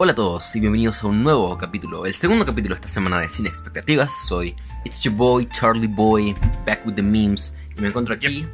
Hola 0.00 0.12
a 0.12 0.14
todos 0.14 0.54
y 0.54 0.60
bienvenidos 0.60 1.02
a 1.02 1.08
un 1.08 1.22
nuevo 1.24 1.56
capítulo, 1.58 2.06
el 2.06 2.14
segundo 2.14 2.46
capítulo 2.46 2.74
de 2.74 2.80
esta 2.80 2.88
semana 2.88 3.20
de 3.20 3.28
Sin 3.28 3.46
Expectativas. 3.46 4.12
Soy 4.28 4.54
It's 4.84 5.02
Your 5.02 5.14
Boy, 5.14 5.48
Charlie 5.48 5.88
Boy, 5.88 6.34
back 6.64 6.86
with 6.86 6.94
the 6.94 7.02
memes. 7.02 7.56
Y 7.76 7.80
me 7.80 7.88
encuentro 7.88 8.14
aquí 8.14 8.46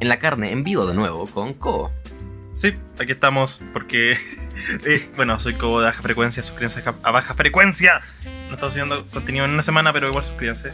en 0.00 0.08
la 0.08 0.18
carne, 0.18 0.52
en 0.52 0.62
vivo 0.62 0.86
de 0.86 0.94
nuevo, 0.94 1.26
con 1.26 1.54
Ko. 1.54 1.90
Sí, 2.52 2.74
aquí 3.00 3.10
estamos 3.12 3.60
porque, 3.72 4.12
eh, 4.86 5.10
bueno, 5.16 5.38
soy 5.40 5.54
Cobo 5.54 5.80
de 5.80 5.86
baja 5.86 6.02
frecuencia, 6.02 6.42
suscríbanse 6.42 6.82
a 7.02 7.10
baja 7.10 7.34
frecuencia. 7.34 8.00
No 8.48 8.54
estamos 8.54 8.74
subiendo 8.74 9.04
contenido 9.06 9.44
en 9.46 9.52
una 9.52 9.62
semana, 9.62 9.92
pero 9.92 10.08
igual 10.08 10.24
suscríbanse. 10.24 10.72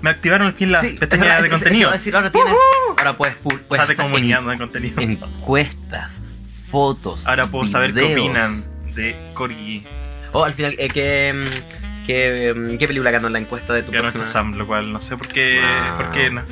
Me 0.00 0.08
activaron 0.10 0.46
al 0.46 0.52
fin 0.54 0.72
la 0.72 0.80
Sí, 0.80 0.90
pestaña 0.98 1.36
es- 1.36 1.42
de 1.42 1.48
es- 1.48 1.52
contenido. 1.52 1.90
decir, 1.90 2.16
ahora 2.16 2.30
tienes, 2.30 2.54
ahora 2.96 3.16
puedes, 3.16 3.36
puedes 3.36 3.96
comunidad, 3.96 4.40
en- 4.40 4.48
de 4.48 4.58
contenido. 4.58 5.02
encuestas, 5.02 6.22
fotos. 6.70 7.26
Ahora 7.26 7.50
puedo 7.50 7.66
saber 7.66 7.92
qué 7.92 8.12
opinan 8.14 8.50
de 8.96 9.14
Corgi. 9.34 9.84
Oh, 10.32 10.44
al 10.44 10.54
final, 10.54 10.74
eh, 10.78 10.88
¿qué, 10.88 11.32
mm, 11.34 12.04
qué, 12.06 12.52
mm, 12.54 12.78
qué 12.78 12.86
película 12.88 13.10
ganó 13.10 13.28
la 13.28 13.38
encuesta 13.38 13.72
de 13.72 13.82
tu 13.82 13.92
Ganó 13.92 14.02
próxima? 14.04 14.26
Sam, 14.26 14.54
lo 14.56 14.66
cual 14.66 14.92
no 14.92 15.00
sé 15.00 15.16
por 15.16 15.28
qué. 15.28 15.60
Ah, 15.62 15.94
por 15.96 16.10
qué 16.10 16.30
no. 16.30 16.42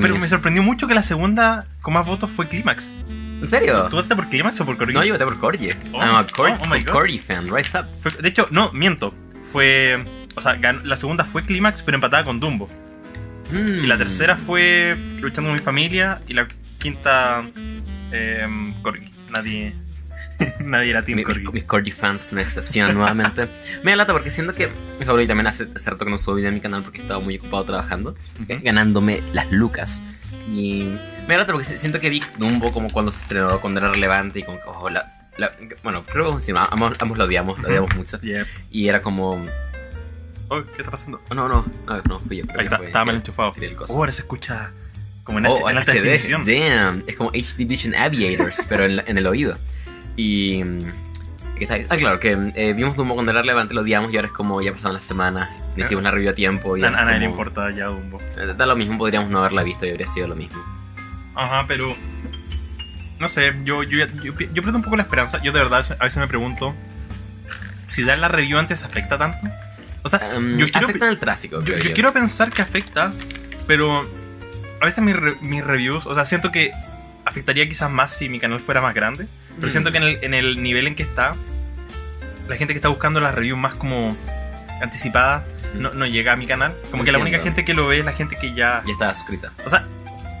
Pero, 0.00 0.18
me 0.18 0.26
sorprendió 0.26 0.62
mucho 0.62 0.88
que 0.88 0.94
la 0.94 1.02
segunda 1.02 1.66
con 1.80 1.94
más 1.94 2.06
votos 2.06 2.28
fue 2.30 2.48
Clímax. 2.48 2.94
¿En 3.08 3.48
serio? 3.48 3.84
¿Tú 3.88 3.96
votaste 3.96 4.14
por 4.16 4.28
Clímax 4.28 4.60
o 4.60 4.66
por 4.66 4.76
Corgi? 4.76 4.94
No, 4.94 5.04
yo 5.04 5.14
voté 5.14 5.24
por 5.24 5.38
Corgi. 5.38 5.68
Oh, 5.92 5.98
I'm 6.00 6.14
a 6.16 6.26
Cor- 6.26 6.50
oh, 6.50 6.58
oh 6.64 6.68
my 6.68 6.80
God. 6.82 6.92
Corgi 6.92 7.18
fan, 7.18 7.48
rise 7.48 7.78
up. 7.78 7.86
Fue- 8.00 8.12
de 8.22 8.28
hecho, 8.28 8.46
no, 8.50 8.70
miento. 8.72 9.14
Fue. 9.50 10.04
O 10.34 10.40
sea, 10.40 10.54
ganó- 10.54 10.82
la 10.84 10.96
segunda 10.96 11.24
fue 11.24 11.44
Clímax, 11.44 11.82
pero 11.82 11.96
empatada 11.96 12.24
con 12.24 12.38
Dumbo. 12.40 12.68
Y 13.52 13.86
la 13.86 13.96
Mm. 13.96 13.98
tercera 13.98 14.36
fue 14.36 14.96
Luchando 15.20 15.48
con 15.50 15.54
mi 15.58 15.62
familia. 15.62 16.20
Y 16.28 16.34
la 16.34 16.46
quinta. 16.78 17.42
Eh, 18.12 18.46
Corgi. 18.82 19.10
Nadie. 19.30 19.74
nadie 20.64 20.90
era 20.90 21.02
Team 21.04 21.16
Mi- 21.16 21.24
Corgi. 21.24 21.42
mis, 21.44 21.52
mis 21.52 21.64
Corgi 21.64 21.90
fans 21.90 22.32
me 22.32 22.42
decepcionan 22.42 22.94
nuevamente. 22.96 23.48
Me 23.82 23.92
da 23.92 23.96
lata 23.98 24.12
porque 24.12 24.30
siento 24.30 24.52
que. 24.52 24.70
Eso 25.00 25.20
y 25.20 25.26
también 25.26 25.46
hace, 25.46 25.68
hace 25.74 25.90
rato 25.90 26.04
que 26.04 26.10
no 26.10 26.18
subo 26.18 26.36
video 26.36 26.48
en 26.48 26.54
mi 26.54 26.60
canal 26.60 26.82
porque 26.82 27.00
estaba 27.02 27.20
muy 27.20 27.38
ocupado 27.38 27.64
trabajando, 27.64 28.14
eh, 28.48 28.60
ganándome 28.62 29.22
las 29.32 29.50
lucas. 29.50 30.02
Y 30.48 30.84
me 31.28 31.34
da 31.34 31.38
lata 31.40 31.52
porque 31.52 31.64
si- 31.64 31.78
siento 31.78 32.00
que 32.00 32.10
vi 32.10 32.22
Dumbo 32.38 32.72
como 32.72 32.90
cuando 32.90 33.12
se 33.12 33.22
estrenó, 33.22 33.60
cuando 33.60 33.80
era 33.80 33.90
relevante 33.92 34.40
y 34.40 34.42
como 34.42 34.58
que, 34.58 34.64
oh, 34.66 34.90
la- 34.90 35.28
la- 35.38 35.52
bueno, 35.82 36.04
creo 36.04 36.26
que 36.26 36.32
a 36.32 36.34
decir, 36.36 36.54
ambos, 36.56 36.92
ambos 37.00 37.18
lo 37.18 37.24
odiamos, 37.24 37.58
lo 37.60 37.68
odiamos 37.68 37.94
mucho. 37.96 38.20
Yeah. 38.20 38.46
Y 38.70 38.88
era 38.88 39.00
como. 39.02 39.42
Oh, 40.48 40.62
¿qué 40.76 40.82
está 40.82 40.90
pasando? 40.90 41.20
oh, 41.30 41.34
no, 41.34 41.48
no, 41.48 41.64
no, 41.86 42.02
no, 42.08 42.18
fui 42.18 42.38
yo. 42.38 42.44
Ahí 42.58 42.64
está, 42.64 42.76
fue- 42.76 42.86
estaba 42.86 43.04
mal 43.06 43.16
enchufado. 43.16 43.54
Oh, 43.88 43.96
ahora 43.96 44.12
se 44.12 44.22
escucha 44.22 44.72
como 45.24 45.38
en, 45.38 45.46
Oh, 45.46 45.54
H- 45.66 45.70
en 45.72 45.78
alta 45.78 45.92
HD, 45.92 46.02
definición. 46.02 46.44
Damn, 46.44 47.04
es 47.06 47.14
como 47.16 47.30
HD 47.30 47.64
Vision 47.64 47.94
Aviators, 47.94 48.66
pero 48.68 48.84
en, 48.84 49.02
en 49.06 49.16
el 49.18 49.26
oído. 49.26 49.56
Y. 50.16 50.62
mm, 50.64 50.78
¿qué 51.58 51.64
está? 51.64 51.76
Ah, 51.94 51.96
claro, 51.96 52.18
que 52.20 52.36
eh, 52.54 52.72
vimos 52.74 52.96
Dumbo 52.96 53.14
cuando 53.14 53.30
era 53.32 53.40
relevante, 53.42 53.74
lo 53.74 53.82
odiamos 53.82 54.12
y 54.12 54.16
ahora 54.16 54.26
es 54.28 54.32
como 54.34 54.60
ya 54.62 54.72
pasaron 54.72 54.94
las 54.94 55.04
semanas, 55.04 55.48
no 55.76 55.84
hicimos 55.84 56.02
la 56.04 56.10
review 56.10 56.30
a 56.30 56.34
tiempo. 56.34 56.76
Y 56.76 56.84
A, 56.84 56.90
nadie 56.90 57.18
le 57.20 57.26
importa 57.26 57.70
ya 57.70 57.86
Dumbo. 57.86 58.20
eh, 58.36 58.54
Da 58.56 58.66
lo 58.66 58.76
mismo, 58.76 58.98
podríamos 58.98 59.30
no 59.30 59.38
haberla 59.40 59.62
visto 59.62 59.86
y 59.86 59.90
habría 59.90 60.06
sido 60.06 60.28
lo 60.28 60.34
mismo. 60.36 60.60
Ajá, 61.34 61.64
pero. 61.66 61.94
No 63.18 63.28
sé, 63.28 63.54
yo, 63.62 63.84
yo, 63.84 64.04
yo, 64.06 64.22
yo 64.24 64.34
pierdo 64.36 64.74
un 64.76 64.82
poco 64.82 64.96
la 64.96 65.02
esperanza. 65.04 65.40
Yo 65.42 65.52
de 65.52 65.60
verdad 65.60 65.84
a 66.00 66.04
veces 66.04 66.18
me 66.18 66.26
pregunto 66.26 66.74
si 67.86 68.02
dar 68.02 68.18
la 68.18 68.26
review 68.28 68.58
antes 68.58 68.82
afecta 68.82 69.16
tanto. 69.16 69.38
O 70.02 70.08
sea, 70.08 70.20
Um, 70.36 70.56
yo 70.58 70.66
quiero. 70.66 70.88
afecta 70.88 71.08
el 71.08 71.18
tráfico, 71.18 71.62
yo 71.62 71.76
yo. 71.76 71.94
quiero 71.94 72.12
pensar 72.12 72.50
que 72.50 72.60
afecta, 72.62 73.12
pero 73.68 74.04
a 74.80 74.84
veces 74.84 75.04
mis, 75.04 75.14
re- 75.14 75.36
mis 75.42 75.62
reviews, 75.62 76.06
o 76.06 76.14
sea, 76.16 76.24
siento 76.24 76.50
que 76.50 76.72
afectaría 77.24 77.68
quizás 77.68 77.88
más 77.88 78.12
si 78.12 78.28
mi 78.28 78.40
canal 78.40 78.58
fuera 78.58 78.80
más 78.80 78.92
grande, 78.94 79.28
pero 79.56 79.68
Mm. 79.68 79.70
siento 79.70 79.90
que 79.92 79.98
en 79.98 80.02
el, 80.04 80.18
en 80.22 80.34
el 80.34 80.62
nivel 80.62 80.86
en 80.86 80.94
que 80.94 81.02
está, 81.02 81.32
la 82.48 82.56
gente 82.56 82.72
que 82.74 82.78
está 82.78 82.88
buscando 82.88 83.20
las 83.20 83.34
reviews 83.34 83.58
más 83.58 83.74
como 83.74 84.16
anticipadas 84.80 85.48
no, 85.74 85.92
no 85.92 86.06
llega 86.06 86.32
a 86.32 86.36
mi 86.36 86.46
canal. 86.46 86.74
Como 86.90 87.04
que 87.04 87.12
la 87.12 87.18
única 87.18 87.36
Entiendo. 87.38 87.56
gente 87.56 87.64
que 87.64 87.74
lo 87.74 87.86
ve 87.86 88.00
es 88.00 88.04
la 88.04 88.12
gente 88.12 88.36
que 88.36 88.52
ya... 88.54 88.82
Ya 88.86 88.92
estaba 88.92 89.14
suscrita. 89.14 89.52
O 89.64 89.68
sea, 89.70 89.84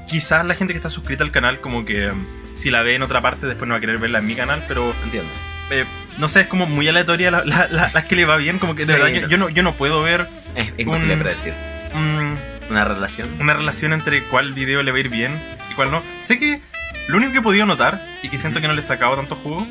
quizás 0.08 0.44
la 0.44 0.54
gente 0.54 0.74
que 0.74 0.78
está 0.78 0.88
suscrita 0.88 1.24
al 1.24 1.30
canal 1.30 1.60
como 1.60 1.84
que 1.84 2.08
um, 2.10 2.24
si 2.54 2.70
la 2.70 2.82
ve 2.82 2.94
en 2.96 3.02
otra 3.02 3.20
parte 3.20 3.46
después 3.46 3.66
no 3.68 3.74
va 3.74 3.78
a 3.78 3.80
querer 3.80 3.98
verla 3.98 4.18
en 4.18 4.26
mi 4.26 4.34
canal, 4.34 4.62
pero 4.68 4.92
Entiendo. 5.04 5.30
eh, 5.70 5.84
no 6.18 6.28
sé, 6.28 6.42
es 6.42 6.46
como 6.48 6.66
muy 6.66 6.86
aleatoria 6.88 7.30
la- 7.30 7.44
la- 7.44 7.66
la- 7.70 7.90
las 7.94 8.04
que 8.04 8.16
le 8.16 8.24
va 8.26 8.36
bien, 8.36 8.58
como 8.58 8.74
que 8.74 8.84
de 8.84 8.92
Sí, 8.94 9.00
verdad 9.00 9.08
yo, 9.14 9.20
no. 9.22 9.28
yo 9.28 9.38
no, 9.38 9.48
yo 9.48 9.62
no 9.62 9.74
puedo 9.74 10.02
ver 10.02 10.28
Es, 10.54 10.68
es 10.68 10.74
imposible 10.80 11.14
Un- 11.14 11.20
predecir. 11.20 11.54
mm, 11.94 12.70
Una 12.70 12.84
relación. 12.84 13.28
una 13.40 13.54
relación 13.54 13.92
entre 13.94 14.22
cuál 14.24 14.52
video 14.52 14.82
le 14.82 14.90
va 14.90 14.96
a 14.98 15.00
ir 15.00 15.08
bien 15.08 15.40
y 15.70 15.74
cuál 15.74 15.90
no. 15.90 16.02
Sé 16.18 16.38
que 16.38 16.60
lo 17.08 17.16
único 17.16 17.32
que 17.32 17.38
he 17.38 17.42
podido 17.42 17.66
notar 17.66 18.04
y 18.22 18.28
que 18.28 18.38
siento 18.38 18.60
que 18.60 18.68
no 18.68 18.74
le 18.74 18.80
he 18.80 18.84
sacado 18.84 19.16
tanto 19.16 19.34
jugo 19.36 19.66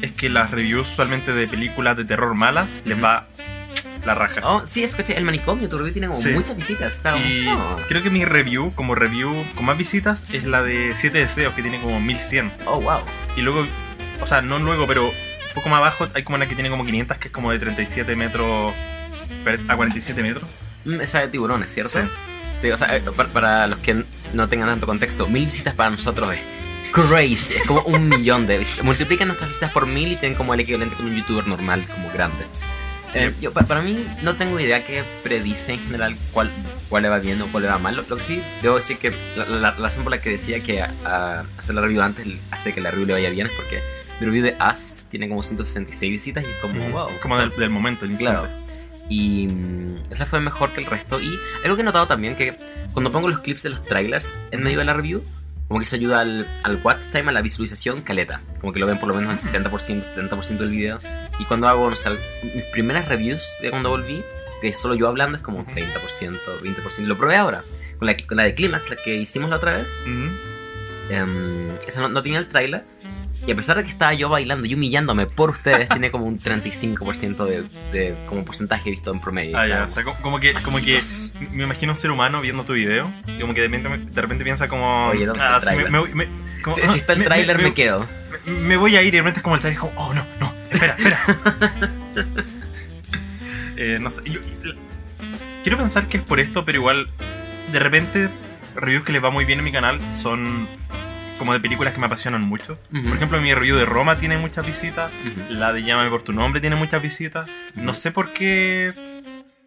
es 0.00 0.12
que 0.12 0.28
las 0.28 0.50
reviews 0.50 0.90
usualmente 0.90 1.32
de 1.32 1.46
películas 1.46 1.96
de 1.96 2.04
terror 2.04 2.34
malas 2.34 2.80
les 2.84 3.02
va 3.02 3.26
la 4.04 4.14
raja. 4.16 4.40
Oh, 4.42 4.62
sí, 4.66 4.82
escuché, 4.82 5.16
el 5.16 5.24
manicomio, 5.24 5.68
tu 5.68 5.78
review 5.78 5.92
tiene 5.92 6.08
como 6.08 6.18
Sí. 6.18 6.30
muchas 6.32 6.56
visitas. 6.56 6.92
Está 6.94 7.16
Y 7.18 7.46
oh, 7.48 7.76
creo 7.86 8.02
que 8.02 8.10
mi 8.10 8.24
review, 8.24 8.72
como 8.74 8.96
review 8.96 9.32
con 9.54 9.64
más 9.64 9.78
visitas, 9.78 10.26
es 10.32 10.44
la 10.44 10.62
de 10.62 10.94
7 10.96 11.18
deseos, 11.18 11.54
que 11.54 11.62
tiene 11.62 11.78
como 11.80 12.00
1100. 12.00 12.50
oh, 12.66 12.80
wow. 12.80 12.98
Y 13.36 13.42
luego, 13.42 13.64
o 14.20 14.26
sea, 14.26 14.42
no 14.42 14.58
luego, 14.58 14.88
pero 14.88 15.04
un 15.06 15.54
poco 15.54 15.68
más 15.68 15.78
abajo 15.78 16.08
hay 16.14 16.24
como 16.24 16.34
una 16.36 16.46
que 16.48 16.54
tiene 16.56 16.68
como 16.68 16.84
500, 16.84 17.16
que 17.18 17.28
es 17.28 17.32
como 17.32 17.52
de 17.52 17.60
37 17.60 18.16
metros 18.16 18.74
a 19.68 19.76
47 19.76 20.20
metros. 20.22 20.50
Mm, 20.84 21.00
Esa 21.00 21.20
de 21.20 21.28
tiburones, 21.28 21.72
¿cierto? 21.72 22.00
Sí. 22.00 22.08
Sí, 22.56 22.70
o 22.70 22.76
sea, 22.76 22.96
eh, 22.96 23.00
para, 23.16 23.28
para 23.28 23.66
los 23.68 23.78
que 23.78 24.04
no 24.34 24.48
tengan 24.48 24.68
tanto 24.68 24.86
contexto, 24.86 25.28
mil 25.28 25.46
visitas 25.46 25.74
para 25.74 25.90
nosotros 25.90 26.34
es 26.34 26.40
crazy. 26.92 27.54
Es 27.54 27.62
como 27.66 27.82
un 27.82 28.08
millón 28.08 28.46
de 28.46 28.58
visitas. 28.58 28.84
Multiplican 28.84 29.28
nuestras 29.28 29.50
visitas 29.50 29.72
por 29.72 29.86
mil 29.86 30.12
y 30.12 30.16
tienen 30.16 30.36
como 30.36 30.54
el 30.54 30.60
equivalente 30.60 30.94
con 30.96 31.06
un 31.06 31.16
youtuber 31.16 31.46
normal, 31.46 31.84
como 31.92 32.10
grande. 32.12 32.44
Eh, 33.14 33.34
yo, 33.40 33.52
pa- 33.52 33.64
para 33.64 33.82
mí, 33.82 34.06
no 34.22 34.36
tengo 34.36 34.58
idea 34.58 34.84
que 34.86 35.02
predice 35.22 35.74
en 35.74 35.80
general 35.80 36.16
cuál, 36.32 36.50
cuál 36.88 37.02
le 37.02 37.08
va 37.10 37.18
bien 37.18 37.42
o 37.42 37.46
cuál 37.48 37.64
le 37.64 37.68
va 37.68 37.78
mal. 37.78 37.94
Lo, 37.96 38.02
lo 38.08 38.16
que 38.16 38.22
sí, 38.22 38.42
debo 38.62 38.76
decir 38.76 38.96
que 38.98 39.12
la, 39.36 39.44
la- 39.46 39.58
la 39.60 39.70
razón 39.72 40.02
por 40.04 40.12
la 40.12 40.20
que 40.20 40.30
decía 40.30 40.60
que 40.60 40.80
a- 40.80 40.92
a 41.04 41.44
hacer 41.58 41.74
la 41.74 41.82
review 41.82 42.00
antes 42.02 42.26
hace 42.50 42.72
que 42.72 42.80
la 42.80 42.90
review 42.90 43.06
le 43.08 43.12
vaya 43.14 43.28
bien 43.30 43.48
es 43.48 43.52
porque 43.52 43.82
mi 44.20 44.26
review 44.26 44.44
de 44.44 44.56
Us 44.70 45.06
tiene 45.10 45.28
como 45.28 45.42
166 45.42 46.10
visitas 46.10 46.42
y 46.44 46.46
es 46.48 46.56
como, 46.62 46.88
wow. 46.90 47.08
Como 47.20 47.38
del, 47.38 47.50
del 47.56 47.68
momento, 47.70 48.04
el 48.06 48.12
instante. 48.12 48.46
Claro. 48.48 48.62
Y 49.10 49.46
mm, 49.48 49.96
esa 50.10 50.24
fue 50.24 50.40
mejor 50.40 50.72
que 50.72 50.80
el 50.80 50.86
resto. 50.86 51.20
Y 51.20 51.38
algo 51.64 51.76
que 51.76 51.82
he 51.82 51.84
notado 51.84 52.06
también 52.06 52.34
que 52.34 52.56
cuando 52.94 53.12
pongo 53.12 53.28
los 53.28 53.40
clips 53.40 53.62
de 53.64 53.70
los 53.70 53.82
trailers 53.82 54.38
en 54.52 54.62
medio 54.62 54.78
de 54.78 54.84
la 54.86 54.94
review, 54.94 55.22
como 55.72 55.80
que 55.80 55.86
eso 55.86 55.96
ayuda 55.96 56.20
al, 56.20 56.46
al 56.64 56.76
watch 56.84 57.06
time, 57.06 57.30
a 57.30 57.32
la 57.32 57.40
visualización, 57.40 58.02
caleta. 58.02 58.42
Como 58.60 58.74
que 58.74 58.78
lo 58.78 58.86
ven 58.86 58.98
por 58.98 59.08
lo 59.08 59.14
menos 59.14 59.42
el 59.42 59.62
60%, 59.64 59.70
70% 59.70 60.58
del 60.58 60.68
video. 60.68 61.00
Y 61.38 61.46
cuando 61.46 61.66
hago, 61.66 61.88
no 61.88 61.96
sé, 61.96 62.10
mis 62.42 62.64
primeras 62.64 63.08
reviews 63.08 63.56
de 63.62 63.70
cuando 63.70 63.88
volví, 63.88 64.22
que 64.60 64.74
solo 64.74 64.94
yo 64.96 65.08
hablando 65.08 65.38
es 65.38 65.42
como 65.42 65.60
un 65.60 65.66
30%, 65.66 66.38
20%. 66.60 67.06
Lo 67.06 67.16
probé 67.16 67.36
ahora. 67.36 67.64
Con 67.98 68.04
la, 68.04 68.14
con 68.18 68.36
la 68.36 68.42
de 68.42 68.54
Climax, 68.54 68.90
la 68.90 68.96
que 68.96 69.16
hicimos 69.16 69.48
la 69.48 69.56
otra 69.56 69.78
vez. 69.78 69.98
Ujú. 70.02 70.28
Em, 71.08 71.70
esa 71.88 72.02
no, 72.02 72.10
no 72.10 72.22
tenía 72.22 72.38
el 72.38 72.48
trailer. 72.48 72.84
Y 73.46 73.50
a 73.50 73.56
pesar 73.56 73.76
de 73.76 73.82
que 73.82 73.90
estaba 73.90 74.14
yo 74.14 74.28
bailando 74.28 74.66
y 74.66 74.74
humillándome 74.74 75.26
por 75.26 75.50
ustedes, 75.50 75.88
tiene 75.88 76.10
como 76.12 76.26
un 76.26 76.38
35% 76.38 77.44
de, 77.44 77.62
de 77.92 78.16
como 78.28 78.44
porcentaje 78.44 78.88
visto 78.90 79.10
en 79.12 79.18
promedio. 79.20 79.58
Ah, 79.58 79.66
ya, 79.66 79.84
o 79.84 79.88
sea, 79.88 80.04
co- 80.04 80.14
como 80.22 80.38
que, 80.38 80.52
como 80.62 80.78
que 80.78 81.00
me 81.50 81.64
imagino 81.64 81.90
un 81.92 81.96
ser 81.96 82.12
humano 82.12 82.40
viendo 82.40 82.64
tu 82.64 82.74
video 82.74 83.12
y 83.26 83.40
como 83.40 83.52
que 83.52 83.62
de 83.62 83.68
repente, 83.68 84.10
de 84.12 84.20
repente 84.20 84.44
piensa 84.44 84.68
como... 84.68 85.06
Oye, 85.08 85.26
¿dónde 85.26 85.42
está 85.44 85.56
el 85.56 85.62
sí, 85.62 85.66
me, 85.68 85.72
tráiler? 85.74 85.90
me 85.90 85.98
voy- 85.98 86.14
me- 86.14 86.28
como- 86.62 86.76
Si, 86.76 86.86
si 86.86 86.98
está 86.98 87.12
el 87.14 87.24
tráiler 87.24 87.58
me, 87.60 87.74
quedo. 87.74 88.06
me- 88.46 88.76
voy 88.76 88.94
a 88.96 89.02
ir 89.02 89.08
y 89.08 89.10
de 89.10 89.18
repente 89.18 89.40
es 89.40 89.42
como 89.42 89.56
el 89.56 89.60
trailer, 89.60 89.80
como, 89.80 89.92
oh, 89.96 90.14
no, 90.14 90.24
no, 90.38 90.54
espera, 90.70 90.94
espera. 90.96 91.18
Eh, 93.76 93.98
no 94.00 94.10
sé, 94.10 94.22
yo- 94.30 94.38
quiero 95.62 95.78
pensar 95.78 96.06
que 96.06 96.18
es 96.18 96.22
por 96.22 96.38
esto, 96.40 96.64
pero 96.64 96.78
igual, 96.78 97.08
de 97.72 97.78
repente, 97.80 98.28
reviews 98.76 99.04
que 99.04 99.12
les 99.12 99.24
va 99.24 99.30
muy 99.30 99.44
bien 99.44 99.58
en 99.58 99.64
mi 99.64 99.72
canal 99.72 99.98
son 100.12 100.68
como 101.42 101.52
de 101.54 101.60
películas 101.60 101.92
que 101.92 101.98
me 102.00 102.06
apasionan 102.06 102.42
mucho. 102.42 102.78
Por 102.90 103.14
ejemplo, 103.16 103.40
mi 103.40 103.52
review 103.52 103.76
de 103.76 103.84
Roma 103.84 104.16
tiene 104.16 104.38
muchas 104.38 104.64
visitas. 104.64 105.12
La 105.48 105.72
de 105.72 105.82
Llámame 105.82 106.08
por 106.08 106.22
tu 106.22 106.32
nombre 106.32 106.60
tiene 106.60 106.76
muchas 106.76 107.02
visitas. 107.02 107.48
No 107.74 107.94
sé 107.94 108.12
por 108.12 108.32
qué. 108.32 108.92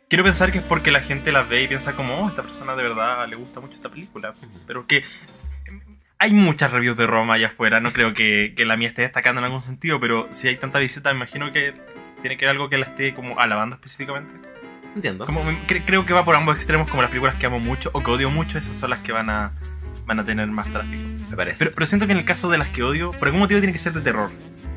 Quiero 0.07 0.23
pensar 0.23 0.51
que 0.53 0.59
es 0.59 0.63
porque 0.63 0.91
la 0.91 1.01
gente 1.01 1.31
las 1.33 1.49
ve 1.49 1.63
y 1.63 1.67
piensa 1.67 1.93
como, 1.93 2.15
oh, 2.21 2.29
esta 2.29 2.43
persona 2.43 2.75
de 2.75 2.83
verdad 2.83 3.27
le 3.27 3.35
gusta 3.35 3.59
mucho 3.59 3.73
esta 3.75 3.89
película. 3.89 4.33
Pero 4.65 4.87
que 4.87 5.03
hay 6.17 6.31
muchas 6.31 6.71
reviews 6.71 6.95
de 6.95 7.07
Roma 7.07 7.33
allá 7.33 7.47
afuera. 7.47 7.79
No 7.81 7.91
creo 7.91 8.13
que, 8.13 8.53
que 8.55 8.65
la 8.65 8.77
mía 8.77 8.87
esté 8.87 9.01
destacando 9.01 9.39
en 9.41 9.45
algún 9.45 9.61
sentido, 9.61 9.99
pero 9.99 10.29
si 10.31 10.47
hay 10.47 10.55
tanta 10.55 10.79
visita, 10.79 11.09
me 11.11 11.17
imagino 11.17 11.51
que 11.51 11.73
tiene 12.21 12.37
que 12.37 12.45
ver 12.45 12.51
algo 12.51 12.69
que 12.69 12.77
la 12.77 12.85
esté 12.85 13.13
como 13.13 13.39
alabando 13.39 13.75
específicamente. 13.75 14.33
Entiendo. 14.95 15.25
Como, 15.25 15.43
cre- 15.67 15.81
creo 15.85 16.05
que 16.05 16.13
va 16.13 16.23
por 16.23 16.35
ambos 16.37 16.55
extremos, 16.55 16.87
como 16.87 17.01
las 17.01 17.11
películas 17.11 17.35
que 17.35 17.45
amo 17.47 17.59
mucho 17.59 17.89
o 17.93 18.01
que 18.01 18.11
odio 18.11 18.29
mucho, 18.31 18.57
esas 18.57 18.77
son 18.77 18.91
las 18.91 18.99
que 19.01 19.11
van 19.11 19.29
a, 19.29 19.51
van 20.05 20.19
a 20.19 20.25
tener 20.25 20.47
más 20.47 20.71
tráfico. 20.71 21.03
Me 21.29 21.35
parece. 21.35 21.65
Pero, 21.65 21.75
pero 21.75 21.85
siento 21.85 22.05
que 22.05 22.13
en 22.13 22.19
el 22.19 22.25
caso 22.25 22.49
de 22.49 22.57
las 22.57 22.69
que 22.69 22.83
odio, 22.83 23.11
por 23.11 23.27
algún 23.27 23.39
motivo 23.39 23.59
tiene 23.59 23.73
que 23.73 23.79
ser 23.79 23.93
de 23.93 24.01
terror. 24.01 24.29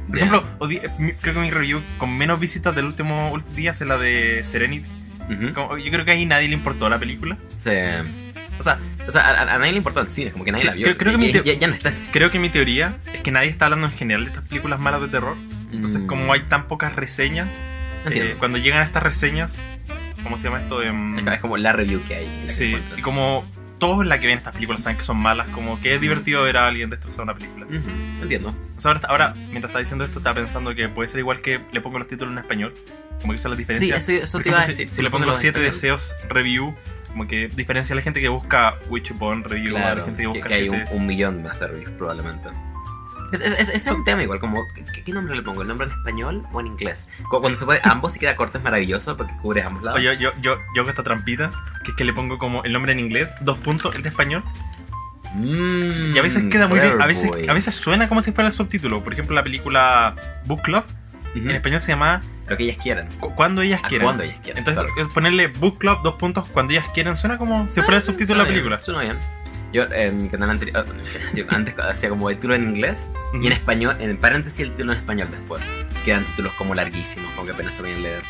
Por 0.08 0.18
Ya. 0.18 0.24
ejemplo, 0.24 0.44
odi- 0.58 0.80
mi- 0.98 1.12
creo 1.12 1.34
que 1.34 1.40
mi 1.40 1.50
review 1.50 1.82
con 1.98 2.16
menos 2.16 2.40
visitas 2.40 2.74
del 2.74 2.86
último 2.86 3.38
día 3.54 3.72
es 3.72 3.80
la 3.82 3.98
de 3.98 4.42
Serenity. 4.42 4.88
Ujú. 5.30 5.52
Como- 5.54 5.76
yo 5.78 5.90
creo 5.92 6.04
que 6.06 6.12
ahí 6.12 6.24
nadie 6.24 6.48
le 6.48 6.54
importó 6.54 6.88
la 6.88 6.98
película. 6.98 7.36
Sí. 7.56 7.70
O 8.58 8.62
sea, 8.62 8.78
O 9.06 9.10
sea, 9.10 9.22
a, 9.22 9.42
a- 9.54 9.58
nadie 9.58 9.72
le 9.72 9.78
importó 9.78 10.00
en 10.00 10.10
cine, 10.10 10.30
como 10.32 10.44
que 10.44 10.50
nadie 10.52 10.62
Sí, 10.62 10.66
la 10.68 10.74
vio. 10.74 10.84
creo- 10.86 10.96
creo 10.98 11.12
que 11.12 11.18
mi 11.18 11.32
ya, 11.32 11.42
ya- 11.42 11.66
no 11.68 11.74
está 11.74 11.92
creo 12.12 12.30
que 12.30 12.38
mi 12.38 12.48
teoría 12.50 12.96
es 13.14 13.20
que 13.20 13.30
nadie 13.30 13.48
está 13.48 13.66
hablando 13.66 13.86
en 13.86 13.92
general 13.92 14.24
de 14.24 14.30
estas 14.30 14.44
películas 14.48 14.80
malas 14.80 15.00
de 15.02 15.08
terror. 15.08 15.36
Entonces, 15.72 16.00
Mm. 16.02 16.06
como 16.06 16.32
hay 16.32 16.40
tan 16.40 16.66
pocas 16.66 16.94
reseñas, 16.96 17.62
eh, 18.10 18.34
cuando 18.38 18.58
llegan 18.58 18.82
estas 18.82 19.02
reseñas, 19.02 19.62
¿cómo 20.22 20.36
se 20.38 20.44
llama 20.48 20.60
esto? 20.60 20.82
Em, 20.82 21.26
Es, 21.28 21.38
como 21.40 21.56
la 21.58 21.72
review 21.72 22.02
que 22.08 22.16
hay. 22.16 22.26
que 22.42 22.48
sí, 22.48 22.64
encuentran. 22.68 22.98
y 22.98 23.02
como 23.02 23.46
todos 23.78 24.06
la 24.06 24.18
que 24.18 24.26
ven 24.26 24.38
estas 24.38 24.54
películas 24.54 24.82
saben 24.82 24.98
que 24.98 25.04
son 25.04 25.16
malas, 25.18 25.48
como 25.48 25.80
que 25.80 25.94
es 25.94 26.00
divertido 26.00 26.42
ver 26.42 26.56
a 26.56 26.66
alguien 26.68 26.90
destrozar 26.90 27.22
una 27.24 27.34
película. 27.34 27.66
Entiendo. 28.20 28.54
O 28.76 28.80
sea, 28.80 28.92
ahora, 28.92 29.08
ahora, 29.08 29.34
mientras 29.34 29.64
estaba 29.64 29.78
diciendo 29.80 30.04
esto, 30.04 30.18
estaba 30.18 30.34
pensando 30.34 30.74
que 30.74 30.88
puede 30.88 31.08
ser 31.08 31.20
igual 31.20 31.40
que 31.40 31.60
le 31.72 31.80
pongo 31.80 31.98
los 31.98 32.08
títulos 32.08 32.32
en 32.32 32.38
español. 32.38 32.74
Como 33.20 33.32
que 33.32 33.36
esa 33.36 33.48
es 33.48 33.50
la 33.50 33.56
diferencia. 33.56 34.00
Sí, 34.00 34.16
eso, 34.16 34.38
te 34.40 34.48
iba 34.48 34.58
a 34.58 34.62
si- 34.62 34.70
decir. 34.70 34.88
Si, 34.90 35.02
le 35.02 35.10
pongo 35.10 35.26
los 35.26 35.36
Póngalo 35.36 35.40
7 35.40 35.58
en 35.58 35.64
deseos 35.64 36.14
review, 36.28 36.74
como 37.08 37.26
que 37.26 37.48
diferencia 37.48 37.94
a 37.94 37.96
la 37.96 38.02
gente 38.02 38.20
que 38.20 38.28
busca 38.28 38.76
Witchbone 38.88 39.42
review 39.44 39.76
a 39.76 39.94
la 39.94 40.04
gente 40.04 40.16
que 40.16 40.22
que, 40.22 40.26
busca 40.28 40.48
que 40.48 40.54
hay 40.54 40.68
un, 40.68 40.76
7 40.76 40.94
un 40.94 41.06
millón 41.06 41.42
más 41.42 41.58
de 41.58 41.66
reviews 41.68 41.90
probablemente. 41.90 42.48
Es, 43.32 43.40
es, 43.40 43.68
es- 43.68 43.90
un 43.90 44.04
tema 44.04 44.22
igual, 44.22 44.38
como, 44.40 44.62
¿qué, 44.74 45.02
qué 45.04 45.12
nombre 45.12 45.34
le 45.36 45.42
pongo? 45.42 45.62
¿El 45.62 45.68
nombre 45.68 45.86
en 45.86 45.92
español 45.92 46.46
o 46.52 46.60
en 46.60 46.66
inglés? 46.68 47.08
Cu- 47.30 47.40
Cuando 47.40 47.58
se 47.58 47.64
puede 47.64 47.80
ambos 47.84 48.16
y 48.16 48.18
queda 48.18 48.36
corto 48.36 48.58
es 48.58 48.64
maravilloso 48.64 49.16
porque 49.16 49.32
cubre 49.42 49.62
ambos 49.62 49.82
lados. 49.82 49.98
Oye, 50.00 50.16
yo, 50.18 50.30
yo, 50.40 50.56
yo 50.74 50.82
hago 50.82 50.90
esta 50.90 51.02
trampita, 51.02 51.50
que 51.84 51.90
es 51.90 51.96
que 51.96 52.04
le 52.04 52.12
pongo 52.12 52.38
como 52.38 52.62
el 52.64 52.72
nombre 52.72 52.92
en 52.92 53.00
inglés, 53.00 53.32
dos 53.42 53.58
puntos, 53.58 53.94
el 53.94 54.02
de 54.02 54.08
español, 54.08 54.42
Mm, 55.34 56.14
y 56.14 56.18
a 56.18 56.22
veces 56.22 56.44
queda 56.44 56.66
muy 56.68 56.80
bien, 56.80 57.00
a 57.02 57.06
veces, 57.06 57.28
boy. 57.30 57.46
a 57.48 57.52
veces 57.52 57.74
suena 57.74 58.08
como 58.08 58.22
si 58.22 58.32
fuera 58.32 58.48
el 58.48 58.54
subtítulo. 58.54 59.04
Por 59.04 59.12
ejemplo, 59.12 59.34
la 59.34 59.44
película 59.44 60.14
Book 60.46 60.62
Club, 60.62 60.84
Ujú. 61.36 61.38
en 61.38 61.50
español 61.50 61.82
se 61.82 61.88
llama 61.92 62.22
Lo 62.48 62.56
que 62.56 62.62
ellas 62.64 62.78
quieran. 62.82 63.08
Cu- 63.20 63.34
Cuando 63.34 63.60
ellas 63.60 63.80
Ah, 63.84 63.88
quieran. 63.88 64.06
cuando 64.06 64.22
ellas 64.24 64.38
quieran, 64.42 64.58
Entonces, 64.66 64.84
es 64.96 65.12
ponerle 65.12 65.48
Book 65.48 65.76
Club, 65.78 65.98
dos 66.02 66.14
puntos, 66.14 66.48
cuando 66.48 66.72
ellas 66.72 66.86
quieran, 66.94 67.14
suena 67.14 67.36
como 67.36 67.70
si 67.70 67.82
fuera 67.82 67.98
el 67.98 68.02
subtítulo 68.02 68.38
de 68.38 68.44
la 68.44 68.48
película. 68.48 68.80
Suena 68.82 69.00
bien. 69.02 69.18
Yo 69.72 69.84
en 69.92 70.22
mi 70.22 70.28
canal 70.28 70.50
anterior, 70.50 70.86
yo 71.34 71.44
antes 71.50 71.74
hacía 71.78 72.08
como 72.08 72.30
el 72.30 72.36
título 72.36 72.54
en 72.54 72.70
inglés 72.70 73.10
Ujú. 73.34 73.42
y 73.42 73.46
en 73.48 73.52
español, 73.52 73.96
en 74.00 74.16
paréntesis 74.16 74.60
el 74.60 74.70
título 74.72 74.92
en 74.92 74.98
español 74.98 75.28
después. 75.30 75.62
Quedan 76.04 76.24
títulos 76.24 76.52
como 76.54 76.74
larguísimos, 76.74 77.30
como 77.32 77.46
que 77.46 77.52
apenas 77.52 77.74
se 77.74 77.80
sabían 77.82 78.02
leer. 78.02 78.22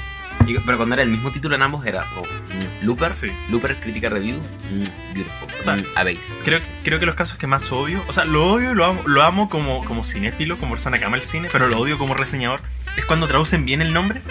Y- 0.46 0.58
pero 0.60 0.76
cuando 0.78 0.94
era 0.94 1.02
el 1.02 1.10
mismo 1.10 1.30
título 1.30 1.54
en 1.56 1.62
ambos 1.62 1.84
era 1.84 2.04
oh, 2.16 2.22
mm, 2.22 2.86
Looper, 2.86 3.10
Sí. 3.10 3.30
Looper 3.50 3.74
Crítica 3.76 4.08
Review, 4.08 4.36
mm, 4.38 5.14
Beautiful. 5.14 5.48
O 5.58 5.62
sea, 5.62 5.76
mm, 5.76 5.84
a 5.96 6.04
base. 6.04 6.18
Creo, 6.44 6.58
creo 6.84 6.98
que 7.00 7.06
los 7.06 7.14
casos 7.16 7.36
que 7.38 7.46
más 7.46 7.70
odio, 7.72 8.02
o 8.08 8.12
sea, 8.12 8.24
lo 8.24 8.46
odio 8.52 8.74
lo 8.74 8.84
amo, 8.84 9.02
lo 9.06 9.22
amo 9.22 9.48
como, 9.50 9.84
como 9.84 10.04
cinéfilo, 10.04 10.56
como 10.56 10.74
persona 10.74 10.98
que 10.98 11.04
ama 11.04 11.16
el 11.16 11.22
cine, 11.22 11.48
pero 11.52 11.68
lo 11.68 11.78
odio 11.78 11.98
como 11.98 12.14
reseñador, 12.14 12.60
es 12.96 13.04
cuando 13.04 13.26
traducen 13.28 13.64
bien 13.64 13.82
el 13.82 13.92
nombre, 13.92 14.22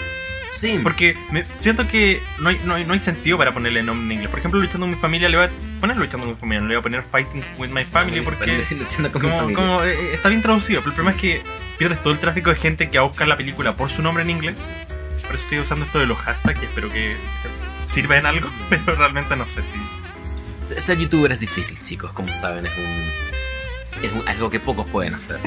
Sí, 0.58 0.80
porque 0.82 1.16
me- 1.30 1.44
siento 1.56 1.86
que 1.86 2.20
no 2.40 2.48
hay, 2.48 2.60
no, 2.64 2.74
hay, 2.74 2.84
no 2.84 2.92
hay 2.92 2.98
sentido 3.00 3.38
para 3.38 3.52
ponerle 3.54 3.82
nombre 3.82 4.06
en 4.06 4.12
inglés. 4.12 4.28
Por 4.30 4.38
ejemplo, 4.40 4.60
Luchando 4.60 4.80
con 4.86 4.90
mi 4.90 4.96
familia, 5.00 5.28
le 5.28 5.36
voy 5.36 5.46
a 5.46 5.50
poner 5.80 5.96
Luchando 5.96 6.26
con 6.26 6.34
mi 6.34 6.40
familia, 6.40 6.60
no 6.62 6.68
le 6.68 6.74
voy 6.74 6.80
a 6.80 6.82
poner 6.82 7.02
Fighting 7.10 7.42
with 7.58 7.68
my 7.68 7.84
family, 7.84 8.20
porque 8.20 8.40
Paréntesis, 8.40 8.76
luchando 8.80 9.12
con 9.12 9.22
mi 9.22 9.28
como, 9.28 9.40
familia. 9.40 9.56
como, 9.56 9.82
eh, 9.84 10.14
está 10.14 10.28
bien 10.28 10.42
traducido, 10.42 10.80
pero 10.80 10.90
el 10.90 10.94
problema 10.96 11.14
es 11.16 11.20
que 11.22 11.42
pierdes 11.78 12.02
todo 12.02 12.12
el 12.12 12.18
tráfico 12.18 12.50
de 12.50 12.56
gente 12.56 12.90
que 12.90 12.98
va 12.98 13.04
a 13.04 13.08
buscar 13.08 13.28
la 13.28 13.36
película 13.36 13.76
por 13.76 13.88
su 13.90 14.02
nombre 14.02 14.24
en 14.24 14.30
inglés. 14.30 14.56
Por 15.26 15.34
eso 15.34 15.44
estoy 15.44 15.58
usando 15.60 15.84
esto 15.84 15.98
de 16.00 16.06
los 16.06 16.18
hashtags 16.18 16.60
espero 16.62 16.90
que 16.90 17.14
sirva 17.84 18.16
en 18.18 18.26
algo, 18.26 18.50
pero 18.70 18.96
realmente 18.96 19.36
no 19.36 19.46
sé 19.46 19.62
si... 19.62 19.76
Ser 20.60 20.98
youtuber 20.98 21.30
es 21.32 21.40
difícil, 21.40 21.80
chicos, 21.80 22.12
como 22.12 22.32
saben, 22.34 22.66
es 22.66 22.72
un, 22.76 24.04
es 24.04 24.12
un- 24.12 24.28
algo 24.28 24.50
que 24.50 24.58
pocos 24.58 24.86
pueden 24.88 25.14
hacer. 25.14 25.38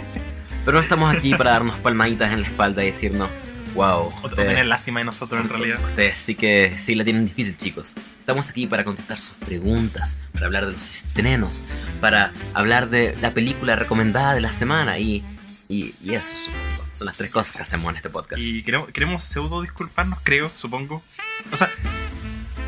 Pero 0.64 0.78
no 0.78 0.82
estamos 0.84 1.14
aquí 1.14 1.36
para 1.36 1.52
darnos 1.52 1.76
palmaditas 1.80 2.32
en 2.32 2.42
la 2.44 2.48
espalda 2.48 2.82
y 2.84 2.88
decirnos, 2.88 3.30
wow, 3.74 4.08
O, 4.08 4.14
o 4.24 4.30
tener 4.30 4.66
lástima 4.66 5.00
de 5.00 5.06
nosotros 5.06 5.42
en 5.42 5.50
realidad. 5.50 5.80
Ustedes 5.84 6.18
sí 6.18 6.36
que 6.36 6.76
sí 6.78 6.96
la 6.96 7.04
tienen 7.04 7.26
difícil, 7.26 7.56
chicos. 7.58 7.94
Estamos 8.20 8.50
aquí 8.50 8.68
para 8.68 8.84
contestar 8.84 9.20
sus 9.20 9.36
preguntas, 9.38 10.18
para 10.34 10.46
hablar 10.46 10.66
de 10.66 10.74
los 10.74 10.90
estrenos, 10.90 11.64
para 12.00 12.32
hablar 12.54 12.90
de 12.90 13.16
la 13.22 13.34
película 13.34 13.76
recomendada 13.76 14.34
de 14.34 14.42
la 14.42 14.52
semana 14.52 15.00
y, 15.00 15.24
y, 15.68 15.94
y 16.04 16.14
eso. 16.14 16.36
Son 16.94 17.08
las 17.08 17.18
tres 17.18 17.32
cosas 17.32 17.56
que 17.56 17.62
hacemos 17.62 17.90
en 17.90 17.98
este 17.98 18.10
podcast. 18.10 18.42
Y 18.42 18.64
queremos, 18.64 18.90
queremos 18.92 19.24
pseudo 19.24 19.62
disculparnos, 19.62 20.20
creo, 20.24 20.52
supongo. 20.56 21.02
O 21.52 21.58
sea, 21.58 21.70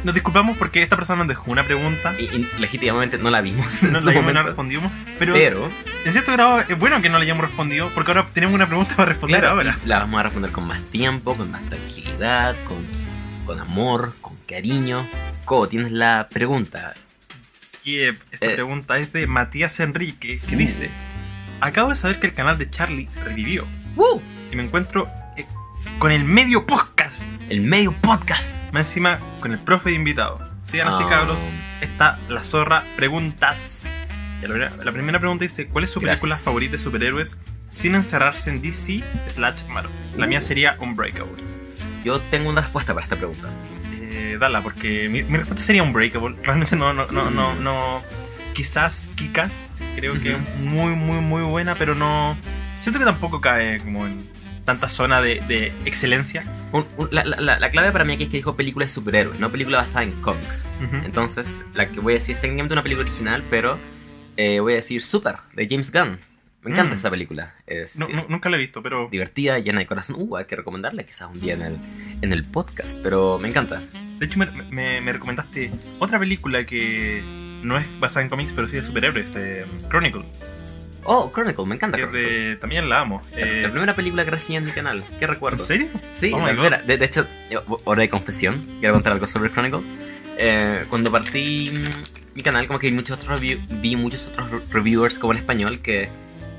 nos 0.03 0.13
disculpamos 0.13 0.57
porque 0.57 0.81
esta 0.81 0.95
persona 0.95 1.19
nos 1.19 1.27
dejó 1.29 1.51
una 1.51 1.63
pregunta. 1.63 2.13
Y, 2.19 2.23
y 2.23 2.47
legítimamente 2.59 3.17
no 3.17 3.29
la 3.29 3.41
vimos 3.41 3.83
No 3.83 3.99
la 4.01 4.11
hayamos- 4.11 4.33
no 4.33 4.43
respondimos, 4.43 4.91
pero, 5.19 5.33
pero 5.33 5.69
en 6.05 6.11
cierto 6.11 6.31
grado 6.33 6.59
es 6.61 6.77
bueno 6.77 7.01
que 7.01 7.09
no 7.09 7.17
la 7.17 7.23
hayamos 7.23 7.43
respondido 7.45 7.89
porque 7.95 8.11
ahora 8.11 8.27
tenemos 8.33 8.55
una 8.55 8.67
pregunta 8.67 8.95
para 8.95 9.09
responder 9.09 9.39
claro, 9.41 9.55
ahora. 9.57 9.77
la 9.85 9.99
vamos 9.99 10.19
a 10.19 10.23
responder 10.23 10.51
con 10.51 10.67
más 10.67 10.81
tiempo, 10.91 11.35
con 11.35 11.49
más 11.51 11.61
tranquilidad, 11.69 12.55
con, 12.65 12.77
con 13.45 13.59
amor, 13.59 14.13
con 14.21 14.35
cariño. 14.47 15.07
Co, 15.45 15.67
tienes 15.67 15.91
la 15.91 16.27
pregunta. 16.31 16.93
Esta 17.85 18.45
Eh. 18.45 18.53
pregunta 18.55 18.97
es 18.97 19.11
de 19.11 19.27
Matías 19.27 19.79
Enrique 19.81 20.39
que 20.47 20.55
Uh. 20.55 20.59
dice: 20.59 20.89
Acabo 21.59 21.89
de 21.89 21.95
saber 21.97 22.19
que 22.19 22.27
el 22.27 22.33
canal 22.33 22.57
de 22.57 22.69
Charlie 22.69 23.09
revivió 23.25 23.65
¡Woo! 23.95 24.21
y 24.51 24.55
me 24.55 24.63
encuentro 24.63 25.09
eh, 25.35 25.45
con 25.99 26.11
el 26.13 26.23
medio 26.23 26.65
podcast. 26.65 26.92
El 27.49 27.61
medio 27.61 27.91
podcast. 27.93 28.55
Más 28.71 28.87
encima 28.87 29.19
con 29.39 29.51
el 29.51 29.59
profe 29.59 29.89
de 29.89 29.95
invitado. 29.95 30.39
Sigan 30.63 30.87
así, 30.87 31.03
Ah. 31.05 31.09
cabros. 31.09 31.41
Está 31.81 32.19
la 32.29 32.43
zorra 32.43 32.83
preguntas. 32.95 33.91
La, 34.41 34.91
primera, 34.91 35.19
pregunta 35.19 35.43
dice: 35.43 35.67
¿Cuál 35.67 35.85
es 35.85 35.89
su 35.91 35.99
Gracias. 35.99 36.21
película 36.21 36.35
favorita 36.37 36.73
de 36.73 36.77
superhéroes 36.77 37.37
sin 37.69 37.95
encerrarse 37.95 38.49
en 38.49 38.61
DC 38.61 39.01
slash 39.27 39.63
Marvel? 39.69 39.91
La 40.17 40.27
mía 40.27 40.41
sería 40.41 40.75
Unbreakable. 40.79 41.41
Yo 42.03 42.19
tengo 42.19 42.49
una 42.49 42.61
respuesta 42.61 42.93
para 42.93 43.05
esta 43.05 43.15
pregunta. 43.15 43.47
Eh, 44.11 44.37
dala, 44.39 44.61
porque 44.61 45.07
mi, 45.09 45.23
mi 45.23 45.37
respuesta 45.37 45.63
sería 45.65 45.83
Unbreakable. 45.83 46.35
Realmente 46.43 46.75
no, 46.75 46.93
no, 46.93 47.07
no, 47.07 47.29
no, 47.29 47.55
no. 47.55 48.01
Quizás 48.53 49.09
Kikas, 49.15 49.71
creo 49.95 50.13
que 50.21 50.33
es 50.33 50.37
muy, 50.59 50.93
muy, 50.95 51.19
muy 51.21 51.41
buena, 51.43 51.75
pero 51.75 51.95
no. 51.95 52.35
Siento 52.81 52.99
que 52.99 53.05
tampoco 53.05 53.39
cae 53.41 53.79
como 53.79 54.05
en 54.05 54.27
tanta 54.65 54.89
zona 54.89 55.21
de, 55.21 55.41
de 55.47 55.67
excelencia. 55.85 56.43
Un- 56.71 56.85
un- 56.97 57.07
la, 57.11 57.23
la- 57.25 57.39
la- 57.39 57.59
la 57.59 57.69
clave 57.71 57.91
para 57.91 58.03
mí 58.05 58.13
aquí 58.13 58.23
es 58.23 58.29
que 58.29 58.37
dijo 58.37 58.55
película 58.55 58.85
de 58.85 58.91
superhéroes, 58.91 59.39
no 59.39 59.49
película 59.51 59.77
basada 59.77 60.05
en 60.05 60.11
cómics. 60.21 60.67
Entonces, 61.03 61.63
la 61.73 61.89
que 61.91 61.99
voy 61.99 62.13
a 62.13 62.15
decir 62.15 62.35
es 62.35 62.41
técnicamente 62.41 62.73
una 62.73 62.83
película 62.83 63.05
original, 63.07 63.43
pero 63.49 63.77
eh, 64.37 64.59
voy 64.59 64.73
a 64.73 64.75
decir 64.77 65.01
Super, 65.01 65.35
de 65.53 65.67
James 65.69 65.91
Gunn. 65.91 66.19
Me 66.63 66.71
encanta 66.71 66.91
Mm. 66.91 66.97
esa 66.97 67.09
película. 67.11 67.55
Es 67.67 67.99
No- 67.99 68.07
no- 68.07 68.25
nunca 68.29 68.49
la 68.49 68.55
he 68.55 68.59
visto, 68.59 68.81
pero. 68.81 69.09
divertida, 69.11 69.59
llena 69.59 69.79
de 69.79 69.85
corazón. 69.85 70.15
Uh, 70.17 70.37
hay 70.37 70.45
que 70.45 70.55
recomendarla 70.55 71.03
quizás 71.03 71.27
un 71.29 71.41
día 71.41 71.55
en 71.55 71.61
el, 71.61 71.77
en 72.21 72.31
el 72.31 72.45
podcast, 72.45 72.99
pero 73.03 73.37
me 73.37 73.49
encanta. 73.49 73.81
De 74.17 74.25
hecho, 74.25 74.39
me, 74.39 74.45
me- 74.45 75.01
me 75.01 75.11
recomendaste 75.11 75.71
otra 75.99 76.19
película 76.19 76.63
que 76.65 77.21
no 77.63 77.77
es 77.77 77.85
basada 77.99 78.23
en 78.23 78.29
cómics, 78.29 78.53
pero 78.55 78.69
sí 78.69 78.77
de 78.77 78.83
superhéroes, 78.85 79.35
eh, 79.35 79.65
Chronicle. 79.89 80.23
Oh, 81.05 81.31
Chronicle, 81.33 81.65
me 81.65 81.75
encanta. 81.75 81.97
Chronicle. 81.97 82.21
de, 82.21 82.55
también 82.57 82.87
la 82.89 83.01
amo. 83.01 83.21
La- 83.35 83.39
Eh, 83.41 83.61
La 83.63 83.69
primera 83.71 83.95
película 83.95 84.23
que 84.25 84.31
recibí 84.31 84.55
en 84.57 84.65
mi 84.65 84.71
canal. 84.71 85.03
¿Qué 85.19 85.25
¿En 85.25 85.31
recuerdos? 85.31 85.65
serio? 85.67 85.87
Sí, 86.13 86.31
Oh 86.33 86.39
la. 86.39 86.77
De, 86.79 86.97
de 86.97 87.05
hecho, 87.05 87.27
hora 87.85 88.01
de 88.01 88.09
confesión, 88.09 88.61
quiero 88.79 88.93
contar 88.95 89.13
algo 89.13 89.27
sobre 89.27 89.51
Chronicle. 89.51 89.81
Eh, 90.37 90.85
cuando 90.89 91.11
partí 91.11 91.71
mi 92.35 92.41
canal, 92.41 92.65
como 92.67 92.79
que 92.79 92.87
vi 92.89 92.93
muchos 92.95 93.17
otros, 93.17 93.39
review- 93.39 93.59
vi 93.81 93.95
muchos 93.95 94.27
otros 94.27 94.49
re- 94.49 94.59
reviewers 94.71 95.19
como 95.19 95.33
en 95.33 95.39
español 95.39 95.79
que 95.79 96.09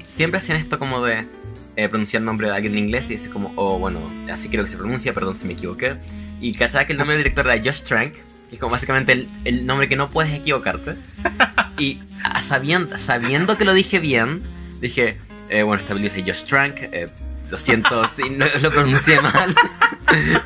siempre 0.07 0.39
hacían 0.39 0.59
esto 0.59 0.79
como 0.79 1.05
de 1.05 1.25
eh, 1.77 1.89
pronunciar 1.89 2.21
el 2.21 2.27
nombre 2.27 2.47
de 2.49 2.55
alguien 2.55 2.75
en 2.75 2.79
inglés 2.85 3.11
y 3.11 3.15
decir 3.15 3.33
como, 3.33 3.53
oh, 3.57 3.79
bueno, 3.79 3.99
así 4.31 4.49
creo 4.49 4.63
que 4.65 4.71
se 4.71 4.77
pronuncia, 4.77 5.13
perdón 5.13 5.35
si 5.35 5.47
me 5.49 5.55
equivoqué. 5.55 5.97
Y 6.41 6.55
cachaba 6.55 6.85
que 6.87 6.93
el 6.93 6.99
nombre 6.99 7.17
del 7.17 7.25
director 7.25 7.47
era 7.51 7.61
Josh 7.65 7.83
Trank, 7.83 8.15
que 8.55 8.57
es 8.57 8.61
como 8.61 8.73
básicamente 8.73 9.13
el, 9.13 9.29
el 9.45 9.67
nombre 9.67 9.89
que 9.89 9.97
no 9.97 10.09
puedes 10.11 10.33
equivocarte. 10.33 10.97
y 11.79 12.01
a- 12.23 12.41
sabiendo, 12.41 12.97
sabiendo 12.97 13.57
que 13.59 13.65
lo 13.65 13.75
dije 13.75 13.99
bien, 13.99 14.43
dije, 14.81 15.19
eh, 15.51 15.63
bueno, 15.63 15.83
esta 15.83 15.95
película 15.95 16.19
es 16.19 16.25
de 16.25 16.33
Josh 16.33 16.45
Trank, 16.47 16.75
eh, 16.93 17.09
lo 17.51 17.59
siento 17.59 18.07
si 18.07 18.31
no 18.31 18.47
lo 18.63 18.71
pronuncié 18.73 19.21
mal. 19.21 19.55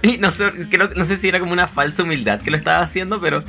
y 0.02 0.18
no 0.18 0.30
sé, 0.30 0.50
creo, 0.70 0.90
no 0.96 1.04
sé 1.04 1.16
si 1.16 1.28
era 1.28 1.38
como 1.40 1.52
una 1.52 1.68
falsa 1.68 2.02
humildad 2.02 2.40
que 2.40 2.50
lo 2.50 2.56
estaba 2.56 2.80
haciendo, 2.80 3.20
pero 3.20 3.44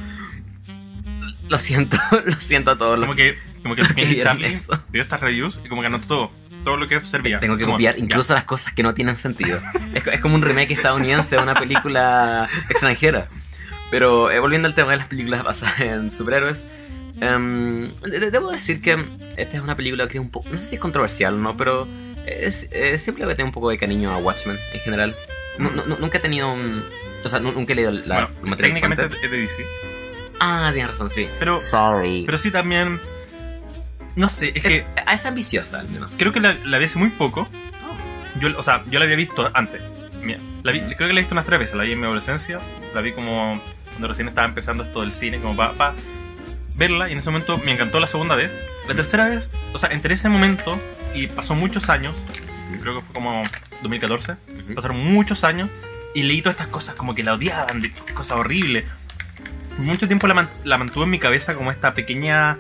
lo 1.50 1.58
siento, 1.58 1.98
lo 2.25 2.36
siento 2.36 2.72
a 2.72 2.78
todos 2.78 3.00
los 3.00 3.08
Como 3.08 3.16
que, 3.16 3.38
como 3.63 3.75
que 3.75 3.82
que 3.96 4.22
Charlie 4.22 4.48
eso. 4.54 4.82
vio 4.89 5.01
estas 5.01 5.20
reviews 5.20 5.62
y 5.63 5.70
como 5.70 5.82
que 5.82 5.88
anotó 5.88 6.08
todo. 6.08 6.32
Todo 6.63 6.75
lo 6.75 6.89
que 6.89 7.00
servía. 7.06 7.39
Tengo 7.39 7.56
que 7.56 7.63
Como, 7.63 7.75
copiar 7.75 7.96
ya, 7.96 8.04
incluso 8.04 8.34
las 8.34 8.44
cosas 8.44 8.74
que 8.74 8.84
no 8.84 8.94
tienen 8.94 9.16
sentido. 9.16 9.62
Es, 9.94 10.06
es 10.06 10.20
como 10.20 10.36
un 10.36 10.42
remake 10.42 10.72
estadounidense 10.74 11.38
de 11.38 11.42
una 11.42 11.54
película 11.56 12.50
extranjera. 12.70 13.28
Pero 13.91 14.29
eh, 14.31 14.39
volviendo 14.39 14.67
al 14.67 14.74
tema 14.74 14.91
de 14.91 14.98
las 14.98 15.08
películas 15.08 15.43
basadas 15.43 15.79
en 15.81 16.12
superhéroes, 16.12 16.65
em, 17.22 17.93
de- 17.96 18.19
de- 18.19 18.31
debo 18.31 18.51
decir 18.51 18.81
que 18.81 19.03
esta 19.38 19.58
es 19.58 19.63
una 19.63 19.75
película 19.75 20.08
que 20.08 20.17
es 20.17 20.22
un 20.24 20.29
poco, 20.29 20.50
no 20.50 20.58
sé 20.58 20.67
si 20.67 20.75
es 20.75 20.81
controversial 20.81 21.34
o 21.36 21.38
no, 21.38 21.58
pero 21.58 21.88
es, 22.25 22.67
eh, 22.72 22.98
siempre 22.98 23.25
le 23.25 23.36
tengo 23.36 23.48
un 23.48 23.53
poco 23.53 23.69
de 23.69 23.77
cariño 23.77 24.12
a 24.12 24.17
Watchmen 24.17 24.58
en 24.74 24.79
general. 24.81 25.15
Nu- 25.58 25.72
nu- 25.72 25.98
nunca 26.00 26.17
he 26.19 26.22
tenido 26.22 26.51
un... 26.53 26.84
O 27.24 27.27
sea, 27.27 27.39
nu- 27.39 27.51
nunca 27.51 27.74
he 27.74 27.75
leído 27.75 27.91
la 27.91 28.29
Bueno, 28.41 28.55
técnicamente 28.55 29.08
fuente. 29.08 29.25
es 29.25 29.31
de 29.31 29.38
DC. 29.38 29.65
Ah, 30.39 30.69
tienes 30.74 30.91
razón, 30.91 31.10
sí. 31.10 31.27
Pero- 31.39 31.60
Sorry. 31.60 32.24
Pero 32.25 32.38
sí 32.38 32.50
también. 32.51 33.01
No 34.15 34.29
sé, 34.29 34.51
es 34.55 34.63
que 34.63 34.75
es, 34.77 34.86
es 35.13 35.25
ambiciosa 35.25 35.79
al 35.79 35.89
menos. 35.89 36.15
creo 36.17 36.31
que 36.31 36.39
la, 36.39 36.53
la 36.65 36.77
vi 36.77 36.86
hace 36.86 37.00
muy 37.00 37.10
poco. 37.10 37.48
Yo, 38.39 38.50
o 38.58 38.63
sea, 38.63 38.84
yo 38.89 39.00
la 39.00 39.05
había 39.05 39.17
visto 39.17 39.50
antes. 39.53 39.81
Mira, 40.24 40.39
la 40.63 40.72
vi- 40.72 40.79
creo 40.81 40.98
que 41.08 41.13
la 41.13 41.19
he 41.19 41.24
visto 41.24 41.34
unas 41.36 41.46
tres 41.46 41.60
veces. 41.60 41.75
La 41.75 41.84
vi 41.84 41.91
en 41.93 42.00
mi 42.00 42.05
adolescencia. 42.05 42.60
La 42.93 43.01
vi 43.01 43.12
como 43.12 43.62
cuando 44.00 44.08
recién 44.08 44.29
estaba 44.29 44.48
empezando 44.48 44.84
esto 44.84 45.01
del 45.01 45.12
cine, 45.12 45.39
como 45.39 45.58
para 45.58 45.94
verla. 46.75 47.10
Y 47.10 47.12
en 47.12 47.20
ese 47.20 47.29
momento 47.29 47.58
me 47.58 47.72
encantó 47.74 48.00
la 48.00 48.08
segunda 48.08 48.36
vez. 48.36 48.56
La 48.88 48.96
tercera 48.96 49.25
vez, 49.25 49.51
o 49.74 49.77
sea, 49.77 49.89
entre 49.91 50.13
ese 50.13 50.29
momento 50.29 50.79
y 51.13 51.27
pasó 51.27 51.53
muchos 51.53 51.89
años. 51.89 52.24
Creo 52.82 52.96
que 53.00 53.06
fue 53.06 53.13
como 53.13 53.44
2014. 53.82 54.32
Ujú. 54.34 54.74
Pasaron 54.75 54.98
muchos 54.98 55.44
años 55.44 55.70
y 56.15 56.24
leí 56.24 56.41
todas 56.41 56.56
estas 56.56 56.68
cosas 56.68 56.96
como 56.96 57.13
que 57.13 57.24
la 57.24 57.34
odiaban, 57.34 57.82
de 57.82 57.91
cosas 58.13 58.38
horribles. 58.38 58.86
Mucho 59.79 60.08
tiempo 60.08 60.27
la, 60.27 60.34
man- 60.34 60.50
la 60.63 60.77
mantuve 60.77 61.03
en 61.03 61.10
mi 61.10 61.20
cabeza 61.20 61.53
como 61.56 61.72
esta 61.72 61.94
pequeña... 61.94 62.58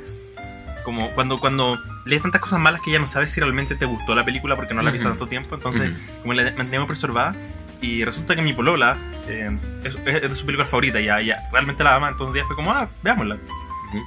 Como 0.83 1.09
cuando, 1.11 1.39
cuando 1.39 1.77
lees 2.05 2.21
tantas 2.21 2.41
cosas 2.41 2.59
malas 2.59 2.81
que 2.81 2.91
ya 2.91 2.99
no 2.99 3.07
sabes 3.07 3.31
si 3.31 3.39
realmente 3.39 3.75
te 3.75 3.85
gustó 3.85 4.15
la 4.15 4.25
película 4.25 4.55
porque 4.55 4.73
no 4.73 4.81
la 4.81 4.89
has 4.89 4.93
visto 4.93 5.07
Ujú. 5.07 5.17
tanto 5.17 5.27
tiempo. 5.29 5.55
Entonces, 5.55 5.91
Ujú. 5.91 6.21
como 6.21 6.33
la 6.33 6.51
mantengo 6.57 6.85
preservada. 6.87 7.35
Y 7.81 8.03
resulta 8.03 8.35
que 8.35 8.41
mi 8.41 8.53
polola 8.53 8.97
eh, 9.27 9.49
es, 9.83 9.95
es 10.05 10.21
de 10.21 10.35
su 10.35 10.45
película 10.45 10.65
favorita, 10.65 10.99
ya, 10.99 11.21
ya 11.21 11.37
realmente 11.51 11.83
la 11.83 11.95
ama. 11.95 12.09
Entonces 12.09 12.27
un 12.27 12.33
día 12.33 12.43
fue 12.45 12.55
como, 12.55 12.71
ah, 12.71 12.89
veámosla. 13.03 13.37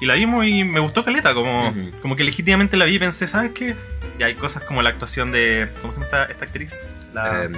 Y 0.00 0.07
la 0.07 0.14
vimos 0.14 0.47
y 0.47 0.64
me 0.64 0.81
gustó 0.81 1.05
Caleta, 1.05 1.35
como, 1.35 1.75
como 2.00 2.14
que 2.14 2.23
legítimamente 2.23 2.76
la 2.76 2.85
vi 2.85 2.97
y 2.97 2.99
pensé, 2.99 3.26
¿sabes 3.26 3.50
qué? 3.52 3.75
Y 4.19 4.23
hay 4.23 4.35
cosas 4.35 4.62
como 4.64 4.83
la 4.83 4.91
actuación 4.91 5.33
de. 5.33 5.69
¿Cómo 5.81 5.93
se 5.93 6.00
llama 6.00 6.07
esta, 6.07 6.25
esta 6.26 6.45
actriz? 6.45 6.79
La, 7.12 7.45
Em, 7.45 7.52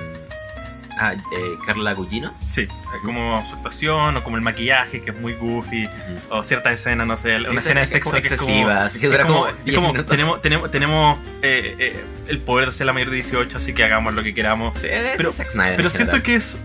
ah, 0.98 1.14
eh, 1.14 1.18
Carla 1.66 1.92
Gugino. 1.94 2.32
sí, 2.46 2.66
como 3.02 3.44
su 3.48 3.56
actuación 3.56 4.16
o 4.16 4.22
como 4.24 4.36
el 4.36 4.42
maquillaje 4.42 5.00
que 5.02 5.10
es 5.10 5.16
muy 5.20 5.34
goofy 5.34 5.88
o 6.30 6.42
ciertas 6.42 6.74
escenas, 6.74 7.06
no 7.06 7.16
sé, 7.16 7.36
una 7.36 7.50
Es- 7.52 7.66
escena 7.66 7.80
de 7.80 7.86
sexo 7.86 8.10
que 8.12 8.18
es 8.18 8.34
como. 8.36 8.50
excesiva, 8.50 8.84
así 8.84 8.98
que 8.98 9.06
dura 9.08 9.20
es 9.22 9.26
como, 9.26 9.38
como 9.40 9.50
es 9.50 9.64
10 9.64 9.74
como, 9.76 9.88
minutos. 9.92 10.10
tenemos, 10.10 10.40
tenemos, 10.42 10.70
tenemos 10.70 11.18
eh, 11.42 11.74
eh, 11.78 12.04
el 12.28 12.38
poder 12.38 12.66
de 12.66 12.72
ser 12.72 12.86
la 12.86 12.92
mayor 12.92 13.10
de 13.10 13.16
18, 13.16 13.56
así 13.58 13.72
que 13.72 13.84
hagamos 13.84 14.14
lo 14.14 14.22
que 14.22 14.34
queramos. 14.34 14.78
Sí, 14.78 14.86
es- 14.90 15.16
Pero- 15.16 15.30
Pero 15.76 15.82
en 15.82 15.90
siento 15.90 16.22
que 16.22 16.36
es. 16.36 16.58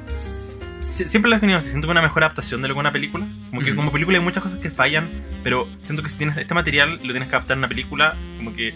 si- 0.90 1.08
Siempre 1.08 1.30
lo 1.30 1.36
he 1.36 1.38
definido 1.38 1.58
así, 1.60 1.70
siento 1.70 1.88
que 1.88 1.92
es 1.92 1.98
una 1.98 2.02
mejor 2.02 2.24
adaptación 2.24 2.62
de 2.62 2.68
lo 2.68 2.74
que 2.74 2.80
una 2.80 2.92
película. 2.92 3.28
Como 3.50 3.62
que 3.62 3.76
como 3.76 3.92
película 3.92 4.18
hay 4.18 4.24
muchas 4.24 4.42
cosas 4.44 4.60
que 4.60 4.72
fallan, 4.72 5.08
pero 5.44 5.68
siento 5.82 6.02
que 6.04 6.10
si 6.10 6.18
tienes 6.18 6.36
este 6.38 6.54
material 6.56 7.00
lo 7.04 7.12
tienes 7.14 7.30
que 7.30 7.36
adaptar 7.36 7.54
en 7.56 7.60
una 7.60 7.68
película, 7.68 8.16
como 8.38 8.54
que 8.56 8.74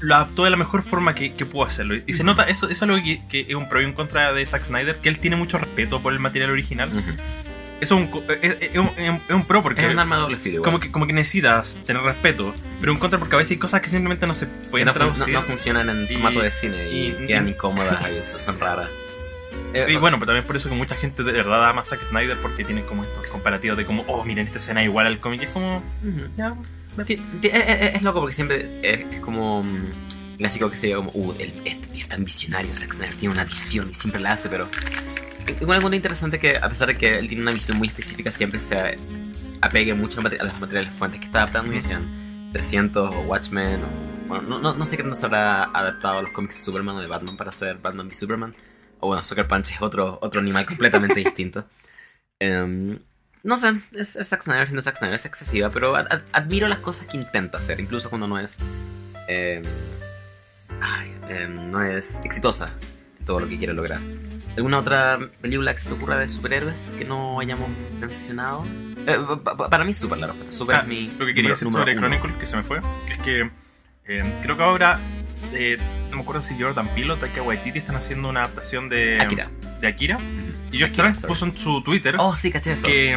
lo 0.00 0.14
adaptó 0.14 0.44
de 0.44 0.50
la 0.50 0.56
mejor 0.56 0.82
forma 0.82 1.14
que, 1.14 1.34
que 1.34 1.46
pudo 1.46 1.64
hacerlo. 1.64 1.96
Y 2.06 2.12
se 2.12 2.22
nota, 2.24 2.44
eso, 2.44 2.66
eso 2.66 2.72
es 2.72 2.82
algo 2.82 2.96
que, 3.02 3.22
que 3.28 3.40
es 3.40 3.54
un 3.54 3.68
pro 3.68 3.80
y 3.80 3.84
un 3.84 3.92
contra 3.92 4.32
de 4.32 4.44
Zack 4.46 4.64
Snyder, 4.64 4.98
que 5.00 5.08
él 5.08 5.18
tiene 5.18 5.36
mucho 5.36 5.58
respeto 5.58 6.02
por 6.02 6.12
el 6.12 6.18
material 6.20 6.50
original. 6.50 6.90
Eso 7.80 7.98
es 7.98 8.12
un, 8.14 8.22
es, 8.42 8.56
es 8.62 8.76
un, 8.78 8.90
es 8.98 9.34
un 9.34 9.44
pro 9.44 9.62
porque... 9.62 9.84
Es 9.86 9.92
un 9.92 9.98
arma 9.98 10.16
doble 10.16 10.36
filo. 10.36 10.62
Como 10.62 10.80
que, 10.80 10.90
como 10.90 11.06
que 11.06 11.12
necesitas 11.12 11.78
tener 11.84 12.02
respeto, 12.02 12.54
pero 12.80 12.92
un 12.92 12.98
contra 12.98 13.18
porque 13.18 13.34
a 13.34 13.38
veces 13.38 13.52
hay 13.52 13.58
cosas 13.58 13.80
que 13.82 13.88
simplemente 13.90 14.26
no 14.26 14.32
se 14.34 14.46
pueden 14.46 14.86
no, 14.86 14.92
traducir. 14.94 15.34
no 15.34 15.42
funcionan 15.42 15.90
en 15.90 16.04
Y- 16.04 16.06
formato 16.14 16.40
de 16.40 16.50
cine 16.50 16.88
y, 16.90 17.08
y- 17.22 17.26
quedan 17.26 17.48
incómodas 17.48 18.02
y 18.14 18.16
eso 18.16 18.38
son 18.38 18.58
raras. 18.58 18.88
Eh, 19.74 19.86
Y 19.90 19.96
bueno, 19.96 20.16
pero 20.18 20.26
también 20.26 20.44
por 20.46 20.56
eso 20.56 20.70
que 20.70 20.74
mucha 20.74 20.94
gente 20.94 21.22
de 21.22 21.32
verdad 21.32 21.68
ama 21.68 21.82
a 21.82 21.84
Zack 21.84 22.02
Snyder 22.04 22.36
porque 22.38 22.64
tiene 22.64 22.82
como 22.82 23.02
estos 23.02 23.26
comparativos 23.28 23.76
de 23.76 23.84
como, 23.84 24.04
oh, 24.06 24.24
miren, 24.24 24.46
esta 24.46 24.56
escena 24.58 24.80
es 24.80 24.86
igual 24.88 25.06
al 25.06 25.18
cómic. 25.20 25.42
Es 25.42 25.50
como, 25.50 25.82
ya, 26.38 26.54
Es, 26.98 27.10
es- 27.10 27.94
es 27.96 28.02
loco 28.02 28.20
porque 28.20 28.34
siempre 28.34 28.66
es, 28.82 29.20
como 29.20 29.62
mm, 29.62 30.36
clásico 30.38 30.70
que 30.70 30.76
se 30.76 30.86
diga 30.88 30.98
como, 30.98 31.10
uh, 31.14 31.32
el, 31.38 31.52
este 31.64 31.98
es 31.98 32.08
tan 32.08 32.24
visionario, 32.24 32.74
Zack 32.74 32.92
Snyder 32.92 33.14
tiene 33.14 33.34
una 33.34 33.44
visión 33.44 33.88
y 33.90 33.94
siempre 33.94 34.20
la 34.20 34.32
hace, 34.32 34.48
pero 34.48 34.68
igual 35.60 35.76
algo 35.78 35.92
interesante 35.94 36.38
que 36.38 36.56
a 36.56 36.68
pesar 36.68 36.88
de 36.88 36.96
que 36.96 37.18
él 37.18 37.28
tiene 37.28 37.42
una 37.42 37.52
visión 37.52 37.78
muy 37.78 37.88
específica, 37.88 38.30
siempre 38.30 38.60
se 38.60 38.96
apegue 39.60 39.94
mucho 39.94 40.20
a 40.20 40.22
los 40.22 40.60
materiales 40.60 40.92
fuentes 40.92 41.20
que 41.20 41.26
está 41.26 41.42
adaptando, 41.42 41.72
y 41.72 41.76
decían 41.76 42.50
300 42.52 43.14
o 43.14 43.20
Watchmen, 43.22 43.80
o, 43.82 44.28
bueno, 44.28 44.58
no, 44.58 44.74
no, 44.74 44.84
sé 44.84 44.96
qué 44.96 45.14
se 45.14 45.26
habrá 45.26 45.64
adaptado 45.64 46.18
a 46.18 46.22
los 46.22 46.30
cómics 46.32 46.56
de 46.56 46.60
Superman 46.62 46.96
o 46.96 47.00
de 47.00 47.06
Batman 47.06 47.36
para 47.36 47.50
hacer 47.50 47.78
Batman 47.78 48.08
v 48.08 48.14
Superman, 48.14 48.54
o 49.00 49.08
bueno, 49.08 49.22
Sucker 49.22 49.46
Punch 49.46 49.72
es 49.72 49.82
otro, 49.82 50.18
otro 50.20 50.40
animal 50.40 50.66
completamente 50.66 51.20
distinto. 51.20 51.66
Em, 52.40 52.98
no 53.46 53.56
sé, 53.56 53.72
es, 53.92 54.16
es 54.16 54.28
Zack 54.28 54.42
Snyder 54.42 54.66
siendo 54.66 54.82
Zack 54.82 54.96
Snyder, 54.96 55.14
es 55.14 55.24
excesiva, 55.24 55.70
pero 55.70 55.96
ad- 55.96 56.06
ad- 56.10 56.22
admiro 56.32 56.68
las 56.68 56.78
cosas 56.78 57.06
que 57.06 57.16
intenta 57.16 57.56
hacer, 57.56 57.80
incluso 57.80 58.10
cuando 58.10 58.26
no 58.28 58.38
es. 58.38 58.58
em, 59.28 59.62
ay, 60.80 61.12
em, 61.28 61.70
no 61.70 61.82
es 61.82 62.20
exitosa 62.24 62.70
todo 63.24 63.40
lo 63.40 63.48
que 63.48 63.58
quiere 63.58 63.72
lograr. 63.72 64.00
¿Alguna 64.56 64.78
otra 64.78 65.18
película 65.40 65.72
que 65.72 65.78
se 65.78 65.88
te 65.88 65.94
ocurra 65.94 66.16
de 66.16 66.28
superhéroes 66.28 66.94
que 66.96 67.04
no 67.04 67.40
hayamos 67.40 67.68
mencionado? 68.00 68.64
Eh, 69.06 69.18
pa- 69.44 69.56
pa- 69.56 69.68
para 69.70 69.84
mí, 69.84 69.92
Super, 69.92 70.18
la 70.18 70.28
respuesta. 70.28 70.52
Super 70.56 70.76
Ah, 70.76 70.80
es 70.80 70.86
mi. 70.88 71.10
lo 71.10 71.26
que 71.26 71.34
quería 71.34 71.50
decir 71.50 71.70
sobre 71.70 71.92
uno. 71.92 72.00
Chronicles, 72.02 72.36
que 72.38 72.46
se 72.46 72.56
me 72.56 72.62
fue, 72.62 72.80
es 73.10 73.18
que 73.20 73.50
eh, 74.08 74.38
creo 74.42 74.56
que 74.56 74.62
ahora, 74.62 75.00
eh, 75.52 75.78
no 76.10 76.16
me 76.16 76.22
acuerdo 76.22 76.40
si 76.42 76.58
Jordan 76.60 76.88
Peele 76.94 77.12
o 77.12 77.16
Taika 77.16 77.42
Waititi 77.42 77.78
están 77.80 77.96
haciendo 77.96 78.28
una 78.28 78.40
adaptación 78.44 78.88
de 78.88 79.20
Akira. 79.20 79.50
De 79.80 79.88
Akira. 79.88 80.18
Y 80.72 80.78
Josh 80.80 80.90
Akira, 80.90 80.92
Trank 80.92 81.14
sorry. 81.16 81.28
puso 81.28 81.44
en 81.46 81.58
su 81.58 81.82
Twitter 81.82 82.16
Oh, 82.18 82.34
sí, 82.34 82.50
caché 82.50 82.72
eso. 82.72 82.86
que 82.86 83.16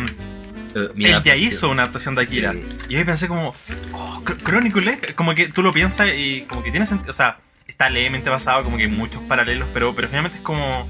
mi 0.95 1.05
él 1.05 1.21
ya 1.23 1.35
hizo 1.35 1.69
una 1.69 1.83
adaptación 1.83 2.15
de 2.15 2.21
Akira. 2.21 2.53
Sí. 2.53 2.61
Y 2.89 2.95
ahí 2.95 3.03
pensé 3.03 3.27
como, 3.27 3.53
oh, 3.93 4.21
Chr- 4.23 4.37
Chronicles, 4.43 5.13
como 5.15 5.33
que 5.33 5.47
tú 5.47 5.63
lo 5.63 5.73
piensas 5.73 6.09
y 6.15 6.41
como 6.47 6.61
que 6.63 6.71
tiene 6.71 6.85
sentido, 6.85 7.09
o 7.09 7.13
sea, 7.13 7.39
está 7.67 7.89
levemente 7.89 8.29
basado, 8.29 8.63
como 8.63 8.77
que 8.77 8.83
hay 8.83 8.89
muchos 8.89 9.21
paralelos, 9.23 9.67
pero, 9.73 9.95
pero 9.95 10.07
finalmente 10.07 10.37
es 10.37 10.43
como, 10.43 10.87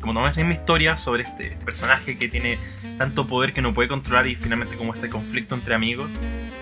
como 0.00 0.14
tomar 0.14 0.30
esa 0.30 0.40
misma 0.40 0.54
historia 0.54 0.96
sobre 0.96 1.22
este, 1.22 1.52
este 1.52 1.64
personaje 1.64 2.18
que 2.18 2.28
tiene 2.28 2.58
tanto 2.98 3.26
poder 3.26 3.52
que 3.52 3.62
no 3.62 3.72
puede 3.72 3.88
controlar 3.88 4.26
y 4.26 4.34
finalmente 4.36 4.76
como 4.76 4.94
este 4.94 5.08
conflicto 5.08 5.54
entre 5.54 5.74
amigos. 5.74 6.10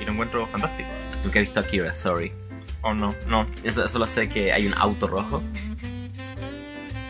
Y 0.01 0.05
lo 0.05 0.13
encuentro 0.13 0.47
fantástico. 0.47 0.89
Nunca 1.25 1.39
he 1.39 1.43
visto 1.43 1.59
Akira, 1.61 1.95
sorry. 1.95 2.33
Oh, 2.83 2.95
no, 2.95 3.15
no. 3.27 3.47
Eso, 3.65 3.89
solo 3.89 4.07
sé 4.07 4.29
que 4.29 4.53
hay 4.53 4.67
un 4.67 4.75
auto 4.75 5.07
rojo. 5.09 5.43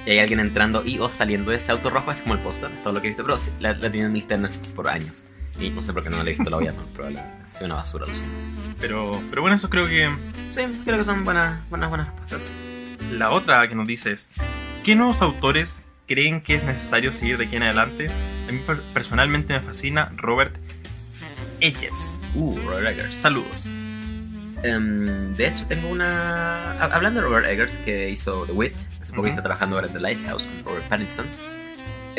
Y 0.08 0.12
hay 0.12 0.20
alguien 0.20 0.40
entrando 0.40 0.82
y 0.86 0.98
o 1.00 1.10
saliendo 1.10 1.50
de 1.50 1.58
ese 1.58 1.70
auto 1.70 1.90
rojo, 1.90 2.10
es 2.10 2.22
como 2.22 2.32
el 2.32 2.40
póster, 2.40 2.70
es 2.72 2.82
todo 2.82 2.94
lo 2.94 3.02
que 3.02 3.08
he 3.08 3.10
visto. 3.10 3.24
Pero 3.24 3.36
sí, 3.36 3.50
la, 3.60 3.74
la 3.74 3.90
tienen 3.90 4.06
en 4.06 4.12
mi 4.12 4.20
lista 4.20 4.36
de 4.36 4.40
Netflix 4.40 4.68
por 4.72 4.88
años. 4.88 5.26
Y 5.60 5.68
no 5.68 5.82
sé 5.82 5.92
por 5.92 6.02
qué 6.02 6.08
no 6.08 6.16
la 6.16 6.22
he 6.22 6.32
visto, 6.32 6.48
la 6.48 6.56
voy 6.56 6.66
a 6.68 6.72
ver, 6.72 6.80
pero 6.96 7.10
la, 7.10 7.46
soy 7.54 7.66
una 7.66 7.74
basura, 7.74 8.06
lo 8.06 8.16
siento. 8.16 8.34
Pero, 8.80 9.22
pero 9.28 9.42
bueno, 9.42 9.54
eso 9.56 9.68
creo 9.68 9.86
que 9.86 10.08
Sí, 10.50 10.62
creo 10.86 10.96
que 10.96 11.04
son 11.04 11.26
buenas, 11.26 11.68
buenas, 11.68 11.90
buenas 11.90 12.06
respuestas. 12.08 12.54
la 13.12 13.30
otra 13.32 13.68
que 13.68 13.74
nos 13.74 13.86
dice 13.86 14.12
es, 14.12 14.30
¿qué 14.82 14.96
nuevos 14.96 15.20
autores 15.20 15.82
creen 16.06 16.40
que 16.40 16.54
es 16.54 16.64
necesario 16.64 17.12
seguir 17.12 17.36
de 17.36 17.44
aquí 17.44 17.56
en 17.56 17.64
adelante? 17.64 18.08
A 18.48 18.52
mí 18.52 18.60
per- 18.66 18.80
personalmente 18.94 19.52
me 19.52 19.60
fascina 19.60 20.10
Robert 20.16 20.56
Eggers. 21.60 22.16
Uh, 22.34 22.56
Robert 22.66 22.86
Eggers. 22.86 23.14
Saludos. 23.14 23.68
Em, 24.62 25.34
de 25.36 25.46
hecho, 25.46 25.66
tengo 25.66 25.88
una. 25.88 26.72
ha- 26.72 26.84
Hablando 26.96 27.20
de 27.20 27.26
Robert 27.28 27.46
Eggers, 27.46 27.76
que 27.78 28.10
hizo 28.10 28.44
The 28.46 28.52
Witch, 28.52 28.86
hace 29.00 29.12
poco 29.12 29.28
está 29.28 29.42
trabajando 29.42 29.76
ahora 29.76 29.86
en 29.88 29.94
The 29.94 30.00
Lighthouse 30.00 30.46
con 30.46 30.64
Robert 30.74 30.88
Pattinson. 30.88 31.26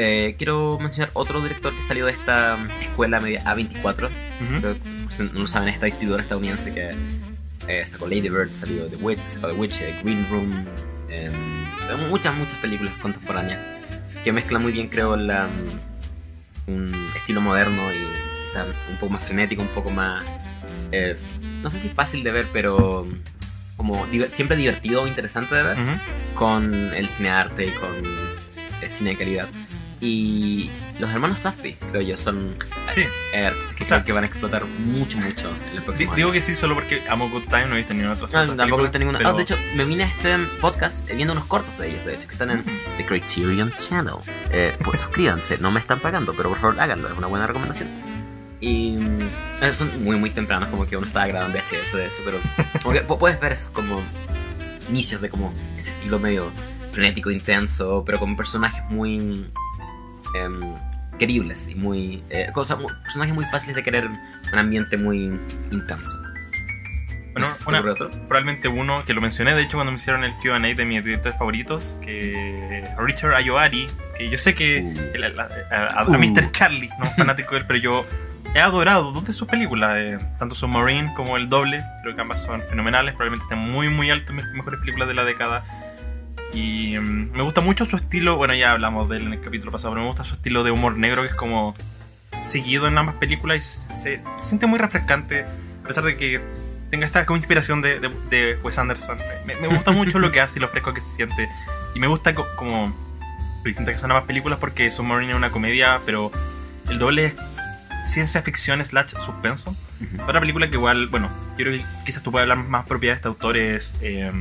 eh, 0.02 0.36
quiero 0.38 0.78
mencionar 0.80 1.10
otro 1.14 1.42
director 1.42 1.76
que 1.76 1.82
salió 1.82 2.06
de 2.06 2.14
esta 2.14 2.58
escuela 2.80 3.20
media 3.20 3.44
A24. 3.44 4.10
Ujú. 4.42 4.62
que, 4.62 4.76
si 5.10 5.24
no 5.24 5.34
lo 5.42 5.48
saben, 5.48 5.68
esta 5.68 5.88
distribuidora 5.88 6.24
estadounidense 6.24 6.74
que 6.74 6.96
eh, 7.68 7.86
sacó 7.86 8.08
Lady 8.08 8.30
Bird, 8.30 8.54
salió 8.54 8.88
The 8.88 8.96
Witch, 8.96 9.20
sacó 9.28 9.48
The 9.48 9.54
Witch, 9.56 9.82
eh, 9.82 10.00
Green 10.02 10.26
Room, 10.30 10.66
em, 11.10 11.34
muchas, 12.10 12.34
muchas 12.36 12.58
películas 12.60 12.94
contemporáneas 13.02 13.60
que 14.24 14.32
mezclan 14.32 14.62
muy 14.62 14.72
bien, 14.72 14.88
creo, 14.88 15.18
la, 15.18 15.50
un 16.68 16.94
estilo 17.18 17.42
moderno 17.42 17.82
y 17.94 18.46
quizá 18.46 18.64
un 18.64 18.96
poco 19.02 19.12
más 19.12 19.24
frenético, 19.26 19.62
un 19.62 19.68
poco 19.70 19.90
más, 19.90 20.24
no 21.62 21.70
sé 21.70 21.80
si 21.80 21.90
fácil 21.90 22.24
de 22.24 22.32
ver, 22.32 22.48
pero 22.54 23.08
como 23.78 24.06
diver- 24.08 24.30
siempre 24.30 24.58
divertido 24.58 25.04
o 25.04 25.08
interesante 25.08 25.56
de 25.56 25.64
ver, 25.64 25.78
Ujú. 25.80 25.92
con 26.36 26.74
el 26.94 27.08
cine 27.10 27.30
arte 27.30 27.68
y 27.68 27.72
con 27.72 27.90
el 28.82 28.90
cine 28.90 29.12
de 29.12 29.16
calidad. 29.18 29.48
Y 30.02 30.70
los 30.98 31.10
hermanos 31.12 31.40
Safdie, 31.40 31.78
creo 31.92 32.02
yo, 32.02 32.16
son 32.16 32.54
Sí. 32.94 33.02
eh, 33.34 33.46
artistas 33.48 33.76
que 33.76 33.84
O 33.84 33.86
sea- 33.86 33.98
creo 33.98 34.06
que 34.06 34.14
van 34.14 34.24
a 34.24 34.28
explotar 34.28 34.66
mucho, 34.66 35.18
mucho 35.18 35.50
en 35.72 35.78
el 35.78 35.84
próximo 35.84 36.16
digo 36.16 36.28
año. 36.30 36.34
que 36.34 36.40
sí 36.42 36.56
solo 36.56 36.74
porque 36.76 37.02
amo 37.10 37.30
Good 37.30 37.44
Time, 37.50 37.66
no 37.68 37.76
he 37.76 37.80
visto 37.80 37.94
ninguna 37.94 38.14
otra. 38.14 38.46
No, 38.46 38.56
tampoco 38.56 38.80
he 38.80 38.84
visto 38.84 39.00
ninguna. 39.00 39.18
pero- 39.18 39.32
Ah, 39.32 39.34
de 39.34 39.44
hecho, 39.44 39.58
me 39.76 39.84
vine 39.84 40.06
a 40.06 40.08
este 40.08 40.38
podcast 40.62 41.10
eh, 41.10 41.16
viendo 41.16 41.34
unos 41.34 41.46
cortos 41.46 41.78
de 41.78 41.90
ellos, 41.90 42.06
de 42.06 42.16
hecho, 42.16 42.28
que 42.28 42.34
están 42.34 42.50
en 42.52 42.64
The 42.98 43.06
Criterion 43.06 43.74
Channel. 43.78 44.16
Eh, 44.52 44.74
pues 44.86 45.02
suscríbanse, 45.02 45.58
no 45.58 45.70
me 45.70 45.82
están 45.82 46.00
pagando, 46.00 46.34
pero 46.34 46.48
por 46.48 46.60
favor 46.60 46.80
háganlo, 46.80 47.10
es 47.12 47.18
una 47.18 47.28
buena 47.28 47.46
recomendación. 47.48 47.90
Y 48.62 48.98
mm, 48.98 49.20
eh, 49.62 49.72
son 49.72 50.04
muy, 50.04 50.18
muy 50.18 50.30
tempranos, 50.32 50.70
como 50.70 50.86
que 50.86 50.98
uno 50.98 51.08
estaba 51.08 51.28
grabando 51.28 51.58
en 51.58 51.64
VHS, 51.64 51.94
de 51.96 52.06
hecho, 52.08 52.22
pero 52.26 52.38
como 52.84 52.94
que 52.94 53.02
puedes 53.02 53.40
ver 53.40 53.54
esos 53.54 53.72
como 53.72 54.02
inicios 54.90 55.22
de 55.22 55.30
como 55.30 55.54
ese 55.78 55.92
estilo 55.92 56.20
medio 56.20 56.52
frenético, 56.92 57.32
intenso, 57.32 58.04
pero 58.06 58.20
con 58.20 58.36
personajes 58.36 58.84
muy 58.90 59.48
em, 60.36 60.60
queribles 61.18 61.70
y 61.70 61.76
muy. 61.76 62.22
eh, 62.30 62.50
cosas, 62.54 62.80
personajes 63.04 63.34
muy 63.34 63.46
fáciles 63.46 63.76
de 63.76 63.84
querer, 63.84 64.10
un 64.52 64.60
ambiente 64.60 64.98
muy 64.98 65.40
intenso. 65.72 66.18
Bueno, 67.32 67.48
una- 67.68 67.82
probablemente 68.28 68.68
uno 68.68 69.06
que 69.06 69.14
lo 69.14 69.22
mencioné, 69.22 69.54
de 69.54 69.62
hecho, 69.62 69.78
cuando 69.78 69.92
me 69.92 69.98
hicieron 69.98 70.24
el 70.24 70.34
QA 70.44 70.60
de 70.60 70.84
mis 70.84 71.04
directores 71.04 71.38
favoritos, 71.38 71.98
que 72.04 72.84
Richard 72.98 73.36
Ayoari, 73.36 73.88
que 74.18 74.30
yo 74.30 74.38
sé 74.38 74.56
que 74.56 74.82
Uh. 74.82 75.16
el- 75.16 75.40
a, 75.40 75.48
a- 75.72 75.86
a 76.02 76.08
Uh. 76.10 76.14
Mr. 76.18 76.52
Charlie, 76.52 76.90
no 77.00 77.06
fanático 77.12 77.52
de 77.54 77.60
él, 77.62 77.66
pero 77.68 77.80
yo 77.80 78.06
he 78.56 78.60
adorado 78.62 79.12
dos 79.12 79.26
de 79.26 79.34
sus 79.34 79.48
películas, 79.48 79.92
eh, 79.98 80.18
tanto 80.40 80.56
Submarine 80.56 81.14
como 81.14 81.38
El 81.38 81.50
Doble, 81.50 81.84
creo 82.02 82.16
que 82.16 82.22
ambas 82.22 82.42
son 82.44 82.62
fenomenales, 82.62 83.14
probablemente 83.16 83.44
estén 83.44 83.60
muy, 83.60 83.90
muy 83.90 84.10
alto 84.10 84.32
en 84.32 84.38
mis 84.38 84.46
mejores 84.54 84.80
películas 84.80 85.08
de 85.08 85.14
la 85.14 85.24
década. 85.24 85.64
Y 86.54 86.98
mm, 86.98 87.32
me 87.34 87.44
gusta 87.44 87.62
mucho 87.62 87.86
su 87.86 87.96
estilo, 87.96 88.38
bueno, 88.38 88.54
ya 88.56 88.72
hablamos 88.72 89.08
de 89.10 89.18
él 89.18 89.28
en 89.28 89.34
el 89.34 89.42
capítulo 89.42 89.72
pasado, 89.72 89.94
pero 89.94 90.02
me 90.02 90.08
gusta 90.08 90.24
su 90.24 90.34
estilo 90.36 90.64
de 90.64 90.72
humor 90.72 90.98
negro 90.98 91.22
que 91.22 91.28
es 91.30 91.36
como 91.36 91.76
seguido 92.42 92.88
en 92.88 92.98
ambas 92.98 93.16
películas 93.16 93.58
y 93.58 93.62
se, 93.62 93.96
se 93.96 94.22
siente 94.38 94.66
muy 94.66 94.80
refrescante, 94.80 95.46
a 95.84 95.88
pesar 95.88 96.04
de 96.06 96.18
que 96.18 96.42
tenga 96.90 97.06
esta 97.06 97.26
como 97.28 97.38
inspiración 97.38 97.82
de, 97.84 98.00
de, 98.00 98.10
de 98.32 98.58
Wes 98.64 98.80
Anderson. 98.80 99.18
Me, 99.46 99.56
me 99.58 99.68
gusta 99.68 99.92
mucho 99.92 100.18
lo 100.18 100.32
que 100.32 100.42
hace 100.42 100.58
y 100.58 100.62
lo 100.62 100.70
fresco 100.70 100.92
que 100.94 101.02
se 101.02 101.16
siente. 101.18 101.48
Y 101.94 102.00
me 102.00 102.08
gusta 102.08 102.34
co- 102.34 102.48
como 102.56 102.88
lo 102.88 103.64
distinta 103.64 103.92
que 103.92 104.00
son 104.00 104.10
ambas 104.12 104.24
películas 104.26 104.58
porque 104.58 104.90
Submarine 104.90 105.34
es 105.34 105.38
una 105.38 105.52
comedia, 105.52 106.00
pero 106.06 106.32
el 106.90 106.98
doble 106.98 107.26
es 107.26 107.36
ciencia 108.04 108.42
ficción 108.42 108.84
slash 108.84 109.14
suspenso. 109.20 109.76
Otra 110.28 110.40
película 110.40 110.70
que 110.70 110.76
igual, 110.76 111.08
bueno, 111.08 111.30
yo 111.58 111.66
creo 111.66 111.80
que 111.80 111.86
quizás 112.06 112.24
tú 112.24 112.32
puedes 112.32 112.50
hablar 112.50 112.66
más 112.68 112.86
propiedad 112.86 113.14
de 113.14 113.18
este 113.18 113.28
autor 113.28 113.58
es 113.58 113.98
eh, 114.02 114.32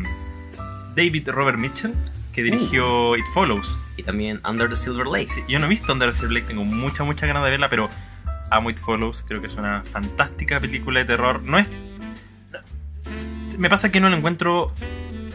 David 0.95 1.29
Robert 1.31 1.59
Mitchell, 1.59 1.95
que 2.33 2.43
dirigió 2.43 3.17
It 3.17 3.25
Follows. 3.35 3.79
Y 3.97 4.03
también 4.05 4.41
Under 4.49 4.69
the 4.69 4.77
Silver 4.77 5.07
Lake. 5.07 5.29
Sí, 5.29 5.43
yo 5.49 5.59
no 5.59 5.67
he 5.67 5.69
visto 5.69 5.93
Under 5.93 6.11
the 6.11 6.17
Silver 6.17 6.35
Lake, 6.35 6.47
tengo 6.49 6.65
mucha, 6.65 7.05
mucha 7.05 7.27
ganas 7.27 7.45
de 7.45 7.51
verla, 7.51 7.69
pero 7.69 7.91
amo 8.51 8.71
It 8.71 8.79
Follows, 8.79 9.25
creo 9.27 9.41
que 9.41 9.49
es 9.49 9.55
una 9.55 9.83
fantástica 9.83 10.61
película 10.61 11.01
de 11.01 11.07
terror. 11.07 11.43
No 11.43 11.59
es... 11.59 11.67
Me 13.59 13.69
pasa 13.69 13.91
que 13.91 14.01
no 14.01 14.09
la 14.09 14.17
encuentro 14.17 14.73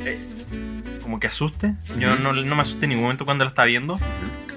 eh, 0.06 0.18
como 1.02 1.20
que 1.20 1.28
asuste. 1.28 1.76
Yo 2.00 2.16
no, 2.16 2.32
no 2.32 2.56
me 2.56 2.62
asusté 2.62 2.86
en 2.86 2.92
ningún 2.92 3.04
momento 3.04 3.26
cuando 3.26 3.44
la 3.44 3.50
estaba 3.50 3.66
viendo, 3.66 4.00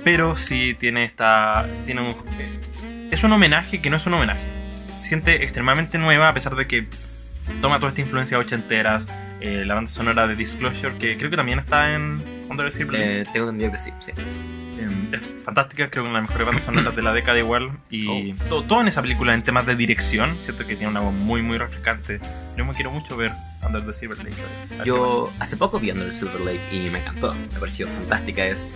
pero 0.04 0.36
sí 0.36 0.76
tiene 0.78 1.04
esta... 1.04 1.66
Tiene 1.84 2.02
un, 2.02 2.10
eh, 2.38 2.60
es 3.10 3.24
un 3.24 3.32
homenaje 3.32 3.80
que 3.80 3.90
no 3.90 3.96
es 3.96 4.06
un 4.06 4.14
homenaje. 4.14 4.46
Se 4.96 5.08
siente 5.08 5.42
extremadamente 5.42 5.98
nueva 5.98 6.28
a 6.28 6.34
pesar 6.34 6.56
de 6.56 6.66
que 6.66 6.86
toma 7.60 7.76
toda 7.78 7.90
esta 7.90 8.00
influencia 8.00 8.38
ochenteras, 8.38 9.08
eh, 9.40 9.64
la 9.66 9.74
banda 9.74 9.90
sonora 9.90 10.26
de 10.26 10.34
Disclosure, 10.36 10.96
que 10.98 11.16
creo 11.16 11.30
que 11.30 11.36
también 11.36 11.58
está 11.58 11.94
en 11.94 12.20
Under 12.48 12.66
the 12.66 12.72
Silver 12.72 12.98
Lake. 12.98 13.20
Eh, 13.20 13.24
tengo 13.32 13.46
entendido 13.50 13.72
que 13.72 13.78
sí, 13.78 13.90
sí. 14.00 14.12
Eh, 14.78 14.88
es 15.12 15.20
fantástica, 15.44 15.88
creo 15.90 16.04
que 16.04 16.08
una 16.10 16.18
de 16.18 16.22
las 16.22 16.28
mejores 16.30 16.46
bandas 16.46 16.64
sonoras 16.64 16.96
de 16.96 17.02
la 17.02 17.12
década 17.12 17.38
igual. 17.38 17.70
Y 17.90 18.32
Oh. 18.32 18.36
todo, 18.48 18.62
todo 18.62 18.80
en 18.80 18.88
esa 18.88 19.02
película 19.02 19.34
en 19.34 19.42
temas 19.42 19.66
de 19.66 19.76
dirección, 19.76 20.40
siento 20.40 20.66
que 20.66 20.74
tiene 20.76 20.88
una 20.90 21.00
voz 21.00 21.14
muy, 21.14 21.42
muy 21.42 21.58
refrescante. 21.58 22.20
Yo 22.56 22.64
me 22.64 22.72
quiero 22.74 22.90
mucho 22.90 23.16
ver 23.16 23.32
Under 23.66 23.84
the 23.84 23.92
Silver 23.92 24.18
Lake. 24.18 24.36
Yo 24.84 25.32
hace 25.38 25.56
poco 25.56 25.78
vi 25.78 25.90
Under 25.92 26.06
the 26.08 26.12
Silver 26.14 26.40
Lake 26.40 26.60
y 26.72 26.90
me 26.90 26.98
encantó. 27.00 27.34
Me 27.34 27.58
pareció 27.60 27.86
fantástica. 27.88 28.44
Es, 28.46 28.68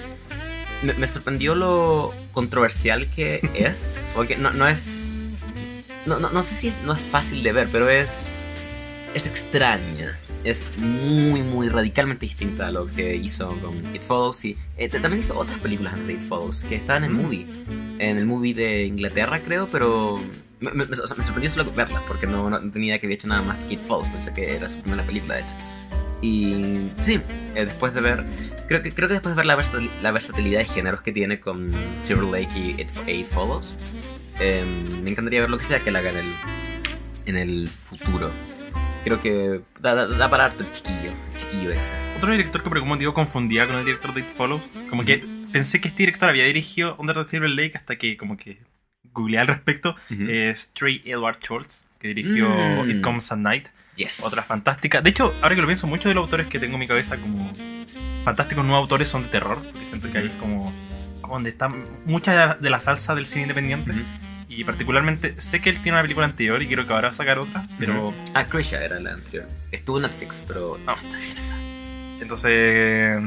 me, 0.82 0.94
me 0.94 1.06
sorprendió 1.06 1.54
lo 1.54 2.12
controversial 2.32 3.06
que 3.08 3.40
es. 3.54 4.00
Porque 4.14 4.36
no, 4.36 4.52
no 4.52 4.66
es. 4.66 5.10
No, 6.06 6.18
no, 6.18 6.30
no 6.30 6.42
sé 6.42 6.54
si 6.54 6.72
no 6.84 6.94
es 6.94 7.00
fácil 7.02 7.42
de 7.42 7.52
ver, 7.52 7.68
pero 7.70 7.88
es. 7.88 8.26
Es 9.14 9.26
extraña. 9.26 10.18
Es 10.44 10.72
muy, 10.78 11.42
muy 11.42 11.68
radicalmente 11.68 12.24
distinta 12.24 12.68
a 12.68 12.70
lo 12.70 12.86
que 12.86 13.14
hizo 13.16 13.54
con 13.60 13.94
It 13.94 14.00
Follows. 14.02 14.44
Y 14.46 14.56
eh, 14.78 14.88
también 14.88 15.18
hizo 15.18 15.36
otras 15.38 15.58
películas 15.58 15.92
antes 15.92 16.06
de 16.08 16.12
It 16.14 16.22
Follows 16.22 16.64
que 16.64 16.76
estaban 16.76 17.04
en 17.04 17.10
el 17.16 17.16
movie. 17.22 17.46
En 17.98 18.16
el 18.18 18.24
movie 18.26 18.54
de 18.54 18.84
Inglaterra, 18.84 19.40
creo, 19.40 19.66
pero. 19.66 20.16
Me, 20.60 20.70
me- 20.72 20.84
o 20.84 21.06
sea, 21.06 21.16
me 21.16 21.24
sorprendió 21.24 21.50
solo 21.50 21.70
verla 21.72 22.02
porque 22.06 22.26
no, 22.26 22.48
no 22.50 22.70
tenía 22.70 22.88
idea 22.88 22.98
que 23.00 23.06
había 23.06 23.14
hecho 23.16 23.28
nada 23.28 23.42
más 23.42 23.62
que 23.64 23.74
It 23.74 23.80
Follows. 23.86 24.10
Pensé 24.10 24.32
que 24.32 24.54
era 24.56 24.68
su 24.68 24.78
primera 24.80 25.02
película, 25.04 25.36
de 25.36 25.42
hecho. 25.42 25.54
Y 26.22 26.90
sí, 26.98 27.20
eh, 27.54 27.64
después 27.64 27.92
de 27.94 28.00
ver, 28.02 28.24
creo 28.70 28.82
que, 28.82 28.92
creo 28.92 29.08
que 29.08 29.14
después 29.14 29.34
de 29.34 29.36
ver 29.36 29.46
la, 29.46 29.56
versatil- 29.58 29.90
la 30.00 30.12
versatilidad 30.12 30.60
de 30.60 30.64
géneros 30.66 31.02
que 31.02 31.10
tiene 31.10 31.40
con 31.40 31.74
Silver 31.98 32.22
Lake 32.24 32.56
y 32.56 32.80
It, 32.80 32.88
It 33.08 33.26
Follows, 33.26 33.76
eh, 34.38 34.64
me 35.02 35.10
encantaría 35.10 35.40
ver 35.40 35.50
lo 35.50 35.58
que 35.58 35.64
sea 35.64 35.80
que 35.80 35.88
él 35.90 35.96
haga 35.96 36.10
en 36.10 36.16
el, 36.18 36.32
en 37.26 37.36
el 37.36 37.68
futuro. 37.68 38.30
Creo 39.04 39.20
que 39.20 39.60
da, 39.80 39.94
da, 39.96 40.06
da 40.06 40.30
para 40.30 40.44
harto 40.44 40.62
el 40.62 40.70
chiquillo, 40.70 41.10
el 41.30 41.34
chiquillo 41.36 41.70
ese. 41.70 41.96
Otro 42.16 42.30
director 42.30 42.62
que 42.62 42.68
por 42.68 42.76
algún 42.78 42.90
motivo 42.90 43.12
confundía 43.12 43.66
con 43.66 43.76
el 43.76 43.84
director 43.84 44.14
de 44.14 44.20
It 44.20 44.26
Follows. 44.28 44.62
Como 44.88 45.04
que 45.04 45.24
pensé 45.52 45.80
que 45.80 45.88
este 45.88 46.02
director 46.04 46.28
había 46.28 46.44
dirigido 46.44 46.94
Under 46.98 47.16
the 47.16 47.24
Silver 47.24 47.50
Lake 47.50 47.72
hasta 47.76 47.96
que 47.96 48.16
como 48.16 48.36
que 48.36 48.60
googleé 49.12 49.40
al 49.40 49.48
respecto. 49.48 49.96
Es 50.28 50.72
Trey 50.74 51.02
Edward 51.04 51.38
Schultz, 51.42 51.86
que 51.98 52.08
dirigió 52.08 52.48
Mm. 52.48 52.90
It 52.90 53.00
Comes 53.02 53.32
at 53.32 53.38
Night. 53.38 53.68
Yes. 53.96 54.20
Otra 54.22 54.42
fantástica. 54.42 55.02
De 55.02 55.10
hecho, 55.10 55.34
ahora 55.42 55.54
que 55.56 55.60
lo 55.60 55.66
pienso, 55.66 55.86
muchos 55.86 56.04
de 56.04 56.14
los 56.14 56.22
autores 56.22 56.46
que 56.46 56.58
tengo 56.60 56.74
en 56.74 56.80
mi 56.80 56.86
cabeza 56.86 57.16
como 57.18 57.50
fantásticos 58.24 58.64
nuevos 58.64 58.82
autores 58.82 59.08
son 59.08 59.22
de 59.24 59.28
terror. 59.28 59.58
Porque 59.62 59.86
siento 59.86 60.10
que 60.10 60.18
ahí 60.18 60.26
es 60.26 60.34
como 60.34 60.72
donde 61.28 61.48
está 61.50 61.68
mucha 62.06 62.54
de 62.54 62.70
la 62.70 62.80
salsa 62.80 63.14
del 63.14 63.24
cine 63.26 63.42
independiente. 63.42 63.92
Ujú. 63.92 64.00
Y 64.48 64.64
particularmente, 64.64 65.40
sé 65.40 65.60
que 65.60 65.70
él 65.70 65.76
tiene 65.80 65.92
una 65.96 66.02
película 66.02 66.26
anterior 66.26 66.60
y 66.60 66.66
quiero 66.66 66.84
que 66.86 66.92
ahora 66.92 67.08
va 67.08 67.12
a 67.12 67.16
sacar 67.16 67.38
otra. 67.38 67.66
Pero 67.78 68.08
Ujú. 68.08 68.14
Ah, 68.34 68.46
Krisha 68.46 68.84
era 68.84 68.98
la 68.98 69.12
anterior. 69.12 69.46
Estuvo 69.70 69.98
en 69.98 70.02
Netflix, 70.02 70.44
pero 70.46 70.76
no, 70.84 70.92
está 70.94 71.16
bien, 71.18 71.38
está 71.38 71.56
bien. 71.56 72.16
Entonces, 72.20 73.22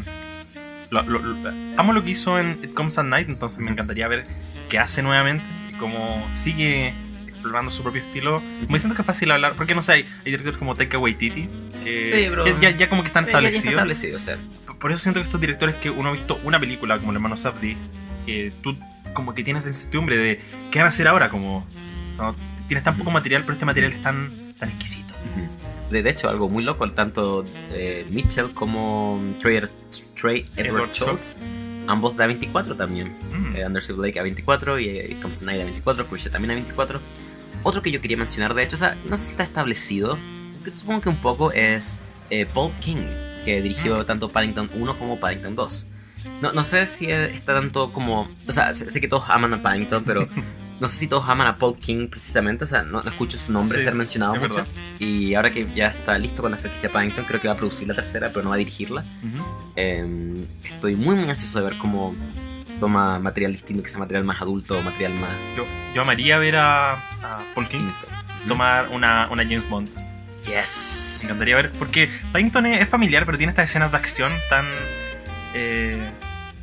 lo- 0.90 1.04
lo- 1.04 1.20
lo- 1.20 1.50
amo 1.78 1.94
lo 1.94 2.04
que 2.04 2.10
hizo 2.12 2.38
en 2.38 2.60
It 2.64 2.74
Comes 2.74 2.98
at 2.98 3.06
Night. 3.06 3.30
Entonces, 3.30 3.60
me 3.60 3.72
encantaría 3.72 4.08
ver 4.10 4.26
qué 4.70 4.80
hace 4.80 5.02
nuevamente 5.02 5.46
y 5.72 5.74
cómo 5.76 6.28
sigue 6.34 6.94
explorando 7.26 7.72
su 7.72 7.84
propio 7.84 8.02
estilo. 8.02 8.42
Me 8.68 8.78
siento 8.80 8.96
que 8.96 9.02
es 9.02 9.06
fácil 9.06 9.32
hablar, 9.32 9.54
porque 9.56 9.76
no 9.76 9.82
sé, 9.82 9.94
hay, 9.94 10.02
hay 10.02 10.32
directores 10.32 10.58
como 10.58 10.76
Taika 10.76 10.98
Waititi 10.98 11.48
que 11.86 12.06
Sí, 12.14 12.30
bro. 12.30 12.46
ya, 12.60 12.72
ya- 12.72 12.90
como 12.90 13.02
que 13.02 13.08
están 13.08 13.26
Ya- 13.26 13.32
ya 13.32 13.38
está 13.40 13.48
establecidos. 13.50 13.74
establecido, 13.74 14.16
o 14.18 14.20
sea. 14.20 14.38
Por 14.84 14.92
eso 14.92 15.02
siento 15.02 15.22
que 15.22 15.24
estos 15.24 15.40
directores 15.40 15.76
que 15.76 15.90
uno 15.90 16.10
ha 16.10 16.12
visto 16.12 16.42
una 16.44 16.60
película 16.60 17.00
como 17.00 17.12
el 17.12 17.16
hermano 17.16 17.38
Safdie, 17.38 17.78
que 18.26 18.52
tú 18.62 18.78
como 19.14 19.34
que 19.34 19.42
tienes 19.42 19.64
la 19.64 19.70
incertidumbre 19.70 20.18
de 20.18 20.42
qué 20.72 20.80
van 20.80 20.88
a 20.88 20.90
hacer 20.90 21.08
ahora, 21.08 21.30
como 21.30 21.66
¿no? 22.18 22.36
tienes 22.68 22.84
tan 22.84 22.98
poco 22.98 23.10
material, 23.10 23.44
pero 23.44 23.54
este 23.54 23.66
material 23.66 23.94
es 23.94 24.02
tan, 24.02 24.30
tan 24.60 24.68
exquisito. 24.68 25.14
De, 25.90 26.10
hecho, 26.10 26.28
algo 26.28 26.50
muy 26.50 26.66
loco, 26.66 26.92
tanto 26.92 27.46
eh, 27.72 28.06
Mitchell 28.10 28.52
como 28.52 29.22
Trey, 29.40 29.62
Trey 30.20 30.46
Edward, 30.58 30.76
Edward 30.76 30.92
Schultz, 30.92 31.38
ambos 31.88 32.18
de 32.18 32.26
A24 32.26 32.76
también. 32.76 33.16
Mm. 33.32 33.56
Eh, 33.56 33.66
Under 33.66 33.82
Silver 33.82 34.14
Lake 34.14 34.22
A24 34.22 34.82
y 34.82 34.90
eh, 34.90 35.18
Comes 35.22 35.44
at 35.44 35.46
Night 35.46 35.62
A24, 35.62 36.08
Cruise 36.08 36.30
también 36.30 36.62
A24. 36.62 37.00
Otro 37.64 37.82
que 37.82 37.90
yo 37.90 38.02
quería 38.02 38.18
mencionar, 38.18 38.54
de 38.54 38.64
hecho, 38.64 38.76
o 38.76 38.80
sea, 38.80 38.98
no 39.06 39.16
sé 39.16 39.24
si 39.24 39.30
está 39.30 39.44
establecido, 39.44 40.20
que 40.66 40.72
supongo 40.72 41.00
que 41.00 41.08
un 41.08 41.22
poco 41.22 41.54
es 41.54 42.00
eh, 42.30 42.46
Paul 42.54 42.74
King, 42.82 43.06
que 43.46 43.62
dirigió 43.62 44.00
Mm. 44.00 44.06
tanto 44.06 44.30
Paddington 44.30 44.70
1 44.74 44.98
como 44.98 45.20
Paddington 45.20 45.56
2. 45.56 45.88
No, 46.42 46.52
no 46.54 46.64
sé 46.64 46.88
si 46.88 47.12
está 47.12 47.54
tanto 47.54 47.92
como. 47.92 48.30
O 48.48 48.52
sea, 48.52 48.74
sé, 48.74 48.90
sé 48.90 49.02
que 49.02 49.08
todos 49.08 49.26
aman 49.30 49.54
a 49.54 49.62
Paddington, 49.62 50.04
pero 50.06 50.26
no 50.80 50.88
sé 50.88 50.98
si 50.98 51.08
todos 51.08 51.28
aman 51.28 51.48
a 51.48 51.58
Paul 51.58 51.78
King 51.78 52.08
precisamente. 52.08 52.64
O 52.64 52.68
sea, 52.68 52.84
no, 52.84 53.02
no 53.04 53.10
escucho 53.12 53.38
su 53.38 53.52
nombre 53.52 53.78
Sí, 53.78 53.84
ser 53.84 53.94
mencionado 53.96 54.36
mucho. 54.36 54.56
verdad. 54.56 54.68
Y 55.00 55.34
ahora 55.36 55.52
que 55.52 55.68
ya 55.76 55.88
está 55.88 56.18
listo 56.18 56.42
con 56.42 56.52
la 56.52 56.58
franquicia 56.58 56.90
Paddington, 56.92 57.26
creo 57.26 57.42
que 57.42 57.48
va 57.50 57.56
a 57.56 57.58
producir 57.58 57.88
la 57.88 57.94
tercera, 57.94 58.30
pero 58.30 58.44
no 58.44 58.50
va 58.50 58.56
a 58.56 58.58
dirigirla. 58.60 59.02
Ujú. 59.22 59.44
Eh, 59.76 60.34
estoy 60.64 60.96
muy, 60.96 61.16
muy 61.16 61.30
ansioso 61.30 61.60
de 61.60 61.66
ver 61.70 61.78
cómo 61.78 62.16
toma 62.80 63.20
material 63.20 63.52
distinto, 63.52 63.84
que 63.84 63.90
sea 63.90 64.00
material 64.00 64.24
más 64.26 64.42
adulto, 64.42 64.82
material 64.82 65.14
más 65.14 65.30
Yo, 65.56 65.66
yo 65.96 66.02
amaría 66.02 66.38
ver 66.38 66.56
a, 66.58 66.94
a 66.94 67.44
Paul 67.54 67.68
King 67.68 67.80
distinto. 67.86 68.48
tomar 68.48 68.90
una, 68.90 69.28
una 69.32 69.44
James 69.44 69.70
Bond. 69.70 69.90
Yes. 70.46 71.20
Me 71.22 71.26
encantaría 71.26 71.56
ver, 71.56 71.72
porque 71.72 72.10
Paddington 72.32 72.66
es, 72.66 72.88
familiar, 72.90 73.26
pero 73.26 73.38
tiene 73.38 73.52
estas 73.52 73.70
escenas 73.70 73.92
de 73.92 73.98
acción 73.98 74.32
tan. 74.50 74.66
eh, 75.54 76.10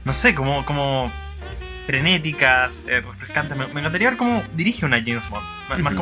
no 0.04 0.12
sé, 0.12 0.34
como, 0.34 0.64
como 0.64 1.10
frenéticas, 1.86 2.82
eh, 2.86 3.00
refrescantes. 3.00 3.56
Me, 3.56 3.66
me 3.68 3.80
encantaría 3.80 4.10
ver 4.10 4.16
cómo 4.18 4.42
dirige 4.54 4.86
una 4.86 4.98
James 4.98 5.28
Bond. 5.28 5.44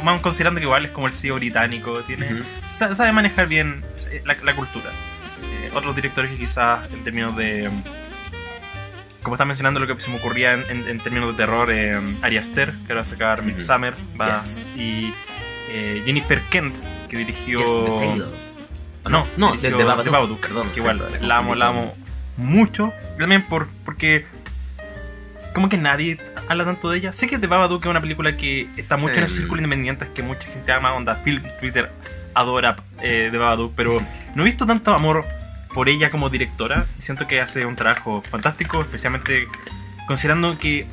Más, 0.02 0.20
considerando 0.22 0.60
que 0.60 0.64
igual 0.66 0.86
es 0.86 0.90
como 0.92 1.06
el 1.06 1.12
CEO 1.14 1.36
británico, 1.36 2.00
tiene, 2.02 2.38
sabe 2.68 3.12
manejar 3.12 3.46
bien 3.48 3.84
eh, 4.10 4.22
la, 4.24 4.36
la 4.44 4.54
cultura. 4.56 4.90
Eh, 5.42 5.70
otros 5.74 5.94
directores 5.96 6.30
que 6.30 6.36
quizás 6.36 6.90
en 6.92 7.04
términos 7.04 7.36
de. 7.36 7.70
Como 9.22 9.34
estás 9.34 9.46
mencionando 9.46 9.80
lo 9.80 9.86
que 9.86 10.00
se 10.00 10.10
me 10.10 10.16
ocurría 10.16 10.52
en, 10.54 10.64
en- 10.70 10.88
en 10.88 11.00
términos 11.00 11.30
de 11.32 11.36
terror, 11.44 11.70
eh, 11.72 12.00
Ari 12.22 12.38
Aster, 12.38 12.72
que 12.86 12.94
va 12.94 13.00
a 13.00 13.04
sacar. 13.04 13.42
Midsummer, 13.42 13.94
va, 14.18 14.32
Yes. 14.34 14.72
y 14.76 15.12
eh, 15.68 16.02
Jennifer 16.04 16.40
Kent, 16.50 16.74
que 17.08 17.16
dirigió. 17.18 17.58
Yes, 17.58 17.96
Taylor. 17.98 18.28
No, 19.08 19.26
no, 19.36 19.52
dirigió 19.52 19.70
de- 19.70 19.76
de 19.78 19.84
Babadook, 19.84 20.12
Babadook, 20.12 20.40
perdón, 20.40 20.70
que 20.72 20.80
igual, 20.80 20.98
cierto, 21.08 21.26
la 21.26 21.38
amo, 21.38 21.54
la 21.54 21.68
amo 21.68 21.94
mucho. 22.36 22.92
También 23.18 23.42
por, 23.42 23.68
porque. 23.84 24.26
Como 25.54 25.68
que 25.68 25.78
nadie 25.78 26.18
habla 26.48 26.64
tanto 26.64 26.90
de 26.90 26.98
ella. 26.98 27.12
Sé 27.12 27.26
que 27.26 27.38
The 27.38 27.46
Babadook 27.46 27.82
es 27.84 27.90
una 27.90 28.00
película 28.00 28.36
que 28.36 28.68
está 28.76 28.96
Sí. 28.96 29.02
mucho 29.02 29.14
en 29.14 29.24
esos 29.24 29.36
círculos 29.36 29.58
independientes 29.64 30.08
que 30.10 30.22
mucha 30.22 30.46
gente 30.48 30.70
ama. 30.72 30.92
Onda, 30.94 31.14
Phil 31.24 31.42
Twitter 31.58 31.90
adora 32.34 32.76
eh, 33.02 33.28
The 33.32 33.38
Babadook, 33.38 33.72
pero 33.74 33.98
no 34.34 34.42
he 34.42 34.44
visto 34.44 34.66
tanto 34.66 34.94
amor 34.94 35.24
por 35.74 35.88
ella 35.88 36.10
como 36.10 36.28
directora. 36.30 36.86
Siento 36.98 37.26
que 37.26 37.40
hace 37.40 37.64
un 37.66 37.74
trabajo 37.76 38.22
fantástico, 38.22 38.82
especialmente 38.82 39.48
considerando 40.06 40.58
que. 40.58 40.86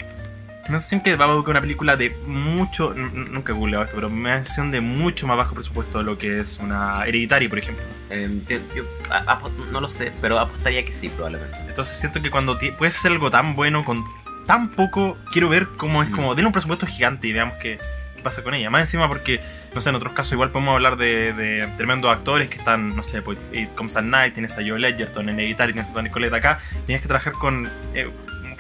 La 0.66 0.80
sensación 0.80 1.02
que 1.02 1.16
Babadook 1.16 1.46
es 1.48 1.52
una 1.52 1.62
película 1.62 1.96
de 1.96 2.10
mucho. 2.26 2.94
Nunca 2.96 3.52
he 3.54 3.56
googleado 3.56 3.84
esto, 3.84 3.96
pero 3.98 4.10
me 4.10 4.30
da 4.30 4.36
la 4.38 4.42
sensación 4.44 4.72
de 4.72 4.82
mucho 4.82 5.28
más 5.28 5.38
bajo 5.38 5.54
presupuesto 5.54 6.00
de 6.00 6.04
lo 6.06 6.18
que 6.18 6.40
es 6.40 6.58
una 6.60 7.06
Hereditary, 7.06 7.48
por 7.48 7.60
ejemplo. 7.60 7.84
Eh, 8.10 8.30
yo, 8.76 8.84
a- 9.12 9.40
no 9.72 9.80
lo 9.80 9.88
sé, 9.88 10.12
pero 10.22 10.40
apostaría 10.40 10.84
que 10.84 10.92
sí, 10.92 11.10
probablemente. 11.10 11.56
Entonces 11.68 11.98
siento 12.00 12.20
que 12.22 12.32
cuando 12.32 12.58
puedes 12.78 12.96
hacer 12.96 13.12
algo 13.12 13.30
tan 13.30 13.56
bueno 13.56 13.84
con 13.84 14.04
tan 14.48 14.70
poco, 14.70 15.18
quiero 15.32 15.50
ver 15.50 15.68
cómo 15.78 16.02
es 16.04 16.10
Mm. 16.10 16.16
como, 16.16 16.36
denle 16.36 16.48
un 16.48 16.54
presupuesto 16.54 16.86
gigante 16.88 17.28
y 17.28 17.34
veamos 17.34 17.56
qué, 17.62 17.78
qué 18.16 18.22
pasa 18.24 18.42
con 18.44 18.54
ella. 18.56 18.70
Más 18.72 18.82
encima 18.82 19.08
porque, 19.08 19.40
no 19.74 19.82
sé, 19.82 19.90
en 19.90 19.96
otros 19.96 20.14
casos 20.14 20.34
igual 20.34 20.50
podemos 20.52 20.74
hablar 20.74 20.98
de, 20.98 21.34
de 21.34 21.68
tremendos 21.78 22.12
actores 22.12 22.50
que 22.50 22.58
están, 22.58 22.96
no 22.96 23.02
sé, 23.04 23.22
pues 23.22 23.38
It 23.54 23.70
Comes 23.76 23.96
at 23.98 24.04
Night, 24.04 24.34
tienes 24.34 24.54
a 24.54 24.58
Joe 24.68 24.80
Ledgerton 24.80 25.30
en 25.30 25.40
Hereditary, 25.40 25.74
tienes 25.74 25.92
a 25.92 25.94
Tony 25.94 26.10
Collette 26.10 26.34
acá, 26.34 26.60
tienes 26.86 27.02
que 27.02 27.08
trabajar 27.08 27.34
con 27.34 27.68
eh, 27.96 28.08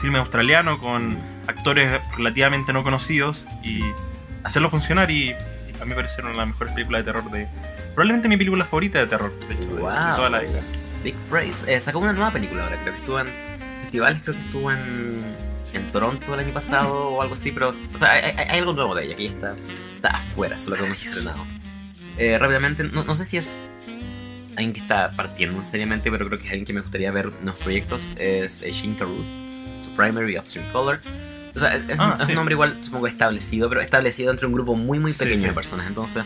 filme 0.05 0.19
australiano, 0.19 0.77
con 0.79 1.17
actores 1.47 1.99
relativamente 2.15 2.71
no 2.73 2.83
conocidos 2.83 3.47
y 3.63 3.79
hacerlo 4.43 4.69
funcionar 4.69 5.09
y, 5.09 5.29
y 5.31 5.35
a 5.81 5.83
mí 5.83 5.89
me 5.89 5.95
parece 5.95 6.21
una 6.21 6.29
de 6.29 6.37
las 6.37 6.45
mejores 6.47 6.73
películas 6.73 7.03
de 7.03 7.11
terror 7.11 7.31
de, 7.31 7.47
Probablemente 7.95 8.27
mi 8.27 8.37
película 8.37 8.65
favorita 8.65 8.99
de 8.99 9.07
terror, 9.07 9.33
de 9.47 9.53
hecho, 9.55 9.63
de- 9.65 9.75
de 9.75 9.81
Wow. 9.81 10.15
toda 10.15 10.29
la 10.29 10.39
década. 10.41 10.61
Big 11.03 11.15
Praise. 11.29 11.73
Eh, 11.73 11.79
sacó 11.79 11.97
una 11.99 12.13
nueva 12.13 12.29
película 12.31 12.63
ahora, 12.65 12.77
creo 12.81 12.93
que 12.93 12.99
estuvo 12.99 13.19
en 13.19 13.27
festivales, 13.81 14.19
creo 14.23 14.35
que 14.35 14.41
estuvo 14.41 14.71
en, 14.71 15.23
en 15.73 15.87
Toronto 15.91 16.33
el 16.35 16.39
año 16.41 16.53
pasado 16.53 17.09
o 17.09 17.21
algo 17.23 17.33
así, 17.33 17.51
pero. 17.51 17.73
O 17.93 17.97
sea, 17.97 18.11
hay, 18.11 18.21
hay- 18.37 18.47
hay 18.49 18.59
algo 18.59 18.73
nuevo 18.73 18.93
de 18.93 19.05
ella, 19.05 19.15
que 19.15 19.27
ya 19.27 19.33
está, 19.33 19.55
está 19.95 20.09
afuera, 20.09 20.57
solo 20.59 20.75
que 20.77 20.83
ha 20.85 20.91
estrenado. 20.91 21.45
Eh, 22.19 22.37
rápidamente, 22.37 22.83
no, 22.83 23.03
no 23.05 23.13
sé 23.15 23.25
si 23.25 23.37
es 23.37 23.55
alguien 24.51 24.73
que 24.73 24.81
está 24.81 25.11
partiendo 25.15 25.63
seriamente, 25.63 26.11
pero 26.11 26.27
creo 26.27 26.37
que 26.39 26.45
es 26.45 26.51
alguien 26.51 26.65
que 26.65 26.73
me 26.73 26.81
gustaría 26.81 27.11
ver 27.11 27.31
en 27.39 27.45
los 27.45 27.55
proyectos. 27.55 28.13
Es 28.17 28.61
eh, 28.61 28.71
Shin 28.71 28.95
Carruth, 28.95 29.23
su 29.79 29.89
primary 29.91 30.37
Upstream 30.37 30.69
Color. 30.71 30.99
O 31.55 31.59
sea, 31.59 31.75
es, 31.75 31.83
Ah, 31.97 32.13
un, 32.15 32.21
es 32.21 32.25
sí. 32.27 32.31
un 32.33 32.35
nombre 32.35 32.53
igual, 32.53 32.77
supongo, 32.81 33.07
establecido, 33.07 33.69
pero 33.69 33.81
establecido 33.81 34.31
entre 34.31 34.45
un 34.47 34.53
grupo 34.53 34.75
muy, 34.75 34.99
muy 34.99 35.11
Sí, 35.11 35.19
pequeño 35.19 35.41
sí. 35.41 35.47
de 35.47 35.53
personas. 35.53 35.87
Entonces, 35.87 36.25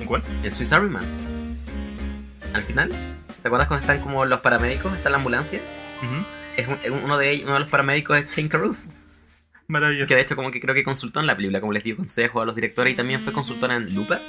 ¿En 0.01 0.07
cuál? 0.07 0.23
En 0.43 0.51
Swiss 0.53 0.73
Army 0.73 0.89
Man. 0.91 1.05
Al 2.53 2.63
final, 2.63 2.89
¿te 3.43 3.49
acuerdas 3.49 3.69
cuando 3.69 3.85
están 3.87 4.01
como 4.01 4.25
los 4.25 4.41
paramédicos? 4.41 4.93
Está 4.95 5.09
en 5.09 5.13
la 5.13 5.19
ambulancia. 5.19 5.61
Es 6.57 6.67
un- 6.69 6.79
es 6.83 6.91
uno 6.91 7.17
de 7.19 7.31
ellos, 7.31 7.45
uno 7.45 7.55
de 7.55 7.61
los 7.61 7.69
paramédicos 7.69 8.19
es 8.19 8.29
Shane 8.35 8.49
Carruth. 8.49 8.77
Maravilloso. 9.71 10.07
Que 10.09 10.15
de 10.17 10.21
hecho 10.23 10.37
como 10.37 10.51
que 10.51 10.61
creo 10.61 10.75
que 10.75 10.83
consultó 10.85 11.21
en 11.21 11.27
la 11.27 11.37
película, 11.37 11.61
como 11.61 11.73
les 11.73 11.85
dio 11.85 11.97
consejo 11.97 12.41
a 12.43 12.45
los 12.45 12.55
directores 12.55 12.93
y 12.93 12.97
también 12.97 13.21
fue 13.21 13.33
consultora 13.33 13.77
en 13.77 13.95
Looper, 13.95 14.21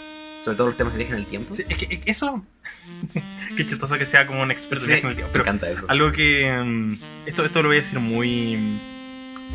sobre 0.43 0.55
todo 0.57 0.67
los 0.67 0.77
temas 0.77 0.93
de 0.93 0.99
viaje 0.99 1.13
en 1.13 1.19
el 1.19 1.25
tiempo. 1.25 1.53
Sí, 1.53 1.63
es 1.67 1.77
que 1.77 1.93
es 1.95 1.99
que 2.03 2.11
eso. 2.11 2.45
Qué 3.57 3.65
chistoso 3.65 3.97
que 3.97 4.05
sea 4.05 4.25
como 4.27 4.41
un 4.41 4.51
experto 4.51 4.85
Sí, 4.85 4.91
en 4.93 4.95
viaje 4.95 5.05
en 5.07 5.09
el 5.09 5.15
tiempo. 5.15 5.33
me 5.33 5.39
encanta 5.41 5.69
eso. 5.69 5.85
algo 5.89 6.11
que. 6.11 6.51
mm, 6.63 6.93
Esto, 7.25 7.43
esto 7.45 7.61
lo 7.61 7.69
voy 7.69 7.77
a 7.77 7.79
decir 7.81 7.99
muy. 7.99 8.57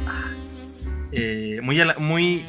ah, 0.06 0.32
eh, 1.12 1.60
muy, 1.62 1.80
muy. 1.98 2.44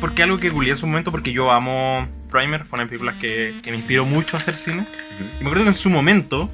Porque 0.00 0.22
algo 0.22 0.38
que 0.38 0.50
googleé 0.50 0.72
en 0.72 0.76
su 0.76 0.86
momento, 0.86 1.10
porque 1.10 1.32
yo 1.32 1.50
amo 1.50 2.06
Primer, 2.30 2.64
fue 2.64 2.78
una 2.80 2.88
películas 2.88 3.14
que, 3.20 3.54
que 3.62 3.70
me 3.70 3.78
inspiró 3.78 4.04
mucho 4.04 4.36
a 4.36 4.40
hacer 4.40 4.56
cine. 4.56 4.84
Y 5.20 5.44
me 5.44 5.48
acuerdo 5.48 5.62
que 5.62 5.68
en 5.70 5.74
su 5.74 5.88
momento. 5.88 6.50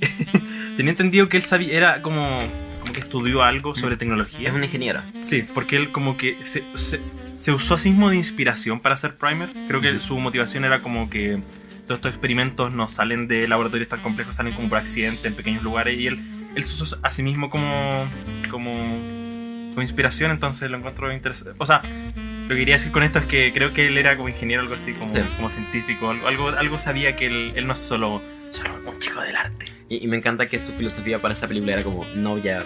tenía 0.76 0.90
entendido 0.90 1.28
que 1.28 1.36
él 1.36 1.42
sabía. 1.42 1.74
Era 1.76 2.02
como. 2.02 2.38
Como 2.90 2.94
que 2.94 3.00
estudió 3.06 3.42
algo 3.44 3.76
sobre 3.76 3.96
tecnología. 3.96 4.48
Es 4.48 4.54
un 4.54 4.64
ingeniero. 4.64 5.00
Sí, 5.22 5.44
porque 5.54 5.76
él 5.76 5.92
como 5.92 6.16
que 6.16 6.36
se, 6.42 6.64
se, 6.74 7.00
se 7.36 7.52
usó 7.52 7.74
a 7.74 7.78
sí 7.78 7.90
mismo 7.90 8.10
de 8.10 8.16
inspiración 8.16 8.80
para 8.80 8.94
hacer 8.96 9.14
Primer. 9.14 9.48
Creo 9.68 9.80
que 9.80 10.00
su 10.00 10.18
motivación 10.18 10.64
era 10.64 10.80
como 10.80 11.08
que 11.08 11.40
todos 11.86 11.98
estos 11.98 12.10
experimentos 12.10 12.72
no 12.72 12.88
salen 12.88 13.28
de 13.28 13.46
laboratorios 13.46 13.88
tan 13.88 14.00
complejos, 14.00 14.34
salen 14.34 14.54
como 14.54 14.68
por 14.68 14.78
accidente 14.78 15.28
en 15.28 15.36
pequeños 15.36 15.62
lugares 15.62 16.00
y 16.00 16.08
él, 16.08 16.18
él 16.56 16.64
se 16.64 16.82
usó 16.82 16.98
a 17.00 17.10
sí 17.10 17.22
mismo 17.22 17.48
como, 17.48 18.08
como, 18.50 18.72
como 19.70 19.82
inspiración, 19.82 20.32
entonces 20.32 20.68
lo 20.68 20.76
encuentro 20.78 21.12
interesante. 21.12 21.54
O 21.58 21.66
sea, 21.66 21.82
lo 21.84 22.48
que 22.48 22.56
quería 22.56 22.74
decir 22.74 22.90
con 22.90 23.04
esto 23.04 23.20
es 23.20 23.24
que 23.26 23.52
creo 23.52 23.72
que 23.72 23.86
él 23.86 23.98
era 23.98 24.16
como 24.16 24.28
ingeniero, 24.28 24.62
algo 24.62 24.74
así, 24.74 24.92
como, 24.94 25.06
Sí. 25.06 25.20
como 25.36 25.48
científico, 25.48 26.10
algo, 26.10 26.26
algo, 26.26 26.48
algo 26.48 26.78
sabía 26.78 27.14
que 27.14 27.26
él, 27.26 27.52
él 27.54 27.68
no 27.68 27.72
es 27.74 27.78
solo, 27.78 28.20
solo 28.50 28.80
un 28.86 28.98
chico 28.98 29.20
del 29.20 29.36
arte. 29.36 29.66
Y, 29.88 30.04
y 30.04 30.06
me 30.08 30.16
encanta 30.16 30.46
que 30.46 30.58
su 30.58 30.72
filosofía 30.72 31.18
para 31.18 31.32
esa 31.32 31.48
película 31.48 31.72
era 31.74 31.82
como, 31.84 32.04
no 32.14 32.30
voy 32.36 32.48
a, 32.48 32.58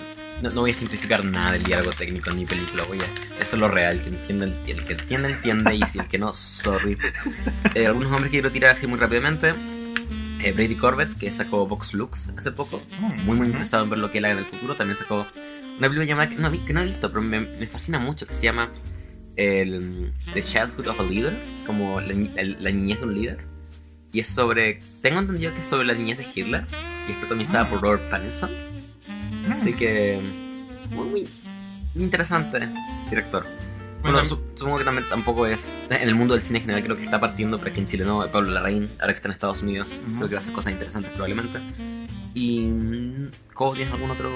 no, 0.42 0.50
no 0.50 0.60
voy 0.62 0.70
a 0.72 0.74
simplificar 0.74 1.24
nada 1.24 1.52
del 1.52 1.62
diálogo 1.62 1.90
técnico 1.92 2.30
en 2.30 2.36
mi 2.36 2.44
película, 2.46 2.82
voy 2.88 2.98
a, 2.98 3.42
eso 3.42 3.56
es 3.56 3.60
lo 3.62 3.68
real, 3.68 4.02
que 4.02 4.08
entiende, 4.10 4.46
el, 4.46 4.56
el 4.68 4.84
que 4.84 4.92
entiende, 4.94 5.30
entiende, 5.30 5.74
y 5.74 5.82
si 5.86 5.98
el 5.98 6.06
que 6.08 6.18
no, 6.18 6.32
sorry. 6.34 6.98
Eh, 7.74 7.86
algunos 7.86 8.10
nombres 8.10 8.30
que 8.30 8.36
quiero 8.36 8.52
tirar 8.52 8.70
así 8.70 8.86
muy 8.86 8.98
rápidamente. 8.98 9.54
Eh, 10.40 10.52
Brady 10.52 10.76
Corbett, 10.76 11.16
que 11.18 11.32
sacó 11.32 11.66
Vox 11.66 11.94
Lux 11.94 12.34
hace 12.36 12.52
poco, 12.52 12.80
muy 13.24 13.36
muy 13.36 13.46
interesado 13.46 13.82
en 13.84 13.90
ver 13.90 13.98
lo 13.98 14.10
que 14.10 14.18
él 14.18 14.26
haga 14.26 14.34
en 14.34 14.38
el 14.40 14.44
futuro. 14.46 14.76
También 14.76 14.94
sacó 14.94 15.26
una 15.78 15.88
película 15.88 16.04
llamada 16.04 16.28
que 16.28 16.36
no, 16.36 16.52
que 16.52 16.72
no 16.74 16.80
he 16.82 16.84
visto, 16.84 17.08
pero 17.10 17.22
me, 17.22 17.40
me 17.40 17.66
fascina 17.66 17.98
mucho, 17.98 18.26
que 18.26 18.34
se 18.34 18.42
llama 18.44 18.70
el, 19.36 20.12
The 20.34 20.42
Childhood 20.42 20.86
of 20.88 21.00
a 21.00 21.02
Leader, 21.02 21.36
como 21.66 22.00
la, 22.00 22.12
el- 22.12 22.56
la 22.60 22.70
niñez 22.70 23.00
de 23.00 23.04
un 23.06 23.14
líder. 23.14 23.46
Y 24.14 24.20
es 24.20 24.28
sobre, 24.28 24.78
tengo 25.02 25.18
entendido 25.18 25.52
que 25.52 25.60
es 25.60 25.66
sobre 25.66 25.84
la 25.86 25.92
niñez 25.92 26.16
de 26.18 26.24
Hitler, 26.34 26.64
y 27.06 27.12
es 27.12 27.18
protagonizada 27.18 27.64
Ah. 27.64 27.68
por 27.68 27.82
Robert 27.82 28.08
Pattinson. 28.08 28.50
Así 29.50 29.74
que, 29.74 30.18
muy, 30.90 31.04
muy 31.10 31.28
interesante 31.96 32.68
director. 33.10 33.44
Bueno, 34.02 34.18
Bueno, 34.18 34.24
su- 34.28 34.40
supongo 34.54 34.78
que 34.78 34.84
también 34.84 35.08
tampoco 35.08 35.46
es. 35.46 35.76
En 35.90 36.08
el 36.08 36.14
mundo 36.14 36.34
del 36.34 36.42
cine 36.42 36.58
en 36.58 36.64
general 36.66 36.84
creo 36.84 36.96
que 36.96 37.04
está 37.04 37.18
partiendo, 37.20 37.58
pero 37.58 37.70
aquí 37.72 37.80
en 37.80 37.86
Chile 37.86 38.04
no. 38.04 38.30
Pablo 38.30 38.50
Larraín, 38.52 38.90
ahora 39.00 39.12
que 39.14 39.16
está 39.16 39.28
en 39.28 39.32
Estados 39.32 39.62
Unidos, 39.62 39.86
Ujú. 40.06 40.16
creo 40.16 40.28
que 40.28 40.34
va 40.34 40.40
a 40.40 40.42
hacer 40.42 40.54
cosas 40.54 40.72
interesantes 40.72 41.10
probablemente. 41.12 41.58
Y. 42.34 42.60
mm, 42.60 43.30
¿Cómo 43.54 43.72
tienes 43.74 43.92
algún 43.94 44.10
otro.? 44.10 44.30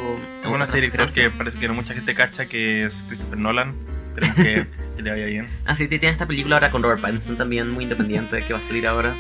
Bueno, 0.49 0.65
este 0.65 0.77
director 0.81 1.13
que 1.13 1.31
parece 1.31 1.59
que 1.59 1.69
no 1.69 1.75
mucha 1.75 1.93
gente 1.95 2.15
cacha, 2.15 2.47
que 2.47 2.85
es 2.85 3.05
Christopher 3.09 3.39
Nolan. 3.39 3.75
Esperemos 4.17 4.37
que, 4.37 4.67
que 4.97 5.03
le 5.03 5.11
vaya 5.11 5.27
bien. 5.27 5.47
Ah, 5.67 5.75
sí, 5.75 5.87
tiene 5.87 6.09
esta 6.09 6.27
película 6.27 6.57
ahora 6.57 6.71
con 6.71 6.83
Robert 6.83 7.01
Pattinson 7.03 7.37
también, 7.37 7.69
muy 7.71 7.85
independiente, 7.85 8.45
que 8.45 8.53
va 8.55 8.59
a 8.61 8.63
salir 8.63 8.87
ahora. 8.87 9.15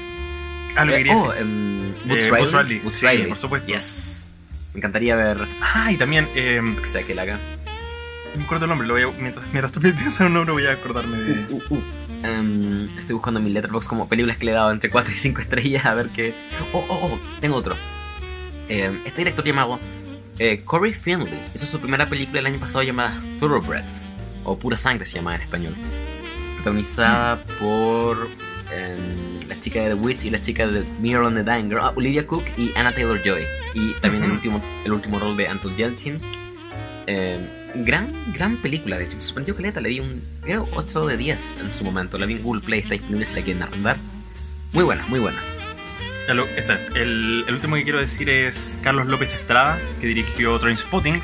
Ah, 0.79 0.85
lo 0.85 0.93
que 0.93 0.95
Eh, 0.95 0.99
quería 1.05 1.17
oh, 1.17 1.35
em, 1.35 1.93
Boots 2.07 2.27
Eh, 2.27 2.31
Riley. 2.31 2.41
Boots 2.45 2.53
Riley, 2.53 2.79
Boots 2.81 2.97
sí, 2.97 3.07
Riley. 3.07 3.27
por 3.27 3.39
supuesto. 3.39 3.69
Yes. 3.73 4.33
Me 4.75 4.79
encantaría 4.79 5.17
ver 5.17 5.47
Ah, 5.61 5.91
y 5.93 5.97
también, 5.97 6.29
eh, 6.35 6.61
que 6.81 6.87
sea 6.89 7.03
que 7.03 7.13
él 7.13 7.19
haga. 7.19 7.39
no 8.35 8.39
me 8.41 8.45
acuerdo 8.45 8.67
el 8.67 8.69
nombre, 8.69 8.87
lo 8.87 8.95
voy 8.95 9.03
a- 9.03 9.21
mientras, 9.21 9.47
mientras 9.53 9.73
tú 9.73 9.81
piensas 9.81 10.21
un 10.21 10.35
nombre 10.35 10.53
voy 10.53 10.67
a 10.67 10.73
acordarme 10.73 11.17
de... 11.17 11.53
Uh, 11.53 11.63
uh, 11.71 11.75
uh. 11.75 11.83
Em, 12.25 12.89
estoy 12.99 13.15
buscando 13.15 13.39
en 13.41 13.45
mi 13.45 13.51
letterbox 13.53 13.87
como 13.89 14.09
películas 14.09 14.37
que 14.37 14.45
le 14.45 14.51
he 14.51 14.55
dado 14.55 14.71
entre 14.73 14.91
4 14.91 15.13
y 15.13 15.17
5 15.17 15.41
estrellas 15.41 15.85
a 15.87 15.95
ver 15.95 16.09
qué. 16.11 16.35
Oh, 16.73 16.85
oh, 16.89 17.11
oh, 17.15 17.21
tengo 17.41 17.57
otro. 17.57 17.77
Este 18.69 19.13
director 19.23 19.45
llamado 19.45 19.79
eh, 20.39 20.61
Corey 20.65 20.93
Finley 20.93 21.33
hizo 21.55 21.65
su 21.65 21.81
primera 21.81 22.09
película 22.09 22.41
el 22.41 22.47
año 22.47 22.59
pasado 22.59 22.83
llamada 22.83 23.15
Thoroughbreds, 23.41 24.13
o 24.45 24.59
Pura 24.59 24.77
Sangre 24.77 25.07
se 25.07 25.17
llama 25.17 25.35
en 25.37 25.41
español. 25.43 25.75
Protagonizada 26.57 27.43
por 27.59 28.29
em, 28.73 29.38
la 29.49 29.59
chica 29.59 29.81
de 29.81 29.89
The 29.89 29.95
Witch 29.95 30.25
y 30.25 30.31
la 30.31 30.41
chica 30.41 30.67
de 30.67 30.85
Mirror 31.01 31.25
on 31.25 31.35
the 31.35 31.43
Dying 31.43 31.69
Girl, 31.69 31.81
ah, 31.83 31.93
Olivia 31.97 32.27
Cook 32.27 32.45
y 32.57 32.73
Anna 32.77 32.93
Taylor 32.93 33.21
Joy. 33.23 33.43
Y 33.75 33.95
también 33.95 34.25
el, 34.25 34.31
último, 34.31 34.63
el 34.85 34.93
último 34.93 35.19
rol 35.19 35.37
de 35.37 35.49
Anton 35.49 35.77
Yelchin. 35.77 36.21
Em, 37.07 37.47
gran, 37.77 38.13
gran 38.33 38.57
película, 38.59 38.99
de 38.99 39.05
hecho. 39.05 39.17
Me 39.17 39.23
sorprendió 39.23 39.57
que 39.57 39.63
le 39.63 39.89
di 39.89 40.01
un, 40.01 40.23
creo, 40.43 40.69
8 40.75 41.07
de 41.07 41.17
10 41.17 41.59
en 41.63 41.73
su 41.73 41.85
momento. 41.85 42.19
La 42.19 42.27
vi 42.27 42.35
en 42.35 42.43
Google 42.43 42.63
Play, 42.63 42.81
está 42.81 42.95
disponible 42.95 43.27
si 43.27 43.37
la 43.37 43.43
quieren 43.43 43.63
arrendar. 43.63 43.97
Muy 44.73 44.85
buena, 44.85 45.07
muy 45.07 45.21
buena. 45.21 45.39
Exacto. 46.29 46.95
El, 46.95 47.45
el 47.49 47.55
último 47.55 47.77
que 47.77 47.85
quiero 47.85 48.01
decir 48.01 48.29
es 48.29 48.79
Carlos 48.83 49.07
López 49.07 49.33
Estrada, 49.33 49.79
que 50.01 50.07
dirigió 50.07 50.59
Trainspotting. 50.59 51.23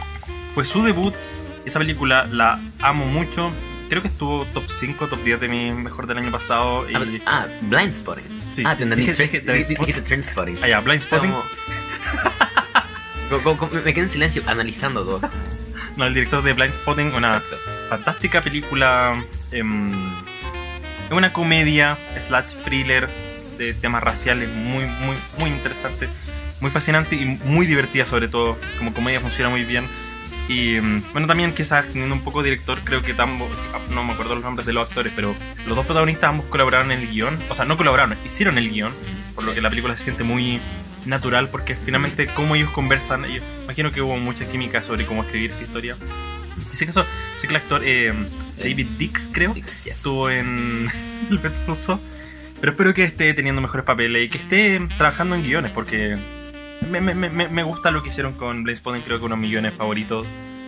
Fue 0.53 0.65
su 0.65 0.83
debut. 0.83 1.15
Esa 1.67 1.79
película 1.79 2.27
la 2.27 2.61
amo 2.81 3.05
mucho. 3.07 3.51
Creo 3.89 4.03
que 4.03 4.09
estuvo 4.09 4.45
top 4.47 4.65
5, 4.69 5.09
top 5.09 5.23
10 5.23 5.41
de 5.41 5.49
mi 5.49 5.73
mejor 5.73 6.07
del 6.07 6.19
año 6.19 6.31
pasado. 6.31 6.89
Y... 6.91 6.95
Ah, 6.95 7.05
ah, 7.27 7.47
Blind 7.63 7.95
Spotting. 7.95 8.25
Sí. 8.49 8.63
Ah, 8.67 8.77
te 8.77 8.85
entendí. 8.85 9.07
Dijiste 9.07 10.01
Trainspotting. 10.03 10.59
Ah, 10.63 10.69
ya, 10.69 10.81
Blind 10.81 11.03
Spotting. 11.03 11.31
Como- 11.31 11.45
Co- 13.31 13.41
co- 13.43 13.57
co- 13.57 13.71
me 13.75 13.83
quedé 13.95 14.03
en 14.05 14.11
silencio 14.11 14.43
analizando 14.47 15.05
todo. 15.05 15.21
No, 15.97 16.07
el 16.07 16.15
director 16.15 16.43
de 16.43 16.53
Blind 16.55 16.75
Spotting, 16.75 17.15
una 17.15 17.37
Exacto. 17.37 17.57
fantástica 17.89 18.41
película. 18.41 19.25
em, 19.53 19.93
es 21.07 21.13
una 21.13 21.33
comedia 21.33 21.97
slash 22.27 22.47
thriller 22.65 23.09
de 23.59 23.75
temas 23.75 24.03
raciales 24.03 24.49
muy, 24.49 24.85
muy, 24.87 25.17
muy 25.39 25.51
interesante, 25.51 26.09
muy 26.61 26.73
fascinante 26.73 27.15
y 27.15 27.27
muy 27.45 27.67
divertida 27.67 28.07
sobre 28.07 28.27
todo. 28.27 28.59
Como 28.79 28.93
comedia 28.93 29.21
funciona 29.21 29.51
muy 29.51 29.63
bien. 29.65 29.87
Y 30.49 30.77
em, 30.77 31.03
bueno, 31.13 31.27
también 31.27 31.55
quizás 31.55 31.85
extendiendo 31.85 32.15
un 32.15 32.23
poco 32.23 32.43
director, 32.43 32.79
creo 32.85 33.03
que 33.03 33.15
ambos, 33.19 33.51
no 33.91 34.05
me 34.05 34.13
acuerdo 34.13 34.35
los 34.35 34.45
nombres 34.45 34.67
de 34.67 34.73
los 34.73 34.89
actores, 34.89 35.13
pero 35.17 35.35
los 35.67 35.77
dos 35.77 35.87
protagonistas 35.87 36.31
ambos 36.31 36.47
colaboraron 36.47 36.91
en 36.91 37.01
el 37.01 37.09
guion. 37.09 37.39
O 37.49 37.55
sea, 37.55 37.65
no 37.65 37.77
colaboraron, 37.77 38.17
hicieron 38.25 38.59
el 38.59 38.71
guion, 38.71 38.93
por 39.35 39.45
lo 39.45 39.55
que 39.55 39.61
la 39.61 39.71
película 39.71 39.97
se 39.97 40.05
siente 40.05 40.25
muy 40.25 40.61
natural, 41.07 41.49
porque 41.49 41.75
finalmente 41.75 42.27
cómo 42.27 42.57
ellos 42.57 42.71
conversan, 42.71 43.25
ellos, 43.25 43.43
imagino 43.65 43.91
que 43.91 44.03
hubo 44.03 44.17
mucha 44.17 44.45
química 44.49 44.83
sobre 44.83 45.07
cómo 45.07 45.23
escribir 45.23 45.51
esta 45.51 45.65
historia. 45.65 45.97
Y 46.73 46.77
sé 46.77 46.85
que, 46.87 46.91
eso, 46.91 47.05
sé 47.37 47.47
que 47.47 47.53
el 47.53 47.57
actor 47.57 47.83
eh, 47.85 48.13
David 48.59 48.87
Dix, 48.99 49.31
creo, 49.33 49.55
Dix, 49.55 49.85
yes. 49.85 49.97
estuvo 49.97 50.31
en 50.31 50.91
El 51.31 51.39
Petruso. 51.39 52.01
Pero 52.61 52.73
espero 52.73 52.95
que 52.95 53.05
esté 53.05 53.35
teniendo 53.35 53.61
mejores 53.61 53.85
papeles 53.85 54.25
y 54.25 54.29
que 54.31 54.39
esté 54.39 54.81
trabajando 54.97 55.35
en 55.35 55.43
guiones, 55.43 55.73
porque 55.73 56.17
me, 56.85 57.01
me- 57.15 57.31
me- 57.31 57.49
me 57.49 57.63
gusta 57.63 57.91
lo 57.91 58.03
que 58.03 58.09
hicieron 58.09 58.33
con 58.35 58.63
Blaze 58.65 58.79
Spotting, 58.81 59.03
creo 59.03 59.19
que 59.19 59.25
uno 59.25 59.35
de 59.37 59.41
mis 59.43 59.51
guiones 59.51 59.75
favoritos. 59.75 60.27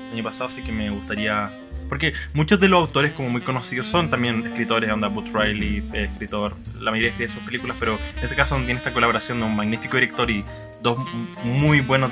el 0.08 0.14
año 0.14 0.24
pasado, 0.24 0.46
así 0.48 0.62
que 0.62 0.72
me 0.72 0.90
gustaría... 0.90 1.50
Porque 1.88 2.14
muchos 2.34 2.58
de 2.58 2.68
los 2.68 2.80
autores 2.80 3.12
como 3.12 3.28
muy 3.30 3.42
conocidos 3.42 3.86
son 3.86 4.10
también 4.10 4.44
escritores, 4.44 4.90
onda 4.90 5.06
Butch 5.08 5.32
Riley, 5.32 5.84
eh, 5.92 6.08
escritor, 6.10 6.56
la 6.80 6.90
mayoría 6.90 7.16
de 7.16 7.28
sus 7.28 7.40
películas, 7.44 7.76
pero 7.78 7.96
en 8.18 8.24
ese 8.24 8.34
caso 8.34 8.56
tiene 8.56 8.74
esta 8.74 8.92
colaboración 8.92 9.38
de 9.38 9.44
un 9.46 9.54
magnífico 9.54 9.96
director 9.96 10.28
y 10.28 10.44
dos 10.82 10.98
muy 11.44 11.80
buenos 11.80 12.10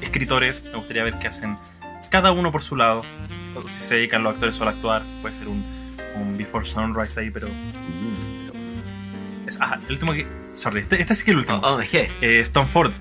escritores. 0.00 0.64
Me 0.64 0.74
gustaría 0.74 1.04
ver 1.04 1.18
qué 1.20 1.28
hacen 1.28 1.56
cada 2.10 2.32
uno 2.32 2.50
por 2.50 2.62
su 2.64 2.74
lado. 2.74 3.04
Si 3.66 3.80
se 3.82 3.94
dedican 3.96 4.24
los 4.24 4.34
actores 4.34 4.56
solo 4.56 4.70
a 4.70 4.72
actuar, 4.74 5.02
puede 5.20 5.34
ser 5.36 5.46
un, 5.46 5.64
un 6.16 6.36
Before 6.36 6.64
Sunrise 6.64 7.20
ahí, 7.20 7.30
pero... 7.30 7.46
Es, 9.46 9.60
ajá, 9.60 9.78
el 9.86 9.92
último 9.92 10.12
que... 10.14 10.26
Sorry, 10.54 10.80
este, 10.80 11.00
este 11.00 11.14
sí 11.14 11.24
que 11.24 11.30
es 11.30 11.34
el 11.34 11.40
último. 11.40 11.60
Oh, 11.62 11.76
oh, 11.76 11.80
eh, 11.80 12.40
Stone 12.40 12.68
Ford, 12.68 12.92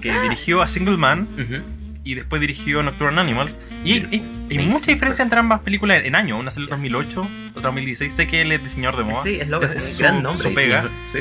que 0.00 0.10
Ah. 0.12 0.22
dirigió 0.22 0.62
a 0.62 0.68
Single 0.68 0.96
Man 0.96 1.28
Ujú. 1.34 1.62
y 2.04 2.14
después 2.14 2.40
dirigió 2.40 2.82
Nocturnal 2.82 3.18
Animals. 3.26 3.60
Y 3.84 3.92
hay 4.04 4.68
mucha 4.68 4.92
diferencia 4.92 5.22
entre 5.22 5.38
ambas 5.38 5.60
películas 5.60 6.02
en 6.04 6.14
año. 6.14 6.38
Una 6.38 6.50
salió 6.50 6.68
en 6.68 6.76
Yes. 6.76 6.92
2008, 6.92 7.28
otra 7.50 7.62
2016. 7.62 8.12
Sé 8.12 8.26
que 8.26 8.42
él 8.42 8.52
es 8.52 8.62
diseñador 8.62 8.98
de 8.98 9.04
moda. 9.04 9.22
Sí, 9.22 9.38
es 9.40 9.48
loco, 9.48 9.64
Ese 9.66 9.76
es 9.88 9.92
su- 9.96 10.02
gran 10.02 10.22
nombre. 10.22 10.42
su 10.42 10.54
pega. 10.54 10.82
diseñador. 10.82 10.90
Sí. 11.02 11.18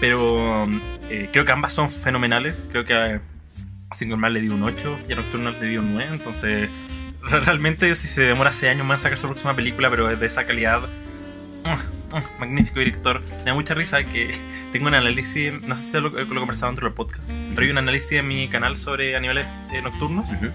Pero 0.00 0.66
eh, 1.10 1.28
creo 1.32 1.44
que 1.44 1.52
ambas 1.52 1.72
son 1.72 1.90
fenomenales. 1.90 2.64
Creo 2.70 2.84
que 2.84 2.94
a 2.94 3.20
Single 3.92 4.16
Man 4.16 4.32
le 4.32 4.40
dio 4.40 4.54
un 4.54 4.62
8 4.62 4.98
y 5.08 5.12
a 5.12 5.16
Nocturnal 5.16 5.56
le 5.60 5.66
dio 5.68 5.80
un 5.80 5.92
9. 5.94 6.10
Entonces, 6.14 6.68
re- 7.22 7.40
realmente, 7.44 7.94
si 7.94 8.06
se 8.08 8.22
demora 8.22 8.52
6 8.52 8.70
años 8.72 8.86
más 8.86 9.00
en 9.00 9.02
sacar 9.04 9.18
su 9.18 9.26
próxima 9.26 9.54
película, 9.54 9.90
pero 9.90 10.10
es 10.10 10.18
de 10.18 10.26
esa 10.26 10.46
calidad. 10.46 10.80
Ah, 11.66 11.78
ah, 12.12 12.22
magnífico 12.38 12.78
director. 12.78 13.20
Me 13.38 13.44
da 13.44 13.54
mucha 13.54 13.74
risa 13.74 14.04
que 14.04 14.30
tengo 14.72 14.88
un 14.88 14.94
análisis. 14.94 15.52
No 15.62 15.76
sé 15.76 15.84
si 15.84 16.00
lo, 16.00 16.10
lo 16.10 16.20
he 16.20 16.26
conversado 16.26 16.70
dentro 16.72 16.86
del 16.86 16.94
podcast, 16.94 17.30
pero 17.54 17.62
hay 17.62 17.70
un 17.70 17.78
análisis 17.78 18.12
en 18.12 18.26
mi 18.26 18.48
canal 18.48 18.76
sobre 18.76 19.16
animales 19.16 19.46
eh, 19.72 19.82
nocturnos. 19.82 20.30
Ujú. 20.30 20.50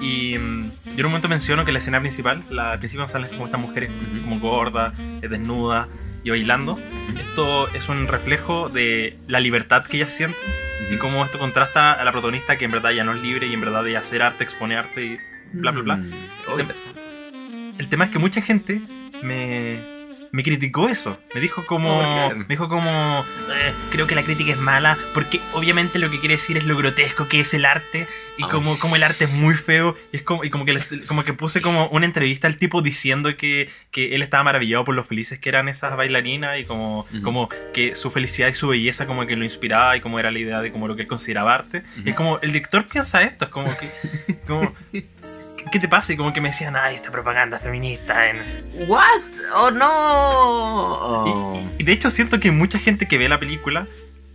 Y 0.00 0.36
mm, 0.38 0.70
yo 0.88 0.98
en 0.98 1.06
un 1.06 1.12
momento 1.12 1.28
menciono 1.28 1.64
que 1.64 1.72
la 1.72 1.78
escena 1.78 2.00
principal, 2.00 2.42
la 2.50 2.72
al 2.72 2.78
principio 2.78 3.08
salen 3.08 3.30
como 3.30 3.46
estas 3.46 3.60
mujeres 3.60 3.90
como 4.22 4.38
gordas, 4.38 4.94
eh, 5.22 5.28
desnudas 5.28 5.88
y 6.22 6.30
bailando. 6.30 6.78
Esto 7.18 7.68
es 7.74 7.88
un 7.88 8.08
reflejo 8.08 8.68
de 8.68 9.16
la 9.28 9.40
libertad 9.40 9.84
que 9.84 9.96
ellas 9.98 10.12
sienten 10.12 10.40
y 10.90 10.96
cómo 10.96 11.24
esto 11.24 11.38
contrasta 11.38 11.92
a 11.92 12.04
la 12.04 12.12
protagonista 12.12 12.56
que 12.56 12.66
en 12.66 12.70
verdad 12.70 12.90
ya 12.90 13.04
no 13.04 13.14
es 13.14 13.22
libre 13.22 13.46
y 13.46 13.54
en 13.54 13.60
verdad 13.60 13.86
ella 13.86 14.00
hacer 14.00 14.22
arte, 14.22 14.44
exponer 14.44 14.78
arte 14.78 15.04
y 15.04 15.18
bla 15.52 15.70
bla 15.70 15.82
bla. 15.82 15.96
Mm. 15.96 16.60
Interesante. 16.60 17.00
El 17.78 17.88
tema 17.88 18.04
es 18.04 18.10
que 18.10 18.18
mucha 18.18 18.40
gente 18.40 18.80
me, 19.22 19.80
me 20.36 20.42
criticó 20.42 20.88
eso. 20.90 21.18
Me 21.34 21.40
dijo 21.40 21.64
como. 21.64 21.88
¿Por 21.98 22.28
qué? 22.28 22.34
Me 22.40 22.44
dijo 22.46 22.68
como. 22.68 23.24
"Eh, 23.54 23.72
creo 23.90 24.06
que 24.06 24.14
la 24.14 24.22
crítica 24.22 24.52
es 24.52 24.58
mala. 24.58 24.98
Porque 25.14 25.40
obviamente 25.54 25.98
lo 25.98 26.10
que 26.10 26.20
quiere 26.20 26.34
decir 26.34 26.58
es 26.58 26.64
lo 26.64 26.76
grotesco 26.76 27.26
que 27.26 27.40
es 27.40 27.54
el 27.54 27.64
arte. 27.64 28.06
Y 28.36 28.42
como, 28.50 28.78
como 28.78 28.96
el 28.96 29.02
arte 29.02 29.24
es 29.24 29.30
muy 29.30 29.54
feo. 29.54 29.96
Y 30.12 30.16
es 30.16 30.22
como, 30.22 30.44
y 30.44 30.50
como 30.50 30.66
que 30.66 30.74
les- 30.74 30.90
como 31.08 31.24
que 31.24 31.32
puse 31.32 31.62
como 31.62 31.88
una 31.88 32.04
entrevista 32.04 32.46
al 32.48 32.58
tipo 32.58 32.82
diciendo 32.82 33.34
que, 33.38 33.70
que 33.90 34.14
él 34.14 34.20
estaba 34.22 34.44
maravillado 34.44 34.84
por 34.84 34.94
lo 34.94 35.04
felices 35.04 35.38
que 35.38 35.48
eran 35.48 35.70
esas 35.70 35.96
bailarinas. 35.96 36.58
Y 36.60 36.64
como, 36.64 37.06
como 37.22 37.48
que 37.72 37.94
su 37.94 38.10
felicidad 38.10 38.48
y 38.48 38.54
su 38.54 38.68
belleza 38.68 39.06
como 39.06 39.24
que 39.26 39.36
lo 39.36 39.44
inspiraba. 39.44 39.96
Y 39.96 40.02
como 40.02 40.18
era 40.18 40.30
la 40.30 40.38
idea 40.38 40.60
de 40.60 40.70
como 40.70 40.86
lo 40.86 40.96
que 40.96 41.02
él 41.02 41.08
consideraba 41.08 41.54
arte. 41.54 41.82
Y 42.04 42.10
es 42.10 42.14
como 42.14 42.38
el 42.42 42.48
director 42.52 42.84
piensa 42.84 43.22
esto. 43.22 43.46
Es 43.46 43.50
como 43.50 43.74
que. 43.78 43.88
Como, 44.46 44.74
¿Qué 45.72 45.80
te 45.80 45.88
pasa? 45.88 46.12
Y 46.12 46.16
como 46.16 46.32
que 46.32 46.40
me 46.40 46.48
decían, 46.50 46.76
ay, 46.76 46.94
esta 46.96 47.10
propaganda 47.10 47.58
feminista 47.58 48.28
en, 48.30 48.40
What? 48.88 49.22
Oh 49.54 49.70
no. 49.70 51.24
Y- 51.26 51.30
Oh. 51.30 51.70
Y, 51.78 51.84
de 51.84 51.92
hecho 51.92 52.10
siento 52.10 52.38
que 52.40 52.50
mucha 52.50 52.78
gente 52.78 53.06
que 53.08 53.18
ve 53.18 53.28
la 53.28 53.38
película 53.38 53.86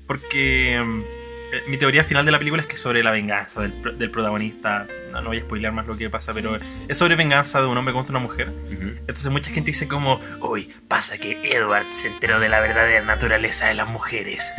porque 0.07 0.75
eh, 0.77 1.63
mi 1.67 1.77
teoría 1.77 2.03
final 2.03 2.25
de 2.25 2.31
la 2.31 2.37
película 2.37 2.61
es 2.61 2.67
que 2.67 2.75
es 2.75 2.81
sobre 2.81 3.03
la 3.03 3.11
venganza 3.11 3.61
del, 3.61 3.97
del 3.97 4.11
protagonista. 4.11 4.85
No, 5.11 5.21
no 5.21 5.27
voy 5.29 5.37
a 5.39 5.41
spoilear 5.41 5.73
más 5.73 5.87
lo 5.87 5.97
que 5.97 6.09
pasa, 6.09 6.33
pero 6.33 6.57
es 6.87 6.97
sobre 6.97 7.15
venganza 7.15 7.59
de 7.61 7.67
un 7.67 7.77
hombre 7.77 7.93
contra 7.93 8.11
una 8.11 8.19
mujer. 8.25 8.49
Ujú. 8.49 8.87
Entonces 8.99 9.29
mucha 9.31 9.51
gente 9.51 9.71
dice 9.71 9.87
como, 9.87 10.19
uy, 10.41 10.73
pasa 10.87 11.17
que 11.17 11.49
Edward 11.51 11.87
se 11.91 12.07
enteró 12.09 12.39
de 12.39 12.49
la 12.49 12.59
verdadera 12.61 13.03
naturaleza 13.05 13.67
de 13.67 13.73
las 13.75 13.89
mujeres. 13.89 14.53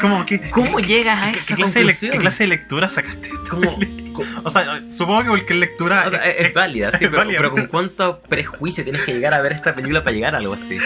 como 0.00 0.26
que... 0.26 0.50
¿Cómo 0.50 0.78
llegas 0.80 1.22
a 1.22 1.32
¿Qué, 1.32 1.38
esa 1.38 1.56
clase 1.56 1.78
de, 1.80 1.84
le- 1.86 1.92
conclusión? 1.92 2.12
qué 2.12 2.18
clase 2.18 2.42
de 2.44 2.48
lectura 2.48 2.88
sacaste? 2.88 3.28
de 3.28 3.34
esta 3.34 3.50
¿Cómo? 3.50 3.78
película? 3.78 3.96
co- 3.96 4.01
O 4.44 4.50
sea, 4.50 4.82
supongo 4.90 5.22
que 5.22 5.28
cualquier 5.28 5.58
lectura... 5.58 6.04
o 6.06 6.10
sea, 6.10 6.24
es, 6.26 6.46
es 6.48 6.54
válida, 6.54 6.90
sí, 6.90 7.04
es 7.04 7.10
pero, 7.10 7.16
válida, 7.18 7.38
pero 7.38 7.50
con 7.50 7.66
cuánto 7.66 8.20
prejuicio 8.22 8.84
tienes 8.84 9.02
que 9.02 9.12
llegar 9.14 9.34
a 9.34 9.40
ver 9.40 9.52
esta 9.52 9.74
película 9.74 10.02
para 10.04 10.14
llegar 10.14 10.34
a 10.34 10.38
algo 10.38 10.54
así. 10.54 10.78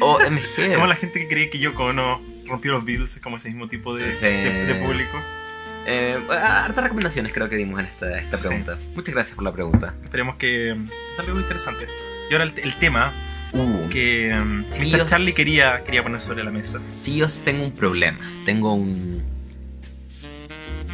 O 0.00 0.18
MG. 0.20 0.74
como 0.74 0.86
la 0.86 0.94
gente 0.94 1.20
que 1.20 1.28
cree 1.28 1.50
que 1.50 1.58
Yoko 1.58 1.84
Ono 1.86 2.20
rompió 2.46 2.72
los 2.72 2.84
Beatles 2.84 3.16
es 3.16 3.22
como 3.22 3.36
ese 3.38 3.48
mismo 3.48 3.68
tipo 3.68 3.94
de, 3.96 4.12
Sí. 4.12 4.26
de- 4.26 4.66
de 4.66 4.74
público. 4.74 5.20
Eh, 5.88 6.18
hartas 6.30 6.82
recomendaciones 6.84 7.32
creo 7.32 7.48
que 7.48 7.56
dimos 7.56 7.78
en 7.80 7.86
esta, 7.86 8.18
esta 8.18 8.36
Sí. 8.36 8.48
pregunta. 8.48 8.76
Muchas 8.94 9.14
gracias 9.14 9.34
por 9.36 9.44
la 9.44 9.52
pregunta. 9.52 9.94
Esperemos 10.02 10.36
que 10.36 10.74
mm, 10.74 10.88
salga 11.14 11.30
algo 11.30 11.40
interesante. 11.40 11.86
Y 12.28 12.32
ahora 12.34 12.44
el, 12.44 12.58
el 12.58 12.74
tema 12.76 13.12
Uh, 13.52 13.88
que 13.88 14.34
mm, 14.34 14.70
Chiquillos. 14.70 15.02
Mr. 15.04 15.08
Charlie 15.08 15.32
quería, 15.32 15.80
quería 15.84 16.02
poner 16.02 16.20
sobre 16.20 16.42
la 16.42 16.50
mesa. 16.50 16.80
Chicos, 17.02 17.42
tengo 17.44 17.62
un 17.64 17.70
problema. 17.70 18.18
Tengo 18.44 18.74
un. 18.74 19.22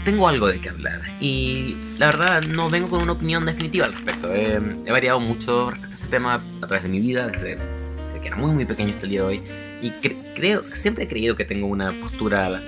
Tengo 0.05 0.27
algo 0.27 0.49
de 0.49 0.61
qué 0.61 0.69
hablar. 0.69 1.01
Y 1.21 1.77
la 1.99 2.07
verdad, 2.07 2.43
no 2.43 2.69
vengo 2.69 2.89
con 2.89 3.03
una 3.03 3.13
opinión 3.13 3.47
definitiva 3.47 3.87
al 3.87 3.93
respecto. 3.93 4.33
Eh, 4.35 4.61
he 4.85 4.91
variado 4.93 5.21
mucho 5.21 5.71
respecto 5.71 5.95
a 5.95 5.99
este 5.99 6.09
tema 6.09 6.43
a 6.61 6.67
través 6.67 6.83
de 6.83 6.89
mi 6.89 6.99
vida, 7.01 7.29
desde, 7.29 7.51
desde 7.57 8.21
que 8.21 8.27
era 8.29 8.37
muy, 8.37 8.53
muy 8.53 8.65
pequeño 8.65 8.91
hasta 8.91 9.05
el 9.05 9.11
día 9.11 9.21
de 9.21 9.27
hoy. 9.27 9.43
Y 9.81 9.91
cre- 9.91 10.17
creo, 10.35 10.65
siempre 10.75 11.05
he 11.05 11.09
creído 11.09 11.37
que 11.37 11.45
tengo 11.45 11.67
una 11.69 11.93
postura 11.93 12.61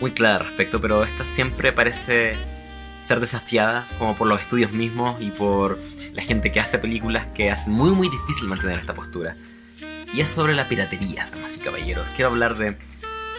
muy 0.00 0.10
clara 0.10 0.36
al 0.38 0.46
respecto, 0.46 0.80
pero 0.80 1.04
esta 1.04 1.24
siempre 1.24 1.72
parece 1.72 2.34
ser 3.00 3.20
desafiada, 3.20 3.86
como 3.98 4.16
por 4.16 4.26
los 4.26 4.40
estudios 4.40 4.72
mismos 4.72 5.20
y 5.20 5.30
por 5.30 5.78
la 6.12 6.22
gente 6.22 6.50
que 6.50 6.58
hace 6.60 6.78
películas 6.78 7.26
que 7.28 7.50
hacen 7.50 7.72
muy, 7.72 7.90
muy 7.92 8.08
difícil 8.08 8.48
mantener 8.48 8.80
esta 8.80 8.94
postura. 8.94 9.34
Y 10.12 10.20
es 10.20 10.28
sobre 10.28 10.54
la 10.54 10.68
piratería, 10.68 11.28
damas 11.32 11.56
y 11.56 11.60
caballeros. 11.60 12.10
Quiero 12.10 12.30
hablar 12.30 12.56
de. 12.58 12.76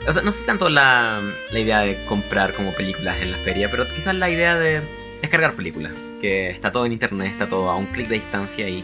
O 0.05 0.11
sea, 0.11 0.21
no 0.21 0.31
sé 0.31 0.39
si 0.39 0.45
tanto 0.45 0.67
la, 0.69 1.21
la 1.51 1.59
idea 1.59 1.79
de 1.79 2.03
comprar 2.05 2.53
como 2.53 2.73
películas 2.73 3.21
en 3.21 3.31
la 3.31 3.37
feria, 3.37 3.71
pero 3.71 3.87
quizás 3.87 4.13
la 4.15 4.29
idea 4.29 4.57
de 4.57 4.81
descargar 5.21 5.53
películas. 5.53 5.93
Que 6.21 6.49
está 6.49 6.71
todo 6.71 6.85
en 6.85 6.93
internet, 6.93 7.31
está 7.31 7.47
todo 7.47 7.69
a 7.69 7.75
un 7.75 7.85
clic 7.87 8.07
de 8.07 8.15
distancia 8.15 8.67
y. 8.67 8.83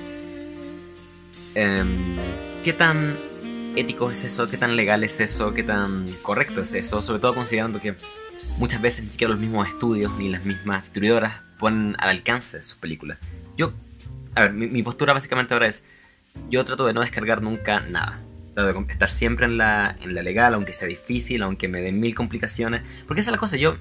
em, 1.56 1.88
¿Qué 2.64 2.74
tan 2.74 3.18
ético 3.76 4.12
es 4.12 4.24
eso? 4.24 4.48
¿Qué 4.48 4.58
tan 4.58 4.76
legal 4.76 5.04
es 5.04 5.20
eso? 5.20 5.54
¿Qué 5.54 5.64
tan 5.64 6.06
correcto 6.22 6.62
es 6.62 6.74
eso? 6.74 7.02
Sobre 7.02 7.20
todo 7.20 7.36
considerando 7.36 7.80
que 7.80 7.96
muchas 8.58 8.82
veces 8.82 9.04
ni 9.04 9.12
siquiera 9.12 9.32
los 9.32 9.40
mismos 9.40 9.68
estudios 9.68 10.12
ni 10.18 10.30
las 10.30 10.44
mismas 10.46 10.84
distribuidoras 10.84 11.42
ponen 11.60 11.96
al 12.00 12.10
alcance 12.10 12.62
sus 12.64 12.78
películas. 12.78 13.18
Yo. 13.58 13.74
A 14.36 14.42
ver, 14.42 14.54
mi, 14.54 14.68
mi 14.68 14.84
postura 14.84 15.14
básicamente 15.14 15.54
ahora 15.54 15.68
es 15.68 15.84
yo 16.50 16.64
trato 16.64 16.86
de 16.86 16.94
no 16.94 17.02
descargar 17.02 17.42
nunca 17.42 17.82
nada. 17.82 18.20
Trato 18.64 18.82
de 18.82 18.92
estar 18.94 19.10
siempre 19.10 19.46
en 19.46 19.58
la, 19.58 19.96
en 20.02 20.14
la 20.16 20.22
legal, 20.22 20.54
aunque 20.54 20.74
sea 20.74 20.88
difícil, 20.88 21.42
aunque 21.44 21.68
me 21.68 21.82
den 21.82 22.00
mil 22.00 22.14
complicaciones. 22.16 22.82
Porque 23.08 23.22
esa 23.22 23.30
es 23.30 23.34
la 23.34 23.40
cosa, 23.40 23.58
yo... 23.58 23.76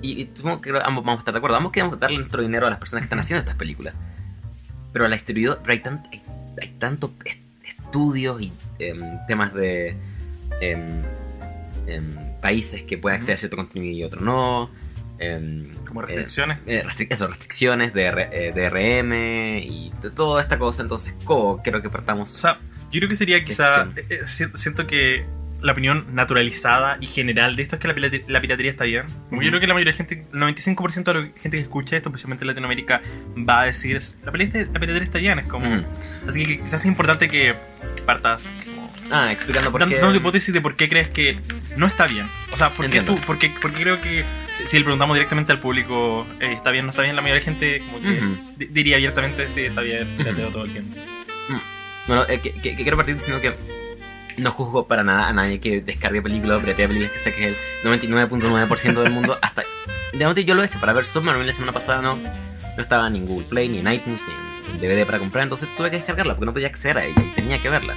Y, 0.00 0.22
y 0.22 0.30
supongo 0.34 0.60
que 0.60 0.70
ambos 0.82 1.04
vamos 1.04 1.18
a 1.18 1.20
estar 1.20 1.32
de 1.34 1.38
acuerdo. 1.38 1.56
Ambos 1.56 1.72
queremos 1.72 1.98
darle 2.00 2.18
nuestro 2.18 2.42
dinero 2.42 2.66
a 2.66 2.70
las 2.70 2.78
personas 2.78 3.02
que 3.02 3.06
están 3.06 3.20
haciendo 3.20 3.40
estas 3.40 3.54
películas. 3.56 3.94
Pero 4.92 5.04
a 5.04 5.08
la 5.08 5.14
distribuidora... 5.16 5.60
Pero 5.62 5.72
hay, 5.72 5.78
tan, 5.80 6.02
hay, 6.12 6.22
hay 6.60 6.68
tanto 6.78 7.12
est- 7.24 7.40
estudios 7.64 8.40
y 8.42 8.52
em, 8.78 9.00
temas 9.28 9.54
de... 9.54 9.96
em, 10.60 11.02
em, 11.86 12.04
países 12.40 12.82
que 12.82 12.98
pueden 12.98 13.16
acceder 13.18 13.34
a 13.34 13.36
cierto 13.36 13.56
contenido 13.56 13.92
y 13.96 14.02
otro 14.04 14.20
no. 14.20 14.70
Como 15.86 16.02
eh, 16.02 16.06
restricciones. 16.06 16.58
eh, 16.66 16.82
restric- 16.84 17.06
eso, 17.10 17.28
restricciones 17.28 17.94
de 17.94 18.06
eh, 18.32 18.52
DRM 18.52 19.12
y 19.62 19.92
de 20.02 20.10
toda 20.10 20.40
esta 20.42 20.58
cosa. 20.58 20.82
Entonces, 20.82 21.14
¿cómo 21.24 21.62
creo 21.62 21.80
que 21.80 21.90
partamos? 21.90 22.34
o 22.34 22.38
sea, 22.38 22.58
yo 22.92 23.00
creo 23.00 23.08
que 23.08 23.16
sería 23.16 23.42
quizá. 23.44 23.88
Eh, 23.96 24.04
eh, 24.10 24.20
si- 24.24 24.46
siento 24.54 24.86
que 24.86 25.24
la 25.60 25.72
opinión 25.72 26.06
naturalizada 26.12 26.98
y 27.00 27.06
general 27.06 27.54
de 27.54 27.62
esto 27.62 27.76
es 27.76 27.80
que 27.82 27.86
la, 27.88 27.94
la 28.28 28.40
piratería 28.40 28.70
está 28.70 28.84
bien. 28.84 29.04
Como 29.28 29.36
Ujú. 29.38 29.42
Yo 29.42 29.48
creo 29.50 29.60
que 29.60 29.66
la 29.68 29.74
mayoría 29.74 29.92
de 29.92 29.96
gente, 29.96 30.26
el 30.32 30.38
95% 30.40 31.12
de 31.12 31.14
la 31.14 31.20
gente 31.40 31.50
que 31.56 31.60
escucha 31.60 31.96
esto, 31.96 32.08
especialmente 32.08 32.44
en 32.44 32.48
Latinoamérica, 32.48 33.00
va 33.48 33.60
a 33.62 33.64
decir: 33.66 33.98
la 34.24 34.32
piratería, 34.32 34.66
la 34.72 34.80
piratería 34.80 35.04
está 35.04 35.18
bien. 35.18 35.38
Es 35.38 35.46
como. 35.46 35.68
Ujú. 35.72 35.84
Así 36.28 36.44
que 36.44 36.58
quizás 36.60 36.80
es 36.80 36.86
importante 36.86 37.28
que 37.28 37.54
partas 38.06 38.50
Ah, 39.14 39.30
explicando 39.30 39.70
por 39.70 39.86
qué. 39.86 39.98
dando 39.98 40.16
hipótesis 40.16 40.54
de 40.54 40.60
por 40.62 40.74
qué 40.74 40.88
crees 40.88 41.08
que 41.08 41.36
no 41.76 41.86
está 41.86 42.06
bien. 42.06 42.26
O 42.52 42.56
sea, 42.56 42.70
¿por 42.70 42.78
qué 42.88 42.98
Entiendo. 42.98 43.14
tú? 43.14 43.20
Porque, 43.26 43.52
porque 43.60 43.82
creo 43.82 44.00
que 44.00 44.24
si, 44.52 44.66
si 44.66 44.78
le 44.78 44.84
preguntamos 44.84 45.14
directamente 45.16 45.52
al 45.52 45.58
público, 45.58 46.26
eh, 46.40 46.52
¿está 46.54 46.70
bien 46.70 46.86
no 46.86 46.90
está 46.90 47.02
bien? 47.02 47.14
La 47.14 47.20
mayoría 47.22 47.40
de 47.40 47.44
gente 47.44 47.78
como 47.80 48.00
que 48.00 48.18
Ujú. 48.24 48.36
di- 48.56 48.66
diría 48.66 48.96
abiertamente, 48.96 49.48
sí, 49.50 49.62
está 49.62 49.82
bien, 49.82 50.08
pirateo 50.16 50.48
todo 50.48 50.64
el 50.64 50.72
tiempo. 50.72 50.96
Bueno, 52.06 52.24
eh, 52.28 52.40
que, 52.40 52.52
que- 52.52 52.76
que 52.76 52.82
quiero 52.82 52.96
partir 52.96 53.14
diciendo 53.14 53.40
que 53.40 53.54
no 54.38 54.50
juzgo 54.50 54.86
para 54.86 55.04
nada 55.04 55.28
a 55.28 55.32
nadie 55.32 55.60
que 55.60 55.80
descargue 55.82 56.22
películas 56.22 56.58
o 56.58 56.60
piratea 56.62 56.88
películas, 56.88 57.12
que 57.12 57.18
sé 57.18 57.32
que 57.34 57.48
es 57.50 57.56
el 57.84 57.90
99.9% 57.90 59.02
del 59.02 59.12
mundo. 59.12 59.38
Hasta. 59.42 59.62
De 60.12 60.18
momento 60.18 60.40
yo 60.40 60.54
lo 60.54 60.62
he 60.62 60.66
hecho 60.66 60.78
para 60.80 60.92
ver 60.92 61.04
Submarine 61.04 61.44
la 61.46 61.52
semana 61.52 61.72
pasada, 61.72 62.00
no. 62.02 62.16
No 62.16 62.82
estaba 62.82 63.08
ni 63.10 63.18
en 63.18 63.26
Google 63.26 63.46
Play, 63.48 63.68
ni 63.68 63.78
en 63.80 63.92
iTunes, 63.92 64.22
ni 64.68 64.74
en 64.74 64.80
DVD 64.80 65.04
para 65.06 65.18
comprar, 65.18 65.42
entonces 65.44 65.68
tuve 65.76 65.90
que 65.90 65.96
descargarla 65.96 66.34
porque 66.34 66.46
no 66.46 66.52
podía 66.54 66.68
acceder 66.68 66.96
a 66.98 67.04
ella 67.04 67.20
y 67.22 67.34
tenía 67.34 67.60
que 67.60 67.68
verla. 67.68 67.94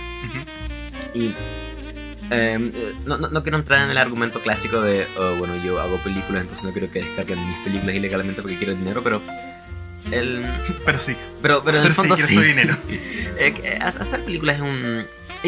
Y 1.14 1.34
eh, 2.32 2.94
no, 3.06 3.18
no, 3.18 3.30
no 3.30 3.42
quiero 3.44 3.58
entrar 3.58 3.84
en 3.84 3.90
el 3.92 3.98
argumento 3.98 4.42
clásico 4.42 4.82
de, 4.82 5.08
oh, 5.18 5.36
bueno, 5.36 5.56
yo 5.64 5.80
hago 5.80 5.98
películas, 6.00 6.42
entonces 6.42 6.66
no 6.66 6.72
quiero 6.74 6.92
que 6.92 7.00
descarguen 7.04 7.40
mis 7.48 7.58
películas 7.60 7.96
ilegalmente 7.96 8.42
porque 8.42 8.58
quiero 8.58 8.76
dinero, 8.76 9.02
pero 9.04 9.22
El, 10.12 10.46
Pero 10.86 10.98
sí. 10.98 11.16
pero, 11.42 11.64
pero 11.64 11.78
en 11.80 11.84
el 11.86 11.90
Pero 11.90 11.94
sí, 11.96 12.02
fondo 12.02 12.16
quiero 12.16 12.28
sí. 12.30 12.36
su 12.36 12.42
dinero. 12.42 12.78
Eh, 13.38 13.80
hacer 13.82 14.24
películas 14.24 14.56
es 14.58 14.62
un. 14.62 15.06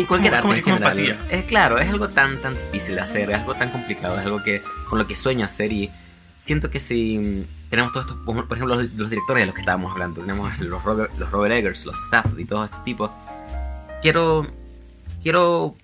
Cualquier 0.09 0.39
como- 0.41 0.51
arte 0.51 0.57
en 0.59 0.63
como- 0.63 0.77
como 0.77 0.89
general. 0.89 1.17
Es 1.31 1.45
claro, 1.45 1.79
es 1.79 1.89
algo 1.89 2.09
tan, 2.09 2.37
tan 2.41 2.53
difícil 2.53 2.95
de 2.95 3.01
hacer, 3.01 3.29
es 3.29 3.35
algo 3.37 3.55
tan 3.55 3.69
complicado, 3.69 4.19
es 4.19 4.25
algo 4.25 4.43
que 4.43 4.61
con 4.89 4.99
lo 4.99 5.07
que 5.07 5.15
sueño 5.15 5.45
hacer 5.45 5.71
y 5.71 5.89
siento 6.37 6.69
que 6.69 6.79
si 6.81 7.45
tenemos 7.69 7.91
todos 7.93 8.05
estos, 8.07 8.21
por 8.25 8.35
ejemplo, 8.57 8.75
los, 8.75 8.91
los 8.93 9.09
directores 9.09 9.41
de 9.41 9.45
los 9.45 9.55
que 9.55 9.61
estábamos 9.61 9.91
hablando, 9.93 10.19
tenemos 10.21 10.59
los 10.59 10.83
Robert, 10.83 11.11
los 11.17 11.31
Robert 11.31 11.53
Eggers, 11.55 11.85
los 11.85 12.09
Safdie 12.09 12.43
y 12.43 12.45
todos 12.45 12.65
estos 12.65 12.83
tipos, 12.83 13.09
quiero, 14.01 14.45
quiero, 15.23 15.75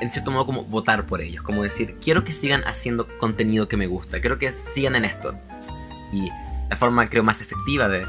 en 0.00 0.10
cierto 0.10 0.30
modo, 0.30 0.46
como 0.46 0.64
votar 0.64 1.04
por 1.06 1.20
ellos, 1.20 1.42
como 1.42 1.62
decir, 1.64 1.96
quiero 2.02 2.24
que 2.24 2.32
sigan 2.32 2.62
haciendo 2.66 3.06
contenido 3.18 3.68
que 3.68 3.76
me 3.76 3.86
gusta, 3.88 4.20
quiero 4.20 4.38
que 4.38 4.52
sigan 4.52 4.94
en 4.96 5.04
esto. 5.04 5.34
Y 6.12 6.30
la 6.70 6.76
forma, 6.76 7.08
creo, 7.08 7.22
más 7.22 7.40
efectiva 7.40 7.88
de 7.88 8.06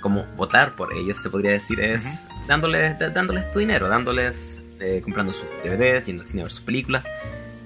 como 0.00 0.24
votar 0.36 0.76
por 0.76 0.92
ellos, 0.92 1.18
se 1.18 1.30
podría 1.30 1.52
decir, 1.52 1.80
es 1.80 2.28
dándoles, 2.46 2.98
dándoles 2.98 3.50
tu 3.50 3.60
dinero, 3.60 3.88
dándoles, 3.88 4.62
eh, 4.78 5.00
comprando 5.02 5.32
sus 5.32 5.46
DVDs, 5.64 6.06
yendo 6.06 6.22
al 6.22 6.28
cine 6.28 6.42
a 6.42 6.44
ver 6.44 6.52
sus 6.52 6.60
películas. 6.60 7.06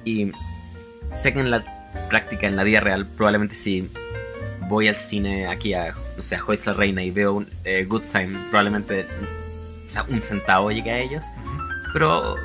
Y 0.05 0.31
sé 1.15 1.33
que 1.33 1.41
en 1.41 1.51
la 1.51 1.65
práctica, 2.09 2.47
en 2.47 2.55
la 2.55 2.63
vida 2.63 2.81
real, 2.81 3.07
probablemente 3.07 3.57
si 3.57 3.91
voy 4.69 4.87
al 4.87 4.95
cine 4.95 5.49
aquí 5.49 5.75
a, 5.75 5.93
no 6.17 6.23
sé, 6.23 6.37
a 6.37 6.45
Hoyts 6.45 6.67
la 6.67 6.75
Reina 6.75 7.03
y 7.03 7.11
veo 7.11 7.33
un 7.33 7.49
eh, 7.65 7.85
Good 7.89 8.03
Time, 8.13 8.39
probablemente 8.51 9.07
o 9.89 9.93
sea, 9.93 10.05
un 10.09 10.23
centavo 10.23 10.71
llegue 10.71 10.91
a 10.91 10.99
ellos. 10.99 11.27
Pero 11.93 12.37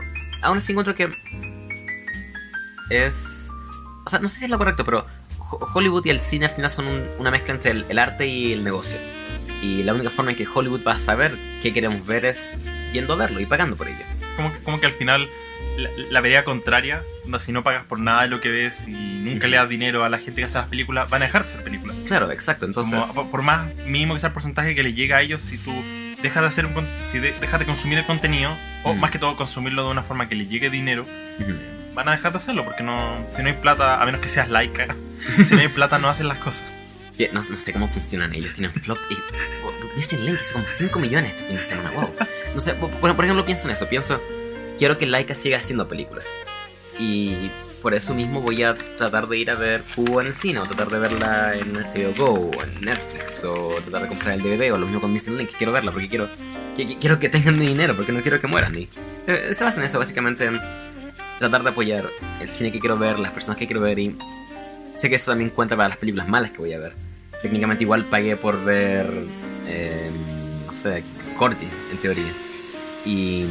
aún 0.41 0.57
así 0.57 0.71
encuentro 0.71 0.95
que 0.95 1.09
es... 2.89 3.49
O 4.05 4.09
sea, 4.09 4.19
no 4.19 4.27
sé 4.27 4.39
si 4.39 4.45
es 4.45 4.51
lo 4.51 4.57
correcto, 4.57 4.83
pero 4.83 5.05
Hollywood 5.73 6.05
y 6.05 6.09
el 6.09 6.19
cine 6.19 6.45
al 6.45 6.51
final 6.51 6.69
son 6.69 6.87
un- 6.87 7.07
una 7.19 7.31
mezcla 7.31 7.53
entre 7.53 7.71
el, 7.71 7.85
el 7.89 7.99
arte 7.99 8.27
y 8.27 8.53
el 8.53 8.63
negocio. 8.63 8.97
Y 9.61 9.83
la 9.83 9.93
única 9.93 10.09
forma 10.09 10.31
en 10.31 10.37
que 10.37 10.45
Hollywood 10.51 10.81
va 10.85 10.93
a 10.93 10.99
saber 10.99 11.37
qué 11.61 11.71
queremos 11.73 12.05
ver 12.05 12.25
es 12.25 12.57
yendo 12.91 13.13
a 13.13 13.15
verlo 13.15 13.39
y 13.39 13.45
pagando 13.45 13.75
por 13.75 13.87
ello. 13.87 14.03
Como 14.35 14.51
que, 14.51 14.59
como 14.59 14.79
que 14.79 14.85
al 14.87 14.93
final 14.93 15.29
la, 15.77 15.89
la 16.09 16.21
vereda 16.21 16.43
contraria, 16.43 17.03
onda, 17.23 17.39
si 17.39 17.51
no 17.51 17.63
pagas 17.63 17.85
por 17.85 17.99
nada 17.99 18.23
de 18.23 18.27
lo 18.27 18.41
que 18.41 18.49
ves 18.49 18.87
y 18.87 18.91
nunca 18.91 19.47
le 19.47 19.57
das 19.57 19.69
dinero 19.69 20.03
a 20.03 20.09
la 20.09 20.17
gente 20.17 20.41
que 20.41 20.45
hace 20.45 20.57
las 20.57 20.67
películas, 20.67 21.09
van 21.09 21.21
a 21.21 21.25
dejar 21.25 21.43
de 21.43 21.49
hacer 21.49 21.63
películas. 21.63 21.95
Claro, 22.05 22.29
exacto. 22.31 22.65
Entonces, 22.65 23.05
Como, 23.05 23.31
por- 23.31 23.41
más 23.41 23.73
mínimo 23.85 24.13
que 24.15 24.19
sea 24.19 24.27
el 24.27 24.33
porcentaje 24.33 24.75
que 24.75 24.83
le 24.83 24.93
llega 24.93 25.17
a 25.17 25.21
ellos, 25.21 25.41
si 25.41 25.57
tú 25.57 25.71
dejas 26.21 26.41
de 26.41 26.47
hacer 26.47 26.67
si 26.99 27.19
de- 27.19 27.31
dejas 27.33 27.59
de 27.59 27.65
consumir 27.65 27.97
el 27.99 28.05
contenido, 28.05 28.55
o 28.83 28.93
más 28.93 29.11
que 29.11 29.19
todo 29.19 29.35
consumirlo 29.35 29.85
de 29.85 29.91
una 29.91 30.03
forma 30.03 30.27
que 30.27 30.35
le 30.35 30.45
llegue 30.47 30.69
dinero. 30.69 31.05
Van 31.93 32.07
a 32.09 32.11
dejar 32.11 32.31
de 32.31 32.37
hacerlo, 32.37 32.63
porque 32.65 32.83
no, 32.83 33.25
si 33.29 33.41
no 33.43 33.49
hay 33.49 33.55
plata, 33.55 34.01
a 34.01 34.05
menos 34.05 34.21
que 34.21 34.29
seas 34.29 34.49
laica, 34.49 34.87
si 35.43 35.55
no 35.55 35.61
hay 35.61 35.67
plata 35.67 35.99
no 35.99 36.09
hacen 36.09 36.27
las 36.27 36.37
cosas. 36.39 36.63
No, 37.31 37.41
no 37.47 37.59
sé 37.59 37.71
cómo 37.73 37.87
funcionan 37.87 38.33
ellos. 38.33 38.53
Tienen 38.53 38.73
flop 38.73 38.97
y. 39.09 39.15
Dicen 39.95 40.25
Link, 40.25 40.39
es 40.41 40.51
como 40.51 40.67
5 40.67 40.99
millones 40.99 41.31
este 41.31 41.43
fin 41.45 41.57
de 41.57 41.61
semana. 41.63 41.91
Wow. 41.91 42.09
No 42.55 42.59
sé, 42.59 42.73
por, 42.73 42.89
por 42.89 43.23
ejemplo, 43.23 43.45
pienso 43.45 43.67
en 43.67 43.73
eso. 43.75 43.87
Pienso, 43.87 44.19
quiero 44.79 44.97
que 44.97 45.05
Laika 45.05 45.35
siga 45.35 45.57
haciendo 45.57 45.87
películas. 45.87 46.25
Y 46.97 47.51
por 47.83 47.93
eso 47.93 48.15
mismo 48.15 48.41
voy 48.41 48.63
a 48.63 48.73
tratar 48.73 49.27
de 49.27 49.37
ir 49.37 49.51
a 49.51 49.55
ver 49.55 49.81
Fugo 49.81 50.21
en 50.21 50.27
el 50.27 50.33
cine, 50.33 50.59
o 50.59 50.63
tratar 50.63 50.89
de 50.89 50.97
verla 50.99 51.53
en 51.55 51.73
HBO 51.73 52.13
Go, 52.17 52.51
o 52.57 52.63
en 52.63 52.81
Netflix, 52.81 53.43
o 53.45 53.69
tratar 53.83 54.01
de 54.03 54.07
comprar 54.07 54.33
el 54.33 54.41
DVD, 54.41 54.73
o 54.73 54.77
lo 54.79 54.85
mismo 54.87 54.99
con 54.99 55.13
Missing 55.13 55.37
Link. 55.37 55.51
Quiero 55.55 55.71
verla 55.71 55.91
porque 55.91 56.09
quiero 56.09 56.27
que, 56.75 56.87
que- 56.87 56.95
quiero 56.95 57.19
que 57.19 57.29
tengan 57.29 57.59
mi 57.59 57.67
dinero, 57.67 57.95
porque 57.95 58.11
no 58.11 58.21
quiero 58.23 58.39
que 58.41 58.47
mueran. 58.47 58.75
Y, 58.75 58.89
eh, 59.27 59.49
se 59.53 59.63
basa 59.63 59.79
en 59.79 59.85
eso, 59.85 59.99
básicamente, 59.99 60.45
en 60.45 60.59
tratar 61.43 61.63
de 61.63 61.71
apoyar 61.71 62.09
el 62.39 62.47
cine 62.47 62.71
que 62.71 62.79
quiero 62.79 62.97
ver, 62.97 63.19
las 63.19 63.31
personas 63.31 63.57
que 63.57 63.67
quiero 63.67 63.81
ver, 63.81 63.99
y 63.99 64.15
sé 64.95 65.09
que 65.09 65.15
eso 65.15 65.31
también 65.31 65.49
cuenta 65.49 65.75
para 65.75 65.89
las 65.89 65.97
películas 65.97 66.29
malas 66.29 66.51
que 66.51 66.59
voy 66.59 66.71
a 66.71 66.79
ver. 66.79 66.93
Técnicamente 67.41 67.83
igual 67.83 68.05
pagué 68.05 68.37
por 68.37 68.63
ver, 68.63 69.05
eh, 69.67 70.09
no 70.65 70.71
sé, 70.71 71.03
Corgi, 71.37 71.67
en 71.91 71.97
teoría. 71.97 72.31
Y 73.03 73.45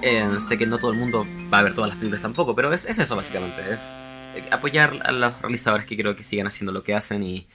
eh, 0.00 0.26
sé 0.38 0.56
que 0.56 0.64
no 0.64 0.78
todo 0.78 0.92
el 0.92 0.98
mundo 0.98 1.26
va 1.52 1.58
a 1.58 1.62
ver 1.64 1.74
todas 1.74 1.90
las 1.90 1.98
películas 1.98 2.22
tampoco, 2.22 2.54
pero 2.54 2.72
es, 2.72 2.86
es 2.86 2.98
eso 2.98 3.14
básicamente, 3.14 3.60
es 3.70 3.92
eh, 4.34 4.48
apoyar 4.50 5.02
a 5.04 5.12
los 5.12 5.38
realizadores 5.42 5.84
que 5.84 5.96
quiero 5.96 6.16
que 6.16 6.24
sigan 6.24 6.46
haciendo 6.46 6.72
lo 6.72 6.82
que 6.82 6.94
hacen 6.94 7.22
y 7.22 7.46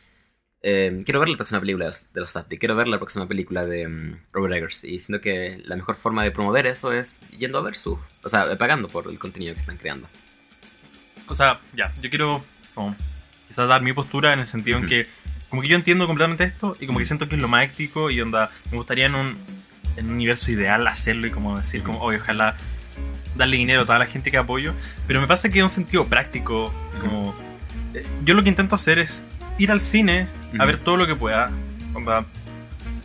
eh, 0.68 1.04
quiero 1.06 1.20
ver 1.20 1.30
la 1.30 1.38
próxima 1.38 1.60
película 1.60 1.86
de 1.86 2.20
los, 2.20 2.32
Safdie, 2.32 2.58
quiero 2.58 2.76
ver 2.76 2.88
la 2.88 2.98
próxima 2.98 3.28
película 3.28 3.68
de 3.68 3.88
mm, 3.88 4.18
Robert 4.34 4.56
Eggers 4.56 4.84
y 4.84 4.98
siento 4.98 5.22
que 5.22 5.62
la 5.64 5.76
mejor 5.76 5.94
forma 5.94 6.24
de 6.24 6.32
promover 6.32 6.66
eso 6.66 6.92
es 6.92 7.20
yendo 7.38 7.60
a 7.60 7.62
ver 7.62 7.76
su, 7.76 8.00
o 8.24 8.30
sea, 8.30 8.52
eh, 8.52 8.56
pagando 8.56 8.88
por 8.88 9.08
el 9.08 9.20
contenido 9.20 9.54
que 9.54 9.60
están 9.60 9.78
creando. 9.78 10.08
O 11.28 11.36
sea, 11.36 11.60
ya, 11.78 11.94
yo 12.02 12.10
quiero 12.10 12.44
como, 12.74 12.96
quizás 13.48 13.68
dar 13.68 13.84
mi 13.84 13.94
postura 13.94 14.34
en 14.34 14.40
el 14.40 14.48
sentido 14.48 14.80
en 14.80 14.86
Ujú. 14.86 14.90
que, 14.90 15.08
como 15.52 15.62
que 15.62 15.68
yo 15.68 15.76
entiendo 15.76 16.08
completamente 16.08 16.46
esto 16.46 16.76
y 16.80 16.88
como 16.88 16.98
que 16.98 17.06
siento 17.06 17.30
que 17.30 17.36
es 17.36 17.42
lo 17.44 17.48
más 17.48 17.66
ético 17.66 18.10
y 18.10 18.20
onda, 18.20 18.50
me 18.72 18.78
gustaría 18.78 19.06
en 19.06 19.14
un, 19.14 19.38
en 19.98 20.08
un 20.08 20.14
universo 20.14 20.52
ideal 20.52 20.88
hacerlo 20.88 21.28
y 21.28 21.30
como 21.30 21.60
decir, 21.60 21.84
como, 21.84 22.02
oye, 22.02 22.18
ojalá 22.18 22.58
darle 23.36 23.58
dinero 23.58 23.82
a 23.82 23.86
toda 23.86 24.00
la 24.00 24.08
gente 24.08 24.32
que 24.32 24.38
apoyo, 24.38 24.74
pero 25.06 25.22
me 25.22 25.28
pasa 25.28 25.48
que 25.48 25.60
en 25.60 25.66
un 25.66 25.70
sentido 25.70 26.08
práctico, 26.08 26.74
como, 27.00 27.36
eh, 27.94 28.04
yo 28.24 28.34
lo 28.34 28.42
que 28.42 28.50
intento 28.50 28.74
hacer 28.74 28.98
es 28.98 29.26
ir 29.58 29.72
al 29.72 29.82
cine 29.82 30.28
a 30.58 30.66
ver 30.66 30.78
todo 30.78 30.98
lo 30.98 31.08
que 31.08 31.16
pueda, 31.16 31.52
onda, 31.94 32.26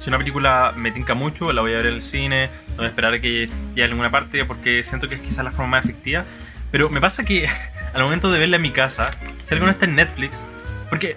si 0.01 0.09
una 0.09 0.19
película 0.19 0.73
me 0.77 0.91
tinca 0.91 1.15
mucho, 1.15 1.53
la 1.53 1.61
voy 1.61 1.73
a 1.75 1.77
ver 1.77 1.87
en 1.87 1.95
el 1.95 2.03
cine, 2.03 2.49
no 2.71 2.77
voy 2.77 2.87
a 2.87 2.89
esperar 2.89 3.15
a 3.15 3.21
que 3.21 3.49
llegue 3.75 3.83
a 3.83 3.87
alguna 3.87 4.11
parte 4.11 4.45
porque 4.47 4.83
siento 4.83 5.09
que 5.09 5.17
es 5.17 5.21
quizás 5.21 5.45
la 5.45 5.51
forma 5.51 5.73
más 5.73 5.85
efectiva. 5.85 6.25
Pero 6.71 6.89
me 6.89 7.01
pasa 7.01 7.25
que 7.25 7.49
al 7.95 8.03
momento 8.03 8.31
de 8.31 8.39
verla 8.39 8.57
en 8.57 8.63
mi 8.63 8.71
casa, 8.71 9.11
si 9.45 9.55
algo 9.55 9.67
no 9.67 9.73
está 9.73 9.85
en 9.85 9.95
Netflix, 9.95 10.47
porque 10.89 11.17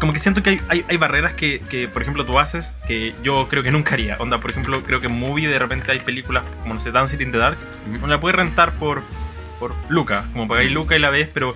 como 0.00 0.12
que 0.12 0.18
siento 0.18 0.42
que 0.42 0.50
hay, 0.50 0.60
hay, 0.68 0.84
hay 0.88 0.96
barreras 0.96 1.34
que, 1.34 1.60
que, 1.68 1.86
por 1.86 2.02
ejemplo, 2.02 2.24
tú 2.24 2.38
haces 2.38 2.76
que 2.86 3.14
yo 3.22 3.46
creo 3.48 3.62
que 3.62 3.70
nunca 3.70 3.94
haría. 3.94 4.16
Onda, 4.18 4.40
por 4.40 4.50
ejemplo, 4.50 4.82
creo 4.82 5.00
que 5.00 5.06
en 5.06 5.18
Movie 5.18 5.48
de 5.48 5.58
repente 5.58 5.92
hay 5.92 6.00
películas 6.00 6.44
como, 6.62 6.74
no 6.74 6.80
sé, 6.80 6.90
Dancing 6.90 7.20
in 7.20 7.32
the 7.32 7.38
Dark, 7.38 7.58
no 8.00 8.06
la 8.06 8.20
puedes 8.20 8.36
rentar 8.36 8.72
por, 8.74 9.02
por 9.60 9.74
Luca, 9.90 10.24
como 10.32 10.48
pagáis 10.48 10.72
Luca 10.72 10.96
y 10.96 10.98
la 10.98 11.10
ves, 11.10 11.28
pero 11.32 11.54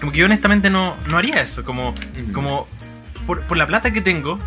como 0.00 0.12
que 0.12 0.18
yo 0.18 0.26
honestamente 0.26 0.70
no, 0.70 0.94
no 1.10 1.18
haría 1.18 1.40
eso, 1.40 1.64
como 1.64 1.94
como 2.32 2.66
por, 3.26 3.40
por 3.42 3.56
la 3.56 3.66
plata 3.66 3.92
que 3.92 4.00
tengo, 4.00 4.38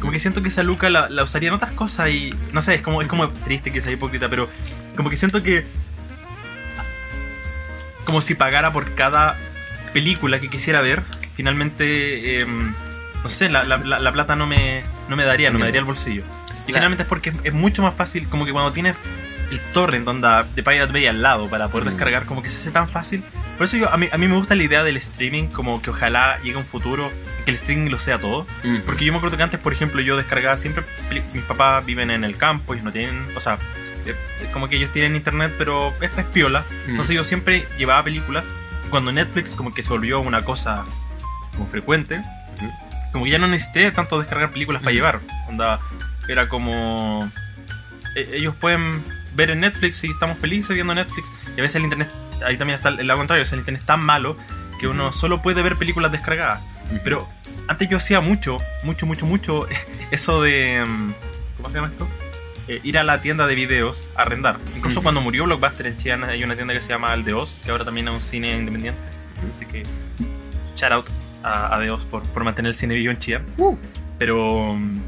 como 0.00 0.10
que 0.12 0.18
siento 0.18 0.42
que 0.42 0.48
esa 0.48 0.62
luca 0.62 0.90
la, 0.90 1.08
la 1.08 1.22
usaría 1.22 1.48
en 1.48 1.54
otras 1.54 1.72
cosas 1.72 2.10
y 2.10 2.34
no 2.52 2.60
sé, 2.62 2.74
es 2.74 2.82
como, 2.82 3.00
es 3.02 3.08
como 3.08 3.28
triste 3.30 3.70
que 3.72 3.80
sea 3.80 3.92
hipócrita, 3.92 4.28
pero 4.28 4.48
como 4.96 5.08
que 5.10 5.16
siento 5.16 5.42
que 5.42 5.64
como 8.04 8.20
si 8.20 8.34
pagara 8.34 8.72
por 8.72 8.94
cada 8.94 9.36
película 9.92 10.40
que 10.40 10.48
quisiera 10.50 10.80
ver, 10.82 11.02
finalmente, 11.36 12.40
em, 12.40 12.74
no 13.22 13.28
sé, 13.30 13.48
la, 13.48 13.64
la- 13.64 13.78
la- 13.78 13.98
la 13.98 14.12
plata 14.12 14.36
no 14.36 14.46
me, 14.46 14.82
no 15.08 15.16
me 15.16 15.24
daría, 15.24 15.50
no 15.50 15.58
me 15.58 15.64
daría 15.66 15.78
el 15.80 15.86
bolsillo. 15.86 16.22
Y 16.66 16.72
La- 16.72 16.78
finalmente 16.78 17.02
es 17.02 17.08
porque 17.08 17.32
es, 17.44 17.52
mucho 17.52 17.82
más 17.82 17.94
fácil, 17.94 18.28
como 18.28 18.44
que 18.44 18.52
cuando 18.52 18.72
tienes 18.72 18.98
el 19.50 19.60
torrent 19.72 20.08
onda, 20.08 20.42
de 20.54 20.62
Pirate 20.62 20.92
Bay 20.92 21.06
al 21.06 21.20
lado 21.22 21.48
para 21.48 21.68
poder 21.68 21.86
Mm. 21.86 21.90
descargar, 21.90 22.24
como 22.24 22.42
que 22.42 22.48
se 22.48 22.58
hace 22.58 22.70
tan 22.70 22.88
fácil. 22.88 23.22
Por 23.58 23.66
eso 23.66 23.76
yo, 23.76 23.92
a 23.92 23.96
mí, 23.96 24.08
a 24.10 24.16
mí 24.18 24.26
me 24.26 24.34
gusta 24.36 24.54
la 24.54 24.62
idea 24.64 24.82
del 24.82 24.96
streaming, 24.96 25.48
como 25.48 25.80
que 25.82 25.90
ojalá 25.90 26.38
llegue 26.42 26.56
un 26.56 26.64
futuro 26.64 27.10
que 27.44 27.50
el 27.52 27.56
streaming 27.56 27.90
lo 27.90 27.98
sea 28.00 28.18
todo. 28.18 28.46
Porque 28.86 29.04
yo 29.04 29.12
me 29.12 29.18
acuerdo 29.18 29.36
que 29.36 29.42
antes, 29.42 29.60
por 29.60 29.72
ejemplo, 29.72 30.00
yo 30.00 30.16
descargaba 30.16 30.56
siempre. 30.56 30.82
Mis 31.34 31.44
papás 31.44 31.84
viven 31.84 32.10
en 32.10 32.24
el 32.24 32.36
campo, 32.36 32.72
ellos 32.72 32.84
no 32.84 32.90
tienen. 32.92 33.26
O 33.36 33.40
sea, 33.40 33.58
eh, 34.06 34.14
como 34.52 34.68
que 34.68 34.76
ellos 34.76 34.90
tienen 34.92 35.14
internet, 35.14 35.52
pero 35.56 35.92
esta 36.00 36.22
es 36.22 36.26
piola. 36.28 36.64
Mm. 36.86 36.90
Entonces 36.92 37.14
yo 37.14 37.24
siempre 37.24 37.64
llevaba 37.78 38.02
películas. 38.02 38.44
Cuando 38.90 39.12
Netflix, 39.12 39.50
como 39.50 39.72
que 39.72 39.82
se 39.82 39.90
volvió 39.90 40.20
una 40.20 40.42
cosa 40.42 40.84
como 41.52 41.68
frecuente, 41.68 42.20
como 43.12 43.24
que 43.26 43.30
ya 43.30 43.38
no 43.38 43.46
necesité 43.46 43.90
tanto 43.92 44.18
descargar 44.18 44.50
películas 44.50 44.82
para 44.82 44.92
llevar. 44.92 45.20
Onda, 45.48 45.78
era 46.28 46.48
como. 46.48 47.30
e- 48.14 48.30
Ellos 48.36 48.54
pueden 48.54 49.02
ver 49.34 49.50
en 49.50 49.60
Netflix 49.60 50.04
y 50.04 50.10
estamos 50.10 50.38
felices 50.38 50.74
viendo 50.74 50.94
Netflix. 50.94 51.32
Y 51.56 51.60
a 51.60 51.62
veces 51.62 51.76
el 51.76 51.82
internet. 51.84 52.10
Ahí 52.46 52.56
también 52.56 52.74
está 52.76 52.88
el 52.90 53.06
lado 53.06 53.18
contrario. 53.18 53.42
O 53.42 53.46
sea, 53.46 53.56
el 53.56 53.60
internet 53.60 53.80
es 53.82 53.86
tan 53.86 54.00
malo 54.00 54.36
que 54.80 54.88
uno 54.88 55.12
solo 55.12 55.40
puede 55.42 55.62
ver 55.62 55.76
películas 55.76 56.12
descargadas. 56.12 56.62
Pero 57.02 57.26
antes 57.68 57.88
yo 57.88 57.96
hacía 57.96 58.20
mucho, 58.20 58.58
mucho, 58.82 59.06
mucho, 59.06 59.26
mucho 59.26 59.66
eso 60.10 60.42
de. 60.42 60.84
mm, 60.86 61.12
¿Cómo 61.56 61.68
se 61.68 61.74
llama 61.76 61.88
esto? 61.88 62.08
Eh, 62.66 62.80
ir 62.82 62.96
a 62.98 63.04
la 63.04 63.20
tienda 63.20 63.46
de 63.46 63.54
videos 63.54 64.06
a 64.16 64.22
arrendar. 64.22 64.56
Incluso 64.76 65.02
cuando 65.02 65.20
murió 65.20 65.44
Blockbuster 65.44 65.86
en 65.86 65.96
China 65.98 66.28
hay 66.28 66.42
una 66.44 66.54
tienda 66.56 66.72
que 66.72 66.80
se 66.80 66.88
llama 66.88 67.12
Aldeos, 67.12 67.58
que 67.64 67.70
ahora 67.70 67.84
también 67.84 68.08
es 68.08 68.14
un 68.14 68.22
cine 68.22 68.56
independiente. 68.56 69.00
Así 69.52 69.66
que, 69.66 69.82
shout 70.76 70.92
out 70.92 71.06
a, 71.42 71.74
a 71.74 71.78
Deos 71.80 72.02
por, 72.04 72.22
por 72.22 72.42
mantener 72.42 72.70
el 72.70 72.74
cine 72.74 72.94
vivo 72.94 73.10
en 73.10 73.18
Chía. 73.18 73.42
Uh. 73.58 73.76
Pero 74.18 74.74
mm, 74.74 75.00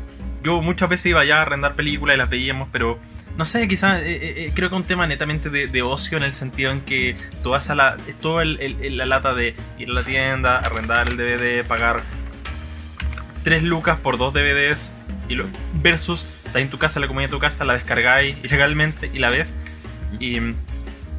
yo 0.46 0.62
muchas 0.62 0.88
veces 0.88 1.06
iba 1.06 1.20
allá 1.20 1.38
a 1.38 1.42
arrendar 1.42 1.74
películas 1.74 2.14
y 2.14 2.18
las 2.18 2.30
veíamos, 2.30 2.68
pero 2.70 2.98
no 3.36 3.44
sé, 3.44 3.66
quizás 3.68 4.00
eh, 4.00 4.44
eh, 4.46 4.52
creo 4.54 4.70
que 4.70 4.76
un 4.76 4.84
tema 4.84 5.06
netamente 5.06 5.50
de, 5.50 5.82
ocio 5.82 6.16
en 6.16 6.24
el 6.24 6.32
sentido 6.32 6.70
en 6.70 6.80
que 6.82 7.16
tú 7.42 7.50
vas 7.50 7.68
a 7.68 7.74
la. 7.74 7.96
Toda 8.22 8.44
el- 8.44 8.96
la 8.96 9.04
lata 9.06 9.34
de 9.34 9.54
ir 9.78 9.90
a 9.90 9.92
la 9.92 10.02
tienda, 10.02 10.58
arrendar 10.58 11.08
el 11.08 11.16
DVD, 11.16 11.64
pagar 11.66 12.00
3 13.42 13.62
lucas 13.62 13.98
por 13.98 14.18
dos 14.18 14.32
DVDs 14.32 14.90
y 15.28 15.34
lo, 15.34 15.44
versus 15.74 16.24
estás 16.46 16.62
en 16.62 16.70
tu 16.70 16.78
casa, 16.78 17.00
la 17.00 17.08
comida 17.08 17.26
de 17.26 17.32
tu 17.32 17.38
casa, 17.38 17.64
la 17.64 17.74
descargáis 17.74 18.36
ilegalmente 18.44 19.10
y 19.12 19.18
la 19.18 19.28
ves. 19.30 19.56
Y 20.20 20.38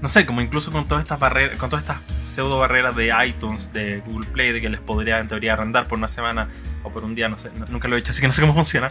no 0.02 0.10
sé, 0.10 0.26
como 0.26 0.42
incluso 0.42 0.72
con 0.72 0.88
todas 0.88 1.04
estas 1.04 1.20
barreras, 1.20 1.56
con 1.56 1.70
todas 1.70 1.84
estas 1.84 2.02
pseudo 2.26 2.58
barreras 2.58 2.96
de 2.96 3.14
iTunes, 3.28 3.74
de 3.74 4.00
Google 4.06 4.28
Play, 4.32 4.52
de 4.54 4.62
que 4.62 4.70
les 4.70 4.80
podría 4.80 5.20
en 5.20 5.28
teoría 5.28 5.54
arrendar 5.54 5.88
por 5.88 5.98
una 5.98 6.08
semana 6.08 6.48
o 6.88 6.92
por 6.92 7.04
un 7.04 7.16
día, 7.16 7.30
no 7.30 7.38
sé, 7.40 7.50
no- 7.58 7.66
nunca 7.70 7.88
lo 7.88 7.96
he 7.96 8.00
hecho, 8.00 8.12
así 8.12 8.22
que 8.22 8.28
no 8.28 8.34
sé 8.34 8.42
cómo 8.42 8.54
funciona. 8.54 8.90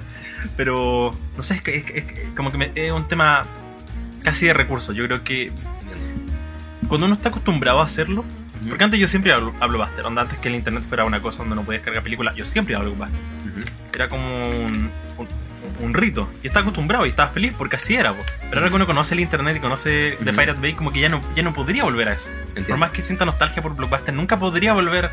Pero, 0.57 1.17
no 1.37 1.43
sé, 1.43 1.55
es, 1.55 1.63
que, 1.63 1.77
es, 1.77 1.85
que- 1.85 1.99
es 1.99 2.05
que 2.05 2.35
como 2.35 2.51
que 2.51 2.59
me- 2.59 2.73
es 2.75 2.93
un 2.93 3.07
tema 3.09 3.43
casi 4.23 4.47
de 4.47 4.55
recursos. 4.55 4.95
Yo 4.95 5.05
creo 5.07 5.23
que 5.25 5.51
cuando 6.89 7.07
uno 7.07 7.15
está 7.17 7.31
acostumbrado 7.31 7.81
a 7.81 7.85
hacerlo, 7.85 8.25
porque 8.69 8.85
antes 8.85 8.99
yo 9.01 9.09
siempre 9.09 9.33
hablo, 9.33 9.53
hablo 9.61 9.79
Buster, 9.79 10.05
onda, 10.07 10.23
antes 10.23 10.39
que 10.39 10.49
el 10.49 10.55
internet 10.55 10.85
fuera 10.89 11.05
una 11.05 11.21
cosa 11.21 11.39
donde 11.39 11.57
no 11.57 11.63
podías 11.65 11.83
cargar 11.83 12.03
películas, 12.03 12.37
yo 12.37 12.45
siempre 12.45 12.75
hablo 12.75 12.93
Buster. 12.95 13.19
Ujú. 13.51 13.61
Era 13.95 14.09
como 14.09 14.27
un, 14.51 14.91
un, 15.19 15.29
un 15.81 15.95
rito. 15.95 16.29
Y 16.43 16.47
estaba 16.49 16.63
acostumbrado 16.63 17.07
y 17.07 17.11
estaba 17.11 17.31
feliz 17.31 17.55
porque 17.57 17.77
así 17.77 17.95
era. 17.95 18.13
po. 18.13 18.23
Pero 18.51 18.59
ahora 18.61 18.71
que 18.71 18.77
uno 18.77 18.87
conoce 18.87 19.15
el 19.15 19.21
internet 19.21 19.57
y 19.57 19.61
conoce 19.61 20.17
The 20.23 20.31
Ujú. 20.31 20.39
Pirate 20.39 20.61
Bay, 20.61 20.75
como 20.75 20.93
que 20.93 21.01
ya 21.01 21.09
no, 21.09 21.21
ya 21.35 21.43
no 21.43 21.53
podría 21.53 21.85
volver 21.85 22.09
a 22.09 22.13
eso. 22.13 22.29
Por 22.31 22.59
Entiendo. 22.59 22.77
más 22.77 22.91
que 22.91 23.03
sienta 23.03 23.25
nostalgia 23.25 23.63
por 23.63 23.75
Blockbuster, 23.75 24.13
nunca 24.15 24.39
podría 24.39 24.73
volver. 24.75 25.11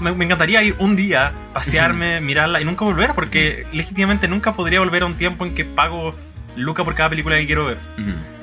Me, 0.00 0.12
me 0.12 0.24
encantaría 0.24 0.62
ir 0.62 0.74
un 0.78 0.96
día, 0.96 1.32
pasearme, 1.52 2.20
mirarla 2.20 2.60
y 2.60 2.64
nunca 2.64 2.84
volver, 2.84 3.12
porque 3.14 3.66
legítimamente 3.72 4.28
nunca 4.28 4.52
podría 4.54 4.80
volver 4.80 5.02
a 5.02 5.06
un 5.06 5.14
tiempo 5.14 5.44
en 5.46 5.54
que 5.54 5.64
pago 5.64 6.14
Luca 6.56 6.84
por 6.84 6.94
cada 6.94 7.10
película 7.10 7.36
que 7.36 7.46
quiero 7.46 7.66
ver. 7.66 7.78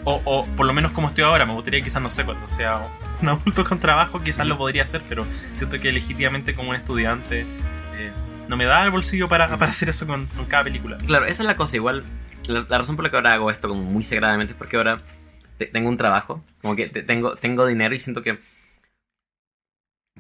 O, 0.04 0.22
o 0.26 0.46
por 0.56 0.66
lo 0.66 0.74
menos 0.74 0.92
como 0.92 1.08
estoy 1.10 1.24
ahora, 1.24 1.46
me 1.46 1.54
gustaría 1.54 1.82
quizás, 1.82 2.02
no 2.02 2.10
sé, 2.10 2.24
cuando 2.26 2.48
sea 2.50 2.82
un 3.22 3.30
adulto 3.30 3.64
con 3.64 3.80
trabajo, 3.80 4.20
quizás 4.20 4.48
lo 4.48 4.58
podría 4.58 4.84
hacer, 4.84 5.02
pero 5.08 5.26
siento 5.56 5.80
que 5.80 5.92
legítimamente 5.92 6.56
como 6.56 6.72
un 6.72 6.76
estudiante 6.76 7.42
eh, 7.42 8.12
no 8.48 8.58
me 8.58 8.66
da 8.66 8.84
el 8.84 8.90
bolsillo 8.90 9.28
para, 9.28 9.48
para 9.58 9.70
hacer 9.72 9.90
eso 9.90 10.08
con, 10.08 10.26
con 10.28 10.46
cada 10.46 10.64
película. 10.64 10.98
Claro, 11.06 11.26
esa 11.26 11.44
es 11.44 11.48
la 11.48 11.56
cosa. 11.56 11.76
Igual, 11.76 12.04
la, 12.48 12.66
la 12.68 12.78
razón 12.80 12.96
por 12.96 13.04
la 13.06 13.12
que 13.12 13.18
ahora 13.18 13.34
hago 13.34 13.52
esto 13.52 13.70
como 13.70 13.84
muy 13.84 14.04
sagradamente 14.04 14.54
es 14.54 14.58
porque 14.58 14.78
ahora 14.78 15.00
te- 15.60 15.68
tengo 15.68 15.88
un 15.90 15.98
trabajo, 15.98 16.44
como 16.62 16.76
que 16.76 16.88
te- 16.88 17.04
tengo, 17.04 17.36
tengo 17.36 17.68
dinero 17.68 17.94
y 17.94 18.00
siento 18.00 18.24
que 18.24 18.40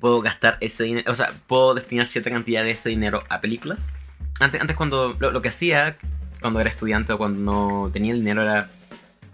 puedo 0.01 0.21
gastar 0.21 0.57
ese 0.59 0.83
dinero, 0.83 1.09
o 1.09 1.15
sea, 1.15 1.31
puedo 1.47 1.73
destinar 1.73 2.07
cierta 2.07 2.29
cantidad 2.29 2.63
de 2.63 2.71
ese 2.71 2.89
dinero 2.89 3.23
a 3.29 3.39
películas. 3.39 3.87
Antes, 4.41 4.59
antes 4.59 4.75
cuando 4.75 5.15
lo, 5.19 5.31
lo 5.31 5.41
que 5.41 5.49
hacía 5.49 5.97
cuando 6.41 6.59
era 6.59 6.69
estudiante 6.69 7.13
o 7.13 7.17
cuando 7.17 7.39
no 7.39 7.89
tenía 7.93 8.11
el 8.13 8.19
dinero 8.19 8.41
era... 8.41 8.69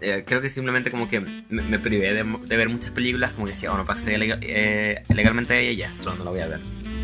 eh, 0.00 0.24
creo 0.26 0.40
que 0.42 0.50
simplemente 0.50 0.90
como 0.90 1.08
que 1.08 1.20
me, 1.20 1.44
me 1.48 1.78
privé 1.78 2.12
de, 2.12 2.22
de 2.22 2.56
ver 2.56 2.68
muchas 2.68 2.90
películas, 2.90 3.32
como 3.32 3.46
que 3.46 3.52
decía, 3.52 3.72
oh, 3.72 3.76
no 3.78 3.84
puedo 3.84 3.96
acceder 3.96 4.20
legal- 4.20 4.38
eh, 4.42 5.02
legalmente 5.14 5.54
a 5.54 5.58
ella, 5.58 5.96
solo 5.96 6.16
no 6.16 6.24
la 6.24 6.30
voy 6.30 6.40
a 6.40 6.46
ver. 6.46 6.60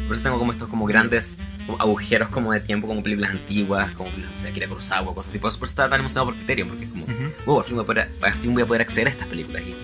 Por 0.07 0.15
eso 0.15 0.23
tengo 0.23 0.39
como 0.39 0.53
estos 0.53 0.69
como 0.69 0.85
grandes 0.85 1.39
como 1.65 1.81
agujeros 1.81 2.29
como 2.29 2.53
de 2.53 2.61
tiempo, 2.61 2.87
como 2.87 3.03
películas 3.03 3.31
antiguas, 3.31 3.91
como 3.93 4.11
no 4.11 4.37
sé, 4.37 4.49
Akira 4.49 4.69
Kurosawa, 4.69 5.15
cosas 5.15 5.31
así. 5.31 5.39
Por 5.39 5.49
eso, 5.49 5.59
por 5.59 5.65
eso 5.67 5.73
estaba 5.73 5.89
tan 5.89 6.01
emocionado 6.01 6.27
por 6.27 6.37
Criterion, 6.37 6.69
porque 6.69 6.85
es 6.85 6.91
como, 6.91 7.07
wow, 7.47 7.61
al 7.61 7.65
fin, 7.65 7.77
voy 7.77 7.85
a 7.85 7.87
poder, 7.87 8.09
al 8.21 8.35
fin 8.35 8.53
voy 8.53 8.63
a 8.63 8.67
poder 8.67 8.83
acceder 8.83 9.07
a 9.07 9.11
estas 9.11 9.27
películas. 9.29 9.63
Y 9.63 9.75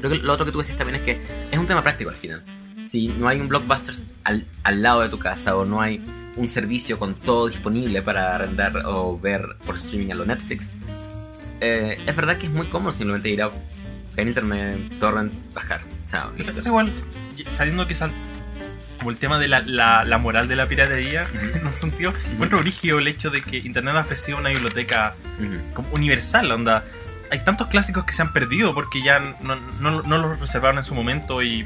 creo 0.00 0.10
que 0.12 0.18
lo 0.18 0.34
otro 0.34 0.44
que 0.44 0.52
tú 0.52 0.58
decías 0.58 0.76
también 0.76 0.96
es 0.96 1.02
que 1.02 1.18
es 1.50 1.58
un 1.58 1.66
tema 1.66 1.82
práctico 1.82 2.10
al 2.10 2.16
final. 2.16 2.44
Si 2.86 3.08
no 3.08 3.28
hay 3.28 3.40
un 3.40 3.48
blockbuster 3.48 3.94
al, 4.24 4.46
al 4.62 4.82
lado 4.82 5.02
de 5.02 5.08
tu 5.08 5.18
casa 5.18 5.56
o 5.56 5.64
no 5.64 5.80
hay 5.80 6.02
un 6.36 6.48
servicio 6.48 6.98
con 6.98 7.14
todo 7.14 7.48
disponible 7.48 8.02
para 8.02 8.34
arrendar 8.34 8.82
o 8.86 9.18
ver 9.18 9.56
por 9.64 9.76
streaming 9.76 10.12
a 10.12 10.14
lo 10.14 10.24
Netflix, 10.24 10.70
eh, 11.60 11.98
es 12.06 12.16
verdad 12.16 12.36
que 12.38 12.46
es 12.46 12.52
muy 12.52 12.66
cómodo 12.66 12.92
simplemente 12.92 13.28
ir 13.30 13.42
a 13.42 13.50
en 14.16 14.28
internet, 14.28 14.78
torrent, 14.98 15.32
bajar. 15.54 15.82
O 16.04 16.08
sea, 16.08 16.28
Es, 16.36 16.48
es 16.48 16.66
igual, 16.66 16.92
saliendo 17.50 17.86
quizás 17.86 18.10
como 18.98 19.10
el 19.10 19.16
tema 19.16 19.38
de 19.38 19.48
la, 19.48 19.60
la, 19.60 20.04
la 20.04 20.18
moral 20.18 20.48
de 20.48 20.56
la 20.56 20.66
piratería, 20.66 21.26
en 21.54 21.66
un 21.66 21.76
sentido, 21.76 22.12
encuentro 22.32 22.58
origen 22.58 22.98
el 22.98 23.08
hecho 23.08 23.30
de 23.30 23.40
que 23.40 23.58
Internet 23.58 23.94
ha 23.96 24.00
ofrecido 24.00 24.38
una 24.38 24.50
biblioteca 24.50 25.14
como 25.74 25.88
universal, 25.92 26.50
onda. 26.52 26.84
Hay 27.30 27.44
tantos 27.44 27.68
clásicos 27.68 28.04
que 28.04 28.12
se 28.12 28.22
han 28.22 28.32
perdido 28.32 28.74
porque 28.74 29.02
ya 29.02 29.20
no, 29.40 29.56
no, 29.80 30.02
no 30.02 30.18
los 30.18 30.40
reservaron 30.40 30.78
en 30.78 30.84
su 30.84 30.94
momento 30.94 31.42
y 31.42 31.64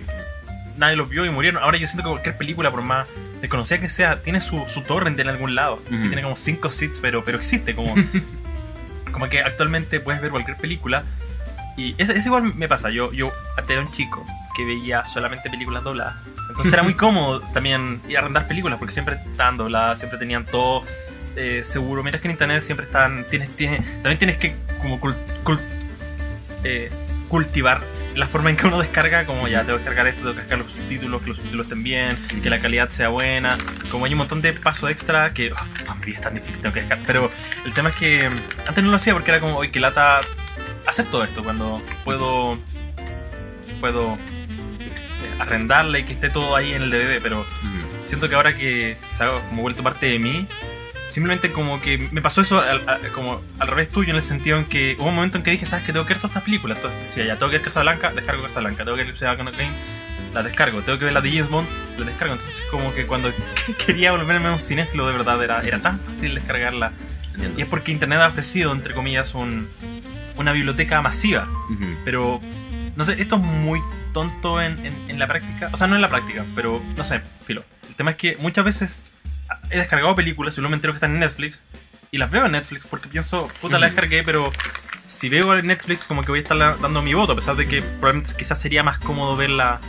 nadie 0.77 0.97
los 0.97 1.09
vio 1.09 1.25
y 1.25 1.31
murieron. 1.31 1.63
Ahora 1.63 1.79
yo 1.79 1.87
siento 1.87 2.03
que 2.05 2.11
cualquier 2.11 2.37
película, 2.37 2.71
por 2.71 2.83
más 2.83 3.09
desconocida 3.41 3.79
que 3.81 3.89
sea, 3.89 4.21
tiene 4.23 4.41
su, 4.41 4.65
su 4.67 4.83
torrent 4.83 5.19
en 5.21 5.29
algún 5.29 5.55
lado. 5.55 5.83
Que 5.89 5.97
tiene 6.09 6.23
como 6.23 6.37
5 6.37 6.71
seats, 6.71 7.01
pero, 7.01 7.25
pero 7.25 7.39
existe. 7.39 7.75
Como, 7.75 7.95
como 9.13 9.29
que 9.29 9.41
actualmente 9.43 10.01
puedes 10.01 10.21
ver 10.21 10.31
cualquier 10.31 10.57
película. 10.57 11.05
Y 11.77 11.95
es, 11.99 12.09
es 12.09 12.25
igual 12.27 12.55
me 12.55 12.69
pasa. 12.69 12.91
Yo, 12.91 13.13
yo 13.13 13.33
era 13.69 13.81
un 13.81 13.91
chico 13.91 14.25
que 14.57 14.65
veía 14.65 15.05
solamente 15.05 15.51
películas 15.51 15.83
dobladas. 15.83 16.15
Entonces 16.51 16.73
era 16.73 16.83
muy 16.83 16.95
cómodo 17.05 17.41
también 17.53 18.01
ir 18.09 18.17
a 18.17 18.21
arrendar 18.21 18.47
películas 18.47 18.79
porque 18.79 18.93
siempre 18.93 19.17
estaban 19.31 19.57
dobladas, 19.57 19.99
siempre 19.99 20.19
tenían 20.19 20.45
todo 20.45 20.85
eh, 21.37 21.63
seguro. 21.65 22.03
Mientras 22.03 22.21
que 22.23 22.29
en 22.29 22.33
internet 22.33 22.61
siempre 22.63 22.87
están. 22.87 23.25
Tienes, 23.29 23.55
tienes, 23.57 23.85
también 24.03 24.19
tienes 24.19 24.37
que 24.37 24.55
como 24.81 25.01
cul- 25.01 25.17
cul- 25.45 25.61
eh, 26.63 26.91
cultivar 27.29 27.81
la 28.15 28.27
forma 28.29 28.51
en 28.51 28.57
que 28.57 28.67
uno 28.67 28.79
descarga, 28.79 29.25
como 29.25 29.49
ya 29.49 29.65
tengo 29.65 29.79
que 29.79 29.85
descargar 29.85 30.07
esto, 30.07 30.21
tengo 30.21 30.35
que 30.35 30.41
descargar 30.41 30.67
los 30.67 30.73
subtítulos, 30.73 31.23
que 31.23 31.29
los 31.29 31.37
subtítulos 31.37 31.67
estén 31.67 31.83
bien, 31.83 32.11
que 32.43 32.51
la 32.51 32.61
calidad 32.61 32.89
sea 32.89 33.09
buena. 33.09 33.57
Como 33.91 34.05
hay 34.05 34.13
un 34.13 34.19
montón 34.19 34.41
de 34.43 34.53
pasos 34.53 34.91
extra 34.91 35.33
que. 35.33 35.53
Oh, 35.53 35.57
a 35.57 35.95
mí 35.95 36.13
es 36.13 36.21
tan 36.21 36.35
difícil, 36.35 36.61
tengo 36.61 36.73
que 36.73 36.81
descargar. 36.81 37.07
Pero 37.07 37.31
el 37.65 37.73
tema 37.73 37.91
es 37.91 37.97
que 37.97 38.31
antes 38.67 38.85
no 38.85 38.91
lo 38.91 38.97
hacía 38.97 39.13
porque 39.13 39.31
era 39.31 39.41
como, 39.41 39.57
oye, 39.57 39.71
que 39.71 39.81
lata 39.81 40.21
hacer 40.87 41.07
todo 41.07 41.25
esto 41.25 41.43
cuando 41.43 41.83
puedo. 42.05 42.59
puedo 43.81 44.15
eh, 44.15 45.37
arrendarla 45.39 45.99
y 45.99 46.05
que 46.05 46.13
esté 46.13 46.31
todo 46.31 46.55
ahí 46.57 46.73
en 46.73 46.83
el 46.83 46.91
DVD, 46.91 47.21
pero 47.23 47.45
siento 48.05 48.29
que 48.29 48.35
ahora 48.35 48.57
que 48.57 48.97
se 49.09 49.25
ha 49.25 49.29
como 49.49 49.63
vuelto 49.63 49.83
parte 49.83 50.07
de 50.07 50.19
mí, 50.19 50.47
simplemente 51.09 51.51
como 51.53 51.81
que 51.81 51.99
me 51.99 52.21
pasó 52.23 52.41
eso 52.41 52.61
al, 52.61 52.89
a- 52.89 52.99
como 53.15 53.41
al 53.59 53.69
revés 53.69 53.89
tuyo 53.89 54.11
en 54.11 54.17
el 54.17 54.23
sentido 54.23 54.59
en 54.59 54.65
que 54.65 54.97
hubo 54.99 55.09
un 55.09 55.15
momento 55.15 55.39
en 55.39 55.45
que 55.45 55.51
dije, 55.51 55.67
¿sabes 55.67 55.85
que 55.85 55.93
Tengo 55.93 56.07
que 56.07 56.15
ver 56.15 56.19
todas 56.21 56.33
estas 56.33 56.43
películas. 56.45 56.79
Entonces 56.79 57.03
decía, 57.03 57.25
ya, 57.27 57.35
tengo 57.39 57.51
que 57.51 57.59
ver 57.59 57.65
Casablanca, 57.65 58.11
descargo 58.13 58.43
Casablanca. 58.43 58.85
Tengo 58.85 58.97
que 58.97 59.05
ver 59.05 59.17
Ciudadano 59.17 59.51
Kane, 59.53 59.71
la 60.33 60.43
descargo. 60.43 60.83
Tengo 60.83 60.99
que 60.99 61.05
ver 61.05 61.15
la 61.15 61.21
de 61.21 61.31
James 61.31 61.49
Bond, 61.51 61.69
la 61.99 62.07
descargo. 62.07 62.35
Entonces 62.35 62.65
como 62.71 62.93
que 62.95 63.07
cuando 63.07 63.33
quería 63.87 64.13
volverme 64.13 64.51
un 64.51 64.59
cinéfilo 64.59 65.07
de 65.07 65.13
verdad 65.13 65.43
era, 65.43 65.61
era 65.61 65.79
tan 65.81 65.99
fácil 66.01 66.35
descargarla. 66.35 66.93
Entiendo. 67.35 67.59
Y 67.59 67.63
es 67.63 67.69
porque 67.69 67.93
Internet 67.93 68.19
ha 68.21 68.27
ofrecido, 68.29 68.73
entre 68.73 68.95
comillas, 68.95 69.35
un, 69.35 69.69
una 70.37 70.53
biblioteca 70.53 71.01
masiva. 71.01 71.49
Ujú. 71.71 71.85
Pero, 72.05 72.41
no 72.97 73.05
sé, 73.05 73.21
esto 73.21 73.37
es 73.37 73.43
muy 73.43 73.81
tonto 74.13 74.61
en, 74.63 74.85
en- 74.87 74.97
en 75.09 75.19
la 75.19 75.27
práctica. 75.27 75.69
O 75.73 75.77
sea, 75.77 75.87
no 75.89 75.97
en 75.97 76.01
la 76.03 76.09
práctica, 76.09 76.45
pero 76.55 76.81
no 76.97 77.05
sé, 77.05 77.21
filo. 77.45 77.65
El 77.89 77.95
tema 77.97 78.13
es 78.13 78.17
que 78.17 78.37
muchas 78.41 78.65
veces 78.65 79.03
he 79.71 79.79
descargado 79.79 80.15
películas 80.15 80.57
y 80.57 80.61
luego 80.61 80.71
me 80.71 80.77
entero 80.77 80.93
que 80.93 80.97
están 80.99 81.15
en 81.15 81.21
Netflix 81.21 81.61
y 82.11 82.19
las 82.19 82.31
veo 82.31 82.47
en 82.47 82.53
Netflix 82.53 82.87
porque 82.89 83.09
pienso, 83.09 83.49
puta, 83.61 83.79
la 83.79 83.87
descargué, 83.87 84.23
pero 84.23 84.53
si 85.07 85.29
veo 85.29 85.57
en 85.59 85.67
Netflix, 85.67 86.07
como 86.07 86.23
que 86.23 86.29
voy 86.31 86.39
a 86.39 86.43
estar 86.43 86.57
la- 86.57 86.77
dando 86.77 87.03
mi 87.03 87.13
voto, 87.15 87.33
a 87.33 87.35
pesar 87.35 87.57
de 87.57 87.67
que 87.69 87.83
probablemente 87.83 88.33
quizás 88.39 88.61
sería 88.61 88.83
más 88.83 88.99
cómodo 88.99 89.37
verla. 89.37 89.81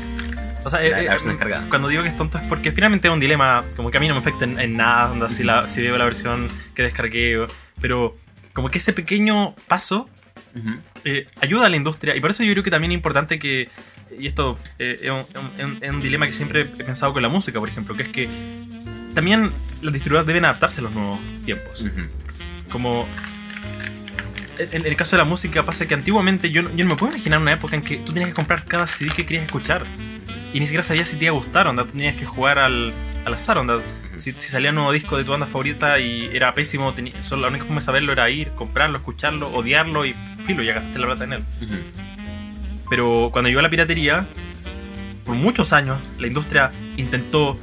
O 0.66 0.70
sea, 0.70 0.80
La- 0.80 0.86
eh, 0.88 0.91
la 1.05 1.16
eh, 1.16 1.18
descargada. 1.24 1.70
cuando 1.70 1.88
digo 1.88 2.01
que 2.03 2.09
es 2.09 2.18
tonto 2.18 2.38
es 2.39 2.43
porque 2.49 2.72
finalmente 2.72 3.07
es 3.07 3.13
un 3.13 3.20
dilema, 3.20 3.63
como 3.76 3.91
que 3.91 3.97
a 3.97 3.99
mí 4.01 4.07
no 4.07 4.16
me 4.16 4.20
afecta 4.20 4.45
en, 4.45 4.59
en 4.59 4.76
nada, 4.76 5.11
onda, 5.11 5.30
si, 5.30 5.43
la, 5.43 5.68
si 5.68 5.82
veo 5.82 5.95
la 5.97 6.05
versión 6.05 6.49
que 6.74 6.82
descargué, 6.84 7.45
pero 7.80 8.18
como 8.53 8.70
que 8.70 8.80
ese 8.80 8.91
pequeño 8.93 9.53
paso 9.68 10.09
Ujú. 10.55 10.76
eh, 11.03 11.28
ayuda 11.41 11.68
a 11.68 11.70
la 11.70 11.76
industria 11.78 12.16
y 12.16 12.20
por 12.22 12.32
eso 12.32 12.43
yo 12.43 12.51
creo 12.53 12.63
que 12.63 12.72
también 12.72 12.91
es 12.91 12.95
importante 12.95 13.38
que 13.38 13.70
y 14.18 14.28
esto 14.28 14.57
eh, 14.80 14.99
es, 15.03 15.11
un, 15.11 15.26
es 15.59 15.66
un- 15.66 15.78
es 15.84 15.91
un 15.91 15.99
dilema 15.99 16.26
que 16.26 16.32
siempre 16.32 16.61
he 16.61 16.66
pensado 16.66 17.11
con 17.13 17.22
la 17.22 17.28
música 17.30 17.59
por 17.59 17.68
ejemplo 17.70 17.93
que 17.95 18.03
es 18.03 18.09
que 18.09 18.30
también 19.16 19.51
las 19.82 19.91
distribuidoras 19.93 20.28
deben 20.28 20.45
adaptarse 20.45 20.82
a 20.82 20.84
los 20.84 20.93
nuevos 20.93 21.18
tiempos. 21.45 21.84
Como 22.70 23.07
en, 24.57 24.86
el 24.86 24.95
caso 24.95 25.16
de 25.16 25.24
la 25.24 25.26
música 25.26 25.63
pasa 25.66 25.86
que 25.88 25.93
antiguamente 25.95 26.49
yo, 26.51 26.61
no- 26.63 26.70
yo 26.76 26.86
no 26.86 26.91
me 26.91 26.95
puedo 26.95 27.11
imaginar 27.13 27.39
una 27.39 27.53
época 27.53 27.76
en 27.76 27.82
que 27.82 27.97
tú 27.97 28.13
tenías 28.13 28.30
que 28.30 28.36
comprar 28.36 28.63
cada 28.66 28.86
CD 28.88 29.09
que 29.16 29.26
querías 29.26 29.45
escuchar 29.45 29.84
y 30.53 30.59
ni 30.59 30.66
siquiera 30.66 30.84
sabías 30.84 31.09
si 31.09 31.18
te 31.18 31.26
iba 31.26 31.34
a 31.34 31.38
gustar 31.38 31.68
onda 31.68 31.84
tú 31.84 31.91
tenías 31.91 32.16
que 32.16 32.26
jugar 32.26 32.59
al, 32.59 32.93
al 33.26 33.34
azar 33.34 33.57
onda. 33.57 33.80
Si, 34.16 34.32
si 34.32 34.47
salía 34.49 34.70
un 34.70 34.76
nuevo 34.76 34.93
disco 34.93 35.18
de 35.18 35.26
tu 35.26 35.32
banda 35.32 35.45
favorita 35.45 35.99
y 35.99 36.30
era 36.34 36.53
pésimo, 36.53 36.93
solo 37.20 37.41
la 37.41 37.47
única 37.49 37.66
forma 37.66 37.82
de 37.82 37.86
saberlo 37.86 38.13
era 38.13 38.30
ir, 38.30 38.47
comprarlo, 38.51 38.97
escucharlo, 38.97 39.49
odiarlo 39.51 40.05
y 40.05 40.16
filo, 40.45 40.63
ya 40.63 40.74
gastaste 40.74 40.99
la 40.99 41.05
plata 41.07 41.24
en 41.26 41.34
él. 41.34 41.43
Pero 42.89 43.30
cuando 43.34 43.49
llegó 43.49 43.61
la 43.61 43.70
piratería, 43.70 44.26
por 45.26 45.36
muchos 45.36 45.74
años 45.74 45.99
la 46.20 46.28
industria 46.28 46.72
intentó 46.95 47.59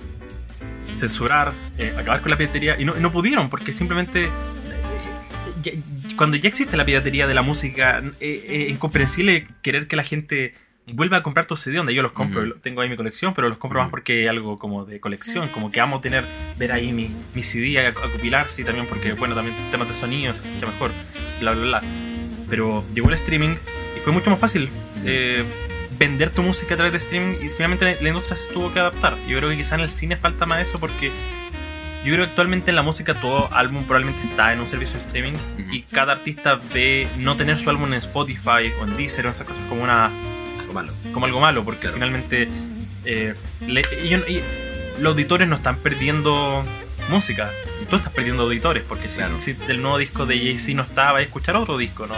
censurar, 0.95 1.53
eh, 1.79 1.95
acabar 1.99 2.21
con 2.21 2.31
la 2.31 2.37
piratería 2.39 2.81
y 2.81 2.85
no, 2.85 2.97
y 2.97 3.01
no 3.01 3.11
pudieron 3.13 3.49
porque 3.51 3.73
simplemente 3.73 4.25
eh, 4.25 4.31
ya- 5.63 5.73
cuando 6.17 6.37
ya 6.37 6.49
existe 6.49 6.77
la 6.77 6.85
piratería 6.85 7.27
de 7.27 7.35
la 7.35 7.43
música, 7.43 8.03
eh, 8.21 8.45
eh, 8.47 8.67
incomprensible 8.71 9.47
querer 9.63 9.87
que 9.87 9.97
la 9.97 10.03
gente 10.03 10.55
vuelva 10.93 11.19
a 11.19 11.23
comprar 11.23 11.47
tu 11.47 11.57
CD 11.57 11.77
donde 11.77 11.95
yo 11.95 12.03
los 12.03 12.11
compro, 12.13 12.55
tengo 12.57 12.81
ahí 12.81 12.89
mi 12.89 12.97
colección, 12.97 13.35
pero 13.35 13.49
los 13.49 13.57
compro 13.59 13.81
más 13.81 13.89
porque 13.91 14.25
es 14.25 14.29
algo 14.31 14.59
como 14.59 14.85
de 14.85 14.99
colección, 15.01 15.49
como 15.49 15.71
que 15.71 15.81
amo 15.81 16.01
tener, 16.01 16.25
ver 16.59 16.73
ahí 16.73 16.93
mi, 16.93 17.09
mi 17.35 17.43
CD, 17.43 17.79
a- 17.79 17.89
acopilarse 17.89 18.63
y 18.63 18.65
también 18.65 18.87
porque, 18.87 19.13
bueno, 19.13 19.35
también 19.35 19.57
temas 19.71 19.87
de 19.87 19.95
sonido 19.95 20.35
se 20.35 20.43
escucha 20.47 20.67
mejor, 20.67 20.91
bla, 21.41 21.53
bla, 21.53 21.63
bla. 21.65 21.83
Pero 22.49 22.85
llegó 22.95 23.09
el 23.09 23.15
streaming 23.15 23.51
y 23.97 24.01
fue 24.03 24.13
mucho 24.13 24.29
más 24.29 24.39
fácil 24.41 24.69
eh, 25.07 25.45
vender 26.03 26.31
tu 26.31 26.43
música 26.43 26.75
a 26.75 26.77
través 26.77 26.93
de 26.93 26.99
streaming 26.99 27.35
y 27.45 27.49
finalmente 27.49 27.97
la, 28.01 28.09
industria 28.09 28.35
se 28.35 28.53
tuvo 28.53 28.73
que 28.73 28.81
adaptar. 28.81 29.17
Yo 29.29 29.39
creo 29.39 29.51
que 29.51 29.57
quizá 29.57 29.77
en 29.77 29.83
el 29.83 29.89
cine 29.91 30.17
falta 30.17 30.47
más 30.47 30.59
eso 30.59 30.81
porque 30.81 31.13
yo 32.05 32.13
creo 32.13 32.25
que 32.25 32.31
actualmente 32.31 32.71
en 32.71 32.77
la 32.77 32.83
música 32.83 33.15
todo 33.15 33.49
álbum 33.53 33.85
probablemente 33.85 34.27
está 34.27 34.53
en 34.53 34.59
un 34.61 34.69
servicio 34.69 34.99
de 34.99 35.07
streaming 35.07 35.35
Ujú. 35.35 35.73
y 35.73 35.83
cada 35.83 36.15
artista 36.15 36.59
ve 36.75 37.07
no 37.19 37.37
tener 37.37 37.57
su 37.61 37.71
álbum 37.71 37.87
en 37.93 37.95
Spotify 37.95 38.73
o 38.81 38.85
en 38.85 38.97
Deezer 38.97 39.27
o 39.27 39.31
esas 39.31 39.47
cosas 39.47 39.63
como 39.69 39.85
una 39.85 40.11
Algo 40.59 40.73
malo. 40.73 40.93
como 41.13 41.27
algo 41.27 41.39
malo, 41.41 41.65
porque 41.65 41.83
Claro. 41.83 41.95
finalmente 41.95 42.49
eh, 43.05 43.35
le- 43.67 43.85
y 44.05 44.09
yo- 44.09 44.19
y 44.29 44.41
los 45.01 45.13
auditores 45.13 45.47
no 45.49 45.55
están 45.57 45.77
perdiendo 45.77 46.65
música. 47.09 47.51
Tú 47.91 47.97
estás 47.97 48.13
perdiendo 48.13 48.43
auditores, 48.45 48.83
porque 48.89 49.09
si- 49.11 49.19
Claro. 49.19 49.39
si, 49.41 49.57
el 49.69 49.83
nuevo 49.83 49.99
disco 49.99 50.25
de 50.27 50.37
Jay-Z 50.39 50.75
no 50.77 50.83
está, 50.83 51.13
va 51.13 51.19
a 51.19 51.23
escuchar 51.23 51.55
otro 51.57 51.77
disco, 51.79 52.07
¿no? 52.09 52.15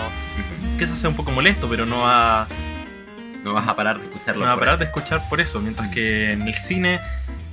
Que 0.78 0.84
eso 0.84 0.94
sea 0.96 1.08
un 1.10 1.16
poco 1.16 1.30
molesto, 1.32 1.68
pero 1.68 1.84
no 1.86 2.00
va, 2.00 2.46
No 3.44 3.52
vas 3.52 3.68
a 3.68 3.76
parar 3.76 3.98
de 3.98 4.06
escucharlo. 4.06 4.40
no 4.40 4.46
va 4.46 4.54
a 4.54 4.58
parar 4.58 4.74
eso. 4.74 4.84
de 4.84 4.86
escuchar 4.86 5.28
por 5.28 5.40
eso. 5.40 5.60
Mientras 5.60 5.90
que 5.90 6.32
en 6.32 6.42
el 6.42 6.54
cine 6.54 6.98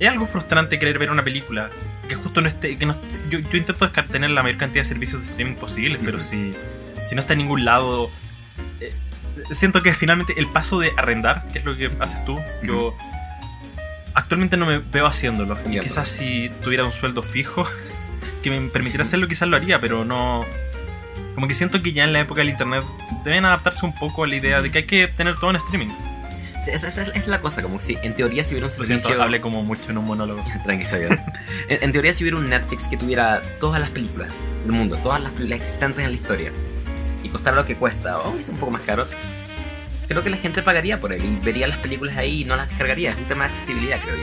es 0.00 0.08
algo 0.08 0.26
frustrante 0.26 0.78
querer 0.78 0.98
ver 0.98 1.10
una 1.10 1.22
película 1.22 1.68
que 2.08 2.14
justo 2.14 2.40
no 2.40 2.48
esté. 2.48 2.76
Que 2.76 2.86
no, 2.86 2.96
yo, 3.28 3.38
yo 3.38 3.58
intento 3.58 3.88
tener 3.90 4.30
la 4.30 4.42
mayor 4.42 4.58
cantidad 4.58 4.82
de 4.82 4.88
servicios 4.88 5.22
de 5.22 5.30
streaming 5.30 5.54
posibles, 5.54 6.00
pero 6.04 6.18
si, 6.18 6.52
si 7.06 7.14
no 7.14 7.20
está 7.20 7.34
en 7.34 7.40
ningún 7.40 7.64
lado. 7.64 8.10
eh, 8.80 8.92
siento 9.50 9.82
que 9.82 9.92
finalmente 9.92 10.34
el 10.38 10.46
paso 10.46 10.78
de 10.80 10.92
arrendar, 10.96 11.44
que 11.52 11.58
es 11.58 11.64
lo 11.64 11.76
que 11.76 11.90
haces 12.00 12.24
tú, 12.24 12.40
yo 12.62 12.96
actualmente 14.14 14.56
no 14.56 14.66
me 14.66 14.78
veo 14.78 15.06
haciéndolo. 15.06 15.56
Entiendo. 15.58 15.82
Quizás 15.82 16.08
si 16.08 16.50
tuviera 16.62 16.84
un 16.84 16.92
sueldo 16.92 17.22
fijo 17.22 17.66
que 18.42 18.50
me 18.50 18.68
permitiera 18.70 19.02
hacerlo, 19.02 19.28
quizás 19.28 19.48
lo 19.48 19.56
haría, 19.56 19.80
pero 19.80 20.04
no. 20.04 20.44
Como 21.34 21.48
que 21.48 21.54
siento 21.54 21.80
que 21.80 21.92
ya 21.92 22.04
en 22.04 22.12
la 22.12 22.20
época 22.20 22.40
del 22.40 22.50
internet 22.50 22.84
deben 23.24 23.44
adaptarse 23.44 23.84
un 23.86 23.94
poco 23.94 24.24
a 24.24 24.26
la 24.26 24.36
idea 24.36 24.60
de 24.60 24.70
que 24.70 24.78
hay 24.78 24.84
que 24.86 25.08
tener 25.08 25.34
todo 25.36 25.50
en 25.50 25.56
streaming. 25.56 25.88
Sí, 26.64 26.70
esa, 26.70 26.88
esa- 26.88 27.02
esa 27.02 27.12
es 27.12 27.28
la 27.28 27.40
cosa, 27.40 27.62
como 27.62 27.80
si 27.80 27.98
en 28.02 28.14
teoría 28.14 28.44
si 28.44 28.54
hubiera 28.54 28.66
un 28.66 28.70
servicio... 28.70 28.98
siento, 28.98 29.22
hablé 29.22 29.40
como 29.40 29.62
mucho 29.64 29.90
en 29.90 29.98
un 29.98 30.04
monólogo. 30.04 30.44
Tranqui, 30.64 30.84
está 30.84 30.98
bien. 30.98 31.18
en, 31.68 31.78
en 31.82 31.92
teoría 31.92 32.12
si 32.12 32.22
hubiera 32.24 32.36
un 32.36 32.48
Netflix 32.48 32.86
que 32.86 32.96
tuviera 32.96 33.42
todas 33.60 33.80
las 33.80 33.90
películas 33.90 34.28
del 34.64 34.72
mundo, 34.72 34.96
todas 35.02 35.20
las 35.20 35.32
películas 35.32 35.60
existentes 35.60 36.04
en 36.04 36.10
la 36.12 36.16
historia, 36.16 36.52
y 37.24 37.28
costara 37.30 37.56
lo 37.56 37.64
que 37.66 37.74
cuesta, 37.76 38.18
o 38.18 38.38
es 38.38 38.48
un 38.48 38.58
poco 38.58 38.70
más 38.70 38.82
caro, 38.82 39.08
creo 40.06 40.22
que 40.22 40.30
la 40.30 40.36
gente 40.36 40.62
pagaría 40.62 41.00
por 41.00 41.12
él 41.12 41.24
y 41.24 41.36
vería 41.44 41.66
las 41.66 41.78
películas 41.78 42.16
ahí 42.16 42.42
y 42.42 42.44
no 42.44 42.54
las 42.56 42.68
descargaría. 42.68 43.10
Es 43.10 43.16
un 43.16 43.24
tema 43.24 43.44
de 43.44 43.50
accesibilidad, 43.50 43.98
creo 44.00 44.14
yo. 44.16 44.22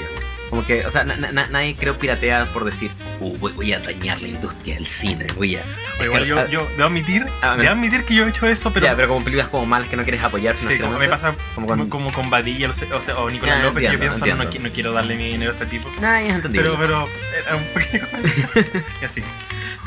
Como 0.50 0.66
que, 0.66 0.86
o 0.86 0.90
sea, 0.90 1.04
na- 1.04 1.16
na- 1.16 1.48
nadie 1.48 1.76
creo 1.76 1.98
piratea 2.00 2.48
por 2.52 2.66
decir, 2.66 2.90
uh, 3.20 3.38
voy, 3.38 3.52
voy 3.54 3.72
a 3.74 3.80
dañar 3.80 4.20
la 4.22 4.30
industria 4.30 4.76
del 4.76 4.86
cine, 4.88 5.28
voy 5.36 5.56
a... 5.58 5.62
Igual 6.04 6.26
yo, 6.26 6.48
yo 6.48 6.68
debo 6.76 6.86
admitir, 6.88 7.26
Ah, 7.42 7.56
debo 7.58 7.70
admitir 7.72 8.04
que 8.06 8.16
yo 8.16 8.26
he 8.26 8.30
hecho 8.30 8.48
eso, 8.48 8.72
pero, 8.74 8.86
ya, 8.88 8.96
pero 8.96 9.10
como 9.10 9.24
películas 9.24 9.50
como 9.50 9.66
malas 9.66 9.88
que 9.90 9.96
no 9.98 10.04
quieres 10.04 10.22
apoyar 10.24 10.56
sí, 10.56 10.80
como 10.80 10.98
me 10.98 11.08
pasa 11.08 11.36
como 11.54 11.68
con- 11.68 11.90
como 11.90 12.12
con 12.12 12.30
Badilla 12.30 12.70
o 12.70 12.74
sea, 12.74 12.88
o, 13.18 13.30
Nicolás 13.30 13.58
Ah, 13.60 13.64
López, 13.66 13.82
que 13.82 13.88
yo 13.88 13.94
entiendo, 13.94 14.00
pienso, 14.00 14.26
no, 14.26 14.36
no, 14.36 14.44
entiendo. 14.44 14.70
no 14.70 14.74
quiero 14.74 14.94
darle 14.94 15.16
mi 15.18 15.28
dinero 15.30 15.52
a 15.52 15.54
este 15.54 15.66
tipo. 15.68 15.90
Nah, 16.02 16.20
es 16.22 16.34
entendible. 16.34 16.70
Pero, 16.70 16.80
pero, 16.80 17.10
era 17.46 17.56
un 17.56 17.64
pequeño 17.66 18.08
y 19.02 19.06
así. 19.06 19.24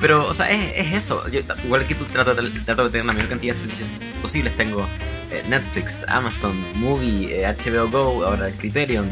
Pero, 0.01 0.27
o 0.27 0.35
sea, 0.35 0.51
es, 0.51 0.73
es 0.77 0.93
eso. 0.95 1.29
Yo, 1.29 1.41
igual 1.65 1.87
que 1.87 1.95
tú 1.95 2.05
trato 2.05 2.35
trato 2.65 2.85
de 2.85 2.91
tener 2.91 3.07
la 3.07 3.13
mayor 3.13 3.29
cantidad 3.29 3.53
de 3.55 3.59
servicios 3.59 3.89
posibles. 4.21 4.57
Tengo 4.57 4.87
eh, 5.31 5.43
Netflix, 5.49 6.05
Amazon, 6.09 6.55
Movie, 6.75 7.43
eh, 7.45 7.47
HBO 7.57 7.89
Go, 7.89 8.25
ahora 8.27 8.51
Criterion. 8.51 9.11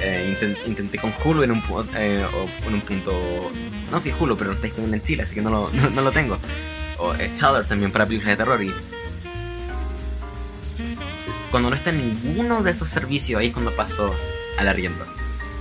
Eh, 0.00 0.32
inten- 0.38 0.56
intenté 0.66 0.98
con 0.98 1.12
Hulu 1.24 1.42
en 1.42 1.50
un, 1.50 1.62
eh, 1.96 2.24
en 2.66 2.74
un 2.74 2.80
punto... 2.82 3.50
No, 3.90 3.98
sí, 4.00 4.12
Hulu, 4.18 4.36
pero 4.36 4.50
no 4.50 4.54
está 4.54 4.66
disponible 4.66 4.96
en 4.96 5.02
Chile, 5.02 5.22
así 5.24 5.34
que 5.34 5.42
no 5.42 5.50
lo, 5.50 5.70
no, 5.70 6.02
lo 6.02 6.12
tengo. 6.12 6.38
O 6.98 7.14
eh, 7.14 7.30
Shudder 7.34 7.64
también 7.64 7.90
para 7.90 8.06
películas 8.06 8.36
de 8.36 8.44
terror. 8.44 8.62
Y 8.62 8.72
cuando 11.50 11.70
no 11.70 11.76
está 11.76 11.90
en 11.90 12.12
ninguno 12.12 12.62
de 12.62 12.70
esos 12.70 12.88
servicios, 12.88 13.40
ahí 13.40 13.48
es 13.48 13.52
cuando 13.52 13.74
paso 13.74 14.14
al 14.58 14.68
arriendo. 14.68 15.04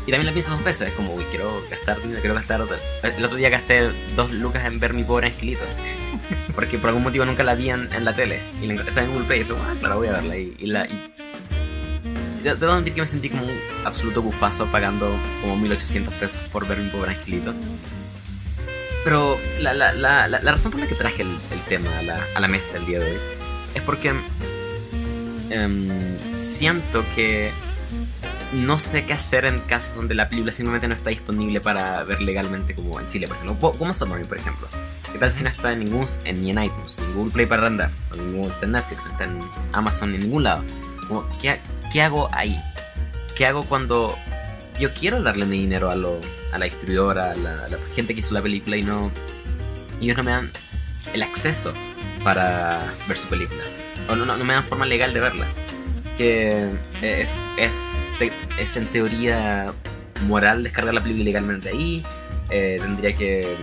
Y 0.05 0.11
también 0.11 0.27
la 0.27 0.33
pienso 0.33 0.51
dos 0.51 0.63
veces, 0.63 0.89
es 0.89 0.93
como, 0.93 1.13
uy, 1.13 1.23
quiero 1.31 1.51
gastar 1.69 2.01
dinero, 2.01 2.19
quiero 2.21 2.35
gastar... 2.35 2.61
El 3.03 3.25
otro 3.25 3.37
día 3.37 3.49
gasté 3.49 3.91
dos 4.15 4.31
lucas 4.31 4.65
en 4.65 4.79
ver 4.79 4.93
mi 4.93 5.03
pobre 5.03 5.27
angelito. 5.27 5.65
Porque 6.55 6.77
por 6.77 6.89
algún 6.89 7.03
motivo 7.03 7.25
nunca 7.25 7.43
la 7.43 7.55
vi 7.55 7.69
en, 7.69 7.91
en 7.91 8.05
la 8.05 8.13
tele. 8.13 8.41
Y 8.61 8.67
la 8.67 8.81
estaba 8.83 9.03
en 9.03 9.11
Google 9.11 9.25
Play 9.27 9.41
y 9.41 9.45
fue, 9.45 9.57
ah, 9.57 9.73
claro, 9.79 9.97
voy 9.97 10.07
a 10.07 10.11
verla. 10.11 10.37
Y 10.37 10.55
la... 10.65 10.85
Y... 10.85 11.11
De- 12.43 12.55
Debo 12.55 12.71
admitir 12.73 12.93
que 12.93 13.01
me 13.01 13.07
sentí 13.07 13.29
como 13.29 13.43
un 13.45 13.57
absoluto 13.85 14.21
bufazo 14.21 14.65
pagando 14.67 15.15
como 15.41 15.57
1800 15.57 16.13
pesos 16.15 16.41
por 16.51 16.67
ver 16.67 16.77
mi 16.79 16.89
pobre 16.89 17.11
angelito. 17.11 17.53
Pero 19.03 19.39
la, 19.61 19.73
la, 19.73 19.93
la, 19.93 20.27
la, 20.27 20.39
razón 20.51 20.71
por 20.71 20.81
la 20.81 20.87
que 20.87 20.95
traje 20.95 21.21
el, 21.21 21.29
el 21.51 21.61
tema 21.69 21.97
a 21.97 22.01
la, 22.01 22.19
a 22.35 22.39
la 22.39 22.47
mesa 22.47 22.77
el 22.77 22.85
día 22.85 22.99
de 22.99 23.11
hoy 23.13 23.17
es 23.73 23.81
porque 23.81 24.13
em, 25.49 25.89
siento 26.37 27.05
que 27.15 27.51
no 28.53 28.79
sé 28.79 29.05
qué 29.05 29.13
hacer 29.13 29.45
en 29.45 29.59
casos 29.59 29.95
donde 29.95 30.13
la 30.15 30.29
película 30.29 30.51
simplemente 30.51 30.87
no 30.87 30.95
está 30.95 31.09
disponible 31.09 31.61
para 31.61 32.03
ver 32.03 32.21
legalmente 32.21 32.75
como 32.75 32.99
en 32.99 33.07
Chile, 33.07 33.27
por 33.27 33.37
ejemplo. 33.37 33.57
Co- 33.59 33.77
Como 33.77 33.93
Submarine, 33.93 34.27
por 34.27 34.37
ejemplo. 34.37 34.67
¿Qué 35.11 35.17
tal 35.19 35.31
si 35.31 35.43
no 35.43 35.49
está 35.49 35.71
en 35.71 35.79
ningún, 35.85 36.05
en, 36.25 36.41
ni 36.41 36.49
en 36.51 36.63
iTunes, 36.63 36.97
en 36.99 37.13
Google 37.13 37.31
Play 37.31 37.45
para 37.45 37.61
arrendar, 37.63 37.91
o 38.11 38.15
ningún, 38.17 38.49
está 38.51 38.65
en 38.65 38.73
Netflix, 38.73 39.05
o 39.05 39.09
está 39.09 39.23
en 39.23 39.39
Amazon, 39.73 40.09
ni 40.11 40.17
en 40.17 40.23
ningún 40.23 40.43
lado? 40.43 40.63
Como, 41.07 41.25
¿qué, 41.41 41.59
¿Qué 41.91 42.01
hago 42.01 42.29
ahí? 42.31 42.59
¿Qué 43.35 43.45
hago 43.45 43.63
cuando 43.63 44.15
yo 44.79 44.91
quiero 44.91 45.21
darle 45.21 45.45
mi 45.45 45.59
dinero 45.59 45.89
a, 45.89 45.95
lo, 45.95 46.19
a 46.51 46.57
la 46.57 46.65
distribuidora, 46.65 47.31
a 47.31 47.35
la, 47.35 47.67
gente 47.95 48.13
que 48.13 48.19
hizo 48.19 48.33
la 48.33 48.41
película 48.41 48.77
y 48.77 48.83
no... 48.83 49.11
ellos 50.01 50.17
no 50.17 50.23
me 50.23 50.31
dan 50.31 50.51
el 51.13 51.23
acceso 51.23 51.73
para 52.23 52.81
ver 53.07 53.17
su 53.17 53.27
película? 53.27 53.61
O 54.09 54.15
no, 54.15 54.25
no, 54.25 54.37
me 54.43 54.53
dan 54.53 54.63
forma 54.63 54.85
legal 54.85 55.13
de 55.13 55.19
verla 55.19 55.47
que 56.17 56.71
es, 57.03 57.39
es, 57.57 58.09
es 58.57 58.75
en 58.75 58.87
teoría 58.87 59.71
moral 60.25 60.63
descargar 60.63 60.93
la 60.93 61.01
película 61.01 61.21
ilegalmente 61.21 61.69
ahí. 61.69 62.03
Eh, 62.49 62.77
tendría 62.79 63.13
que, 63.13 63.55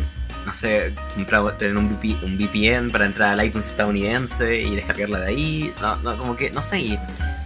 no 0.47 0.53
sé, 0.55 0.93
comprar, 1.15 1.57
tener 1.59 1.77
un, 1.77 1.89
VP 1.89 2.17
un 2.25 2.37
VPN 2.37 2.91
para 2.91 3.07
entrar 3.07 3.39
al 3.39 3.47
iTunes 3.47 3.69
estadounidense 3.69 4.61
y 4.61 4.75
descargarla 4.77 5.21
de 5.21 5.27
ahí. 5.27 5.73
No, 5.81 5.97
no, 5.97 6.17
como 6.17 6.37
que, 6.37 6.51
no 6.51 6.63
sé, 6.63 6.81
y 6.81 6.99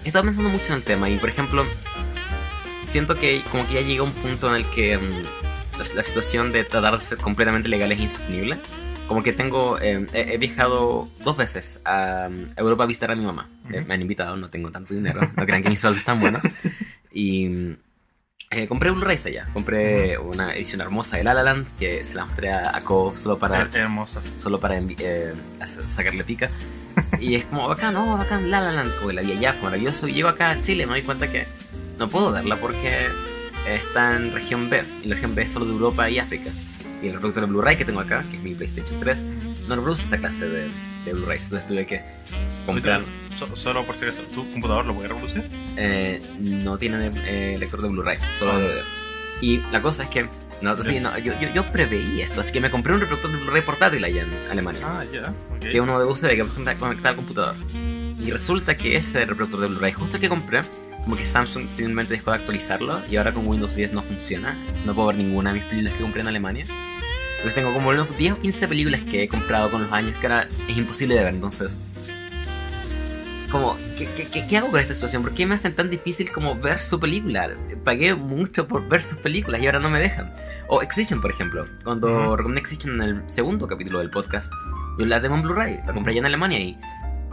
he 0.04 0.08
estado 0.08 0.24
pensando 0.24 0.50
mucho 0.50 0.72
en 0.72 0.78
el 0.78 0.82
tema 0.82 1.08
y, 1.08 1.16
por 1.18 1.28
ejemplo, 1.28 1.64
siento 2.82 3.14
que 3.18 3.42
como 3.50 3.66
que 3.66 3.74
ya 3.74 3.80
llega 3.82 4.02
un 4.02 4.12
punto 4.12 4.48
en 4.48 4.56
el 4.56 4.64
que 4.70 4.96
mm, 4.98 5.22
la, 5.78 5.84
la 5.94 6.02
situación 6.02 6.52
de 6.52 6.64
tratar 6.64 6.98
de 6.98 7.04
ser 7.04 7.18
completamente 7.18 7.68
legal 7.68 7.92
es 7.92 7.98
insostenible. 8.00 8.58
Como 9.06 9.22
que 9.22 9.32
tengo, 9.32 9.78
eh, 9.80 10.04
he, 10.12 10.34
he 10.34 10.38
viajado 10.38 11.08
dos 11.24 11.36
veces 11.36 11.80
a 11.84 12.28
mm, 12.30 12.50
Europa 12.56 12.84
a 12.84 12.86
visitar 12.86 13.10
a 13.10 13.16
mi 13.16 13.24
mamá. 13.24 13.48
Eh, 13.70 13.78
Ujú. 13.78 13.88
me 13.88 13.94
han 13.94 14.02
invitado, 14.02 14.36
no 14.36 14.48
tengo 14.50 14.70
tanto 14.70 14.94
dinero, 14.94 15.20
no 15.36 15.46
crean 15.46 15.62
que 15.62 15.68
mis 15.70 15.80
sueldos 15.80 15.98
están 15.98 16.20
buenos. 16.20 16.42
Y 17.10 17.48
mm, 17.48 17.76
eh, 18.50 18.66
compré 18.66 18.90
Blu-rays 18.90 19.26
allá. 19.26 19.48
Compré 19.52 20.18
una 20.18 20.54
edición 20.54 20.80
hermosa 20.80 21.16
de 21.18 21.24
La 21.24 21.34
La 21.34 21.42
Land 21.42 21.66
que 21.78 22.04
se 22.04 22.14
la 22.14 22.24
mostré 22.24 22.52
a, 22.52 22.76
a 22.76 22.80
Co 22.80 23.12
solo 23.16 23.38
para, 23.38 23.62
Her- 23.68 23.74
Hermosa. 23.76 24.20
solo 24.38 24.58
para 24.60 24.78
eh, 24.78 25.34
sacarle 25.86 26.24
pica. 26.24 26.50
Y 27.20 27.34
es 27.36 27.44
como, 27.44 27.68
bacán, 27.68 27.94
no, 27.94 28.16
bacán, 28.16 28.50
La 28.50 28.60
La 28.60 28.72
Land, 28.72 28.96
como 28.98 29.12
la 29.12 29.22
vi 29.22 29.32
allá, 29.32 29.52
fue 29.52 29.64
maravilloso. 29.64 30.08
Y 30.08 30.14
llego 30.14 30.28
acá 30.28 30.50
a 30.50 30.60
Chile, 30.60 30.86
me 30.86 30.92
doy 30.92 31.02
cuenta 31.02 31.30
que 31.30 31.46
no 31.98 32.08
puedo 32.08 32.32
verla 32.32 32.56
porque 32.56 33.06
está 33.66 34.16
en 34.16 34.32
región 34.32 34.68
B. 34.70 34.82
Y 35.04 35.08
la 35.08 35.14
región 35.14 35.34
B 35.34 35.42
es 35.42 35.50
solo 35.50 35.66
de 35.66 35.72
Europa 35.72 36.08
y 36.10 36.18
África. 36.18 36.50
Y 37.02 37.06
el 37.06 37.12
reproductor 37.12 37.44
de 37.44 37.50
Blu-ray 37.50 37.76
que 37.76 37.84
tengo 37.84 38.00
acá, 38.00 38.24
que 38.28 38.36
es 38.36 38.42
mi 38.42 38.54
PlayStation 38.54 38.98
3, 38.98 39.26
no 39.68 39.76
reproduce 39.76 40.04
esa 40.04 40.18
clase 40.18 40.48
de, 40.48 40.68
de 41.04 41.12
Blu-rays. 41.12 41.44
Entonces 41.44 41.68
tuve 41.68 41.86
que 41.86 42.02
comprar. 42.66 43.02
So- 43.36 43.54
solo 43.54 43.84
por 43.84 43.96
si 43.96 44.04
acaso, 44.04 44.22
¿tu 44.34 44.48
computador 44.50 44.84
lo 44.86 44.94
puede 44.94 45.08
reproducir? 45.08 45.44
Eh, 45.76 46.20
no 46.38 46.76
tiene 46.78 47.10
eh, 47.26 47.56
lector 47.58 47.80
de 47.82 47.88
Blu-ray, 47.88 48.18
solo 48.34 48.58
de 48.58 48.66
DVD. 48.68 48.82
Y 49.40 49.58
la 49.70 49.80
cosa 49.80 50.02
es 50.02 50.08
que 50.08 50.26
no, 50.62 50.82
sí, 50.82 50.98
no, 50.98 51.16
yo, 51.18 51.32
yo, 51.40 51.48
yo 51.54 51.64
preveí 51.70 52.20
esto, 52.22 52.40
así 52.40 52.52
que 52.52 52.60
me 52.60 52.68
compré 52.70 52.92
un 52.92 52.98
reproductor 53.00 53.30
de 53.30 53.38
Blu-ray 53.38 53.62
portátil 53.62 54.02
allá 54.04 54.22
en 54.22 54.50
Alemania. 54.50 54.80
Ah, 54.84 55.04
ya. 55.12 55.32
ok. 55.54 55.60
que 55.60 55.68
es 55.68 55.80
uno 55.80 55.98
de 56.00 56.04
USB 56.06 56.30
que 56.30 56.44
puedes 56.44 56.78
conectar 56.78 57.10
al 57.10 57.16
computador. 57.16 57.54
Y 58.20 58.30
resulta 58.32 58.76
que 58.76 58.96
ese 58.96 59.24
reproductor 59.24 59.60
de 59.60 59.66
Blu-ray, 59.68 59.92
justo 59.92 60.16
el 60.16 60.20
que 60.20 60.28
compré, 60.28 60.62
como 61.04 61.16
que 61.16 61.24
Samsung 61.24 61.68
simplemente 61.68 62.14
dejó 62.14 62.32
de 62.32 62.38
actualizarlo 62.38 63.00
y 63.08 63.16
ahora 63.16 63.32
con 63.32 63.46
Windows 63.46 63.76
10 63.76 63.92
no 63.92 64.02
funciona. 64.02 64.56
Entonces 64.60 64.84
no 64.86 64.94
puedo 64.96 65.06
ver 65.08 65.16
ninguna 65.18 65.52
de 65.52 65.60
mis 65.60 65.64
películas 65.68 65.92
que 65.94 66.02
compré 66.02 66.20
en 66.22 66.26
Alemania. 66.28 66.66
Entonces 67.38 67.54
tengo 67.54 67.72
como 67.72 67.88
unos 67.90 68.16
10 68.16 68.32
o 68.34 68.40
15 68.40 68.68
películas 68.68 69.00
que 69.02 69.22
he 69.22 69.28
comprado 69.28 69.70
con 69.70 69.82
los 69.82 69.92
años 69.92 70.12
que 70.18 70.26
ahora 70.26 70.48
es 70.68 70.76
imposible 70.76 71.14
de 71.14 71.24
ver. 71.24 71.34
Entonces, 71.34 71.78
como, 73.50 73.76
¿qué, 73.96 74.06
qué, 74.30 74.46
qué- 74.46 74.56
hago 74.58 74.68
con 74.70 74.78
esta 74.80 74.92
situación? 74.94 75.22
¿Por 75.22 75.32
qué 75.32 75.46
me 75.46 75.54
hacen 75.54 75.74
tan 75.74 75.88
difícil 75.88 76.30
como 76.30 76.54
ver 76.56 76.82
su 76.82 77.00
película? 77.00 77.50
Pagué 77.84 78.14
mucho 78.14 78.68
por 78.68 78.86
ver 78.88 79.02
sus 79.02 79.18
películas 79.18 79.62
y 79.62 79.66
ahora 79.66 79.78
no 79.78 79.88
me 79.88 80.00
dejan. 80.00 80.32
O 80.68 80.82
Extinction, 80.82 81.20
por 81.22 81.30
ejemplo. 81.30 81.66
Cuando 81.82 82.08
Ujú. 82.08 82.36
recomendé 82.36 82.60
Extinction 82.60 83.00
en 83.00 83.08
el 83.08 83.22
segundo 83.30 83.66
capítulo 83.66 84.00
del 84.00 84.10
podcast, 84.10 84.52
yo 84.98 85.06
la 85.06 85.20
tengo 85.20 85.36
en 85.36 85.42
Blu-ray, 85.42 85.78
la 85.86 85.94
compré 85.94 86.10
allá 86.12 86.20
en 86.20 86.26
Alemania 86.26 86.58
y 86.60 86.78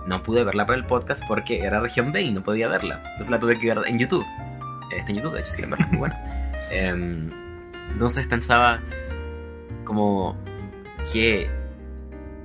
no 0.08 0.24
pude 0.24 0.44
verla 0.46 0.66
para 0.66 0.78
el 0.78 0.86
podcast 0.86 1.24
porque 1.28 1.60
era 1.60 1.80
región 1.82 2.12
B 2.14 2.22
y 2.22 2.32
no 2.32 2.44
podía 2.44 2.68
verla. 2.70 3.02
Entonces 3.06 3.32
la 3.32 3.40
tuve 3.40 3.60
que 3.60 3.74
ver 3.74 3.80
en 3.88 4.00
YouTube. 4.00 4.26
Está 4.96 5.10
en 5.12 5.18
YouTube, 5.18 5.34
de 5.34 5.40
hecho, 5.42 5.50
si 5.52 5.56
quieren 5.58 5.72
verla, 5.72 5.86
es 5.86 5.92
muy 5.92 6.00
buena. 6.00 6.52
Em, 6.72 7.30
entonces 7.92 8.26
pensaba 8.28 8.80
como, 9.86 10.36
¿qué, 11.12 11.50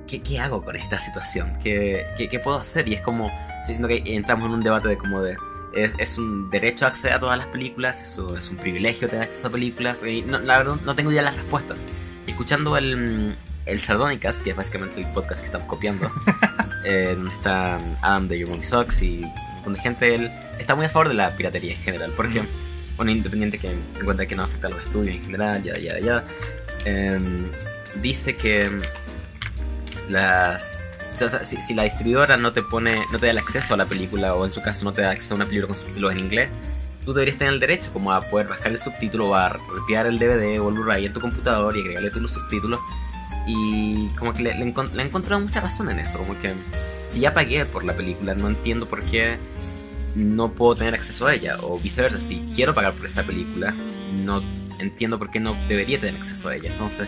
qué, 0.07 0.21
qué 0.21 0.39
hago 0.39 0.63
con 0.63 0.75
esta 0.75 0.97
situación? 0.99 1.53
¿Qué, 1.61 2.05
qué, 2.17 2.29
qué 2.29 2.39
puedo 2.39 2.57
hacer? 2.57 2.87
Y 2.87 2.93
es 2.93 3.01
como, 3.01 3.25
estoy 3.27 3.75
diciendo 3.75 3.87
que 3.87 4.15
entramos 4.15 4.45
en 4.45 4.51
un 4.51 4.61
debate 4.61 4.87
de 4.87 4.97
como 4.97 5.21
de... 5.21 5.35
Es, 5.73 5.93
es 5.99 6.17
un 6.17 6.49
derecho 6.49 6.85
a 6.85 6.89
acceder 6.89 7.15
a 7.15 7.19
todas 7.19 7.37
las 7.37 7.47
películas, 7.47 8.01
eso 8.01 8.37
es 8.37 8.49
un 8.49 8.57
privilegio 8.57 9.07
tener 9.07 9.23
acceso 9.23 9.47
a 9.47 9.51
películas, 9.51 10.03
y 10.05 10.21
no, 10.21 10.37
la 10.39 10.57
verdad 10.57 10.75
no 10.85 10.95
tengo 10.95 11.11
ya 11.13 11.21
las 11.21 11.33
respuestas. 11.35 11.87
Y 12.27 12.31
escuchando 12.31 12.75
el, 12.75 13.35
el 13.65 13.79
Sardonicas, 13.79 14.41
que 14.41 14.49
es 14.49 14.55
básicamente 14.55 14.99
el 14.99 15.07
podcast 15.13 15.39
que 15.39 15.45
estamos 15.45 15.67
copiando, 15.67 16.11
eh, 16.85 17.13
donde 17.15 17.33
está 17.33 17.77
Adam 18.01 18.27
de 18.27 18.39
Your 18.39 18.49
Movie 18.49 18.65
Sucks 18.65 19.01
y 19.01 19.23
un 19.23 19.31
montón 19.55 19.73
de 19.75 19.79
gente, 19.79 20.15
él 20.15 20.31
está 20.59 20.75
muy 20.75 20.85
a 20.87 20.89
favor 20.89 21.07
de 21.07 21.13
la 21.13 21.29
piratería 21.37 21.73
en 21.73 21.79
general, 21.79 22.11
porque, 22.17 22.41
Mm. 22.41 22.47
bueno, 22.97 23.11
independiente 23.13 23.57
que 23.57 23.71
encuentra 23.97 24.25
que 24.25 24.35
no 24.35 24.43
afecta 24.43 24.67
a 24.67 24.71
los 24.71 24.83
estudios 24.83 25.15
en 25.15 25.23
general, 25.23 25.63
ya, 25.63 25.77
ya, 25.79 25.97
ya. 25.99 26.23
Em, 26.85 27.49
dice 28.01 28.35
que 28.35 28.69
las 30.09 30.81
si, 31.13 31.73
la 31.73 31.83
distribuidora 31.83 32.37
no 32.37 32.53
te 32.53 32.63
pone 32.63 33.01
no 33.11 33.19
te 33.19 33.25
da 33.25 33.31
el 33.31 33.37
acceso 33.37 33.73
a 33.73 33.77
la 33.77 33.85
película 33.85 34.33
o 34.33 34.45
en 34.45 34.51
su 34.51 34.61
caso 34.61 34.85
no 34.85 34.93
te 34.93 35.01
da 35.01 35.11
acceso 35.11 35.33
a 35.33 35.35
una 35.35 35.45
película 35.45 35.67
con 35.67 35.75
subtítulos 35.75 36.11
en 36.13 36.19
inglés 36.19 36.49
tú 37.03 37.13
deberías 37.13 37.37
tener 37.37 37.53
el 37.53 37.59
derecho 37.59 37.91
como 37.91 38.11
a 38.11 38.21
poder 38.21 38.47
bajar 38.47 38.71
el 38.71 38.77
subtítulo 38.77 39.29
o 39.29 39.35
a 39.35 39.49
repiar 39.49 40.05
el 40.05 40.19
DVD 40.19 40.59
o 40.61 40.69
el 40.69 40.75
Blu-ray 40.75 41.05
en 41.05 41.13
tu 41.13 41.19
computador 41.19 41.75
y 41.77 41.81
agregarle 41.81 42.11
tú 42.11 42.19
los 42.19 42.31
subtítulos. 42.31 42.79
Y 43.47 44.07
como 44.09 44.33
que 44.33 44.43
le, 44.43 44.53
le 44.53 44.65
he 44.65 45.05
encontrado 45.05 45.41
mucha 45.41 45.61
razón 45.61 45.89
en 45.89 45.97
eso 45.97 46.19
como 46.19 46.37
que 46.37 46.53
si 47.07 47.21
ya 47.21 47.33
pagué 47.33 47.65
por 47.65 47.83
la 47.83 47.93
película 47.93 48.35
no 48.35 48.47
entiendo 48.47 48.85
por 48.85 49.01
qué 49.01 49.37
no 50.13 50.51
puedo 50.51 50.75
tener 50.75 50.93
acceso 50.93 51.25
a 51.25 51.33
ella 51.33 51.57
o 51.61 51.79
viceversa 51.79 52.19
si 52.19 52.51
quiero 52.53 52.75
pagar 52.75 52.93
por 52.93 53.07
esa 53.07 53.23
película 53.23 53.73
no 54.13 54.43
entiendo 54.81 55.17
por 55.19 55.29
qué 55.31 55.39
no 55.39 55.55
debería 55.67 55.99
tener 55.99 56.19
acceso 56.19 56.49
a 56.49 56.55
ella 56.55 56.69
entonces 56.69 57.07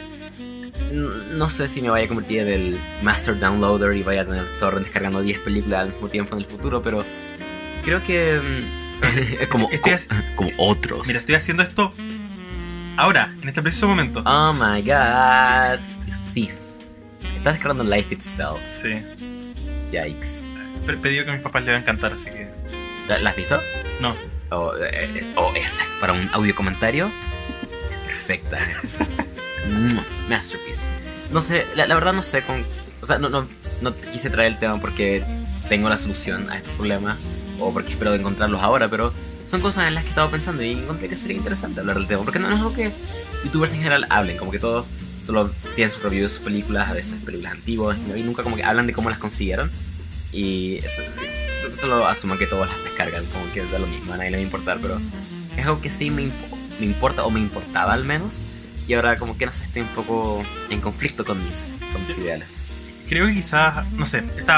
no 0.91 1.49
sé 1.49 1.67
si 1.67 1.82
me 1.82 1.89
vaya 1.89 2.05
a 2.05 2.07
convertir 2.07 2.41
en 2.41 2.47
el 2.49 2.80
master 3.01 3.39
downloader 3.39 3.95
y 3.95 4.03
vaya 4.03 4.21
a 4.21 4.26
tener 4.26 4.45
torrent 4.59 4.86
descargando 4.86 5.21
10 5.21 5.39
películas 5.39 5.82
al 5.82 5.89
mismo 5.89 6.07
tiempo 6.09 6.36
en 6.36 6.41
el 6.43 6.47
futuro 6.47 6.82
pero 6.82 7.03
creo 7.84 8.03
que 8.03 8.39
mm, 8.39 9.01
es 9.41 9.47
como, 9.47 9.69
Estoy 9.71 9.93
como 10.36 10.51
otros 10.57 11.05
Mira, 11.07 11.19
estoy 11.19 11.36
haciendo 11.36 11.63
esto 11.63 11.91
ahora, 12.97 13.34
en 13.41 13.49
este 13.49 13.61
preciso 13.61 13.88
momento. 13.88 14.21
oh 14.26 14.53
my 14.53 14.82
god 14.82 15.80
thief 16.34 16.53
estás 17.38 17.53
descargando 17.55 17.84
Life 17.84 18.13
Itself 18.13 18.59
Sí. 18.67 18.93
yikes 19.91 20.45
Pe- 20.86 20.97
Pedido 20.97 21.24
que 21.26 21.32
a 21.32 21.34
mis 21.34 21.43
papás 21.43 21.63
le 21.63 21.71
va 21.71 21.78
a 21.78 21.82
encantar, 21.82 22.13
así 22.13 22.30
que. 22.30 22.49
¿la, 23.07 23.17
la 23.19 23.30
has 23.30 23.36
visto? 23.38 23.57
No. 24.01 24.15
Oh, 24.49 24.74
eh, 24.76 25.09
es- 25.15 25.30
oh, 25.38 25.51
esa, 25.55 25.82
para 26.01 26.11
un 26.13 26.30
audio 26.34 26.53
comentario. 26.53 27.09
Perfecta. 28.26 28.57
Masterpiece. 30.30 30.86
No 31.32 31.41
sé, 31.41 31.65
la, 31.76 31.88
la 31.88 31.95
verdad 31.95 32.13
no 32.13 32.24
sé 32.24 32.43
con. 32.43 32.63
O 33.01 33.05
sea, 33.05 33.17
no, 33.19 33.30
no, 33.30 33.47
no 33.82 33.95
quise 33.95 34.30
traer 34.30 34.53
el 34.53 34.59
tema 34.59 34.80
porque 34.80 35.24
tengo 35.69 35.89
la 35.89 35.97
solución 35.97 36.49
a 36.49 36.57
este 36.57 36.69
problema. 36.71 37.17
O 37.59 37.71
porque 37.74 37.91
espero 37.93 38.13
encontrarlos 38.13 38.61
ahora, 38.61 38.88
pero 38.89 39.13
son 39.45 39.61
cosas 39.61 39.88
en 39.88 39.93
las 39.93 40.03
que 40.03 40.07
he 40.07 40.11
estado 40.11 40.30
pensando 40.30 40.63
y 40.63 40.71
encontré 40.71 41.07
que 41.09 41.15
sería 41.15 41.38
interesante 41.38 41.80
hablar 41.80 41.97
del 41.97 42.07
tema. 42.07 42.24
Porque 42.24 42.39
no, 42.39 42.49
no 42.49 42.55
es 42.55 42.61
algo 42.61 42.74
que 42.74 42.91
youtubers 43.43 43.71
en 43.74 43.80
general 43.80 44.07
hablen, 44.09 44.38
como 44.38 44.51
que 44.51 44.59
todos 44.59 44.86
solo 45.24 45.49
tienen 45.76 45.93
sus 45.93 46.03
reviews 46.03 46.24
de 46.32 46.38
sus 46.38 46.43
películas, 46.45 46.89
a 46.89 46.93
veces 46.93 47.15
películas 47.24 47.53
antiguas, 47.53 47.97
y 48.15 48.21
nunca 48.24 48.43
como 48.43 48.55
que 48.55 48.63
hablan 48.63 48.88
de 48.88 48.93
cómo 48.93 49.09
las 49.09 49.19
consiguieron. 49.19 49.71
Y 50.34 50.78
eso, 50.78 51.01
solo 51.80 52.05
asumo 52.07 52.38
que 52.38 52.47
todos 52.47 52.67
las 52.67 52.84
descargan, 52.84 53.24
como 53.28 53.51
que 53.53 53.63
da 53.65 53.80
lo 53.80 53.88
mismo, 53.88 54.13
a 54.13 54.17
nadie 54.17 54.32
le 54.32 54.38
va 54.38 54.41
a 54.41 54.45
importar, 54.45 54.80
pero 54.82 54.99
es 55.55 55.63
algo 55.63 55.80
que 55.80 55.89
sí 55.91 56.09
me, 56.09 56.24
impo- 56.24 56.57
me 56.80 56.86
importa, 56.86 57.24
o 57.24 57.32
me 57.32 57.39
importaba 57.39 57.93
al 57.93 58.05
menos, 58.05 58.41
y 58.88 58.93
ahora 58.93 59.17
como 59.17 59.38
que 59.38 59.45
no 59.45 59.51
sé, 59.51 59.65
estoy 59.65 59.82
un 59.84 59.88
poco 59.89 60.43
en 60.69 60.82
conflicto 60.82 61.24
con 61.26 61.38
mis, 61.39 61.76
con 61.91 62.01
mis 62.03 62.17
ideales. 62.17 62.63
Creo 63.07 63.28
que 63.28 63.34
quizás, 63.34 63.89
no 63.93 64.05
sé, 64.05 64.24
este 64.38 64.51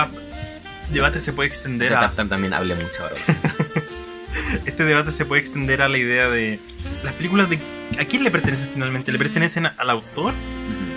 debate 0.91 1.19
se 1.19 1.33
puede 1.33 1.47
extender 1.49 1.91
Yo 1.91 1.97
a. 1.99 2.01
tam- 2.11 2.15
tam- 2.15 2.29
también 2.29 2.53
hablé 2.53 2.75
mucho 2.75 3.03
ahora. 3.03 3.15
Este 4.65 4.83
debate 4.85 5.11
se 5.11 5.25
puede 5.25 5.41
extender 5.41 5.81
a 5.81 5.89
la 5.89 5.97
idea 5.97 6.29
de. 6.29 6.59
Las 7.03 7.13
películas 7.13 7.49
de. 7.49 7.57
¿A 7.99 8.05
quién 8.05 8.23
le 8.23 8.31
pertenecen 8.31 8.69
finalmente? 8.73 9.11
¿Le 9.11 9.17
pertenecen 9.17 9.65
al 9.65 9.89
autor 9.89 10.33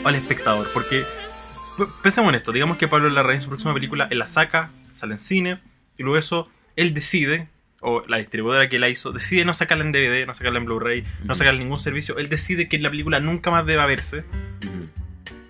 o 0.05 0.09
al 0.09 0.15
espectador? 0.15 0.69
Porque. 0.75 1.05
Pensemos 2.03 2.29
en 2.31 2.35
esto, 2.35 2.51
digamos 2.53 2.77
que 2.77 2.89
Pablo 2.89 3.09
Larraín 3.09 3.41
su 3.41 3.49
próxima 3.49 3.73
película, 3.73 4.09
él 4.11 4.19
la 4.19 4.27
saca, 4.27 4.71
sale 4.93 5.15
en 5.15 5.21
cines, 5.21 5.63
y 5.97 6.03
luego 6.03 6.19
eso, 6.19 6.49
él 6.75 6.93
decide, 6.93 7.47
o 7.81 8.03
la 8.09 8.17
distribuidora 8.19 8.69
que 8.69 8.79
la 8.79 8.89
hizo, 8.89 9.13
decide 9.13 9.45
no 9.45 9.55
sacarla 9.55 9.85
en 9.85 9.93
DVD, 9.93 10.27
no 10.27 10.35
sacarla 10.35 10.59
en 10.59 10.65
Blu-ray, 10.67 11.05
no 11.25 11.35
sacarla 11.35 11.59
en 11.61 11.65
ningún 11.67 11.79
servicio, 11.81 12.19
él 12.19 12.29
decide 12.29 12.69
que 12.69 12.79
la 12.79 12.91
película 12.91 13.21
nunca 13.21 13.51
más 13.51 13.65
deba 13.67 13.87
verse, 13.87 14.25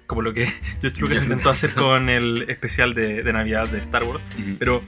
como 0.07 0.23
lo 0.23 0.33
que 0.35 0.47
George 0.81 1.01
Lucas 1.01 1.19
George 1.21 1.23
intentó 1.25 1.51
hacer 1.51 1.75
con 1.75 2.09
el 2.09 2.45
especial 2.49 2.95
de, 2.95 3.23
de 3.23 3.33
Navidad 3.33 3.69
de 3.69 3.79
Star 3.79 4.05
Wars, 4.05 4.25
pero 4.59 4.83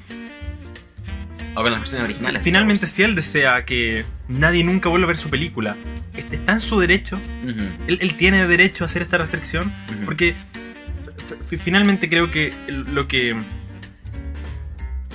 O 1.55 1.63
con 1.63 1.71
las 1.71 1.81
versiones 1.81 2.05
originales. 2.09 2.43
finalmente 2.43 2.87
si 2.87 3.03
él 3.03 3.15
desea 3.15 3.65
que 3.65 4.05
nadie 4.29 4.63
nunca 4.65 4.89
vuelva 4.89 5.07
a 5.07 5.09
ver 5.09 5.17
su 5.19 5.29
película, 5.31 5.77
est- 6.17 6.33
está 6.33 6.53
en 6.53 6.61
su 6.61 6.79
derecho, 6.79 7.19
él, 7.87 7.99
él 8.01 8.15
tiene 8.17 8.47
derecho 8.47 8.85
a 8.85 8.87
hacer 8.87 9.03
esta 9.03 9.19
restricción, 9.19 9.73
porque 10.05 10.35
finalmente 11.63 12.09
creo 12.09 12.31
que 12.31 12.53
lo 12.69 13.07
que 13.09 13.35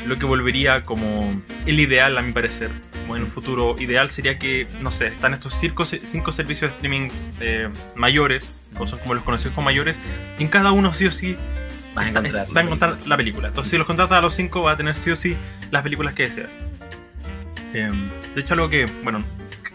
lo 0.08 0.18
que 0.18 0.26
volvería 0.26 0.84
como 0.84 1.30
el 1.66 1.80
ideal 1.80 2.18
a 2.18 2.22
mi 2.22 2.32
parecer 2.32 2.72
como 3.01 3.16
en 3.16 3.24
un 3.24 3.30
futuro 3.30 3.76
ideal 3.80 4.10
sería 4.10 4.38
que 4.39 4.68
no 4.82 4.91
sé 4.91 5.08
están 5.08 5.34
estos 5.34 5.53
cinco, 5.53 5.86
cinco 5.86 6.32
servicios 6.32 6.72
de 6.72 6.76
streaming 6.76 7.08
eh, 7.39 7.70
mayores 7.95 8.60
o 8.80 8.88
son 8.88 8.99
como 8.99 9.14
los 9.14 9.24
conocidos 9.24 9.53
como 9.56 9.66
mayores 9.66 9.99
y 10.39 10.43
en 10.43 10.49
cada 10.49 10.72
uno 10.72 10.93
sí 10.93 11.06
o 11.08 11.12
sí 11.12 11.36
Vas 11.93 12.08
a 12.08 12.10
encontrar. 12.10 12.47
va 12.56 12.60
a 12.60 12.64
encontrar 12.64 12.97
la 13.08 13.16
película 13.18 13.47
entonces 13.49 13.72
si 13.72 13.78
los 13.78 13.88
contratas 13.88 14.18
a 14.18 14.22
los 14.22 14.34
cinco 14.34 14.62
va 14.64 14.72
a 14.72 14.78
tener 14.78 14.95
sí 14.95 15.12
o 15.12 15.16
sí 15.16 15.36
las 15.72 15.82
películas 15.84 16.14
que 16.14 16.24
deseas 16.24 16.58
Eh, 17.74 17.89
de 18.34 18.41
hecho 18.41 18.53
algo 18.53 18.70
que 18.70 18.86
bueno 19.03 19.20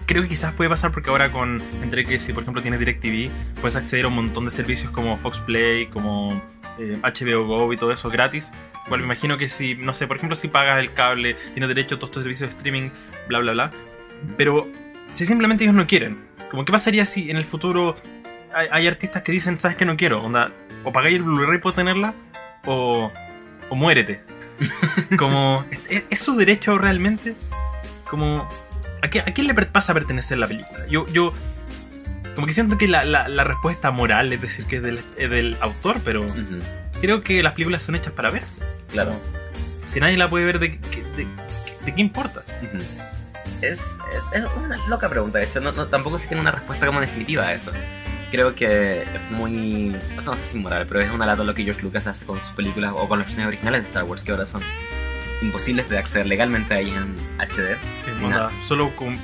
creo 0.06 0.22
que 0.22 0.28
quizás 0.28 0.52
puede 0.54 0.68
pasar 0.70 0.90
porque 0.90 1.10
ahora 1.10 1.30
con 1.30 1.62
entre 1.82 2.04
que 2.04 2.18
si 2.18 2.32
por 2.32 2.42
ejemplo 2.42 2.62
tienes 2.62 2.80
DirecTV 2.80 3.30
puedes 3.60 3.76
acceder 3.76 4.04
a 4.06 4.08
un 4.08 4.14
montón 4.14 4.44
de 4.44 4.50
servicios 4.50 4.90
como 4.90 5.16
Fox 5.16 5.38
Play 5.40 5.86
como 5.86 6.42
eh, 6.78 6.98
HBO 7.02 7.46
Go 7.46 7.72
y 7.72 7.76
todo 7.76 7.92
eso 7.92 8.08
gratis. 8.08 8.52
Igual 8.86 9.00
me 9.00 9.06
imagino 9.06 9.36
que 9.38 9.48
si 9.48 9.74
no 9.74 9.94
sé 9.94 10.06
por 10.06 10.16
ejemplo 10.16 10.36
si 10.36 10.48
pagas 10.48 10.78
el 10.78 10.92
cable 10.94 11.34
tienes 11.52 11.68
derecho 11.68 11.94
a 11.96 11.98
todos 11.98 12.10
estos 12.10 12.22
servicios 12.22 12.50
de 12.50 12.56
streaming 12.56 12.90
bla 13.28 13.38
bla 13.40 13.52
bla. 13.52 13.70
Pero 14.36 14.66
si 15.10 15.24
simplemente 15.26 15.64
ellos 15.64 15.74
no 15.76 15.86
quieren 15.86 16.18
como 16.50 16.64
qué 16.64 16.72
pasaría 16.72 17.04
si 17.04 17.30
en 17.30 17.36
el 17.36 17.44
futuro 17.44 17.94
hay, 18.52 18.66
hay 18.70 18.86
artistas 18.88 19.22
que 19.22 19.32
dicen 19.32 19.58
sabes 19.58 19.76
que 19.76 19.84
no 19.84 19.96
quiero 19.96 20.22
onda 20.22 20.50
o 20.84 20.92
pagáis 20.92 21.16
el 21.16 21.22
Blu-ray 21.22 21.58
por 21.58 21.74
tenerla 21.74 22.14
o 22.66 23.10
o 23.68 23.74
muérete. 23.76 24.22
Como 25.18 25.64
¿es, 26.10 26.18
su 26.20 26.34
derecho 26.34 26.76
realmente 26.76 27.34
como 28.10 28.46
¿a, 29.02 29.08
qué- 29.08 29.20
a 29.20 29.24
quién 29.32 29.46
le 29.46 29.54
pasa 29.54 29.92
a 29.92 29.94
pertenecer 29.94 30.36
la 30.38 30.46
película? 30.48 30.86
Yo, 30.88 31.06
yo 31.06 31.32
como 32.34 32.46
que 32.46 32.52
siento 32.52 32.78
que 32.78 32.88
la, 32.88 33.04
la- 33.04 33.28
la 33.28 33.44
respuesta 33.44 33.90
moral 33.90 34.32
es 34.32 34.40
decir 34.40 34.66
que 34.66 34.76
es 34.76 34.82
del, 34.82 35.00
es 35.16 35.30
del 35.30 35.56
autor, 35.60 35.98
pero 36.04 36.22
Ujú. 36.24 36.60
creo 37.00 37.22
que 37.22 37.42
las 37.42 37.52
películas 37.54 37.82
son 37.82 37.94
hechas 37.96 38.12
para 38.12 38.30
verse. 38.30 38.60
Claro. 38.90 39.12
Si 39.86 40.00
nadie 40.00 40.16
la 40.16 40.28
puede 40.30 40.44
ver, 40.44 40.58
¿de, 40.58 40.78
qué- 40.78 41.02
de, 41.16 41.26
de 41.84 41.94
qué 41.94 42.00
importa? 42.00 42.42
Ujú. 42.62 42.78
Es, 43.62 43.80
es, 43.80 44.40
es 44.40 44.44
una 44.64 44.76
loca 44.88 45.08
pregunta, 45.08 45.38
de 45.38 45.44
hecho, 45.44 45.60
no, 45.60 45.72
no- 45.72 45.86
tampoco 45.86 46.18
si 46.18 46.28
tengo 46.28 46.40
una 46.42 46.52
respuesta 46.52 46.86
como 46.86 47.00
definitiva 47.00 47.44
a 47.44 47.52
eso. 47.52 47.72
Creo 48.30 48.54
que 48.54 49.02
es 49.02 49.08
muy, 49.30 49.94
o 50.16 50.22
sea, 50.22 50.30
no 50.30 50.36
sé 50.36 50.46
si 50.46 50.56
moral, 50.58 50.86
pero 50.88 51.00
es 51.00 51.10
una 51.10 51.26
lata 51.26 51.42
lo 51.42 51.52
que 51.54 51.64
George 51.64 51.82
Lucas 51.82 52.06
hace 52.06 52.24
con 52.24 52.40
sus 52.40 52.50
películas 52.52 52.92
o 52.94 53.08
con 53.08 53.18
las 53.18 53.26
versiones 53.26 53.48
originales 53.48 53.82
de 53.82 53.88
Star 53.88 54.04
Wars, 54.04 54.22
que 54.22 54.30
ahora 54.30 54.46
son 54.46 54.62
imposibles 55.42 55.88
de 55.88 55.98
acceder 55.98 56.26
legalmente 56.26 56.72
a 56.74 56.78
ellas 56.78 56.96
en 56.96 57.14
HD. 57.38 57.76
Sí, 57.92 58.06
sin 58.14 58.30
nada. 58.30 58.50
solo 58.64 58.94
con 58.94 59.18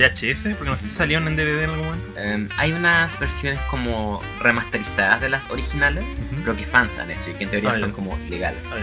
VHS, 0.00 0.54
porque 0.56 0.70
no 0.70 0.76
sé 0.76 0.88
si 0.88 0.94
salieron 0.94 1.28
en 1.28 1.36
DVD 1.36 1.64
en 1.64 1.70
algún 1.70 1.86
momento. 1.86 2.20
Em, 2.20 2.48
hay 2.56 2.72
unas 2.72 3.18
versiones 3.18 3.58
como 3.70 4.22
remasterizadas 4.40 5.20
de 5.20 5.28
las 5.28 5.50
originales, 5.50 6.18
Ujú. 6.32 6.42
pero 6.44 6.56
que 6.56 6.64
fans 6.66 6.98
han 6.98 7.10
hecho 7.10 7.30
y 7.30 7.34
que 7.34 7.44
en 7.44 7.50
teoría 7.50 7.70
Ah, 7.70 7.74
son 7.74 7.92
como 7.92 8.18
legales. 8.28 8.68
Ah. 8.72 8.76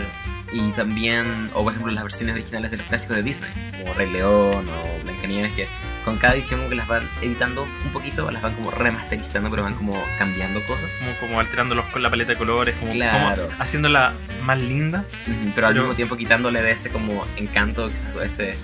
Y 0.54 0.72
también, 0.72 1.50
o 1.54 1.64
por 1.64 1.74
ejemplo, 1.74 1.92
las 1.92 2.04
versiones 2.06 2.34
originales 2.36 2.72
de 2.72 2.78
los 2.78 2.86
clásicos 2.88 3.18
de 3.18 3.24
Disney, 3.24 3.50
como 3.82 3.94
Rey 3.96 4.10
León 4.10 4.66
o 4.70 5.04
Blancanieves, 5.04 5.52
que 5.54 5.68
con 6.06 6.16
cada 6.18 6.36
edición 6.36 6.62
como 6.62 6.70
que 6.70 6.76
las 6.78 6.88
van 6.88 7.04
editando 7.22 7.64
un 7.64 7.92
poquito, 7.92 8.32
las 8.32 8.42
van 8.42 8.54
como 8.56 8.72
remasterizando, 8.72 9.50
pero 9.50 9.64
van 9.64 9.74
como 9.74 10.02
cambiando 10.18 10.64
cosas. 10.66 10.90
Como, 11.00 11.12
como 11.20 11.40
alterándolos 11.42 11.86
con 11.88 12.02
la 12.02 12.10
paleta 12.10 12.32
de 12.32 12.38
colores, 12.38 12.76
como, 12.80 12.94
Claro. 12.94 13.48
como 13.50 13.62
haciéndola 13.62 14.14
más 14.46 14.62
linda. 14.62 15.04
Ujú, 15.28 15.52
Pero 15.54 15.68
al 15.68 15.74
Pero- 15.74 15.84
mismo 15.84 15.96
tiempo 15.96 16.16
quitándole 16.16 16.62
de 16.62 16.72
ese 16.72 16.90
como 16.92 17.26
encanto, 17.36 17.90
quizás 17.90 18.16
ese, 18.24 18.58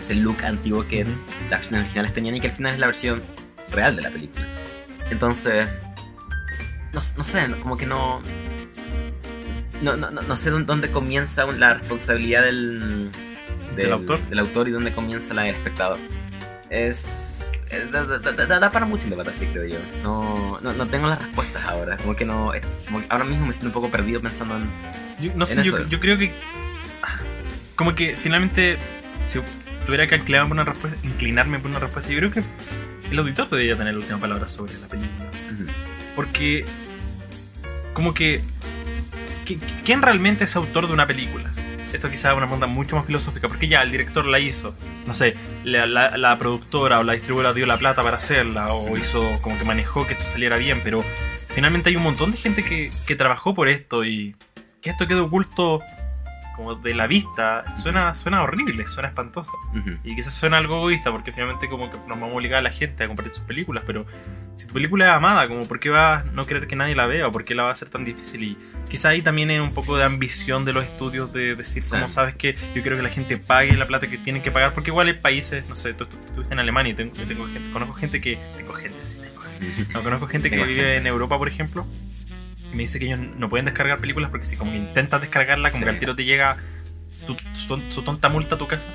ese 0.00 0.14
look 0.14 0.42
antiguo 0.44 0.86
que 0.86 1.04
las 1.04 1.60
versiones 1.60 1.84
originales 1.86 2.14
tenían 2.14 2.36
y 2.36 2.40
que 2.40 2.48
al 2.48 2.54
final 2.54 2.72
es 2.74 2.78
la 2.78 2.86
versión 2.86 3.22
real 3.70 3.96
de 3.96 4.02
la 4.02 4.10
película. 4.10 4.44
Entonces, 5.10 5.68
no, 6.92 7.00
no 7.16 7.24
sé, 7.24 7.46
como 7.62 7.76
que 7.76 7.86
no... 7.86 8.20
No, 9.82 9.96
no, 9.96 10.10
no- 10.10 10.36
sé 10.36 10.50
dónde- 10.50 10.90
comienza 10.90 11.46
la 11.46 11.74
responsabilidad 11.74 12.42
del, 12.44 13.10
¿Del 13.76 13.92
autor? 13.92 14.20
del 14.28 14.38
autor 14.40 14.68
y 14.68 14.72
dónde 14.72 14.92
comienza 14.92 15.32
la 15.32 15.42
del 15.42 15.54
espectador. 15.54 15.98
Es... 16.68 17.52
Da, 17.92 18.04
da- 18.04 18.18
da- 18.18 18.58
da- 18.60 18.70
para 18.70 18.84
mucho 18.84 19.04
el 19.04 19.10
debate 19.10 19.30
así, 19.30 19.46
creo 19.46 19.64
yo. 19.66 19.78
No, 20.02 20.58
no, 20.60 20.72
no 20.74 20.86
tengo 20.86 21.08
las 21.08 21.18
respuestas 21.18 21.64
ahora. 21.64 21.96
Como 21.96 22.14
que 22.14 22.24
no... 22.26 22.52
como 22.86 23.00
que 23.00 23.06
ahora 23.08 23.24
mismo 23.24 23.46
me 23.46 23.52
siento 23.52 23.68
un 23.68 23.72
poco 23.72 23.90
perdido 23.90 24.20
pensando 24.20 24.56
en... 24.56 24.64
Yo, 25.20 25.32
no 25.34 25.46
sé, 25.46 25.62
yo, 25.62 25.86
yo 25.86 26.00
creo 26.00 26.16
que. 26.18 26.30
Como 27.76 27.94
que 27.94 28.16
finalmente, 28.16 28.76
si 29.26 29.38
tuviera 29.90 30.06
que 30.06 30.16
inclinarme 30.16 30.48
por 30.48 30.54
una 30.56 30.64
respuesta, 30.64 30.98
inclinarme 31.06 31.58
por 31.58 31.70
una 31.70 31.80
respuesta, 31.80 32.10
yo 32.12 32.18
creo 32.18 32.30
que 32.30 32.42
el 33.10 33.18
auditor 33.18 33.50
debería 33.50 33.76
tener 33.76 33.92
la 33.94 33.98
última 34.00 34.18
palabra 34.18 34.46
sobre 34.48 34.72
la 34.78 34.86
película. 34.86 35.30
Porque. 36.14 36.64
Como 37.92 38.14
que. 38.14 38.40
¿qui- 39.44 39.58
¿Quién 39.84 40.00
realmente 40.02 40.44
es 40.44 40.54
autor 40.56 40.86
de 40.86 40.92
una 40.94 41.06
película? 41.06 41.50
esto 41.92 42.08
quizás 42.08 42.30
es 42.30 42.36
una 42.36 42.46
pregunta 42.46 42.68
mucho 42.68 42.94
más 42.94 43.04
filosófica, 43.04 43.48
porque 43.48 43.66
ya 43.66 43.82
el 43.82 43.90
director 43.90 44.24
la 44.24 44.38
hizo, 44.38 44.76
no 45.08 45.12
sé, 45.12 45.34
la, 45.64 45.86
la- 45.86 46.16
la 46.16 46.38
productora 46.38 47.00
o 47.00 47.02
la 47.02 47.14
distribuidora 47.14 47.52
dio 47.52 47.66
la 47.66 47.78
plata 47.78 48.04
para 48.04 48.16
hacerla, 48.18 48.72
o 48.72 48.96
hizo 48.96 49.28
como 49.42 49.58
que 49.58 49.64
manejó 49.64 50.06
que 50.06 50.12
esto 50.12 50.24
saliera 50.24 50.56
bien, 50.56 50.80
pero 50.84 51.02
finalmente 51.52 51.90
hay 51.90 51.96
un 51.96 52.04
montón 52.04 52.30
de 52.30 52.38
gente 52.38 52.62
que, 52.62 52.92
que 53.08 53.16
trabajó 53.16 53.54
por 53.54 53.68
esto 53.68 54.04
y 54.04 54.36
que 54.80 54.90
esto 54.90 55.08
quede 55.08 55.18
oculto 55.18 55.80
como 56.60 56.74
de 56.74 56.94
la 56.94 57.06
vista, 57.06 57.64
suena, 57.74 58.14
suena 58.14 58.42
horrible, 58.42 58.86
suena 58.86 59.08
espantoso. 59.08 59.52
Y 60.04 60.14
quizás 60.14 60.34
suena 60.34 60.58
algo 60.58 60.76
egoísta, 60.76 61.10
porque 61.10 61.32
finalmente 61.32 61.68
como 61.68 61.90
que 61.90 61.96
nos 62.00 62.08
vamos 62.20 62.30
a 62.32 62.34
obligar 62.34 62.58
a 62.58 62.62
la 62.62 62.70
gente 62.70 63.02
a 63.04 63.06
compartir 63.06 63.34
sus 63.34 63.44
películas, 63.44 63.82
pero 63.86 64.04
si 64.56 64.66
tu 64.66 64.74
película 64.74 65.06
es 65.06 65.12
amada, 65.12 65.48
como 65.48 65.66
por 65.66 65.80
qué 65.80 65.88
vas 65.88 66.22
a 66.26 66.30
no 66.32 66.44
querer 66.44 66.66
que 66.68 66.76
nadie 66.76 66.94
la 66.94 67.06
vea 67.06 67.26
o 67.28 67.32
por 67.32 67.44
qué 67.44 67.54
la 67.54 67.62
va 67.62 67.68
a 67.70 67.72
hacer 67.72 67.88
tan 67.88 68.04
difícil 68.04 68.42
y 68.44 68.58
quizás 68.90 69.06
ahí 69.06 69.22
también 69.22 69.50
es 69.50 69.60
un 69.60 69.72
poco 69.72 69.96
de 69.96 70.04
ambición 70.04 70.64
de 70.66 70.72
los 70.74 70.84
estudios 70.84 71.32
de 71.32 71.54
decir 71.54 71.82
Sí. 71.82 71.90
como 71.92 72.08
sabes 72.10 72.34
que 72.34 72.54
yo 72.74 72.82
quiero 72.82 72.96
que 72.96 73.02
la 73.02 73.08
gente 73.08 73.38
pague 73.38 73.74
la 73.76 73.86
plata 73.86 74.08
que 74.08 74.18
tienen 74.18 74.42
que 74.42 74.50
pagar 74.50 74.74
porque 74.74 74.90
igual 74.90 75.06
hay 75.06 75.14
países 75.14 75.66
no 75.68 75.76
sé 75.76 75.94
tú 75.94 76.04
tú- 76.06 76.16
tú 76.18 76.26
estuviste 76.28 76.52
en 76.52 76.58
Alemania 76.60 76.92
y 76.92 76.94
tengo, 76.94 77.14
gente 77.14 77.70
conozco 77.72 77.94
gente 77.94 78.20
que 78.20 78.38
tengo 78.56 78.72
gente 78.74 78.98
sí 79.06 79.18
tengo 79.20 79.40
gente. 79.40 79.92
No, 79.94 80.02
conozco 80.02 80.26
gente 80.26 80.50
que 80.50 80.62
vive 80.62 80.96
en 80.96 81.06
Europa 81.06 81.38
por 81.38 81.48
ejemplo 81.48 81.86
me 82.72 82.78
dice 82.78 82.98
que 82.98 83.06
ellos 83.06 83.20
no 83.36 83.48
pueden 83.48 83.64
descargar 83.66 83.98
películas 83.98 84.30
porque 84.30 84.46
si 84.46 84.56
como 84.56 84.70
que 84.72 84.78
intentas 84.78 85.20
descargarla 85.20 85.70
como 85.70 85.80
Sí. 85.80 85.84
que 85.84 85.90
al 85.90 85.98
tiro 85.98 86.14
te 86.16 86.24
llega 86.24 86.56
tu- 87.26 87.36
su, 87.54 87.68
ton- 87.68 87.92
su 87.92 88.02
tonta 88.02 88.28
multa 88.28 88.54
a 88.54 88.58
tu 88.58 88.66
casa 88.66 88.88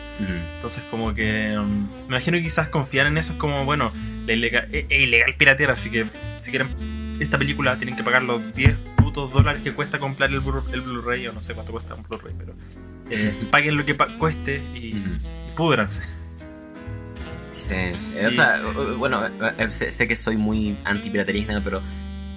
entonces, 0.55 0.83
como 0.89 1.13
que. 1.13 1.55
um, 1.57 1.87
me 2.01 2.15
imagino 2.15 2.37
que 2.37 2.43
quizás 2.43 2.69
confiar 2.69 3.05
en 3.07 3.17
eso 3.17 3.33
es 3.33 3.39
como, 3.39 3.65
bueno, 3.65 3.91
la 4.25 4.33
ilegal, 4.33 4.67
es, 4.71 4.85
es 4.89 4.99
ilegal 5.01 5.33
piratear, 5.37 5.71
así 5.71 5.89
que 5.91 6.05
si 6.39 6.49
quieren 6.51 7.15
esta 7.19 7.37
película 7.37 7.77
tienen 7.77 7.95
que 7.95 8.03
pagar 8.03 8.23
los 8.23 8.53
10 8.55 8.75
putos 8.97 9.31
dólares 9.31 9.61
que 9.63 9.71
cuesta 9.73 9.99
comprar 9.99 10.29
el, 10.31 10.41
Blu- 10.41 10.65
el 10.73 10.81
Blu-ray, 10.81 11.27
o 11.27 11.33
no 11.33 11.41
sé 11.41 11.53
cuánto 11.53 11.71
cuesta 11.71 11.93
un 11.95 12.03
Blu-ray, 12.03 12.33
pero. 12.37 12.53
eh, 13.09 13.33
paguen 13.51 13.77
lo 13.77 13.85
que 13.85 13.93
pa- 13.95 14.07
cueste 14.17 14.55
y, 14.73 14.87
y 14.87 15.19
púdranse. 15.55 16.01
Sí, 17.51 17.73
eh, 17.73 18.25
o 18.27 18.31
sea, 18.31 18.61
bueno, 18.97 19.25
eh, 19.57 19.69
sé, 19.71 19.89
sé 19.89 20.07
que 20.09 20.15
soy 20.17 20.35
muy 20.35 20.77
anti-piratería, 20.83 21.61
pero 21.63 21.81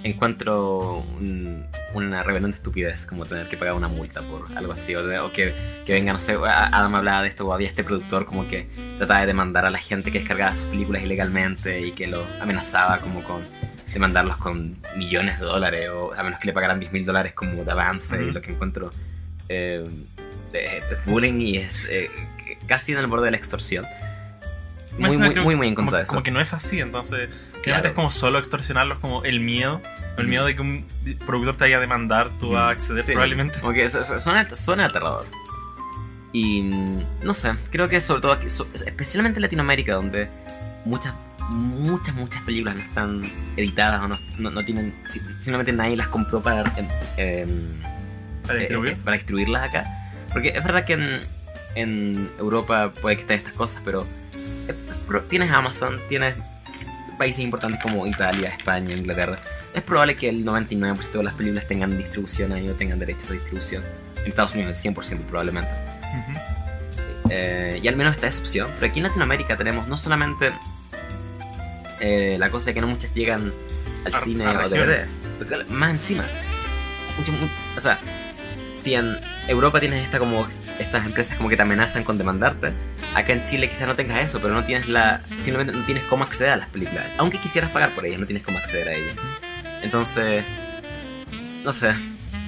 encuentro 0.05 0.99
un- 1.19 1.65
una 1.95 2.23
rebelión 2.23 2.51
de 2.51 2.57
estupidez 2.57 3.07
como 3.07 3.25
tener 3.27 3.49
que 3.49 3.57
pagar 3.57 3.75
una 3.75 3.89
multa 3.89 4.23
por 4.23 4.47
algo 4.57 4.73
así, 4.73 4.95
o, 4.95 5.05
de- 5.07 5.19
o 5.19 5.33
que, 5.33 5.55
que 5.87 5.93
venga, 5.93 6.13
no 6.13 6.19
sé, 6.19 6.37
Adam 6.45 6.95
hablaba 6.95 7.23
de 7.23 7.29
esto, 7.29 7.47
o 7.47 7.53
había 7.53 7.67
este 7.69 7.83
productor 7.85 8.27
como 8.27 8.47
que 8.47 8.69
trataba 8.99 9.21
de 9.21 9.27
demandar 9.27 9.65
a 9.67 9.71
la 9.71 9.79
gente 9.79 10.11
que 10.13 10.19
descargaba 10.21 10.55
sus 10.55 10.65
películas 10.69 11.03
ilegalmente 11.03 11.81
y 11.81 11.93
que 11.93 12.07
lo 12.07 12.25
amenazaba 12.41 12.99
como 13.01 13.23
con 13.25 13.43
demandarlos 13.93 14.37
con 14.37 14.77
millones 14.97 15.41
de 15.41 15.47
dólares, 15.47 15.89
o 15.91 16.13
a 16.15 16.23
menos 16.23 16.39
que 16.39 16.47
le 16.47 16.53
pagaran 16.53 16.79
10 16.79 16.93
mil 16.93 17.05
dólares 17.07 17.33
como 17.33 17.65
de 17.65 17.71
avance, 17.73 18.23
y 18.23 18.31
lo 18.31 18.41
que 18.43 18.53
encuentro 18.53 18.91
eh, 19.49 19.83
de- 20.53 20.59
de 20.59 20.97
bullying 21.07 21.41
y 21.41 21.57
es 21.57 21.89
eh, 21.91 22.11
casi 22.67 22.93
en 22.93 22.99
el 22.99 23.07
borde 23.07 23.25
de 23.27 23.31
la 23.33 23.37
extorsión. 23.39 23.87
Muy, 24.99 25.17
muy, 25.17 25.55
muy, 25.57 25.69
en 25.69 25.75
como, 25.75 25.87
contra 25.87 25.99
de 25.99 26.05
eso. 26.05 26.11
como 26.13 26.23
que 26.25 26.31
no 26.33 26.41
es 26.41 26.53
así, 26.53 26.81
entonces. 26.81 27.31
Claro. 27.63 27.83
Finalmente 27.83 27.89
es 27.89 27.95
como 27.95 28.11
solo 28.11 28.39
extorsionarlos, 28.39 28.99
como 28.99 29.25
el 29.25 29.41
miedo. 29.41 29.81
El 30.17 30.27
miedo 30.27 30.45
de 30.47 30.57
que 30.57 30.61
un 30.63 30.85
productor 31.27 31.57
te 31.57 31.65
vaya 31.65 31.77
a 31.77 31.81
demandar, 31.81 32.29
tú 32.41 32.51
vas 32.51 32.63
a 32.65 32.69
acceder 32.71 33.05
Sí, 33.05 33.13
probablemente. 33.13 33.61
Como 33.61 33.73
que 33.73 33.89
suena, 33.89 34.55
suena 34.57 34.87
aterrador. 34.87 35.27
Y 36.33 36.63
mm, 36.63 37.03
no 37.23 37.35
sé, 37.35 37.53
creo 37.71 37.89
que 37.89 38.01
sobre 38.01 38.21
todo 38.23 38.33
aquí, 38.33 38.47
especialmente 38.47 39.39
en 39.39 39.43
Latinoamérica, 39.43 39.95
donde 39.95 40.29
muchas, 40.85 41.15
muchas, 41.51 42.15
muchas 42.17 42.43
películas 42.43 42.75
no 42.77 42.83
están 42.83 43.23
editadas 43.57 44.03
o 44.03 44.09
no, 44.09 44.19
no, 44.39 44.51
no 44.51 44.65
tienen, 44.65 44.93
si- 45.09 45.21
simplemente 45.39 45.73
nadie 45.73 45.97
las 45.97 46.09
compró 46.09 46.43
para, 46.43 46.63
em, 46.77 46.89
em, 47.17 47.49
Para 48.47 48.57
eh, 48.59 48.61
distribuir. 48.61 48.93
eh, 48.93 48.97
para 49.05 49.17
distribuirlas 49.17 49.69
acá. 49.69 49.85
Porque 50.33 50.49
es 50.49 50.63
verdad 50.65 50.85
que 50.85 50.93
en, 50.95 51.21
en 51.77 52.31
Europa 52.39 52.93
puede 53.01 53.17
que 53.17 53.23
estén 53.23 53.39
estas 53.39 53.55
cosas, 53.55 53.81
pero, 53.85 54.05
eh, 54.69 54.75
pero 55.07 55.23
tienes 55.23 55.51
Amazon, 55.51 55.99
tienes 56.09 56.37
países 57.19 57.41
importantes 57.45 57.81
como 57.83 58.07
Italia, 58.07 58.49
España, 58.57 58.95
Inglaterra. 58.95 59.37
Es 59.75 59.83
probable 59.83 60.16
que 60.16 60.29
el 60.29 60.45
99% 60.45 61.11
de 61.12 61.23
las 61.25 61.35
películas 61.35 61.66
tengan 61.66 61.97
distribución 61.99 62.53
ahí 62.53 62.69
o 62.69 62.75
tengan 62.75 62.99
derechos 62.99 63.29
de 63.29 63.35
distribución. 63.37 63.83
En 64.23 64.29
Estados 64.29 64.55
Unidos 64.55 64.85
el 64.85 64.95
100% 64.95 65.21
probablemente. 65.25 65.71
Eh, 67.31 67.81
y 67.83 67.89
al 67.89 67.97
menos 67.97 68.14
está 68.14 68.27
esa 68.27 68.41
opción. 68.41 68.69
Pero 68.79 68.91
aquí 68.91 69.01
en 69.01 69.05
Latinoamérica 69.05 69.57
tenemos 69.57 69.87
no 69.89 69.97
solamente 69.97 70.51
eh, 72.01 72.37
la 72.39 72.51
cosa 72.51 72.66
de 72.66 72.75
que 72.75 72.81
no 72.81 72.87
muchas 72.87 73.12
llegan 73.14 73.53
al 74.07 74.14
A- 74.14 74.19
cine 74.21 74.45
a 74.47 74.53
o. 74.53 74.69
DVD. 74.69 75.07
Más 75.71 75.91
encima. 75.91 76.25
Mucho- 77.19 77.33
mu- 77.33 77.49
o 77.77 77.81
sea, 77.81 77.99
si 78.75 78.95
en 78.95 79.19
Europa 79.47 79.81
tienes 79.81 80.05
esta 80.05 80.19
como 80.19 80.47
estas 80.79 81.05
empresas 81.07 81.37
como 81.37 81.49
que 81.49 81.57
te 81.57 81.62
amenazan 81.62 82.05
con 82.05 82.18
demandarte, 82.18 82.72
acá 83.14 83.33
en 83.33 83.43
Chile 83.45 83.68
quizás 83.68 83.89
no 83.89 83.97
tengas 83.97 84.18
eso, 84.20 84.41
pero 84.41 84.55
no 84.55 84.64
tienes 84.64 84.89
la 84.89 85.20
simplemente 85.37 85.72
no 85.72 85.83
tienes 85.85 86.05
cómo 86.05 86.24
acceder 86.24 86.51
a 86.53 86.57
las 86.57 86.68
películas. 86.68 87.05
Aunque 87.18 87.39
quisieras 87.39 87.70
pagar 87.70 87.91
por 87.91 88.07
ellas, 88.07 88.20
no 88.20 88.26
tienes 88.26 88.45
cómo 88.45 88.59
acceder 88.59 88.89
a 88.89 88.93
ellas. 88.95 89.14
Entonces, 89.83 90.45
no 91.64 91.72
sé, 91.72 91.93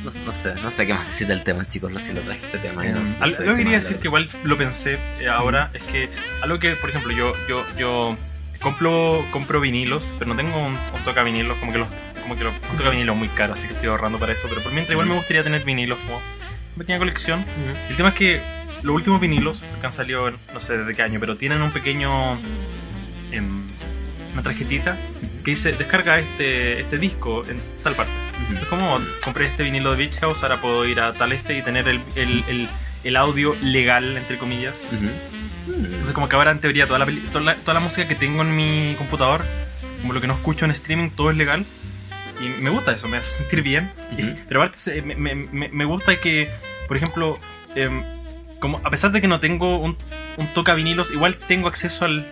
no, 0.05 0.11
no 0.25 0.33
sé, 0.33 0.55
no 0.63 0.71
sé 0.71 0.87
qué 0.87 0.95
más 0.95 1.07
decir 1.07 1.27
del 1.27 1.43
tema, 1.43 1.67
chicos, 1.67 1.93
lo 1.93 1.99
siento, 2.01 2.23
traje 2.23 2.41
este 2.45 2.59
tema. 2.59 2.85
no- 2.85 2.95
no 2.95 3.01
Mm. 3.01 3.05
Sé 3.31 3.37
que 3.45 3.45
qué 3.51 3.57
quería 3.57 3.73
decir 3.73 3.97
que 3.99 4.09
igual 4.09 4.29
lo 4.45 4.57
pensé 4.57 4.99
eh, 5.21 5.29
ahora 5.29 5.71
es 5.75 5.83
que 5.85 6.09
algo 6.43 6.59
que, 6.59 6.75
por 6.77 6.91
ejemplo, 6.91 7.13
yo 7.13 7.33
yo 7.49 7.65
yo 7.79 8.17
compro 8.61 9.25
compro 9.33 9.61
vinilos, 9.61 10.11
pero 10.19 10.31
no 10.31 10.37
tengo 10.37 10.57
un, 10.59 10.73
un 10.75 11.01
toca 11.05 11.23
vinilos 11.23 11.57
como 11.59 11.73
que 11.73 11.79
los 11.79 11.89
como 12.23 12.37
que 12.37 12.45
los, 12.45 12.55
un 12.71 12.77
toca 12.77 12.91
vinilos 12.91 13.17
muy 13.17 13.29
caro, 13.29 13.55
así 13.55 13.67
que 13.67 13.73
estoy 13.73 13.89
ahorrando 13.89 14.19
para 14.19 14.33
eso, 14.33 14.47
pero 14.49 14.61
por 14.63 14.73
mientras 14.73 14.93
igual 14.93 15.09
me 15.09 15.15
gustaría 15.15 15.43
tener 15.43 15.65
vinilos 15.65 15.99
como 16.01 16.21
pequeña 16.79 16.99
colección. 16.99 17.45
El 17.89 17.97
tema 17.97 18.11
es 18.11 18.15
que 18.15 18.41
los 18.83 18.95
últimos 18.95 19.21
vinilos 19.21 19.63
que 19.81 19.87
han 19.87 19.93
salido 19.93 20.29
en- 20.29 20.37
no 20.55 20.61
sé 20.61 20.79
desde 20.79 20.95
qué 20.95 21.03
año, 21.03 21.21
pero 21.21 21.37
tienen 21.37 21.61
un 21.63 21.71
pequeño 21.71 22.39
em, 23.33 23.63
una 24.33 24.43
tarjetita 24.43 24.97
que 25.45 25.51
dice 25.53 25.73
descarga 25.73 26.19
este 26.19 26.81
este 26.81 26.99
disco 26.99 27.43
en 27.49 27.59
tal 27.83 27.95
parte. 27.95 28.13
Es 28.61 28.67
como 28.69 28.99
compré 29.23 29.47
este 29.47 29.63
vinilo 29.65 29.91
de 29.91 29.97
Beach 29.97 30.19
House, 30.21 30.43
ahora 30.43 30.61
puedo 30.61 30.85
ir 30.87 31.01
a 31.01 31.13
tal 31.13 31.33
este 31.33 31.57
y 31.59 31.63
tener 31.63 31.87
el, 31.89 32.01
el, 32.17 32.45
el, 32.49 32.69
el 33.05 33.17
audio 33.17 33.55
legal, 33.63 34.17
entre 34.17 34.39
comillas. 34.39 34.75
Ujú. 34.93 35.75
Entonces 35.85 36.13
como 36.13 36.29
que 36.29 36.37
ahora 36.37 36.51
en 36.51 36.59
teoría 36.61 36.87
toda 36.87 36.99
la, 36.99 37.07
peli- 37.07 37.21
toda 37.33 37.45
la, 37.45 37.57
toda 37.57 37.75
la 37.75 37.81
música 37.81 38.09
que 38.09 38.15
tengo 38.15 38.43
en 38.43 38.57
mi 38.57 38.95
computador, 38.99 39.45
como 40.01 40.13
lo 40.15 40.21
que 40.21 40.27
no 40.27 40.35
escucho 40.35 40.65
en 40.65 40.71
streaming, 40.73 41.11
todo 41.11 41.31
es 41.31 41.37
legal. 41.37 41.65
Y 42.41 42.49
me 42.63 42.71
gusta 42.71 42.93
eso, 42.93 43.09
me 43.09 43.17
hace 43.19 43.39
sentir 43.39 43.63
bien. 43.63 43.91
Y- 44.17 44.23
pero 44.49 44.63
aparte 44.63 45.03
me, 45.03 45.15
me, 45.15 45.35
me, 45.35 45.69
me 45.69 45.85
gusta 45.85 46.17
que, 46.21 46.51
por 46.89 46.97
ejemplo, 46.97 47.39
em, 47.75 48.03
como 48.59 48.81
a 48.85 48.91
pesar 48.91 49.13
de 49.13 49.21
que 49.21 49.29
no 49.29 49.41
tengo 49.41 49.79
un, 49.79 49.97
un 50.37 50.47
toca 50.55 50.75
vinilos, 50.75 51.11
igual 51.11 51.37
tengo 51.37 51.69
acceso 51.69 52.05
al, 52.05 52.27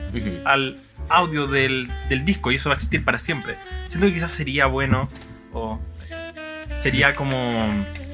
audio 1.10 1.46
del, 1.46 1.90
del 2.10 2.24
disco 2.26 2.50
y 2.52 2.56
eso 2.56 2.68
va 2.68 2.74
a 2.74 2.76
existir 2.76 3.02
para 3.04 3.18
siempre. 3.18 3.56
Siento 3.86 4.06
que 4.08 4.12
quizás 4.14 4.30
sería 4.30 4.66
bueno 4.66 5.08
o 5.54 5.80
sería 6.76 7.14
como 7.14 7.38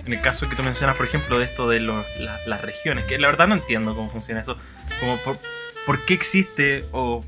en 0.07 0.12
el 0.12 0.20
caso 0.20 0.49
que 0.49 0.55
tú 0.57 0.62
mencionas, 0.62 0.97
por 0.97 1.07
ejemplo, 1.07 1.38
de 1.38 1.45
esto 1.47 1.68
de 1.68 1.80
los- 1.80 2.07
la- 2.20 2.38
las 2.47 2.61
regiones, 2.61 3.05
que 3.07 3.18
la 3.18 3.26
verdad 3.28 3.49
no 3.49 3.55
entiendo 3.57 3.95
cómo 3.97 4.11
funciona 4.11 4.42
eso, 4.42 4.57
como 5.01 5.16
por, 5.18 5.38
por 5.86 6.05
qué 6.05 6.14
existe 6.14 6.84
o 6.92 7.24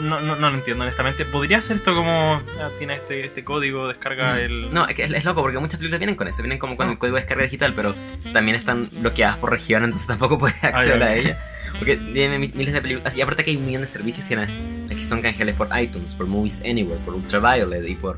no, 0.00 0.20
no, 0.20 0.36
no 0.36 0.50
lo 0.50 0.56
entiendo 0.56 0.84
honestamente. 0.84 1.24
¿Podría 1.24 1.60
ser 1.62 1.76
esto 1.76 1.94
como 1.94 2.42
ah, 2.60 2.70
tiene 2.78 2.94
este, 2.94 3.24
este 3.26 3.44
código, 3.44 3.88
descarga 3.88 4.40
el... 4.40 4.72
No, 4.72 4.86
es, 4.86 4.94
que 4.94 5.02
es, 5.04 5.10
es 5.10 5.24
loco 5.24 5.42
porque 5.42 5.58
muchas 5.58 5.78
películas 5.78 6.00
vienen 6.00 6.16
con 6.16 6.28
eso, 6.28 6.42
vienen 6.42 6.58
como 6.58 6.76
con 6.76 6.88
Ah. 6.88 6.92
el 6.92 6.98
código 6.98 7.16
de 7.16 7.22
descarga 7.22 7.44
digital, 7.44 7.72
pero 7.74 7.94
también 8.32 8.56
están 8.56 8.88
bloqueadas 8.92 9.36
por 9.38 9.50
región, 9.50 9.84
entonces 9.84 10.06
tampoco 10.08 10.38
puedes 10.38 10.62
acceder 10.62 10.98
ya, 10.98 11.06
a 11.06 11.14
ella. 11.14 11.38
Porque 11.78 11.96
tiene 11.96 12.38
mi- 12.38 12.52
miles 12.54 12.72
de 12.72 12.80
películas, 12.80 13.16
y 13.16 13.22
aparte 13.22 13.44
que 13.44 13.50
hay 13.50 13.56
un 13.56 13.66
millón 13.66 13.82
de 13.82 13.88
servicios, 13.88 14.26
tiene 14.28 14.46
las 14.88 14.96
que 14.96 15.04
son 15.04 15.20
canjeables 15.22 15.56
por 15.56 15.68
iTunes, 15.78 16.14
por 16.14 16.26
Movies 16.26 16.60
Anywhere, 16.64 17.00
por 17.04 17.14
Ultraviolet 17.14 17.88
y 17.88 17.94
por 17.96 18.16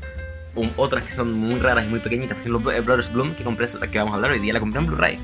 otras 0.75 1.03
que 1.03 1.11
son 1.11 1.33
muy 1.33 1.59
raras 1.59 1.85
y 1.85 1.87
muy 1.89 1.99
pequeñitas. 1.99 2.37
Por 2.37 2.47
ejemplo, 2.47 2.83
Brothers 2.83 3.11
Bloom, 3.13 3.33
que 3.35 3.43
compré, 3.43 3.67
que 3.91 3.97
vamos 3.99 4.13
a 4.13 4.15
hablar 4.15 4.31
hoy 4.31 4.39
día, 4.39 4.53
la 4.53 4.59
compré 4.59 4.79
en 4.79 4.87
Blu-ray. 4.87 5.17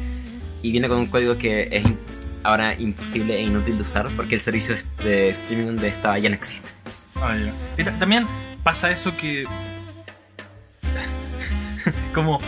Y 0.61 0.71
viene 0.71 0.87
con 0.87 0.97
un 0.97 1.07
código 1.07 1.37
que 1.37 1.67
es 1.71 1.83
ahora 2.43 2.73
imposible 2.79 3.35
e 3.37 3.41
inútil 3.41 3.75
de 3.77 3.81
usar 3.81 4.07
porque 4.15 4.35
el 4.35 4.41
servicio 4.41 4.75
de 5.03 5.29
streaming 5.29 5.65
donde 5.67 5.87
estaba 5.89 6.17
ya 6.19 6.29
no 6.29 6.35
existe. 6.35 6.71
Ah, 7.15 7.35
ya. 7.37 7.53
Y 7.81 7.83
también 7.99 8.25
pasa 8.63 8.91
eso 8.91 9.13
que. 9.15 9.45
como. 12.13 12.39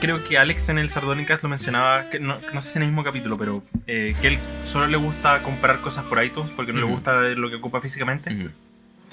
Creo 0.00 0.24
que 0.24 0.38
Alex 0.38 0.70
en 0.70 0.78
el 0.78 0.88
Sardónicas 0.88 1.42
lo 1.42 1.50
mencionaba, 1.50 2.08
que 2.08 2.18
no, 2.18 2.40
no 2.54 2.60
sé 2.62 2.70
si 2.72 2.78
en 2.78 2.84
el 2.84 2.88
mismo 2.88 3.04
capítulo, 3.04 3.36
pero 3.36 3.62
eh, 3.86 4.16
que 4.22 4.28
él 4.28 4.38
solo 4.64 4.86
le 4.86 4.96
gusta 4.96 5.42
comprar 5.42 5.82
cosas 5.82 6.04
por 6.04 6.24
iTunes 6.24 6.50
porque 6.56 6.72
no 6.72 6.78
le 6.78 6.84
Ujú. 6.86 6.94
gusta 6.94 7.12
ver 7.12 7.36
lo 7.36 7.50
que 7.50 7.56
ocupa 7.56 7.82
físicamente. 7.82 8.32
Ujú. 8.32 8.48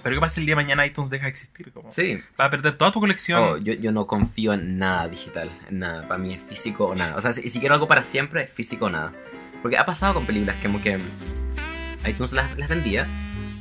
Pero 0.02 0.16
¿qué 0.16 0.20
pasa 0.22 0.36
si 0.36 0.40
el 0.42 0.46
día 0.46 0.56
de 0.56 0.64
mañana 0.64 0.86
iTunes 0.86 1.10
deja 1.10 1.26
de 1.26 1.32
existir? 1.32 1.74
Como, 1.74 1.92
Sí, 1.92 2.22
Va 2.40 2.46
a 2.46 2.50
perder 2.50 2.76
toda 2.76 2.94
tu 2.94 3.02
colección. 3.02 3.44
Oh, 3.44 3.58
yo, 3.58 3.74
yo 3.74 3.92
no 3.92 4.08
confío 4.08 4.54
en 4.54 4.78
nada 4.78 5.10
digital, 5.10 5.50
en 5.70 5.80
nada. 5.80 6.08
Para 6.08 6.20
mí 6.20 6.34
es 6.34 6.42
físico 6.42 6.86
o 6.86 6.96
nada. 6.96 7.18
O 7.18 7.20
sea, 7.20 7.34
si, 7.34 7.50
si 7.50 7.60
quiero 7.60 7.74
algo 7.76 7.90
para 7.90 8.06
siempre, 8.06 8.44
es 8.44 8.52
físico 8.54 8.86
o 8.86 8.90
nada. 8.90 9.12
Porque 9.62 9.78
ha 9.78 9.86
pasado 9.86 10.14
con 10.16 10.26
películas 10.26 10.56
que 10.58 10.68
como 10.68 10.82
que 10.82 10.98
iTunes 12.08 12.32
las, 12.34 12.58
las 12.58 12.70
vendía, 12.70 13.08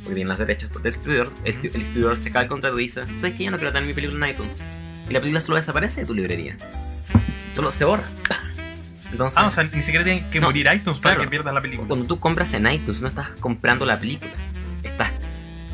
porque 0.03 0.14
tienen 0.14 0.28
los 0.28 0.38
derechos 0.38 0.70
del 0.72 0.82
distribuidor. 0.92 1.32
El, 1.44 1.53
distribu- 1.55 1.74
el 1.74 1.80
distribuidor 1.80 2.16
se 2.16 2.30
cae 2.30 2.42
el 2.44 2.49
contrato 2.49 2.78
y 2.78 2.82
dice, 2.84 3.05
¿sabes 3.18 3.34
qué? 3.36 3.44
Yo 3.44 3.51
no 3.51 3.57
quiero 3.59 3.72
tener 3.72 3.86
mi 3.88 3.94
película 3.94 4.26
en 4.26 4.32
iTunes. 4.34 4.62
Y 5.09 5.12
la 5.12 5.20
película 5.20 5.40
solo 5.40 5.57
desaparece 5.57 6.01
de 6.03 6.07
tu 6.07 6.14
librería. 6.14 6.57
Solo 7.55 7.70
se 7.70 7.84
borra. 7.84 8.05
Entonces, 9.11 9.38
Ah, 9.38 9.47
o 9.47 9.51
sea, 9.51 9.64
ni 9.64 9.82
siquiera 9.82 10.05
tiene 10.05 10.28
que 10.30 10.40
No, 10.40 10.49
morir 10.49 10.66
iTunes 10.74 10.99
para 11.01 11.14
claro. 11.14 11.22
que 11.22 11.28
pierdas 11.30 11.55
la 11.55 11.61
película. 11.61 11.88
cuando 11.88 12.07
tú 12.07 12.18
compras 12.18 12.53
en 12.55 12.70
iTunes 12.70 13.01
no 13.03 13.09
estás 13.09 13.28
comprando 13.40 13.86
la 13.86 13.99
película. 13.99 14.32
Estás 14.82 15.12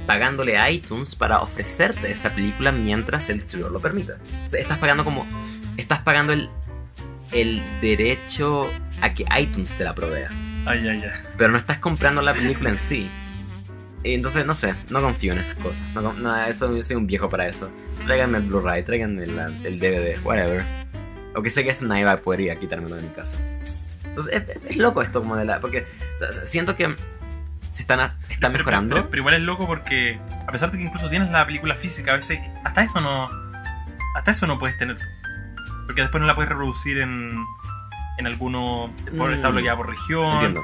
pagándole 0.06 0.58
a 0.58 0.70
iTunes 0.70 1.14
para 1.14 1.40
ofrecerte 1.40 2.12
esa 2.12 2.30
película 2.34 2.72
mientras 2.72 3.28
el 3.30 3.38
distribuidor 3.38 3.72
lo 3.72 3.80
permita. 3.80 4.18
O 4.44 4.48
sea, 4.48 4.60
estás 4.60 4.78
pagando 4.78 5.02
como... 5.04 5.26
Estás 5.76 6.00
pagando 6.00 6.32
el, 6.34 6.50
el 7.32 7.62
derecho 7.80 8.70
a 9.02 9.12
que 9.14 9.24
iTunes 9.38 9.76
te 9.76 9.84
la 9.84 9.94
provea. 9.94 10.30
Ay, 10.64 10.88
ay, 10.88 11.02
ay. 11.04 11.10
Pero 11.36 11.50
no 11.52 11.58
estás 11.58 11.78
comprando 11.78 12.22
la 12.22 12.32
película 12.32 12.70
en 12.70 12.78
sí. 12.78 13.10
Entonces, 14.04 14.44
no 14.46 14.54
sé, 14.54 14.74
no 14.90 15.00
confío 15.00 15.32
en 15.32 15.38
esas 15.38 15.54
cosas. 15.56 15.84
No, 15.94 16.12
no, 16.12 16.44
eso, 16.44 16.74
yo 16.74 16.82
soy 16.82 16.96
un 16.96 17.06
viejo 17.06 17.28
para 17.30 17.46
eso. 17.46 17.70
Tráiganme 18.06 18.38
el 18.38 18.44
Blu-ray, 18.44 18.82
tráiganme 18.82 19.26
la- 19.26 19.46
el 19.46 19.78
DVD, 19.78 20.18
whatever. 20.24 20.64
Aunque 21.34 21.50
sé 21.50 21.62
que 21.64 21.70
es 21.70 21.82
una 21.82 22.00
iba 22.00 22.10
a 22.12 22.16
poder 22.16 22.40
ir 22.40 22.50
a 22.50 22.56
quitármelo 22.56 22.96
de 22.96 23.02
mi 23.02 23.08
casa. 23.10 23.38
Entonces, 24.04 24.34
es, 24.48 24.70
es 24.70 24.76
loco 24.76 25.02
esto 25.02 25.20
como 25.20 25.36
de 25.36 25.44
la... 25.44 25.60
Porque 25.60 25.86
o 26.16 26.18
sea, 26.18 26.32
siento 26.46 26.74
que 26.76 26.94
se 27.70 27.82
están, 27.82 28.00
está 28.00 28.18
Pero- 28.48 28.52
mejorando. 28.58 28.96
Pero, 28.96 29.08
pero 29.10 29.20
igual 29.20 29.34
es 29.34 29.40
loco 29.42 29.66
porque, 29.66 30.18
a 30.46 30.50
pesar 30.52 30.70
de 30.72 30.78
que 30.78 30.84
incluso 30.84 31.08
tienes 31.08 31.30
la 31.30 31.46
película 31.46 31.74
física, 31.76 32.12
a 32.12 32.16
veces 32.16 32.38
hasta 32.64 32.82
eso 32.82 33.00
no. 33.00 33.30
Hasta 34.16 34.32
eso 34.32 34.46
no 34.46 34.58
puedes 34.58 34.76
tener. 34.76 34.96
Porque 35.86 36.02
después 36.02 36.20
no 36.20 36.26
la 36.26 36.34
puedes 36.34 36.50
reproducir 36.50 36.98
en. 36.98 37.42
En 38.22 38.26
alguno. 38.28 38.90
Por, 39.16 39.30
Mm. 39.30 39.34
Está 39.34 39.48
bloqueada 39.50 39.76
por 39.76 39.90
región. 39.90 40.32
Entiendo. 40.32 40.62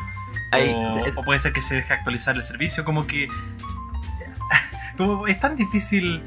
O, 0.52 1.06
es- 1.06 1.16
o 1.16 1.22
puede 1.22 1.38
ser 1.38 1.52
que 1.52 1.60
se 1.60 1.74
deje 1.76 1.92
actualizar 1.92 2.34
el 2.36 2.42
servicio. 2.42 2.84
Como 2.84 3.06
que. 3.06 3.28
Como 4.96 5.26
es 5.26 5.38
tan 5.38 5.56
difícil 5.56 6.22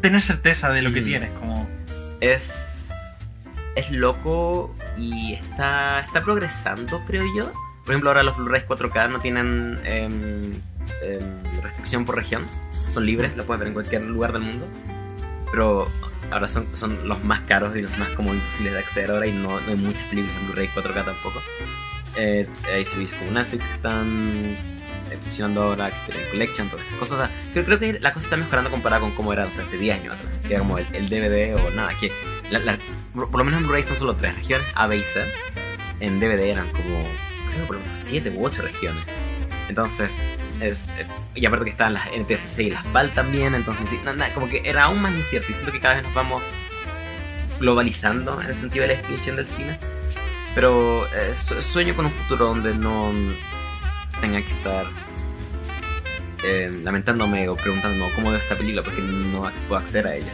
tener 0.00 0.20
certeza 0.22 0.70
de 0.70 0.82
lo 0.82 0.92
que 0.92 1.00
Mm. 1.00 1.04
tienes. 1.04 1.30
Como. 1.32 1.68
es 2.20 3.24
es 3.74 3.90
loco 3.90 4.72
y 4.98 5.32
está 5.32 6.00
está 6.00 6.22
progresando 6.22 7.02
creo 7.06 7.24
yo 7.34 7.50
por 7.84 7.94
ejemplo 7.94 8.10
ahora 8.10 8.22
los 8.22 8.36
Blu-rays 8.36 8.64
4K 8.66 9.08
no 9.10 9.18
tienen 9.18 9.80
em, 9.84 10.52
em, 11.02 11.62
restricción 11.62 12.04
por 12.04 12.14
región 12.16 12.46
son 12.90 13.06
libres 13.06 13.34
los 13.34 13.46
puedes 13.46 13.58
ver 13.60 13.68
en 13.68 13.72
cualquier 13.74 14.02
lugar 14.02 14.32
del 14.34 14.42
mundo 14.42 14.68
pero 15.50 15.86
ahora 16.32 16.48
son, 16.48 16.66
son 16.76 17.06
los 17.08 17.22
más 17.24 17.40
caros 17.42 17.76
y 17.76 17.82
los 17.82 17.96
más 17.98 18.08
como 18.10 18.32
imposibles 18.34 18.72
de 18.72 18.78
acceder 18.80 19.10
ahora 19.10 19.26
y 19.26 19.32
no, 19.32 19.60
no 19.60 19.68
hay 19.68 19.76
muchas 19.76 20.02
películas 20.08 20.36
en 20.40 20.46
Blu-ray 20.46 20.68
4K 20.68 21.04
tampoco 21.04 21.42
Eh, 22.16 22.46
hay 22.74 22.84
servicios 22.84 23.18
como 23.18 23.30
Netflix 23.32 23.66
que 23.68 23.74
están 23.74 24.06
eh, 25.10 25.18
funcionando 25.20 25.62
ahora 25.62 25.90
que 25.90 26.12
tienen 26.12 26.30
Collection 26.30 26.68
todas 26.68 26.84
estas 26.84 26.98
cosas 26.98 27.18
O 27.18 27.22
sea, 27.22 27.30
creo, 27.52 27.64
creo 27.64 27.78
que 27.78 28.00
la 28.00 28.12
cosa 28.12 28.26
está 28.26 28.36
mejorando 28.36 28.70
comparada 28.70 29.00
con 29.00 29.12
cómo 29.12 29.32
era 29.32 29.46
o 29.46 29.52
sea, 29.52 29.62
hace 29.64 29.78
10 29.78 30.00
años 30.00 30.14
atrás 30.16 30.32
que 30.46 30.54
era 30.54 30.58
como 30.58 30.78
el, 30.78 30.86
el 30.94 31.08
DVD 31.08 31.54
o 31.56 31.70
nada 31.70 31.92
que 31.98 32.12
la- 32.50 32.58
la- 32.58 32.78
por 33.14 33.36
lo 33.36 33.44
menos 33.44 33.60
en 33.60 33.66
Blu-ray 33.66 33.84
son 33.84 33.96
solo 33.96 34.14
tres 34.16 34.34
regiones, 34.34 34.66
A, 34.74 34.86
B 34.86 34.96
y 34.98 35.02
C. 35.04 35.22
En 36.00 36.18
DVD 36.18 36.50
eran 36.50 36.68
como, 36.70 37.06
creo 37.52 37.66
por 37.66 37.76
lo 37.76 37.82
menos 37.82 37.96
7 37.98 38.30
u 38.34 38.44
8 38.46 38.62
regiones. 38.62 39.04
Entonces, 39.68 40.10
es, 40.62 40.84
eh, 40.98 41.06
y 41.34 41.44
aparte 41.46 41.64
que 41.66 41.70
estaban 41.72 41.94
las 41.94 42.06
NTSC 42.12 42.60
y 42.60 42.70
las 42.70 42.84
PAL 42.86 43.10
también, 43.12 43.54
entonces, 43.54 43.98
na- 44.16 44.32
como 44.34 44.48
que 44.48 44.62
era 44.64 44.84
aún 44.84 45.00
más 45.02 45.12
incierto. 45.14 45.48
Y 45.50 45.54
siento 45.54 45.72
que 45.72 45.80
cada 45.80 45.94
vez 45.94 46.02
nos 46.04 46.14
vamos 46.14 46.42
globalizando 47.60 48.40
en 48.40 48.48
el 48.50 48.56
sentido 48.56 48.82
de 48.82 48.88
la 48.94 48.98
exclusión 48.98 49.36
del 49.36 49.46
cine. 49.46 49.78
Pero 50.54 51.06
eh, 51.14 51.34
su- 51.34 51.60
sueño 51.62 51.94
con 51.94 52.06
un 52.06 52.12
futuro 52.12 52.46
donde 52.46 52.74
no 52.74 53.12
tenga 54.20 54.40
que 54.42 54.52
estar 54.52 54.86
eh, 56.44 56.70
lamentándome 56.82 57.48
o 57.48 57.54
preguntándome 57.56 58.12
cómo 58.14 58.30
veo 58.30 58.38
esta 58.38 58.56
película 58.56 58.82
porque 58.82 59.00
no 59.00 59.50
puedo 59.68 59.80
acceder 59.80 60.06
a 60.08 60.14
ella. 60.16 60.32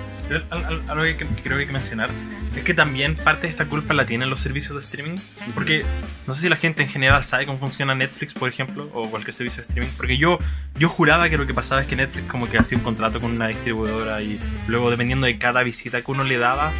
Algo 0.50 1.02
que, 1.02 1.16
creo 1.42 1.56
que 1.56 1.60
hay 1.62 1.66
que 1.66 1.72
mencionar 1.72 2.10
es 2.56 2.64
que 2.64 2.74
también 2.74 3.14
parte 3.14 3.42
de 3.42 3.48
esta 3.48 3.66
culpa 3.66 3.94
la 3.94 4.04
tienen 4.06 4.28
los 4.30 4.40
servicios 4.40 4.74
de 4.74 4.80
streaming. 4.80 5.18
Porque 5.54 5.84
no 6.26 6.34
sé 6.34 6.42
si 6.42 6.48
la 6.48 6.56
gente 6.56 6.82
en 6.82 6.88
general 6.88 7.24
sabe 7.24 7.46
cómo 7.46 7.58
funciona 7.58 7.94
Netflix, 7.94 8.34
por 8.34 8.48
ejemplo, 8.48 8.90
o 8.92 9.08
cualquier 9.10 9.34
servicio 9.34 9.62
de 9.62 9.68
streaming. 9.68 9.90
Porque 9.96 10.16
yo, 10.18 10.38
yo 10.78 10.88
juraba 10.88 11.28
que 11.28 11.38
lo 11.38 11.46
que 11.46 11.54
pasaba 11.54 11.80
es 11.82 11.86
que 11.86 11.96
Netflix 11.96 12.24
como 12.26 12.48
que 12.50 12.58
hacía 12.58 12.76
un 12.78 12.84
contrato 12.84 13.20
con 13.20 13.30
una 13.32 13.48
distribuidora 13.48 14.20
y 14.22 14.38
luego 14.66 14.90
dependiendo 14.90 15.26
de 15.26 15.38
cada 15.38 15.62
visita 15.62 16.02
que 16.02 16.10
uno 16.10 16.24
le 16.24 16.36
daba, 16.38 16.72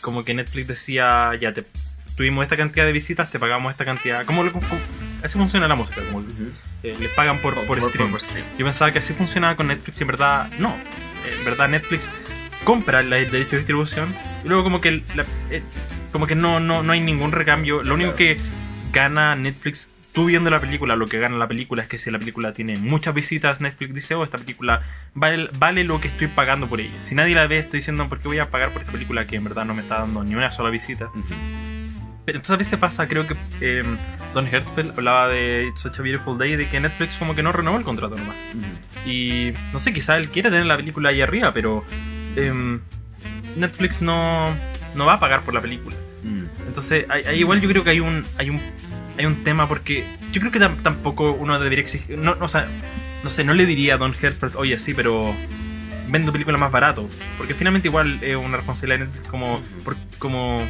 como 0.00 0.24
que 0.24 0.34
Netflix 0.34 0.66
decía, 0.66 1.34
ya 1.40 1.52
te 1.52 1.64
tuvimos 2.16 2.42
esta 2.42 2.56
cantidad 2.56 2.84
de 2.84 2.92
visitas, 2.92 3.30
te 3.30 3.38
pagamos 3.38 3.70
esta 3.70 3.84
cantidad. 3.84 4.24
Como, 4.26 4.42
lo- 4.44 4.52
así 5.22 5.38
funciona 5.38 5.68
la 5.68 5.74
música, 5.74 6.02
como 6.10 6.26
eh, 6.82 6.94
les 6.98 7.10
pagan 7.12 7.38
por, 7.38 7.54
por, 7.66 7.82
stream. 7.84 8.18
stream. 8.20 8.44
Yo 8.58 8.64
pensaba 8.66 8.90
que 8.92 8.98
así 8.98 9.12
funcionaba 9.14 9.56
con 9.56 9.68
Netflix 9.68 10.00
y 10.00 10.02
en 10.02 10.08
verdad 10.08 10.48
no. 10.58 10.74
En 11.38 11.44
verdad 11.44 11.68
Netflix 11.68 12.08
compra 12.64 13.00
el 13.00 13.10
derecho 13.10 13.50
de 13.52 13.58
distribución 13.58 14.14
y 14.44 14.48
luego 14.48 14.62
como 14.62 14.80
que, 14.80 15.02
la- 15.14 15.24
eh, 15.50 15.62
como 16.12 16.26
que 16.26 16.34
no, 16.34 16.60
no, 16.60 16.82
no 16.82 16.92
hay 16.92 17.00
ningún 17.00 17.32
recambio. 17.32 17.82
Lo 17.82 17.94
único 17.94 18.14
que 18.14 18.36
gana 18.92 19.34
Netflix, 19.36 19.90
tú 20.12 20.26
viendo 20.26 20.50
la 20.50 20.60
película, 20.60 20.96
lo 20.96 21.06
que 21.06 21.18
gana 21.18 21.36
la 21.36 21.46
película 21.48 21.82
es 21.82 21.88
que 21.88 21.98
si 21.98 22.10
la 22.10 22.18
película 22.18 22.52
tiene 22.52 22.76
muchas 22.78 23.14
visitas, 23.14 23.60
Netflix 23.60 23.94
dice, 23.94 24.14
oh, 24.14 24.24
esta 24.24 24.38
película 24.38 24.82
vale, 25.14 25.48
vale 25.58 25.84
lo 25.84 26.00
que 26.00 26.08
estoy 26.08 26.26
pagando 26.26 26.68
por 26.68 26.80
ella. 26.80 26.94
Si 27.02 27.14
nadie 27.14 27.34
la 27.34 27.46
ve, 27.46 27.58
estoy 27.60 27.78
diciendo, 27.78 28.08
¿por 28.08 28.18
qué 28.20 28.28
voy 28.28 28.38
a 28.40 28.50
pagar 28.50 28.70
por 28.70 28.82
esta 28.82 28.92
película 28.92 29.24
que 29.26 29.36
en 29.36 29.44
verdad 29.44 29.64
no 29.64 29.74
me 29.74 29.80
está 29.82 29.98
dando 30.00 30.22
ni 30.24 30.34
una 30.34 30.50
sola 30.50 30.70
visita? 30.70 31.08
Pero 32.26 32.36
entonces 32.38 32.54
a 32.54 32.58
veces 32.58 32.78
pasa, 32.78 33.08
creo 33.08 33.26
que 33.26 33.34
eh, 33.60 33.82
Don 34.34 34.46
Hertzfeld 34.46 34.90
hablaba 34.90 35.28
de 35.28 35.66
It's 35.68 35.80
Such 35.80 35.98
a 35.98 36.02
Beautiful 36.02 36.38
Day, 36.38 36.54
de 36.56 36.68
que 36.68 36.78
Netflix 36.78 37.16
como 37.16 37.34
que 37.34 37.42
no 37.42 37.50
renovó 37.50 37.78
el 37.78 37.84
contrato 37.84 38.16
nomás. 38.16 38.36
Y 39.06 39.52
no 39.72 39.78
sé, 39.78 39.92
quizá 39.92 40.16
él 40.16 40.28
quiere 40.28 40.50
tener 40.50 40.66
la 40.66 40.76
película 40.76 41.08
ahí 41.08 41.22
arriba, 41.22 41.52
pero 41.52 41.84
em, 42.36 42.80
Netflix 43.56 44.00
no, 44.02 44.54
no 44.94 45.04
va 45.06 45.14
a 45.14 45.20
pagar 45.20 45.42
por 45.42 45.54
la 45.54 45.60
película. 45.60 45.96
Mm. 46.22 46.44
Entonces, 46.66 47.06
ahí 47.10 47.38
igual 47.38 47.60
yo 47.60 47.68
creo 47.68 47.84
que 47.84 47.90
hay 47.90 48.00
un, 48.00 48.22
hay 48.38 48.50
un, 48.50 48.60
hay 49.18 49.26
un 49.26 49.42
tema 49.44 49.68
porque 49.68 50.04
yo 50.32 50.40
creo 50.40 50.52
que 50.52 50.60
tam- 50.60 50.80
tampoco 50.82 51.32
uno 51.32 51.58
debería 51.58 51.82
exigir. 51.82 52.18
No, 52.18 52.34
no, 52.34 52.44
o 52.44 52.48
sea, 52.48 52.68
no 53.24 53.30
sé, 53.30 53.44
no 53.44 53.54
le 53.54 53.66
diría 53.66 53.94
a 53.94 53.96
Don 53.98 54.14
Hertzfeld, 54.20 54.56
oye, 54.56 54.76
sí, 54.78 54.94
pero 54.94 55.34
vendo 56.08 56.32
películas 56.32 56.60
más 56.60 56.70
barato. 56.72 57.08
Porque 57.38 57.54
finalmente 57.54 57.88
igual 57.88 58.18
es 58.22 58.36
una 58.36 58.56
responsabilidad 58.56 58.98
de 59.00 59.04
Netflix 59.06 59.28
como, 59.28 59.60
por- 59.84 59.96
como 60.18 60.66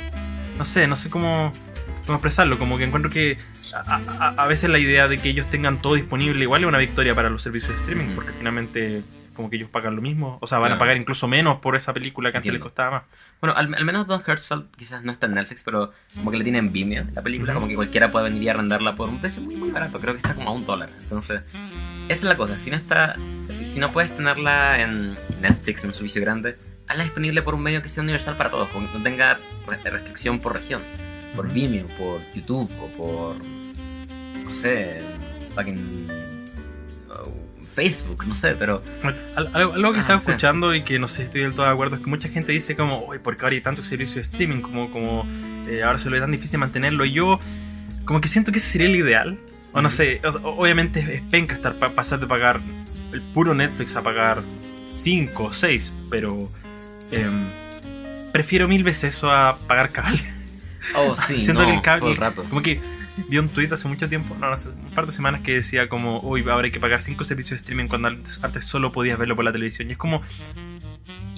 no 0.58 0.64
sé, 0.64 0.86
no 0.86 0.96
sé 0.96 1.10
cómo, 1.10 1.52
cómo 2.06 2.16
expresarlo. 2.16 2.58
Como 2.58 2.78
que 2.78 2.84
encuentro 2.84 3.10
que 3.10 3.38
a, 3.74 4.00
a- 4.18 4.34
a 4.42 4.46
veces 4.46 4.70
la 4.70 4.78
idea 4.78 5.06
de 5.08 5.18
que 5.18 5.28
ellos 5.28 5.48
tengan 5.50 5.80
todo 5.82 5.94
disponible 5.94 6.42
igual 6.42 6.62
es 6.62 6.68
una 6.68 6.78
victoria 6.78 7.14
para 7.14 7.30
los 7.30 7.42
servicios 7.42 7.70
de 7.72 7.76
streaming, 7.76 8.14
porque 8.14 8.32
finalmente 8.36 9.02
como 9.40 9.50
que 9.50 9.56
ellos 9.56 9.68
pagan 9.70 9.96
lo 9.96 10.02
mismo. 10.02 10.38
O 10.40 10.46
sea, 10.46 10.58
van 10.58 10.72
a 10.72 10.78
pagar 10.78 10.96
incluso 10.96 11.26
menos 11.26 11.58
por 11.60 11.74
esa 11.76 11.92
película 11.92 12.30
que 12.30 12.36
antes 12.38 12.52
les 12.52 12.60
costaba 12.62 12.90
más. 12.90 13.02
Bueno, 13.40 13.56
al, 13.56 13.74
al 13.74 13.84
menos 13.84 14.06
Don 14.06 14.22
Hertzfeld 14.24 14.70
quizás 14.76 15.02
no 15.02 15.10
está 15.12 15.26
en 15.26 15.34
Netflix, 15.34 15.62
pero 15.62 15.92
como 16.14 16.30
que 16.30 16.36
le 16.36 16.44
tiene 16.44 16.58
en 16.58 16.70
Vimeo 16.70 17.04
la 17.14 17.22
película, 17.22 17.54
como 17.54 17.66
que 17.68 17.74
cualquiera 17.74 18.10
puede 18.12 18.24
venir 18.28 18.42
y 18.42 18.48
arrendarla 18.48 18.92
por 18.94 19.08
un 19.08 19.20
precio 19.20 19.42
muy 19.42 19.56
muy 19.56 19.70
barato, 19.70 19.98
creo 19.98 20.14
que 20.14 20.18
está 20.18 20.34
como 20.34 20.50
a 20.50 20.52
un 20.52 20.66
dólar. 20.66 20.90
Entonces, 21.00 21.40
esa 22.08 22.18
es 22.18 22.24
la 22.24 22.36
cosa, 22.36 22.56
si 22.56 22.70
no 22.70 22.76
está, 22.76 23.14
si, 23.48 23.64
si 23.66 23.80
no 23.80 23.92
puedes 23.92 24.14
tenerla 24.16 24.80
en 24.82 25.16
Netflix, 25.40 25.82
en 25.84 25.90
un 25.90 25.94
servicio 25.94 26.20
grande, 26.20 26.56
hazla 26.88 27.04
disponible 27.04 27.42
por 27.42 27.54
un 27.54 27.62
medio 27.62 27.82
que 27.82 27.88
sea 27.88 28.02
universal 28.02 28.36
para 28.36 28.50
todos, 28.50 28.68
que 28.68 28.78
no 28.80 29.02
tenga 29.02 29.38
re- 29.66 29.90
restricción 29.90 30.40
por 30.40 30.54
región, 30.54 30.82
por. 31.34 31.50
Vimeo, 31.52 31.86
por 31.96 32.20
YouTube 32.34 32.70
o 32.82 32.88
por, 32.96 33.36
no 34.44 34.50
sé, 34.50 35.00
fucking 35.54 36.06
Facebook, 37.82 38.26
no 38.26 38.34
sé, 38.34 38.54
pero 38.58 38.82
Al- 39.02 39.50
Algo, 39.54 39.72
algo 39.74 39.92
que 39.92 39.98
Ah, 39.98 40.02
estaba 40.02 40.18
escuchando 40.18 40.74
y 40.74 40.82
que 40.82 40.98
no 40.98 41.08
sé, 41.08 41.24
estoy 41.24 41.42
del 41.42 41.52
todo 41.54 41.66
de 41.66 41.72
acuerdo 41.72 41.96
es 41.96 42.02
que 42.02 42.08
mucha 42.10 42.28
gente 42.28 42.52
dice 42.52 42.76
como, 42.76 43.04
oye, 43.06 43.20
¿por 43.20 43.36
qué 43.36 43.44
ahora 43.44 43.54
hay 43.54 43.60
tantos 43.62 43.86
servicios 43.86 44.16
de 44.16 44.20
streaming? 44.22 44.60
Como, 44.60 44.90
como 44.90 45.26
eh, 45.66 45.82
ahora 45.82 45.98
se 45.98 46.10
lo 46.10 46.16
es 46.16 46.22
tan 46.22 46.30
difícil 46.30 46.58
mantenerlo. 46.58 47.04
Y 47.04 47.12
yo, 47.12 47.38
como 48.04 48.20
que 48.20 48.28
siento 48.28 48.52
que 48.52 48.58
ese 48.58 48.68
sería 48.72 48.88
el 48.88 48.96
ideal. 48.96 49.38
O 49.72 49.80
no 49.80 49.88
sé, 49.88 50.20
o- 50.24 50.48
obviamente 50.60 51.00
es- 51.00 51.22
penca 51.30 51.54
estar 51.54 51.76
pa- 51.76 51.90
pasar 51.90 52.18
de 52.20 52.26
pagar 52.26 52.60
el 53.12 53.22
puro 53.22 53.54
Netflix 53.54 53.96
a 53.96 54.02
pagar 54.02 54.42
5 54.86 55.44
o 55.44 55.52
6, 55.52 55.94
pero 56.10 56.50
em, 57.12 57.46
prefiero 58.32 58.68
mil 58.68 58.82
veces 58.84 59.14
eso 59.16 59.30
a 59.32 59.58
pagar 59.66 59.90
cable. 59.90 60.20
oh 60.96 61.14
sí, 61.16 61.40
Siento 61.40 61.62
no, 61.62 61.68
que 61.68 61.74
el 61.74 61.82
cable- 61.82 62.00
todo 62.00 62.10
el 62.10 62.16
rato. 62.16 62.44
Como 62.48 62.62
que 62.62 62.80
vi 63.28 63.38
un 63.38 63.48
tweet 63.48 63.68
hace 63.72 63.86
mucho 63.88 64.08
tiempo, 64.08 64.36
no, 64.40 64.56
sé, 64.56 64.68
un 64.70 64.94
par 64.94 65.06
de 65.06 65.12
semanas 65.12 65.40
que 65.42 65.52
decía 65.54 65.88
como, 65.88 66.20
uy, 66.20 66.42
ahora 66.48 66.66
hay 66.66 66.70
que 66.72 66.80
pagar 66.80 67.00
5 67.02 67.22
servicios 67.24 67.50
de 67.50 67.56
streaming 67.56 67.88
cuando 67.88 68.08
antes, 68.08 68.42
antes 68.42 68.64
solo 68.64 68.92
podías 68.92 69.18
verlo 69.18 69.36
por 69.36 69.44
la 69.44 69.52
televisión. 69.52 69.88
Y 69.88 69.92
es 69.92 69.98
como, 69.98 70.22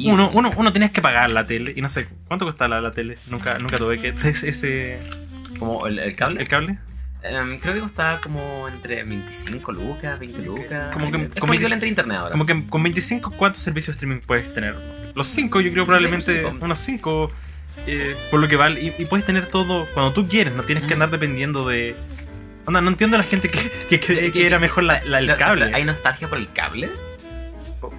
uno, 0.04 0.30
uno, 0.32 0.50
uno 0.56 0.72
tenías 0.72 0.90
que 0.90 1.02
pagar 1.02 1.30
la 1.30 1.46
tele. 1.46 1.72
Y 1.76 1.82
no 1.82 1.88
sé, 1.88 2.08
¿cuánto 2.28 2.44
cuesta 2.44 2.68
la, 2.68 2.80
la 2.80 2.92
tele? 2.92 3.18
Nunca, 3.28 3.58
nunca 3.58 3.76
tuve 3.78 3.98
que... 4.00 4.08
Ese, 4.28 4.48
ese- 4.48 4.98
como 5.58 5.86
el, 5.86 5.98
el 5.98 6.16
cable. 6.16 6.40
¿El 6.40 6.48
cable? 6.48 6.78
Em, 7.22 7.58
creo 7.60 7.74
que 7.74 7.80
costaba 7.80 8.20
como 8.20 8.66
entre 8.68 9.04
25 9.04 9.70
lucas, 9.70 10.18
20 10.18 10.42
lucas. 10.42 10.92
Como 10.92 11.10
que- 11.12 11.22
es 11.22 11.28
que- 11.32 11.54
equivalente 11.54 11.86
a 11.86 11.88
internet 11.88 12.16
ahora. 12.18 12.32
Como 12.32 12.46
que 12.46 12.66
con 12.66 12.82
25, 12.82 13.30
¿cuántos 13.36 13.62
servicios 13.62 13.94
de 13.96 13.98
streaming 13.98 14.26
puedes 14.26 14.52
tener? 14.52 14.74
Los 15.14 15.26
5, 15.28 15.60
yo 15.60 15.72
creo 15.72 15.84
probablemente 15.84 16.42
cinco. 16.50 16.64
unos 16.64 16.78
5. 16.78 17.32
Por 18.30 18.40
lo 18.40 18.48
que 18.48 18.56
vale. 18.56 18.80
Y, 18.80 18.94
y 18.98 19.04
puedes 19.06 19.26
tener 19.26 19.46
todo 19.46 19.86
cuando 19.94 20.12
tú 20.12 20.28
quieres, 20.28 20.54
no 20.54 20.62
tienes 20.62 20.84
que 20.84 20.94
andar 20.94 21.10
dependiendo 21.10 21.66
de... 21.68 21.94
Onda, 22.64 22.80
no 22.80 22.90
entiendo 22.90 23.16
a 23.16 23.20
la 23.20 23.26
gente 23.26 23.48
que, 23.48 23.58
que 23.88 23.98
cree 24.00 24.20
que, 24.26 24.32
Que- 24.32 24.46
era 24.46 24.58
mejor 24.60 24.84
la, 24.84 25.02
la- 25.04 25.18
el 25.18 25.34
cable. 25.34 25.70
¿Hay 25.74 25.84
nostalgia 25.84 26.28
por 26.28 26.38
el 26.38 26.50
cable? 26.52 26.90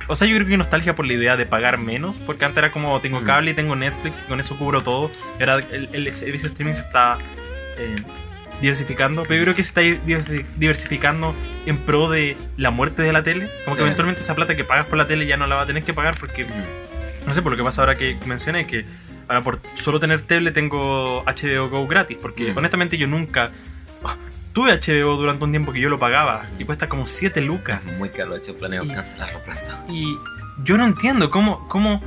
O 0.08 0.16
sea, 0.16 0.28
yo 0.28 0.36
creo 0.36 0.46
que 0.48 0.54
hay 0.54 0.58
nostalgia 0.58 0.96
por 0.96 1.06
la 1.06 1.14
idea 1.14 1.36
de 1.36 1.46
pagar 1.46 1.78
menos, 1.78 2.16
porque 2.26 2.46
antes 2.46 2.58
era 2.58 2.72
como 2.72 3.00
tengo 3.02 3.22
cable 3.24 3.52
y 3.52 3.54
tengo 3.54 3.76
Netflix 3.76 4.22
y 4.26 4.30
con 4.30 4.40
eso 4.40 4.58
cubro 4.58 4.82
todo. 4.82 5.12
Y 5.40 5.44
ahora 5.44 5.64
el, 5.72 5.90
el 5.92 6.10
servicio 6.14 6.48
streaming 6.48 6.74
se 6.74 6.82
está 6.84 7.18
eh, 7.78 7.96
diversificando, 8.62 9.24
pero 9.24 9.36
yo 9.40 9.44
creo 9.44 9.56
que 9.56 9.64
se 9.64 9.68
está 9.70 9.82
diver- 9.82 10.46
diversificando 10.56 11.36
en 11.66 11.78
pro 11.78 12.10
de 12.10 12.38
la 12.56 12.72
muerte 12.72 13.02
de 13.02 13.12
la 13.12 13.24
tele. 13.24 13.50
Como 13.66 13.76
que 13.76 13.82
eventualmente 13.82 14.22
esa 14.22 14.36
plata 14.36 14.56
que 14.56 14.64
pagas 14.64 14.86
por 14.86 14.98
la 14.98 15.06
tele 15.08 15.26
ya 15.26 15.36
no 15.36 15.48
la 15.48 15.56
vas 15.56 15.66
a 15.66 15.68
tener 15.68 15.84
que 15.84 15.94
pagar 15.94 16.16
porque, 16.18 16.46
no 17.28 17.34
sé, 17.34 17.42
por 17.42 17.52
lo 17.52 17.58
que 17.58 17.64
pasa 17.64 17.82
ahora 17.82 17.96
que 17.96 18.16
mencioné, 18.26 18.66
que 18.66 18.86
ahora 19.28 19.42
por 19.42 19.60
solo 19.76 20.00
tener 20.00 20.22
tele 20.22 20.52
tengo 20.52 21.24
HBO 21.26 21.70
Go 21.70 21.88
gratis, 21.88 22.18
porque 22.22 22.52
honestamente 22.56 22.98
yo 22.98 23.08
nunca... 23.08 23.52
ah, 24.04 24.16
Tuve 24.54 24.72
HBO 24.80 25.16
durante 25.18 25.44
un 25.44 25.52
tiempo 25.52 25.72
que 25.72 25.80
yo 25.80 25.90
lo 25.90 25.98
pagaba 26.00 26.46
y 26.60 26.64
cuesta 26.66 26.88
como 26.88 27.08
7 27.08 27.42
lucas. 27.42 27.86
Muy 27.98 28.10
caro, 28.10 28.32
de 28.34 28.38
hecho, 28.38 28.56
planeo 28.56 28.84
Y- 28.84 28.90
cancelarlo 28.90 29.40
pronto. 29.40 29.72
Y 29.90 30.16
yo 30.64 30.78
no 30.78 30.86
entiendo 30.86 31.30
cómo, 31.30 31.68
cómo 31.68 32.04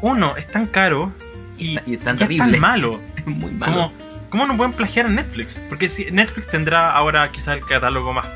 uno 0.00 0.36
es 0.36 0.46
tan 0.50 0.66
caro 0.66 1.12
y, 1.58 1.78
Y 1.86 1.96
tan 1.98 2.16
es 2.20 2.36
tan 2.38 2.58
malo. 2.60 3.00
Muy 3.26 3.50
malo. 3.50 3.72
¿Cómo, 3.72 3.92
¿Cómo 4.30 4.46
no 4.46 4.56
pueden 4.56 4.72
plagiar 4.72 5.06
a 5.06 5.08
Netflix? 5.10 5.60
Porque 5.68 5.88
si 5.88 6.10
Netflix 6.10 6.46
tendrá 6.48 6.90
ahora 6.92 7.30
quizá 7.30 7.52
el 7.52 7.60
catálogo 7.60 8.12
más 8.14 8.26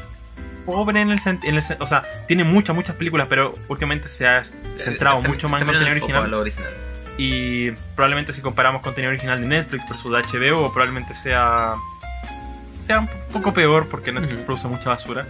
pobre 0.67 1.01
en 1.01 1.11
el 1.11 1.19
sentido. 1.21 1.59
O 1.79 1.87
sea, 1.87 2.03
tiene 2.29 2.45
muchas, 2.45 2.75
muchas 2.77 2.97
películas, 2.97 3.27
pero 3.31 3.55
últimamente 3.69 4.09
se 4.09 4.27
ha 4.27 4.43
centrado 4.77 5.23
Eh, 5.25 5.29
mucho 5.29 5.49
más 5.49 5.61
en 5.63 5.67
contenido 5.67 5.93
el 6.25 6.35
original. 6.35 6.71
Y 7.17 7.71
probablemente 7.95 8.33
si 8.33 8.43
comparamos 8.43 8.83
contenido 8.83 9.11
original 9.11 9.41
de 9.41 9.47
Netflix 9.47 9.89
versus 9.89 10.13
de 10.13 10.19
HBO, 10.19 10.73
probablemente 10.73 11.15
sea. 11.15 11.75
sea 12.81 13.01
un 13.01 13.09
poco 13.33 13.55
peor 13.55 13.89
porque 13.89 14.13
Netflix 14.13 14.43
produce 14.43 14.69
mucha 14.69 14.91
basura. 14.91 15.27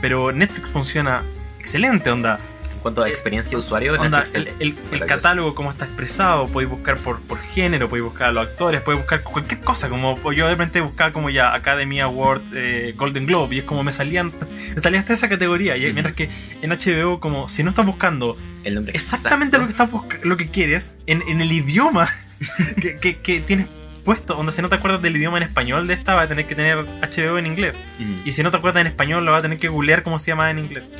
Pero 0.00 0.32
Netflix 0.32 0.68
funciona 0.68 1.22
excelente, 1.58 2.10
onda. 2.10 2.38
En 2.86 2.94
cuanto 2.94 3.02
a 3.02 3.08
experiencia 3.08 3.50
de 3.50 3.56
usuario, 3.56 3.94
Onda, 3.94 4.20
Netflix 4.20 4.34
el, 4.36 4.48
el- 4.60 4.76
el- 4.92 5.06
catálogo, 5.06 5.56
cómo 5.56 5.72
está 5.72 5.86
expresado, 5.86 6.46
podéis 6.46 6.70
buscar 6.70 6.96
por, 6.98 7.20
por 7.22 7.38
género, 7.40 7.88
podéis 7.88 8.04
buscar 8.04 8.28
a 8.28 8.32
los 8.32 8.46
actores, 8.46 8.80
podéis 8.80 9.02
buscar 9.02 9.22
cualquier 9.24 9.60
cosa. 9.60 9.88
Como 9.88 10.32
yo 10.32 10.44
de 10.46 10.52
repente 10.52 10.80
buscaba 10.80 11.12
como 11.12 11.28
ya 11.28 11.52
Academy 11.52 11.98
Award, 12.00 12.42
eh, 12.54 12.94
Golden 12.96 13.24
Globe, 13.24 13.56
y 13.56 13.58
es 13.58 13.64
como 13.64 13.82
me 13.82 13.90
salían, 13.90 14.30
me 14.74 14.78
salía 14.80 15.00
hasta 15.00 15.14
esa 15.14 15.28
categoría. 15.28 15.76
Y 15.76 15.86
Ujú. 15.86 15.94
mientras 15.94 16.14
que 16.14 16.30
en 16.62 16.70
HBO, 16.70 17.18
como 17.18 17.48
si 17.48 17.64
no 17.64 17.70
estás 17.70 17.84
buscando 17.86 18.36
el 18.62 18.76
nombre 18.76 18.92
exactamente 18.94 19.56
exacto. 19.56 19.82
lo 19.82 20.06
que 20.06 20.14
estás 20.14 20.24
lo 20.24 20.36
que 20.36 20.50
quieres, 20.50 20.96
en, 21.08 21.22
en 21.22 21.40
el 21.40 21.50
idioma 21.50 22.08
que, 22.80 22.94
que- 22.96 23.16
que 23.16 23.40
tienes 23.40 23.66
puesto, 24.04 24.34
donde 24.34 24.52
si 24.52 24.62
no 24.62 24.68
te 24.68 24.76
acuerdas 24.76 25.02
del 25.02 25.16
idioma 25.16 25.38
en 25.38 25.42
español 25.42 25.88
de 25.88 25.94
esta, 25.94 26.14
vas 26.14 26.26
a 26.26 26.28
tener 26.28 26.46
que 26.46 26.54
tener 26.54 26.76
HBO 26.78 27.38
en 27.38 27.46
inglés. 27.46 27.76
Y 28.24 28.30
si 28.30 28.44
no 28.44 28.52
te 28.52 28.58
acuerdas 28.58 28.82
en 28.82 28.86
español, 28.86 29.24
lo 29.24 29.32
vas 29.32 29.40
a 29.40 29.42
tener 29.42 29.58
que 29.58 29.66
googlear 29.66 30.04
cómo 30.04 30.20
se 30.20 30.28
llama 30.30 30.48
en 30.52 30.60
inglés. 30.60 30.92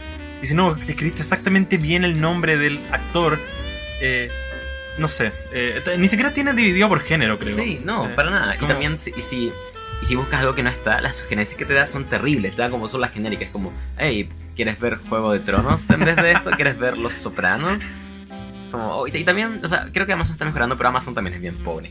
Y 0.46 0.50
si 0.50 0.54
no, 0.54 0.76
escribiste 0.76 1.22
exactamente 1.22 1.76
bien 1.76 2.04
el 2.04 2.20
nombre 2.20 2.56
del 2.56 2.78
actor, 2.92 3.40
eh, 4.00 4.30
no 4.96 5.08
sé, 5.08 5.32
eh, 5.52 5.82
ni 5.98 6.06
siquiera 6.06 6.32
tiene 6.32 6.52
dividido 6.52 6.88
por 6.88 7.00
género, 7.00 7.36
creo. 7.36 7.56
Sí, 7.56 7.80
no, 7.84 8.06
Eh, 8.06 8.12
para 8.14 8.30
nada. 8.30 8.54
Y 8.54 8.64
también 8.64 8.96
si, 9.00 9.10
y 9.16 9.22
si, 9.22 9.52
y 10.02 10.04
si 10.04 10.14
buscas 10.14 10.42
algo 10.42 10.54
que 10.54 10.62
no 10.62 10.70
está, 10.70 11.00
las 11.00 11.16
sugerencias 11.16 11.58
que 11.58 11.64
te 11.64 11.74
da 11.74 11.84
son 11.84 12.04
terribles. 12.04 12.54
Te 12.54 12.62
dan 12.62 12.70
como 12.70 12.86
son 12.86 13.00
las 13.00 13.10
genéricas, 13.10 13.48
como, 13.50 13.72
hey, 13.98 14.28
¿quieres 14.54 14.78
ver 14.78 14.98
Juego 15.08 15.32
de 15.32 15.40
Tronos 15.40 15.90
en 15.90 15.98
vez 16.04 16.14
de 16.14 16.30
esto? 16.30 16.52
¿Quieres 16.52 16.78
ver 16.78 16.96
Los 16.96 17.14
Sopranos? 17.14 17.78
Como, 18.70 18.92
oh, 18.92 19.08
y, 19.08 19.16
y 19.16 19.24
también, 19.24 19.60
o 19.64 19.66
sea, 19.66 19.88
creo 19.92 20.06
que 20.06 20.12
Amazon 20.12 20.34
está 20.34 20.44
mejorando, 20.44 20.76
pero 20.76 20.90
Amazon 20.90 21.12
también 21.12 21.34
es 21.34 21.40
bien 21.40 21.56
pobre. 21.56 21.90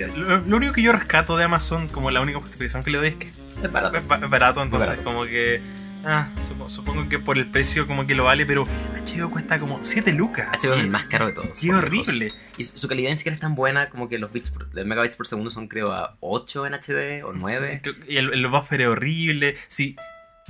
en 0.00 0.28
Lo, 0.28 0.38
lo 0.38 0.56
único 0.56 0.72
que 0.72 0.80
yo 0.80 0.92
rescato 0.92 1.36
de 1.36 1.44
Amazon, 1.44 1.88
como 1.88 2.10
la 2.10 2.22
única 2.22 2.40
justificación 2.40 2.82
que 2.82 2.90
le 2.90 2.96
doy 2.96 3.08
es 3.08 3.14
que 3.16 3.26
es 3.26 3.70
barato. 3.70 3.98
es, 3.98 4.08
ba- 4.08 4.18
es 4.22 4.30
barato, 4.30 4.62
entonces 4.62 4.88
barato. 4.88 5.04
como 5.04 5.24
que... 5.24 5.60
Ah, 6.04 6.28
supo- 6.40 6.68
supongo 6.68 7.08
que 7.08 7.18
por 7.18 7.36
el 7.38 7.50
precio 7.50 7.86
como 7.86 8.06
que 8.06 8.14
lo 8.14 8.24
vale, 8.24 8.46
pero 8.46 8.64
HBO 8.64 9.30
cuesta 9.30 9.58
como 9.60 9.78
7 9.82 10.12
lucas. 10.12 10.48
HBO 10.62 10.74
es 10.74 10.80
el 10.80 10.88
más 10.90 11.04
caro 11.04 11.26
de 11.26 11.32
todos. 11.32 11.58
Qué 11.60 11.66
lejos. 11.66 11.82
horrible. 11.84 12.32
Y 12.56 12.64
su, 12.64 12.78
su 12.78 12.88
calidad 12.88 13.10
ni 13.10 13.16
siquiera 13.18 13.34
es 13.34 13.40
tan 13.40 13.54
buena 13.54 13.90
como 13.90 14.08
que 14.08 14.18
los 14.18 14.32
bits 14.32 14.50
por, 14.50 14.74
los 14.74 14.86
megabytes 14.86 15.16
por 15.16 15.26
segundo 15.26 15.50
son 15.50 15.68
creo 15.68 15.92
a 15.92 16.16
8 16.20 16.66
en 16.66 16.74
HD 16.74 17.22
o 17.24 17.32
9. 17.32 17.72
Sí, 17.74 17.80
creo- 17.82 17.94
y 18.08 18.16
el, 18.16 18.32
el 18.32 18.46
buffer 18.48 18.80
es 18.82 18.88
horrible. 18.88 19.56
Si 19.68 19.96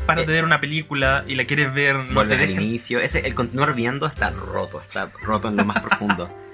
para 0.07 0.23
Eh, 0.23 0.27
de 0.27 0.33
ver 0.33 0.45
una 0.45 0.61
película 0.61 1.25
y 1.27 1.35
la 1.35 1.45
quieres 1.45 1.75
ver, 1.75 1.97
no 1.97 2.27
te 2.27 2.35
al 2.35 2.41
dejan. 2.41 2.63
inicio. 2.63 3.01
Ese, 3.01 3.27
el 3.27 3.35
continuar 3.35 3.75
viendo 3.75 4.07
está 4.07 4.31
roto, 4.31 4.81
está 4.81 5.11
roto 5.23 5.49
en 5.49 5.57
lo 5.57 5.65
más 5.65 5.81
profundo. 5.83 6.29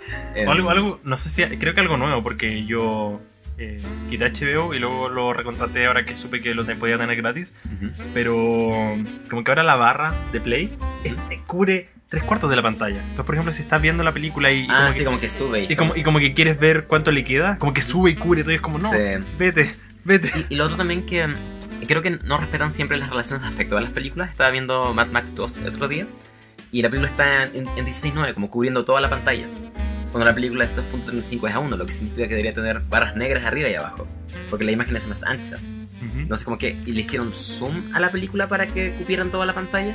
O 0.47 0.53
algo, 0.53 0.71
algo, 0.71 1.01
no 1.03 1.17
sé 1.17 1.29
si, 1.29 1.43
creo 1.59 1.75
que 1.75 1.81
algo 1.81 1.97
nuevo, 1.97 2.23
porque 2.23 2.65
yo 2.65 3.21
eh, 3.59 3.81
quité 4.11 4.27
HBO 4.33 4.75
y 4.75 4.79
luego 4.79 5.09
lo 5.09 5.33
recontraté 5.33 5.87
ahora 5.87 6.05
que 6.05 6.17
supe 6.17 6.41
que 6.43 6.55
lo 6.55 6.65
te- 6.65 6.77
podía 6.77 6.99
tener 6.99 7.17
gratis. 7.17 7.55
Ujú. 7.65 7.91
Pero 8.15 8.35
como 9.31 9.45
que 9.45 9.51
ahora 9.51 9.63
la 9.63 9.77
barra 9.77 10.15
de 10.33 10.41
play 10.41 10.77
es- 11.05 11.15
eh, 11.31 11.41
cubre 11.47 11.89
tres 12.09 12.23
cuartos 12.23 12.49
de 12.51 12.57
la 12.57 12.63
pantalla. 12.63 13.01
Entonces, 13.01 13.25
por 13.27 13.35
ejemplo, 13.35 13.53
si 13.53 13.63
estás 13.63 13.83
viendo 13.83 14.03
la 14.05 14.13
película 14.13 14.53
y, 14.53 14.61
y 14.61 14.67
Ah, 14.71 14.77
como, 14.81 14.93
sí, 14.93 14.99
que, 15.01 15.05
como 15.05 15.21
que 15.21 15.29
sube. 15.29 15.67
y, 15.69 15.75
como, 15.77 15.97
y 15.97 16.03
como 16.03 16.19
que 16.21 16.33
quieres 16.35 16.59
ver 16.61 16.85
cuánto 16.87 17.11
le 17.11 17.25
queda, 17.25 17.59
como 17.59 17.73
que 17.73 17.81
sube 17.83 18.11
y 18.11 18.15
cubre 18.15 18.43
todo 18.43 18.53
y 18.53 18.57
es 18.57 18.61
como, 18.61 18.79
no, 18.79 18.91
Sí. 18.91 18.97
vete, 19.39 19.73
vete. 20.05 20.31
Y, 20.49 20.55
y 20.55 20.57
lo 20.57 20.65
otro 20.67 20.77
también 20.77 21.05
que 21.05 21.27
mm, 21.27 21.35
creo 21.89 22.03
que 22.03 22.11
no 22.11 22.37
respetan 22.37 22.71
siempre 22.71 22.97
las 22.97 23.11
relaciones 23.11 23.43
de 23.43 23.49
aspecto 23.49 23.75
de 23.75 23.81
las 23.83 23.91
películas. 23.91 24.31
Estaba 24.31 24.51
viendo 24.51 24.95
Mad 24.95 25.09
Max 25.09 25.35
2 25.35 25.59
el 25.59 25.69
otro 25.69 25.89
día 25.89 26.07
y 26.71 26.83
la 26.83 26.91
película 26.91 27.11
está 27.11 27.43
en, 27.45 27.67
en 27.77 27.87
16.9, 27.87 28.35
como 28.35 28.51
cubriendo 28.51 28.85
toda 28.85 29.01
la 29.01 29.09
pantalla. 29.11 29.49
Cuando 30.17 30.31
la 30.31 30.35
película 30.35 30.64
es 30.64 30.75
2.35 30.75 31.47
es 31.51 31.55
a 31.55 31.59
1, 31.59 31.77
lo 31.77 31.85
que 31.85 31.93
significa 31.93 32.23
que 32.27 32.31
debería 32.37 32.55
tener 32.55 32.81
barras 32.81 33.17
negras 33.17 33.45
arriba 33.45 33.69
y 33.69 33.75
abajo. 33.75 34.09
Porque 34.49 34.64
la 34.64 34.73
imagen 34.73 34.97
es 34.97 35.07
más 35.09 35.23
ancha. 35.25 35.57
Ujú. 35.57 36.27
No 36.27 36.39
sé, 36.39 36.45
como 36.47 36.57
que 36.57 36.73
le 36.87 36.99
hicieron 37.01 37.35
zoom 37.35 37.95
a 37.95 38.01
la 38.01 38.11
película 38.11 38.49
para 38.49 38.67
que 38.67 38.93
cupieran 38.95 39.31
toda 39.31 39.45
la 39.45 39.53
pantalla. 39.53 39.95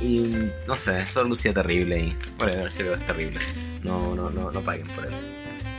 Y 0.00 0.28
no 0.66 0.74
sé, 0.74 0.98
eso 0.98 1.22
lucía 1.22 1.52
terrible 1.54 2.00
y. 2.00 2.16
Bueno, 2.36 2.54
HBO 2.64 2.94
es 2.94 3.06
terrible. 3.06 3.38
No, 3.84 4.16
no, 4.16 4.28
no, 4.28 4.50
no 4.50 4.60
paguen 4.62 4.88
por 4.88 5.06
él. 5.06 5.12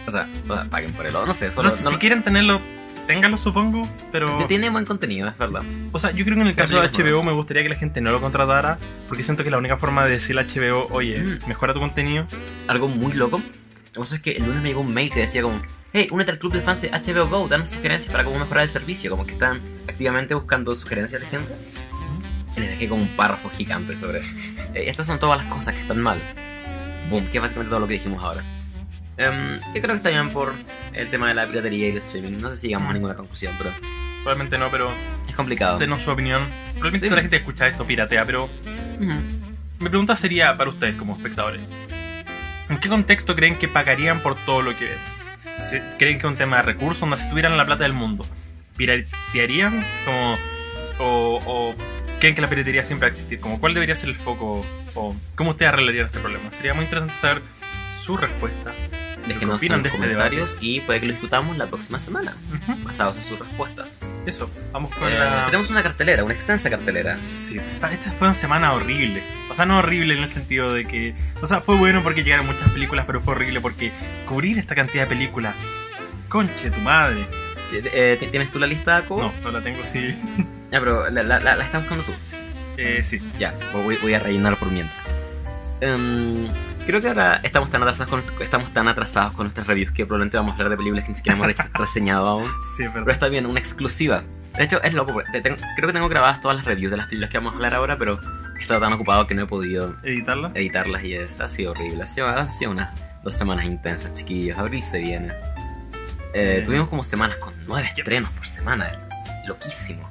O 0.07 0.11
sea, 0.11 0.25
o 0.47 0.53
sea, 0.55 0.69
paguen 0.69 0.93
por 0.93 1.05
él. 1.05 1.13
o 1.17 1.25
No 1.25 1.33
sé, 1.33 1.47
O 1.47 1.51
solo. 1.51 1.69
sea, 1.69 1.83
no- 1.83 1.89
si 1.89 1.97
quieren 1.97 2.23
tenerlo, 2.23 2.61
ténganlo 3.07 3.35
supongo, 3.35 3.85
pero... 4.11 4.37
que 4.37 4.45
tiene 4.45 4.69
buen 4.69 4.85
contenido, 4.85 5.27
es 5.27 5.37
verdad. 5.37 5.63
O 5.91 5.99
sea, 5.99 6.11
yo 6.11 6.23
creo 6.23 6.35
que 6.35 6.41
en 6.43 6.47
el 6.47 6.55
caso 6.55 6.79
de 6.81 6.87
HBO 6.87 7.23
me 7.23 7.33
gustaría 7.33 7.61
que 7.63 7.69
la 7.69 7.75
gente 7.75 7.99
no 7.99 8.11
lo 8.13 8.21
contratara, 8.21 8.77
porque 9.09 9.21
siento 9.23 9.43
que 9.43 9.51
la 9.51 9.57
única 9.57 9.75
forma 9.75 10.05
de 10.05 10.11
decirle 10.11 10.41
a 10.41 10.45
HBO, 10.45 10.87
oye, 10.91 11.19
Mm. 11.19 11.39
mejora 11.49 11.73
tu 11.73 11.79
contenido, 11.81 12.25
Algo 12.67 12.87
muy 12.87 13.11
loco. 13.13 13.41
Lo 13.93 13.95
que 13.95 13.99
pasa 13.99 14.15
es 14.15 14.21
que 14.21 14.31
el 14.31 14.45
lunes 14.45 14.61
me 14.61 14.69
llegó 14.69 14.81
un 14.81 14.93
mail 14.93 15.11
que 15.11 15.19
decía 15.21 15.41
como. 15.41 15.59
Hey, 15.93 16.07
únete 16.11 16.31
al 16.31 16.39
club 16.39 16.53
de 16.53 16.61
fans 16.61 16.81
de 16.81 16.89
HBO 16.89 17.27
Go, 17.27 17.47
danos 17.49 17.69
sugerencias 17.71 18.09
para 18.09 18.23
cómo 18.23 18.39
mejorar 18.39 18.63
el 18.63 18.69
servicio. 18.69 19.11
Como 19.11 19.25
que 19.25 19.33
están 19.33 19.61
activamente 19.89 20.33
buscando 20.33 20.73
sugerencias 20.75 21.19
de 21.21 21.27
gente. 21.27 21.53
Y 22.55 22.59
les 22.61 22.69
dejé 22.69 22.87
como 22.87 23.01
un 23.01 23.09
párrafo 23.09 23.49
gigante 23.49 23.97
sobre. 23.97 24.19
eh, 24.73 24.85
estas 24.87 25.07
son 25.07 25.19
todas 25.19 25.43
las 25.43 25.53
cosas 25.53 25.73
que 25.73 25.81
están 25.81 25.99
mal. 26.01 26.21
Boom, 27.09 27.25
que 27.27 27.37
es 27.39 27.41
básicamente 27.41 27.69
todo 27.71 27.81
lo 27.81 27.87
que 27.87 27.95
dijimos 27.95 28.23
ahora. 28.23 28.43
Em, 29.17 29.57
yo 29.59 29.81
creo 29.81 29.87
que 29.87 29.95
está 29.95 30.09
bien 30.09 30.29
por 30.29 30.53
el 30.93 31.09
tema 31.09 31.27
de 31.27 31.33
la 31.35 31.45
piratería 31.45 31.87
y 31.87 31.91
el 31.91 31.97
streaming. 31.97 32.37
No 32.39 32.49
sé 32.49 32.55
si 32.55 32.67
llegamos 32.69 32.89
a 32.89 32.93
ninguna 32.93 33.15
conclusión, 33.15 33.53
pero 33.57 33.71
probablemente 34.23 34.57
no, 34.57 34.71
pero 34.71 34.93
es 35.27 35.35
complicado. 35.35 35.77
denos 35.77 36.01
su 36.01 36.11
opinión. 36.11 36.45
Probablemente 36.71 36.99
Sí. 36.99 37.05
toda 37.09 37.17
la 37.17 37.21
gente 37.23 37.37
que 37.37 37.41
escucha 37.41 37.67
esto 37.67 37.85
piratea, 37.85 38.25
pero 38.25 38.45
Ujú. 38.45 39.05
mi 39.81 39.89
pregunta 39.89 40.15
sería 40.15 40.55
para 40.55 40.69
ustedes 40.69 40.95
como 40.95 41.17
espectadores. 41.17 41.59
¿En 42.71 42.79
qué 42.79 42.89
contexto 42.89 43.35
creen 43.35 43.57
que 43.57 43.67
pagarían 43.67 44.21
por 44.23 44.35
todo 44.45 44.61
lo 44.61 44.75
que 44.75 44.85
ven? 44.85 45.59
¿Se- 45.59 45.83
¿Creen 45.99 46.17
que 46.17 46.25
es 46.25 46.31
un 46.31 46.37
tema 46.37 46.57
de 46.57 46.63
recursos? 46.63 47.01
Donde 47.01 47.17
si 47.17 47.29
tuvieran 47.29 47.57
la 47.57 47.65
plata 47.65 47.83
del 47.83 47.93
mundo, 47.93 48.25
¿piratearían? 48.77 49.83
Como, 50.05 50.37
o, 50.99 51.39
o 51.45 51.75
creen 52.19 52.33
que 52.35 52.41
la 52.41 52.47
piratería 52.47 52.81
siempre 52.83 53.05
va 53.05 53.09
a 53.09 53.11
existir? 53.11 53.39
Como, 53.39 53.59
¿Cuál 53.59 53.73
debería 53.73 53.93
ser 53.95 54.09
el 54.09 54.15
foco? 54.15 54.65
¿O 54.95 55.15
cómo 55.35 55.51
ustedes 55.51 55.71
arreglarían 55.73 56.05
este 56.07 56.19
problema? 56.19 56.51
Sería 56.51 56.73
muy 56.73 56.83
interesante 56.85 57.15
saber 57.15 57.41
su 58.05 58.17
respuesta. 58.17 58.73
Déjenos 59.27 59.61
en 59.63 59.69
los 59.69 59.85
este 59.85 59.89
comentarios 59.97 60.57
y 60.61 60.81
puede 60.81 60.99
que 60.99 61.05
lo 61.05 61.11
discutamos 61.13 61.55
la 61.57 61.67
próxima 61.67 61.99
semana, 61.99 62.35
basados 62.83 63.17
en 63.17 63.23
sus 63.25 63.37
respuestas. 63.39 64.01
Eso, 64.25 64.49
vamos 64.71 64.93
con 64.95 65.07
Eh, 65.07 65.15
la... 65.17 65.45
Tenemos 65.45 65.69
una 65.69 65.83
cartelera, 65.83 66.23
una 66.23 66.33
extensa 66.33 66.69
cartelera. 66.69 67.17
Sí, 67.21 67.57
esta, 67.57 67.91
esta 67.93 68.11
fue 68.13 68.27
una 68.27 68.33
semana 68.33 68.73
horrible. 68.73 69.21
O 69.49 69.53
sea, 69.53 69.65
no 69.65 69.77
horrible 69.77 70.15
en 70.15 70.23
el 70.23 70.29
sentido 70.29 70.73
de 70.73 70.85
que. 70.85 71.13
O 71.41 71.45
sea, 71.47 71.61
fue 71.61 71.75
bueno 71.77 72.01
porque 72.01 72.23
llegaron 72.23 72.47
muchas 72.47 72.69
películas, 72.69 73.05
pero 73.05 73.21
fue 73.21 73.35
horrible 73.35 73.61
porque 73.61 73.91
cubrir 74.25 74.57
esta 74.57 74.73
cantidad 74.75 75.03
de 75.03 75.09
películas. 75.15 75.55
Conche, 76.27 76.71
tu 76.71 76.79
madre. 76.81 77.21
Eh, 77.73 78.17
eh, 78.21 78.27
¿Tienes 78.31 78.49
tú 78.51 78.59
la 78.59 78.67
lista, 78.67 79.05
Cobo? 79.05 79.21
No, 79.23 79.33
no 79.43 79.51
la 79.51 79.61
tengo, 79.61 79.79
sí. 79.83 80.17
Ya, 80.71 80.79
pero 80.79 81.09
la, 81.09 81.21
la- 81.23 81.39
la- 81.39 81.55
la 81.57 81.63
estás 81.65 81.81
buscando 81.81 82.03
tú. 82.05 82.13
Eh, 82.77 83.01
sí. 83.03 83.21
Ya, 83.37 83.53
voy, 83.73 83.97
voy 84.01 84.13
a 84.13 84.19
rellenar 84.19 84.55
por 84.55 84.71
mientras. 84.71 85.13
Em, 85.81 86.47
creo 86.85 87.01
que 87.01 87.07
ahora 87.07 87.39
estamos 87.43 87.69
tan, 87.69 87.81
atrasados 87.81 88.09
con, 88.09 88.41
estamos 88.41 88.71
tan 88.73 88.87
atrasados 88.87 89.33
con 89.33 89.45
nuestras 89.45 89.67
reviews 89.67 89.91
que 89.91 90.05
probablemente 90.05 90.37
vamos 90.37 90.51
a 90.53 90.55
hablar 90.55 90.69
de 90.69 90.77
películas 90.77 91.03
que 91.05 91.11
ni 91.11 91.15
siquiera 91.17 91.37
hemos 91.37 91.47
re- 91.47 91.55
reseñado 91.73 92.27
aún. 92.27 92.45
Sí, 92.61 92.83
es 92.83 92.89
Pero 92.89 93.05
verdad. 93.05 93.09
está 93.11 93.27
bien, 93.27 93.45
una 93.45 93.59
exclusiva. 93.59 94.23
De 94.57 94.63
hecho, 94.63 94.81
es 94.83 94.93
loco, 94.93 95.13
porque 95.13 95.31
te- 95.31 95.41
tengo- 95.41 95.57
creo 95.75 95.87
que 95.87 95.93
tengo 95.93 96.09
grabadas 96.09 96.41
todas 96.41 96.57
las 96.57 96.65
reviews 96.65 96.91
de 96.91 96.97
las 96.97 97.07
películas 97.07 97.29
que 97.29 97.37
vamos 97.37 97.53
a 97.53 97.55
hablar 97.55 97.73
ahora, 97.75 97.97
pero 97.97 98.19
he 98.57 98.61
estado 98.61 98.79
tan 98.81 98.93
ocupado 98.93 99.25
que 99.27 99.33
no 99.35 99.43
he 99.43 99.47
podido 99.47 99.95
¿Editarla? 100.03 100.51
editarlas 100.55 101.03
y 101.03 101.13
es, 101.15 101.39
ha 101.39 101.47
sido 101.47 101.71
horrible. 101.71 102.03
Ha 102.03 102.07
sido, 102.07 102.27
ha 102.27 102.51
sido 102.53 102.71
unas 102.71 102.89
dos 103.23 103.35
semanas 103.35 103.65
intensas, 103.65 104.13
chiquillos. 104.13 104.57
Abril 104.57 104.81
se 104.81 104.99
viene. 104.99 105.27
Eh, 106.33 106.59
Eh. 106.59 106.61
Tuvimos 106.65 106.87
como 106.89 107.03
semanas 107.03 107.37
con 107.37 107.53
nueve 107.67 107.87
estrenos 107.87 108.29
por 108.31 108.45
semana. 108.47 108.91
Loquísimo. 109.47 110.09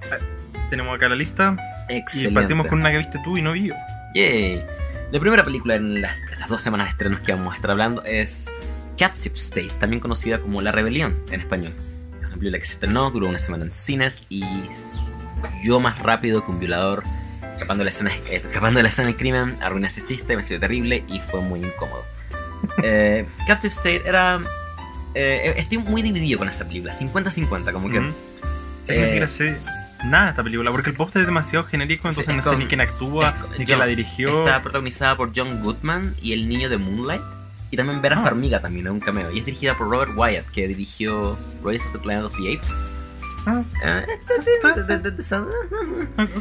Tenemos 0.69 0.95
acá 0.97 1.09
la 1.09 1.17
lista. 1.17 1.57
Excelente. 1.89 2.31
Y 2.31 2.35
partimos 2.35 2.67
con 2.67 2.79
una 2.81 2.91
que 2.91 2.99
viste 2.99 3.19
tú 3.25 3.37
y 3.37 3.43
no 3.43 3.53
vi 3.53 3.69
yo. 3.69 3.75
Yay. 4.15 4.65
La 5.13 5.19
primera 5.19 5.43
película 5.43 5.75
en 5.75 6.01
las, 6.01 6.17
estas 6.31 6.49
dos 6.49 6.63
semanas 6.63 6.87
de 6.87 6.91
estrenos 6.93 7.21
que 7.21 7.33
vamos 7.33 7.53
a 7.53 7.57
estar 7.57 7.73
hablando 7.73 8.05
es 8.05 8.49
Captive 8.97 9.35
State, 9.35 9.73
también 9.81 9.99
conocida 9.99 10.41
como 10.41 10.63
La 10.63 10.71
Rebelión 10.71 11.21
en 11.33 11.41
español. 11.41 11.75
Una 12.21 12.31
película 12.31 12.59
que 12.61 12.65
se 12.65 12.75
estrenó, 12.75 13.11
duró 13.11 13.29
una 13.29 13.39
semana 13.39 13.65
en 13.65 13.73
cines 13.73 14.25
y 14.29 14.45
yo 15.65 15.81
más 15.81 15.99
rápido 15.99 16.45
que 16.45 16.53
un 16.53 16.61
violador. 16.61 17.03
Escapando 17.55 17.83
de 17.83 17.87
la 17.87 17.91
escena, 17.91 18.11
eh, 18.31 18.43
escapando 18.49 18.79
de 18.79 18.85
la 18.85 18.89
escena 18.89 19.09
del 19.09 19.17
crimen, 19.17 19.59
arruiné 19.61 19.89
ese 19.89 20.01
chiste, 20.01 20.35
me 20.37 20.43
salió 20.43 20.61
terrible 20.61 21.05
y 21.09 21.19
fue 21.21 21.41
muy 21.41 21.61
incómodo. 21.61 22.05
Eh, 22.83 23.27
Captive 23.47 23.73
State 23.73 24.03
era. 24.07 24.39
eh, 25.15 25.55
estoy 25.57 25.79
muy 25.79 26.03
dividido 26.03 26.39
con 26.39 26.47
esa 26.49 26.67
película, 26.69 26.93
50-50, 26.93 27.73
como 27.73 27.89
que. 27.91 28.01
Ujú. 28.01 28.09
Es 28.09 28.91
que 28.91 28.99
ni 28.99 29.05
siquiera 29.07 29.27
sé 29.27 29.57
nada 30.05 30.25
de 30.25 30.31
esta 30.31 30.43
película, 30.43 30.71
porque 30.71 30.91
el 30.91 30.97
póster 30.97 31.21
es 31.23 31.27
demasiado 31.27 31.67
genérico, 31.67 32.09
entonces 32.09 32.31
Sí, 32.33 32.37
no 32.37 32.43
sé 32.43 32.51
con- 32.51 32.59
ni 32.59 32.67
quién 32.67 32.81
actúa, 32.81 33.35
ni 33.59 33.65
quién 33.65 33.79
la 33.79 33.87
dirigió. 33.87 34.41
Está 34.47 34.63
protagonizada 34.63 35.17
por 35.17 35.33
John 35.35 35.63
Goodman 35.63 36.15
y 36.23 36.33
el 36.33 36.49
niño 36.49 36.69
de 36.69 36.79
Moonlight. 36.79 37.23
Y 37.73 37.77
también 37.77 38.01
Vera 38.01 38.19
Ah. 38.19 38.23
Farmiga 38.25 38.59
también 38.59 38.87
es 38.87 38.93
un 38.93 38.99
cameo. 39.01 39.31
Y 39.31 39.39
es 39.39 39.45
dirigida 39.45 39.77
por 39.77 39.89
Robert 39.89 40.13
Wyatt, 40.17 40.47
que 40.51 40.67
dirigió 40.67 41.39
Rise 41.65 41.87
of 41.87 41.93
the 41.93 41.99
Planet 42.01 42.25
of 42.25 42.35
the 42.37 42.53
Apes. 42.57 42.83
Ah. 43.47 43.63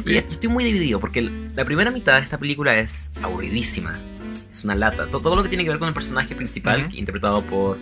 Y 0.04 0.16
estoy 0.16 0.48
muy 0.48 0.64
dividido 0.64 1.00
porque 1.00 1.22
la 1.54 1.64
primera 1.64 1.90
mitad 1.90 2.14
de 2.14 2.20
esta 2.20 2.38
película 2.38 2.76
es 2.76 3.10
aburridísima. 3.22 3.98
Es 4.50 4.64
una 4.64 4.74
lata. 4.74 5.08
To- 5.08 5.20
Todo 5.20 5.36
lo 5.36 5.42
que 5.42 5.48
tiene 5.48 5.64
que 5.64 5.70
ver 5.70 5.78
con 5.78 5.88
el 5.88 5.94
personaje 5.94 6.34
principal, 6.34 6.88
interpretado 6.94 7.42
por 7.42 7.78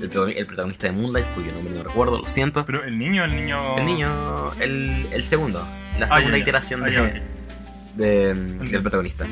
el, 0.00 0.10
el 0.36 0.46
protagonista 0.46 0.86
de 0.86 0.92
Moonlight, 0.92 1.26
cuyo 1.34 1.52
nombre 1.52 1.74
no 1.74 1.82
recuerdo, 1.82 2.18
lo 2.18 2.28
siento. 2.28 2.64
Pero 2.64 2.84
el 2.84 2.98
niño, 2.98 3.24
el 3.24 3.34
niño. 3.34 3.76
El 3.76 3.84
niño, 3.84 4.52
el, 4.60 5.06
el 5.12 5.22
segundo, 5.24 5.66
la 5.98 6.06
Ah, 6.06 6.16
segunda 6.16 6.38
iteración 6.38 6.82
Ah, 6.84 6.86
de, 6.86 7.22
de- 7.96 8.34
del 8.34 8.80
protagonista. 8.82 9.26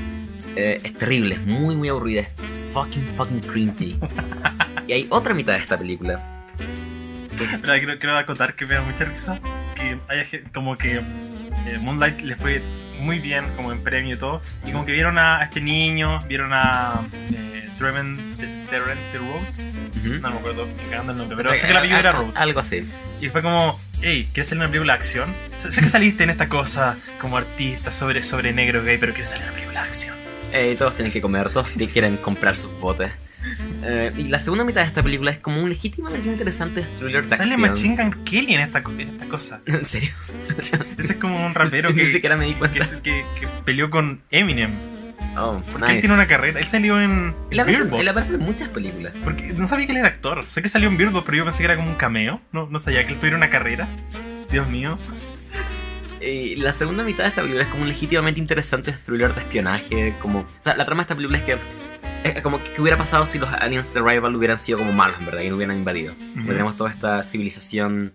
Eh, 0.57 0.80
es 0.82 0.95
terrible, 0.95 1.36
es 1.36 1.41
muy, 1.47 1.76
muy 1.76 1.88
aburrida, 1.88 2.22
es 2.22 2.28
fucking, 2.72 3.07
fucking 3.16 3.41
cringy. 3.41 3.97
y 4.88 4.93
hay 4.93 5.07
otra 5.11 5.32
mitad 5.32 5.53
de 5.53 5.61
esta 5.61 5.78
película. 5.78 6.45
Espera, 7.41 7.78
quiero, 7.78 7.99
quiero 7.99 8.16
acotar 8.18 8.55
que 8.55 8.66
me 8.66 8.74
da 8.74 8.82
mucha 8.82 9.05
risa 9.05 9.41
que 9.74 9.99
haya 10.09 10.26
como 10.53 10.76
que 10.76 10.97
eh, 10.99 11.78
Moonlight 11.80 12.20
le 12.20 12.36
fue 12.36 12.61
muy 13.01 13.18
bien 13.18 13.46
como 13.57 13.72
en 13.72 13.82
premio 13.82 14.14
y 14.14 14.18
todo 14.18 14.42
y 14.66 14.72
como 14.72 14.84
que 14.84 14.92
vieron 14.92 15.18
a, 15.18 15.38
a 15.38 15.44
este 15.44 15.61
niño 15.61 16.20
vieron 16.28 16.53
a 16.53 17.01
eh, 17.32 17.68
Treven 17.78 18.32
Terrence 18.68 19.18
Rhodes 19.18 19.68
no 20.20 20.30
me 20.30 20.36
acuerdo 20.38 20.66
me 20.66 20.82
cagando 20.90 21.12
el 21.12 21.18
nombre 21.18 21.36
pero 21.36 21.51
O 21.51 21.53
sea, 21.53 21.61
sé 21.61 21.66
que 21.66 21.74
la 21.74 21.80
película 21.80 22.01
era 22.01 22.12
Rhodes 22.12 22.40
Algo 22.40 22.61
así. 22.61 22.86
y 23.20 23.28
fue 23.28 23.42
como 23.42 23.80
hey 24.03 24.28
¿quieres 24.32 24.48
salir 24.48 24.62
en 24.62 24.66
una 24.66 24.70
película 24.72 24.92
de 24.92 24.98
acción? 24.98 25.34
sé, 25.68 25.80
que 25.80 25.88
saliste 25.88 26.24
en 26.24 26.30
esta 26.30 26.48
cosa 26.48 26.96
como 27.20 27.36
artista 27.36 27.90
sobre, 27.92 28.22
sobre 28.22 28.53
negro 28.53 28.82
gay 28.82 28.98
pero 28.98 29.12
¿quieres 29.12 29.30
salir 29.30 29.44
en 29.44 29.48
una 29.48 29.55
película 29.57 29.82
de 29.82 29.88
acción? 29.88 30.16
Eh, 30.53 30.74
todos 30.76 30.94
tienen 30.96 31.12
que 31.12 31.20
comer, 31.20 31.48
todos 31.51 31.68
quieren 31.92 32.16
comprar 32.16 32.57
sus 32.57 32.72
botes. 32.80 33.12
Eh, 33.82 34.12
y 34.16 34.24
la 34.24 34.38
segunda 34.38 34.62
mitad 34.64 34.82
de 34.82 34.86
esta 34.88 35.03
película 35.03 35.30
es 35.30 35.38
como 35.38 35.62
un 35.62 35.68
legítimamente 35.70 36.28
interesante 36.28 36.82
thriller 36.98 37.24
de 37.26 37.36
sale 37.36 37.53
acción. 37.53 37.70
Machine 37.70 37.96
Gun 37.96 38.24
Kelly 38.24 38.55
en 38.55 38.61
esta, 38.61 38.82
en 38.86 39.01
esta 39.01 39.24
cosa 39.26 39.61
¿En 39.66 39.84
serio? 39.84 40.11
ese 40.98 41.12
es 41.12 41.18
como 41.18 41.44
un 41.44 41.55
rapero 41.55 41.90
Ni 41.94 41.96
que, 41.96 42.12
siquiera 42.12 42.36
me 42.36 42.44
di 42.46 42.53
cuenta. 42.55 42.78
que, 42.78 43.01
que, 43.03 43.24
que 43.40 43.46
peleó 43.64 43.88
con 43.90 44.20
Eminem 44.30 44.70
Oh, 45.36 45.62
Porque 45.70 45.78
nice. 45.86 45.94
él 45.94 46.01
tiene 46.01 46.14
una 46.16 46.26
carrera. 46.26 46.59
Él 46.59 46.66
salió 46.66 47.01
en 47.01 47.32
Él 47.53 47.61
aparece, 47.61 47.84
Box. 47.84 48.01
él 48.01 48.09
aparece 48.09 48.34
en 48.34 48.40
muchas 48.40 48.68
películas. 48.68 49.12
Porque 49.22 49.53
no 49.53 49.64
sabía 49.68 49.86
que 49.86 49.92
él 49.92 49.98
era 49.98 50.09
actor. 50.09 50.42
Sé 50.48 50.61
que 50.61 50.68
salió 50.68 50.88
en 50.88 50.96
Box, 51.12 51.22
pero 51.24 51.38
yo 51.38 51.44
pensé 51.44 51.59
que 51.59 51.66
era 51.66 51.76
como 51.76 51.88
un 51.88 51.94
cameo. 51.94 52.40
No, 52.51 52.66
no 52.68 52.78
sabía 52.80 53.07
que 53.07 53.12
él 53.12 53.18
tuviera 53.20 53.36
una 53.36 53.48
carrera. 53.48 53.88
Dios 54.51 54.68
mío. 54.68 54.98
Y 56.20 56.57
la 56.57 56.72
segunda 56.72 57.05
mitad 57.05 57.22
de 57.22 57.28
esta 57.28 57.42
película 57.42 57.62
es 57.64 57.70
como 57.70 57.82
un 57.84 57.88
legítimamente 57.88 58.40
interesante 58.40 58.92
thriller 58.92 59.32
de 59.34 59.40
espionaje. 59.40 60.14
Como, 60.20 60.40
o 60.40 60.46
sea, 60.59 60.76
la 60.76 60.84
trama 60.84 61.03
de 61.03 61.05
esta 61.05 61.14
película 61.14 61.38
es 61.38 61.44
que. 61.44 61.57
Es 62.25 62.43
como 62.43 62.62
que 62.62 62.81
hubiera 62.81 62.99
pasado 62.99 63.25
si 63.27 63.39
los 63.39 63.49
aliens 63.53 63.95
de 63.95 64.01
Rival 64.01 64.37
hubieran 64.37 64.59
sido 64.59 64.79
como 64.79 64.93
malos, 64.93 65.16
en 65.18 65.27
verdad, 65.27 65.41
y 65.41 65.49
no 65.49 65.57
hubieran 65.57 65.77
invadido. 65.79 66.14
Tenemos 66.47 66.77
toda 66.77 66.91
esta 66.91 67.23
civilización 67.23 68.12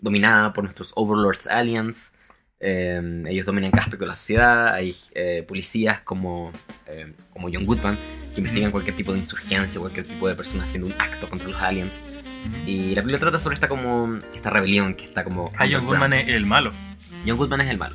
dominada 0.00 0.52
por 0.52 0.64
nuestros 0.64 0.92
overlords 0.96 1.46
aliens. 1.46 2.12
Eh, 2.60 3.24
ellos 3.28 3.44
dominan 3.44 3.70
cada 3.70 3.82
aspecto 3.82 4.04
de 4.04 4.08
la 4.08 4.14
sociedad. 4.14 4.72
Hay 4.72 4.94
eh, 5.14 5.44
policías 5.46 6.00
como, 6.00 6.50
eh, 6.86 7.12
como 7.32 7.48
John 7.52 7.64
Goodman 7.64 7.98
que 8.34 8.40
investigan 8.40 8.70
cualquier 8.70 8.96
tipo 8.96 9.12
de 9.12 9.18
insurgencia, 9.18 9.80
cualquier 9.80 10.06
tipo 10.06 10.28
de 10.28 10.34
persona 10.34 10.62
haciendo 10.62 10.86
un 10.86 10.94
acto 10.98 11.28
contra 11.28 11.48
los 11.48 11.60
aliens. 11.60 12.04
Y 12.66 12.94
la 12.94 13.02
película 13.02 13.18
trata 13.18 13.38
sobre 13.38 13.54
esta 13.54 13.68
como 13.68 14.18
esta 14.34 14.48
rebelión 14.50 14.94
que 14.94 15.04
está 15.04 15.24
como 15.24 15.44
Ah, 15.58 15.66
John. 15.70 15.84
Goodman 15.84 16.14
es 16.14 16.28
el 16.28 16.46
malo. 16.46 16.72
John 17.26 17.36
Goodman 17.36 17.60
es 17.62 17.70
el 17.70 17.78
malo. 17.78 17.94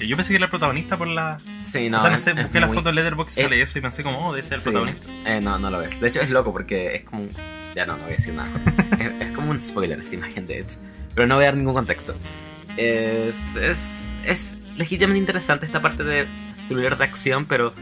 Yo 0.00 0.16
pensé 0.16 0.30
que 0.32 0.36
era 0.36 0.44
el 0.46 0.50
protagonista 0.50 0.96
por 0.98 1.08
la. 1.08 1.38
Sí, 1.64 1.88
no. 1.88 1.98
o 1.98 2.00
sea, 2.00 2.10
no 2.10 2.16
es- 2.16 2.22
sé, 2.22 2.32
es 2.32 2.42
busqué 2.44 2.60
la 2.60 2.66
muy- 2.66 2.76
foto 2.76 2.88
en 2.90 2.94
Letterboxd 2.96 3.38
y 3.38 3.42
sale 3.42 3.62
eso 3.62 3.78
y 3.78 3.82
pensé 3.82 4.02
como, 4.02 4.28
oh, 4.28 4.32
debe 4.32 4.42
ser 4.42 4.58
el 4.58 4.62
protagonista. 4.62 5.06
Eh, 5.24 5.40
no, 5.40 5.58
no 5.58 5.70
lo 5.70 5.78
ves. 5.78 6.00
De 6.00 6.08
hecho 6.08 6.20
es 6.20 6.30
loco 6.30 6.52
porque 6.52 6.94
es 6.96 7.02
como... 7.04 7.26
Ya 7.74 7.84
no, 7.86 7.94
no 7.96 8.04
voy 8.04 8.12
a 8.12 8.16
decir 8.16 8.34
nada. 8.34 8.48
es, 8.98 9.26
es 9.28 9.32
como 9.32 9.50
un 9.50 9.60
spoiler 9.60 9.98
esa 9.98 10.14
imagen, 10.14 10.46
de 10.46 10.60
hecho. 10.60 10.76
Pero 11.14 11.26
no 11.26 11.36
voy 11.36 11.44
a 11.44 11.48
dar 11.48 11.56
ningún 11.56 11.74
contexto. 11.74 12.14
Es, 12.76 13.56
es, 13.56 14.14
es 14.24 14.56
legítimamente 14.76 15.20
interesante 15.20 15.64
esta 15.66 15.80
parte 15.80 16.04
de 16.04 16.26
thriller 16.68 16.96
de 16.98 17.04
acción, 17.04 17.46
pero 17.46 17.72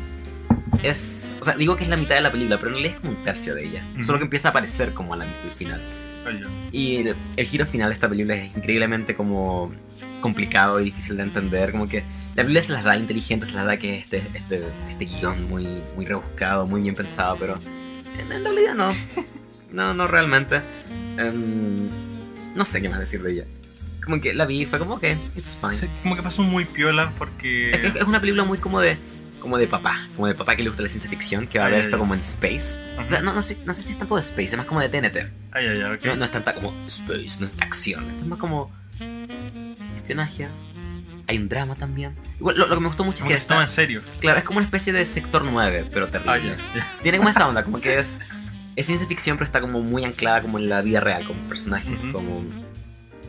es... 0.83 1.37
O 1.41 1.45
sea, 1.45 1.55
digo 1.57 1.77
que 1.77 1.83
es 1.85 1.89
la 1.89 1.97
mitad 1.97 2.15
de 2.15 2.21
la 2.21 2.31
película, 2.31 2.59
pero 2.59 2.69
en 2.69 2.75
realidad 2.75 2.95
es 2.97 3.01
como 3.01 3.13
un 3.19 3.25
tercio 3.25 3.55
de 3.55 3.65
ella. 3.67 3.85
Solo 4.03 4.19
que 4.19 4.25
empieza 4.25 4.49
a 4.49 4.51
aparecer 4.51 4.93
como 4.95 5.15
al 5.15 5.23
al 5.23 5.29
final. 5.57 5.81
Y 6.73 6.97
el, 6.97 7.17
el 7.37 7.47
giro 7.47 7.67
final 7.67 7.91
de 7.91 7.95
esta 7.95 8.09
película 8.09 8.35
es 8.35 8.57
increíblemente 8.57 9.15
como 9.15 9.71
complicado 10.25 10.81
y 10.81 10.85
difícil 10.85 11.19
de 11.19 11.25
entender. 11.25 11.71
Como 11.71 11.87
que 11.87 12.03
la 12.35 12.43
película 12.45 12.63
se 12.63 12.73
las 12.73 12.83
da 12.83 12.97
inteligente, 12.97 13.45
se 13.45 13.55
las 13.57 13.67
da 13.67 13.77
que 13.77 13.99
es 13.99 14.05
este, 14.05 14.23
este, 14.33 14.63
este 14.89 15.05
guion 15.05 15.51
muy, 15.51 15.69
muy 15.97 16.07
rebuscado, 16.07 16.67
muy 16.67 16.81
bien 16.81 16.95
pensado, 16.95 17.37
pero 17.39 17.59
en, 18.19 18.33
en 18.33 18.43
realidad 18.43 18.75
no. 18.75 18.93
No, 19.71 19.93
no 19.93 20.07
realmente. 20.07 20.61
Em, 21.19 21.89
no 22.55 22.65
sé 22.65 22.81
qué 22.81 22.89
más 22.89 23.01
decir 23.01 23.21
de 23.25 23.33
ella. 23.33 23.45
Como 24.05 24.21
que 24.21 24.33
la 24.33 24.45
vi 24.45 24.63
y 24.63 24.67
fue 24.67 24.79
como 24.79 25.01
que, 25.01 25.19
it's 25.37 25.59
fine. 25.61 25.75
Sí, 25.75 25.89
como 26.01 26.15
que 26.15 26.23
pasó 26.23 26.45
muy 26.45 26.65
piola 26.65 27.11
porque. 27.19 27.73
Es 27.73 27.79
que 27.79 27.87
es 27.99 28.07
una 28.07 28.21
película 28.21 28.45
muy 28.45 28.59
como 28.59 28.79
de 28.79 28.97
como 29.41 29.59
de 29.59 29.67
papá, 29.67 30.09
como 30.15 30.29
de 30.29 30.37
papá 30.37 30.55
que 30.55 30.63
le 30.63 30.69
gusta 30.69 30.85
la 30.85 30.89
ciencia 30.89 31.11
ficción, 31.11 31.49
que 31.49 31.59
va 31.59 31.67
a 31.67 31.71
ver 31.71 31.81
ya, 31.81 31.85
esto 31.87 31.97
ya. 31.97 32.01
como 32.01 32.15
en 32.15 32.21
space. 32.21 32.85
O 33.05 33.09
sea, 33.09 33.21
no, 33.21 33.35
no, 33.35 33.43
sé, 33.43 33.59
no 33.67 33.75
sé 33.75 33.83
si 33.83 33.93
es 33.95 33.99
tanto 33.99 34.15
de 34.15 34.21
space, 34.21 34.45
es 34.45 34.57
más 34.57 34.67
como 34.67 34.81
de 34.81 34.89
TNT. 34.89 35.17
Ay, 35.51 35.67
ay, 35.67 35.83
ay, 35.83 35.95
ok. 35.97 36.05
No, 36.05 36.17
no 36.17 36.25
es 36.25 36.31
tanta 36.31 36.55
como 36.55 36.73
space, 36.87 37.41
no 37.41 37.47
es 37.47 37.61
acción. 37.61 38.09
Es 38.17 38.25
más 38.25 38.39
como 38.39 38.71
espionaje. 40.05 40.49
Hay 41.27 41.39
un 41.39 41.49
drama 41.49 41.75
también. 41.75 42.15
Igual, 42.39 42.59
lo, 42.59 42.67
lo 42.67 42.75
que 42.75 42.81
me 42.83 42.87
gustó 42.89 43.03
mucho 43.05 43.21
Como 43.23 43.31
es 43.31 43.37
que 43.39 43.43
se 43.43 43.49
toma 43.49 43.63
en 43.63 43.69
serio. 43.69 44.03
claro, 44.21 44.39
es 44.39 44.45
como 44.45 44.59
una 44.59 44.67
especie 44.67 44.93
de 44.93 45.05
sector 45.07 45.43
9, 45.45 45.89
pero 45.93 46.07
Ah, 46.07 46.11
terrible. 46.11 46.57
ya, 46.75 46.81
ya. 46.81 46.93
Tiene 47.03 47.19
como 47.19 47.31
esa 47.31 47.49
onda, 47.49 47.63
como 47.65 47.81
que 47.81 47.99
es, 47.99 48.15
es 48.77 48.85
ciencia 48.87 49.09
ficción, 49.09 49.39
pero 49.39 49.47
está 49.47 49.61
como 49.63 49.81
muy 49.81 50.05
anclada 50.05 50.43
como 50.43 50.59
en 50.59 50.69
la 50.69 50.83
vida 50.83 51.01
real, 51.01 51.25
como 51.27 51.41
personajes 51.49 51.89
Ujú. 51.99 52.13
como 52.13 52.45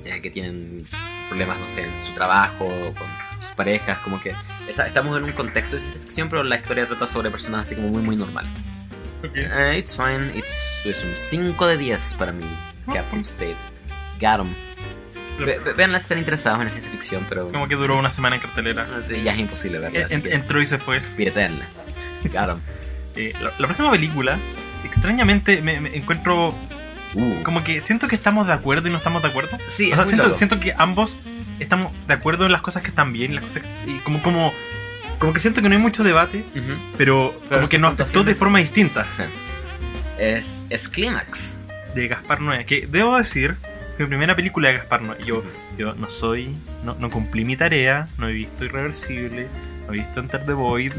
eh, 0.03 0.21
que 0.21 0.29
tienen 0.29 0.85
problemas, 1.29 1.57
no 1.57 1.69
sé, 1.69 1.83
en 1.83 2.01
su 2.01 2.11
trabajo, 2.13 2.67
con 2.67 3.07
sus 3.41 3.51
parejas, 3.55 3.97
como 3.99 4.19
que 4.21 4.35
está- 4.67 4.85
estamos 4.87 5.17
en 5.17 5.23
un 5.23 5.31
contexto 5.31 5.75
de 5.77 5.79
ciencia 5.81 6.01
ficción, 6.01 6.29
pero 6.29 6.43
la 6.43 6.57
historia 6.57 6.85
trata 6.85 7.07
sobre 7.07 7.31
personas 7.31 7.65
así 7.65 7.75
como 7.75 7.87
muy, 7.87 8.01
muy 8.03 8.15
normal. 8.17 8.45
Ok. 9.23 9.31
Eh, 9.35 9.77
it's 9.79 9.95
fine, 9.95 10.37
it's, 10.37 10.85
es 10.85 11.03
un 11.05 11.15
5 11.15 11.65
de 11.65 11.77
10 11.77 12.13
para 12.15 12.33
mí, 12.33 12.45
Captain 12.93 13.21
State. 13.21 13.55
Got 14.19 14.41
'em. 14.41 14.53
Ve- 15.39 15.59
ve- 15.59 15.73
Veanla 15.73 15.99
si 15.99 16.03
están 16.03 16.17
interesados 16.19 16.59
en 16.59 16.65
la 16.65 16.69
ciencia 16.69 16.91
ficción, 16.91 17.25
pero 17.27 17.51
Como 17.51 17.67
que 17.67 17.75
duró 17.75 17.97
una 17.97 18.09
semana 18.09 18.35
en 18.35 18.41
cartelera. 18.41 18.87
sí, 19.01 19.21
ya 19.23 19.33
es 19.33 19.39
imposible 19.39 19.79
verla, 19.79 20.05
así 20.05 20.15
En- 20.15 20.21
que 20.21 20.33
entró 20.33 20.61
y 20.61 20.65
se 20.65 20.77
fue. 20.77 21.01
piratéenla. 21.01 21.65
Got 22.23 22.49
'em. 22.49 22.59
Eh, 23.15 23.33
la, 23.41 23.51
la 23.57 23.67
próxima 23.67 23.91
película, 23.91 24.37
extrañamente, 24.83 25.61
me, 25.61 25.79
me 25.81 25.95
encuentro 25.95 26.49
Uh. 27.13 27.43
como 27.43 27.63
que 27.63 27.79
siento 27.81 28.07
que 28.07 28.15
estamos 28.15 28.47
de 28.47 28.53
acuerdo 28.53 28.87
y 28.87 28.91
no 28.91 28.97
estamos 28.97 29.21
de 29.21 29.29
acuerdo. 29.29 29.57
Sí, 29.67 29.91
o 29.91 29.95
sea, 29.95 30.05
siento, 30.05 30.31
siento 30.33 30.59
que 30.59 30.73
ambos 30.77 31.17
estamos 31.59 31.91
de 32.07 32.13
acuerdo 32.13 32.45
en 32.45 32.51
las 32.51 32.61
cosas 32.61 32.81
que 32.81 32.89
están 32.89 33.13
bien 33.13 33.33
las 33.35 33.43
cosas 33.43 33.63
que, 33.63 33.91
y 33.91 33.99
como 33.99 34.21
como 34.21 34.53
como 35.19 35.31
que 35.31 35.39
siento 35.39 35.61
que 35.61 35.69
no 35.69 35.75
hay 35.75 35.81
mucho 35.81 36.03
debate, 36.03 36.43
Ujú. 36.53 36.73
pero 36.97 37.39
Pero 37.47 37.59
como 37.61 37.69
que 37.69 37.79
nos 37.79 37.93
afectó 37.93 38.23
de 38.25 38.35
forma 38.35 38.59
distinta. 38.59 39.05
Sí. 39.05 39.23
Es, 40.19 40.65
es 40.69 40.89
Clímax. 40.89 41.59
De 41.93 42.07
Gaspar 42.09 42.41
Noé, 42.41 42.65
que 42.65 42.85
debo 42.89 43.15
decir 43.17 43.55
mi 43.99 44.05
primera 44.05 44.35
película 44.35 44.69
de 44.69 44.75
Gaspar 44.77 45.01
Noé, 45.01 45.17
yo 45.25 45.43
yo 45.77 45.93
no 45.95 46.09
soy 46.09 46.49
no, 46.83 46.95
no 46.95 47.09
cumplí 47.09 47.45
mi 47.45 47.55
tarea, 47.55 48.05
no 48.17 48.27
he 48.27 48.33
visto 48.33 48.65
Irreversible, 48.65 49.47
no 49.87 49.93
he 49.93 49.97
visto 49.97 50.19
Enter 50.19 50.45
the 50.45 50.53
Void. 50.53 50.93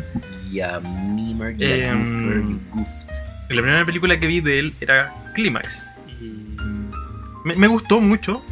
Ya 0.50 0.80
Mimer, 0.80 1.56
ya 1.56 1.66
Em, 1.66 2.04
Goofer, 2.04 2.40
you 2.40 2.60
goofed. 2.72 3.16
Y 3.50 3.54
La 3.54 3.62
primera 3.62 3.84
película 3.86 4.18
que 4.18 4.26
vi 4.26 4.40
de 4.40 4.58
él 4.58 4.74
era 4.80 5.12
Clímax 5.34 5.88
y 6.20 6.56
me, 7.44 7.54
me 7.54 7.66
gustó 7.68 8.00
mucho, 8.00 8.42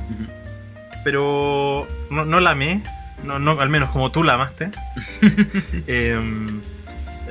pero 1.04 1.86
no, 2.10 2.24
no 2.24 2.40
la 2.40 2.50
amé. 2.50 2.82
No, 3.24 3.38
no, 3.38 3.58
al 3.60 3.70
menos 3.70 3.90
como 3.90 4.12
tú 4.12 4.22
la 4.22 4.34
amaste. 4.34 4.70
Em, 5.86 6.60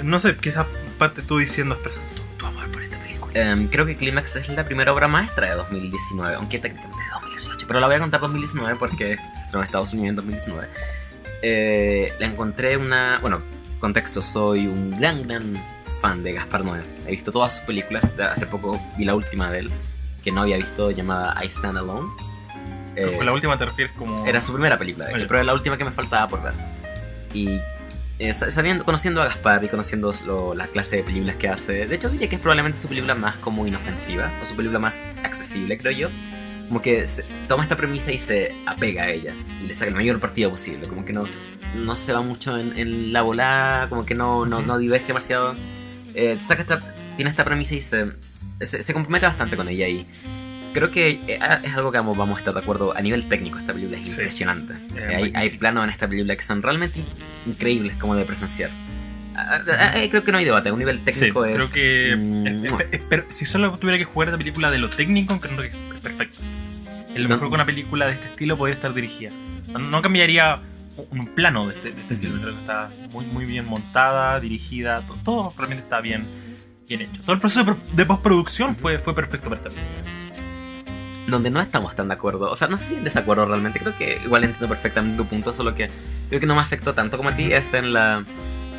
no 0.01 0.17
sé, 0.19 0.35
quizás 0.37 0.65
parte 0.97 1.21
tú 1.21 1.37
diciendo, 1.37 1.75
expresando 1.75 2.22
Em, 3.33 3.67
creo 3.67 3.85
que 3.85 3.95
Clímax 3.97 4.35
es 4.35 4.49
la 4.49 4.63
primera 4.63 4.93
obra 4.93 5.07
maestra 5.07 5.49
de 5.49 5.55
2019, 5.55 6.35
aunque 6.35 6.59
técnicamente 6.59 6.97
es 7.01 7.07
de 7.07 7.13
2018, 7.13 7.67
pero 7.67 7.79
la 7.79 7.87
voy 7.87 7.95
a 7.95 7.99
contar 7.99 8.21
2019 8.21 8.75
porque 8.75 9.17
se 9.33 9.39
estrenó 9.41 9.59
en 9.59 9.65
Estados 9.65 9.93
Unidos 9.93 10.09
en 10.09 10.15
2019. 10.17 10.67
Eh, 11.41 12.13
la 12.19 12.27
encontré 12.27 12.77
una. 12.77 13.17
Bueno, 13.21 13.41
contexto, 13.79 14.21
soy 14.21 14.67
un 14.67 14.91
gran, 14.91 15.27
gran 15.27 15.61
fan 15.99 16.21
de 16.23 16.33
Gaspar 16.33 16.63
Noé. 16.63 16.81
He 17.07 17.11
visto 17.11 17.31
todas 17.31 17.55
sus 17.55 17.63
películas, 17.63 18.05
hace 18.19 18.45
poco 18.45 18.79
vi 18.97 19.05
la 19.05 19.15
última 19.15 19.49
de 19.51 19.59
él, 19.59 19.71
que 20.23 20.31
no 20.31 20.41
había 20.41 20.57
visto, 20.57 20.91
llamada 20.91 21.35
I 21.43 21.47
Stand 21.47 21.77
Alone. 21.77 22.09
Eh, 22.95 23.13
Con 23.17 23.25
la 23.25 23.33
última 23.33 23.57
te 23.57 23.65
refieres 23.65 23.93
como. 23.97 24.25
Era 24.27 24.39
su 24.41 24.53
primera 24.53 24.77
película, 24.77 25.05
de 25.05 25.11
hecho, 25.11 25.17
Oye. 25.17 25.25
pero 25.27 25.39
era 25.39 25.45
la 25.47 25.53
última 25.53 25.75
que 25.77 25.83
me 25.85 25.91
faltaba 25.91 26.27
por 26.27 26.43
ver. 26.43 26.53
Y 27.33 27.59
eh, 28.29 28.33
sa- 28.33 28.49
sabiendo, 28.51 28.83
conociendo 28.85 29.21
a 29.21 29.25
Gaspar 29.25 29.63
y 29.63 29.67
conociendo 29.67 30.13
lo- 30.25 30.53
la 30.53 30.67
clase 30.67 30.97
de 30.97 31.03
películas 31.03 31.35
que 31.35 31.47
hace, 31.49 31.85
de 31.87 31.95
hecho 31.95 32.09
diría 32.09 32.29
que 32.29 32.35
es 32.35 32.41
probablemente 32.41 32.77
su 32.77 32.87
película 32.87 33.15
más 33.15 33.35
como 33.35 33.65
inofensiva, 33.67 34.31
o 34.41 34.45
su 34.45 34.55
película 34.55 34.79
más 34.79 34.99
accesible, 35.23 35.77
creo 35.77 35.91
yo. 35.91 36.09
Como 36.67 36.81
que 36.81 37.05
se- 37.05 37.25
toma 37.47 37.63
esta 37.63 37.75
premisa 37.75 38.11
y 38.11 38.19
se 38.19 38.55
apega 38.65 39.03
a 39.03 39.09
ella, 39.09 39.33
y 39.61 39.67
le 39.67 39.73
saca 39.73 39.89
el 39.89 39.95
mayor 39.95 40.19
partido 40.19 40.49
posible, 40.49 40.87
como 40.87 41.03
que 41.05 41.13
no, 41.13 41.25
no 41.75 41.95
se 41.95 42.13
va 42.13 42.21
mucho 42.21 42.57
en, 42.57 42.77
en 42.77 43.11
la 43.13 43.21
volada, 43.21 43.89
como 43.89 44.05
que 44.05 44.15
no, 44.15 44.45
no, 44.45 44.61
no 44.61 44.77
diverge 44.77 45.07
demasiado. 45.07 45.55
Eh, 46.15 46.37
saca 46.39 46.61
esta, 46.61 46.95
tiene 47.15 47.29
esta 47.29 47.43
premisa 47.43 47.75
y 47.75 47.81
se, 47.81 48.11
se, 48.61 48.81
se 48.81 48.93
compromete 48.93 49.25
bastante 49.25 49.57
con 49.57 49.67
ella 49.67 49.87
y 49.87 50.07
creo 50.73 50.91
que 50.91 51.19
eh, 51.27 51.39
es 51.63 51.73
algo 51.75 51.91
que 51.91 51.97
vamos, 51.99 52.17
vamos 52.17 52.35
a 52.37 52.39
estar 52.39 52.53
de 52.53 52.59
acuerdo 52.59 52.95
a 52.95 53.01
nivel 53.01 53.27
técnico 53.29 53.57
esta 53.59 53.73
película 53.73 53.97
es 53.99 54.07
Sí. 54.07 54.13
impresionante 54.13 54.73
Eh, 54.73 55.07
Eh, 55.09 55.15
hay, 55.15 55.31
hay 55.35 55.49
planos 55.57 55.83
en 55.85 55.89
esta 55.91 56.07
película 56.07 56.35
que 56.35 56.41
son 56.41 56.61
realmente 56.61 56.99
in- 56.99 57.05
increíbles 57.51 57.95
como 57.97 58.15
de 58.15 58.25
presenciar 58.25 58.69
Ah, 59.35 59.61
ah, 59.67 59.91
ah, 59.95 59.99
creo 60.11 60.23
que 60.23 60.31
no 60.31 60.37
hay 60.37 60.45
debate 60.45 60.69
a 60.69 60.73
un 60.73 60.79
nivel 60.79 60.97
Sí, 60.97 61.03
técnico 61.05 61.45
es 61.45 61.55
creo 61.55 61.71
que. 61.71 62.15
mm, 62.15 62.47
eh, 62.47 62.67
eh, 62.91 63.01
eh, 63.09 63.23
si 63.29 63.45
solo 63.45 63.71
tuviera 63.79 63.97
que 63.97 64.05
jugar 64.05 64.27
esta 64.29 64.37
película 64.37 64.69
de 64.69 64.77
lo 64.77 64.89
técnico, 64.91 65.39
creo 65.39 65.57
que 65.57 65.67
es 65.69 65.99
perfecto. 66.03 66.37
El 67.15 67.23
No. 67.23 67.29
mejor 67.29 67.49
que 67.49 67.55
una 67.55 67.65
película 67.65 68.05
de 68.05 68.13
este 68.13 68.27
estilo 68.27 68.57
podría 68.59 68.75
estar 68.75 68.93
dirigida. 68.93 69.31
No, 69.69 69.79
no 69.79 70.01
cambiaría 70.03 70.59
un 71.09 71.25
plano 71.33 71.67
de 71.67 71.73
este, 71.75 71.91
de 71.93 72.01
este 72.01 72.13
estilo. 72.13 72.39
Creo 72.41 72.53
que 72.53 72.59
está 72.59 72.91
muy, 73.11 73.25
muy 73.25 73.45
bien 73.45 73.65
montada, 73.65 74.39
dirigida, 74.39 74.99
to- 74.99 75.17
todo, 75.25 75.51
realmente 75.57 75.81
está 75.83 75.99
bien, 75.99 76.25
bien 76.87 77.01
hecho. 77.01 77.19
Todo 77.23 77.33
el 77.33 77.39
proceso 77.39 77.61
de, 77.65 77.73
pro- 77.73 77.81
de 77.91 78.05
postproducción 78.05 78.75
fue, 78.75 78.99
fue 78.99 79.15
perfecto 79.15 79.49
para 79.49 79.61
esta 79.61 79.69
película. 79.71 80.22
Donde 81.27 81.49
no 81.49 81.61
estamos 81.61 81.95
tan 81.95 82.07
de 82.09 82.13
acuerdo. 82.15 82.49
O 82.49 82.55
sea 82.55 82.67
no 82.67 82.77
sé 82.77 82.85
si 82.89 82.95
en 82.95 83.03
desacuerdo 83.03 83.45
realmente. 83.45 83.79
Creo 83.79 83.95
que 83.97 84.19
igual 84.23 84.43
entiendo 84.43 84.67
perfectamente 84.69 85.17
tu 85.17 85.25
punto 85.25 85.53
solo 85.53 85.73
que 85.75 85.87
creo 86.29 86.39
que 86.39 86.47
no 86.47 86.55
me 86.55 86.61
afectó 86.61 86.93
tanto 86.93 87.17
como 87.17 87.29
a 87.29 87.35
ti. 87.35 87.51
Es 87.53 87.73
en 87.73 87.93
la 87.93 88.23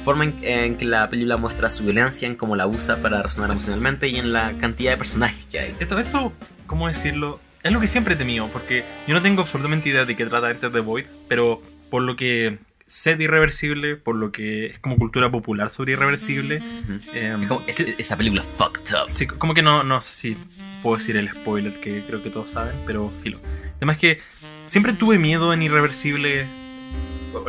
forma 0.04 0.24
en, 0.24 0.36
en 0.42 0.76
que 0.76 0.84
la 0.84 1.08
película 1.08 1.36
muestra 1.38 1.70
su 1.70 1.84
violencia 1.84 2.28
en 2.28 2.36
cómo 2.36 2.56
la 2.56 2.66
usa 2.66 2.98
para 2.98 3.22
razonar 3.22 3.50
emocionalmente 3.50 4.08
y 4.08 4.16
en 4.16 4.32
la 4.32 4.52
cantidad 4.60 4.90
de 4.92 4.96
personajes 4.98 5.44
que 5.50 5.58
hay. 5.60 5.64
Sí, 5.66 5.72
esto, 5.80 5.98
esto, 5.98 6.32
¿cómo 6.66 6.88
decirlo? 6.88 7.40
Es 7.62 7.72
lo 7.72 7.80
que 7.80 7.86
siempre 7.86 8.12
he 8.12 8.16
temido, 8.18 8.48
porque 8.48 8.84
yo 9.08 9.14
no 9.14 9.22
tengo 9.22 9.40
absolutamente 9.40 9.88
idea 9.88 10.04
de 10.04 10.14
qué 10.14 10.26
trata 10.26 10.50
Enter 10.50 10.70
the 10.70 10.80
Void, 10.80 11.06
pero 11.28 11.62
por 11.88 12.02
lo 12.02 12.14
que 12.16 12.58
sé 12.86 13.16
de 13.16 13.24
Irreversible, 13.24 13.96
por 13.96 14.16
lo 14.16 14.30
que 14.30 14.66
es 14.66 14.78
como 14.80 14.98
cultura 14.98 15.30
popular 15.30 15.70
sobre 15.70 15.92
Irreversible, 15.92 16.58
Ujú. 16.58 17.00
eh, 17.14 17.34
Es 17.40 17.46
como, 17.48 17.62
es- 17.66 17.80
esa 17.80 18.18
película 18.18 18.42
fucked 18.42 18.94
up. 18.94 19.06
sí, 19.10 19.26
como 19.26 19.54
que 19.54 19.62
no, 19.62 19.82
no 19.82 20.02
sé 20.02 20.12
si 20.12 20.36
puedo 20.84 20.98
decir 20.98 21.16
el 21.16 21.30
spoiler 21.30 21.80
que 21.80 22.04
creo 22.06 22.22
que 22.22 22.28
todos 22.28 22.50
saben, 22.50 22.76
pero 22.84 23.08
filo. 23.08 23.40
Además 23.76 23.96
que 23.96 24.18
siempre 24.66 24.92
tuve 24.92 25.18
miedo 25.18 25.54
en 25.54 25.62
Irreversible. 25.62 26.46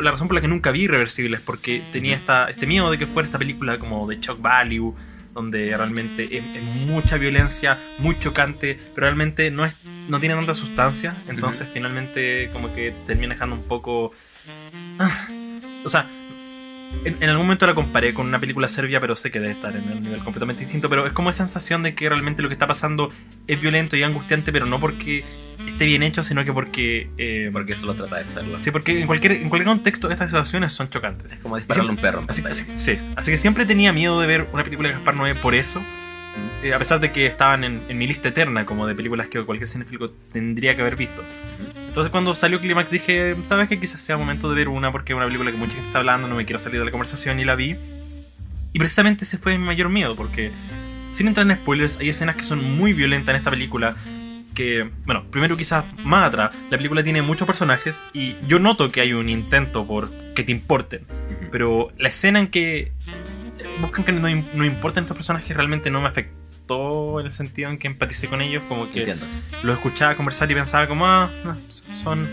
La 0.00 0.10
razón 0.10 0.26
por 0.26 0.36
la 0.36 0.40
que 0.40 0.48
nunca 0.48 0.70
vi 0.70 0.84
Irreversible 0.84 1.36
es 1.36 1.42
porque 1.42 1.82
tenía 1.92 2.16
esta, 2.16 2.48
este 2.48 2.66
miedo 2.66 2.90
de 2.90 2.96
que 2.96 3.06
fuera 3.06 3.26
esta 3.26 3.38
película 3.38 3.76
como 3.76 4.08
de 4.08 4.16
shock 4.20 4.40
value, 4.40 4.94
donde 5.34 5.76
realmente 5.76 6.38
es, 6.38 6.56
es 6.56 6.62
mucha 6.62 7.18
violencia, 7.18 7.78
muy 7.98 8.18
chocante, 8.18 8.80
pero 8.94 9.04
realmente 9.04 9.50
no, 9.50 9.66
es, 9.66 9.76
no 10.08 10.18
tiene 10.18 10.34
tanta 10.34 10.54
sustancia. 10.54 11.14
Entonces 11.28 11.68
finalmente 11.70 12.48
como 12.54 12.74
que 12.74 12.94
termina 13.06 13.34
dejando 13.34 13.54
un 13.54 13.64
poco... 13.64 14.12
Ah, 14.98 15.28
o 15.84 15.90
sea, 15.90 16.08
en, 17.04 17.16
en 17.20 17.28
algún 17.28 17.46
momento 17.46 17.66
la 17.66 17.74
comparé 17.74 18.14
con 18.14 18.26
una 18.26 18.38
película 18.40 18.68
serbia, 18.68 19.00
pero 19.00 19.16
sé 19.16 19.30
que 19.30 19.40
debe 19.40 19.52
estar 19.52 19.74
en 19.76 19.84
un 19.90 20.02
nivel 20.02 20.22
completamente 20.24 20.62
distinto. 20.64 20.88
Pero 20.88 21.06
es 21.06 21.12
como 21.12 21.30
esa 21.30 21.46
sensación 21.46 21.82
de 21.82 21.94
que 21.94 22.08
realmente 22.08 22.42
lo 22.42 22.48
que 22.48 22.54
está 22.54 22.66
pasando 22.66 23.10
es 23.46 23.60
violento 23.60 23.96
y 23.96 24.02
angustiante, 24.02 24.52
pero 24.52 24.66
no 24.66 24.80
porque 24.80 25.24
esté 25.66 25.86
bien 25.86 26.02
hecho, 26.02 26.22
sino 26.22 26.44
que 26.44 26.52
porque... 26.52 27.10
eh, 27.18 27.50
porque 27.52 27.72
eso 27.72 27.86
lo 27.86 27.94
trata 27.94 28.16
de 28.18 28.26
serlo 28.26 28.58
Sí, 28.58 28.70
porque 28.70 29.00
en 29.00 29.06
cualquier, 29.06 29.32
en 29.32 29.48
cualquier 29.48 29.68
contexto 29.68 30.10
estas 30.10 30.28
situaciones 30.28 30.72
son 30.72 30.90
chocantes. 30.90 31.32
es 31.32 31.38
como 31.38 31.56
dispararle 31.56 31.90
a 31.90 31.92
un 31.92 31.98
perro 31.98 32.20
en 32.20 32.30
Así, 32.30 32.42
sí, 32.76 32.98
así 33.16 33.30
que 33.30 33.36
siempre 33.36 33.66
tenía 33.66 33.92
miedo 33.92 34.20
de 34.20 34.26
ver 34.26 34.48
una 34.52 34.64
película 34.64 34.88
de 34.88 34.94
Gaspar 34.94 35.16
Noé 35.16 35.34
por 35.34 35.54
eso. 35.54 35.82
Eh, 36.62 36.74
a 36.74 36.78
pesar 36.78 37.00
de 37.00 37.10
que 37.10 37.26
estaban 37.26 37.64
en, 37.64 37.80
en 37.88 37.96
mi 37.96 38.06
lista 38.06 38.28
eterna 38.28 38.66
como 38.66 38.86
de 38.86 38.94
películas 38.94 39.28
que 39.28 39.42
cualquier 39.42 39.68
cinéfilo 39.68 40.10
tendría 40.32 40.76
que 40.76 40.82
haber 40.82 40.96
visto. 40.96 41.24
Entonces 41.96 42.12
cuando 42.12 42.34
salió 42.34 42.60
Climax 42.60 42.90
dije, 42.90 43.36
¿sabes 43.40 43.70
que 43.70 43.80
Quizás 43.80 44.02
sea 44.02 44.18
momento 44.18 44.50
de 44.50 44.54
ver 44.54 44.68
una 44.68 44.92
porque 44.92 45.14
es 45.14 45.16
una 45.16 45.24
película 45.24 45.50
que 45.50 45.56
mucha 45.56 45.72
gente 45.72 45.86
está 45.86 46.00
hablando, 46.00 46.28
no 46.28 46.34
me 46.34 46.44
quiero 46.44 46.58
salir 46.58 46.78
de 46.78 46.84
la 46.84 46.90
conversación 46.90 47.40
y 47.40 47.46
la 47.46 47.54
vi. 47.54 47.74
Y 48.74 48.78
precisamente 48.78 49.24
ese 49.24 49.38
fue 49.38 49.56
mi 49.56 49.64
mayor 49.64 49.88
miedo 49.88 50.14
porque, 50.14 50.52
sin 51.10 51.26
entrar 51.26 51.50
en 51.50 51.56
spoilers, 51.56 51.96
hay 51.98 52.10
escenas 52.10 52.36
que 52.36 52.42
son 52.42 52.62
muy 52.76 52.92
violentas 52.92 53.30
en 53.30 53.36
esta 53.36 53.48
película. 53.48 53.96
Que, 54.54 54.90
bueno, 55.06 55.24
primero 55.30 55.56
quizás 55.56 55.86
más 56.04 56.26
atrás, 56.26 56.50
la 56.68 56.76
película 56.76 57.02
tiene 57.02 57.22
muchos 57.22 57.46
personajes 57.46 58.02
y 58.12 58.36
yo 58.46 58.58
noto 58.58 58.90
que 58.90 59.00
hay 59.00 59.14
un 59.14 59.30
intento 59.30 59.86
por 59.86 60.12
que 60.34 60.42
te 60.42 60.52
importen. 60.52 61.00
Pero 61.50 61.92
la 61.96 62.08
escena 62.08 62.40
en 62.40 62.48
que 62.48 62.92
buscan 63.80 64.04
que 64.04 64.12
no, 64.12 64.28
no 64.28 64.64
importen 64.66 65.04
estos 65.04 65.16
personajes 65.16 65.56
realmente 65.56 65.90
no 65.90 66.02
me 66.02 66.08
afectó 66.66 67.20
en 67.20 67.26
el 67.26 67.32
sentido 67.32 67.70
en 67.70 67.78
que 67.78 67.86
empaticé 67.86 68.28
con 68.28 68.42
ellos, 68.42 68.62
como 68.68 68.90
que 68.90 69.00
entiendo. 69.00 69.24
los 69.62 69.76
escuchaba 69.76 70.14
conversar 70.16 70.50
y 70.50 70.54
pensaba 70.54 70.86
como, 70.86 71.06
ah, 71.06 71.30
no, 71.44 71.56
son, 72.02 72.28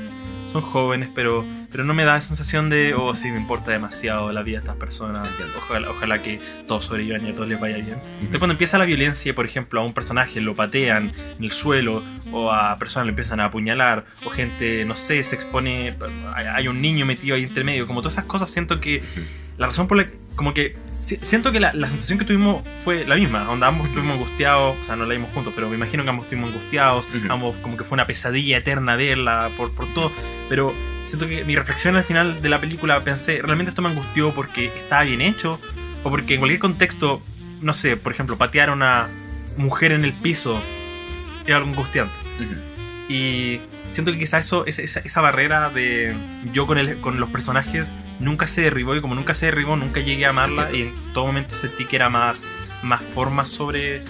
son 0.51 0.61
jóvenes, 0.61 1.09
pero, 1.13 1.45
pero 1.71 1.83
no 1.83 1.93
me 1.93 2.03
da 2.03 2.13
la 2.13 2.21
sensación 2.21 2.69
de, 2.69 2.93
oh, 2.95 3.13
sí, 3.15 3.31
me 3.31 3.37
importa 3.37 3.71
demasiado 3.71 4.31
la 4.31 4.41
vida 4.43 4.57
de 4.57 4.61
estas 4.61 4.77
personas, 4.77 5.29
ojalá, 5.57 5.89
ojalá 5.91 6.21
que 6.21 6.39
todos 6.67 6.85
sobrevivan 6.85 7.25
y 7.25 7.29
a 7.29 7.33
todos 7.33 7.47
les 7.47 7.59
vaya 7.59 7.77
bien. 7.77 7.99
Entonces 8.15 8.39
cuando 8.39 8.53
empieza 8.53 8.77
la 8.77 8.85
violencia, 8.85 9.33
por 9.35 9.45
ejemplo, 9.45 9.81
a 9.81 9.83
un 9.83 9.93
personaje 9.93 10.41
lo 10.41 10.55
patean 10.55 11.11
en 11.37 11.43
el 11.43 11.51
suelo, 11.51 12.03
o 12.31 12.51
a 12.51 12.77
personas 12.79 13.05
le 13.05 13.11
empiezan 13.11 13.39
a 13.39 13.45
apuñalar, 13.45 14.05
o 14.25 14.29
gente, 14.29 14.83
no 14.85 14.95
sé, 14.95 15.21
se 15.23 15.35
expone, 15.35 15.95
hay, 16.33 16.67
un 16.67 16.81
niño 16.81 17.05
metido 17.05 17.35
ahí 17.35 17.43
entre 17.43 17.63
medio, 17.63 17.85
como 17.85 18.01
todas 18.01 18.13
esas 18.13 18.25
cosas, 18.25 18.49
siento 18.49 18.79
que 18.79 19.03
la 19.57 19.67
razón 19.67 19.87
por 19.87 19.97
la 19.97 20.07
como 20.35 20.53
que 20.53 20.75
si- 21.01 21.17
siento 21.21 21.51
que 21.51 21.59
la, 21.59 21.73
la 21.73 21.89
sensación 21.89 22.17
que 22.19 22.25
tuvimos 22.25 22.63
fue 22.83 23.05
la 23.05 23.15
misma, 23.15 23.43
donde 23.43 23.65
ambos 23.65 23.87
estuvimos 23.87 24.15
angustiados, 24.15 24.77
o 24.79 24.83
sea, 24.83 24.95
no 24.95 25.05
la 25.05 25.13
vimos 25.13 25.31
juntos, 25.33 25.53
pero 25.55 25.69
me 25.69 25.75
imagino 25.75 26.03
que 26.03 26.09
ambos 26.09 26.25
estuvimos 26.25 26.51
angustiados, 26.51 27.07
ambos 27.29 27.55
como 27.61 27.77
que 27.77 27.83
fue 27.83 27.95
una 27.95 28.05
pesadilla 28.05 28.57
eterna 28.57 28.95
verla 28.95 29.49
por, 29.57 29.71
por 29.71 29.93
todo, 29.93 30.11
pero 30.49 30.73
siento 31.05 31.27
que 31.27 31.43
mi 31.43 31.55
reflexión 31.55 31.95
al 31.97 32.03
final 32.05 32.41
de 32.41 32.49
la 32.49 32.59
película 32.61 33.01
pensé, 33.03 33.41
realmente 33.41 33.71
esto 33.71 33.81
me 33.81 33.89
angustió 33.89 34.33
porque 34.33 34.67
estaba 34.67 35.03
bien 35.03 35.21
hecho, 35.21 35.59
o 36.03 36.09
porque 36.09 36.35
en 36.35 36.39
cualquier 36.39 36.59
contexto, 36.59 37.21
no 37.61 37.73
sé, 37.73 37.97
por 37.97 38.11
ejemplo, 38.13 38.37
patear 38.37 38.69
a 38.69 38.73
una 38.73 39.07
mujer 39.57 39.91
en 39.91 40.03
el 40.03 40.13
piso 40.13 40.61
es 41.45 41.53
algo 41.53 41.67
angustiante. 41.69 42.13
Y 43.09 43.59
siento 43.93 44.11
que 44.11 44.19
quizá 44.19 44.37
eso, 44.37 44.65
esa, 44.65 44.81
esa, 44.81 44.99
esa 44.99 45.21
barrera 45.21 45.69
de 45.69 46.15
yo 46.51 46.67
con, 46.67 46.77
el, 46.77 46.99
con 46.99 47.19
los 47.19 47.29
personajes 47.29 47.93
nunca 48.19 48.47
se 48.47 48.61
derribó 48.61 48.95
y 48.95 49.01
como 49.01 49.15
nunca 49.15 49.33
se 49.33 49.47
derribó, 49.47 49.75
nunca 49.75 49.99
llegué 49.99 50.25
a 50.25 50.29
amarla 50.29 50.69
y 50.73 50.81
en 50.81 50.95
todo 51.13 51.27
momento 51.27 51.55
sentí 51.55 51.85
que 51.85 51.95
era 51.95 52.09
más, 52.09 52.43
más 52.81 53.01
forma 53.01 53.45
sobre, 53.45 54.01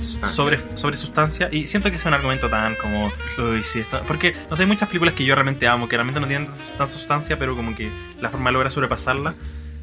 Sustancia. 0.00 0.36
sobre, 0.36 0.58
sobre 0.76 0.96
sustancia 0.96 1.48
y 1.52 1.66
siento 1.68 1.88
que 1.90 1.96
es 1.96 2.04
un 2.04 2.14
argumento 2.14 2.48
tan 2.48 2.74
como, 2.74 3.12
uy, 3.38 3.62
sí, 3.62 3.78
está... 3.78 4.02
porque 4.02 4.34
no 4.50 4.56
sé, 4.56 4.62
hay 4.62 4.68
muchas 4.68 4.88
películas 4.88 5.14
que 5.14 5.24
yo 5.24 5.34
realmente 5.34 5.66
amo, 5.68 5.88
que 5.88 5.96
realmente 5.96 6.20
no 6.20 6.26
tienen 6.26 6.48
tanta 6.76 6.90
sustancia, 6.90 7.38
pero 7.38 7.54
como 7.54 7.74
que 7.74 7.90
la 8.20 8.30
forma 8.30 8.50
logra 8.50 8.70
sobrepasarla. 8.70 9.34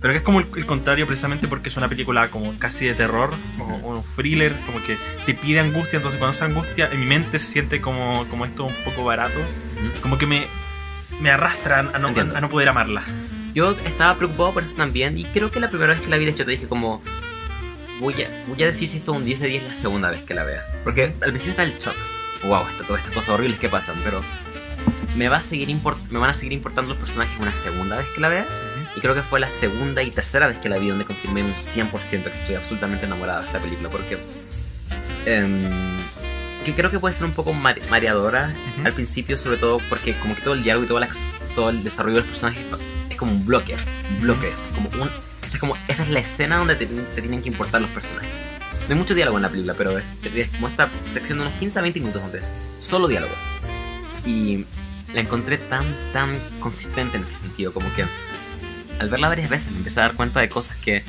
Pero 0.02 0.14
que 0.14 0.18
es 0.20 0.24
como 0.24 0.40
el, 0.40 0.48
el 0.56 0.66
contrario 0.66 1.06
precisamente 1.06 1.48
porque 1.50 1.68
es 1.70 1.76
una 1.78 1.90
película 1.90 2.30
como 2.30 2.58
casi 2.58 2.86
de 2.86 2.94
terror, 2.94 3.34
o 3.60 3.64
o 3.64 3.98
un 3.98 4.04
thriller, 4.16 4.56
como 4.66 4.82
que 4.84 4.98
te 5.26 5.34
pide 5.34 5.60
angustia, 5.60 5.98
entonces 5.98 6.18
cuando 6.20 6.34
esa 6.36 6.46
angustia 6.46 6.88
en 6.92 7.02
mi 7.02 7.06
mente 7.06 7.38
se 7.40 7.52
siente 7.52 7.82
como, 7.82 8.26
como 8.30 8.46
esto 8.46 8.66
un 8.66 8.76
poco 8.86 9.04
barato, 9.04 9.40
como 10.02 10.18
que 10.18 10.26
me, 10.26 10.48
me 11.20 11.30
arrastra 11.32 11.80
a 11.80 12.00
no, 12.00 12.08
Entiendo. 12.10 12.38
a 12.38 12.42
no 12.42 12.50
poder 12.50 12.70
amarla. 12.70 13.04
Yo 13.54 13.72
estaba 13.72 14.16
preocupado 14.16 14.54
por 14.54 14.64
eso 14.64 14.76
también 14.78 15.18
y 15.18 15.26
creo 15.26 15.52
que 15.52 15.60
la 15.60 15.70
primera 15.70 15.94
vez 15.94 16.02
que 16.02 16.10
la 16.10 16.18
vi 16.18 16.26
de 16.26 16.32
hecho 16.32 16.46
te 16.46 16.52
dije 16.52 16.68
como 16.68 17.02
voy 18.00 18.14
a, 18.24 18.30
voy 18.48 18.64
a 18.64 18.68
decir 18.68 18.88
si 18.88 18.98
esto 19.00 19.12
es 19.12 19.18
un 19.18 19.26
10 19.26 19.40
de 19.42 19.48
10 19.50 19.64
la 19.64 19.74
segunda 19.74 20.10
vez 20.12 20.22
que 20.24 20.34
la 20.34 20.44
vea. 20.46 20.64
Porque 20.86 21.14
al 21.22 21.32
principio 21.32 21.50
está 21.52 21.64
el 21.64 21.78
shock. 21.78 21.96
Wow, 22.44 22.62
está 22.72 22.86
todas 22.86 23.02
estas 23.02 23.14
cosas 23.14 23.32
horribles 23.32 23.60
que 23.60 23.68
pasan, 23.68 23.98
pero 24.04 24.22
me, 25.18 25.28
va 25.28 25.38
a 25.38 25.42
seguir 25.42 25.68
import- 25.68 26.00
me 26.10 26.20
van 26.20 26.30
a 26.30 26.34
seguir 26.34 26.54
importando 26.54 26.92
los 26.92 27.00
personajes 27.00 27.38
una 27.42 27.52
segunda 27.52 27.98
vez 27.98 28.06
que 28.16 28.22
la 28.22 28.30
vea. 28.30 28.46
Y 28.96 29.02
creo 29.02 29.14
que 29.16 29.22
fue 29.24 29.40
la 29.40 29.50
segunda 29.50 30.02
y 30.04 30.12
tercera 30.12 30.48
vez 30.48 30.58
que 30.58 30.68
la 30.70 30.78
vi 30.78 30.90
donde 30.90 31.06
confirmé 31.06 31.44
un 31.44 31.54
100% 31.54 32.24
que 32.24 32.40
estoy 32.40 32.56
absolutamente 32.56 33.06
enamorado 33.06 33.42
de 33.42 33.46
esta 33.48 33.60
película. 33.60 33.90
Porque 33.90 34.18
em, 35.26 35.60
que 36.66 36.74
creo 36.74 36.92
que 36.92 37.00
puede 37.00 37.14
ser 37.14 37.26
un 37.26 37.32
poco 37.34 37.54
mare- 37.54 37.82
mareadora 37.90 38.54
Ujú. 38.78 38.88
al 38.88 38.94
principio, 38.94 39.38
sobre 39.38 39.58
todo 39.58 39.80
porque 39.90 40.14
como 40.16 40.36
que 40.36 40.42
todo 40.42 40.54
el 40.56 40.64
diálogo 40.64 40.86
y 40.86 40.88
todo, 40.88 41.00
la 41.00 41.08
todo 41.56 41.70
el 41.70 41.84
desarrollo 41.84 42.16
de 42.16 42.22
los 42.22 42.30
personajes 42.30 42.64
es 43.10 43.16
como 43.18 43.32
un 43.32 43.46
bloque, 43.46 43.76
un 44.16 44.22
bloque 44.22 44.50
eso, 44.50 44.66
como 44.76 44.90
un, 45.02 45.10
esta 45.44 45.54
es 45.56 45.60
como, 45.60 45.76
esa 45.88 46.04
es 46.04 46.10
la 46.10 46.20
escena 46.20 46.58
donde 46.58 46.76
te, 46.76 46.86
te 46.86 47.22
tienen 47.22 47.42
que 47.42 47.50
importar 47.50 47.82
los 47.82 47.90
personajes. 47.92 48.30
No 48.88 48.94
hay 48.94 49.00
mucho 49.00 49.14
diálogo 49.16 49.38
en 49.38 49.44
la 49.44 49.50
película, 49.50 49.74
pero 49.78 49.98
es, 49.98 50.04
es 50.36 50.50
como 50.50 50.68
esta 50.68 50.90
sección 51.06 51.40
de 51.40 51.46
unos 51.46 51.58
15 51.60 51.80
a 51.80 51.82
20 51.84 52.00
minutos 52.00 52.22
donde 52.22 52.38
es 52.40 52.54
solo 52.80 53.08
diálogo. 53.08 53.34
Y 54.26 54.66
la 55.14 55.22
encontré 55.22 55.58
tan, 55.58 55.84
tan 56.14 56.38
consistente 56.60 57.18
en 57.18 57.24
ese 57.24 57.42
sentido, 57.42 57.74
como 57.74 57.92
que 57.96 58.06
al 59.00 59.10
verla 59.10 59.28
varias 59.30 59.50
veces 59.50 59.72
me 59.72 59.78
empecé 59.78 60.00
a 60.00 60.04
dar 60.04 60.14
cuenta 60.14 60.40
de 60.40 60.50
cosas 60.50 60.78
que, 60.78 61.04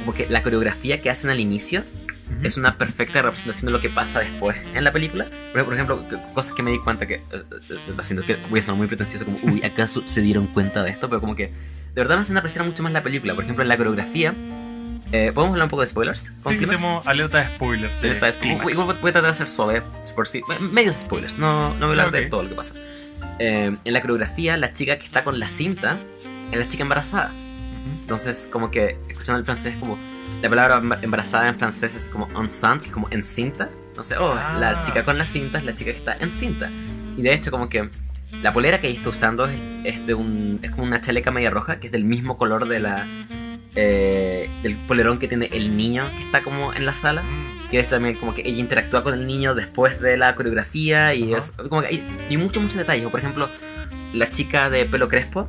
como 0.00 0.14
que 0.14 0.26
la 0.28 0.42
coreografía 0.42 1.00
que 1.02 1.10
hacen 1.10 1.30
al 1.30 1.40
inicio 1.40 1.84
Ujú. 2.36 2.46
es 2.46 2.56
una 2.56 2.78
perfecta 2.78 3.20
representación 3.20 3.66
de 3.66 3.72
lo 3.72 3.80
que 3.80 3.90
pasa 3.90 4.20
después 4.20 4.56
en 4.74 4.82
la 4.82 4.92
película. 4.92 5.26
Por 5.52 5.64
por 5.64 5.74
ejemplo, 5.74 6.04
cosas 6.32 6.54
que 6.54 6.62
me 6.62 6.70
di 6.70 6.78
cuenta 6.78 7.06
que. 7.06 7.16
eh, 7.16 7.22
eh, 7.30 7.78
lo 7.94 8.02
siento 8.02 8.24
que 8.24 8.36
voy 8.48 8.60
a 8.60 8.62
sonar 8.62 8.78
muy 8.78 8.86
pretencioso, 8.86 9.26
como, 9.26 9.38
uy, 9.42 9.62
¿acaso 9.62 10.02
se 10.06 10.22
dieron 10.22 10.46
cuenta 10.46 10.82
de 10.82 10.90
esto? 10.90 11.08
Pero 11.10 11.20
como 11.20 11.36
que 11.36 11.48
de 11.48 11.52
verdad 11.94 12.16
me 12.16 12.22
hacen 12.22 12.36
apreciar 12.38 12.64
mucho 12.64 12.82
más 12.82 12.92
la 12.92 13.02
película. 13.02 13.34
Por 13.34 13.44
ejemplo, 13.44 13.62
en 13.62 13.68
la 13.68 13.76
coreografía. 13.76 14.34
eh, 15.12 15.32
¿Podemos 15.34 15.52
hablar 15.52 15.64
un 15.66 15.70
poco 15.70 15.82
de 15.82 15.86
spoilers? 15.88 16.30
¿Con 16.42 16.54
Sí, 16.54 16.58
tenemos 16.60 17.06
alerta 17.06 17.38
de 17.38 17.46
spoilers. 17.56 18.00
De 18.00 18.08
Alerta 18.08 18.26
de 18.26 18.32
spoilers. 18.32 18.70
Igual 18.78 18.98
voy 19.00 19.10
a 19.10 19.12
tratar 19.12 19.30
de 19.30 19.36
ser 19.36 19.46
suave, 19.48 19.82
por 20.16 20.26
si. 20.26 20.40
Medios 20.60 20.96
spoilers, 20.96 21.38
no, 21.38 21.74
no 21.74 21.86
voy 21.86 21.98
a 21.98 22.04
hablar 22.04 22.10
de 22.10 22.22
Ok. 22.24 22.30
todo 22.30 22.42
lo 22.44 22.48
que 22.48 22.54
pasa. 22.54 22.74
Eh, 23.38 23.76
en 23.84 23.92
la 23.92 24.00
coreografía, 24.00 24.56
la 24.56 24.72
chica 24.72 24.96
que 24.98 25.04
está 25.04 25.24
con 25.24 25.38
la 25.38 25.48
cinta 25.48 25.98
es 26.54 26.60
la 26.60 26.68
chica 26.68 26.82
embarazada. 26.82 27.32
Entonces, 28.00 28.48
como 28.50 28.70
que, 28.70 28.96
escuchando 29.08 29.38
el 29.38 29.44
francés, 29.44 29.76
como 29.78 29.98
la 30.42 30.48
palabra 30.48 30.80
emba- 30.80 30.98
embarazada 31.02 31.48
en 31.48 31.54
francés 31.56 31.94
es 31.94 32.08
como 32.08 32.28
enceinte, 32.40 32.84
que 32.84 32.88
es 32.88 32.94
como 32.94 33.08
encinta. 33.10 33.68
No 33.96 34.02
sé, 34.02 34.16
oh, 34.18 34.32
Ah. 34.32 34.56
la 34.58 34.82
chica 34.82 35.04
con 35.04 35.18
la 35.18 35.24
cinta 35.24 35.58
es 35.58 35.64
la 35.64 35.74
chica 35.74 35.92
que 35.92 35.98
está 35.98 36.16
encinta. 36.18 36.70
Y 37.16 37.22
de 37.22 37.32
hecho, 37.32 37.50
como 37.50 37.68
que 37.68 37.88
la 38.42 38.52
polera 38.52 38.80
que 38.80 38.88
ella 38.88 38.98
está 38.98 39.10
usando 39.10 39.46
es, 39.46 39.58
es 39.84 40.06
de 40.06 40.14
un. 40.14 40.58
es 40.62 40.70
como 40.70 40.82
una 40.84 41.00
chaleca 41.00 41.30
media 41.30 41.50
roja, 41.50 41.78
que 41.78 41.86
es 41.86 41.92
del 41.92 42.04
mismo 42.04 42.36
color 42.36 42.66
de 42.68 42.80
la. 42.80 43.06
eh, 43.76 44.48
del 44.62 44.76
polerón 44.76 45.18
que 45.18 45.28
tiene 45.28 45.48
el 45.52 45.76
niño 45.76 46.06
que 46.16 46.24
está 46.24 46.42
como 46.42 46.72
en 46.72 46.86
la 46.86 46.94
sala. 46.94 47.22
Mm. 47.22 47.68
Que 47.70 47.78
de 47.78 47.82
hecho 47.82 47.90
también 47.96 48.16
como 48.16 48.34
que 48.34 48.42
ella 48.44 48.58
interactúa 48.58 49.02
con 49.02 49.14
el 49.14 49.26
niño 49.26 49.54
después 49.54 50.00
de 50.00 50.16
la 50.16 50.34
coreografía 50.34 51.14
y 51.14 51.32
Ajá. 51.32 51.38
es 51.38 51.50
como 51.52 51.80
que 51.82 51.88
hay, 51.88 52.06
hay 52.28 52.36
muchos, 52.36 52.62
muchos 52.62 52.78
detalles. 52.78 53.08
Por 53.08 53.20
ejemplo, 53.20 53.48
la 54.12 54.28
chica 54.30 54.70
de 54.70 54.84
pelo 54.86 55.08
crespo, 55.08 55.48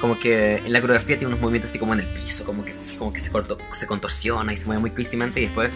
como 0.00 0.18
que 0.18 0.56
en 0.56 0.72
la 0.72 0.80
coreografía 0.80 1.16
tiene 1.18 1.28
unos 1.28 1.40
movimientos 1.40 1.70
así 1.70 1.78
como 1.78 1.92
en 1.94 2.00
el 2.00 2.06
piso, 2.06 2.44
como 2.44 2.64
que, 2.64 2.74
como 2.98 3.12
que 3.12 3.20
se, 3.20 3.30
corto- 3.30 3.58
se 3.72 3.86
contorsiona 3.86 4.52
y 4.52 4.56
se 4.56 4.64
mueve 4.66 4.80
muy 4.80 4.90
crazymente 4.90 5.40
y 5.40 5.44
después, 5.46 5.70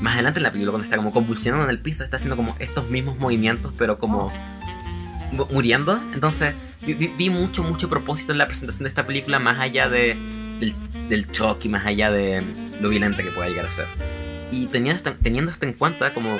más 0.00 0.14
adelante 0.14 0.40
en 0.40 0.42
la 0.44 0.50
película, 0.50 0.72
cuando 0.72 0.84
está 0.84 0.96
como 0.96 1.12
convulsionando 1.12 1.64
en 1.64 1.70
el 1.70 1.78
piso, 1.78 2.02
está 2.04 2.16
haciendo 2.16 2.36
como 2.36 2.56
estos 2.58 2.88
mismos 2.90 3.16
movimientos, 3.18 3.72
pero 3.78 3.96
como 3.98 4.32
mu- 5.32 5.46
muriendo. 5.50 6.00
Entonces, 6.12 6.54
vi, 6.82 6.94
vi- 6.94 7.30
mucho, 7.30 7.62
mucho 7.62 7.88
propósito 7.88 8.32
en 8.32 8.38
la 8.38 8.46
presentación 8.46 8.84
de 8.84 8.88
esta 8.88 9.06
película, 9.06 9.38
más 9.38 9.60
allá 9.60 9.88
de, 9.88 10.16
del, 10.60 10.74
del 11.08 11.26
shock 11.30 11.64
y 11.64 11.68
más 11.68 11.86
allá 11.86 12.10
de 12.10 12.42
lo 12.80 12.88
violenta 12.88 13.22
que 13.22 13.30
pueda 13.30 13.48
llegar 13.48 13.66
a 13.66 13.68
ser. 13.68 13.86
Y 14.50 14.66
teniendo 14.66 14.96
esto, 14.96 15.14
teniendo 15.22 15.50
esto 15.52 15.64
en 15.66 15.72
cuenta, 15.74 16.12
como 16.12 16.36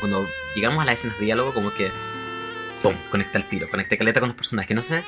cuando 0.00 0.26
llegamos 0.54 0.80
a 0.82 0.84
las 0.86 0.98
escenas 0.98 1.18
de 1.18 1.26
diálogo, 1.26 1.52
como 1.54 1.72
que 1.72 1.90
¡pum! 2.82 2.94
conecta 3.10 3.38
el 3.38 3.48
tiro, 3.48 3.68
conecté 3.70 3.96
caleta 3.98 4.20
con 4.20 4.30
los 4.30 4.36
personajes. 4.36 4.68
Que 4.68 4.74
no 4.74 4.82
sé, 4.82 5.04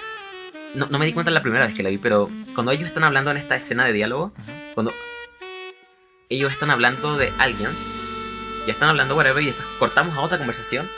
no, 0.76 0.86
no 0.86 0.98
me 0.98 1.06
di 1.06 1.12
cuenta 1.12 1.30
la 1.30 1.42
primera 1.42 1.66
vez 1.66 1.74
que 1.74 1.82
la 1.82 1.88
vi, 1.88 1.98
pero 1.98 2.30
cuando 2.54 2.72
ellos 2.72 2.86
están 2.86 3.04
hablando 3.04 3.30
en 3.30 3.38
esta 3.38 3.56
escena 3.56 3.84
de 3.84 3.92
diálogo, 3.92 4.32
cuando 4.74 4.92
ellos 6.28 6.52
están 6.52 6.70
hablando 6.70 7.16
de 7.16 7.32
alguien, 7.38 7.70
ya 8.66 8.72
están 8.72 8.88
hablando 8.88 9.16
whatever 9.16 9.42
y 9.42 9.46
después 9.46 9.66
cortamos 9.78 10.16
a 10.16 10.20
otra 10.20 10.38
conversación, 10.38 10.88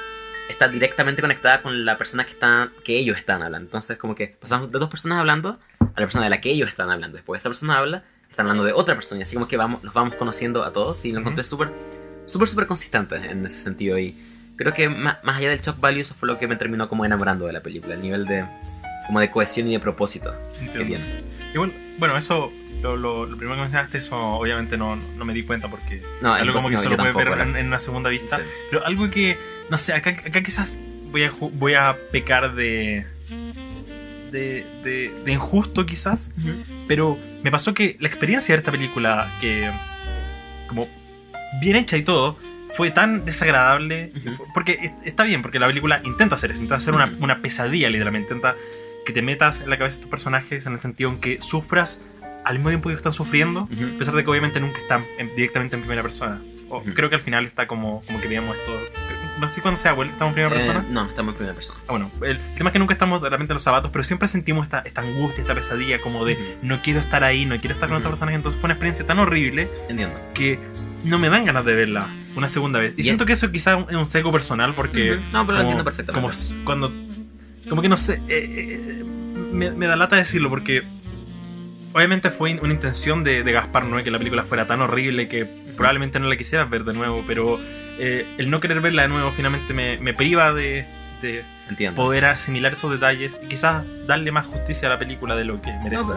está 0.49 0.69
directamente 0.69 1.23
conectada 1.23 1.63
con 1.63 1.85
la 1.85 1.97
persona 1.99 2.25
que 2.25 2.33
están, 2.33 2.73
que 2.85 2.99
ellos 2.99 3.17
están 3.17 3.43
hablando. 3.43 3.67
Entonces, 3.67 3.99
como 3.99 4.15
que 4.15 4.29
pasamos 4.29 4.73
de 4.73 4.79
dos 4.79 4.89
personas 4.89 5.19
hablando 5.19 5.59
a 5.81 6.01
la 6.01 6.07
persona 6.07 6.25
de 6.25 6.31
la 6.31 6.41
que 6.41 6.51
ellos 6.51 6.69
están 6.69 6.91
hablando. 6.91 7.17
Después 7.17 7.41
esa 7.41 7.49
persona 7.49 7.79
habla, 7.79 8.05
están 8.31 8.47
hablando 8.47 8.65
de 8.65 8.73
otra 8.73 8.95
persona 8.95 9.21
y 9.21 9.23
así 9.23 9.35
como 9.35 9.49
que 9.49 9.57
vamos, 9.57 9.83
nos 9.85 9.95
vamos 9.95 10.17
conociendo 10.17 10.65
a 10.65 10.73
todos 10.73 11.05
y 11.05 11.13
lo 11.13 11.21
encontré 11.21 11.45
súper, 11.45 11.71
súper, 12.27 12.49
súper 12.49 12.67
consistente 12.67 13.17
en 13.17 13.45
ese 13.45 13.63
sentido 13.63 13.99
y 13.99 14.17
creo 14.57 14.73
que 14.73 14.89
más, 14.89 15.23
más 15.23 15.39
allá 15.39 15.51
del 15.51 15.61
shock 15.61 15.79
value 15.81 16.01
eso 16.01 16.15
fue 16.15 16.27
lo 16.27 16.39
que 16.39 16.47
me 16.47 16.57
terminó 16.57 16.89
como 16.89 17.05
enamorando 17.05 17.47
de 17.47 17.53
la 17.53 17.63
película, 17.63 17.95
el 17.95 18.03
nivel 18.03 18.27
de 18.27 18.45
como 19.09 19.19
de 19.19 19.29
cohesión 19.31 19.67
y 19.67 19.73
de 19.73 19.81
propósito 19.81 20.33
que 20.61 20.67
Entiendo. 20.67 20.87
tiene. 20.87 21.05
Y 21.53 21.59
bueno, 21.59 21.73
bueno, 21.99 22.17
eso, 22.17 22.53
lo, 22.83 22.97
lo- 22.97 23.27
lo 23.27 23.37
primero 23.37 23.57
que 23.57 23.63
mencionaste, 23.63 23.99
eso 23.99 24.17
obviamente 24.17 24.77
no, 24.77 24.95
no 24.97 25.25
me 25.25 25.35
di 25.35 25.43
cuenta 25.43 25.69
porque 25.69 26.01
No, 26.21 26.33
algo 26.35 26.55
como 26.55 26.69
que 26.69 26.77
no, 26.77 26.83
solo 26.83 26.97
puedes 26.97 27.15
ver 27.17 27.41
en, 27.41 27.67
una 27.67 27.79
segunda 27.81 28.11
vista. 28.11 28.37
Sí. 28.37 28.43
Pero 28.71 28.87
algo 28.87 29.11
que, 29.11 29.37
no 29.71 29.77
sé, 29.77 29.95
acá, 29.95 30.11
acá 30.11 30.43
quizás 30.43 30.79
voy 31.11 31.25
a, 31.25 31.33
voy 31.41 31.75
a 31.75 31.97
pecar 32.13 32.55
de, 32.55 33.05
de, 34.31 34.67
de, 34.85 35.11
de 35.25 35.33
injusto 35.33 35.87
quizás, 35.87 36.31
pero 36.87 37.19
me 37.43 37.51
pasó 37.51 37.73
que 37.75 37.97
la 37.99 38.09
experiencia 38.09 38.55
de 38.55 38.59
esta 38.59 38.71
película, 38.71 39.31
que 39.41 39.71
como 40.69 40.87
bien 41.61 41.77
hecha 41.77 41.97
y 41.97 42.03
todo, 42.03 42.37
fue 42.77 42.91
tan 42.91 43.25
desagradable. 43.25 44.13
Porque 44.53 44.79
es- 44.83 44.93
está 45.05 45.25
bien, 45.25 45.41
porque 45.41 45.59
la 45.59 45.67
película 45.67 46.03
intenta 46.05 46.35
hacer 46.35 46.51
eso, 46.51 46.59
intenta 46.61 46.77
hacer 46.77 46.93
una, 46.95 47.11
una 47.21 47.41
pesadilla 47.41 47.89
literalmente, 47.89 48.35
intenta 48.35 48.55
que 49.09 49.15
te 49.15 49.23
metas 49.23 49.63
en 49.63 49.71
la 49.71 49.79
cabeza 49.79 49.97
de 49.97 50.03
tus 50.03 50.11
personajes 50.11 50.67
en 50.67 50.75
el 50.75 50.81
sentido 50.81 51.09
en 51.11 51.19
que 51.19 51.41
sufras 51.41 52.03
al 52.45 52.57
mismo 52.57 52.69
tiempo 52.69 52.91
que 52.91 52.95
están 52.95 53.13
sufriendo, 53.13 53.63
Ujú. 53.63 53.95
a 53.97 53.99
pesar 53.99 54.15
de 54.15 54.23
que 54.23 54.31
obviamente 54.31 54.61
nunca 54.61 54.79
están 54.79 55.03
en- 55.19 55.35
directamente 55.35 55.77
en 55.77 55.83
primera 55.83 56.03
persona. 56.03 56.41
O 56.69 56.79
Ujú. 56.81 56.93
Creo 56.93 57.09
que 57.09 57.15
al 57.17 57.23
final 57.23 57.47
está 57.47 57.67
como, 57.67 58.03
como 58.07 58.21
que 58.21 58.29
veamos 58.29 58.55
esto. 58.55 58.73
No 59.41 59.49
sé 59.49 59.55
si 59.57 59.61
cuando 59.63 59.81
sea 59.81 59.95
vuelta 59.95 60.13
estamos 60.13 60.31
en 60.33 60.35
primera 60.35 60.55
Eh, 60.55 60.59
persona. 60.59 60.85
no, 60.91 61.05
no 61.05 61.09
estamos 61.09 61.33
en 61.33 61.37
primera 61.37 61.55
persona. 61.55 61.79
Ah, 61.89 61.93
bueno, 61.93 62.11
el 62.23 62.39
tema 62.57 62.69
es 62.69 62.73
que 62.73 62.79
nunca 62.79 62.93
estamos 62.93 63.23
realmente 63.23 63.53
en 63.53 63.57
los 63.57 63.63
zapatos, 63.63 63.91
pero 63.91 64.05
siempre 64.05 64.29
sentimos 64.29 64.65
esta, 64.65 64.81
esta 64.81 65.01
angustia, 65.01 65.41
esta 65.41 65.55
pesadilla, 65.55 65.99
como 66.01 66.27
de 66.27 66.35
Ujú. 66.35 66.43
no 66.63 66.83
quiero 66.83 67.01
estar 67.01 67.25
ahí, 67.25 67.47
no 67.47 67.59
quiero 67.59 67.73
estar 67.73 67.89
con 67.89 67.97
Ujú. 67.97 68.01
otros 68.01 68.13
personajes. 68.13 68.37
Entonces 68.37 68.61
fue 68.61 68.67
una 68.67 68.75
experiencia 68.75 69.07
tan 69.07 69.19
horrible 69.21 69.69
Entiendo. 69.89 70.15
que 70.35 70.59
no 71.05 71.19
me 71.19 71.31
dan 71.31 71.47
ganas 71.47 71.65
de 71.65 71.75
verla 71.75 72.09
una 72.37 72.49
segunda 72.49 72.79
vez. 72.79 72.93
Y 72.99 73.01
Y- 73.01 73.05
siento 73.05 73.25
que 73.25 73.33
eso 73.33 73.51
quizás 73.51 73.79
es 73.89 73.97
un 73.97 74.07
seco 74.07 74.31
personal 74.31 74.75
porque. 74.75 75.19
No, 75.33 75.47
pero 75.47 75.57
lo 75.57 75.63
entiendo 75.63 75.85
perfectamente. 75.85 76.21
Como 76.21 76.65
cuando. 76.65 76.93
Como 77.69 77.83
que 77.83 77.89
no 77.89 77.97
sé. 77.97 78.21
eh, 78.29 78.79
eh, 78.81 79.05
me, 79.53 79.71
me 79.71 79.87
da 79.87 79.97
lata 79.97 80.17
decirlo 80.17 80.49
porque. 80.51 80.83
Obviamente 81.95 82.31
fue 82.31 82.59
una 82.61 82.73
intención 82.73 83.25
de, 83.25 83.43
de 83.43 83.53
Gaspar 83.53 83.85
Noé 83.85 84.05
que 84.05 84.11
la 84.11 84.19
película 84.19 84.43
fuera 84.45 84.67
tan 84.67 84.81
horrible 84.83 85.27
que 85.27 85.47
probablemente 85.77 86.21
no 86.21 86.29
la 86.29 86.37
quisieras 86.37 86.69
ver 86.69 86.85
de 86.85 86.93
nuevo, 86.93 87.25
pero 87.27 87.59
eh, 87.99 88.27
el 88.37 88.51
no 88.51 88.61
querer 88.61 88.81
verla 88.81 89.03
de 89.03 89.09
nuevo 89.09 89.33
finalmente 89.35 89.73
me, 89.73 89.97
me 89.97 90.13
priva 90.13 90.53
de, 90.53 90.87
de 91.23 91.45
Entiendo. 91.71 91.97
poder 91.97 92.27
asimilar 92.27 92.73
esos 92.75 92.91
detalles 92.93 93.41
y 93.43 93.47
quizás 93.49 93.85
darle 94.07 94.31
más 94.33 94.45
justicia 94.47 94.87
a 94.87 94.91
la 94.93 94.99
película 94.99 95.35
de 95.35 95.45
lo 95.47 95.61
que 95.63 95.73
merece. 95.83 96.03
No, 96.07 96.15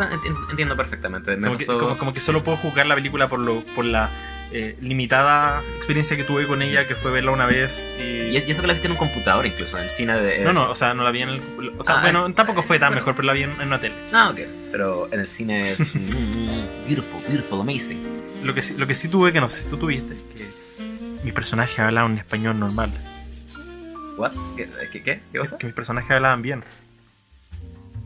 entiendo 0.49 0.75
perfectamente. 0.75 1.37
Me 1.37 1.47
Como 1.47 1.57
que, 1.57 1.97
como 1.97 2.13
que 2.13 2.19
solo 2.19 2.43
puedo 2.43 2.57
juzgar 2.57 2.85
la 2.85 2.95
película 2.95 3.29
por, 3.29 3.39
lo, 3.39 3.61
por 3.73 3.85
la 3.85 4.09
eh, 4.53 4.75
limitada 4.81 5.61
experiencia 5.77 6.15
que 6.17 6.23
tuve 6.23 6.47
con 6.47 6.61
ella, 6.61 6.87
que 6.87 6.95
fue 6.95 7.11
verla 7.11 7.31
una 7.31 7.45
vez 7.45 7.89
y... 7.99 8.21
Y 8.31 8.37
eso 8.37 8.61
que 8.61 8.67
la 8.67 8.73
viste 8.73 8.87
en 8.87 8.93
un 8.93 8.97
computador 8.97 9.45
incluso, 9.45 9.77
en 9.77 9.83
el 9.83 9.89
cine 9.89 10.19
de... 10.21 10.39
No, 10.43 10.53
no, 10.53 10.69
o 10.69 10.75
sea, 10.75 10.93
no 10.93 11.03
la 11.03 11.11
vi 11.11 11.21
en 11.21 11.29
el... 11.29 11.41
O 11.77 11.83
sea, 11.83 11.97
Ah, 11.97 12.01
bueno, 12.01 12.33
tampoco 12.33 12.63
fue 12.63 12.79
tan 12.79 12.89
bueno. 12.89 13.01
mejor, 13.01 13.15
pero 13.15 13.27
la 13.27 13.33
vi 13.33 13.43
en, 13.43 13.51
en 13.59 13.67
una 13.67 13.79
tele. 13.79 13.93
No, 14.11 14.29
ok. 14.29 14.39
Pero 14.71 15.09
en 15.11 15.19
el 15.19 15.27
cine 15.27 15.69
es... 15.71 15.93
mm, 15.95 16.85
beautiful, 16.87 17.19
beautiful, 17.27 17.59
amazing. 17.61 17.99
Lo 18.43 18.53
que, 18.53 18.61
lo 18.77 18.87
que 18.87 18.95
sí 18.95 19.09
tuve, 19.09 19.31
que 19.33 19.41
no 19.41 19.47
sé 19.49 19.63
si 19.63 19.69
tú 19.69 19.77
tuviste, 19.77 20.13
es 20.13 20.19
que 20.35 20.45
mis 21.23 21.33
personajes 21.33 21.77
hablaban 21.79 22.13
en 22.13 22.17
español 22.19 22.57
normal. 22.59 22.89
What? 24.17 24.31
¿Qué? 24.55 24.67
¿Qué? 24.91 25.03
¿Qué, 25.03 25.21
¿Qué 25.31 25.39
cosa? 25.39 25.57
Que 25.57 25.65
mis 25.65 25.75
personajes 25.75 26.11
hablaban 26.11 26.41
bien. 26.41 26.63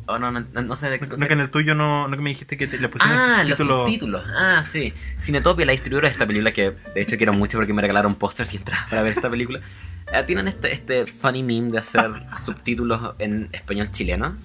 Oh, 0.07 0.19
no, 0.19 0.29
no, 0.31 0.45
no, 0.53 0.61
no 0.61 0.75
sé 0.75 0.89
de 0.89 0.99
qué 0.99 1.05
No 1.05 1.15
cosa. 1.15 1.25
que 1.27 1.33
en 1.33 1.39
el 1.39 1.49
tuyo 1.49 1.73
no, 1.73 2.07
no 2.07 2.15
que 2.15 2.21
me 2.21 2.29
dijiste 2.29 2.57
que 2.57 2.67
te, 2.67 2.77
le 2.79 2.89
pusieron 2.89 3.17
Ah, 3.17 3.43
los 3.43 3.57
subtítulos. 3.57 3.79
subtítulos. 3.87 4.23
Ah, 4.35 4.61
sí. 4.63 4.93
Cinetopia, 5.19 5.65
la 5.65 5.71
distribuidora 5.71 6.07
de 6.09 6.11
esta 6.13 6.27
película, 6.27 6.51
que 6.51 6.71
de 6.93 7.01
hecho 7.01 7.17
quiero 7.17 7.33
mucho 7.33 7.57
porque 7.57 7.73
me 7.73 7.81
regalaron 7.81 8.13
pósters 8.15 8.53
y 8.53 8.57
entradas 8.57 8.87
para 8.89 9.01
ver 9.01 9.13
esta 9.13 9.29
película. 9.31 9.61
eh, 10.13 10.23
tienen 10.27 10.47
este, 10.47 10.71
este 10.71 11.07
funny 11.07 11.41
meme 11.41 11.71
de 11.71 11.79
hacer 11.79 12.11
subtítulos 12.37 13.15
en 13.17 13.49
español 13.51 13.89
chileno. 13.91 14.35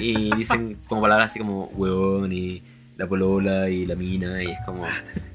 Y 0.00 0.34
dicen 0.34 0.76
como 0.88 1.00
palabras 1.02 1.30
así 1.30 1.38
como 1.38 1.66
huevón 1.66 2.32
y 2.32 2.62
la 2.96 3.06
polola 3.06 3.70
y 3.70 3.86
la 3.86 3.94
mina. 3.94 4.42
Y 4.42 4.50
es 4.50 4.58
como. 4.66 4.86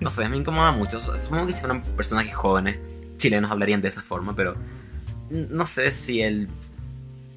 No 0.01 0.09
sé, 0.09 0.27
me 0.27 0.35
incomoda 0.37 0.71
mucho. 0.73 0.99
Supongo 0.99 1.47
que 1.47 1.53
si 1.53 1.59
fueran 1.61 1.81
personajes 1.81 2.35
jóvenes 2.35 2.77
chilenos 3.17 3.49
hablarían 3.51 3.81
de 3.81 3.87
esa 3.87 4.01
forma, 4.01 4.35
pero. 4.35 4.55
No 5.29 5.65
sé 5.65 5.89
si 5.91 6.21
el 6.21 6.47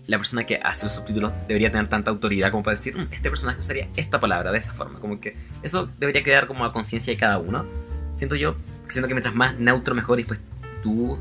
la 0.08 0.16
persona 0.16 0.44
que 0.44 0.56
hace 0.56 0.86
los 0.86 0.94
subtítulos 0.96 1.32
debería 1.46 1.70
tener 1.70 1.88
tanta 1.88 2.10
autoridad 2.10 2.50
como 2.50 2.64
para 2.64 2.76
decir, 2.76 2.96
"Mm, 2.96 3.08
este 3.12 3.28
personaje 3.30 3.60
usaría 3.60 3.88
esta 3.94 4.18
palabra 4.18 4.50
de 4.50 4.58
esa 4.58 4.72
forma. 4.72 4.98
Como 4.98 5.20
que 5.20 5.36
eso 5.62 5.88
debería 5.98 6.24
quedar 6.24 6.46
como 6.48 6.64
a 6.64 6.72
conciencia 6.72 7.12
de 7.12 7.18
cada 7.20 7.38
uno. 7.38 7.64
Siento 8.16 8.34
yo, 8.34 8.56
siento 8.88 9.06
que 9.06 9.14
mientras 9.14 9.34
más 9.34 9.56
neutro 9.58 9.94
mejor 9.94 10.18
y 10.18 10.24
pues 10.24 10.40
tú 10.82 11.18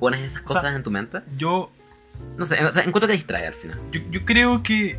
pones 0.00 0.20
esas 0.20 0.42
cosas 0.42 0.62
sea, 0.64 0.74
en 0.76 0.82
tu 0.82 0.90
mente. 0.90 1.20
Yo, 1.38 1.70
No 2.36 2.44
sé, 2.44 2.62
o 2.64 2.72
sea, 2.72 2.82
encuentro 2.82 3.06
que 3.06 3.14
distrae 3.14 3.46
al 3.46 3.54
final. 3.54 3.78
yo, 3.90 4.00
yo 4.10 4.24
creo 4.24 4.62
que... 4.62 4.98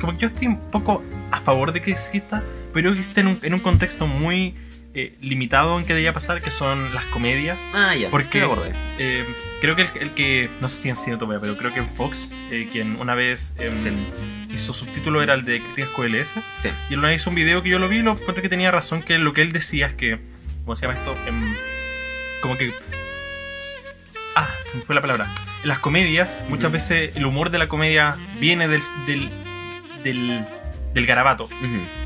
Como 0.00 0.12
que 0.12 0.18
yo 0.18 0.28
estoy 0.28 0.48
un 0.48 0.58
poco 0.70 1.02
a 1.30 1.40
favor 1.40 1.72
de 1.72 1.80
que 1.80 1.90
exista, 1.92 2.42
pero 2.74 2.90
existe 2.90 3.20
en 3.22 3.28
un, 3.28 3.38
en 3.42 3.54
un 3.54 3.60
contexto 3.60 4.06
muy 4.06 4.54
eh, 4.98 5.14
limitado 5.20 5.78
en 5.78 5.84
que 5.84 5.92
debería 5.92 6.12
pasar, 6.14 6.40
que 6.40 6.50
son 6.50 6.92
las 6.94 7.04
comedias. 7.06 7.58
Ah, 7.74 7.94
ya, 7.94 8.08
Porque- 8.10 8.38
me 8.38 8.44
acordé. 8.46 8.72
Eh, 8.98 9.24
creo 9.60 9.76
que 9.76 9.82
el, 9.82 9.90
el 10.00 10.10
que, 10.12 10.48
no 10.62 10.68
sé 10.68 10.76
si 10.82 10.88
en 10.88 10.96
Cinetopia, 10.96 11.38
pero 11.38 11.56
creo 11.56 11.72
que 11.72 11.80
en 11.80 11.88
Fox, 11.88 12.32
eh, 12.50 12.68
quien 12.72 12.96
una 12.98 13.14
vez 13.14 13.54
em, 13.58 13.76
Sí. 13.76 13.90
hizo 14.54 14.72
subtítulo 14.72 15.22
era 15.22 15.34
el 15.34 15.44
de 15.44 15.60
Críticas 15.60 15.90
QLS, 15.90 16.34
Sí. 16.54 16.70
y 16.88 16.94
él 16.94 16.98
una 17.00 17.08
vez 17.08 17.20
hizo 17.20 17.28
un 17.30 17.36
video 17.36 17.62
que 17.62 17.68
yo 17.68 17.78
lo 17.78 17.88
vi 17.88 17.98
y 17.98 18.02
lo 18.02 18.12
encontré 18.12 18.42
que 18.42 18.48
tenía 18.48 18.70
razón, 18.70 19.02
que 19.02 19.18
lo 19.18 19.32
que 19.34 19.42
él 19.42 19.52
decía 19.52 19.86
es 19.88 19.92
que, 19.94 20.18
¿cómo 20.64 20.74
se 20.76 20.86
llama 20.86 20.98
esto? 20.98 21.14
Em, 21.26 21.54
como 22.40 22.56
que... 22.56 22.72
Ah, 24.34 24.48
se 24.64 24.76
me 24.78 24.82
fue 24.82 24.94
la 24.94 25.00
palabra. 25.00 25.26
En 25.62 25.68
las 25.68 25.78
comedias, 25.78 26.38
muchas 26.48 26.70
veces 26.70 27.16
el 27.16 27.24
humor 27.26 27.50
de 27.50 27.58
la 27.58 27.68
comedia 27.68 28.16
viene 28.38 28.68
del, 28.68 28.82
del, 29.06 29.30
del, 30.04 30.44
del 30.96 31.06
garabato. 31.06 31.48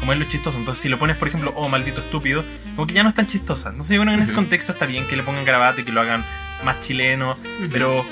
Como 0.01 0.13
es 0.13 0.19
lo 0.19 0.25
chistoso. 0.27 0.59
Entonces, 0.59 0.83
si 0.83 0.89
lo 0.91 0.99
pones, 0.99 1.17
por 1.17 1.29
ejemplo, 1.29 1.53
oh, 1.57 1.69
maldito 1.69 2.01
estúpido, 2.03 2.45
como 2.77 2.87
que 2.87 2.93
ya 2.93 3.03
no 3.03 3.09
es 3.09 3.15
tan 3.15 3.27
chistosa. 3.27 3.71
Entonces, 3.71 3.97
que 3.99 4.03
en 4.03 4.21
ese 4.21 4.35
contexto 4.35 4.73
está 4.73 4.85
bien 4.85 5.07
que 5.07 5.17
le 5.17 5.23
pongan 5.23 5.45
garabato 5.45 5.81
y 5.81 5.85
que 5.85 5.93
lo 5.93 6.01
hagan 6.03 6.25
más 6.65 6.81
chileno. 6.83 7.37
Pero 7.73 8.05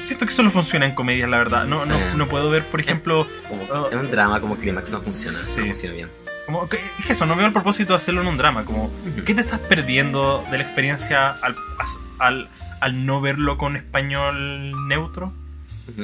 siento 0.00 0.24
que 0.26 0.32
solo 0.32 0.50
funciona 0.50 0.86
en 0.86 0.94
comedias, 0.94 1.28
la 1.28 1.38
verdad. 1.38 1.64
No, 1.66 1.82
Sí. 1.84 1.90
no, 1.90 2.14
no 2.14 2.28
puedo 2.28 2.48
ver, 2.50 2.64
por 2.64 2.80
ejemplo, 2.80 3.26
Como, 3.48 3.64
Oh. 3.64 3.90
en 3.92 3.98
un 3.98 4.10
drama 4.10 4.40
como 4.40 4.56
Clímax 4.56 4.92
no 4.92 5.02
funciona, 5.02 5.36
Sí. 5.36 5.60
no 5.60 5.66
funciona 5.66 5.94
bien. 5.96 6.08
como 6.46 6.64
es 6.64 7.04
que 7.06 7.12
eso, 7.12 7.26
no 7.26 7.36
veo 7.36 7.46
el 7.46 7.52
propósito 7.52 7.92
de 7.92 7.98
hacerlo 7.98 8.22
en 8.22 8.26
un 8.28 8.36
drama. 8.36 8.64
Como. 8.64 8.90
¿qué 9.26 9.34
te 9.34 9.40
estás 9.42 9.58
perdiendo 9.60 10.44
de 10.50 10.58
la 10.58 10.64
experiencia 10.64 11.30
al, 11.30 11.54
al, 12.18 12.48
al 12.80 13.06
no 13.06 13.20
verlo 13.20 13.58
con 13.58 13.76
español 13.76 14.72
neutro? 14.88 15.32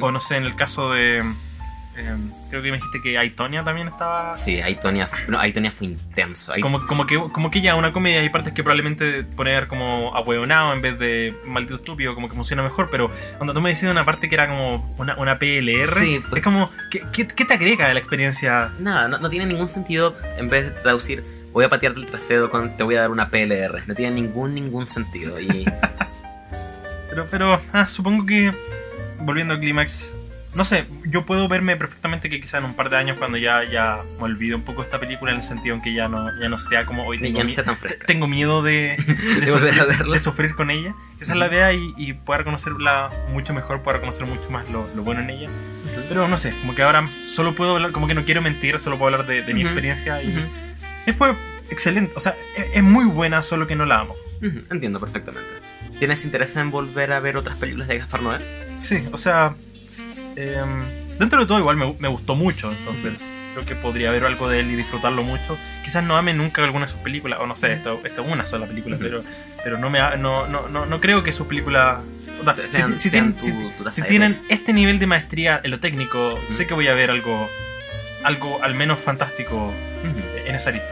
O 0.01 0.11
no 0.11 0.19
sé, 0.19 0.35
en 0.37 0.43
el 0.43 0.55
caso 0.55 0.91
de. 0.91 1.23
Em, 1.97 2.31
creo 2.49 2.61
que 2.61 2.71
me 2.71 2.77
dijiste 2.77 2.99
que 3.01 3.17
Aitonia 3.17 3.63
también 3.63 3.87
estaba. 3.87 4.33
Sí, 4.33 4.61
Aitonia, 4.61 5.09
no, 5.27 5.39
Aitonia 5.39 5.71
fue 5.71 5.87
intenso. 5.87 6.53
Como, 6.61 6.85
como, 6.87 7.05
que, 7.05 7.17
como 7.31 7.51
que 7.51 7.61
ya 7.61 7.75
una 7.75 7.91
comedia 7.91 8.19
hay 8.19 8.29
partes 8.29 8.53
que 8.53 8.63
probablemente 8.63 9.23
poner 9.23 9.67
como 9.67 10.15
ahueonado 10.15 10.73
en 10.73 10.81
vez 10.81 10.99
de 10.99 11.35
maldito 11.45 11.75
estúpido, 11.75 12.15
como 12.15 12.29
que 12.29 12.35
funciona 12.35 12.63
mejor, 12.63 12.89
pero 12.89 13.11
cuando 13.37 13.53
tú 13.53 13.61
me 13.61 13.69
decías 13.69 13.91
una 13.91 14.05
parte 14.05 14.29
que 14.29 14.35
era 14.35 14.47
como 14.47 14.95
una, 14.97 15.15
una 15.17 15.37
PLR, 15.39 15.87
Sí, 15.99 16.21
pues- 16.21 16.37
es 16.37 16.43
como, 16.43 16.69
¿qué, 16.91 17.03
qué, 17.11 17.27
qué 17.27 17.45
te 17.45 17.53
agrega 17.53 17.87
de 17.87 17.93
la 17.93 17.99
experiencia? 17.99 18.71
Nada, 18.79 19.07
no, 19.07 19.17
no 19.17 19.29
tiene 19.29 19.45
ningún 19.45 19.67
sentido 19.67 20.15
en 20.37 20.49
vez 20.49 20.65
de 20.65 20.71
traducir 20.81 21.23
voy 21.53 21.65
a 21.65 21.69
patearte 21.69 21.99
el 21.99 22.05
trasero 22.05 22.51
con 22.51 22.77
te 22.77 22.83
voy 22.83 22.95
a 22.97 23.01
dar 23.01 23.09
una 23.09 23.29
PLR. 23.29 23.81
No 23.87 23.95
tiene 23.95 24.11
ningún, 24.21 24.53
ningún 24.53 24.85
sentido. 24.85 25.39
Y 25.39 25.65
Pero, 27.09 27.27
pero 27.31 27.61
ah, 27.73 27.87
supongo 27.87 28.27
que, 28.27 28.53
volviendo 29.19 29.55
a 29.55 29.59
Clímax, 29.59 30.13
no 30.57 30.65
sé, 30.65 30.85
yo 31.05 31.23
puedo 31.23 31.47
verme 31.47 31.77
perfectamente 31.77 32.31
que 32.31 32.41
quizá 32.41 32.57
en 32.57 32.65
un 32.65 32.73
par 32.73 32.89
de 32.89 32.97
años 32.97 33.17
cuando 33.19 33.37
ya, 33.37 33.63
ya 33.63 34.01
me 34.17 34.23
olvide 34.23 34.55
un 34.55 34.63
poco 34.63 34.81
esta 34.81 34.99
película 34.99 35.29
en 35.29 35.37
el 35.37 35.43
sentido 35.43 35.75
en 35.75 35.83
que 35.83 35.93
ya 35.93 36.09
no, 36.09 36.31
ya 36.41 36.49
no 36.49 36.57
sea 36.57 36.83
como 36.83 37.05
hoy 37.05 37.19
tengo, 37.19 37.43
no 37.43 37.53
tan 37.53 37.77
tengo 38.07 38.27
miedo 38.27 38.63
de, 38.63 38.97
de, 39.39 39.45
sufrir, 39.45 39.75
verla. 39.75 40.13
de 40.13 40.19
sufrir 40.19 40.55
con 40.55 40.71
ella. 40.71 40.95
Quizás 41.19 41.35
la 41.35 41.47
vea 41.47 41.73
y, 41.73 41.93
y 41.95 42.13
pueda 42.13 42.39
reconocerla 42.39 43.11
mucho 43.31 43.53
mejor, 43.53 43.83
pueda 43.83 43.97
reconocer 43.97 44.25
mucho 44.25 44.49
más 44.49 44.67
lo, 44.71 44.89
lo 44.95 45.03
bueno 45.03 45.21
en 45.21 45.29
ella. 45.29 45.49
Pero 46.09 46.27
no 46.27 46.39
sé, 46.39 46.55
como 46.61 46.73
que 46.73 46.81
ahora 46.81 47.07
solo 47.23 47.53
puedo 47.53 47.75
hablar, 47.75 47.91
como 47.91 48.07
que 48.07 48.15
no 48.15 48.25
quiero 48.25 48.41
mentir, 48.41 48.79
solo 48.79 48.97
puedo 48.97 49.13
hablar 49.13 49.27
de, 49.27 49.43
de 49.43 49.53
mi 49.53 49.61
experiencia 49.61 50.23
y, 50.23 50.33
fue 51.13 51.35
excelente. 51.69 52.13
O 52.15 52.19
sea, 52.19 52.35
es, 52.55 52.65
es 52.73 52.83
muy 52.83 53.05
buena, 53.05 53.43
solo 53.43 53.67
que 53.67 53.75
no 53.75 53.85
la 53.85 53.99
amo. 53.99 54.15
Entiendo 54.71 54.99
perfectamente. 54.99 55.49
¿Tienes 55.99 56.25
interés 56.25 56.57
en 56.57 56.71
volver 56.71 57.11
a 57.11 57.19
ver 57.19 57.37
otras 57.37 57.57
películas 57.57 57.87
de 57.87 57.99
Gaspar 57.99 58.23
Noé? 58.23 58.39
Sí, 58.79 59.07
o 59.11 59.17
sea, 59.17 59.55
em, 60.37 60.83
dentro 61.19 61.39
de 61.41 61.45
todo 61.45 61.59
igual 61.59 61.75
me, 61.75 61.93
me 61.99 62.07
gustó 62.07 62.35
mucho, 62.35 62.71
entonces 62.71 63.13
creo 63.53 63.65
que 63.65 63.75
podría 63.75 64.11
ver 64.11 64.23
algo 64.23 64.47
de 64.47 64.59
él 64.61 64.71
y 64.71 64.75
disfrutarlo 64.75 65.23
mucho. 65.23 65.57
Quizás 65.83 66.03
no 66.03 66.15
ame 66.17 66.33
nunca 66.33 66.63
alguna 66.63 66.85
de 66.85 66.91
sus 66.91 67.01
películas, 67.01 67.39
o 67.41 67.47
no 67.47 67.55
sé, 67.55 67.73
esta, 67.73 67.93
esta 68.03 68.21
es 68.21 68.27
una 68.27 68.45
sola 68.45 68.67
película, 68.67 68.95
Ujú. 68.95 69.03
pero, 69.05 69.23
pero 69.63 69.77
no, 69.79 69.89
me, 69.89 69.99
no, 70.17 70.47
no, 70.47 70.67
no, 70.69 70.85
no 70.85 71.01
creo 71.01 71.23
que 71.23 71.31
sus 71.33 71.47
películas... 71.47 71.97
o 72.39 72.43
sea, 72.43 72.53
Se- 72.53 72.67
si- 72.67 72.75
sean- 72.77 72.99
si, 72.99 73.09
sean 73.09 73.33
tienen, 73.33 73.73
tu- 73.77 73.83
tu 73.83 73.89
si 73.89 74.01
tienen 74.03 74.39
este 74.49 74.73
nivel 74.73 74.99
de 74.99 75.07
maestría 75.07 75.59
en 75.63 75.71
lo 75.71 75.79
técnico, 75.79 76.33
Ujú. 76.35 76.53
sé 76.53 76.67
que 76.67 76.73
voy 76.75 76.87
a 76.87 76.93
ver 76.93 77.09
algo, 77.09 77.49
algo 78.23 78.63
al 78.63 78.75
menos 78.75 78.99
fantástico 78.99 79.73
en 80.45 80.55
esa 80.55 80.71
lista. 80.71 80.87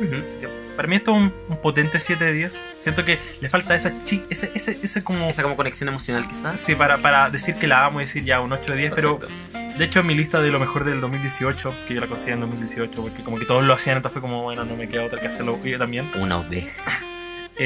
Así 0.00 0.36
que 0.40 0.48
para 0.74 0.88
mí 0.88 0.96
esto 0.96 1.12
es 1.12 1.16
un, 1.22 1.32
un 1.48 1.56
potente 1.60 1.98
7 2.00 2.24
de 2.24 2.32
10. 2.32 2.56
Siento 2.78 3.04
que 3.04 3.18
le 3.40 3.48
falta 3.48 3.74
esa 3.74 3.92
chi, 4.04 4.22
ese, 4.30 4.50
ese, 4.54 4.78
ese 4.82 5.02
como... 5.02 5.28
Esa 5.30 5.42
como 5.42 5.56
conexión 5.56 5.88
emocional 5.88 6.26
quizás. 6.28 6.60
Sí, 6.60 6.74
para, 6.74 6.98
para 6.98 7.30
decir 7.30 7.54
que 7.56 7.66
la 7.66 7.84
amo 7.86 8.00
y 8.00 8.04
decir 8.04 8.24
ya 8.24 8.40
un 8.40 8.52
8 8.52 8.72
de 8.72 8.78
10, 8.78 8.92
pero 8.94 9.18
Perfecto. 9.18 9.78
de 9.78 9.84
hecho 9.84 10.00
en 10.00 10.06
mi 10.06 10.14
lista 10.14 10.40
de 10.42 10.50
lo 10.50 10.60
mejor 10.60 10.84
del 10.84 11.00
2018, 11.00 11.74
que 11.88 11.94
yo 11.94 12.00
la 12.00 12.06
conseguí 12.06 12.32
en 12.34 12.40
2018, 12.40 13.02
porque 13.02 13.22
como 13.22 13.38
que 13.38 13.46
todos 13.46 13.64
lo 13.64 13.72
hacían, 13.72 13.96
entonces 13.96 14.14
fue 14.14 14.22
como, 14.22 14.42
bueno, 14.42 14.64
no 14.64 14.76
me 14.76 14.88
queda 14.88 15.04
otra 15.04 15.20
que 15.20 15.28
hacerlo 15.28 15.58
yo 15.64 15.78
también. 15.78 16.10
Una 16.16 16.38
oveja. 16.38 16.82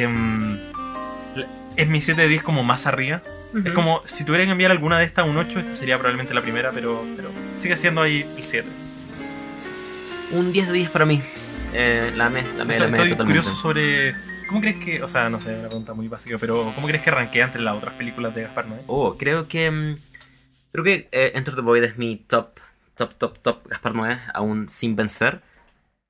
La- 1.34 1.46
es 1.76 1.88
mi 1.88 2.00
7 2.00 2.20
de 2.20 2.28
10 2.28 2.42
como 2.42 2.64
más 2.64 2.86
arriba. 2.86 3.22
Es 3.64 3.72
como, 3.72 4.02
si 4.04 4.24
tuviera 4.24 4.44
que 4.44 4.50
enviar 4.50 4.70
alguna 4.70 4.98
de 4.98 5.04
estas 5.06 5.26
un 5.26 5.36
8, 5.36 5.60
esta 5.60 5.74
sería 5.74 5.96
probablemente 5.96 6.34
la 6.34 6.42
primera, 6.42 6.70
pero, 6.72 7.02
pero 7.16 7.30
sigue 7.56 7.76
siendo 7.76 8.02
ahí 8.02 8.26
el 8.36 8.44
7. 8.44 8.68
un 10.32 10.52
10 10.52 10.66
de 10.66 10.72
10 10.74 10.90
para 10.90 11.06
mí. 11.06 11.22
Eh, 11.74 12.12
la 12.16 12.26
amé, 12.26 12.42
la 12.56 12.64
la 12.64 12.72
Estoy, 12.72 12.86
amé 12.86 12.96
estoy 12.96 13.10
totalmente. 13.10 13.24
curioso 13.24 13.54
sobre... 13.54 14.14
¿Cómo 14.48 14.60
crees 14.62 14.82
que, 14.82 15.02
o 15.02 15.08
sea, 15.08 15.28
no 15.28 15.40
sé, 15.40 15.50
una 15.54 15.68
pregunta 15.68 15.92
muy 15.92 16.08
básica, 16.08 16.38
pero 16.38 16.72
¿cómo 16.74 16.86
crees 16.86 17.02
que 17.02 17.10
ranquea 17.10 17.44
entre 17.44 17.60
las 17.60 17.76
otras 17.76 17.94
películas 17.94 18.34
de 18.34 18.42
Gaspar 18.42 18.66
Noé? 18.66 18.80
Oh, 18.86 19.16
creo 19.18 19.46
que. 19.48 19.70
mm, 19.70 19.98
Creo 20.72 20.84
que 20.84 21.08
eh, 21.12 21.32
Enter 21.34 21.54
the 21.54 21.60
Void 21.62 21.82
es 21.84 21.98
mi 21.98 22.16
top, 22.16 22.58
top, 22.94 23.14
top, 23.14 23.38
top 23.40 23.68
Gaspar 23.68 23.94
Noé, 23.94 24.18
aún 24.34 24.68
sin 24.68 24.96
vencer. 24.96 25.42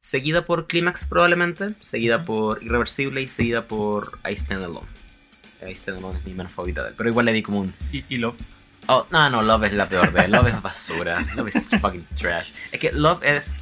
Seguida 0.00 0.44
por 0.44 0.66
Clímax, 0.68 1.04
probablemente. 1.06 1.70
Seguida 1.80 2.22
por 2.22 2.62
Irreversible 2.62 3.20
y 3.22 3.28
seguida 3.28 3.62
por 3.62 4.18
I 4.28 4.34
Stand 4.34 4.64
Alone. 4.64 4.86
I 5.68 5.72
Stand 5.72 5.98
Alone 5.98 6.18
es 6.18 6.24
mi 6.24 6.34
menos 6.34 6.52
favorita 6.52 6.82
de 6.84 6.90
él. 6.90 6.94
Pero 6.96 7.08
igual 7.10 7.26
le 7.26 7.32
di 7.32 7.42
como 7.42 7.60
un. 7.60 7.74
Y, 7.92 8.04
y 8.08 8.18
Love. 8.18 8.36
Oh, 8.86 9.04
no, 9.10 9.28
no, 9.30 9.42
Love 9.42 9.64
es 9.64 9.72
la 9.72 9.86
peor 9.86 10.12
de 10.12 10.22
él. 10.22 10.30
Love 10.32 10.48
es 10.48 10.62
basura. 10.62 11.24
Love 11.36 11.48
es 11.48 11.68
fucking 11.80 12.06
trash. 12.16 12.50
Es 12.70 12.78
que 12.78 12.92
Love 12.92 13.22
es. 13.24 13.52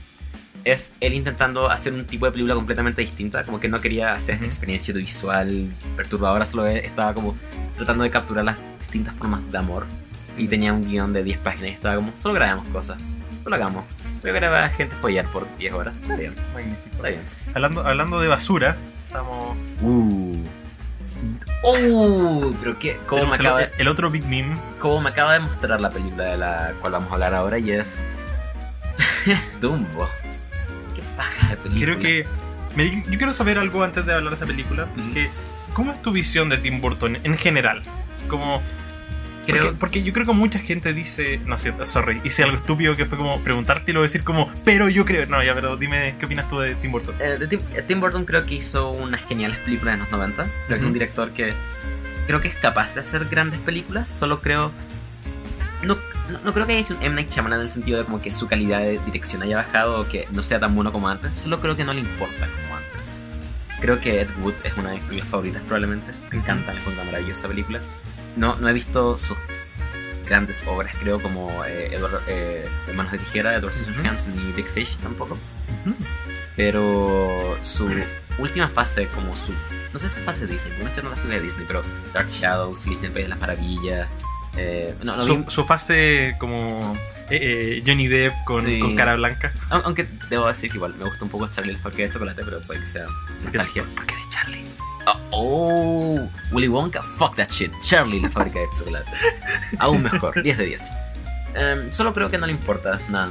Es 0.67 0.93
él 0.99 1.15
intentando 1.15 1.71
hacer 1.71 1.93
un 1.93 2.05
tipo 2.07 2.27
de 2.27 2.33
película 2.33 2.57
completamente 2.57 3.01
distinta. 3.01 3.45
Como 3.45 3.61
que 3.61 3.69
no 3.69 3.81
quería 3.81 4.15
hacer 4.15 4.35
esta 4.35 4.47
experiencia 4.47 4.93
visual 4.93 5.69
perturbadora. 5.97 6.45
Solo 6.45 6.67
estaba 6.67 7.15
como 7.15 7.37
tratando 7.77 8.03
de 8.03 8.11
capturar 8.11 8.45
las 8.45 8.59
distintas 8.81 9.15
formas 9.15 9.41
de 9.53 9.59
amor. 9.59 9.87
Y 10.37 10.49
tenía 10.49 10.73
un 10.73 10.83
guion 10.85 11.13
de 11.13 11.23
10 11.23 11.39
páginas. 11.39 11.69
Y 11.69 11.75
estaba 11.75 11.95
como, 11.95 12.13
solo 12.17 12.35
grabamos 12.35 12.67
cosas. 12.71 13.01
Solo 13.45 13.55
hagamos. 13.55 13.85
Voy 14.23 14.31
a 14.31 14.35
grabar 14.35 14.65
a 14.65 14.69
gente 14.69 14.97
follar 14.97 15.25
por 15.27 15.47
10 15.57 15.73
horas. 15.73 15.97
Está 16.03 16.17
bien, 16.17 16.35
Magnífico. 16.53 16.97
está 16.97 17.09
bien. 17.11 17.23
Hablando, 17.55 17.87
hablando 17.87 18.21
de 18.21 18.27
basura, 18.27 18.77
estamos... 19.07 19.57
Uh. 19.83 20.35
Uh, 21.63 22.53
pero 22.61 22.77
qué. 22.77 22.99
¿Cómo 23.07 23.27
me, 23.27 23.37
el, 23.37 23.41
acaba 23.41 23.59
de, 23.61 23.71
el 23.79 23.89
otro 23.89 24.11
Big 24.11 24.25
Meme. 24.27 24.57
cómo 24.79 25.01
me 25.01 25.11
acaba 25.11 25.33
de 25.35 25.41
mostrar 25.41 25.81
la 25.81 25.91
película 25.91 26.29
de 26.29 26.37
la 26.37 26.73
cual 26.81 26.93
vamos 26.93 27.11
a 27.11 27.15
hablar 27.15 27.35
ahora 27.35 27.59
y 27.59 27.71
es. 27.71 28.05
es 29.27 29.53
Dumbo. 29.61 30.09
Paja 31.17 31.49
de 31.51 31.57
película. 31.57 31.85
Creo 31.87 31.99
que. 31.99 32.27
me- 32.77 33.03
yo 33.11 33.17
quiero 33.19 33.33
saber 33.33 33.59
algo 33.59 33.83
antes 33.83 34.05
de 34.07 34.13
hablar 34.15 34.31
de 34.31 34.35
esta 34.35 34.47
película. 34.47 34.87
Que, 35.15 35.31
¿Cómo 35.73 35.93
es 35.93 36.01
tu 36.03 36.11
visión 36.13 36.49
de 36.49 36.59
Tim 36.59 36.81
Burton 36.81 37.19
en 37.23 37.37
general? 37.37 37.83
Como, 38.29 38.63
Creo. 39.47 39.63
porque, 39.63 39.77
porque 39.79 40.03
yo 40.03 40.13
creo 40.13 40.27
que 40.27 40.33
mucha 40.33 40.59
gente 40.59 40.93
dice. 40.93 41.39
No 41.47 41.57
sorry, 41.59 42.21
hice 42.25 42.43
algo 42.43 42.57
estúpido 42.57 42.95
que 42.97 43.05
fue 43.05 43.17
como 43.19 43.41
preguntártelo, 43.41 44.03
decir 44.03 44.25
como, 44.25 44.51
pero 44.65 44.89
yo 44.89 45.05
creo. 45.05 45.27
No, 45.27 45.43
ya, 45.43 45.55
pero 45.55 45.77
dime, 45.77 46.15
¿qué 46.19 46.27
opinas 46.27 46.49
tú 46.49 46.59
de 46.61 46.75
Tim 46.77 46.93
Burton? 46.93 47.15
Eh, 47.21 47.37
de 47.39 47.47
Tim, 47.47 47.61
eh, 47.75 47.83
Tim 47.87 48.01
Burton 48.01 48.25
creo 48.25 48.45
que 48.47 48.55
hizo 48.57 48.91
unas 48.91 49.25
geniales 49.27 49.59
películas 49.59 49.95
en 49.95 50.01
los 50.01 50.11
90. 50.11 50.43
Creo 50.45 50.51
que 50.69 50.75
es 50.77 50.83
un 50.83 50.93
director 50.93 51.31
que 51.31 51.53
creo 52.27 52.41
que 52.41 52.49
es 52.49 52.55
capaz 52.57 52.95
de 52.95 53.01
hacer 53.01 53.27
grandes 53.27 53.61
películas. 53.61 54.09
Solo 54.09 54.41
creo. 54.41 54.73
No, 55.83 55.97
no, 56.31 56.41
no 56.45 56.53
creo 56.53 56.67
que 56.67 56.73
haya 56.73 56.81
hecho 56.81 56.95
un 56.95 57.03
M. 57.03 57.15
Night 57.15 57.31
Shyamalan 57.31 57.61
en 57.61 57.67
el 57.67 57.73
sentido 57.73 57.99
de 57.99 58.05
como 58.05 58.21
que 58.21 58.33
su 58.33 58.47
calidad 58.47 58.81
de 58.81 58.99
dirección 59.07 59.43
haya 59.43 59.57
bajado 59.57 60.01
o 60.01 60.09
que 60.09 60.29
no 60.33 60.43
sea 60.43 60.59
tan 60.59 60.75
bueno 60.75 60.93
como 60.93 61.09
antes. 61.09 61.35
Solo 61.35 61.61
creo 61.61 61.77
que 61.77 61.85
no 61.85 61.93
le 61.93 62.01
importa 62.01 62.47
como 62.63 62.77
antes. 62.77 63.17
Creo 63.81 64.01
que 64.01 64.23
Ed 64.23 64.29
Wood 64.43 64.55
es 64.65 64.77
una 64.77 64.91
de 64.91 64.97
mis 64.97 65.05
películas 65.05 65.29
favoritas 65.29 65.63
probablemente. 65.63 66.13
Me 66.31 66.39
encanta, 66.39 66.73
es 66.73 66.87
una 66.87 67.05
maravillosa 67.05 67.49
película. 67.49 67.81
No, 68.37 68.57
no 68.57 68.69
he 68.69 68.73
visto 68.73 69.17
sus 69.17 69.37
grandes 70.27 70.63
obras, 70.67 70.95
creo, 71.01 71.21
como 71.21 71.49
eh, 71.65 71.95
Edward, 71.95 72.21
eh, 72.29 72.69
Hermanos 72.89 73.13
de 73.13 73.19
Tijera, 73.19 73.55
Edward 73.55 73.75
Scissorhands 73.75 74.27
ni 74.29 74.53
Big 74.53 74.67
Fish 74.67 74.99
tampoco. 74.99 75.39
Pero 76.57 77.57
su 77.63 77.89
última 78.39 78.69
fase, 78.69 79.07
como 79.09 79.37
su. 79.37 79.53
No 79.93 79.99
sé 79.99 80.09
su 80.09 80.21
fase 80.21 80.47
Disney, 80.47 80.73
porque 80.81 81.03
no 81.03 81.11
películas 81.11 81.29
de 81.29 81.41
Disney, 81.41 81.65
pero 81.67 81.83
Dark 82.13 82.29
Shadows, 82.29 82.87
el 82.87 83.13
País 83.13 83.13
de 83.13 83.29
las 83.29 83.39
Maravillas. 83.39 84.09
Eh, 84.57 84.95
no, 85.05 85.23
su, 85.23 85.45
su 85.49 85.65
fase 85.65 86.35
como 86.39 86.97
eh, 87.31 87.79
eh, 87.79 87.83
Johnny 87.87 88.07
Depp 88.09 88.33
con, 88.45 88.65
Sí. 88.65 88.79
con 88.81 88.97
cara 88.97 89.15
blanca. 89.17 89.53
aun- 89.71 89.83
aunque 89.85 90.07
debo 90.31 90.47
decir 90.47 90.71
que 90.71 90.77
igual 90.79 90.95
me 90.99 91.05
gusta 91.05 91.25
un 91.25 91.31
poco 91.31 91.47
Charlie 91.49 91.73
la 91.75 91.79
fábrica 91.79 92.05
de 92.05 92.11
chocolate, 92.11 92.43
pero 92.45 92.61
puede 92.63 92.81
que 92.81 92.87
sea 92.87 93.07
nostalgia. 93.45 93.83
¿Por 93.95 94.07
qué 94.07 94.15
de 94.15 94.21
Charlie? 94.31 94.65
Oh, 95.07 95.21
oh, 95.33 96.29
Willy 96.53 96.69
Wonka, 96.69 97.03
fuck 97.03 97.37
that 97.37 97.49
shit. 97.51 97.71
Charlie 97.81 98.21
la 98.21 98.31
fábrica 98.31 98.59
de 98.61 98.67
chocolate. 98.79 99.11
Aún 99.79 100.03
mejor, 100.03 100.43
10 100.43 100.59
de 100.59 100.67
10. 100.67 100.83
Em, 101.55 101.93
solo 101.93 102.13
creo 102.13 102.31
que 102.31 102.39
no 102.39 102.47
le 102.47 102.53
importa 102.53 102.99
nada. 103.09 103.31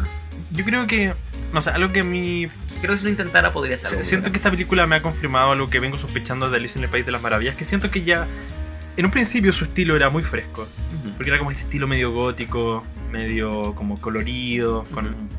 Yo 0.52 0.64
creo 0.65 0.85
que, 0.88 1.14
no 1.53 1.61
sé, 1.61 1.69
algo 1.72 1.91
que 1.91 2.02
a 2.02 2.03
mí 2.03 2.47
Creo 2.81 2.91
que 2.93 2.97
si 2.97 3.03
lo 3.06 3.10
intentara 3.10 3.52
podría 3.53 3.77
ser 3.77 4.03
Siento 4.03 4.31
que 4.31 4.38
esta 4.38 4.52
película 4.52 4.85
me 4.85 4.97
ha 4.97 5.02
confirmado 5.02 5.52
algo 5.53 5.69
que 5.69 5.80
vengo 5.80 5.97
sospechando 5.97 6.49
de 6.49 6.57
Alice 6.57 6.77
en 6.77 6.84
el 6.84 6.89
País 6.89 7.06
de 7.06 7.11
las 7.14 7.22
Maravillas, 7.22 7.56
que 7.56 7.64
siento 7.64 7.89
que 7.89 8.03
ya 8.03 8.27
en 8.97 9.05
un 9.05 9.11
principio 9.11 9.51
su 9.53 9.65
estilo 9.65 9.95
era 9.95 10.09
muy 10.09 10.23
fresco, 10.23 10.67
porque 11.17 11.30
era 11.30 11.38
como 11.39 11.51
este 11.51 11.63
estilo 11.63 11.88
medio 11.88 12.11
gótico, 12.11 12.84
medio 13.11 13.73
como 13.76 13.99
colorido, 13.99 14.84
con 14.93 15.07
un 15.07 15.30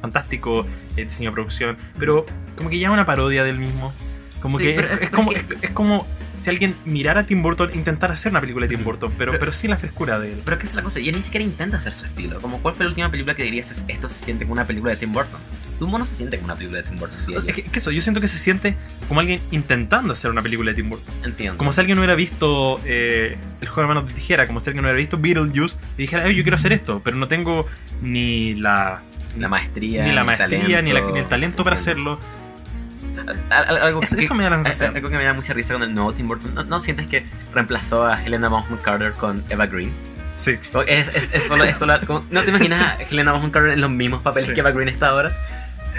fantástico 0.00 0.66
eh, 0.96 1.04
diseño 1.04 1.30
de 1.30 1.34
producción, 1.34 1.76
pero 1.98 2.24
como 2.56 2.70
que 2.70 2.78
ya 2.78 2.90
una 2.90 3.06
parodia 3.06 3.44
del 3.44 3.58
mismo. 3.58 3.92
Como 4.40 4.58
Sí, 4.58 4.64
que 4.64 4.72
pero 4.74 4.86
es, 4.86 4.92
es- 4.94 5.00
es 5.02 5.10
como, 5.10 5.30
que- 5.30 5.46
es 5.62 5.70
como 5.70 6.06
si 6.36 6.50
alguien 6.50 6.74
mirara 6.84 7.20
a 7.22 7.26
Tim 7.26 7.42
Burton, 7.42 7.70
intentara 7.74 8.12
hacer 8.12 8.30
una 8.30 8.40
película 8.40 8.66
de 8.66 8.74
Tim 8.76 8.84
Burton, 8.84 9.12
pero, 9.18 9.32
Pero- 9.32 9.40
pero 9.40 9.52
sin 9.52 9.70
la 9.70 9.76
frescura 9.76 10.18
de 10.18 10.32
él. 10.32 10.42
Pero 10.44 10.58
que 10.58 10.66
es 10.66 10.74
la 10.74 10.82
cosa, 10.82 11.00
y 11.00 11.08
él 11.08 11.16
ni 11.16 11.22
siquiera 11.22 11.44
intenta 11.44 11.78
hacer 11.78 11.92
su 11.92 12.04
estilo. 12.04 12.40
Como, 12.40 12.58
¿cuál 12.60 12.74
fue 12.74 12.84
la 12.84 12.90
última 12.90 13.10
película 13.10 13.34
que 13.34 13.42
dirías 13.42 13.70
"Es- 13.70 13.84
esto 13.88 14.08
se 14.08 14.24
siente 14.24 14.44
como 14.44 14.52
una 14.52 14.64
película 14.66 14.92
de 14.92 14.98
Tim 14.98 15.12
Burton? 15.12 15.40
Dumbo 15.80 15.98
no 15.98 16.04
se 16.06 16.14
siente 16.14 16.36
como 16.38 16.46
una 16.46 16.54
película 16.56 16.80
de 16.82 16.88
Tim 16.88 16.98
Burton. 16.98 17.18
Es 17.48 17.54
que, 17.54 17.62
que 17.64 17.78
eso, 17.78 17.90
yo 17.90 18.00
siento 18.00 18.20
que 18.20 18.28
se 18.28 18.38
siente 18.38 18.76
como 19.08 19.20
alguien 19.20 19.40
intentando 19.50 20.12
hacer 20.14 20.30
una 20.30 20.40
película 20.42 20.70
de 20.70 20.76
Tim 20.76 20.88
Burton. 20.88 21.14
Entiendo. 21.24 21.58
Como 21.58 21.72
si 21.72 21.80
alguien 21.80 21.96
no 21.96 22.00
hubiera 22.02 22.14
visto 22.14 22.80
eh, 22.86 23.36
El 23.60 23.68
juego 23.68 23.82
de 23.88 23.94
manos 23.94 24.08
de 24.08 24.14
tijera, 24.14 24.46
como 24.46 24.60
si 24.60 24.70
alguien 24.70 24.82
no 24.82 24.88
hubiera 24.88 24.98
visto 24.98 25.18
Beetlejuice 25.18 25.76
y 25.98 26.02
dijera, 26.02 26.24
"Ay, 26.24 26.34
yo 26.36 26.42
quiero 26.44 26.56
hacer 26.56 26.72
esto, 26.72 27.00
pero 27.04 27.16
no 27.16 27.28
tengo 27.28 27.66
ni 28.02 28.54
la, 28.54 29.02
la 29.38 29.48
maestría, 29.48 30.04
ni 30.04 30.12
la 30.12 30.20
el 30.22 30.26
maestría, 30.26 30.80
ni, 30.82 30.92
la- 30.92 31.00
talento. 31.00 31.12
ni 31.14 31.18
el 31.20 31.26
talento 31.26 31.64
para 31.64 31.76
hacerlo. 31.76 32.18
Al- 33.50 33.64
al- 33.68 33.76
Algo 33.82 34.02
Eso- 34.02 34.16
que- 34.16 34.24
eso 34.24 34.34
me 34.34 34.44
da 34.44 34.50
la 34.50 34.56
sensación. 34.56 34.94
Algo 34.96 35.08
que 35.08 35.16
me 35.16 35.24
da 35.24 35.32
mucha 35.32 35.52
risa 35.52 35.74
con 35.74 35.82
el 35.82 35.94
nuevo 35.94 36.12
Tim 36.12 36.28
Burton. 36.28 36.54
¿No, 36.54 36.64
no 36.64 36.80
sientes 36.80 37.06
que 37.06 37.24
reemplazó 37.54 38.04
a 38.04 38.22
Helena 38.24 38.48
Bonham 38.48 38.78
Carter 38.82 39.12
con 39.12 39.42
Eva 39.48 39.66
Green? 39.66 39.92
Sí. 40.36 40.58
Es, 40.86 41.08
es, 41.14 41.32
es 41.34 41.42
solo, 41.44 41.64
es 41.64 41.76
solo- 41.76 41.98
como- 42.06 42.24
¿No 42.30 42.42
te 42.42 42.50
imaginas 42.50 42.82
a 42.82 43.02
Helena 43.02 43.32
Bonham 43.32 43.50
Carter 43.50 43.72
en 43.72 43.80
los 43.80 43.90
mismos 43.90 44.22
papeles 44.22 44.48
Sí. 44.48 44.54
que 44.54 44.60
Eva 44.60 44.70
Green 44.72 44.88
está 44.88 45.08
ahora? 45.08 45.30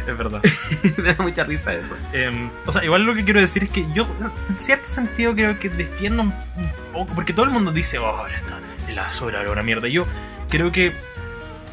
Es 0.08 0.18
verdad. 0.18 0.42
me 0.98 1.14
da 1.14 1.22
mucha 1.24 1.44
risa 1.44 1.74
eso. 1.74 1.94
Em, 2.14 2.50
o 2.66 2.72
sea, 2.72 2.84
igual 2.84 3.04
lo 3.04 3.14
que 3.14 3.24
quiero 3.26 3.42
decir 3.42 3.64
es 3.64 3.70
que 3.70 3.86
yo, 3.94 4.08
en 4.50 4.58
cierto 4.58 4.88
sentido, 4.88 5.34
creo 5.36 5.60
que 5.60 5.68
defiendo 5.70 6.22
un, 6.24 6.34
poco. 6.94 7.14
Porque 7.14 7.34
todo 7.34 7.44
el 7.46 7.52
mundo 7.52 7.72
dice, 7.74 7.98
oh, 7.98 8.06
ahora 8.06 8.34
está 8.36 8.58
en 8.88 8.96
la 8.96 9.02
basura, 9.02 9.42
ahora 9.46 9.64
mierda. 9.64 9.88
Yo 9.90 10.06
creo 10.50 10.72
que 10.72 10.94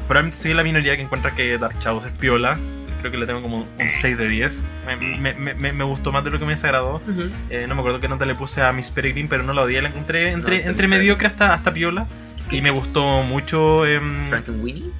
probablemente 0.08 0.50
en 0.50 0.56
la 0.56 0.62
minoría 0.64 0.96
que 0.96 1.02
encuentra 1.02 1.32
que 1.34 1.56
Dark 1.58 1.78
Shadows 1.80 2.04
es 2.06 2.12
piola. 2.12 2.58
Creo 3.04 3.12
que 3.12 3.18
le 3.18 3.26
tengo 3.26 3.42
como 3.42 3.58
un 3.78 3.90
6 3.90 4.16
de 4.16 4.28
10. 4.30 4.64
Me, 4.86 5.34
me- 5.34 5.54
me- 5.54 5.72
me- 5.74 5.84
gustó 5.84 6.10
más 6.10 6.24
de 6.24 6.30
lo 6.30 6.38
que 6.38 6.46
me 6.46 6.52
desagradó. 6.52 7.02
Eh, 7.50 7.66
no 7.68 7.74
me 7.74 7.80
acuerdo 7.82 8.00
qué 8.00 8.08
nota 8.08 8.24
le 8.24 8.34
puse 8.34 8.62
a 8.62 8.72
Miss 8.72 8.88
Peregrine, 8.90 9.28
pero 9.28 9.42
no 9.42 9.52
la 9.52 9.60
odié. 9.60 9.82
La 9.82 9.90
encontré 9.90 10.30
entre, 10.32 10.56
está 10.56 10.70
entre 10.70 10.88
mediocre 10.88 11.26
hasta, 11.26 11.52
hasta 11.52 11.70
piola. 11.70 12.06
Y 12.50 12.62
me 12.62 12.70
gustó 12.70 13.22
mucho. 13.22 13.84
em, 13.84 14.30
Frankenweenie. 14.30 14.90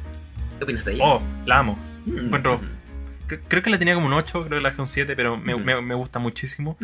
¿Qué 0.59 0.65
opinas 0.65 0.85
de 0.85 0.93
ella? 0.93 1.05
oh, 1.07 1.23
la 1.47 1.61
amo. 1.61 1.79
Mm. 2.05 2.19
encuentro- 2.27 2.61
Cre- 3.27 3.41
Creo 3.49 3.63
que 3.63 3.71
la 3.71 3.79
tenía 3.79 3.95
como 3.95 4.07
un 4.07 4.13
8, 4.13 4.43
creo 4.45 4.59
que 4.59 4.63
la 4.63 4.69
dejé 4.69 4.83
un 4.83 4.87
7, 4.89 5.17
pero 5.17 5.39
me, 5.39 5.55
me 5.81 5.95
gusta 5.95 6.19
muchísimo. 6.19 6.77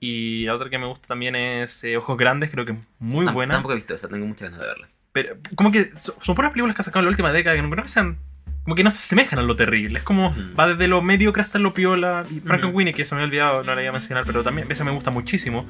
Y 0.00 0.46
la 0.46 0.54
otra 0.56 0.68
que 0.68 0.78
me 0.78 0.86
gusta 0.86 1.06
también 1.06 1.36
es 1.36 1.84
eh, 1.84 1.96
Ojos 1.96 2.18
Grandes, 2.18 2.50
creo 2.50 2.66
que 2.66 2.72
es 2.72 2.78
muy 2.98 3.24
Tam- 3.26 3.32
buena. 3.34 3.54
Tampoco 3.54 3.72
he 3.74 3.76
visto 3.76 3.94
esa, 3.94 4.08
tengo 4.08 4.26
muchas 4.26 4.50
ganas 4.50 4.60
de 4.62 4.66
verla. 4.66 4.88
Pero 5.12 5.36
como 5.54 5.70
que 5.70 5.84
so- 6.00 6.16
son 6.20 6.34
puras 6.34 6.50
películas 6.50 6.74
que 6.74 6.82
ha 6.82 6.84
sacado 6.84 7.00
en 7.00 7.04
la 7.06 7.10
última 7.10 7.32
década 7.32 7.54
que 7.54 7.62
no 7.62 7.70
creo 7.70 7.84
que 7.84 7.88
sean. 7.88 8.18
Como 8.66 8.74
que 8.74 8.82
no 8.82 8.90
se 8.90 8.98
asemejan 8.98 9.38
a 9.38 9.42
lo 9.42 9.54
terrible. 9.54 10.00
Es 10.00 10.04
como. 10.04 10.30
Ujú. 10.30 10.40
Va 10.58 10.66
desde 10.66 10.88
lo 10.88 11.00
mediocre 11.00 11.40
hasta 11.40 11.58
lo 11.60 11.72
piola. 11.72 12.24
Y 12.30 12.40
Frankenweenie, 12.40 12.90
Ujú. 12.92 12.96
que 12.96 13.04
se 13.06 13.14
me 13.14 13.22
había 13.22 13.28
olvidado, 13.28 13.62
no 13.64 13.74
la 13.76 13.80
iba 13.80 13.90
a 13.90 13.92
mencionar, 13.92 14.24
pero 14.26 14.42
también 14.42 14.66
esa 14.70 14.82
me 14.82 14.90
gusta 14.90 15.12
muchísimo. 15.12 15.64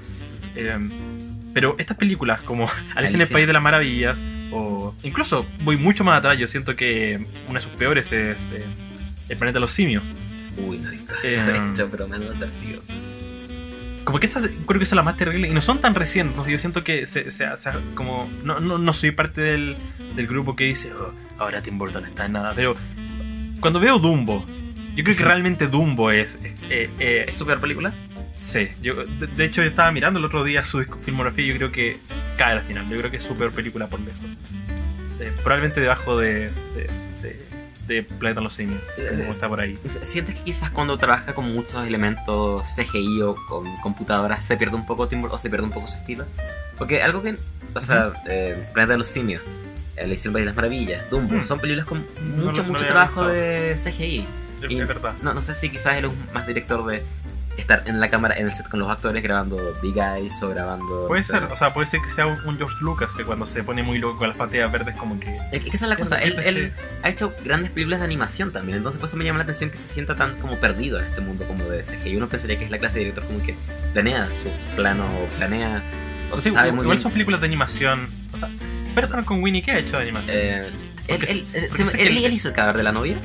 Eh, 0.55 0.79
pero 1.53 1.77
estas 1.79 1.97
películas 1.99 2.43
como 2.43 2.67
Alicia 2.97 3.17
en 3.17 3.21
el. 3.23 3.29
País 3.29 3.47
de 3.47 3.53
las 3.53 3.63
Maravillas, 3.63 4.25
o 4.51 4.95
incluso 5.03 5.47
voy 5.63 5.77
mucho 5.77 6.05
más 6.05 6.19
atrás, 6.19 6.39
yo 6.39 6.47
siento 6.47 6.75
que 6.75 7.25
una 7.49 7.59
de 7.61 7.65
sus 7.67 7.73
peores 7.73 8.11
es 8.13 8.53
eh, 8.53 8.65
El 9.29 9.37
Planeta 9.37 9.57
de 9.59 9.61
los 9.61 9.73
Simios. 9.73 10.03
Uy, 10.57 10.79
no 10.79 10.89
he 10.89 10.93
visto 10.93 11.13
Eh, 11.23 11.35
eso, 11.35 11.45
de 11.53 11.73
hecho, 11.73 11.89
pero 11.91 12.09
me 12.09 12.17
han 12.17 12.23
advertido. 12.23 12.81
Como 14.05 14.21
que 14.21 14.27
esas 14.27 14.49
creo 14.67 14.79
que 14.79 14.87
son 14.87 14.97
las 14.97 15.05
más 15.05 15.17
terribles 15.17 15.51
y 15.51 15.55
no 15.55 15.61
son 15.61 15.81
tan 15.81 15.95
recientes. 15.95 16.33
Entonces 16.33 16.53
yo 16.53 16.59
siento 16.59 16.85
que 16.85 17.05
se, 17.07 17.31
se- 17.31 17.57
se- 17.57 17.71
como 17.95 18.31
no, 18.45 18.61
no, 18.61 18.79
no 18.79 18.93
soy 18.93 19.11
parte 19.11 19.41
del, 19.41 19.77
del 20.15 20.27
grupo 20.29 20.55
que 20.55 20.65
dice 20.65 20.93
"Oh, 20.95 21.13
ahora 21.39 21.63
Tim 21.63 21.79
Burton 21.79 22.05
está 22.05 22.27
en 22.27 22.33
nada. 22.33 22.53
Pero 22.55 22.75
cuando 23.61 23.81
veo 23.81 23.99
Dumbo, 23.99 24.45
yo 24.95 25.05
creo 25.05 25.17
que 25.17 25.25
realmente 25.25 25.67
Dumbo 25.69 26.11
es. 26.11 26.37
es- 26.43 26.55
eh, 26.71 26.91
eh, 26.99 27.25
¿Es 27.29 27.35
su 27.35 27.47
peor 27.47 27.61
película? 27.61 27.93
sí, 28.35 28.69
yo, 28.83 28.97
de, 29.05 29.27
de 29.29 29.45
hecho 29.47 29.63
yo 29.63 29.69
estaba 29.69 29.91
mirando 29.93 30.19
el 30.19 30.25
otro 30.27 30.45
día 30.45 30.63
su 30.63 30.85
filmografía 31.03 31.45
y 31.47 31.49
yo 31.49 31.57
creo 31.57 31.73
que 31.73 31.97
cae 32.37 32.53
al 32.53 32.63
final. 32.63 32.87
Yo 32.89 32.99
creo 32.99 33.11
que 33.11 33.17
es 33.17 33.25
su 33.25 33.35
peor 33.37 33.53
película 33.53 33.87
por 33.87 33.99
lejos. 34.01 34.21
Eh, 35.21 35.33
probablemente 35.43 35.81
debajo 35.81 36.19
de, 36.19 36.51
de, 36.75 36.87
de, 37.23 37.47
de 37.87 38.03
Planeta 38.03 38.41
de 38.41 38.45
los 38.45 38.55
Simios. 38.55 38.83
Como 39.19 39.33
está 39.33 39.49
por 39.49 39.61
ahí. 39.61 39.79
¿Sientes 40.03 40.35
que 40.35 40.43
quizás 40.43 40.71
cuando 40.71 40.99
trabaja 40.99 41.33
con 41.33 41.51
muchos 41.55 41.87
elementos 41.87 42.63
CGI 42.77 43.23
o 43.23 43.35
con 43.49 43.75
computadoras 43.79 44.45
se 44.45 44.59
pierde 44.59 44.77
un 44.77 44.85
poco 44.85 45.09
Tim 45.09 45.23
Burton 45.23 45.37
o 45.37 45.39
se 45.39 45.49
pierde 45.49 45.65
un 45.65 45.73
poco 45.73 45.87
su 45.87 45.97
estilo? 45.97 46.27
Porque 46.77 47.01
algo 47.03 47.23
que, 47.23 47.37
o 47.75 47.81
sea, 47.81 48.13
eh, 48.29 48.69
Planeta 48.75 48.93
de 48.93 48.99
los 48.99 49.07
Simios, 49.07 49.41
Alicia 50.01 50.29
en 50.29 50.33
País 50.33 50.43
de 50.43 50.47
las 50.47 50.57
Maravillas, 50.57 51.11
Dumbo, 51.11 51.35
Mm. 51.37 51.45
son 51.45 51.59
películas 51.61 51.87
con 51.87 51.99
No 52.37 52.45
mucho, 52.47 52.63
no 52.63 52.69
mucho 52.69 52.81
había 52.81 52.89
trabajo 52.93 53.27
de 53.27 53.77
CGI. 53.83 54.27
Es, 54.63 54.71
Y- 54.71 54.75
verdad. 54.83 55.15
No, 55.23 55.35
no 55.35 55.43
sé 55.43 55.55
si 55.55 55.69
quizás 55.71 55.97
él 55.97 56.07
es 56.07 56.11
más 56.35 56.47
director 56.47 56.85
de 56.87 57.03
estar 57.59 57.83
en 57.87 58.01
la 58.01 58.11
cámara, 58.11 58.35
en 58.37 58.45
el 58.47 58.53
set 58.53 58.69
con 58.69 58.81
los 58.81 58.91
actores 58.91 59.23
grabando 59.23 59.57
Big 59.83 59.97
Eyes 59.97 60.43
o 60.43 60.49
grabando... 60.51 61.07
Puede 61.09 61.23
no 61.23 61.27
sé. 61.27 61.33
ser, 61.33 61.45
o 61.45 61.57
sea, 61.57 61.73
puede 61.73 61.87
ser 61.87 62.01
que 62.03 62.11
sea 62.11 62.27
un, 62.27 62.37
George 62.59 62.77
Lucas 62.83 63.11
que 63.17 63.25
cuando 63.25 63.47
se 63.47 63.65
pone 63.65 63.83
muy 63.83 63.97
loco 63.99 64.19
con 64.19 64.29
las 64.29 64.37
pantallas 64.37 64.71
verdes 64.71 64.95
como 64.97 65.19
que... 65.19 65.35
Es 65.53 65.63
que 65.63 65.71
esa 65.71 65.87
es 65.87 65.89
la 65.89 65.97
cosa, 65.97 66.17
él, 66.19 66.39
él 66.45 66.73
ha 67.03 67.09
hecho 67.09 67.33
grandes 67.45 67.71
películas 67.71 68.01
de 68.01 68.05
animación 68.05 68.53
también, 68.53 68.77
entonces 68.77 69.01
por 69.01 69.09
eso 69.09 69.17
me 69.17 69.25
llama 69.25 69.39
la 69.39 69.45
atención 69.45 69.71
que 69.71 69.79
se 69.79 69.89
sienta 69.89 70.15
tan 70.17 70.35
como 70.37 70.57
perdido 70.59 70.99
en 71.01 71.07
este 71.07 71.23
mundo 71.23 71.47
como 71.47 71.65
de 71.65 71.83
CGI. 71.83 72.17
Uno 72.17 72.29
pensaría 72.29 72.59
que 72.59 72.67
es 72.67 72.71
la 72.71 72.79
clase 72.79 72.99
de 72.99 73.05
director 73.07 73.25
como 73.25 73.43
que 73.43 73.55
planea 73.95 74.27
su 74.27 74.51
plano 74.77 75.07
o 75.07 75.27
planea 75.39 75.83
o 76.31 76.37
Sí, 76.37 76.51
sabe 76.51 76.69
igual 76.69 76.85
muy 76.85 76.93
bien. 76.93 77.03
son 77.03 77.13
películas 77.13 77.41
de 77.41 77.47
animación. 77.47 78.07
O 78.35 78.37
sea, 78.37 78.51
pero 78.97 79.25
con 79.25 79.41
Winnie, 79.43 79.63
¿qué 79.63 79.71
ha 79.73 79.79
hecho 79.79 79.97
de 79.97 80.03
animación? 80.03 80.37
Eh, 80.37 80.71
él, 81.07 81.21
él- 81.21 81.27
sí- 81.29 81.47
eh, 81.55 81.69
él- 81.79 82.01
el- 82.01 82.25
él 82.25 82.33
hizo 82.33 82.49
el 82.49 82.55
cadáver 82.55 82.79
de 82.79 82.83
la 82.83 82.91
novia. 82.93 83.17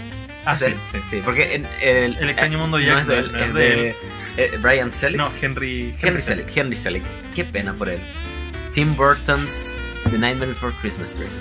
ah, 0.45 0.53
¿Es 0.53 0.61
de 0.61 0.71
sí, 0.71 0.77
sí. 0.85 0.97
Sí, 1.09 1.21
porque 1.25 1.55
en- 1.55 1.67
el, 1.81 2.17
El 2.17 2.29
extraño 2.29 2.59
mundo 2.59 2.77
de 2.77 2.85
no 2.85 2.99
es 2.99 3.07
de 3.07 3.17
él, 3.17 3.25
es 3.35 3.53
de 3.53 3.59
de 3.63 3.95
eh, 4.37 4.57
Brian 4.61 4.91
Selleck. 4.91 5.17
No, 5.17 5.31
Henry. 5.41 5.95
Henry 6.01 6.19
Selick, 6.21 6.55
Henry 6.55 6.75
Selick. 6.75 7.03
Qué 7.35 7.43
pena 7.43 7.73
por 7.73 7.89
él. 7.89 7.99
Tim 8.71 8.95
Burton's 8.95 9.73
The 10.09 10.17
Nightmare 10.17 10.47
Before 10.51 10.73
Christmas 10.81 11.15
Dream. 11.15 11.31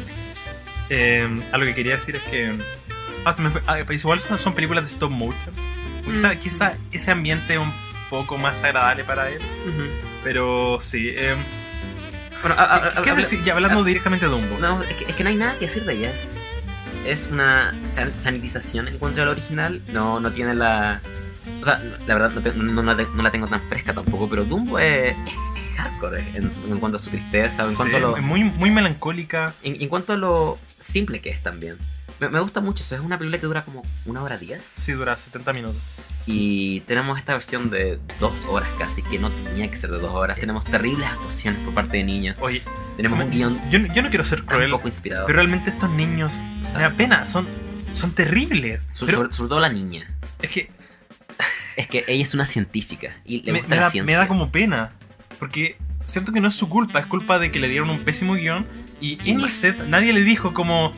Eh, 0.88 1.28
algo 1.52 1.66
que 1.66 1.74
quería 1.74 1.92
decir 1.94 2.16
es 2.16 2.22
que. 2.22 2.52
Ah, 3.24 3.32
se 3.32 3.42
me 3.42 3.50
fue- 3.50 3.62
ah, 3.66 3.78
pues 3.86 4.00
igual 4.02 4.18
son, 4.20 4.38
son 4.38 4.54
películas 4.54 4.84
de 4.84 4.90
stop 4.90 5.10
motion. 5.10 5.54
Quizá, 6.04 6.32
Mm. 6.34 6.38
quizá 6.38 6.72
ese 6.90 7.10
ambiente 7.10 7.52
es 7.54 7.58
un 7.60 7.72
poco 8.08 8.38
más 8.38 8.64
agradable 8.64 9.04
para 9.04 9.28
él. 9.28 9.38
Pero 10.24 10.78
sí. 10.80 11.10
eh, 11.12 11.36
Bueno, 12.42 12.56
a- 12.58 12.74
a- 12.98 13.02
¿Qué 13.02 13.10
a- 13.10 13.14
decir? 13.14 13.42
Ya 13.42 13.54
hablando 13.54 13.84
directamente 13.84 14.26
de 14.26 14.32
Dumbo. 14.32 14.58
No, 14.58 14.82
es 14.82 14.94
que, 14.96 15.04
es 15.04 15.14
que 15.14 15.24
no 15.24 15.30
hay 15.30 15.36
nada 15.36 15.54
que 15.54 15.66
decir 15.66 15.84
de 15.84 15.94
ella. 15.94 16.12
Es, 17.04 17.28
una 17.30 17.74
san- 17.86 18.12
sanitización 18.14 18.88
en 18.88 18.98
cuanto 18.98 19.22
al 19.22 19.28
original. 19.28 19.82
No, 19.88 20.20
no 20.20 20.32
tiene 20.32 20.54
la. 20.54 21.00
O 21.60 21.64
sea, 21.64 21.82
la 22.06 22.14
verdad 22.14 22.30
no, 22.30 22.40
te- 22.42 22.52
no- 22.52 22.82
no 22.82 23.22
la, 23.22 23.30
tengo 23.30 23.46
tan 23.48 23.60
fresca 23.68 23.92
tampoco, 23.94 24.28
pero 24.28 24.44
Dumbo 24.44 24.78
es, 24.78 25.14
es- 25.14 25.76
hardcore 25.76 26.20
en, 26.34 26.50
en 26.70 26.78
cuanto 26.78 26.96
a 26.96 27.00
su 27.00 27.08
tristeza, 27.10 27.62
en 27.62 27.70
Sí, 27.70 27.76
cuanto 27.76 27.96
a 27.96 28.00
lo, 28.00 28.16
muy, 28.18 28.44
muy 28.44 28.70
melancólica. 28.70 29.52
en, 29.62 29.80
en 29.80 29.88
cuanto 29.88 30.12
a 30.12 30.16
lo 30.16 30.58
simple 30.78 31.20
que 31.20 31.30
es 31.30 31.42
también. 31.42 31.76
Me, 32.18 32.28
me 32.28 32.40
gusta 32.40 32.60
mucho 32.60 32.82
eso. 32.82 32.94
Es 32.94 33.00
una 33.00 33.16
película 33.16 33.38
que 33.38 33.46
dura 33.46 33.62
como 33.64 33.82
una 34.04 34.22
hora 34.22 34.36
diez. 34.36 34.62
Sí, 34.64 34.92
dura 34.92 35.16
70 35.16 35.52
minutos. 35.54 35.80
Y 36.30 36.80
tenemos 36.80 37.18
esta 37.18 37.32
versión 37.32 37.70
de 37.70 37.98
dos 38.18 38.44
horas 38.46 38.68
casi, 38.78 39.02
que 39.02 39.18
no 39.18 39.30
tenía 39.30 39.70
que 39.70 39.76
ser 39.76 39.90
de 39.90 39.98
dos 39.98 40.12
horas. 40.12 40.38
Tenemos 40.38 40.64
terribles 40.64 41.06
actuaciones 41.08 41.60
por 41.62 41.74
parte 41.74 41.96
de 41.98 42.04
niños. 42.04 42.36
Oye, 42.40 42.62
Tenemos 42.96 43.18
un 43.18 43.30
guion 43.30 43.58
yo, 43.70 43.78
yo 43.78 44.02
no 44.02 44.08
quiero 44.10 44.24
ser 44.24 44.44
cruel, 44.44 44.70
poco 44.70 44.88
inspirado. 44.88 45.26
pero 45.26 45.36
realmente 45.36 45.70
estos 45.70 45.90
niños 45.90 46.42
O 46.64 46.68
sea, 46.68 46.78
me 46.78 46.82
da 46.84 46.92
pena, 46.92 47.26
son, 47.26 47.46
son 47.92 48.12
terribles. 48.12 48.88
Pero 49.00 49.12
sobre, 49.12 49.32
sobre 49.32 49.48
todo 49.48 49.60
la 49.60 49.68
niña. 49.70 50.08
es 50.42 50.50
que 50.50 50.70
Es 51.76 51.86
que 51.88 52.04
ella 52.08 52.22
es 52.22 52.34
una 52.34 52.44
científica 52.46 53.16
y 53.24 53.42
le 53.42 53.52
me, 53.52 53.58
gusta 53.60 53.70
me 53.74 53.76
la 53.76 53.82
da, 53.82 53.90
ciencia. 53.90 54.14
me 54.16 54.18
da 54.20 54.28
como 54.28 54.50
pena. 54.50 54.92
Porque 55.38 55.76
siento 56.04 56.32
que 56.32 56.40
no 56.40 56.48
es 56.48 56.54
su 56.54 56.68
culpa, 56.68 57.00
es 57.00 57.06
culpa 57.06 57.38
de 57.38 57.50
que 57.50 57.58
le 57.60 57.68
dieron 57.68 57.88
un 57.90 58.00
pésimo 58.00 58.34
guion. 58.34 58.66
Y 59.00 59.18
en 59.30 59.40
el 59.40 59.48
set 59.48 59.86
nadie 59.88 60.12
le 60.12 60.22
dijo 60.22 60.52
como... 60.52 60.92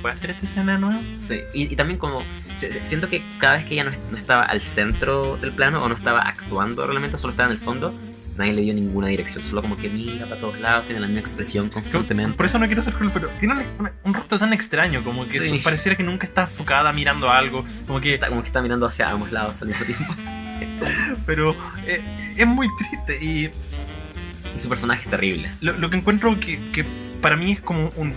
¿Puede 0.00 0.14
hacer 0.14 0.30
esta 0.30 0.46
escena 0.46 0.74
de 0.74 0.78
nuevo? 0.78 1.00
Sí, 1.20 1.40
y, 1.52 1.72
y 1.72 1.74
también 1.76 1.98
como 1.98 2.22
siento 2.56 3.08
que 3.08 3.22
cada 3.38 3.56
vez 3.56 3.64
que 3.66 3.74
ella 3.74 3.84
no, 3.84 3.90
no 4.10 4.16
estaba 4.16 4.42
al 4.44 4.60
centro 4.62 5.36
del 5.36 5.52
plano 5.52 5.82
o 5.82 5.88
no 5.88 5.94
estaba 5.94 6.20
actuando 6.22 6.86
realmente, 6.86 7.18
solo 7.18 7.32
estaba 7.32 7.48
en 7.48 7.52
el 7.52 7.58
fondo, 7.58 7.94
nadie 8.36 8.52
le 8.52 8.62
dio 8.62 8.74
ninguna 8.74 9.08
dirección, 9.08 9.42
solo 9.44 9.62
como 9.62 9.76
que 9.76 9.88
mira 9.88 10.26
para 10.26 10.40
todos 10.40 10.60
lados, 10.60 10.84
tiene 10.86 11.00
la 11.00 11.06
misma 11.06 11.20
expresión 11.20 11.68
constantemente. 11.70 12.36
Por 12.36 12.46
eso 12.46 12.58
no 12.58 12.66
quiero 12.66 12.82
ser 12.82 12.94
cruel, 12.94 13.10
pero 13.12 13.28
tiene 13.38 13.54
un, 13.78 13.90
un- 14.04 14.14
rostro 14.14 14.38
tan 14.38 14.52
extraño, 14.52 15.02
como 15.04 15.24
que 15.24 15.40
Sí. 15.40 15.60
pareciera 15.64 15.96
que 15.96 16.02
nunca 16.02 16.26
está 16.26 16.42
enfocada 16.42 16.92
mirando 16.92 17.30
algo. 17.30 17.64
Como 17.86 18.00
que... 18.00 18.14
Está 18.14 18.28
como 18.28 18.42
que 18.42 18.48
está 18.48 18.60
mirando 18.62 18.86
hacia 18.86 19.10
ambos 19.10 19.32
lados 19.32 19.60
al 19.62 19.68
mismo 19.68 19.84
tiempo. 19.86 20.14
Pero 21.26 21.54
eh, 21.86 22.32
es 22.36 22.46
muy 22.46 22.68
triste 22.78 23.24
y 23.24 23.50
Y 24.56 24.60
su 24.60 24.68
personaje 24.68 25.04
es 25.04 25.10
terrible. 25.10 25.50
lo, 25.60 25.72
lo 25.74 25.90
que 25.90 25.96
encuentro 25.96 26.38
que, 26.40 26.58
que 26.72 26.84
para 27.20 27.36
mí 27.36 27.52
es 27.52 27.60
como 27.60 27.90
un... 27.96 28.12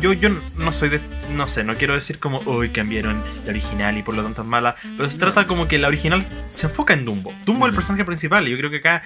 Yo, 0.00 0.12
yo 0.12 0.28
no 0.56 0.72
soy 0.72 0.88
de... 0.88 1.00
No 1.34 1.46
sé, 1.46 1.64
no 1.64 1.74
quiero 1.74 1.94
decir 1.94 2.18
como, 2.18 2.40
uy, 2.40 2.70
cambiaron 2.70 3.22
la 3.44 3.50
original 3.50 3.96
y 3.98 4.02
por 4.02 4.14
lo 4.14 4.22
tanto 4.22 4.42
es 4.42 4.48
mala. 4.48 4.76
Pero 4.96 5.08
se 5.08 5.18
trata 5.18 5.44
como 5.44 5.68
que 5.68 5.78
la 5.78 5.88
original 5.88 6.24
se 6.48 6.66
enfoca 6.66 6.94
en 6.94 7.04
Dumbo. 7.04 7.32
Dumbo 7.44 7.66
es 7.66 7.70
el 7.70 7.74
personaje 7.76 8.04
principal 8.04 8.46
y 8.46 8.50
yo 8.52 8.58
creo 8.58 8.70
que 8.70 8.78
acá 8.78 9.02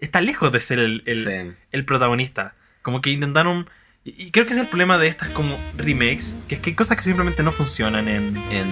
está 0.00 0.20
lejos 0.20 0.52
de 0.52 0.60
ser 0.60 0.78
el, 0.78 1.02
el, 1.06 1.24
Sí. 1.24 1.56
el 1.72 1.84
protagonista. 1.84 2.54
Como 2.82 3.00
que 3.00 3.10
intentaron... 3.10 3.68
Y 4.04 4.24
y 4.24 4.30
creo 4.32 4.46
que 4.46 4.52
es 4.52 4.58
el 4.58 4.66
problema 4.66 4.98
de 4.98 5.06
estas 5.08 5.28
como 5.28 5.56
remakes, 5.76 6.36
que 6.48 6.56
es 6.56 6.60
que 6.60 6.70
hay 6.70 6.76
cosas 6.76 6.96
que 6.96 7.04
simplemente 7.04 7.42
no 7.44 7.52
funcionan 7.52 8.08
en, 8.08 8.36
En, 8.50 8.66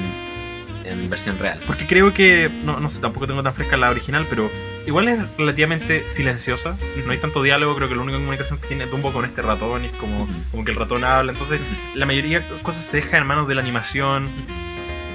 en 0.85 1.09
versión 1.11 1.39
real. 1.39 1.59
Porque 1.67 1.87
creo 1.87 2.13
que, 2.15 2.51
no, 2.65 2.81
no 2.81 2.89
sé, 2.89 3.01
tampoco 3.01 3.27
tengo 3.27 3.43
tan 3.43 3.55
fresca 3.55 3.77
la 3.77 3.91
original, 3.91 4.27
pero 4.29 4.51
igual 4.87 5.09
es 5.09 5.21
relativamente 5.39 6.09
silenciosa. 6.09 6.77
No 7.05 7.13
hay 7.13 7.19
tanto 7.19 7.43
diálogo, 7.43 7.77
creo 7.77 7.89
que 7.89 7.95
la 7.95 8.03
única 8.03 8.19
comunicación 8.19 8.59
que 8.59 8.69
tiene 8.69 8.87
Dumbo 8.87 9.13
con 9.13 9.25
este 9.25 9.43
ratón 9.43 9.85
y 9.85 9.89
es 9.89 9.93
como, 9.97 10.29
como 10.51 10.65
que 10.65 10.71
el 10.73 10.77
ratón 10.77 11.05
habla. 11.05 11.33
Entonces, 11.33 11.61
la 11.95 12.07
mayoría 12.07 12.41
de 12.41 12.47
cosas 12.63 12.85
se 12.85 12.99
deja 12.99 13.19
en 13.19 13.27
manos 13.27 13.47
de 13.49 13.55
la 13.55 13.61
animación. 13.61 14.29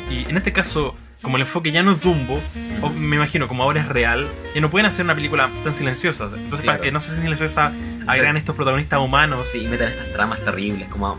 Y 0.09 0.29
en 0.29 0.37
este 0.37 0.53
caso, 0.53 0.95
como 1.21 1.37
el 1.37 1.41
enfoque 1.41 1.71
ya 1.71 1.81
no 1.81 1.93
es 1.93 2.01
Dumbo, 2.01 2.39
o 2.81 2.89
me 2.89 3.15
imagino 3.15 3.47
como 3.47 3.63
ahora 3.63 3.81
es 3.81 3.87
real, 3.87 4.27
y 4.53 4.61
no 4.61 4.69
pueden 4.69 4.85
hacer 4.85 5.05
una 5.05 5.15
película 5.15 5.49
tan 5.63 5.73
silenciosa. 5.73 6.25
Entonces, 6.25 6.61
Claro. 6.61 6.77
para 6.77 6.81
que 6.81 6.91
no 6.91 6.99
sea 7.01 7.15
silenciosa, 7.15 7.71
agregan 8.05 8.37
estos 8.37 8.55
protagonistas 8.55 8.99
humanos. 8.99 9.49
Sí, 9.49 9.65
meten 9.67 9.87
estas 9.89 10.13
tramas 10.13 10.39
terribles, 10.45 10.87
como... 10.89 11.17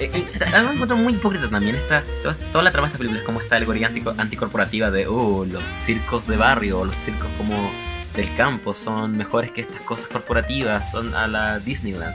Eh, 0.00 0.10
eh, 0.14 0.26
algo 0.54 0.72
encuentro 0.72 0.96
muy 0.96 1.12
hipócrita 1.12 1.48
también 1.50 1.76
esta 1.76 2.02
toda, 2.22 2.34
toda 2.52 2.64
la 2.64 2.70
trama 2.70 2.86
de 2.86 2.90
esta 2.90 2.98
película 2.98 3.20
es 3.20 3.26
como 3.26 3.40
esta 3.40 3.56
alegoría 3.56 3.88
antico- 3.88 4.14
anticorporativa 4.16 4.90
de 4.90 5.06
oh, 5.06 5.44
los 5.44 5.62
circos 5.76 6.26
de 6.26 6.36
barrio 6.38 6.78
o 6.80 6.84
los 6.86 6.96
circos 6.96 7.28
como 7.36 7.70
del 8.16 8.34
campo 8.34 8.74
son 8.74 9.16
mejores 9.16 9.50
que 9.50 9.60
estas 9.60 9.80
cosas 9.82 10.08
corporativas 10.08 10.90
son 10.90 11.14
a 11.14 11.26
la 11.28 11.58
Disneyland. 11.60 12.14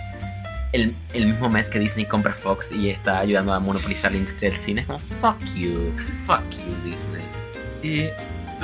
El, 0.74 0.94
el 1.14 1.28
mismo 1.28 1.48
mes 1.50 1.70
que 1.70 1.80
Disney 1.80 2.06
compra 2.06 2.34
Fox 2.34 2.72
y 2.74 2.90
está 2.90 3.20
ayudando 3.20 3.54
a 3.54 3.60
monopolizar 3.60 4.12
la 4.12 4.18
industria 4.18 4.50
del 4.50 4.60
cine 4.60 4.82
es 4.82 4.88
como 4.88 5.00
fuck 5.00 5.38
you 5.56 5.94
fuck 6.26 6.42
you 6.52 6.90
Disney 6.90 7.22
Y 7.82 8.10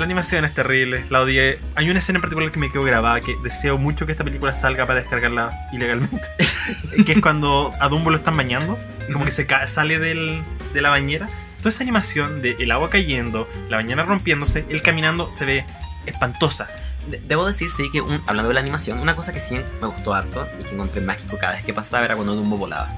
la 0.02 0.06
animación 0.06 0.44
es 0.44 0.52
terrible, 0.52 1.04
la 1.10 1.20
odié. 1.20 1.58
Hay 1.76 1.88
una 1.88 1.98
escena 2.00 2.16
en 2.18 2.20
particular 2.22 2.50
que 2.50 2.58
me 2.60 2.70
quedó 2.70 2.82
grabada 2.84 3.20
que 3.20 3.34
deseo 3.42 3.78
mucho 3.78 4.04
que 4.06 4.12
esta 4.12 4.24
película 4.24 4.54
salga 4.54 4.84
para 4.86 5.00
descargarla 5.00 5.52
ilegalmente. 5.72 6.26
que 7.06 7.12
es 7.12 7.20
cuando 7.20 7.70
a 7.80 7.88
Dumbo 7.88 8.10
lo 8.10 8.16
están 8.16 8.36
bañando, 8.36 8.78
y 9.08 9.12
como 9.12 9.24
que 9.24 9.30
se 9.30 9.46
sale 9.66 9.98
del, 9.98 10.42
de 10.74 10.80
la 10.82 10.90
bañera. 10.90 11.28
Toda 11.58 11.70
esa 11.70 11.82
animación 11.84 12.42
de 12.42 12.56
el 12.58 12.70
agua 12.72 12.88
cayendo, 12.88 13.48
la 13.68 13.76
bañera 13.76 14.02
rompiéndose, 14.04 14.64
él 14.68 14.82
caminando, 14.82 15.30
se 15.30 15.44
ve 15.44 15.64
espantosa. 16.06 16.66
De- 17.08 17.20
Debo 17.20 17.46
decir, 17.46 17.70
sí, 17.70 17.88
que 17.92 18.00
un- 18.00 18.20
hablando 18.26 18.48
de 18.48 18.54
la 18.54 18.60
animación, 18.60 18.98
una 18.98 19.14
cosa 19.14 19.32
que 19.32 19.38
sí 19.40 19.56
me 19.80 19.86
gustó 19.86 20.12
harto 20.14 20.48
y 20.60 20.64
que 20.64 20.74
encontré 20.74 21.00
mágico 21.00 21.38
cada 21.38 21.52
vez 21.54 21.64
que 21.64 21.72
pasaba 21.72 22.04
era 22.04 22.14
cuando 22.16 22.34
Dumbo 22.34 22.56
volaba. 22.56 22.88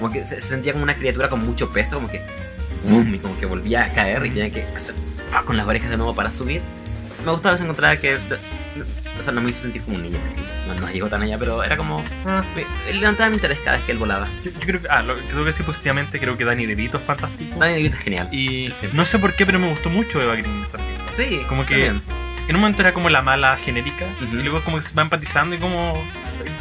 Como 0.00 0.12
que 0.12 0.26
se, 0.26 0.40
se 0.40 0.48
sentía 0.48 0.72
como 0.72 0.82
una 0.82 0.96
criatura 0.96 1.28
con 1.28 1.44
mucho 1.46 1.70
peso, 1.70 1.96
como 1.96 2.08
que. 2.10 2.20
¡bum! 2.84 3.14
y 3.14 3.18
como 3.18 3.38
que 3.38 3.46
volvía 3.46 3.84
a 3.84 3.92
caer 3.92 4.24
y 4.26 4.30
tenía 4.30 4.50
que 4.50 4.62
hacer 4.74 4.94
¡ah! 5.32 5.42
con 5.44 5.56
las 5.56 5.66
orejas 5.66 5.90
de 5.90 5.96
nuevo 5.96 6.14
para 6.14 6.32
subir. 6.32 6.60
Me 7.24 7.32
gustaba 7.32 7.54
esa 7.54 7.64
encontrada 7.64 7.98
que. 7.98 8.16
O 9.18 9.22
sea, 9.22 9.32
no 9.32 9.40
me 9.40 9.50
hizo 9.50 9.62
sentir 9.62 9.82
como 9.82 9.96
un 9.96 10.04
niño, 10.04 10.18
no, 10.68 10.74
no 10.74 10.88
llegó 10.92 11.08
tan 11.08 11.22
allá, 11.22 11.36
pero 11.38 11.64
era 11.64 11.76
como. 11.76 12.04
Ah, 12.24 12.44
me- 12.54 12.92
levantaba 12.94 13.28
mi 13.30 13.34
interés 13.36 13.58
cada 13.64 13.76
vez 13.78 13.84
que 13.86 13.90
él 13.92 13.98
volaba. 13.98 14.28
yo, 14.44 14.52
yo 14.52 14.60
creo 14.60 14.80
que, 14.80 14.86
ah, 14.88 15.02
lo 15.02 15.16
tengo 15.16 15.40
que 15.40 15.46
decir 15.46 15.66
positivamente, 15.66 16.20
creo 16.20 16.36
que 16.38 16.44
Danny 16.44 16.66
DeVito 16.66 16.98
es 16.98 17.02
fantástico. 17.04 17.58
Danny 17.58 17.74
DeVito 17.74 17.96
es 17.96 18.02
genial. 18.02 18.28
Y 18.32 18.70
Sí. 18.72 18.88
no 18.92 19.04
sé 19.04 19.18
por 19.18 19.34
qué, 19.34 19.44
pero 19.44 19.58
me 19.58 19.68
gustó 19.68 19.90
mucho 19.90 20.22
Eva 20.22 20.34
Green 20.36 20.64
película. 20.70 20.78
Sí, 21.12 21.40
como 21.48 21.66
que- 21.66 21.86
también. 21.86 22.02
En 22.46 22.54
un 22.54 22.60
momento 22.62 22.80
era 22.82 22.94
como 22.94 23.08
la 23.10 23.20
mala 23.20 23.56
genérica, 23.56 24.06
Ujú. 24.22 24.36
y 24.38 24.42
luego 24.44 24.62
como 24.62 24.76
que 24.78 24.82
se 24.82 24.94
va 24.94 25.02
empatizando 25.02 25.54
y 25.56 25.58
como... 25.58 26.02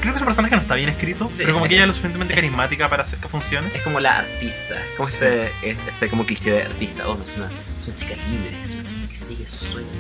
Creo 0.01 0.13
que 0.13 0.19
su 0.19 0.25
personaje 0.25 0.55
no 0.55 0.61
está 0.61 0.75
bien 0.75 0.89
escrito, 0.89 1.25
Sí. 1.31 1.39
pero 1.43 1.53
como 1.53 1.65
que 1.67 1.73
ella 1.75 1.83
es 1.83 1.87
lo 1.87 1.93
suficientemente 1.93 2.33
carismática 2.33 2.89
para 2.89 3.03
hacer 3.03 3.19
que 3.19 3.27
funcione. 3.27 3.67
Es 3.73 3.81
como 3.81 3.99
la 3.99 4.19
artista, 4.19 4.75
como 4.95 5.09
Sí. 5.09 5.15
ese, 5.25 5.51
este 5.63 6.07
como 6.09 6.25
cliché 6.25 6.51
de 6.51 6.61
artista. 6.63 7.07
Oh, 7.07 7.15
no, 7.15 7.23
es 7.23 7.35
una, 7.35 7.49
es 7.77 7.87
una 7.87 7.95
chica 7.97 8.13
libre, 8.29 8.61
es 8.61 8.71
una 8.71 8.83
chica 8.83 9.07
que 9.09 9.15
sigue 9.15 9.47
sus 9.47 9.61
sueños. 9.69 9.91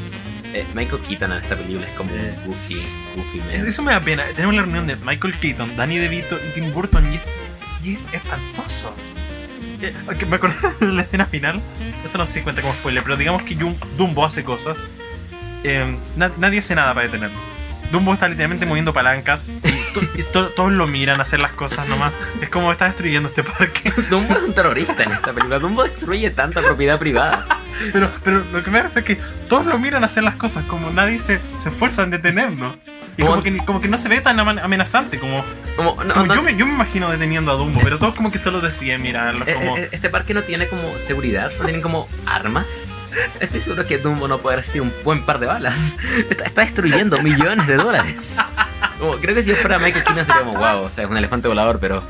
Eh, 0.53 0.65
Michael 0.73 1.01
Keaton 1.01 1.31
en 1.33 1.43
esta 1.43 1.55
película 1.55 1.85
es 1.85 1.91
como 1.93 2.11
Eh. 2.15 2.35
un 2.45 2.45
goofy, 2.47 2.81
goofy 3.15 3.37
man. 3.39 3.51
Es- 3.51 3.63
Eso 3.63 3.83
me 3.83 3.91
da 3.91 3.99
pena. 3.99 4.23
Tenemos 4.35 4.55
la 4.55 4.61
reunión 4.63 4.87
de 4.87 4.95
Michael 4.97 5.33
Keaton, 5.35 5.75
Danny 5.75 5.97
DeVito 5.97 6.39
y 6.47 6.53
Tim 6.53 6.71
Burton 6.73 7.05
y 7.11 7.15
es, 7.17 7.21
y 7.83 7.93
es 7.95 7.99
espantoso. 8.13 8.95
Eh, 9.81 9.93
ok, 10.07 10.23
Me 10.23 10.37
acuerdo 10.37 10.55
de 10.79 10.87
la 10.87 11.01
escena 11.01 11.25
final. 11.25 11.61
Esto 12.05 12.17
no 12.17 12.25
sé 12.25 12.33
si 12.35 12.41
cuenta 12.41 12.61
como 12.61 12.73
spoiler, 12.73 13.03
pero 13.03 13.17
digamos 13.17 13.43
que 13.43 13.55
Jum- 13.57 13.77
Dumbo 13.97 14.25
hace 14.25 14.43
cosas. 14.43 14.77
eh, 15.63 15.97
na- 16.15 16.31
nadie 16.37 16.59
hace 16.59 16.75
nada 16.75 16.93
para 16.93 17.07
detenerlo. 17.07 17.37
Dumbo 17.91 18.13
está 18.13 18.27
literalmente 18.27 18.65
Sí. 18.65 18.69
moviendo 18.69 18.93
palancas 18.93 19.47
y, 19.47 19.93
to- 19.93 20.01
y 20.19 20.23
to- 20.23 20.49
todos 20.49 20.71
lo 20.71 20.87
miran 20.87 21.21
hacer 21.21 21.39
las 21.39 21.51
cosas 21.53 21.87
nomás. 21.87 22.13
Es 22.41 22.49
como 22.49 22.71
está 22.71 22.85
destruyendo 22.85 23.29
este 23.29 23.43
parque. 23.43 23.91
Dumbo 24.09 24.35
es 24.35 24.43
un 24.43 24.53
terrorista 24.53 25.03
en 25.03 25.11
esta 25.13 25.31
película. 25.33 25.59
Dumbo 25.59 25.83
destruye 25.83 26.29
tanta 26.31 26.61
propiedad 26.61 26.99
privada. 26.99 27.45
Pero, 27.93 28.09
pero 28.23 28.43
lo 28.51 28.63
que 28.63 28.71
me 28.71 28.79
parece 28.79 28.99
es 28.99 29.05
que 29.05 29.15
todos 29.47 29.65
lo 29.67 29.77
miran 29.77 30.03
hacer 30.03 30.23
las 30.23 30.35
cosas, 30.35 30.63
como 30.65 30.89
nadie 30.89 31.19
se, 31.19 31.39
se 31.59 31.69
esfuerza 31.69 32.03
en 32.03 32.09
detenerlo. 32.09 32.77
Y 33.17 33.23
Como- 33.23 33.31
como 33.31 33.43
que, 33.43 33.57
como 33.65 33.81
que 33.81 33.87
no 33.87 33.97
se 33.97 34.09
ve 34.09 34.21
tan 34.21 34.39
amenazante 34.39 35.17
como, 35.19 35.43
Como, 35.75 36.03
no, 36.03 36.13
como 36.13 36.25
no, 36.27 36.35
yo, 36.35 36.43
me, 36.43 36.55
yo 36.55 36.65
me 36.67 36.73
imagino 36.73 37.09
deteniendo 37.09 37.51
a 37.51 37.55
Dumbo, 37.55 37.81
pero 37.83 37.97
todos 37.97 38.13
como 38.15 38.31
que 38.31 38.37
solo 38.37 38.61
deciden 38.61 39.01
mirarlo. 39.01 39.43
eh, 39.47 39.53
Como, 39.55 39.75
eh, 39.77 39.89
Este 39.91 40.09
parque 40.09 40.33
no 40.35 40.43
tiene 40.43 40.67
como 40.67 40.97
seguridad, 40.99 41.51
no 41.57 41.63
tienen 41.65 41.81
como 41.81 42.07
armas. 42.27 42.93
Estoy 43.39 43.59
seguro 43.59 43.87
que 43.87 43.97
Dumbo 43.97 44.27
no 44.27 44.37
puede 44.37 44.57
resistir 44.57 44.81
un 44.83 44.93
buen 45.03 45.23
par 45.23 45.39
de 45.39 45.47
balas. 45.47 45.95
Está, 46.29 46.43
está 46.45 46.61
destruyendo 46.61 47.17
millones 47.23 47.65
de 47.65 47.75
dólares. 47.75 48.37
Creo 49.21 49.33
que 49.35 49.41
si 49.43 49.49
yo 49.49 49.55
fuera 49.55 49.77
Michael 49.79 50.03
Keaton 50.03 50.25
sería 50.25 50.41
como, 50.43 50.53
wow, 50.59 50.83
o 50.83 50.89
sea, 50.89 51.03
es 51.05 51.09
un 51.09 51.17
elefante 51.17 51.47
volador, 51.47 51.79
pero 51.79 52.03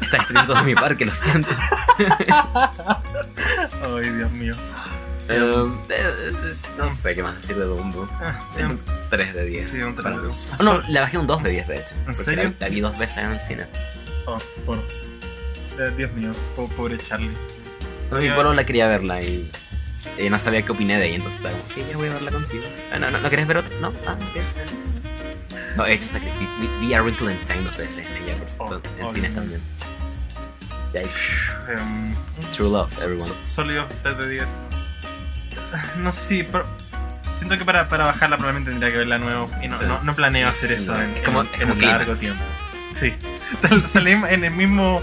está 0.00 0.16
destruyendo 0.18 0.54
todo 0.54 0.64
mi 0.64 0.74
parque, 0.74 1.04
lo 1.04 1.14
siento. 1.14 1.48
Ay, 3.82 4.10
Dios 4.16 4.30
mío. 4.32 4.54
Um, 5.30 5.78
eh, 5.90 5.94
eh, 5.94 6.56
no 6.78 6.88
sé 6.88 7.14
qué 7.14 7.22
más 7.22 7.36
decir 7.36 7.56
de 7.56 7.64
Dumbo. 7.64 8.08
Ah, 8.20 8.40
Es 8.56 8.64
un 8.64 8.80
3 9.10 9.34
de 9.34 9.44
10. 9.44 9.68
Sí, 9.68 9.82
un 9.82 9.94
tres 9.94 10.02
para 10.04 10.16
de 10.16 10.22
mí. 10.22 10.28
diez. 10.32 10.46
Oh, 10.58 10.62
no, 10.62 10.80
le 10.88 11.00
bajé 11.00 11.18
un 11.18 11.26
2 11.26 11.42
de 11.42 11.50
10 11.50 11.68
de 11.68 11.76
hecho. 11.76 11.94
porque 12.04 12.14
serio? 12.14 12.44
La, 12.44 12.66
la 12.66 12.68
vi 12.68 12.80
dos 12.80 12.96
veces 12.98 13.18
en 13.18 13.32
el 13.32 13.40
cine. 13.40 13.66
oh, 14.26 14.38
bueno. 14.64 14.82
Eh, 15.78 15.92
Dios 15.96 16.12
mío, 16.12 16.32
po- 16.56 16.66
pobre 16.70 16.96
Charlie. 16.98 17.30
Mi 18.10 18.26
Ya. 18.26 18.34
pueblo 18.34 18.54
la 18.54 18.64
quería 18.64 18.88
verla 18.88 19.20
y, 19.22 19.50
y 20.18 20.30
no 20.30 20.38
sabía 20.38 20.62
qué 20.64 20.72
opiné 20.72 20.98
de 20.98 21.06
ella, 21.08 21.16
entonces 21.16 21.40
estaba 21.44 21.56
como, 21.58 21.70
"Ok, 21.82 21.90
ya 21.90 21.96
voy 21.98 22.08
a 22.08 22.12
verla 22.14 22.30
contigo. 22.30 22.64
Ah, 22.92 22.98
no, 22.98 23.10
no, 23.10 23.20
¿no 23.20 23.28
querés 23.30 23.46
ver 23.46 23.58
otra? 23.58 23.78
No, 23.80 23.92
ah, 24.06 24.12
ok. 24.14 25.76
No, 25.76 25.84
he 25.86 25.92
hecho 25.92 26.08
sacrificio. 26.08 26.48
Vi, 26.58 26.86
vi 26.86 26.94
A 26.94 27.02
Wrinkle 27.02 27.30
in 27.32 27.38
Time 27.42 27.62
dos 27.62 27.76
veces 27.76 28.06
en 28.06 28.24
ella, 28.24 28.34
por 28.36 28.48
Oh, 28.70 28.80
en 28.98 29.04
oh, 29.04 29.12
cines 29.12 29.30
no. 29.32 29.36
también. 29.42 29.60
Yikes. 30.94 31.56
Em, 31.76 32.14
True 32.56 32.70
love, 32.70 32.90
everyone. 33.04 33.32
Sólido, 33.44 33.86
3 34.02 34.18
de 34.18 34.28
10. 34.30 34.46
No 35.98 36.12
sé 36.12 36.20
si. 36.20 36.42
pero 36.44 36.64
siento 37.34 37.56
que 37.56 37.64
para, 37.64 37.88
para 37.88 38.04
bajarla 38.04 38.36
probablemente 38.36 38.70
tendría 38.70 38.90
que 38.92 38.98
verla 38.98 39.18
nuevo. 39.18 39.50
Y 39.62 39.68
no, 39.68 39.76
Sí. 39.78 39.84
no, 39.86 40.02
no 40.02 40.14
planeo 40.14 40.48
hacer 40.48 40.72
eso 40.72 40.94
No, 40.94 41.02
en, 41.02 41.16
es 41.16 41.22
como- 41.22 41.42
en- 41.42 41.48
es 41.54 41.60
como 41.60 41.74
largo 41.74 42.14
tiempo. 42.14 42.42
Sí. 42.92 43.12
Tal- 43.92 44.26
en 44.28 44.44
el 44.44 44.50
mismo. 44.52 45.00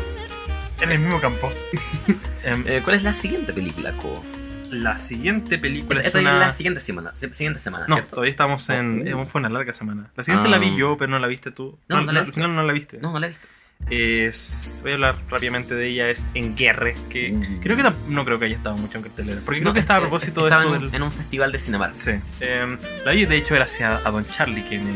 En 0.81 0.91
el 0.91 0.99
mismo 0.99 1.19
campo. 1.21 1.51
Em, 2.43 2.63
Eh, 2.67 2.81
¿Cuál 2.83 2.97
es 2.97 3.03
la 3.03 3.13
siguiente 3.13 3.53
película, 3.53 3.91
Ko? 3.93 4.23
la 4.71 4.97
siguiente 4.99 5.57
película 5.57 6.01
Esta 6.01 6.19
es 6.19 6.25
es 6.25 6.31
una. 6.31 6.39
la 6.39 6.51
siguiente 6.51 6.79
semana, 6.81 7.11
si- 7.15 7.31
siguiente 7.33 7.59
semana, 7.59 7.85
No, 7.87 7.95
¿cierto? 7.95 8.11
todavía 8.11 8.31
estamos 8.31 8.67
en. 8.69 9.07
Oh. 9.15 9.23
eh, 9.23 9.25
Fue 9.27 9.39
una 9.39 9.49
larga 9.49 9.71
semana. 9.73 10.09
La 10.17 10.23
siguiente 10.23 10.47
Ah. 10.47 10.51
la 10.51 10.57
vi 10.57 10.75
yo, 10.75 10.97
pero 10.97 11.09
no 11.11 11.19
la 11.19 11.27
viste 11.27 11.51
tú. 11.51 11.77
No, 11.87 12.01
no 12.01 12.11
la 12.11 12.25
final 12.25 12.53
no 12.55 12.63
la 12.63 12.73
viste. 12.73 12.97
No, 12.97 13.11
no 13.13 13.19
la 13.19 13.27
he 13.27 13.29
visto. 13.29 13.47
Es, 13.89 14.79
voy 14.81 14.91
a 14.91 14.95
hablar 14.95 15.15
rápidamente 15.29 15.75
de 15.75 15.87
ella. 15.87 16.09
Es 16.09 16.27
En 16.33 16.55
Guerre. 16.55 16.95
Que 17.09 17.31
Mm. 17.31 17.59
creo 17.61 17.77
que 17.77 17.83
no 18.09 18.25
creo 18.25 18.39
que 18.39 18.45
haya 18.45 18.55
estado 18.55 18.77
mucho 18.77 18.97
en 18.97 19.03
cartelera. 19.03 19.41
Porque 19.45 19.59
creo 19.59 19.69
No, 19.69 19.73
que 19.73 19.79
estaba 19.79 19.97
a 19.97 20.01
eh, 20.01 20.03
propósito 20.09 20.43
de 20.45 20.51
esto 20.51 20.75
en, 20.75 20.81
del. 20.81 20.95
en 20.95 21.03
un 21.03 21.11
festival 21.11 21.51
de 21.51 21.59
Cinemark. 21.59 21.93
Sí. 21.95 22.11
Em, 22.39 22.77
la 23.05 23.11
vi 23.11 23.25
de 23.25 23.37
hecho 23.37 23.53
gracias 23.55 24.01
a 24.05 24.09
Don 24.09 24.25
Charlie 24.27 24.63
que 24.63 24.79
me, 24.79 24.93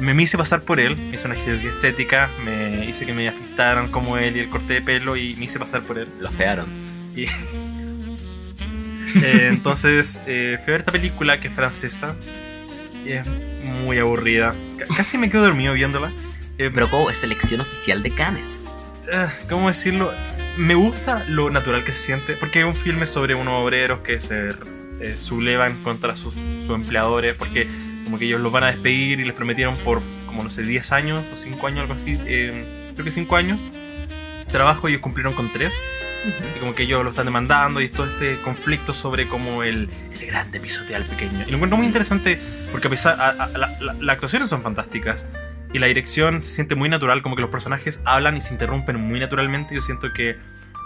me, 0.00 0.14
me 0.14 0.22
hice 0.22 0.38
pasar 0.38 0.62
por 0.62 0.78
él. 0.78 0.96
Me 0.96 1.16
hizo 1.16 1.26
una 1.26 1.34
cirugía 1.36 1.70
estética. 1.70 2.30
Me 2.44 2.86
hice 2.86 3.04
que 3.06 3.12
me 3.12 3.28
afistaran 3.28 3.88
como 3.90 4.16
él 4.18 4.36
y 4.36 4.40
el 4.40 4.48
corte 4.48 4.74
de 4.74 4.82
pelo 4.82 5.16
y 5.16 5.34
me 5.36 5.46
hice 5.46 5.58
pasar 5.58 5.82
por 5.82 5.98
él. 5.98 6.08
Lo 6.20 6.30
fearon. 6.30 6.66
Y- 7.16 7.26
Eh, 9.14 9.48
entonces 9.50 10.22
eh, 10.26 10.56
fui 10.64 10.70
a 10.70 10.72
ver 10.72 10.80
esta 10.80 10.92
película 10.92 11.38
que 11.38 11.48
es 11.48 11.54
francesa. 11.54 12.16
Y 13.04 13.12
es 13.12 13.26
muy 13.62 13.98
aburrida. 13.98 14.54
C- 14.78 14.86
casi 14.96 15.18
me 15.18 15.28
quedo 15.28 15.42
dormido 15.42 15.74
viéndola. 15.74 16.10
Eh, 16.66 16.70
Pero 16.72 16.88
Ko 16.90 17.10
es 17.10 17.16
selección 17.18 17.60
oficial 17.60 18.02
de 18.02 18.10
Cannes. 18.14 18.68
eh, 19.10 19.26
¿Cómo 19.48 19.68
decirlo? 19.68 20.12
Me 20.56 20.74
gusta 20.74 21.24
lo 21.28 21.50
natural 21.50 21.82
que 21.84 21.92
se 21.92 22.02
siente. 22.06 22.34
Porque 22.34 22.60
es 22.60 22.64
un 22.66 22.76
filme 22.76 23.06
sobre 23.06 23.34
unos 23.34 23.54
obreros 23.62 24.00
que 24.00 24.20
se 24.20 24.48
eh, 25.00 25.16
sublevan 25.18 25.82
contra 25.82 26.16
sus, 26.16 26.34
sus 26.34 26.74
empleadores. 26.74 27.34
Porque 27.34 27.66
como 28.04 28.18
que 28.18 28.26
ellos 28.26 28.40
los 28.40 28.52
van 28.52 28.64
a 28.64 28.66
despedir 28.68 29.20
y 29.20 29.24
les 29.24 29.32
prometieron 29.34 29.76
por 29.78 30.00
como 30.26 30.42
no 30.44 30.50
sé 30.50 30.62
10 30.62 30.92
años 30.92 31.20
o 31.32 31.36
5 31.36 31.66
años, 31.66 31.80
algo 31.80 31.94
así. 31.94 32.18
eh, 32.26 32.64
creo 32.94 33.04
que 33.04 33.10
5 33.10 33.36
años. 33.36 33.60
Trabajo 34.48 34.88
y 34.88 34.92
ellos 34.92 35.02
cumplieron 35.02 35.32
con 35.32 35.50
3. 35.50 35.74
Y 36.56 36.60
como 36.60 36.74
que 36.74 36.84
ellos 36.84 37.02
lo 37.02 37.10
están 37.10 37.24
demandando 37.24 37.80
y 37.80 37.88
todo 37.88 38.06
este 38.06 38.38
conflicto 38.42 38.92
sobre 38.92 39.26
como 39.26 39.62
el, 39.64 39.88
el 40.20 40.26
grande 40.26 40.60
pisotea 40.60 40.98
al 40.98 41.04
pequeño. 41.04 41.44
Y 41.46 41.50
lo 41.50 41.56
encuentro 41.56 41.76
muy 41.76 41.86
interesante 41.86 42.38
porque 42.70 42.86
a 42.86 42.90
pesar, 42.90 43.20
a- 43.20 43.30
a- 43.30 43.48
la- 43.58 43.76
la- 43.80 43.94
las 43.94 44.14
actuaciones 44.14 44.48
son 44.48 44.62
fantásticas 44.62 45.26
y 45.72 45.78
la 45.78 45.86
dirección 45.86 46.42
se 46.42 46.50
siente 46.52 46.74
muy 46.74 46.88
natural, 46.88 47.22
como 47.22 47.34
que 47.36 47.42
los 47.42 47.50
personajes 47.50 48.02
hablan 48.04 48.36
y 48.36 48.40
se 48.40 48.52
interrumpen 48.54 48.96
muy 49.00 49.18
naturalmente. 49.20 49.74
Yo 49.74 49.80
siento 49.80 50.12
que 50.12 50.36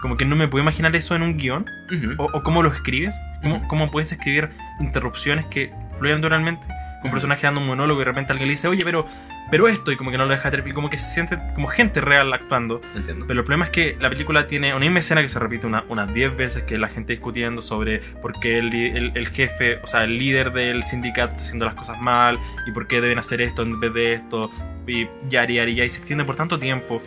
como 0.02 0.16
que 0.16 0.24
no 0.24 0.36
me 0.36 0.46
puedo 0.48 0.62
imaginar 0.62 0.94
eso 0.94 1.14
en 1.16 1.22
un 1.22 1.36
guion 1.38 1.64
Ujú. 1.90 2.22
o, 2.22 2.24
o 2.36 2.42
cómo 2.42 2.62
lo 2.62 2.70
escribes, 2.70 3.18
cómo, 3.42 3.56
Ujú. 3.56 3.68
cómo 3.68 3.90
puedes 3.90 4.12
escribir 4.12 4.50
interrupciones 4.80 5.46
que 5.46 5.72
fluyan 5.98 6.20
naturalmente. 6.20 6.66
Un 7.04 7.10
personaje 7.12 7.46
dando 7.46 7.60
un 7.60 7.66
monólogo 7.68 8.00
y 8.00 8.04
de 8.04 8.10
repente 8.10 8.32
alguien 8.32 8.48
le 8.48 8.52
dice, 8.54 8.66
oye, 8.68 8.82
pero 8.84 9.06
pero 9.48 9.68
esto, 9.68 9.92
y 9.92 9.96
como 9.96 10.10
que 10.10 10.18
no 10.18 10.24
lo 10.24 10.30
deja 10.30 10.50
y 10.66 10.72
como 10.72 10.90
que 10.90 10.98
se 10.98 11.06
siente 11.14 11.38
como 11.54 11.68
gente 11.68 12.00
real 12.00 12.32
actuando. 12.32 12.80
Entiendo. 12.96 13.26
Pero 13.28 13.38
el 13.40 13.44
problema 13.44 13.66
es 13.66 13.70
que 13.70 13.96
la 14.00 14.08
película 14.10 14.48
tiene 14.48 14.70
una 14.74 14.80
misma 14.80 14.98
escena 14.98 15.22
que 15.22 15.28
se 15.28 15.38
repite 15.38 15.68
una- 15.68 15.84
unas 15.88 16.12
10 16.12 16.36
veces, 16.36 16.64
que 16.64 16.78
la 16.78 16.88
gente 16.88 17.12
discutiendo 17.12 17.62
sobre 17.62 18.00
por 18.20 18.32
qué 18.40 18.58
el, 18.58 18.74
el- 18.74 19.12
el 19.14 19.28
jefe, 19.28 19.78
o 19.84 19.86
sea, 19.86 20.02
el 20.02 20.18
líder 20.18 20.52
del 20.52 20.82
sindicato 20.82 21.34
está 21.36 21.44
haciendo 21.44 21.64
las 21.64 21.74
cosas 21.74 22.00
mal, 22.02 22.40
y 22.66 22.72
por 22.72 22.88
qué 22.88 23.00
deben 23.00 23.20
hacer 23.20 23.40
esto 23.40 23.62
en 23.62 23.78
vez 23.78 23.94
de 23.94 24.14
esto, 24.14 24.50
y 24.86 25.08
yari, 25.28 25.54
yari, 25.54 25.74
yari, 25.74 25.86
y 25.86 25.90
se 25.90 25.98
extiende 25.98 26.24
por 26.24 26.36
tanto 26.36 26.58
tiempo. 26.58 27.02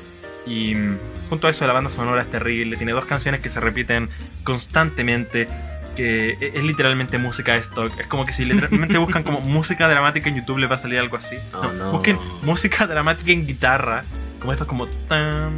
Y 0.46 0.74
mm, 0.76 0.98
junto 1.30 1.48
a 1.48 1.50
eso 1.52 1.66
la 1.68 1.74
banda 1.74 1.90
sonora 1.90 2.22
es 2.22 2.30
terrible, 2.32 2.76
tiene 2.78 2.92
dos 2.94 3.06
canciones 3.06 3.42
que 3.42 3.50
se 3.50 3.60
repiten 3.60 4.10
constantemente, 4.44 5.48
que 5.96 6.32
e- 6.40 6.52
es 6.56 6.64
literalmente 6.64 7.18
música 7.18 7.54
de 7.54 7.60
stock. 7.60 7.92
Es 8.00 8.08
como 8.08 8.26
que 8.26 8.32
si 8.34 8.46
literalmente 8.46 8.98
buscan 9.06 9.24
como 9.24 9.42
música 9.42 9.88
dramática 9.88 10.30
en 10.30 10.36
YouTube 10.38 10.58
les 10.60 10.70
va 10.72 10.76
a 10.76 10.78
salir 10.80 11.00
algo 11.00 11.18
así. 11.18 11.38
Oh, 11.54 11.64
No, 11.64 11.74
no. 11.74 11.92
Busquen 11.94 12.18
música 12.44 12.88
dramática 12.88 13.32
en 13.32 13.46
guitarra, 13.48 14.04
como 14.40 14.52
esto 14.52 14.64
es 14.64 14.68
como 14.70 14.88
tan, 14.88 15.52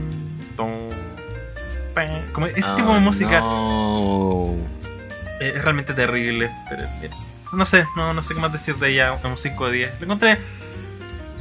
ton, 0.58 0.90
pan, 1.94 2.08
como 2.34 2.48
ese 2.48 2.62
tipo 2.76 2.92
de 2.92 2.98
Oh, 2.98 3.00
música 3.00 3.40
no. 3.40 4.56
eh, 5.40 5.54
es 5.56 5.64
realmente 5.64 5.94
terrible. 5.94 6.50
Pero, 6.70 6.84
eh, 7.02 7.10
no 7.54 7.66
sé, 7.66 7.86
no, 7.96 8.14
no 8.14 8.22
sé 8.22 8.34
qué 8.34 8.40
más 8.42 8.52
decir 8.52 8.76
de 8.76 8.90
ella, 8.90 9.14
un 9.24 9.38
5 9.38 9.68
de 9.70 9.78
10. 9.78 10.00
Lo 10.00 10.06
encontré, 10.06 10.38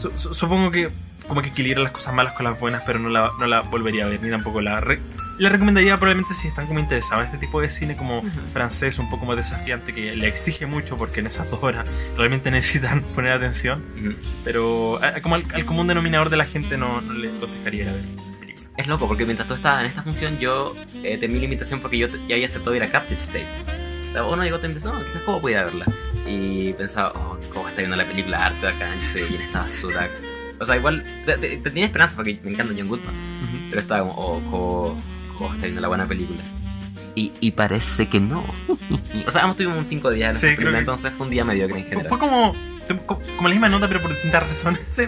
su- 0.01 0.19
su- 0.19 0.35
supongo 0.35 0.71
que 0.71 0.89
como 1.29 1.43
que 1.43 1.49
equilibra 1.49 1.83
las 1.83 1.93
cosas 1.93 2.13
malas 2.13 2.33
con 2.33 2.45
las 2.45 2.59
buenas, 2.59 2.83
pero 2.85 2.99
no 2.99 3.09
la, 3.09 3.31
no 3.39 3.47
la 3.47 3.61
volvería 3.61 4.05
a 4.07 4.09
ver, 4.09 4.21
ni 4.23 4.31
tampoco 4.31 4.61
la... 4.61 4.79
re- 4.81 4.99
la 5.39 5.49
recomendaría 5.49 5.97
probablemente 5.97 6.35
si 6.35 6.49
están 6.49 6.67
como 6.67 6.81
interesados 6.81 7.21
en 7.25 7.27
este 7.35 7.39
tipo 7.47 7.61
de 7.61 7.71
cine 7.71 7.97
como 7.97 8.23
francés, 8.53 8.99
un 8.99 9.09
poco 9.09 9.25
más 9.27 9.37
desafiante, 9.37 9.93
que 9.95 10.15
le 10.17 10.27
exige 10.27 10.67
mucho 10.67 10.97
porque 10.97 11.21
en 11.21 11.29
esas 11.29 11.49
dos 11.51 11.63
horas 11.63 11.89
realmente 12.17 12.51
necesitan 12.51 13.03
poner 13.15 13.33
atención. 13.33 13.83
Ujú. 13.99 14.15
Pero 14.45 15.03
a- 15.03 15.21
como 15.21 15.37
al, 15.37 15.45
al 15.55 15.65
común 15.65 15.87
denominador 15.87 16.31
de 16.31 16.37
la 16.37 16.47
gente 16.47 16.77
no, 16.77 17.01
no 17.01 17.13
le 17.15 17.29
aconsejaría 17.37 17.83
ir 17.85 17.89
a 17.89 17.93
ver. 17.93 18.07
Es 18.77 18.89
loco, 18.89 19.07
porque 19.07 19.25
mientras 19.27 19.47
tú 19.47 19.55
estabas 19.55 19.81
en 19.81 19.87
esta 19.87 20.03
función, 20.03 20.37
yo 20.39 20.75
eh, 21.05 21.17
temí 21.19 21.39
la 21.39 21.45
invitación 21.45 21.81
porque 21.81 21.97
yo 21.99 22.11
te- 22.11 22.19
ya 22.27 22.35
había 22.35 22.47
aceptado 22.47 22.75
ir 22.75 22.83
a 22.83 22.89
Captive 22.91 23.21
State. 23.21 23.47
Pero 24.13 24.29
uno 24.31 24.43
llegó 24.43 24.57
empezó, 24.61 24.93
no, 24.93 25.05
quizás 25.05 25.23
cómo 25.23 25.41
podía 25.41 25.63
verla. 25.65 25.87
Y 26.33 26.73
pensaba, 26.75 27.13
oh, 27.17 27.37
cómo 27.53 27.69
está 27.69 27.81
viendo 27.81 27.97
la 27.97 28.07
película 28.07 28.47
arte 28.47 28.69
acá, 28.69 28.89
aquí 28.93 29.35
en 29.35 29.41
esta 29.43 29.61
basura. 29.61 30.09
O 30.61 30.67
sea, 30.67 30.77
igual 30.77 31.05
te- 31.27 31.39
te- 31.39 31.57
te 31.57 31.71
tenía 31.71 31.87
esperanza 31.87 32.17
porque 32.17 32.39
me 32.45 32.51
encanta 32.53 32.73
John 32.77 32.89
Goodman. 32.89 33.15
Pero 33.69 33.81
estaba 33.81 34.01
como, 34.09 34.13
oh, 34.21 34.41
cómo, 34.51 35.03
cómo 35.39 35.53
está 35.55 35.63
viendo 35.67 35.81
la 35.81 35.89
buena 35.89 36.07
película. 36.07 36.41
Y, 37.17 37.33
y 37.41 37.51
parece 37.51 38.09
que 38.09 38.21
no. 38.21 38.45
o 39.27 39.31
sea, 39.31 39.43
ambos 39.43 39.57
tuvimos 39.57 39.77
un 39.77 39.87
5 39.87 40.11
días 40.11 40.39
Sí, 40.39 40.47
en 40.49 40.57
creo 40.57 40.71
que- 40.73 40.79
entonces 40.79 41.13
fue 41.17 41.27
un 41.27 41.31
día 41.33 41.45
mediocre 41.45 41.79
en 41.81 41.85
general. 41.87 42.09
fue 42.09 42.19
como, 42.19 42.55
como 43.37 43.49
la 43.49 43.55
misma 43.55 43.69
nota, 43.69 43.89
pero 43.89 44.01
por 44.01 44.13
distintas 44.13 44.47
razones. 44.47 44.81
Sí. 44.91 45.05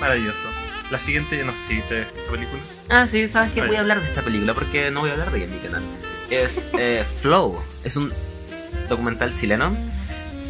Maravilloso. 0.00 0.44
La 0.90 0.98
siguiente, 0.98 1.42
no 1.44 1.52
sé 1.52 1.58
si 1.68 1.74
viste 1.76 2.06
esa 2.18 2.30
película. 2.30 2.60
Ah, 2.88 3.06
sí, 3.06 3.28
¿sabes? 3.28 3.54
Vale. 3.54 3.68
Voy 3.68 3.76
a 3.76 3.80
hablar 3.80 4.00
de 4.00 4.06
esta 4.08 4.22
película 4.22 4.54
porque 4.54 4.90
no 4.90 5.00
voy 5.00 5.10
a 5.10 5.12
hablar 5.12 5.30
de 5.30 5.38
ella 5.38 5.46
en 5.46 5.54
mi 5.54 5.60
canal. 5.60 5.82
Es 6.30 6.66
eh, 6.78 7.04
Flow. 7.20 7.56
Es 7.84 7.96
un 7.96 8.12
documental 8.88 9.34
chileno 9.36 9.76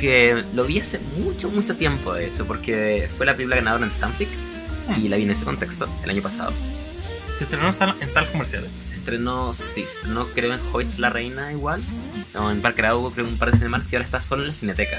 que 0.01 0.43
lo 0.55 0.65
vi 0.65 0.81
hace 0.81 0.99
mucho, 1.19 1.51
mucho 1.51 1.77
tiempo, 1.77 2.15
de 2.15 2.27
hecho, 2.27 2.47
porque 2.47 3.09
fue 3.17 3.27
la 3.27 3.33
película 3.35 3.57
ganadora 3.57 3.85
en 3.85 3.93
Sampic 3.93 4.29
y 4.97 5.09
la 5.09 5.17
vi 5.17 5.25
en 5.25 5.31
ese 5.31 5.45
contexto 5.45 5.89
el 6.03 6.11
año 6.11 6.23
pasado. 6.23 6.53
Se 7.39 7.45
estrenó 7.45 7.67
en, 7.69 7.73
sal- 7.73 7.95
en 8.01 8.09
salas 8.11 8.31
comerciales. 8.31 8.71
Se 8.77 8.97
estrenó, 8.97 9.55
sí, 9.55 9.63
se 9.75 9.81
estrenó 9.83 10.27
creo 10.29 10.53
en 10.55 10.61
Hoyts 10.73 10.99
La 10.99 11.11
Reina 11.11 11.53
igual, 11.53 11.81
o 12.35 12.51
en 12.51 12.61
Parque 12.61 12.83
Arauco, 12.83 13.13
creo 13.13 13.27
en 13.27 13.33
un 13.33 13.39
par 13.39 13.51
de 13.51 13.57
Cinemark 13.59 13.85
y 13.91 13.97
ahora 13.97 14.05
está 14.05 14.21
solo 14.21 14.43
en 14.43 14.49
la 14.49 14.55
Cineteca. 14.55 14.99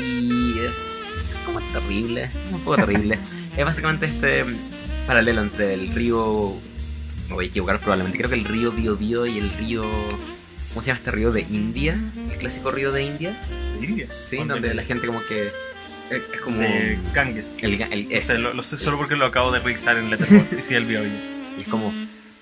Y 0.00 0.58
es 0.60 1.34
como 1.44 1.60
terrible, 1.72 2.30
un 2.52 2.60
poco 2.60 2.76
terrible. 2.76 3.18
es 3.56 3.64
básicamente 3.64 4.06
este 4.06 4.44
paralelo 5.06 5.40
entre 5.42 5.74
el 5.74 5.88
río, 5.92 6.54
me 7.28 7.34
voy 7.34 7.44
a 7.46 7.48
equivocar 7.48 7.78
probablemente, 7.78 8.18
creo 8.18 8.28
que 8.30 8.36
el 8.36 8.44
río 8.44 8.72
Bio 8.72 8.96
Bio 8.96 9.24
y 9.26 9.38
el 9.38 9.50
río, 9.50 9.84
¿cómo 10.76 10.82
se 10.82 10.88
llama 10.88 10.98
este 10.98 11.10
río 11.10 11.32
de 11.32 11.40
India? 11.40 11.98
El 12.30 12.36
clásico 12.36 12.70
río 12.70 12.92
de 12.92 13.02
India, 13.02 13.34
De 13.80 13.86
India. 13.86 14.08
sí, 14.10 14.36
Donde- 14.44 14.74
la 14.74 14.82
gente 14.82 15.06
como 15.06 15.22
que 15.24 15.46
es 15.46 15.52
es 16.34 16.40
como... 16.42 16.58
De 16.58 16.98
Ganges. 17.14 17.56
El, 17.62 17.80
el, 17.80 18.14
O 18.14 18.20
sea, 18.20 18.36
lo, 18.36 18.52
lo 18.52 18.62
sé 18.62 18.76
solo 18.76 18.98
porque 18.98 19.16
lo 19.16 19.24
acabo 19.24 19.50
de 19.52 19.60
revisar 19.60 19.96
en 19.96 20.10
Letterboxd 20.10 20.58
y 20.58 20.60
sí, 20.62 20.74
el 20.74 20.84
vio. 20.84 21.00
Y 21.02 21.62
es 21.62 21.68
como, 21.70 21.94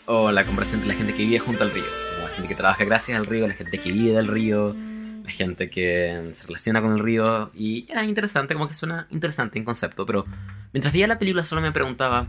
o 0.06 0.32
la 0.32 0.44
comparación 0.44 0.80
entre 0.80 0.94
la 0.94 0.98
gente 0.98 1.14
que 1.14 1.22
vive 1.24 1.38
junto 1.38 1.62
al 1.62 1.70
río, 1.70 1.84
como 2.16 2.26
la 2.28 2.34
gente 2.34 2.48
que 2.48 2.54
trabaja 2.56 2.84
gracias 2.84 3.16
al 3.16 3.26
río, 3.26 3.46
la 3.46 3.54
gente 3.54 3.78
que 3.78 3.92
vive 3.92 4.10
del 4.16 4.26
río, 4.26 4.74
la 5.22 5.30
gente 5.30 5.70
que 5.70 6.30
se 6.32 6.44
relaciona 6.48 6.80
con 6.82 6.92
el 6.94 6.98
río, 6.98 7.52
y 7.54 7.84
ya, 7.86 8.02
interesante, 8.04 8.54
como 8.54 8.66
que 8.66 8.74
suena 8.74 9.06
interesante 9.12 9.60
en 9.60 9.64
concepto, 9.64 10.04
pero 10.06 10.26
mientras 10.72 10.92
veía 10.92 11.06
la 11.06 11.20
película 11.20 11.44
solo 11.44 11.60
me 11.60 11.70
preguntaba, 11.70 12.26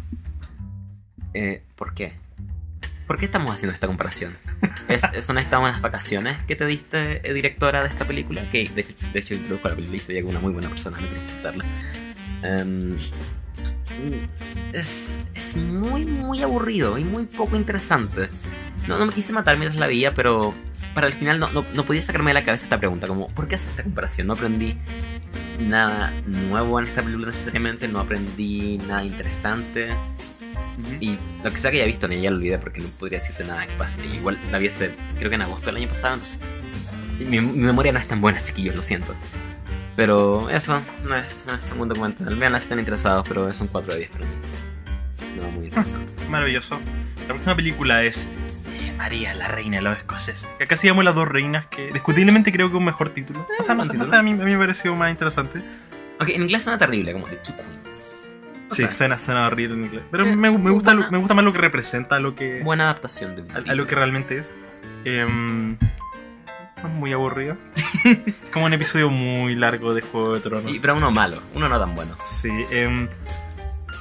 eh, 1.33 1.63
¿por 1.75 1.95
qué? 1.95 2.13
¿Por 3.07 3.17
qué 3.17 3.25
estamos 3.25 3.53
haciendo 3.53 3.73
esta 3.73 3.87
comparación? 3.87 4.33
¿Es, 4.87 5.03
¿Son 5.23 5.37
estas 5.37 5.59
unas 5.59 5.81
vacaciones 5.81 6.41
que 6.43 6.55
te 6.55 6.65
diste, 6.65 7.27
eh, 7.27 7.33
directora 7.33 7.83
de 7.83 7.89
esta 7.89 8.05
película? 8.05 8.49
Que 8.49 8.67
de, 8.67 8.85
de 9.13 9.19
hecho 9.19 9.35
introdujo 9.35 9.69
la 9.69 9.75
película 9.75 9.97
y 9.97 9.99
se 9.99 10.13
veía 10.13 10.23
como 10.23 10.31
una 10.31 10.39
muy 10.39 10.53
buena 10.53 10.69
persona, 10.69 10.99
no 10.99 11.07
quería 11.07 11.25
citarla. 11.25 11.65
Em, 12.41 12.95
es, 14.73 15.23
es 15.33 15.55
muy, 15.57 16.05
muy 16.05 16.41
aburrido 16.41 16.97
y 16.97 17.03
muy 17.03 17.25
poco 17.25 17.55
interesante. 17.55 18.29
No, 18.87 18.97
no 18.97 19.05
me 19.05 19.13
quise 19.13 19.33
matar 19.33 19.57
mientras 19.57 19.79
la 19.79 19.87
veía, 19.87 20.11
pero 20.13 20.53
para 20.93 21.07
el 21.07 21.13
final 21.13 21.39
no, 21.39 21.49
no, 21.51 21.65
no 21.73 21.85
podía 21.85 22.01
sacarme 22.01 22.31
de 22.31 22.35
la 22.35 22.45
cabeza 22.45 22.65
esta 22.65 22.79
pregunta, 22.79 23.07
como, 23.07 23.27
¿por 23.27 23.47
qué 23.47 23.55
hacer 23.55 23.69
esta 23.69 23.83
comparación? 23.83 24.27
No 24.27 24.33
aprendí 24.33 24.77
nada 25.59 26.13
nuevo 26.25 26.79
en 26.79 26.87
esta 26.87 27.01
película 27.01 27.27
necesariamente, 27.27 27.87
no 27.87 27.99
aprendí 27.99 28.77
nada 28.87 29.03
interesante. 29.03 29.89
Y 30.99 31.17
lo 31.43 31.51
que 31.51 31.57
sea 31.57 31.71
que 31.71 31.77
haya 31.77 31.85
visto 31.85 32.07
ella 32.07 32.29
lo 32.29 32.37
olvidé 32.37 32.57
porque 32.57 32.81
no 32.81 32.87
podría 32.89 33.19
decirte 33.19 33.43
nada 33.43 33.65
que 33.65 33.73
pase. 33.73 34.05
Igual 34.05 34.37
la 34.51 34.57
vi 34.57 34.67
hace, 34.67 34.91
creo 35.17 35.29
que 35.29 35.35
en 35.35 35.41
agosto 35.41 35.67
del 35.67 35.77
año 35.77 35.87
pasado, 35.87 36.15
entonces 36.15 36.39
mi, 37.19 37.39
mi 37.39 37.63
memoria 37.63 37.91
no 37.91 37.99
es 37.99 38.07
tan 38.07 38.21
buena, 38.21 38.41
chiquillos, 38.41 38.75
lo 38.75 38.81
siento. 38.81 39.15
Pero 39.95 40.49
eso, 40.49 40.81
no 41.05 41.15
es, 41.15 41.45
no 41.47 41.55
es 41.55 41.71
un 41.71 41.77
buen 41.77 41.89
documental. 41.89 42.35
Veanla 42.35 42.59
si 42.59 42.65
están 42.65 42.79
interesados, 42.79 43.25
pero 43.27 43.47
es 43.47 43.59
un 43.61 43.67
4 43.67 43.93
de 43.93 43.99
10 43.99 44.11
para 44.11 44.25
mí. 44.25 44.35
No, 45.39 45.51
muy 45.51 45.65
interesante. 45.65 46.13
Maravilloso. 46.29 46.79
La 47.21 47.27
próxima 47.27 47.55
película 47.55 48.03
es 48.03 48.25
eh, 48.25 48.93
María, 48.97 49.33
la 49.33 49.47
reina 49.47 49.77
de 49.77 49.83
los 49.83 49.97
escoceses. 49.97 50.47
Que 50.57 50.65
acá 50.65 50.75
se 50.75 50.87
llama 50.87 51.03
Las 51.03 51.15
dos 51.15 51.27
reinas, 51.27 51.67
que 51.67 51.89
discutiblemente 51.91 52.51
creo 52.51 52.67
que 52.67 52.75
es 52.75 52.79
un 52.79 52.85
mejor 52.85 53.09
título. 53.09 53.47
O 53.57 53.63
sea, 53.63 53.73
no, 53.73 53.83
sé, 53.83 54.15
a 54.15 54.21
mí, 54.21 54.31
a 54.31 54.35
mí 54.35 54.51
me 54.51 54.57
pareció 54.57 54.93
más 54.95 55.11
interesante. 55.11 55.59
Ok, 56.19 56.29
en 56.29 56.41
inglés 56.41 56.63
suena 56.63 56.77
terrible, 56.77 57.13
como 57.13 57.25
The 57.27 57.35
Two 57.37 57.55
Queens. 57.55 58.24
Sí, 58.69 58.81
sea, 58.83 58.91
suena, 58.91 59.17
suena 59.17 59.47
horrible 59.47 59.75
en 59.75 59.83
inglés. 59.85 60.03
Pero 60.11 60.25
Eh, 60.25 60.35
me, 60.35 60.51
me 60.51 60.71
gusta, 60.71 60.91
buena- 60.93 61.05
lo- 61.05 61.11
me 61.11 61.17
gusta 61.19 61.33
más 61.33 61.45
lo 61.45 61.53
que 61.53 61.59
representa 61.59 62.15
a 62.15 62.19
lo 62.19 62.35
que, 62.35 62.61
buena 62.63 62.85
adaptación 62.85 63.35
de 63.35 63.43
a, 63.53 63.71
a 63.71 63.75
lo 63.75 63.85
que 63.87 63.95
realmente 63.95 64.37
es. 64.37 64.51
Em, 65.05 65.73
es 66.77 66.83
muy 66.95 67.13
aburrido. 67.13 67.57
es 68.05 68.33
como 68.51 68.65
un 68.65 68.73
episodio 68.73 69.09
muy 69.09 69.55
largo 69.55 69.93
de 69.93 70.01
Juego 70.01 70.33
de 70.35 70.39
Tronos. 70.41 70.71
Y, 70.71 70.79
pero 70.79 70.95
uno 70.95 71.11
malo, 71.11 71.41
uno 71.53 71.69
no 71.69 71.79
tan 71.79 71.95
bueno. 71.95 72.17
Sí, 72.25 72.49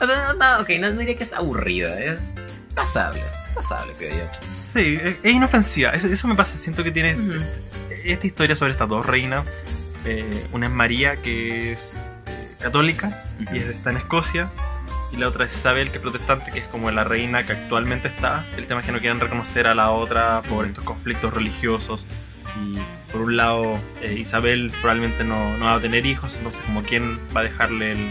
sea, 0.07 0.33
no, 0.33 0.35
no, 0.35 0.61
ok, 0.63 0.71
no, 0.81 0.91
no 0.91 0.99
diría 0.99 1.17
que 1.17 1.25
es 1.25 1.33
aburrida, 1.33 2.01
es 2.01 2.35
pasable. 2.75 3.23
Pasable, 3.55 3.93
creo 3.97 4.11
yo. 4.19 4.25
sí, 4.41 4.99
es, 5.01 5.17
es 5.23 5.33
inofensiva. 5.33 5.91
Eso, 5.91 6.09
eso 6.09 6.27
me 6.27 6.35
pasa. 6.35 6.57
Siento 6.57 6.83
que 6.83 6.91
tiene 6.91 7.17
esta 8.05 8.27
historia 8.27 8.57
sobre 8.57 8.73
estas 8.73 8.89
dos 8.89 9.07
reinas. 9.07 9.47
eh, 10.05 10.47
una 10.53 10.67
es 10.67 10.73
María, 10.73 11.17
que 11.17 11.71
es 11.73 12.11
católica 12.65 13.23
y 13.53 13.57
es- 13.59 13.67
está 13.67 13.91
en 13.91 13.99
Escocia. 13.99 14.49
Y 15.13 15.17
la 15.17 15.29
otra 15.29 15.45
es 15.45 15.57
Isabel, 15.57 15.91
que 15.91 15.99
es 15.99 16.03
protestante, 16.03 16.51
que 16.51 16.59
es 16.59 16.65
como 16.67 16.91
la 16.91 17.05
reina 17.05 17.47
que 17.47 17.53
actualmente 17.53 18.09
está. 18.09 18.45
El 18.57 18.67
tema 18.67 18.81
es 18.81 18.87
que 18.87 18.91
no 18.93 18.99
quieren 18.99 19.21
reconocer 19.21 19.69
a 19.69 19.75
la 19.75 19.91
otra 19.93 20.43
por 20.43 20.67
estos 20.67 20.83
conflictos 20.85 21.33
religiosos. 21.33 22.05
Y 22.61 22.77
por 23.13 23.21
un 23.21 23.37
lado, 23.37 23.79
eh, 24.03 24.15
Isabel 24.19 24.73
probablemente 24.81 25.23
no, 25.23 25.57
no 25.57 25.67
va 25.67 25.75
a 25.75 25.81
tener 25.81 26.05
hijos, 26.07 26.35
entonces 26.37 26.63
como 26.67 26.83
quién 26.83 27.21
va 27.37 27.41
a 27.41 27.45
dejarle 27.45 27.93
el, 27.93 28.09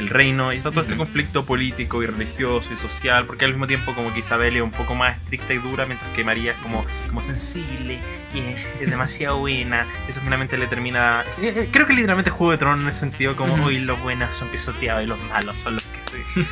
el 0.00 0.08
reino. 0.08 0.52
Y 0.52 0.56
está 0.56 0.70
todo 0.70 0.80
este 0.82 0.96
conflicto 0.96 1.44
político 1.44 2.02
y 2.02 2.06
religioso 2.06 2.72
y 2.72 2.76
social, 2.76 3.24
porque 3.26 3.44
al 3.44 3.52
mismo 3.52 3.66
tiempo 3.66 3.94
como 3.94 4.12
que 4.12 4.20
Isabel 4.20 4.56
es 4.56 4.62
un 4.62 4.70
poco 4.72 4.94
más 4.96 5.16
estricta 5.16 5.54
y 5.54 5.58
dura, 5.58 5.86
mientras 5.86 6.10
que 6.12 6.24
María 6.24 6.52
es 6.52 6.58
como, 6.58 6.84
como 7.08 7.22
sensible 7.22 7.98
y 8.34 8.38
es, 8.40 8.66
es 8.80 8.90
demasiado 8.90 9.38
buena. 9.40 9.86
Eso 10.08 10.20
finalmente 10.22 10.58
le 10.58 10.66
termina... 10.66 11.24
eh, 11.40 11.68
Creo 11.70 11.86
que 11.86 11.92
literalmente 11.92 12.30
Juego 12.30 12.50
de 12.52 12.58
Tronos 12.58 12.80
en 12.80 12.88
ese 12.88 13.00
sentido, 13.00 13.36
como 13.36 13.64
hoy 13.64 13.78
los 13.78 14.00
buenos 14.02 14.34
son 14.36 14.48
pisoteados 14.48 15.04
y 15.04 15.06
los 15.06 15.18
malos 15.24 15.56
son 15.56 15.74
los 15.74 15.84
que 15.84 16.00
se, 16.10 16.42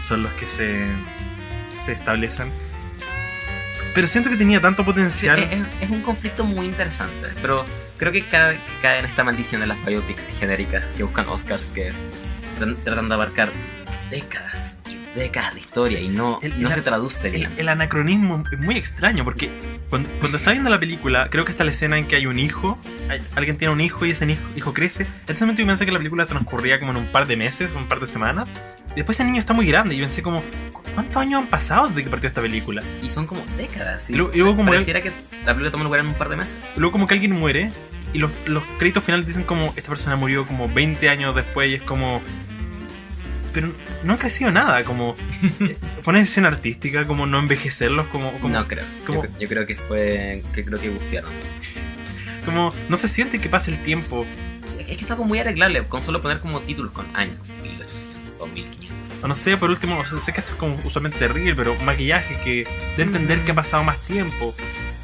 son 0.02 0.22
los 0.22 0.32
que 0.32 0.46
se, 0.46 0.86
se 1.84 1.92
establecen. 1.92 2.50
Pero 3.94 4.06
siento 4.06 4.28
que 4.28 4.36
tenía 4.36 4.60
tanto 4.60 4.84
potencial. 4.84 5.38
es, 5.38 5.52
es- 5.52 5.82
es 5.82 5.90
un 5.90 6.02
conflicto 6.02 6.44
muy 6.44 6.66
interesante, 6.66 7.28
pero 7.40 7.64
creo 7.96 8.12
que 8.12 8.22
cae, 8.26 8.58
cae 8.82 8.98
en 8.98 9.06
esta 9.06 9.24
maldición 9.24 9.62
de 9.62 9.68
las 9.68 9.82
biopics 9.86 10.32
genéricas 10.38 10.84
que 10.96 11.02
buscan 11.02 11.26
Oscars, 11.28 11.64
que 11.74 11.88
es 11.88 12.02
tratan, 12.84 13.08
de 13.08 13.14
abarcar 13.14 13.50
décadas 14.10 14.78
y 14.88 15.18
décadas 15.18 15.54
de 15.54 15.60
historia 15.60 16.00
y 16.00 16.08
no, 16.08 16.38
El- 16.42 16.60
no 16.62 16.68
el- 16.68 16.74
se 16.74 16.82
traduce 16.82 17.30
bien. 17.30 17.52
el 17.56 17.68
anacronismo 17.68 18.42
es 18.52 18.58
muy 18.58 18.76
extraño 18.76 19.24
porque 19.24 19.48
cuando, 19.88 20.08
cuando 20.20 20.36
está 20.36 20.50
viendo 20.52 20.70
la 20.70 20.78
película, 20.78 21.28
creo 21.30 21.44
que 21.44 21.52
está 21.52 21.64
la 21.64 21.70
escena 21.70 21.96
en 21.98 22.04
que 22.04 22.16
hay 22.16 22.26
un 22.26 22.38
hijo, 22.38 22.78
hay- 23.08 23.20
alguien 23.34 23.56
tiene 23.56 23.72
un 23.72 23.80
hijo 23.80 24.04
y 24.06 24.10
ese 24.10 24.30
hijo, 24.30 24.42
hijo 24.56 24.72
crece. 24.74 25.06
En 25.26 25.34
ese 25.34 25.44
momento 25.44 25.62
yo 25.62 25.66
pensé 25.66 25.86
que 25.86 25.92
la 25.92 25.98
película 25.98 26.26
transcurría 26.26 26.78
como 26.78 26.92
en 26.92 26.98
un 26.98 27.12
par 27.12 27.26
de 27.26 27.36
meses, 27.36 27.72
un 27.72 27.88
par 27.88 28.00
de 28.00 28.06
semanas. 28.06 28.48
Y 28.92 28.96
después 28.96 29.16
ese 29.18 29.24
niño 29.24 29.40
está 29.40 29.52
muy 29.52 29.66
grande 29.66 29.94
y 29.94 29.98
pensé 30.00 30.22
como, 30.22 30.42
¿cuántos 30.94 31.16
años 31.20 31.42
han 31.42 31.48
pasado 31.48 31.88
desde 31.88 32.04
que 32.04 32.10
partió 32.10 32.28
esta 32.28 32.40
película? 32.40 32.82
Y 33.02 33.08
son 33.10 33.26
como 33.26 33.44
décadas. 33.58 34.08
Y 34.10 34.14
luego- 34.14 34.30
y 34.34 34.38
luego 34.38 34.56
como 34.56 34.70
Pareciera 34.70 35.02
que 35.02 35.10
la 35.44 35.52
película 35.52 35.70
toma 35.70 35.84
lugar 35.84 36.00
en 36.00 36.06
un 36.06 36.14
par 36.14 36.28
de 36.30 36.36
meses. 36.36 36.72
Luego 36.76 36.92
como 36.92 37.06
que 37.06 37.14
alguien 37.14 37.32
muere 37.32 37.70
y 38.14 38.18
los, 38.18 38.30
los 38.46 38.62
créditos 38.78 39.04
finales 39.04 39.26
dicen 39.26 39.44
como 39.44 39.72
esta 39.76 39.88
persona 39.90 40.16
murió 40.16 40.46
como 40.46 40.68
20 40.68 41.08
años 41.10 41.34
después 41.34 41.68
y 41.70 41.74
es 41.74 41.82
como... 41.82 42.22
Pero 43.56 43.72
no 44.04 44.12
ha 44.12 44.18
crecido 44.18 44.52
nada, 44.52 44.84
como... 44.84 45.16
Fue 46.02 46.10
una 46.12 46.18
decisión 46.18 46.44
artística, 46.44 47.06
como 47.06 47.24
no 47.26 47.38
envejecerlos, 47.38 48.06
como... 48.08 48.30
como 48.34 48.52
no 48.52 48.68
creo. 48.68 48.84
como- 49.06 49.24
Yo, 49.24 49.30
yo 49.40 49.48
creo 49.48 49.66
que 49.66 49.76
fue. 49.76 50.42
que 50.54 50.62
creo 50.62 50.78
que 50.78 50.90
bufiaron. 50.90 51.30
como 52.44 52.70
no 52.90 52.96
se 52.96 53.08
siente 53.08 53.40
que 53.40 53.48
pase 53.48 53.70
el 53.70 53.82
tiempo. 53.82 54.26
Es 54.78 54.96
que 54.98 55.04
es 55.04 55.10
algo 55.10 55.24
muy 55.24 55.38
arreglable, 55.38 55.82
con 55.84 56.04
solo 56.04 56.20
poner 56.20 56.38
como 56.40 56.60
títulos 56.60 56.92
con 56.92 57.06
años, 57.16 57.38
1800 57.62 58.14
o 58.40 58.46
1500. 58.46 58.96
O 59.24 59.28
no 59.28 59.34
sé, 59.34 59.56
por 59.56 59.70
último, 59.70 60.04
sé 60.04 60.32
que 60.34 60.40
esto 60.40 60.52
es 60.52 60.58
como 60.58 60.76
usualmente 60.84 61.18
terrible, 61.18 61.54
pero 61.54 61.74
maquillaje 61.76 62.36
que 62.44 62.68
de 62.98 63.02
entender 63.02 63.40
que 63.40 63.52
ha 63.52 63.54
pasado 63.54 63.82
más 63.84 63.98
tiempo. 64.00 64.54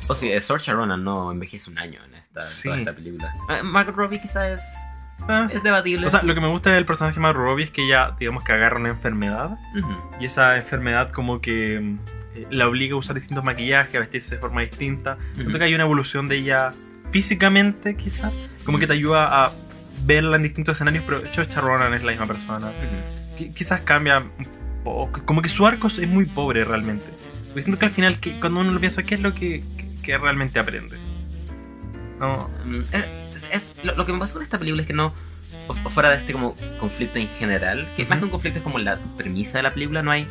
O 0.09 0.15
sí, 0.15 0.31
Saoirse 0.41 0.73
Ronan 0.75 1.03
no 1.03 1.33
envejece 1.33 1.71
un 1.71 1.79
año 1.79 2.01
en 2.05 2.15
esta, 2.17 2.43
Sí. 2.43 2.69
toda 2.69 2.79
esta 2.81 2.95
película. 2.95 3.35
Eh, 3.49 3.63
Margot 3.63 3.97
Robbie 3.97 4.21
quizás 4.21 4.61
es, 4.61 4.61
Ah, 5.29 5.49
es 5.53 5.63
debatible. 5.63 6.07
O 6.07 6.09
sea, 6.09 6.23
lo 6.23 6.35
que 6.35 6.41
me 6.41 6.49
gusta 6.49 6.71
del 6.73 6.85
personaje 6.85 7.15
de 7.15 7.21
Margot 7.21 7.43
Robbie 7.45 7.65
es 7.65 7.71
que 7.71 7.85
ella, 7.85 8.15
digamos 8.19 8.43
que 8.45 8.53
agarra 8.53 8.79
una 8.79 8.89
enfermedad 8.91 9.57
y 10.21 10.27
esa 10.27 10.57
enfermedad 10.57 11.11
como 11.11 11.41
que 11.41 11.77
eh, 12.35 12.47
la 12.51 12.67
obliga 12.69 12.95
a 12.95 12.99
usar 12.99 13.15
distintos 13.15 13.45
maquillajes, 13.45 13.95
a 13.95 14.01
vestirse 14.01 14.35
de 14.37 14.41
forma 14.41 14.63
distinta. 14.63 15.17
Siento 15.35 15.51
Ujú. 15.51 15.59
que 15.59 15.65
hay 15.65 15.75
una 15.75 15.85
evolución 15.85 16.29
de 16.29 16.37
ella 16.39 16.73
físicamente, 17.13 17.95
quizás, 17.97 18.41
como 18.65 18.79
que 18.79 18.87
te 18.87 18.95
ayuda 18.95 19.45
a 19.47 19.53
verla 20.05 20.37
en 20.37 20.43
distintos 20.43 20.77
escenarios, 20.77 21.05
pero 21.07 21.23
Saoirse 21.33 21.61
Ronan 21.61 21.95
es 21.95 22.03
la 22.03 22.11
misma 22.13 22.27
persona. 22.27 22.71
Qui- 23.39 23.53
quizás 23.55 23.81
cambia 23.83 24.19
un 24.21 24.47
poco, 24.83 25.23
como 25.25 25.41
que 25.43 25.49
su 25.49 25.67
arco 25.67 25.87
es 25.89 26.09
muy 26.09 26.25
pobre 26.27 26.65
realmente. 26.65 27.05
Porque 27.49 27.63
siento 27.63 27.79
que 27.79 27.87
al 27.87 27.93
final, 27.93 28.19
que, 28.19 28.41
cuando 28.41 28.61
uno 28.61 28.73
lo 28.73 28.81
piensa, 28.81 29.03
¿qué 29.05 29.15
es 29.15 29.21
lo 29.21 29.35
que, 29.35 29.63
que- 29.77 29.89
que 30.03 30.19
realmente 30.19 30.59
aprende? 30.59 30.97
No, 32.19 32.49
Mm, 32.65 32.81
es- 32.93 33.09
es- 33.35 33.49
es- 33.53 33.73
lo, 33.85 33.95
lo 33.97 34.07
que 34.07 34.13
me 34.13 34.19
pasó 34.19 34.35
con 34.35 34.43
esta 34.43 34.59
película 34.59 34.83
es 34.83 34.87
que 34.89 34.95
no, 34.95 35.13
o- 35.69 35.73
o 35.85 35.91
fuera 35.91 36.11
de 36.11 36.17
este 36.17 36.33
como 36.33 36.57
conflicto 36.79 37.19
en 37.19 37.29
general, 37.29 37.89
que 37.97 38.05
más 38.07 38.19
que 38.19 38.25
un 38.25 38.31
conflicto 38.31 38.59
es 38.59 38.63
como 38.63 38.79
la 38.79 38.99
premisa 39.17 39.59
de 39.59 39.63
la 39.65 39.71
película, 39.71 40.03
no 40.03 40.11
hay, 40.11 40.27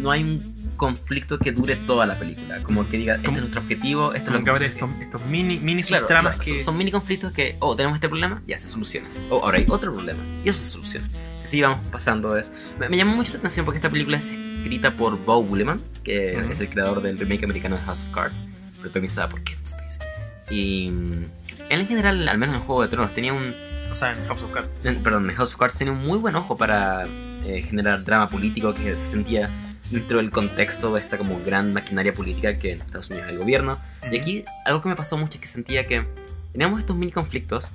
no 0.00 0.10
hay 0.10 0.22
un 0.22 0.56
conflicto 0.76 1.38
que 1.38 1.52
dure 1.52 1.74
toda 1.76 2.04
la 2.04 2.18
película, 2.18 2.62
como 2.62 2.86
que 2.86 2.98
diga, 2.98 3.14
este 3.14 3.30
es 3.30 3.38
nuestro 3.38 3.62
objetivo, 3.62 4.12
esto 4.12 4.30
es 4.30 4.38
lo 4.38 4.44
que 4.44 4.58
que 4.58 4.66
estos, 4.66 4.90
estos 5.00 5.24
mini, 5.24 5.58
mini 5.58 5.82
Claro, 5.82 6.06
claro, 6.06 6.38
que... 6.38 6.50
son, 6.50 6.60
son 6.60 6.76
mini 6.76 6.90
conflictos 6.90 7.32
que, 7.32 7.56
oh, 7.60 7.74
tenemos 7.76 7.96
este 7.96 8.08
problema, 8.10 8.42
ya 8.46 8.58
se 8.58 8.68
soluciona. 8.68 9.08
O 9.30 9.42
ahora 9.42 9.56
hay 9.56 9.64
otro 9.68 9.94
problema, 9.94 10.22
y 10.44 10.48
eso 10.50 10.60
se 10.60 10.68
soluciona. 10.68 11.08
Así 11.42 11.62
vamos 11.62 11.78
pasando. 11.90 12.36
Es, 12.36 12.52
me, 12.78 12.88
me 12.90 12.96
llamó 12.98 13.14
mucho 13.14 13.32
la 13.32 13.38
atención 13.38 13.64
porque 13.64 13.78
esta 13.78 13.88
película 13.88 14.18
es 14.18 14.30
escrita 14.30 14.90
por 14.96 15.16
Bo 15.24 15.38
Williman, 15.38 15.80
que 16.04 16.36
es 16.50 16.60
el 16.60 16.68
creador 16.68 17.00
del 17.00 17.16
remake 17.18 17.44
americano 17.44 17.76
de 17.76 17.82
House 17.82 18.02
of 18.02 18.10
Cards, 18.10 18.46
protagonizada 18.80 19.28
por 19.28 19.42
Kevin 19.44 19.64
Spacey. 19.66 20.06
Y 20.50 20.90
mm, 20.90 21.24
en 21.70 21.86
general, 21.86 22.28
al 22.28 22.38
menos 22.38 22.56
en 22.56 22.62
Juego 22.62 22.82
de 22.82 22.88
Tronos, 22.88 23.12
tenía 23.14 23.32
un... 23.32 23.54
O 23.90 23.94
sea, 23.94 24.12
en 24.12 24.24
House 24.26 24.42
of 24.42 24.52
Cards. 24.52 24.78
en- 24.84 25.02
perdón, 25.02 25.28
en 25.30 25.36
House 25.36 25.50
of 25.54 25.56
Cards 25.60 25.78
tenía 25.78 25.92
un 25.92 26.04
muy 26.04 26.18
buen 26.18 26.34
ojo 26.36 26.56
para 26.56 27.06
eh, 27.44 27.62
generar 27.62 28.04
drama 28.04 28.28
político 28.28 28.74
que 28.74 28.96
se 28.96 29.06
sentía 29.06 29.50
dentro 29.90 30.18
del 30.18 30.30
contexto 30.30 30.92
de 30.94 31.00
esta 31.00 31.16
como 31.16 31.40
gran 31.44 31.72
maquinaria 31.72 32.12
política 32.12 32.58
que 32.58 32.72
en 32.72 32.82
Estados 32.82 33.08
Unidos 33.10 33.26
es 33.28 33.32
el 33.34 33.38
gobierno. 33.38 33.78
Y 34.10 34.16
aquí 34.18 34.44
algo 34.64 34.82
que 34.82 34.88
me 34.88 34.96
pasó 34.96 35.16
mucho 35.16 35.34
es 35.34 35.40
que 35.40 35.46
sentía 35.48 35.86
que 35.86 36.04
teníamos 36.52 36.80
estos 36.80 36.96
mini 36.96 37.12
conflictos 37.12 37.70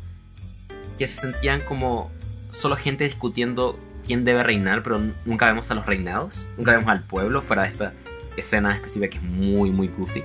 que 1.00 1.08
se 1.08 1.22
sentían 1.22 1.62
como 1.62 2.12
solo 2.52 2.76
gente 2.76 3.06
discutiendo 3.06 3.80
quién 4.06 4.26
debe 4.26 4.44
reinar, 4.44 4.84
pero 4.84 5.00
nunca 5.26 5.46
vemos 5.46 5.72
a 5.72 5.76
los 5.76 5.86
reinados, 5.86 6.46
nunca 6.58 6.72
vemos 6.74 6.90
al 6.90 7.02
pueblo, 7.02 7.42
fuera 7.42 7.64
de 7.64 7.70
esta 7.70 7.94
escena 8.36 8.76
específica 8.76 9.10
que 9.10 9.18
es 9.18 9.24
muy, 9.24 9.70
muy 9.72 9.88
goofy, 9.88 10.24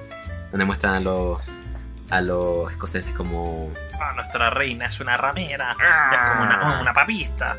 donde 0.50 0.64
muestran 0.64 0.94
a 0.94 1.00
los, 1.00 1.38
a 2.10 2.20
los 2.20 2.70
escoceses 2.70 3.12
como... 3.14 3.70
Ah, 4.00 4.12
nuestra 4.14 4.50
reina 4.50 4.86
es 4.86 5.00
una 5.00 5.16
ramera. 5.16 5.70
Es 5.72 6.30
como 6.30 6.42
una, 6.44 6.80
una 6.80 6.92
papista. 6.92 7.56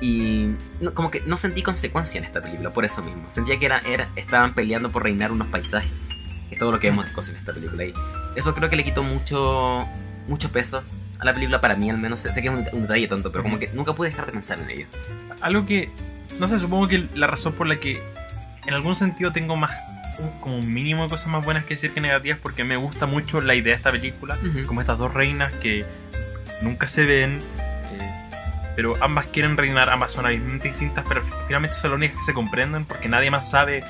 Y 0.00 0.54
no- 0.80 0.94
como 0.94 1.10
que 1.10 1.20
no 1.26 1.36
sentí 1.36 1.62
consecuencia 1.62 2.18
en 2.18 2.24
esta 2.24 2.42
película, 2.42 2.70
por 2.70 2.84
eso 2.84 3.02
mismo. 3.02 3.24
Sentía 3.30 3.58
que 3.58 3.66
era, 3.66 3.78
era, 3.80 4.08
estaban 4.16 4.54
peleando 4.54 4.90
por 4.90 5.02
reinar 5.02 5.32
unos 5.32 5.48
paisajes. 5.48 6.08
Es 6.50 6.58
todo 6.58 6.72
lo 6.72 6.78
que 6.78 6.88
vemos 6.88 7.06
de 7.06 7.12
cosas 7.12 7.32
en 7.34 7.40
esta 7.40 7.52
película. 7.52 7.84
Y 7.84 7.92
eso 8.36 8.54
creo 8.54 8.68
que 8.70 8.76
le 8.76 8.84
quitó 8.84 9.02
mucho, 9.02 9.86
mucho 10.28 10.50
peso 10.50 10.82
a 11.18 11.24
la 11.24 11.32
película, 11.32 11.60
para 11.60 11.74
mí 11.76 11.90
al 11.90 11.98
menos. 11.98 12.20
Sé 12.20 12.40
que 12.42 12.48
es 12.48 12.54
un, 12.54 12.66
un 12.72 12.82
detalle 12.82 13.08
tonto, 13.08 13.30
pero 13.32 13.42
como 13.42 13.58
que 13.58 13.68
nunca 13.74 13.92
pude 13.94 14.10
dejar 14.10 14.26
de 14.26 14.32
pensar 14.32 14.58
en 14.60 14.70
ello. 14.70 14.86
Algo 15.40 15.66
que, 15.66 15.90
no 16.38 16.46
sé, 16.46 16.58
supongo 16.58 16.88
que 16.88 17.06
la 17.14 17.26
razón 17.26 17.52
por 17.54 17.66
la 17.66 17.76
que 17.76 18.00
en 18.66 18.74
algún 18.74 18.94
sentido 18.94 19.32
tengo 19.32 19.56
más, 19.56 19.70
como 20.40 20.58
un 20.58 20.72
mínimo 20.72 21.04
de 21.04 21.08
cosas 21.08 21.28
más 21.28 21.44
buenas 21.44 21.64
que 21.64 21.74
decir 21.74 21.92
que 21.92 22.00
negativas, 22.00 22.38
porque 22.40 22.64
me 22.64 22.76
gusta 22.76 23.06
mucho 23.06 23.40
la 23.40 23.54
idea 23.54 23.72
de 23.72 23.76
esta 23.76 23.92
película, 23.92 24.38
como 24.66 24.80
estas 24.80 24.98
dos 24.98 25.12
reinas 25.12 25.52
que 25.54 25.84
nunca 26.62 26.88
se 26.88 27.04
ven, 27.04 27.38
eh, 27.92 28.10
pero 28.74 28.96
ambas 29.02 29.26
quieren 29.26 29.56
reinar, 29.56 29.90
ambas 29.90 30.12
son 30.12 30.26
abismalmente 30.26 30.68
distintas, 30.68 31.04
pero 31.08 31.22
finalmente 31.46 31.76
son 31.76 31.90
las 31.90 31.98
únicas 31.98 32.18
que 32.18 32.24
se 32.24 32.34
comprenden 32.34 32.84
porque 32.84 33.08
nadie 33.08 33.30
más 33.30 33.50
sabe 33.50 33.82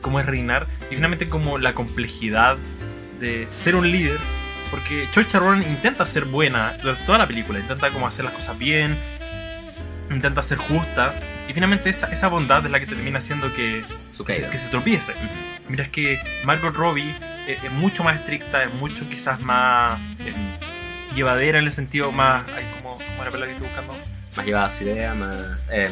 cómo 0.00 0.20
es 0.20 0.26
reinar, 0.26 0.66
y 0.90 0.94
finalmente 0.94 1.28
como 1.28 1.58
la 1.58 1.72
complejidad 1.72 2.56
de 3.20 3.48
ser 3.52 3.76
un 3.76 3.90
líder, 3.90 4.18
porque 4.70 5.06
Saoirse 5.12 5.38
Ronan 5.38 5.62
intenta 5.62 6.04
ser 6.06 6.24
buena 6.24 6.76
durante 6.82 7.04
toda 7.04 7.18
la 7.18 7.26
película, 7.26 7.58
intenta 7.58 7.90
como 7.90 8.06
hacer 8.06 8.24
las 8.24 8.34
cosas 8.34 8.58
bien, 8.58 8.96
intenta 10.10 10.42
ser 10.42 10.58
justa, 10.58 11.14
y 11.48 11.52
finalmente 11.52 11.90
esa, 11.90 12.10
esa 12.12 12.28
bondad 12.28 12.64
es 12.64 12.72
la 12.72 12.80
que 12.80 12.86
termina 12.86 13.18
haciendo 13.18 13.52
que, 13.54 13.84
se, 14.10 14.24
que 14.24 14.58
se 14.58 14.68
tropiece. 14.68 15.12
Mira, 15.68 15.84
es 15.84 15.90
que 15.90 16.18
Margot 16.44 16.74
Robbie 16.74 17.12
es, 17.46 17.62
es 17.64 17.72
mucho 17.72 18.04
más 18.04 18.16
estricta, 18.16 18.62
es 18.64 18.72
mucho 18.74 19.08
quizás 19.08 19.40
más 19.40 19.98
eh, 20.20 20.32
llevadera 21.14 21.58
en 21.58 21.64
el 21.64 21.72
sentido 21.72 22.12
más... 22.12 22.44
Ay, 22.56 22.64
¿cómo, 22.76 22.94
cómo 22.96 23.06
era 23.16 23.24
la 23.26 23.30
palabra 23.30 23.46
que 23.46 23.52
estoy 23.52 23.66
buscando? 23.68 23.96
Más 24.36 24.46
llevada 24.46 24.66
a 24.66 24.70
su 24.70 24.84
idea, 24.84 25.14
más... 25.14 25.34
una- 25.68 25.90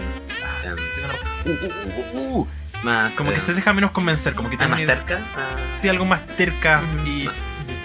uh, 1.45 1.51
uh, 1.51 2.19
uh, 2.19 2.39
uh, 2.41 2.49
más... 2.85 3.15
Como 3.15 3.31
que 3.31 3.37
em, 3.37 3.41
se 3.41 3.55
deja 3.55 3.73
menos 3.73 3.91
convencer, 3.91 4.35
como 4.35 4.49
que 4.51 4.57
ah, 4.57 4.59
tiene 4.59 4.71
más 4.71 4.79
una 4.81 4.85
idea- 4.85 5.03
terca. 5.03 5.21
ah, 5.37 5.57
sí, 5.73 5.89
algo 5.89 6.05
más 6.05 6.25
terca 6.37 6.81
y, 7.07 7.29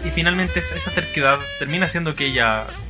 y 0.05 0.11
finalmente 0.13 0.59
esa, 0.59 0.91
terquedad 0.91 1.37
termina 1.59 1.85
haciendo 1.85 2.15
que 2.15 2.25
ella 2.27 2.65
como 2.67 2.88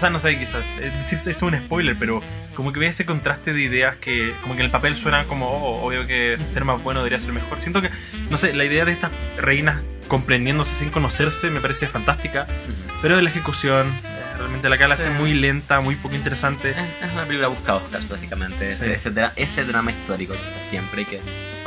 o 0.00 0.02
sea 0.02 0.08
no 0.08 0.18
sé 0.18 0.38
quizás 0.38 0.64
es 0.80 0.94
decir 0.96 1.18
esto 1.18 1.30
es 1.30 1.42
un 1.42 1.58
spoiler 1.58 1.94
pero 1.98 2.22
como 2.56 2.72
que 2.72 2.80
ve 2.80 2.86
ese 2.86 3.04
contraste 3.04 3.52
de 3.52 3.60
ideas 3.60 3.96
que 3.96 4.32
como 4.40 4.54
que 4.54 4.60
en 4.60 4.64
el 4.64 4.70
papel 4.70 4.96
suenan 4.96 5.26
como 5.26 5.46
oh, 5.46 5.86
obvio 5.86 6.06
que 6.06 6.38
ser 6.42 6.64
más 6.64 6.82
bueno 6.82 7.00
debería 7.00 7.20
ser 7.20 7.32
mejor 7.34 7.60
siento 7.60 7.82
que 7.82 7.90
no 8.30 8.38
sé 8.38 8.54
la 8.54 8.64
idea 8.64 8.86
de 8.86 8.92
estas 8.92 9.10
reinas 9.36 9.76
comprendiéndose 10.08 10.74
sin 10.74 10.88
conocerse 10.88 11.50
me 11.50 11.60
parece 11.60 11.86
fantástica 11.86 12.44
ujú. 12.44 12.98
pero 13.02 13.20
la 13.20 13.28
ejecución 13.28 13.88
eh, 13.88 14.20
realmente 14.38 14.70
la 14.70 14.76
hace 14.94 15.04
Sí. 15.04 15.10
muy 15.10 15.34
lenta 15.34 15.82
muy 15.82 15.96
poco 15.96 16.14
interesante 16.14 16.70
Es, 16.70 17.08
es 17.08 17.12
una 17.12 17.24
película 17.24 17.48
busca 17.48 17.74
Oscars, 17.74 18.08
básicamente. 18.08 18.74
Sí. 18.74 18.90
Ese, 18.90 19.10
ese, 19.10 19.12
ese 19.36 19.64
drama 19.64 19.90
histórico 19.90 20.32
que 20.32 20.38
está 20.40 20.64
siempre 20.64 21.02
y 21.02 21.04
que 21.04 21.20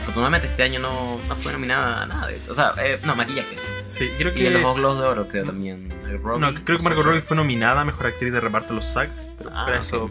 afortunadamente 0.04 0.48
este 0.48 0.64
año 0.64 0.80
no, 0.80 1.20
no 1.28 1.36
fue 1.36 1.52
nominada 1.54 2.04
a 2.04 2.06
nada, 2.06 2.28
de 2.28 2.38
hecho. 2.38 2.52
O 2.52 2.56
sea, 2.56 2.74
eh, 2.84 3.00
no, 3.04 3.16
maquillaje. 3.16 3.56
sí 3.88 4.10
creo 4.18 4.32
Y 4.32 4.36
que 4.36 4.48
en 4.48 4.54
los 4.54 4.62
dos 4.62 4.76
Globos 4.76 5.00
de 5.00 5.06
Oro, 5.06 5.28
creo 5.28 5.44
también. 5.46 5.90
Robbie, 6.22 6.40
no, 6.42 6.54
creo 6.64 6.78
que 6.78 6.84
Margot 6.84 7.04
Robbie 7.06 7.22
fue 7.22 7.36
nominada 7.36 7.82
a 7.82 7.86
mejor 7.86 8.06
actriz 8.08 8.32
de 8.32 8.40
reparto 8.40 8.70
de 8.70 8.76
los 8.76 8.86
SAG 8.86 9.10
pero 9.38 9.50
Ah, 9.54 9.66
eso 9.80 10.10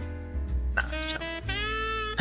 nada, 0.74 0.90
chao. 1.06 1.20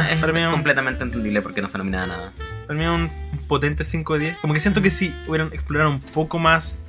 Es 0.10 0.20
Para 0.20 0.32
mí 0.34 0.42
un- 0.44 0.52
completamente 0.52 1.04
entendible 1.04 1.42
porque 1.42 1.62
no 1.62 1.70
fue 1.70 1.80
nominada 1.80 2.04
a 2.04 2.08
nada. 2.08 2.34
Para 2.68 2.78
mí 2.80 2.86
un, 2.86 3.10
potente 3.48 3.84
5 3.84 4.14
de 4.14 4.20
10. 4.26 4.38
Como 4.38 4.54
que 4.54 4.60
siento 4.60 4.82
que 4.82 4.90
si 4.90 5.14
hubieran 5.28 5.48
explorado 5.52 5.90
un 5.90 6.00
poco 6.00 6.40
más 6.40 6.88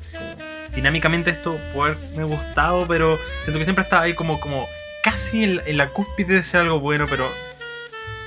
dinámicamente 0.77 1.31
esto, 1.31 1.59
puede 1.75 1.95
haberme 1.95 2.25
gustado, 2.25 2.87
pero 2.87 3.19
siento 3.43 3.59
que 3.59 3.65
siempre 3.65 3.83
está 3.85 4.01
ahí 4.03 4.15
como, 4.15 4.39
como 4.39 4.67
casi 5.03 5.43
en, 5.45 5.57
la- 5.57 5.63
en 5.67 5.77
la 5.79 5.89
cúspide 5.91 6.35
de 6.35 6.43
ser 6.43 6.61
algo 6.61 6.79
bueno, 6.79 7.07
pero 7.09 7.29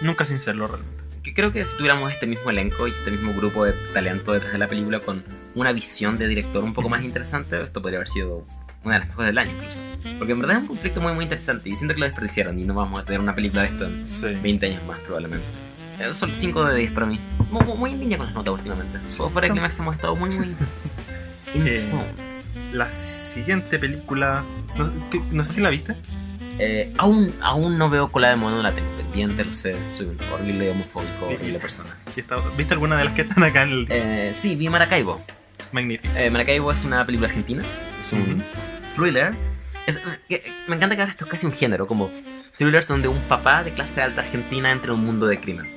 nunca 0.02 0.26
sin 0.26 0.40
serlo 0.40 0.68
realmente. 0.68 1.04
Creo 1.36 1.52
que 1.52 1.64
si 1.66 1.76
tuviéramos 1.76 2.12
este 2.12 2.26
mismo 2.28 2.50
elenco 2.50 2.88
y 2.88 2.92
este 2.92 3.12
mismo 3.12 3.34
grupo 3.34 3.66
de 3.66 3.74
talento 3.94 4.32
detrás 4.32 4.54
de 4.54 4.58
la 4.58 4.68
película 4.68 5.00
con 5.02 5.22
una 5.54 5.72
visión 5.74 6.18
de 6.18 6.28
director 6.28 6.64
un 6.64 6.74
poco 6.74 6.88
más 6.90 7.04
interesante, 7.04 7.62
esto 7.62 7.82
podría 7.82 7.98
haber 8.00 8.08
sido 8.08 8.46
una 8.86 8.94
de 8.96 9.00
las 9.02 9.10
mejores 9.10 9.28
del 9.28 9.38
año 9.40 9.52
incluso. 9.52 9.80
Porque 10.18 10.32
en 10.34 10.40
verdad 10.40 10.56
es 10.58 10.62
un 10.62 10.68
conflicto 10.70 11.02
muy 11.02 11.12
muy 11.14 11.24
interesante 11.26 11.68
y 11.70 11.76
siento 11.76 11.94
que 11.94 12.00
lo 12.00 12.06
desperdiciaron 12.06 12.58
y 12.58 12.64
no 12.64 12.74
vamos 12.74 13.00
a 13.02 13.04
tener 13.06 13.20
una 13.20 13.36
película 13.36 13.64
de 13.64 13.68
esto 13.70 13.86
en 13.86 14.08
Sí. 14.08 14.28
20 14.42 14.66
años 14.68 14.84
más 14.86 14.98
probablemente. 15.00 15.46
Eh, 16.00 16.14
Son 16.14 16.34
5 16.34 16.64
de 16.66 16.76
10 16.78 16.92
para 16.92 17.06
mí. 17.06 17.20
Muy, 17.52 17.64
muy- 17.66 17.92
en 17.92 18.00
línea 18.00 18.18
con 18.18 18.28
las 18.28 18.36
notas 18.36 18.54
últimamente. 18.54 19.00
Todo 19.18 19.30
fuera 19.30 19.48
de 19.48 19.54
Climax 19.54 19.80
hemos 19.80 19.96
estado 19.96 20.16
muy 20.16 20.30
muy... 20.30 20.48
in 21.56 21.68
Eh. 21.68 21.76
La 22.72 22.90
siguiente 22.90 23.78
película. 23.80 24.44
No, 24.78 24.86
sé- 24.86 24.92
¿qué- 25.12 25.22
no 25.32 25.44
sé 25.44 25.54
si 25.54 25.62
la 25.62 25.70
viste. 25.70 25.96
Eh, 26.60 26.94
aún, 26.98 27.34
aún 27.42 27.78
no 27.78 27.90
veo 27.90 28.08
cola 28.10 28.30
de 28.30 28.36
mono, 28.38 28.62
la 28.62 28.72
tengo. 28.72 28.88
Serpiente, 29.16 29.46
lo 29.46 29.54
sé, 29.54 29.90
soy 29.90 30.08
un 30.08 30.18
horrible 30.34 30.70
homofóbico, 30.72 31.28
horrible 31.28 31.60
persona. 31.60 31.90
¿Viste 32.58 32.74
alguna 32.74 32.98
de 32.98 33.06
las 33.06 33.14
que 33.14 33.22
están 33.22 33.44
acá 33.44 33.64
en 33.64 33.70
el 33.70 33.88
Eh, 33.90 34.32
sí, 34.34 34.56
vi 34.58 34.68
Maracaibo. 34.68 35.22
Magnífico? 35.72 36.14
Eh, 36.18 36.30
Maracaibo 36.30 36.70
es 36.72 36.84
una 36.84 37.06
película 37.06 37.30
argentina, 37.30 37.64
es 38.00 38.12
un 38.12 38.22
Ujú. 38.22 38.42
thriller. 38.94 39.34
Es- 39.88 40.00
que- 40.28 40.52
me 40.68 40.76
encanta 40.76 40.96
que 40.96 41.02
ahora 41.02 41.12
esto 41.12 41.24
es 41.26 41.32
casi 41.32 41.46
un 41.46 41.54
género, 41.54 41.88
como 41.88 42.10
thrillers 42.58 42.88
donde 42.90 43.08
un 43.08 43.20
papá 43.22 43.64
de 43.64 43.72
clase 43.72 44.02
alta 44.02 44.22
argentina 44.22 44.70
entra 44.72 44.92
en 44.92 45.00
un 45.00 45.06
mundo 45.06 45.28
de 45.28 45.40
crimen. 45.40 45.68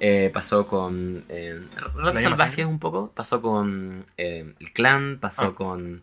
Eh, 0.00 0.30
pasó 0.34 0.66
con 0.66 1.24
eh, 1.30 1.60
Relatos 1.94 2.20
Salvajes 2.20 2.66
un 2.66 2.78
poco, 2.78 3.10
pasó 3.14 3.40
con 3.40 4.04
eh, 4.18 4.52
El 4.60 4.72
Clan, 4.72 5.16
pasó 5.20 5.44
Ah. 5.44 5.54
con... 5.54 6.02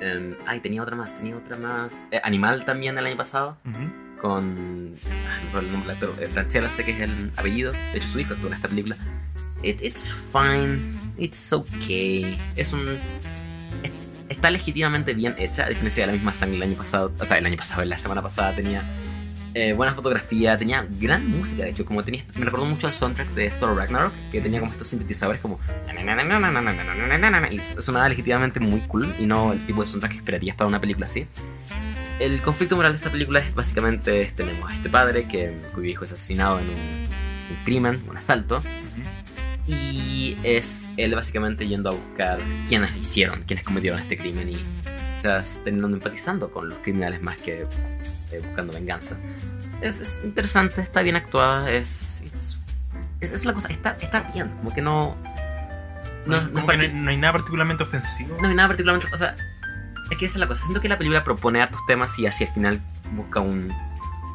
eh, 0.00 0.36
ay, 0.46 0.60
tenía 0.60 0.82
otra 0.82 0.94
más, 0.96 1.16
tenía 1.16 1.36
otra 1.36 1.58
más. 1.58 1.98
Eh, 2.12 2.20
Animal 2.22 2.64
también 2.64 2.96
el 2.98 3.06
año 3.06 3.16
pasado, 3.16 3.56
Ujú. 3.64 4.11
Con... 4.22 4.92
no 5.52 5.58
el 5.60 5.70
nombre 5.72 5.88
del 5.88 5.90
actor, 5.90 6.14
eh, 6.22 6.28
Franchella 6.28 6.70
sé 6.70 6.84
que 6.84 6.92
es 6.92 7.00
el 7.00 7.30
apellido, 7.36 7.72
de 7.72 7.96
hecho 7.98 8.08
su 8.08 8.20
hijo 8.20 8.32
actuó 8.34 8.48
en 8.48 8.54
esta 8.54 8.68
película. 8.68 8.96
It- 9.62 9.82
it's 9.82 10.12
fine, 10.32 10.80
it's 11.18 11.52
okay, 11.52 12.38
es 12.56 12.72
un... 12.72 12.88
es- 13.82 13.92
Está 14.28 14.50
legítimamente 14.50 15.12
bien 15.12 15.34
hecha, 15.38 15.66
a 15.66 15.68
diferencia 15.68 16.04
de 16.04 16.06
la 16.06 16.12
misma 16.14 16.32
sangre 16.32 16.56
el 16.56 16.62
año 16.62 16.76
pasado, 16.76 17.12
o 17.18 17.24
sea, 17.24 17.36
el 17.36 17.44
año 17.44 17.56
pasado, 17.56 17.84
la 17.84 17.98
semana 17.98 18.22
pasada 18.22 18.54
tenía 18.56 18.82
eh, 19.54 19.74
buena 19.74 19.92
fotografía, 19.94 20.56
tenía 20.56 20.86
gran 20.98 21.28
música, 21.28 21.64
de 21.64 21.70
hecho, 21.70 21.84
como 21.84 22.02
tenía, 22.02 22.24
me 22.36 22.46
recordó 22.46 22.64
mucho 22.64 22.86
al 22.86 22.94
soundtrack 22.94 23.28
de 23.34 23.50
Thor 23.50 23.76
Ragnarok, 23.76 24.14
que 24.32 24.40
tenía 24.40 24.60
como 24.60 24.72
estos 24.72 24.88
sintetizadores 24.88 25.40
como... 25.42 25.60
Y 27.52 27.60
sonaba 27.82 28.08
legítimamente 28.08 28.58
muy 28.60 28.80
cool 28.88 29.14
y 29.18 29.26
no 29.26 29.52
el 29.52 29.64
tipo 29.66 29.82
de 29.82 29.86
soundtrack 29.86 30.12
que 30.12 30.18
esperarías 30.18 30.56
para 30.56 30.68
una 30.68 30.80
película 30.80 31.04
así. 31.04 31.26
El 32.20 32.40
conflicto 32.40 32.76
moral 32.76 32.92
de 32.92 32.96
esta 32.98 33.10
película 33.10 33.40
es 33.40 33.54
básicamente, 33.54 34.30
tenemos 34.36 34.70
a 34.70 34.74
este 34.74 34.88
padre 34.88 35.26
que, 35.26 35.56
cuyo 35.74 35.88
hijo 35.88 36.04
es 36.04 36.12
asesinado 36.12 36.60
en 36.60 36.66
un, 36.68 36.74
un 36.76 37.64
crimen, 37.64 38.02
un 38.08 38.16
asalto, 38.16 38.62
y 39.66 40.36
es 40.42 40.90
él 40.96 41.14
básicamente 41.14 41.66
yendo 41.66 41.90
a 41.90 41.94
buscar 41.94 42.38
quiénes 42.68 42.94
hicieron, 42.96 43.42
quiénes 43.42 43.64
cometieron 43.64 43.98
este 44.00 44.16
crimen 44.16 44.50
y 44.50 44.56
quizás 45.16 45.62
terminando 45.64 45.96
empatizando 45.96 46.50
con 46.50 46.68
los 46.68 46.78
criminales 46.78 47.22
más 47.22 47.38
que 47.38 47.62
eh, 47.62 48.40
buscando 48.44 48.72
venganza. 48.72 49.16
Es, 49.80 50.00
es 50.00 50.20
interesante, 50.24 50.80
está 50.80 51.02
bien 51.02 51.16
actuada, 51.16 51.70
es, 51.72 52.22
it's- 52.24 52.58
es, 53.20 53.32
es 53.32 53.44
la 53.44 53.52
cosa, 53.52 53.68
está, 53.68 53.96
está 54.00 54.20
bien, 54.32 54.48
como 54.58 54.72
que 54.74 54.82
no... 54.82 55.16
No, 56.24 56.40
no 56.40 56.62
no, 56.62 56.70
hay, 56.70 56.92
no 56.92 57.10
hay 57.10 57.16
nada 57.16 57.32
particularmente 57.32 57.82
ofensivo. 57.82 58.36
no 58.40 58.46
hay 58.48 58.54
nada 58.54 58.68
particularmente. 58.68 59.12
O 59.12 59.16
sea, 59.16 59.34
es 60.12 60.18
que 60.18 60.26
esa 60.26 60.34
es 60.36 60.40
la 60.40 60.46
cosa. 60.48 60.62
Siento 60.62 60.80
que 60.80 60.88
la 60.88 60.98
película 60.98 61.24
propone 61.24 61.60
hartos 61.60 61.84
temas 61.86 62.18
y 62.18 62.26
hacia 62.26 62.46
el 62.46 62.52
final 62.52 62.80
busca 63.16 63.40
un- 63.40 63.72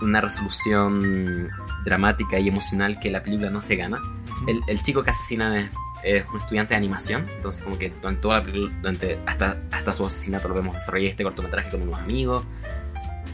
una 0.02 0.22
resolución 0.22 1.50
dramática 1.86 2.38
y 2.40 2.48
emocional 2.48 3.00
que 3.00 3.10
la 3.10 3.24
película 3.24 3.50
no 3.50 3.62
se 3.62 3.76
gana. 3.76 4.00
El, 4.48 4.62
el 4.68 4.82
chico 4.82 5.02
que 5.04 5.10
asesinan 5.10 5.56
es, 5.56 5.72
es 6.04 6.26
un 6.32 6.38
estudiante 6.38 6.74
de 6.76 6.78
animación, 6.78 7.26
entonces, 7.36 7.64
como 7.64 7.80
que 7.80 7.90
durante 7.90 8.22
toda 8.22 8.38
la 8.40 8.44
película, 8.46 8.74
durante, 8.82 9.20
hasta, 9.26 9.58
hasta 9.72 9.94
su 9.94 10.06
asesinato, 10.06 10.48
lo 10.48 10.54
vemos 10.56 10.74
desarrollar 10.76 11.10
este 11.12 11.24
cortometraje 11.24 11.72
con 11.72 11.82
unos 11.82 12.00
amigos. 12.00 12.44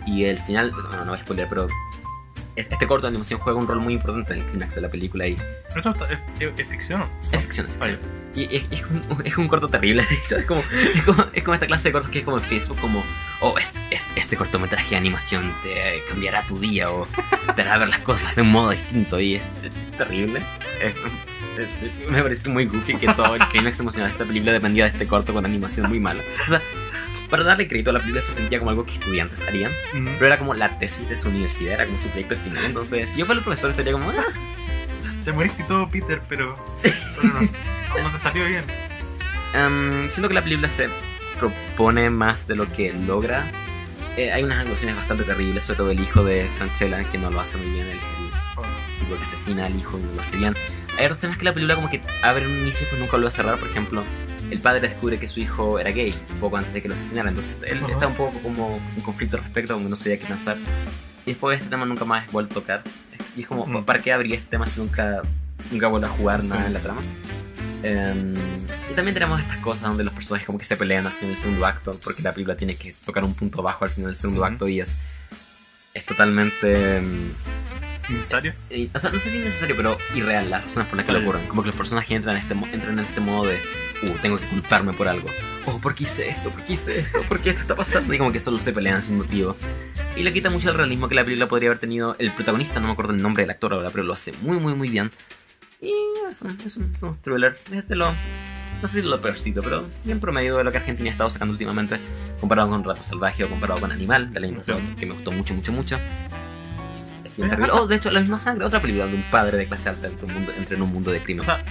Y 0.06 0.24
el 0.26 0.38
final, 0.40 0.72
bueno, 0.72 1.04
no 1.06 1.12
voy 1.12 1.20
a 1.20 1.22
spoiler, 1.24 1.48
pero 1.50 1.66
es- 2.56 2.68
este 2.70 2.88
corto 2.88 3.08
de 3.08 3.10
animación 3.10 3.40
juega 3.40 3.60
un 3.60 3.68
rol 3.68 3.80
muy 3.82 3.96
importante 3.96 4.34
en 4.34 4.40
el 4.40 4.46
clímax 4.46 4.76
de 4.76 4.82
la 4.82 4.90
película 4.90 5.28
y 5.28 5.36
Pero 5.74 5.92
esto 5.92 6.06
es, 6.06 6.20
es- 6.40 6.60
es 6.60 6.68
ficción. 6.68 7.04
es 7.32 7.42
ficción. 7.42 7.68
es 7.68 7.74
ficción. 7.74 8.23
Y 8.36 8.56
es, 8.56 8.64
es 8.72 8.84
un, 8.84 9.22
es 9.26 9.38
un 9.38 9.48
corto 9.48 9.68
terrible, 9.68 10.04
de 10.04 10.16
hecho. 10.16 10.38
Es 10.38 10.46
como, 10.46 10.62
es, 10.62 11.02
como, 11.04 11.26
es 11.34 11.44
como 11.44 11.54
esta 11.54 11.68
clase 11.68 11.90
de 11.90 11.92
cortos 11.94 12.10
que 12.12 12.20
es 12.20 12.26
como 12.26 12.38
en 12.38 12.44
Facebook, 12.44 12.78
como, 12.80 13.04
oh, 13.42 13.58
este, 13.58 13.80
este, 13.92 14.20
este 14.20 14.38
cortometraje 14.38 14.90
de 14.92 14.96
animación 14.98 15.54
te 15.62 16.02
cambiará 16.10 16.42
tu 16.48 16.60
día 16.60 16.90
o 16.90 17.08
te 17.56 17.62
hará 17.62 17.78
ver 17.78 17.90
las 17.90 18.00
cosas 18.00 18.36
de 18.36 18.42
un 18.42 18.52
modo 18.52 18.72
distinto. 18.72 19.20
Y 19.20 19.36
es, 19.36 19.44
es 19.64 19.98
terrible. 19.98 20.42
Es- 20.82 20.96
es- 21.60 22.10
me 22.10 22.22
parece 22.24 22.50
muy 22.50 22.66
goofy 22.66 22.96
que 22.98 23.08
todo 23.14 23.36
el 23.36 23.48
clímax 23.50 23.80
emocional 23.80 24.10
de 24.10 24.14
esta 24.14 24.26
película 24.26 24.52
dependía 24.54 24.86
de 24.86 24.90
este 24.92 25.06
corto 25.08 25.34
con 25.34 25.46
animación 25.46 25.88
muy 25.88 26.00
mala. 26.00 26.24
O 26.48 26.50
sea, 26.50 26.60
para 27.30 27.44
darle 27.44 27.68
crédito 27.68 27.92
a 27.92 27.94
la 27.94 28.00
película 28.00 28.22
se 28.24 28.32
sentía 28.32 28.58
como 28.58 28.72
algo 28.72 28.86
que 28.86 28.94
estudiantes 28.94 29.42
harían, 29.48 29.72
pero 30.20 30.26
era 30.26 30.40
como 30.40 30.54
la 30.56 30.80
tesis 30.80 31.08
de 31.10 31.18
su 31.18 31.30
universidad, 31.30 31.74
era 31.74 31.86
como 31.86 31.98
su 32.00 32.10
proyecto 32.10 32.36
final. 32.38 32.64
Entonces, 32.66 33.12
si 33.12 33.20
yo 33.20 33.26
fuera 33.28 33.38
el 33.40 33.44
profesor, 33.44 33.70
estaría 33.70 33.94
como, 33.94 34.10
ah, 34.10 34.24
Te 35.26 35.32
moriste 35.32 35.62
y 35.64 35.66
todo, 35.66 35.88
Peter, 35.90 36.22
pero, 36.28 36.56
pero 37.22 37.34
no, 37.34 37.40
no 38.02 38.10
te 38.10 38.18
salió 38.18 38.46
bien. 38.46 38.64
Em, 39.54 40.10
siento 40.10 40.28
que 40.30 40.34
la 40.34 40.42
película 40.42 40.68
se 40.68 40.90
propone 41.40 42.10
más 42.10 42.48
de 42.48 42.56
lo 42.56 42.72
que 42.72 42.94
logra. 42.94 43.44
Eh, 44.18 44.32
hay 44.32 44.44
unas 44.44 44.60
actuaciones 44.60 44.96
bastante 44.96 45.24
terribles, 45.24 45.66
sobre 45.66 45.78
todo 45.78 45.92
el 45.92 46.00
hijo 46.00 46.24
de 46.24 46.48
Franchella, 46.58 47.04
que 47.04 47.18
no 47.18 47.30
lo 47.32 47.40
hace 47.40 47.58
muy 47.58 47.70
bien, 47.70 47.88
el, 47.88 48.00
tipo 49.00 49.16
que 49.18 49.24
asesina 49.24 49.66
al 49.66 49.76
hijo 49.76 49.98
no 49.98 50.14
lo 50.14 50.22
hace 50.22 50.38
bien. 50.38 50.56
Hay 50.98 51.06
otros 51.06 51.20
temas 51.20 51.38
que 51.38 51.46
la 51.46 51.54
película 51.54 51.76
como 51.76 51.90
que 51.90 52.02
abre 52.22 52.46
un 52.46 52.60
inicio 52.60 52.88
pues 52.90 53.02
nunca 53.02 53.18
lo 53.18 53.24
va 53.24 53.30
a 53.30 53.32
cerrar, 53.32 53.58
por 53.58 53.68
ejemplo, 53.68 54.04
el 54.52 54.60
padre 54.60 54.88
descubre 54.88 55.18
que 55.20 55.28
su 55.28 55.40
hijo 55.40 55.80
era 55.80 55.90
gay, 55.90 56.16
un 56.34 56.40
poco 56.40 56.58
antes 56.58 56.72
de 56.74 56.82
que 56.84 56.88
lo 56.88 56.94
asesinara, 56.94 57.30
entonces 57.30 57.58
él 57.66 57.80
Ajá. 57.84 57.92
está 57.94 58.08
un 58.08 58.14
poco 58.14 58.40
como 58.40 58.80
en 58.96 59.02
conflicto 59.02 59.38
al 59.38 59.44
respecto, 59.44 59.74
como 59.74 59.90
no 59.90 59.96
sabía 59.96 60.20
qué 60.20 60.26
pensar. 60.26 60.58
Y 61.26 61.32
después 61.32 61.58
este 61.58 61.72
tema 61.72 61.86
nunca 61.86 62.06
más 62.06 62.28
es 62.28 62.32
vuelto 62.32 62.60
a 62.60 62.62
tocar. 62.62 62.84
Y 63.36 63.42
es 63.42 63.48
como, 63.48 63.66
Mm. 63.66 63.84
¿para 63.84 64.00
qué 64.00 64.14
abrir 64.14 64.34
este 64.36 64.50
tema 64.50 64.68
si 64.68 64.80
nunca, 64.80 65.22
nunca 65.72 65.88
vuelve 65.88 66.06
a 66.06 66.10
jugar 66.12 66.44
nada 66.44 66.68
en 66.68 66.74
la 66.74 66.80
trama? 66.80 67.02
Em, 67.84 68.34
y 68.90 68.94
también 68.96 69.14
tenemos 69.14 69.40
estas 69.42 69.58
cosas 69.58 69.90
donde 69.90 70.04
los 70.06 70.14
personajes 70.14 70.46
como 70.46 70.58
que 70.58 70.66
se 70.66 70.78
pelean 70.78 71.06
al 71.06 71.14
final 71.14 71.30
del 71.30 71.38
segundo 71.38 71.66
acto, 71.66 72.00
porque 72.04 72.22
la 72.22 72.32
película 72.34 72.56
tiene 72.56 72.76
que 72.78 72.96
tocar 73.06 73.24
un 73.26 73.34
punto 73.36 73.62
bajo 73.62 73.84
al 73.84 73.92
final 73.92 74.08
del 74.12 74.16
segundo 74.16 74.42
Ujú. 74.42 74.52
acto 74.52 74.68
y 74.68 74.80
es, 74.80 74.96
es 75.94 76.06
totalmente... 76.06 76.98
em, 76.98 77.34
¿Necesario? 78.10 78.54
eh, 78.70 78.90
o 78.94 79.00
sea, 79.00 79.12
no 79.12 79.20
sé 79.20 79.30
si 79.30 79.38
es 79.38 79.46
necesario, 79.46 79.78
pero 79.78 79.98
irreal 80.14 80.50
las 80.50 80.64
razones 80.66 80.90
por 80.90 80.98
las 80.98 81.06
que 81.06 81.14
lo 81.14 81.20
ocurren. 81.20 81.48
Como 81.48 81.62
que 81.62 81.68
los 81.68 81.76
personajes 81.76 82.12
entran 82.12 82.36
en 82.36 82.42
este, 82.42 82.54
entran 82.54 83.00
en 83.00 83.06
este 83.06 83.22
modo 83.22 83.46
de, 83.48 83.56
uh, 84.04 84.18
tengo 84.22 84.38
que 84.38 84.46
culparme 84.48 84.92
por 84.92 85.08
algo. 85.08 85.30
Oh, 85.66 85.80
¿por 85.80 85.96
qué 85.96 86.04
hice 86.04 86.30
esto? 86.30 86.50
¿Por 86.50 86.64
qué 86.64 86.74
hice 86.74 87.00
esto? 87.00 87.22
¿Por 87.24 87.40
qué 87.40 87.52
esto 87.52 87.62
está 87.62 87.76
pasando? 87.78 88.14
Y 88.14 88.18
como 88.18 88.34
que 88.34 88.40
solo 88.40 88.60
se 88.60 88.74
pelean 88.74 89.02
sin 89.04 89.18
motivo. 89.18 89.56
Y 90.18 90.24
le 90.24 90.34
quita 90.34 90.50
mucho 90.50 90.70
el 90.70 90.76
realismo 90.76 91.08
que 91.08 91.16
la 91.16 91.24
película 91.24 91.48
podría 91.48 91.70
haber 91.70 91.80
tenido. 91.80 92.16
El 92.20 92.32
protagonista, 92.32 92.82
no 92.82 92.88
me 92.88 92.94
acuerdo 92.94 93.14
el 93.14 93.22
nombre 93.22 93.44
del 93.44 93.52
actor 93.52 93.74
ahora, 93.74 93.90
pero 93.90 94.04
lo 94.04 94.12
hace 94.14 94.34
muy, 94.42 94.58
muy, 94.60 94.74
muy 94.74 94.90
bien. 94.90 95.10
Y 95.84 95.94
es 96.30 96.42
un, 96.42 96.58
es 96.66 96.78
un, 96.78 96.92
es 96.92 97.04
un 97.04 97.18
thriller. 97.18 97.58
Es 97.72 97.88
de 97.88 97.96
lo, 97.96 98.10
no 98.82 98.88
sé 98.88 99.02
si 99.02 99.08
lo 99.08 99.20
peorcito, 99.20 99.62
pero 99.62 99.86
bien 100.06 100.20
promedio 100.20 100.58
de 100.58 100.64
lo 100.64 100.72
que 100.72 100.78
Argentina 100.78 101.10
ha 101.10 101.12
estado 101.12 101.30
sacando 101.30 101.52
últimamente. 101.52 101.98
Comparado 102.40 102.70
con 102.70 102.84
Rato 102.84 103.04
Salvaje 103.04 103.44
o 103.44 103.50
comparado 103.50 103.80
con 103.82 103.92
Animal, 103.92 104.34
del 104.34 104.46
año 104.46 104.58
pasado, 104.58 104.80
que 104.98 105.06
me 105.06 105.14
gustó 105.14 105.32
mucho, 105.32 105.54
mucho, 105.54 105.72
mucho. 105.72 105.98
Es 107.24 107.36
bien 107.36 107.50
terrible. 107.50 107.72
Oh, 107.74 107.88
de 107.88 107.96
hecho, 107.96 108.12
La 108.12 108.20
misma 108.20 108.40
sangre, 108.40 108.66
otra 108.66 108.82
película 108.82 109.08
de 109.08 109.16
un 109.16 109.24
padre 109.24 109.58
de 109.58 109.68
clase 109.68 109.90
alta 109.90 110.08
entre, 110.08 110.26
un 110.26 110.34
mundo, 110.34 110.52
entre 110.58 110.76
en 110.76 110.82
un 110.82 110.92
mundo 110.92 111.12
de 111.12 111.20
crimen. 111.20 111.42
O 111.42 111.44
sea, 111.44 111.64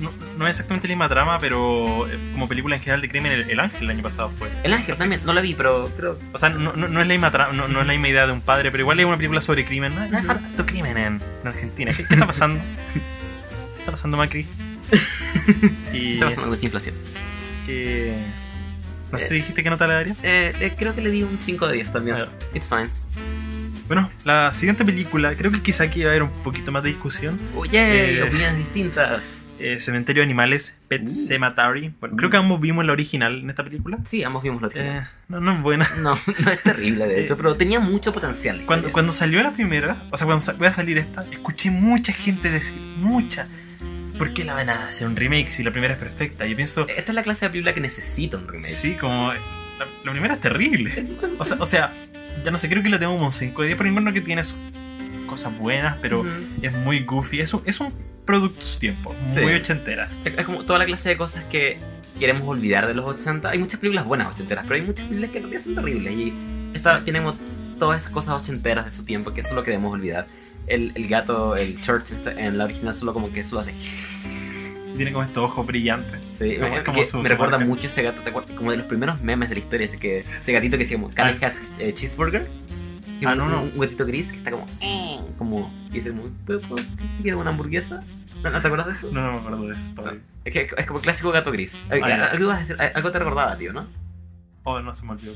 no, 0.00 0.12
no 0.36 0.46
es 0.46 0.56
exactamente 0.56 0.88
la 0.88 0.94
misma 0.94 1.08
trama, 1.08 1.38
pero 1.38 2.08
eh, 2.08 2.18
como 2.32 2.48
película 2.48 2.76
en 2.76 2.82
general 2.82 3.00
de 3.00 3.08
crimen, 3.08 3.32
El, 3.32 3.50
El 3.50 3.60
Ángel 3.60 3.84
el 3.84 3.90
año 3.90 4.02
pasado 4.02 4.30
fue. 4.30 4.48
el 4.62 4.72
ángel 4.72 4.96
también, 4.96 5.20
no 5.24 5.32
la 5.32 5.40
vi, 5.40 5.54
pero 5.54 5.88
creo. 5.96 6.18
O 6.32 6.38
sea, 6.38 6.48
no, 6.50 6.72
no, 6.72 6.88
no 6.88 7.00
es 7.00 7.06
la 7.06 7.14
misma 7.14 7.30
trama, 7.30 7.52
no, 7.52 7.66
es 7.66 7.86
la 7.86 7.92
misma 7.92 8.08
idea 8.08 8.26
de 8.26 8.32
un 8.32 8.40
padre, 8.40 8.70
pero 8.70 8.82
igual 8.82 8.98
es 9.00 9.06
una 9.06 9.16
película 9.16 9.40
sobre 9.40 9.64
crimen. 9.64 9.94
¿no? 9.94 10.02
Hay 10.02 10.64
crimen 10.66 10.96
en, 10.98 11.20
en 11.42 11.46
Argentina. 11.48 11.92
¿Qué, 11.92 12.04
qué 12.04 12.14
está 12.14 12.26
pasando? 12.26 12.60
¿Qué 13.86 13.90
está 13.90 13.92
pasando, 13.92 14.16
Macri? 14.16 14.44
Y 15.92 16.14
Está 16.14 16.24
pasando 16.26 16.50
con 16.50 16.58
inflación. 16.60 16.96
que... 17.66 18.16
No 19.12 19.18
sé 19.18 19.28
si 19.28 19.34
dijiste 19.36 19.62
qué 19.62 19.70
nota 19.70 19.86
le 19.86 19.94
daría. 19.94 20.16
Eh, 20.24 20.52
eh, 20.60 20.74
creo 20.76 20.92
que 20.92 21.00
le 21.02 21.10
di 21.12 21.22
un 21.22 21.38
5 21.38 21.68
de 21.68 21.74
10 21.74 21.92
también. 21.92 22.16
It's 22.52 22.68
fine. 22.68 22.88
Bueno, 23.86 24.10
la 24.24 24.52
siguiente 24.52 24.84
película, 24.84 25.36
creo 25.36 25.52
que 25.52 25.62
quizá 25.62 25.84
aquí 25.84 26.02
va 26.02 26.08
a 26.08 26.10
haber 26.10 26.24
un 26.24 26.30
poquito 26.42 26.72
más 26.72 26.82
de 26.82 26.88
discusión. 26.88 27.38
Oye, 27.54 28.18
Eh. 28.18 28.22
opiniones 28.24 28.56
distintas. 28.56 29.44
Eh, 29.60 29.78
Cementerio 29.78 30.22
de 30.22 30.24
Animales, 30.24 30.76
Pet 30.88 31.02
Uh. 31.04 31.08
Cemetery. 31.08 31.94
Bueno, 32.00 32.16
creo 32.16 32.28
que 32.28 32.36
ambos 32.38 32.60
vimos 32.60 32.84
la 32.84 32.92
original 32.92 33.38
en 33.38 33.48
esta 33.50 33.62
película. 33.62 33.98
Sí, 34.04 34.24
ambos 34.24 34.42
vimos 34.42 34.60
la 34.60 34.66
original. 34.66 34.96
Eh, 35.04 35.08
no, 35.28 35.40
no 35.40 35.52
es 35.54 35.62
buena. 35.62 35.88
No, 35.98 36.18
no 36.44 36.50
es 36.50 36.62
terrible, 36.64 37.06
de 37.06 37.22
hecho, 37.22 37.36
pero 37.36 37.54
tenía 37.54 37.78
mucho 37.78 38.12
potencial. 38.12 38.64
Cuando, 38.66 38.90
cuando 38.90 39.12
salió 39.12 39.40
la 39.44 39.52
primera, 39.52 40.02
o 40.10 40.16
sea, 40.16 40.26
cuando 40.26 40.44
voy 40.58 40.66
a 40.66 40.72
salir 40.72 40.98
esta, 40.98 41.20
escuché 41.30 41.70
mucha 41.70 42.12
gente 42.12 42.50
decir, 42.50 42.82
mucha, 42.98 43.46
¿por 44.18 44.32
qué 44.32 44.44
la 44.44 44.54
van 44.54 44.70
a 44.70 44.86
hacer 44.86 45.06
un 45.06 45.16
remake 45.16 45.48
si 45.48 45.62
la 45.62 45.70
primera 45.72 45.94
es 45.94 46.00
perfecta? 46.00 46.46
Yo 46.46 46.56
pienso, 46.56 46.86
Esta 46.88 47.12
es 47.12 47.14
la 47.14 47.22
clase 47.22 47.46
de 47.46 47.50
película 47.50 47.74
que 47.74 47.80
necesita 47.80 48.36
un 48.36 48.48
remake. 48.48 48.68
sí, 48.68 48.94
como, 48.94 49.32
la, 49.32 49.86
la 50.04 50.10
primera 50.12 50.34
es 50.34 50.40
terrible. 50.40 51.06
O 51.38 51.44
sea, 51.44 51.56
o 51.60 51.64
sea, 51.66 51.92
ya 52.44 52.50
no 52.50 52.58
sé, 52.58 52.68
creo 52.68 52.82
que 52.82 52.88
la 52.88 52.98
tengo 52.98 53.12
como 53.14 53.26
un 53.26 53.32
5 53.32 53.62
de 53.62 53.68
10, 53.68 53.78
pero 53.78 53.90
no 54.00 54.12
que 54.12 54.20
tiene 54.20 54.42
sus 54.44 54.56
cosas 55.26 55.56
buenas, 55.58 55.96
pero 56.00 56.20
Ujú. 56.20 56.30
es 56.62 56.72
muy 56.78 57.04
goofy. 57.04 57.40
Es 57.40 57.52
un, 57.54 57.62
es 57.66 57.80
un 57.80 57.92
producto 58.24 58.60
su 58.62 58.78
tiempo, 58.78 59.14
muy 59.14 59.28
Sí. 59.30 59.40
ochentera. 59.44 60.08
Es, 60.24 60.44
como 60.46 60.64
toda 60.64 60.78
la 60.78 60.86
clase 60.86 61.08
de 61.10 61.16
cosas 61.16 61.44
que 61.44 61.78
queremos 62.18 62.48
olvidar 62.48 62.86
de 62.86 62.94
los 62.94 63.04
80. 63.04 63.50
Hay 63.50 63.58
muchas 63.58 63.78
películas 63.80 64.04
buenas 64.04 64.28
ochenteras, 64.32 64.64
pero 64.66 64.76
hay 64.76 64.82
muchas 64.82 65.06
películas 65.06 65.30
que 65.30 65.38
en 65.38 65.42
realidad 65.44 65.62
son 65.64 65.74
terribles. 65.74 66.12
Y 66.12 66.34
como 67.12 67.36
todas 67.78 68.00
esas 68.00 68.12
cosas 68.12 68.34
ochenteras 68.34 68.86
de 68.86 68.92
su 68.92 69.04
tiempo 69.04 69.34
que 69.34 69.40
eso 69.42 69.50
es 69.50 69.54
lo 69.56 69.62
que 69.64 69.70
debemos 69.72 69.92
olvidar. 69.92 70.26
El, 70.66 70.92
el 70.94 71.08
gato, 71.08 71.56
el 71.56 71.80
Church 71.80 72.10
este, 72.12 72.30
en 72.44 72.58
la 72.58 72.64
original 72.64 72.92
solo 72.94 73.12
como 73.12 73.32
que 73.32 73.44
solo 73.44 73.60
hace... 73.60 73.74
Tiene 74.96 75.12
como 75.12 75.24
estos 75.24 75.44
ojos 75.44 75.66
brillantes. 75.66 76.20
Sí, 76.32 76.56
Como- 76.56 76.74
me, 76.74 76.82
como 76.82 77.04
su- 77.04 77.18
me 77.20 77.28
recuerda 77.28 77.58
marca. 77.58 77.68
mucho 77.68 77.86
ese 77.86 78.02
gato, 78.02 78.22
¿te 78.22 78.30
acuerdas? 78.30 78.52
Como 78.56 78.70
de 78.70 78.78
los 78.78 78.86
primeros 78.86 79.20
memes 79.20 79.48
de 79.50 79.56
la 79.56 79.60
historia, 79.60 79.84
ese, 79.84 79.98
que, 79.98 80.20
ese 80.40 80.52
gatito 80.52 80.78
que 80.78 80.90
como, 80.90 81.10
Can 81.10 81.34
I 81.34 81.38
Ah. 81.42 81.46
has 81.48 81.60
eh, 81.78 81.92
cheeseburger? 81.92 82.48
Es 83.20 83.26
Ah, 83.26 83.32
un, 83.32 83.38
no, 83.38 83.48
no. 83.48 83.62
un 83.62 83.78
gatito 83.78 84.06
gris 84.06 84.30
que 84.32 84.38
está 84.38 84.50
como, 84.50 84.64
eh, 84.80 85.18
como 85.38 85.70
dice 85.90 86.10
como, 86.10 86.24
¿puedo, 86.46 86.60
puedo, 86.62 86.82
quiero 87.22 87.38
una 87.40 87.50
hamburguesa? 87.50 88.00
¿No, 88.42 88.50
no 88.50 88.60
te 88.60 88.66
acuerdas 88.68 88.86
de 88.86 88.92
eso? 88.94 89.10
No, 89.12 89.20
no 89.22 89.32
me 89.34 89.38
acuerdo 89.38 89.62
de 89.68 89.74
eso 89.74 89.94
todavía. 89.94 90.20
Es 90.44 90.52
que 90.52 90.60
es, 90.62 90.74
es 90.76 90.86
como 90.86 90.98
el 90.98 91.02
clásico 91.04 91.30
gato 91.30 91.52
gris. 91.52 91.84
Eh, 91.90 92.00
Ah, 92.02 92.08
ya. 92.08 92.24
algo, 92.26 92.50
a 92.50 92.58
decir- 92.60 92.76
algo 92.94 93.10
te 93.12 93.18
recordaba, 93.18 93.56
tío, 93.58 93.72
¿no? 93.74 93.86
Oh, 94.64 94.80
no 94.80 94.94
se 94.94 95.04
me 95.04 95.12
olvidó. 95.12 95.34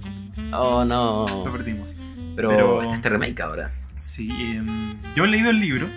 Oh, 0.52 0.84
no. 0.84 1.26
Lo 1.44 1.52
perdimos. 1.52 1.96
Pero, 2.34 2.48
pero- 2.48 2.82
está 2.82 2.94
este 2.96 3.08
remake 3.10 3.40
ahora. 3.42 3.72
Sí, 4.00 4.28
em, 4.30 4.96
yo 5.14 5.24
he 5.24 5.28
leído 5.28 5.50
el 5.50 5.60
libro. 5.60 5.88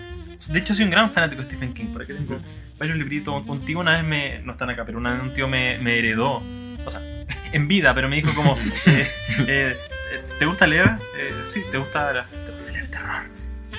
De 0.48 0.58
hecho, 0.58 0.74
soy 0.74 0.84
un 0.84 0.90
gran 0.90 1.10
fanático 1.10 1.42
de 1.42 1.48
Stephen 1.48 1.72
King. 1.74 1.86
Por 1.86 2.02
aquí 2.02 2.12
tengo 2.12 2.38
varios 2.78 2.96
libritos. 2.98 3.42
Un 3.46 3.64
tío 3.64 3.78
una 3.80 3.92
vez 3.92 4.04
me. 4.04 4.40
No 4.40 4.52
están 4.52 4.70
acá, 4.70 4.84
pero 4.84 4.98
una 4.98 5.14
vez 5.14 5.22
un 5.22 5.32
tío 5.32 5.48
me, 5.48 5.78
me 5.78 5.98
heredó. 5.98 6.42
O 6.84 6.90
sea, 6.90 7.00
en 7.52 7.66
vida, 7.68 7.94
pero 7.94 8.08
me 8.08 8.16
dijo 8.16 8.34
como. 8.34 8.56
eh, 8.86 9.06
eh, 9.46 9.76
¿Te 10.38 10.46
gusta 10.46 10.66
leer? 10.66 10.90
Eh, 11.18 11.34
sí, 11.44 11.62
¿te 11.70 11.78
gusta, 11.78 12.12
la- 12.12 12.24
¿te 12.24 12.52
gusta 12.52 12.72
leer 12.72 12.88
terror? 12.90 13.22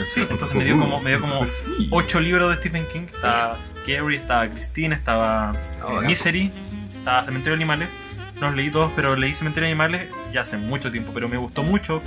Sí, 0.03 0.21
entonces 0.21 0.53
me 0.55 0.65
dio 0.65 0.77
como, 0.77 0.99
me 1.01 1.11
dio 1.11 1.21
como 1.21 1.41
ocho 1.91 2.19
libros 2.19 2.49
de 2.49 2.55
Stephen 2.57 2.85
King. 2.91 3.05
Estaba 3.13 3.57
Carrie, 3.85 4.17
estaba 4.17 4.47
Christine, 4.49 4.93
estaba 4.95 5.53
eh. 5.55 6.05
Misery, 6.05 6.51
estaba 6.97 7.23
Cementerio 7.25 7.51
de 7.51 7.63
Animales. 7.63 7.93
No 8.41 8.47
los 8.47 8.55
leí 8.55 8.69
todos, 8.69 8.91
pero 8.95 9.15
leí 9.15 9.33
Cementerio 9.33 9.67
de 9.67 9.71
Animales 9.71 10.09
ya 10.33 10.41
hace 10.41 10.57
mucho 10.57 10.91
tiempo, 10.91 11.11
pero 11.13 11.29
me 11.29 11.37
gustó 11.37 11.63
mucho. 11.63 12.01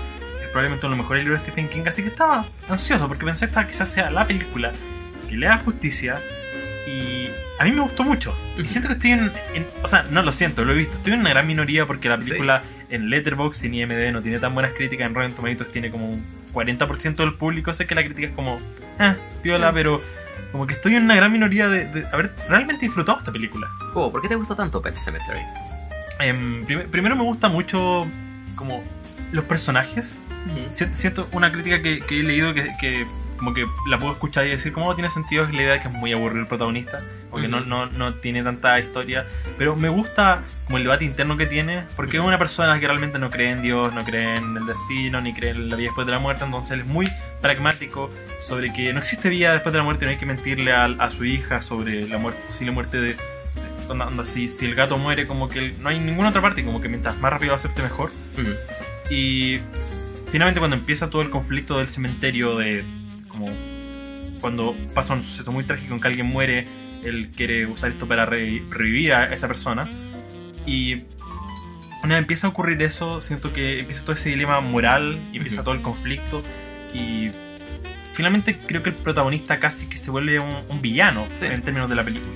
Probablemente 0.52 0.86
uno 0.86 0.94
de 0.94 0.98
los 0.98 1.04
mejores 1.04 1.24
libros 1.24 1.40
de 1.40 1.46
Stephen 1.50 1.68
King, 1.68 1.82
así 1.86 2.02
que 2.02 2.08
estaba 2.08 2.44
ansioso 2.68 3.06
porque 3.08 3.24
pensé 3.24 3.46
que 3.46 3.50
esta 3.50 3.66
quizás 3.66 3.88
sea 3.88 4.10
la 4.10 4.26
película 4.26 4.72
que 5.28 5.36
le 5.36 5.46
haga 5.46 5.58
justicia. 5.58 6.18
Y 6.86 7.28
a 7.60 7.64
mí 7.64 7.72
me 7.72 7.80
gustó 7.82 8.02
mucho. 8.02 8.34
Y 8.56 8.66
siento 8.66 8.88
que 8.88 8.94
estoy 8.94 9.12
en, 9.12 9.30
en- 9.54 9.66
O 9.82 9.88
sea, 9.88 10.06
no 10.10 10.22
lo 10.22 10.32
siento, 10.32 10.64
lo 10.64 10.72
he 10.72 10.76
visto. 10.76 10.96
Estoy 10.96 11.12
en 11.12 11.20
una 11.20 11.30
gran 11.30 11.46
minoría 11.46 11.84
porque 11.86 12.08
la 12.08 12.16
Sí. 12.20 12.28
película 12.28 12.62
en 12.88 13.10
Letterboxd 13.10 13.64
y 13.64 13.66
en 13.66 13.74
IMDb 13.92 14.10
no 14.12 14.22
tiene 14.22 14.38
tan 14.38 14.54
buenas 14.54 14.72
críticas. 14.72 15.06
En 15.06 15.14
Rotten 15.14 15.34
Tomatoes 15.34 15.70
tiene 15.70 15.90
como 15.90 16.08
un 16.10 16.24
40% 16.54 17.16
del 17.16 17.34
público. 17.34 17.74
Sé 17.74 17.84
que 17.84 17.94
la 17.94 18.02
crítica 18.04 18.28
es 18.28 18.34
como. 18.34 18.56
Ah, 18.98 19.16
piola, 19.42 19.70
pero. 19.72 20.00
Como 20.50 20.66
que 20.66 20.72
estoy 20.72 20.96
en 20.96 21.02
una 21.02 21.14
gran 21.14 21.30
minoría 21.30 21.68
de, 21.68 21.84
de 21.84 22.06
haber 22.06 22.32
realmente 22.48 22.86
disfrutado 22.86 23.18
esta 23.18 23.30
película. 23.30 23.66
Oh, 23.94 24.10
¿Por 24.10 24.22
qué 24.22 24.28
te 24.28 24.34
gustó 24.34 24.56
tanto 24.56 24.80
Pet 24.80 24.96
Cemetery? 24.96 25.40
Em, 26.20 26.64
prim- 26.64 26.88
primero 26.90 27.14
me 27.16 27.22
gusta 27.22 27.50
mucho 27.50 28.06
como 28.56 28.82
los 29.32 29.44
personajes. 29.44 30.18
Si- 30.70 30.86
Siento 30.94 31.28
una 31.32 31.52
crítica 31.52 31.82
que, 31.82 32.00
que 32.00 32.20
he 32.20 32.22
leído 32.22 32.54
que, 32.54 32.70
que 32.80 33.06
como 33.36 33.54
que 33.54 33.66
la 33.88 33.98
puedo 34.00 34.12
escuchar 34.12 34.46
y 34.46 34.50
decir 34.50 34.72
como 34.72 34.88
"Oh, 34.88 34.94
tiene 34.96 35.08
sentido 35.10 35.44
es 35.44 35.50
la 35.54 35.62
idea 35.62 35.72
de 35.74 35.80
que 35.80 35.86
es 35.86 35.94
muy 35.94 36.12
aburrido 36.12 36.40
el 36.40 36.48
protagonista 36.48 36.98
porque 37.30 37.46
no, 37.46 37.58
Ujú. 37.58 37.68
no, 37.68 37.86
no 37.86 38.14
tiene 38.14 38.42
tanta 38.42 38.80
historia 38.80 39.24
pero 39.56 39.76
me 39.76 39.88
gusta 39.88 40.42
como 40.64 40.78
el 40.78 40.82
debate 40.82 41.04
interno 41.04 41.36
que 41.36 41.46
tiene 41.46 41.84
porque 41.94 42.16
es 42.16 42.20
Ujú. 42.20 42.26
una 42.28 42.38
persona 42.38 42.80
que 42.80 42.88
realmente 42.88 43.20
no 43.20 43.30
cree 43.30 43.52
en 43.52 43.62
Dios 43.62 43.94
no 43.94 44.02
cree 44.04 44.34
en 44.36 44.56
el 44.56 44.66
destino 44.66 45.20
ni 45.20 45.32
cree 45.34 45.50
en 45.52 45.70
la 45.70 45.76
vida 45.76 45.86
después 45.90 46.04
de 46.04 46.12
la 46.14 46.18
muerte 46.18 46.44
entonces 46.46 46.72
él 46.72 46.80
es 46.80 46.86
muy 46.88 47.08
pragmático 47.40 48.10
sobre 48.40 48.72
que 48.72 48.92
no 48.92 48.98
existe 48.98 49.28
vida 49.28 49.52
después 49.52 49.72
de 49.72 49.78
la 49.78 49.84
muerte 49.84 50.04
no 50.04 50.10
hay 50.10 50.16
que 50.18 50.26
mentirle 50.26 50.72
a, 50.72 50.86
a 50.86 51.08
su 51.08 51.24
hija 51.24 51.62
sobre 51.62 52.08
la 52.08 52.18
muerte, 52.18 52.40
posible 52.48 52.72
muerte 52.72 53.00
de 53.00 53.16
onda- 53.88 54.08
onda, 54.08 54.24
si, 54.24 54.48
si 54.48 54.64
el 54.66 54.74
gato 54.74 54.98
muere 54.98 55.26
como 55.28 55.48
que 55.48 55.60
él- 55.60 55.74
no 55.80 55.90
hay 55.90 56.00
ninguna 56.00 56.30
otra 56.30 56.42
parte 56.42 56.64
como 56.64 56.80
que 56.80 56.88
mientras 56.88 57.16
más 57.18 57.32
rápido 57.32 57.54
acepte 57.54 57.82
mejor 57.84 58.10
Ujú. 58.36 58.50
Y 59.10 59.58
finalmente 60.30 60.58
cuando 60.60 60.76
empieza 60.76 61.08
todo 61.10 61.22
el 61.22 61.30
conflicto 61.30 61.78
del 61.78 61.88
cementerio 61.88 62.56
de 62.58 62.84
como 63.28 63.48
cuando 64.40 64.72
pasa 64.94 65.14
un 65.14 65.22
suceso 65.22 65.50
muy 65.52 65.64
trágico 65.64 65.94
en 65.94 66.00
que 66.00 66.08
alguien 66.08 66.26
muere, 66.26 66.66
él 67.02 67.30
quiere 67.36 67.66
usar 67.66 67.90
esto 67.90 68.06
para 68.06 68.24
re- 68.26 68.62
revivir 68.70 69.12
a 69.12 69.32
esa 69.32 69.48
persona. 69.48 69.88
Y 70.64 70.94
una 72.04 72.14
vez 72.14 72.18
empieza 72.22 72.46
a 72.46 72.50
ocurrir 72.50 72.80
eso, 72.82 73.20
siento 73.20 73.52
que 73.52 73.80
empieza 73.80 74.02
todo 74.02 74.12
ese 74.12 74.28
dilema 74.30 74.60
moral 74.60 75.20
y 75.32 75.38
empieza 75.38 75.64
todo 75.64 75.74
el 75.74 75.80
conflicto. 75.80 76.44
Y 76.94 77.30
finalmente 78.12 78.58
creo 78.64 78.82
que 78.82 78.90
el 78.90 78.96
protagonista 78.96 79.58
casi 79.58 79.88
que 79.88 79.96
se 79.96 80.10
vuelve 80.10 80.38
un, 80.38 80.54
un 80.68 80.80
villano 80.80 81.26
Sí. 81.32 81.46
en 81.46 81.62
términos 81.62 81.88
de 81.88 81.96
la 81.96 82.04
película. 82.04 82.32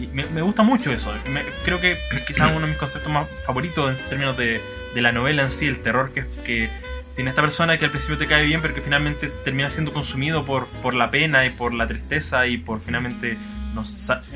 Y 0.00 0.08
me, 0.08 0.26
me 0.26 0.42
gusta 0.42 0.62
mucho 0.62 0.92
eso. 0.92 1.14
Me- 1.32 1.44
creo 1.64 1.80
que 1.80 1.96
quizás 2.26 2.50
uno 2.50 2.60
de 2.60 2.66
mis 2.66 2.76
conceptos 2.76 3.10
más 3.10 3.26
favoritos 3.46 3.96
en 3.98 4.08
términos 4.10 4.36
de, 4.36 4.60
de 4.94 5.00
la 5.02 5.12
novela 5.12 5.42
en 5.42 5.50
sí, 5.50 5.66
el 5.66 5.80
terror 5.80 6.12
que, 6.12 6.24
que 6.44 6.70
tiene 7.16 7.30
esta 7.30 7.42
persona 7.42 7.76
que 7.76 7.84
al 7.84 7.90
principio 7.90 8.16
te 8.18 8.26
cae 8.26 8.44
bien, 8.44 8.60
pero 8.62 8.74
que 8.74 8.80
finalmente 8.80 9.28
termina 9.44 9.68
siendo 9.70 9.92
consumido 9.92 10.44
por, 10.44 10.66
por 10.82 10.94
la 10.94 11.10
pena 11.10 11.44
y 11.46 11.50
por 11.50 11.74
la 11.74 11.86
tristeza 11.86 12.46
y 12.46 12.56
por 12.58 12.80
finalmente 12.80 13.36
no, 13.74 13.82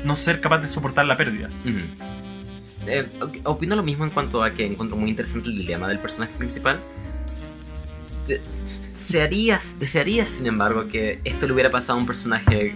no 0.03 0.15
ser 0.15 0.41
capaz 0.41 0.59
de 0.59 0.67
soportar 0.67 1.05
la 1.05 1.17
pérdida. 1.17 1.49
Ujú. 1.65 1.79
Eh, 2.89 3.07
ok, 3.19 3.37
opino 3.43 3.75
lo 3.75 3.83
mismo 3.83 4.05
en 4.05 4.11
cuanto 4.11 4.43
a 4.43 4.53
que 4.53 4.65
encuentro 4.65 4.95
muy 4.97 5.09
interesante 5.09 5.49
el 5.49 5.57
dilema 5.57 5.87
del 5.87 5.99
personaje 5.99 6.31
principal. 6.37 6.79
De- 8.27 8.41
Desearías, 8.91 9.77
desearías, 9.79 10.29
sin 10.29 10.47
embargo, 10.47 10.87
que 10.87 11.19
esto 11.23 11.45
le 11.47 11.53
hubiera 11.53 11.69
pasado 11.69 11.97
a 11.97 12.01
un 12.01 12.07
personaje 12.07 12.73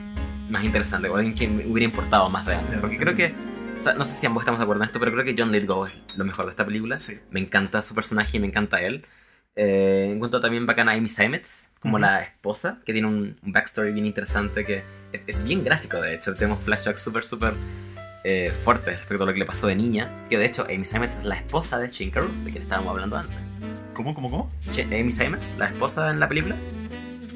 más 0.49 0.63
interesante 0.63 1.09
o 1.09 1.15
alguien 1.15 1.33
que 1.33 1.47
me 1.47 1.65
hubiera 1.65 1.85
importado 1.85 2.29
más 2.29 2.45
de. 2.45 2.55
Porque 2.79 2.97
creo 2.97 3.15
que, 3.15 3.33
o 3.81 3.83
sea, 3.83 3.93
no 3.95 4.03
sé 4.03 4.13
si 4.13 4.27
ambos 4.27 4.41
estamos 4.43 4.59
de 4.59 4.63
acuerdo 4.63 4.83
en 4.83 4.87
esto, 4.87 4.99
pero 4.99 5.11
creo 5.11 5.25
que 5.25 5.35
John 5.35 5.51
Lithgow 5.51 5.87
es 5.87 5.93
lo 6.15 6.23
mejor 6.23 6.45
de 6.45 6.51
esta 6.51 6.63
película. 6.65 6.95
Sí. 6.97 7.19
Me 7.31 7.39
encanta 7.39 7.81
su 7.81 7.95
personaje 7.95 8.37
y 8.37 8.39
me 8.39 8.45
encanta 8.45 8.79
él. 8.81 9.03
Eh, 9.55 10.11
encuentro 10.13 10.39
también 10.39 10.65
bacana 10.67 10.91
a 10.91 10.95
Amy 10.95 11.07
Seimetz 11.07 11.73
como 11.79 11.95
Ujú. 11.95 12.01
la 12.03 12.21
esposa, 12.21 12.77
que 12.85 12.93
tiene 12.93 13.07
un, 13.07 13.35
un 13.43 13.51
backstory 13.51 13.91
bien 13.91 14.05
interesante, 14.05 14.63
que 14.65 14.83
es, 15.11 15.21
es 15.25 15.43
bien 15.43 15.63
gráfico, 15.63 15.99
de 15.99 16.13
hecho. 16.13 16.33
Tenemos 16.35 16.59
flashbacks 16.63 17.01
súper, 17.01 17.23
súper 17.23 17.53
eh, 18.23 18.53
fuertes 18.63 18.99
respecto 18.99 19.23
a 19.23 19.25
lo 19.27 19.33
que 19.33 19.39
le 19.39 19.45
pasó 19.45 19.65
de 19.65 19.75
niña. 19.75 20.25
Que 20.29 20.37
de 20.37 20.45
hecho, 20.45 20.63
Amy 20.65 20.85
Seimetz 20.85 21.17
es 21.17 21.23
la 21.25 21.35
esposa 21.35 21.79
de 21.79 21.89
Shane 21.89 22.11
Carruth, 22.11 22.35
de 22.35 22.51
quien 22.51 22.61
estábamos 22.61 22.91
hablando 22.91 23.17
antes. 23.17 23.35
¿Cómo, 23.93 24.13
cómo, 24.13 24.29
cómo? 24.29 24.51
Ch- 24.69 24.85
Amy 24.85 25.11
Seimetz, 25.11 25.57
la 25.57 25.65
esposa 25.65 26.11
en 26.11 26.19
la 26.19 26.27
película, 26.29 26.55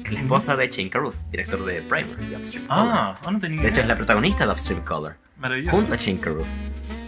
es 0.04 0.12
la 0.12 0.20
esposa 0.20 0.54
de 0.56 0.68
Shane 0.68 0.90
Carruth, 0.90 1.16
director 1.32 1.64
de 1.66 1.82
Primer 1.82 2.16
y 2.30 2.36
Upstream 2.36 2.66
Color. 2.68 2.86
Ah, 2.88 3.14
ah, 3.24 3.30
no 3.32 3.40
tenía 3.40 3.60
De 3.62 3.68
hecho, 3.68 3.80
es 3.80 3.86
la 3.88 3.96
protagonista 3.96 4.46
de 4.46 4.52
Upstream 4.52 4.84
Color 4.84 5.16
Maravilloso. 5.38 5.76
junto 5.76 5.92
a. 5.94 5.96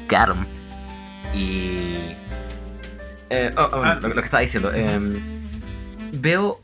Got 0.08 0.36
him. 0.36 0.46
Y. 1.34 2.14
eh, 3.30 3.50
oh, 3.56 3.68
oh, 3.72 3.82
Ah. 3.84 3.98
lo, 4.00 4.08
lo 4.08 4.14
que 4.14 4.20
estaba 4.20 4.40
diciendo. 4.40 4.72
em, 4.72 5.20
veo. 6.12 6.60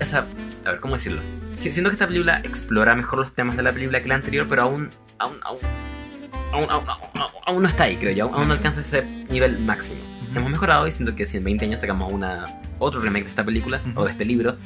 Esa. 0.00 0.26
A 0.64 0.70
ver, 0.72 0.80
¿cómo 0.80 0.94
decirlo? 0.94 1.20
Si- 1.56 1.72
Siento 1.72 1.90
que 1.90 1.94
esta 1.94 2.06
película 2.06 2.40
explora 2.42 2.94
mejor 2.94 3.18
los 3.20 3.32
temas 3.32 3.56
de 3.56 3.62
la 3.62 3.72
película 3.72 4.02
que 4.02 4.08
la 4.08 4.14
anterior, 4.16 4.46
pero 4.48 4.62
aún. 4.62 4.90
Aún, 5.18 5.36
aún, 5.42 5.58
aún, 6.52 6.70
aún, 6.70 6.88
aún- 7.14 7.30
aún 7.46 7.62
no 7.62 7.68
está 7.68 7.84
ahí, 7.84 7.96
creo 7.96 8.12
yo. 8.12 8.34
Aún, 8.34 8.48
no 8.48 8.54
alcanza 8.54 8.80
ese 8.80 9.04
nivel 9.30 9.58
máximo. 9.60 10.00
Ujú. 10.30 10.38
Hemos 10.38 10.50
mejorado 10.50 10.86
y 10.88 10.90
siento 10.90 11.14
que 11.14 11.24
si 11.26 11.36
en 11.38 11.44
20 11.44 11.64
años 11.66 11.80
sacamos 11.80 12.12
una, 12.12 12.44
otro 12.78 13.00
remake 13.00 13.24
de 13.24 13.30
esta 13.30 13.44
película 13.44 13.80
Ujú. 13.90 14.00
o 14.00 14.04
de 14.04 14.10
este 14.10 14.24
libro, 14.24 14.56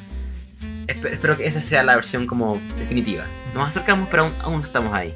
espe- 0.86 1.12
espero 1.12 1.36
que 1.36 1.46
esa 1.46 1.60
sea 1.60 1.82
la 1.82 1.94
versión 1.96 2.26
como 2.26 2.58
definitiva. 2.78 3.24
Nos 3.54 3.66
acercamos, 3.68 4.08
pero 4.10 4.32
aún 4.42 4.60
no 4.62 4.66
estamos 4.66 4.94
ahí. 4.94 5.14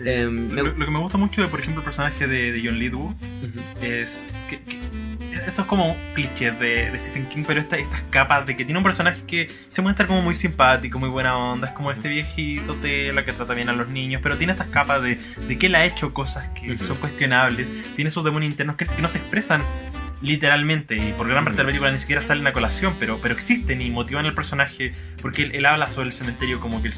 Me- 0.00 0.26
Lo, 0.26 0.62
lo 0.64 0.84
que 0.86 0.90
me 0.90 0.98
gusta 0.98 1.18
mucho 1.18 1.42
de, 1.42 1.48
por 1.48 1.60
ejemplo, 1.60 1.80
el 1.80 1.84
personaje 1.84 2.26
de, 2.26 2.52
de 2.52 2.60
John 2.64 2.80
Ujú. 2.82 3.60
es 3.82 4.26
que, 4.48 4.60
que- 4.62 4.80
esto 5.46 5.62
es 5.62 5.66
como 5.68 5.92
un 5.92 5.96
cliché 6.14 6.50
de, 6.52 6.90
de 6.90 6.98
Stephen 6.98 7.26
King, 7.28 7.42
pero 7.46 7.60
esta- 7.60 7.76
estas 7.76 8.00
capas 8.10 8.46
de 8.46 8.56
que 8.56 8.64
tiene 8.64 8.78
un 8.78 8.84
personaje 8.84 9.22
que 9.26 9.48
se 9.68 9.82
muestra 9.82 10.06
como 10.06 10.22
muy 10.22 10.34
simpático, 10.34 10.98
muy 10.98 11.08
buena 11.08 11.36
onda, 11.36 11.68
es 11.68 11.72
como 11.74 11.92
este 11.92 12.08
viejito 12.08 12.74
tela 12.76 13.24
que 13.24 13.32
trata 13.32 13.54
bien 13.54 13.68
a 13.68 13.72
los 13.72 13.88
niños, 13.88 14.20
pero 14.22 14.36
tiene 14.38 14.52
estas 14.54 14.68
capas 14.68 15.02
de, 15.02 15.16
de 15.46 15.58
que 15.58 15.66
él 15.66 15.74
ha 15.74 15.84
hecho 15.84 16.12
cosas 16.14 16.48
que 16.48 16.76
son 16.78 16.96
cuestionables, 16.96 17.70
tiene 17.94 18.10
sus 18.10 18.24
demonios 18.24 18.52
internos 18.52 18.76
que, 18.76 18.86
que 18.86 19.02
no 19.02 19.08
se 19.08 19.18
expresan 19.18 19.62
literalmente 20.22 20.96
y 20.96 21.12
por 21.12 21.28
gran 21.28 21.44
parte 21.44 21.58
de 21.58 21.62
la 21.64 21.66
película 21.68 21.90
ni 21.92 21.98
siquiera 21.98 22.20
salen 22.22 22.46
a 22.46 22.52
colación, 22.52 22.94
pero, 22.98 23.20
pero 23.20 23.34
existen 23.34 23.80
y 23.80 23.90
motivan 23.90 24.26
al 24.26 24.34
personaje 24.34 24.92
porque 25.22 25.44
él, 25.44 25.50
él 25.54 25.66
habla 25.66 25.90
sobre 25.90 26.08
el 26.08 26.12
cementerio 26.12 26.60
como 26.60 26.82
que 26.82 26.88
él 26.88 26.94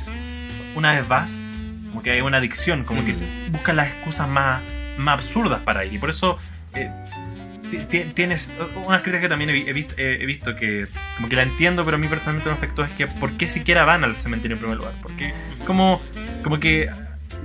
una 0.75 0.93
vez 0.95 1.07
vas, 1.07 1.41
como 1.93 2.03
que 2.03 2.11
hay 2.11 2.21
una 2.23 2.39
adicción, 2.39 2.85
como 2.85 3.05
que 3.05 3.13
Ujú. 3.13 3.21
busca 3.51 3.73
las 3.75 3.89
excusas 3.89 4.27
más, 4.29 4.63
más 4.97 5.13
absurdas 5.15 5.61
para 5.61 5.85
ir. 5.85 5.93
Y 5.93 5.99
por 5.99 6.09
eso 6.11 6.39
eh, 6.75 6.91
ti- 7.71 7.77
ti- 7.89 8.05
tienes 8.15 8.53
una 8.87 9.03
crítica 9.03 9.21
que 9.21 9.29
también 9.29 9.51
he, 9.51 9.53
vi- 9.53 9.69
he 9.69 9.73
visto, 9.75 9.95
he, 9.99 10.23
he 10.23 10.27
visto 10.27 10.57
que 10.57 10.87
como 11.17 11.29
que 11.29 11.37
la 11.37 11.43
entiendo 11.43 11.85
pero 11.85 11.97
a 11.99 12.01
mí 12.01 12.09
personalmente 12.09 12.49
me 12.49 12.57
afectó 12.57 12.83
es 12.83 12.91
que 12.93 13.07
por 13.07 13.33
qué 13.37 13.47
siquiera 13.47 13.85
van 13.85 14.05
al 14.05 14.17
cementerio 14.17 14.55
en 14.57 14.61
primer 14.61 14.79
lugar 14.79 14.95
porque 15.03 15.35
como 15.67 16.01
como 16.43 16.59
que 16.59 16.89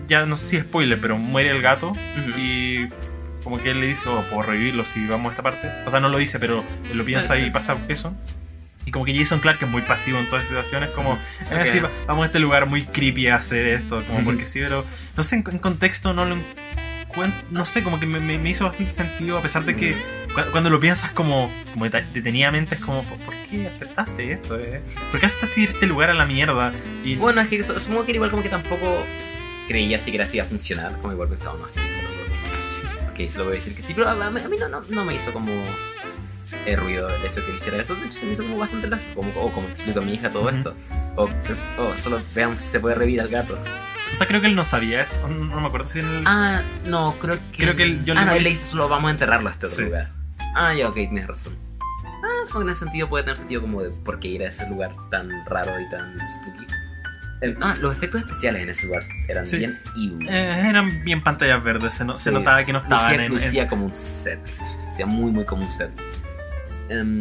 ya 0.08 0.26
no 0.26 0.36
sé 0.38 0.48
si 0.48 0.56
es 0.58 0.64
spoiler 0.64 1.00
pero 1.02 1.18
muere 1.18 1.50
el 1.50 1.62
gato 1.62 1.92
y 2.38 2.88
como 3.44 3.60
que 3.62 3.72
él 3.72 3.80
le 3.82 3.88
dice 3.88 4.08
oh 4.10 4.22
puedo 4.30 4.44
revivirlo 4.44 4.86
si 4.86 5.06
vamos 5.08 5.28
a 5.28 5.32
esta 5.32 5.44
parte 5.44 5.70
o 5.86 5.90
sea 5.92 6.00
no 6.00 6.08
lo 6.10 6.18
dice 6.18 6.40
pero 6.40 6.64
lo 6.94 7.04
piensa 7.06 7.38
y 7.38 7.50
pasa 7.52 7.76
eso 7.90 8.14
y 8.88 8.92
como 8.92 9.04
que 9.04 9.14
Jason 9.14 9.40
Clark 9.42 9.60
es 9.62 9.68
muy 9.70 9.82
pasivo 9.82 10.18
en 10.18 10.26
todas 10.28 10.44
las 10.44 10.48
situaciones 10.50 10.90
como 10.92 11.12
Ujú. 11.14 11.56
"Eh, 11.56 11.66
sí, 11.66 11.80
Ok. 11.80 11.86
va- 11.86 11.92
vamos 12.08 12.24
a 12.24 12.26
este 12.28 12.40
lugar 12.40 12.66
muy 12.68 12.86
creepy 12.86 13.28
a 13.28 13.36
hacer 13.36 13.68
esto 13.68 14.02
como 14.06 14.24
porque 14.24 14.48
sí 14.48 14.60
pero 14.62 14.86
no 15.18 15.24
sé 15.24 15.36
en, 15.36 15.44
en 15.52 15.60
contexto 15.60 16.14
no 16.14 16.24
lo 16.26 16.38
no 17.50 17.66
sé 17.66 17.84
como 17.84 18.00
que 18.00 18.06
me, 18.06 18.50
hizo 18.50 18.66
bastante 18.66 18.92
sentido 18.92 19.38
a 19.40 19.42
pesar 19.42 19.66
de 19.66 19.76
que 19.76 19.94
cu- 20.36 20.52
cuando 20.52 20.70
lo 20.70 20.80
piensas 20.80 21.10
como, 21.12 21.52
como 21.74 21.90
detenidamente 21.90 22.76
es 22.76 22.82
como 22.82 23.04
¿por 23.04 23.34
qué 23.50 23.68
aceptaste 23.68 24.32
esto? 24.34 24.58
eh? 24.60 24.82
¿por 25.12 25.20
qué 25.20 25.26
aceptaste 25.26 25.62
ir 25.62 25.70
a 25.70 25.72
este 25.74 25.88
lugar 25.88 26.10
a 26.12 26.14
la 26.14 26.26
mierda? 26.26 26.72
y 27.04 27.16
Bueno, 27.16 27.42
es 27.42 27.48
que 27.48 27.64
su- 27.64 27.80
supongo 27.80 28.06
que 28.06 28.12
igual 28.14 28.30
como 28.30 28.44
que 28.44 28.50
tampoco 28.50 29.04
creía 29.68 29.98
si 29.98 30.12
iba 30.12 30.24
a 30.24 30.46
funcionar, 30.48 30.92
como 31.02 31.12
igual 31.14 31.28
pensaba, 31.28 31.58
no, 31.58 31.66
que- 31.66 33.24
ok, 33.26 33.30
se 33.32 33.38
lo 33.40 33.46
voy 33.46 33.54
a 33.54 33.56
decir 33.56 33.74
que 33.76 33.82
sí, 33.82 33.94
pero 33.96 34.08
a, 34.08 34.30
mí, 34.30 34.40
a 34.40 34.48
mí 34.48 34.56
no, 34.60 34.70
no, 34.70 34.82
no 34.88 35.04
me 35.04 35.16
hizo 35.16 35.34
como 35.34 35.52
eh, 36.68 36.76
ruido 36.76 37.10
el 37.10 37.26
hecho 37.26 37.40
de 37.42 37.46
que 37.48 37.56
hiciera 37.56 37.78
eso, 37.78 37.96
de 37.96 38.06
hecho 38.06 38.20
se 38.20 38.26
me 38.26 38.34
hizo 38.34 38.44
como 38.44 38.58
bastante 38.58 38.88
lógico, 38.88 39.14
como, 39.16 39.32
o 39.42 39.52
como 39.52 39.68
explico 39.68 40.00
a 40.00 40.04
mi 40.04 40.14
hija 40.14 40.30
todo 40.30 40.44
Ujú. 40.44 40.56
esto. 40.58 40.76
O, 41.16 41.30
o 41.80 41.98
solo 41.98 42.22
veamos 42.36 42.62
si 42.62 42.70
se 42.70 42.80
puede 42.80 42.96
revivir 42.96 43.22
al 43.22 43.30
gato. 43.30 43.58
O 44.12 44.16
sea, 44.16 44.28
creo 44.28 44.40
que 44.40 44.48
él 44.48 44.56
no 44.56 44.64
sabía 44.64 45.02
eso. 45.02 45.16
No, 45.28 45.36
no 45.46 45.60
me 45.62 45.68
acuerdo 45.68 45.88
si 45.90 46.00
en 46.00 46.08
el. 46.08 46.24
Ah, 46.26 46.62
no, 46.86 47.16
creo 47.20 47.38
que. 47.52 47.58
Creo 47.64 47.76
que 47.76 47.84
el 47.84 48.04
John 48.08 48.18
ah, 48.18 48.26
no, 48.26 48.32
él 48.34 48.44
le 48.44 48.50
dice 48.50 48.70
solo 48.70 48.88
vamos 48.88 49.10
a 49.10 49.12
enterrarlo 49.12 49.50
a 49.50 49.52
este 49.52 49.68
Sí. 49.68 49.84
lugar. 49.84 50.12
Ah, 50.56 50.74
ya, 50.74 50.88
ok, 50.88 50.96
tienes 50.96 51.28
razón. 51.28 51.56
Ah, 52.04 52.46
supongo 52.48 52.60
que 52.60 52.64
en 52.66 52.70
ese 52.72 52.80
sentido 52.80 53.10
puede 53.10 53.24
tener 53.26 53.38
sentido 53.38 53.62
como 53.62 53.82
de 53.82 53.90
por 53.90 54.20
qué 54.20 54.28
ir 54.30 54.44
a 54.44 54.48
ese 54.48 54.68
lugar 54.70 54.92
tan 55.12 55.30
raro 55.46 55.80
y 55.80 55.90
tan 55.90 56.16
spooky. 56.30 56.68
El- 57.42 57.58
ah, 57.62 57.76
los 57.82 57.94
efectos 57.96 58.22
especiales 58.22 58.64
en 58.64 58.70
ese 58.70 58.88
lugar 58.88 59.04
eran 59.28 59.46
Sí. 59.46 59.58
bien. 59.58 59.78
Eh, 60.28 60.64
eran 60.70 61.04
bien 61.04 61.22
pantallas 61.24 61.64
verdes. 61.64 61.94
Se, 61.94 62.04
no- 62.06 62.14
se 62.14 62.30
Sí. 62.30 62.32
notaba 62.32 62.64
que 62.66 62.74
no 62.74 62.80
estaban 62.80 63.04
lucía, 63.06 63.16
en. 63.16 63.22
en- 63.22 63.32
lucía 63.34 63.68
como 63.68 63.86
un 63.86 63.94
set. 63.94 64.40
Lucía 64.86 65.06
muy, 65.06 65.32
muy 65.32 65.44
como 65.46 65.64
un 65.64 65.70
set. 65.70 65.90
Em, 66.90 67.20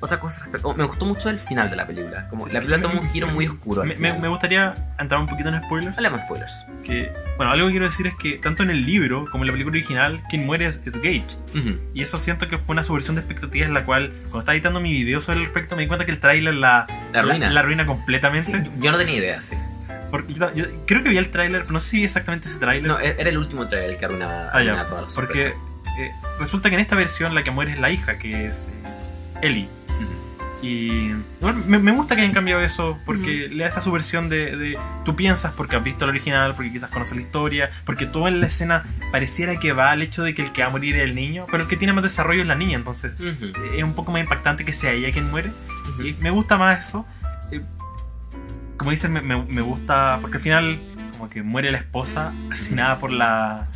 otra 0.00 0.20
cosa 0.20 0.42
respecto. 0.42 0.68
oh, 0.68 0.74
me 0.74 0.84
gustó 0.84 1.04
mucho 1.04 1.28
el 1.30 1.38
final 1.40 1.68
de 1.70 1.76
la 1.76 1.86
película. 1.86 2.28
Como 2.28 2.46
Sí, 2.46 2.52
la 2.52 2.60
película 2.60 2.80
toma 2.80 3.00
un 3.00 3.08
giro 3.10 3.26
muy 3.28 3.46
oscuro. 3.46 3.82
me, 3.82 3.88
me- 3.90 3.94
final. 3.96 4.20
me 4.20 4.28
gustaría 4.28 4.74
entrar 4.98 5.20
un 5.20 5.26
poquito 5.26 5.48
en 5.48 5.62
spoilers. 5.64 5.96
Hablemos 5.98 6.18
de 6.20 6.24
spoilers. 6.26 6.66
Que, 6.84 7.12
bueno, 7.36 7.52
algo 7.52 7.66
que 7.66 7.72
quiero 7.72 7.86
decir 7.86 8.06
es 8.06 8.14
que 8.14 8.38
tanto 8.38 8.62
en 8.62 8.70
el 8.70 8.86
libro 8.86 9.24
como 9.30 9.44
en 9.44 9.48
la 9.48 9.52
película 9.52 9.72
original, 9.74 10.20
quien 10.28 10.46
muere 10.46 10.66
es, 10.66 10.82
es 10.86 10.94
Gage. 10.96 11.24
Y 11.94 12.02
eso 12.02 12.18
siento 12.18 12.48
que 12.48 12.58
fue 12.58 12.72
una 12.74 12.82
subversión 12.82 13.16
de 13.16 13.20
expectativas 13.22 13.66
en 13.68 13.74
la 13.74 13.84
cual, 13.84 14.10
cuando 14.22 14.38
estaba 14.40 14.54
editando 14.54 14.80
mi 14.80 14.92
video 14.92 15.20
sobre 15.20 15.40
el 15.40 15.44
respecto, 15.46 15.74
me 15.76 15.82
di 15.82 15.88
cuenta 15.88 16.06
que 16.06 16.12
el 16.12 16.20
tráiler 16.20 16.54
la, 16.54 16.86
La 17.12 17.18
arruina. 17.20 17.50
la 17.50 17.60
arruina 17.60 17.86
completamente. 17.86 18.52
Sí, 18.52 18.70
yo 18.80 18.92
no 18.92 18.98
tenía 18.98 19.16
idea, 19.16 19.40
sí. 19.40 19.56
Porque 20.10 20.32
yo, 20.32 20.54
yo 20.54 20.64
creo 20.86 21.02
que 21.02 21.10
vi 21.10 21.18
el 21.18 21.28
tráiler, 21.30 21.62
pero 21.62 21.72
no 21.72 21.80
sé 21.80 21.88
si 21.90 21.96
vi 21.98 22.04
exactamente 22.04 22.48
ese 22.48 22.58
tráiler. 22.58 22.86
No, 22.88 22.98
e- 22.98 23.16
era 23.18 23.28
el 23.28 23.36
último 23.36 23.66
trailer 23.68 23.90
el 23.90 23.98
que 23.98 24.04
arruinaba, 24.06 24.50
Ah, 24.54 24.62
ya. 24.62 24.84
todas 24.86 25.02
las 25.02 25.14
Porque 25.14 25.48
eh, 25.48 26.10
resulta 26.38 26.70
que 26.70 26.76
en 26.76 26.80
esta 26.80 26.96
versión 26.96 27.34
la 27.34 27.42
que 27.42 27.50
muere 27.50 27.72
es 27.72 27.78
la 27.78 27.90
hija, 27.90 28.18
que 28.18 28.46
es 28.46 28.68
eh, 28.68 28.88
Ellie. 29.42 29.68
Y 30.60 31.12
bueno, 31.40 31.62
me, 31.68 31.78
me 31.78 31.92
gusta 31.92 32.16
que 32.16 32.22
hayan 32.22 32.34
cambiado 32.34 32.60
eso 32.62 32.98
porque 33.06 33.48
le 33.48 33.62
da 33.62 33.68
esta 33.68 33.80
subversión 33.80 34.28
de, 34.28 34.56
de- 34.56 34.78
Tú 35.04 35.14
piensas 35.14 35.52
porque 35.52 35.76
has 35.76 35.84
visto 35.84 36.04
el 36.04 36.10
original, 36.10 36.54
porque 36.56 36.72
quizás 36.72 36.90
conoces 36.90 37.14
la 37.14 37.22
historia, 37.22 37.70
porque 37.84 38.06
todo 38.06 38.26
en 38.26 38.40
la 38.40 38.48
escena 38.48 38.82
pareciera 39.12 39.60
que 39.60 39.72
va 39.72 39.92
al 39.92 40.02
hecho 40.02 40.24
de 40.24 40.34
que 40.34 40.42
el 40.42 40.50
que 40.50 40.62
va 40.62 40.68
a 40.68 40.70
morir 40.72 40.96
es 40.96 41.02
el 41.04 41.14
niño, 41.14 41.46
pero 41.48 41.62
el 41.62 41.68
que 41.68 41.76
tiene 41.76 41.92
más 41.92 42.02
desarrollo 42.02 42.42
es 42.42 42.48
la 42.48 42.56
niña, 42.56 42.76
entonces 42.76 43.14
eh, 43.20 43.52
es 43.76 43.84
un 43.84 43.94
poco 43.94 44.10
más 44.10 44.20
impactante 44.20 44.64
que 44.64 44.72
sea 44.72 44.90
ella 44.92 45.12
quien 45.12 45.30
muere. 45.30 45.52
Y 46.04 46.14
me 46.20 46.30
gusta 46.30 46.58
más 46.58 46.88
eso. 46.88 47.06
Eh, 47.52 47.60
como 48.76 48.90
dicen, 48.90 49.12
me, 49.12 49.20
me- 49.22 49.44
me 49.44 49.62
gusta. 49.62 50.18
Porque 50.20 50.38
al 50.38 50.42
final, 50.42 50.80
como 51.12 51.30
que 51.30 51.42
muere 51.44 51.70
la 51.70 51.78
esposa 51.78 52.32
asesinada 52.50 52.98
por 52.98 53.12
la. 53.12 53.68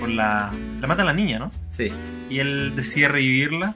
por 0.00 0.08
la. 0.08 0.52
La 0.80 0.86
mata 0.88 1.04
la 1.04 1.12
niña, 1.12 1.38
¿no? 1.38 1.52
Sí. 1.70 1.92
Y 2.30 2.40
él 2.40 2.72
decide 2.74 3.06
revivirla. 3.08 3.74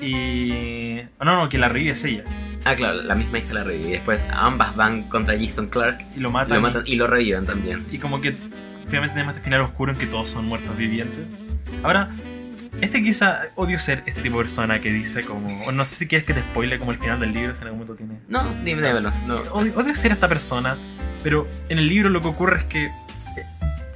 Y. 0.00 1.00
oh, 1.18 1.24
no, 1.24 1.36
no, 1.36 1.48
que 1.48 1.58
la 1.58 1.68
revive 1.68 1.92
es 1.92 2.04
ella. 2.04 2.24
Ah, 2.64 2.74
claro, 2.74 3.02
la 3.02 3.14
misma 3.14 3.38
hija 3.38 3.54
la 3.54 3.62
revive. 3.62 3.88
Y 3.88 3.92
después 3.92 4.26
ambas 4.30 4.76
van 4.76 5.04
contra 5.04 5.38
Jason 5.38 5.68
Clark 5.68 5.98
Y 6.16 6.20
lo 6.20 6.30
matan. 6.30 6.56
lo 6.56 6.60
matan 6.60 6.82
y 6.86 6.96
lo 6.96 7.06
reviven 7.06 7.46
también. 7.46 7.84
Y, 7.90 7.98
como 7.98 8.20
que. 8.20 8.36
Obviamente 8.88 9.14
tenemos 9.14 9.34
este 9.34 9.44
final 9.44 9.60
oscuro 9.60 9.92
en 9.92 9.98
que 9.98 10.06
todos 10.06 10.28
son 10.28 10.46
muertos 10.46 10.76
vivientes. 10.76 11.20
Ahora. 11.82 12.10
Este 12.80 13.02
quizá 13.02 13.40
odio 13.56 13.76
ser 13.76 14.04
este 14.06 14.22
tipo 14.22 14.36
de 14.36 14.44
persona 14.44 14.80
que 14.80 14.92
dice 14.92 15.24
como. 15.24 15.64
O 15.64 15.72
no 15.72 15.84
sé 15.84 15.96
si 15.96 16.06
quieres 16.06 16.24
que 16.24 16.32
te 16.32 16.40
spoile 16.40 16.78
como 16.78 16.92
el 16.92 16.98
final 16.98 17.18
del 17.18 17.32
libro, 17.32 17.52
si 17.52 17.62
en 17.62 17.68
algún 17.68 17.80
momento 17.80 17.96
tiene. 17.96 18.20
No, 18.28 18.44
dime, 18.64 18.86
dímelo. 18.86 19.10
No. 19.26 19.38
Odio, 19.52 19.72
odio 19.74 19.94
ser 19.96 20.12
esta 20.12 20.28
persona, 20.28 20.76
pero 21.24 21.48
en 21.68 21.78
el 21.78 21.88
libro 21.88 22.08
lo 22.08 22.20
que 22.20 22.28
ocurre 22.28 22.58
es 22.58 22.64
que 22.64 22.84
eh, 22.84 22.90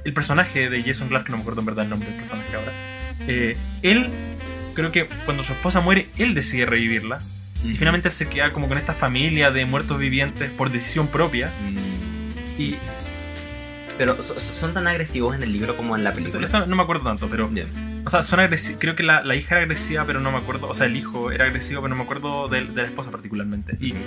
el 0.03 0.13
personaje 0.13 0.69
de 0.69 0.83
Jason 0.83 1.07
Clark, 1.07 1.23
que 1.23 1.31
no 1.31 1.37
me 1.37 1.43
acuerdo 1.43 1.61
en 1.61 1.65
verdad 1.65 1.85
el 1.85 1.91
nombre 1.91 2.09
del 2.09 2.17
personaje 2.17 2.53
ahora, 2.55 2.73
eh, 3.27 3.57
él, 3.83 4.09
creo 4.73 4.91
que 4.91 5.07
cuando 5.25 5.43
su 5.43 5.53
esposa 5.53 5.79
muere, 5.81 6.07
él 6.17 6.33
decide 6.33 6.65
revivirla. 6.65 7.19
Y 7.63 7.73
finalmente 7.77 8.09
él 8.09 8.13
se 8.13 8.27
queda 8.27 8.51
como 8.51 8.67
con 8.67 8.77
esta 8.77 8.93
familia 8.93 9.49
de 9.51 9.65
muertos 9.65 9.97
vivientes 9.97 10.51
por 10.51 10.69
decisión 10.71 11.07
propia. 11.07 11.49
Mm. 11.61 12.61
Y 12.61 12.75
Pero 13.97 14.21
so- 14.21 14.37
so- 14.39 14.53
son 14.53 14.73
tan 14.73 14.85
agresivos 14.87 15.35
en 15.35 15.43
el 15.43 15.53
libro 15.53 15.77
como 15.77 15.95
en 15.95 16.03
la 16.03 16.11
película. 16.13 16.43
eso 16.45 16.65
no 16.65 16.75
me 16.75 16.83
acuerdo 16.83 17.03
tanto, 17.05 17.29
pero... 17.29 17.47
Bien. 17.47 18.01
O 18.05 18.09
sea, 18.09 18.21
son 18.23 18.39
agresivos. 18.41 18.81
Creo 18.81 18.95
que 18.97 19.03
la, 19.03 19.23
la 19.23 19.35
hija 19.35 19.55
era 19.55 19.63
agresiva, 19.63 20.03
pero 20.05 20.19
no 20.19 20.29
me 20.31 20.39
acuerdo. 20.39 20.67
O 20.67 20.73
sea, 20.73 20.87
el 20.87 20.97
hijo 20.97 21.31
era 21.31 21.45
agresivo, 21.45 21.81
pero 21.81 21.89
no 21.91 21.95
me 21.95 22.03
acuerdo 22.03 22.49
de, 22.49 22.65
de 22.65 22.81
la 22.81 22.87
esposa 22.87 23.11
particularmente. 23.11 23.77
Y... 23.79 23.93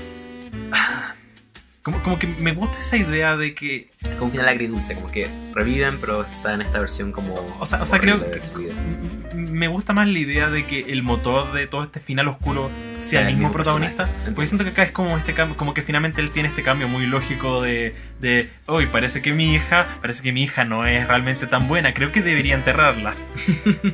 Como, 1.82 2.00
como 2.02 2.18
que 2.18 2.26
me 2.26 2.52
gusta 2.52 2.80
esa 2.80 2.96
idea 2.96 3.36
de 3.36 3.54
que 3.54 3.92
Es 4.02 4.08
como 4.10 4.24
un 4.24 4.30
final 4.32 4.48
agridulce, 4.48 4.96
como 4.96 5.08
que 5.08 5.30
reviven, 5.54 5.98
pero 6.00 6.24
está 6.26 6.52
en 6.54 6.62
esta 6.62 6.80
versión 6.80 7.12
como. 7.12 7.32
O 7.60 7.64
sea, 7.64 7.80
o 7.80 7.86
sea 7.86 8.00
creo 8.00 8.28
que 8.28 8.40
me 9.36 9.68
gusta 9.68 9.92
más 9.92 10.08
la 10.08 10.18
idea 10.18 10.50
de 10.50 10.64
que 10.64 10.92
el 10.92 11.02
motor 11.02 11.52
de 11.52 11.66
todo 11.66 11.82
este 11.82 12.00
final 12.00 12.28
oscuro 12.28 12.70
sea 12.98 13.28
el 13.28 13.34
mismo 13.34 13.52
protagonista. 13.52 14.08
Porque 14.24 14.46
siento 14.46 14.64
que 14.64 14.70
acá 14.70 14.82
es 14.82 14.90
como 14.90 15.16
este 15.16 15.34
cambio, 15.34 15.56
como 15.56 15.74
que 15.74 15.82
finalmente 15.82 16.20
él 16.20 16.30
tiene 16.30 16.48
este 16.48 16.62
cambio 16.62 16.88
muy 16.88 17.06
lógico 17.06 17.62
de, 17.62 17.94
de 18.20 18.48
hoy 18.66 18.86
parece 18.86 19.22
que 19.22 19.32
mi 19.32 19.54
hija, 19.54 19.86
parece 20.00 20.22
que 20.22 20.32
mi 20.32 20.42
hija 20.42 20.64
no 20.64 20.86
es 20.86 21.06
realmente 21.06 21.46
tan 21.46 21.68
buena, 21.68 21.94
creo 21.94 22.12
que 22.12 22.22
debería 22.22 22.54
enterrarla. 22.54 23.14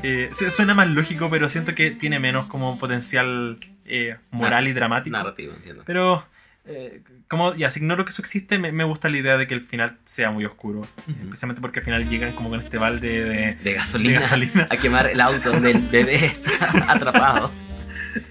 Eh, 0.05 0.31
suena 0.33 0.75
más 0.75 0.89
lógico, 0.89 1.29
pero 1.31 1.49
siento 1.49 1.75
que 1.75 1.91
tiene 1.91 2.19
menos 2.19 2.47
como 2.47 2.79
potencial 2.79 3.59
eh, 3.85 4.17
moral 4.31 4.67
y 4.67 4.73
dramático. 4.73 5.17
Narrativo, 5.17 5.53
entiendo. 5.55 5.83
Pero 5.87 6.25
eh, 6.65 7.03
como 7.33 7.55
ya, 7.57 7.69
si 7.71 7.81
ignoro 7.81 8.05
que 8.05 8.11
eso 8.11 8.23
existe, 8.23 8.59
me, 8.61 8.71
me 8.71 8.85
gusta 8.85 9.09
la 9.09 9.17
idea 9.17 9.37
de 9.37 9.47
que 9.49 9.55
el 9.55 9.63
final 9.63 9.99
sea 10.05 10.31
muy 10.31 10.45
oscuro. 10.45 10.83
Especialmente 11.25 11.61
porque 11.61 11.81
al 11.81 11.85
final 11.85 12.09
llegan 12.09 12.33
como 12.33 12.49
con 12.51 12.61
este 12.61 12.79
balde 12.79 13.25
de, 13.25 13.55
De 13.57 13.73
gasolina, 13.73 14.15
de 14.15 14.19
gasolina. 14.21 14.67
a 14.71 14.77
quemar 14.77 15.09
el 15.09 15.21
auto 15.21 15.51
donde 15.51 15.73
el 15.73 15.81
bebé 15.81 16.15
está 16.27 16.53
atrapado. 16.93 17.51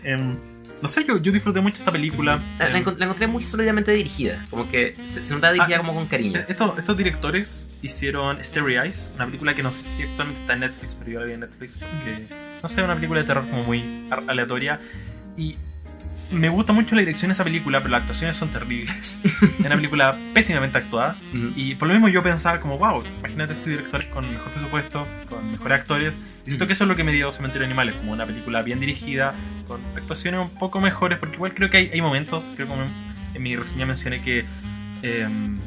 Em, 0.04 0.36
no 0.82 0.88
sé, 0.88 1.04
yo, 1.08 1.22
yo 1.22 1.32
disfruté 1.32 1.62
mucho 1.62 1.78
esta 1.80 1.92
película. 1.92 2.42
La, 2.58 2.70
la 2.70 2.78
Em, 2.78 2.84
encont- 2.86 2.98
la 2.98 3.06
encontré 3.06 3.28
muy 3.28 3.44
sólidamente 3.44 3.92
dirigida, 3.92 4.44
como 4.50 4.70
que 4.70 4.96
se, 5.06 5.24
se 5.24 5.34
notaba 5.34 5.54
dirigida 5.54 5.76
Ah, 5.76 5.80
como 5.80 5.94
con 5.94 6.06
cariño. 6.08 6.40
eh, 6.40 6.46
estos, 6.48 6.78
estos 6.78 6.96
directores 6.98 7.72
hicieron 7.82 8.44
Starry 8.44 8.78
Eyes, 8.78 9.10
una 9.16 9.26
película 9.26 9.54
que 9.54 9.62
no 9.64 9.70
sé 9.72 9.82
si 9.96 10.04
actualmente 10.04 10.42
está 10.42 10.54
en 10.54 10.60
Netflix, 10.62 10.96
pero 10.96 11.12
yo 11.12 11.20
la 11.20 11.26
vi 11.26 11.34
en 11.34 11.40
Netflix 11.42 11.76
porque, 11.78 12.26
no 12.64 12.70
sé, 12.70 12.82
una 12.84 12.96
película 12.96 13.20
de 13.22 13.28
terror 13.28 13.48
como 13.50 13.64
muy 13.64 14.08
aleatoria. 14.28 14.80
Y 15.38 15.56
me 16.32 16.50
gusta 16.50 16.74
mucho 16.74 16.96
la 16.96 17.02
dirección 17.02 17.30
de 17.30 17.34
esa 17.34 17.44
película, 17.44 17.80
pero 17.80 17.92
las 17.92 18.02
actuaciones 18.02 18.38
son 18.38 18.50
terribles. 18.50 19.20
es 19.24 19.60
una 19.60 19.76
película 19.76 20.18
pésimamente 20.34 20.78
actuada. 20.78 21.16
Y 21.56 21.76
por 21.76 21.88
lo 21.88 21.94
mismo 21.94 22.08
yo 22.10 22.24
pensaba 22.24 22.60
como, 22.60 22.78
wow, 22.78 23.04
imagínate 23.20 23.54
estos 23.54 23.68
directores 23.68 24.06
con 24.10 24.30
mejor 24.32 24.52
presupuesto, 24.52 25.08
con 25.30 25.52
mejores 25.52 25.80
actores. 25.80 26.18
Y 26.46 26.50
siento 26.50 26.66
Mm. 26.66 26.68
que 26.68 26.74
eso 26.74 26.84
es 26.86 26.88
lo 26.88 26.96
que 26.96 27.04
me 27.04 27.12
dio 27.12 27.32
Cementerio 27.32 27.68
de 27.68 27.74
Animales, 27.74 27.96
como 27.96 28.12
una 28.14 28.26
película 28.26 28.62
bien 28.62 28.80
dirigida, 28.80 29.34
con 29.68 29.80
actuaciones 29.96 30.40
un 30.40 30.50
poco 30.50 30.80
mejores, 30.80 31.20
porque 31.20 31.36
igual 31.36 31.54
creo 31.54 31.70
que 31.70 31.78
hay, 31.78 31.90
hay 31.94 32.02
momentos, 32.02 32.52
creo 32.56 32.68
que 32.68 32.74
en 33.36 33.44
mi 33.44 33.56
reseña 33.56 33.86
mencioné 33.86 34.22
que 34.22 34.46
em, 35.04 35.58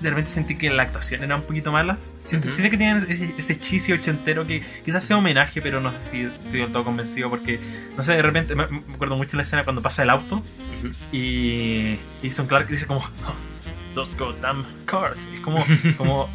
de 0.00 0.08
repente 0.10 0.30
sentí 0.30 0.56
que 0.56 0.70
la 0.70 0.82
actuación 0.84 1.22
era 1.24 1.36
un 1.36 1.42
poquito 1.42 1.72
malas. 1.72 2.16
Siento, 2.22 2.48
Ujú. 2.48 2.56
siento 2.56 2.70
que 2.70 2.78
tienen 2.78 2.96
ese, 2.96 3.34
ese 3.36 3.58
cheesy 3.60 3.92
ochentero 3.92 4.44
que 4.44 4.62
quizás 4.84 5.04
sea 5.04 5.16
homenaje, 5.18 5.60
pero 5.60 5.80
no 5.80 5.92
sé 5.92 5.98
si 6.00 6.20
estoy 6.22 6.60
del 6.60 6.72
todo 6.72 6.84
convencido, 6.84 7.28
porque, 7.30 7.60
no 7.96 8.02
sé, 8.02 8.12
de 8.14 8.22
repente 8.22 8.54
me, 8.54 8.66
me 8.66 8.94
acuerdo 8.94 9.16
mucho 9.16 9.36
la 9.36 9.42
escena 9.42 9.62
cuando 9.64 9.82
pasa 9.82 10.02
el 10.02 10.10
auto 10.10 10.36
Ujú. 10.36 10.92
y 11.12 11.98
Jason 12.22 12.46
Clark 12.46 12.68
dice 12.68 12.86
como 12.86 13.00
"Oh, 13.00 13.34
those 13.94 14.10
goddamn 14.16 14.64
cars 14.86 15.28
es 15.34 15.40
como 15.40 15.62
como 15.98 16.28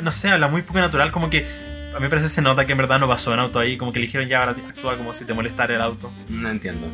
no 0.00 0.10
sé 0.10 0.30
habla 0.30 0.48
muy 0.48 0.62
poco 0.62 0.78
natural 0.78 1.10
como 1.12 1.28
que 1.28 1.44
a 1.90 1.94
mí 1.96 2.02
me 2.02 2.08
parece 2.08 2.28
que 2.28 2.32
se 2.34 2.40
nota 2.40 2.64
que 2.64 2.72
en 2.72 2.78
verdad 2.78 2.98
no 3.00 3.08
pasó 3.08 3.34
en 3.34 3.40
auto 3.40 3.58
ahí 3.58 3.76
como 3.76 3.92
que 3.92 3.98
le 3.98 4.06
dijeron 4.06 4.28
ya 4.28 4.38
ahora 4.40 4.52
actúa 4.68 4.96
como 4.96 5.12
si 5.12 5.24
te 5.26 5.34
molestara 5.34 5.74
el 5.74 5.80
auto 5.82 6.10
No 6.28 6.48
entiendo. 6.48 6.86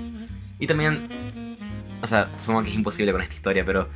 Y 0.58 0.66
también, 0.66 1.06
o 2.00 2.06
sea, 2.06 2.28
supongo 2.38 2.62
que 2.62 2.70
es 2.70 2.74
imposible 2.74 3.12
con 3.12 3.20
esta 3.20 3.34
historia, 3.34 3.62
pero 3.64 3.88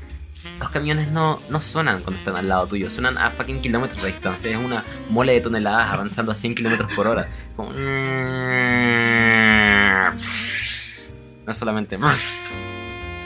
los 0.59 0.71
camiones 0.71 1.09
no, 1.09 1.41
no 1.51 1.61
suenan 1.61 2.01
cuando 2.03 2.19
están 2.19 2.37
al 2.37 2.49
lado 2.49 2.67
tuyo, 2.67 2.89
suenan 2.91 3.17
a 3.19 3.31
fucking 3.31 3.61
kilómetros 3.61 4.03
de 4.03 4.09
distancia. 4.09 4.51
Es 4.51 4.57
una 4.57 4.85
mole 5.09 5.33
de 5.33 5.41
toneladas 5.41 5.91
avanzando 5.91 6.33
a 6.33 6.35
100 6.35 6.55
kilómetros 6.55 6.93
por 6.93 7.07
hora. 7.07 7.29
Como... 7.57 7.71
No 11.47 11.53
es 11.53 11.57
solamente... 11.57 11.99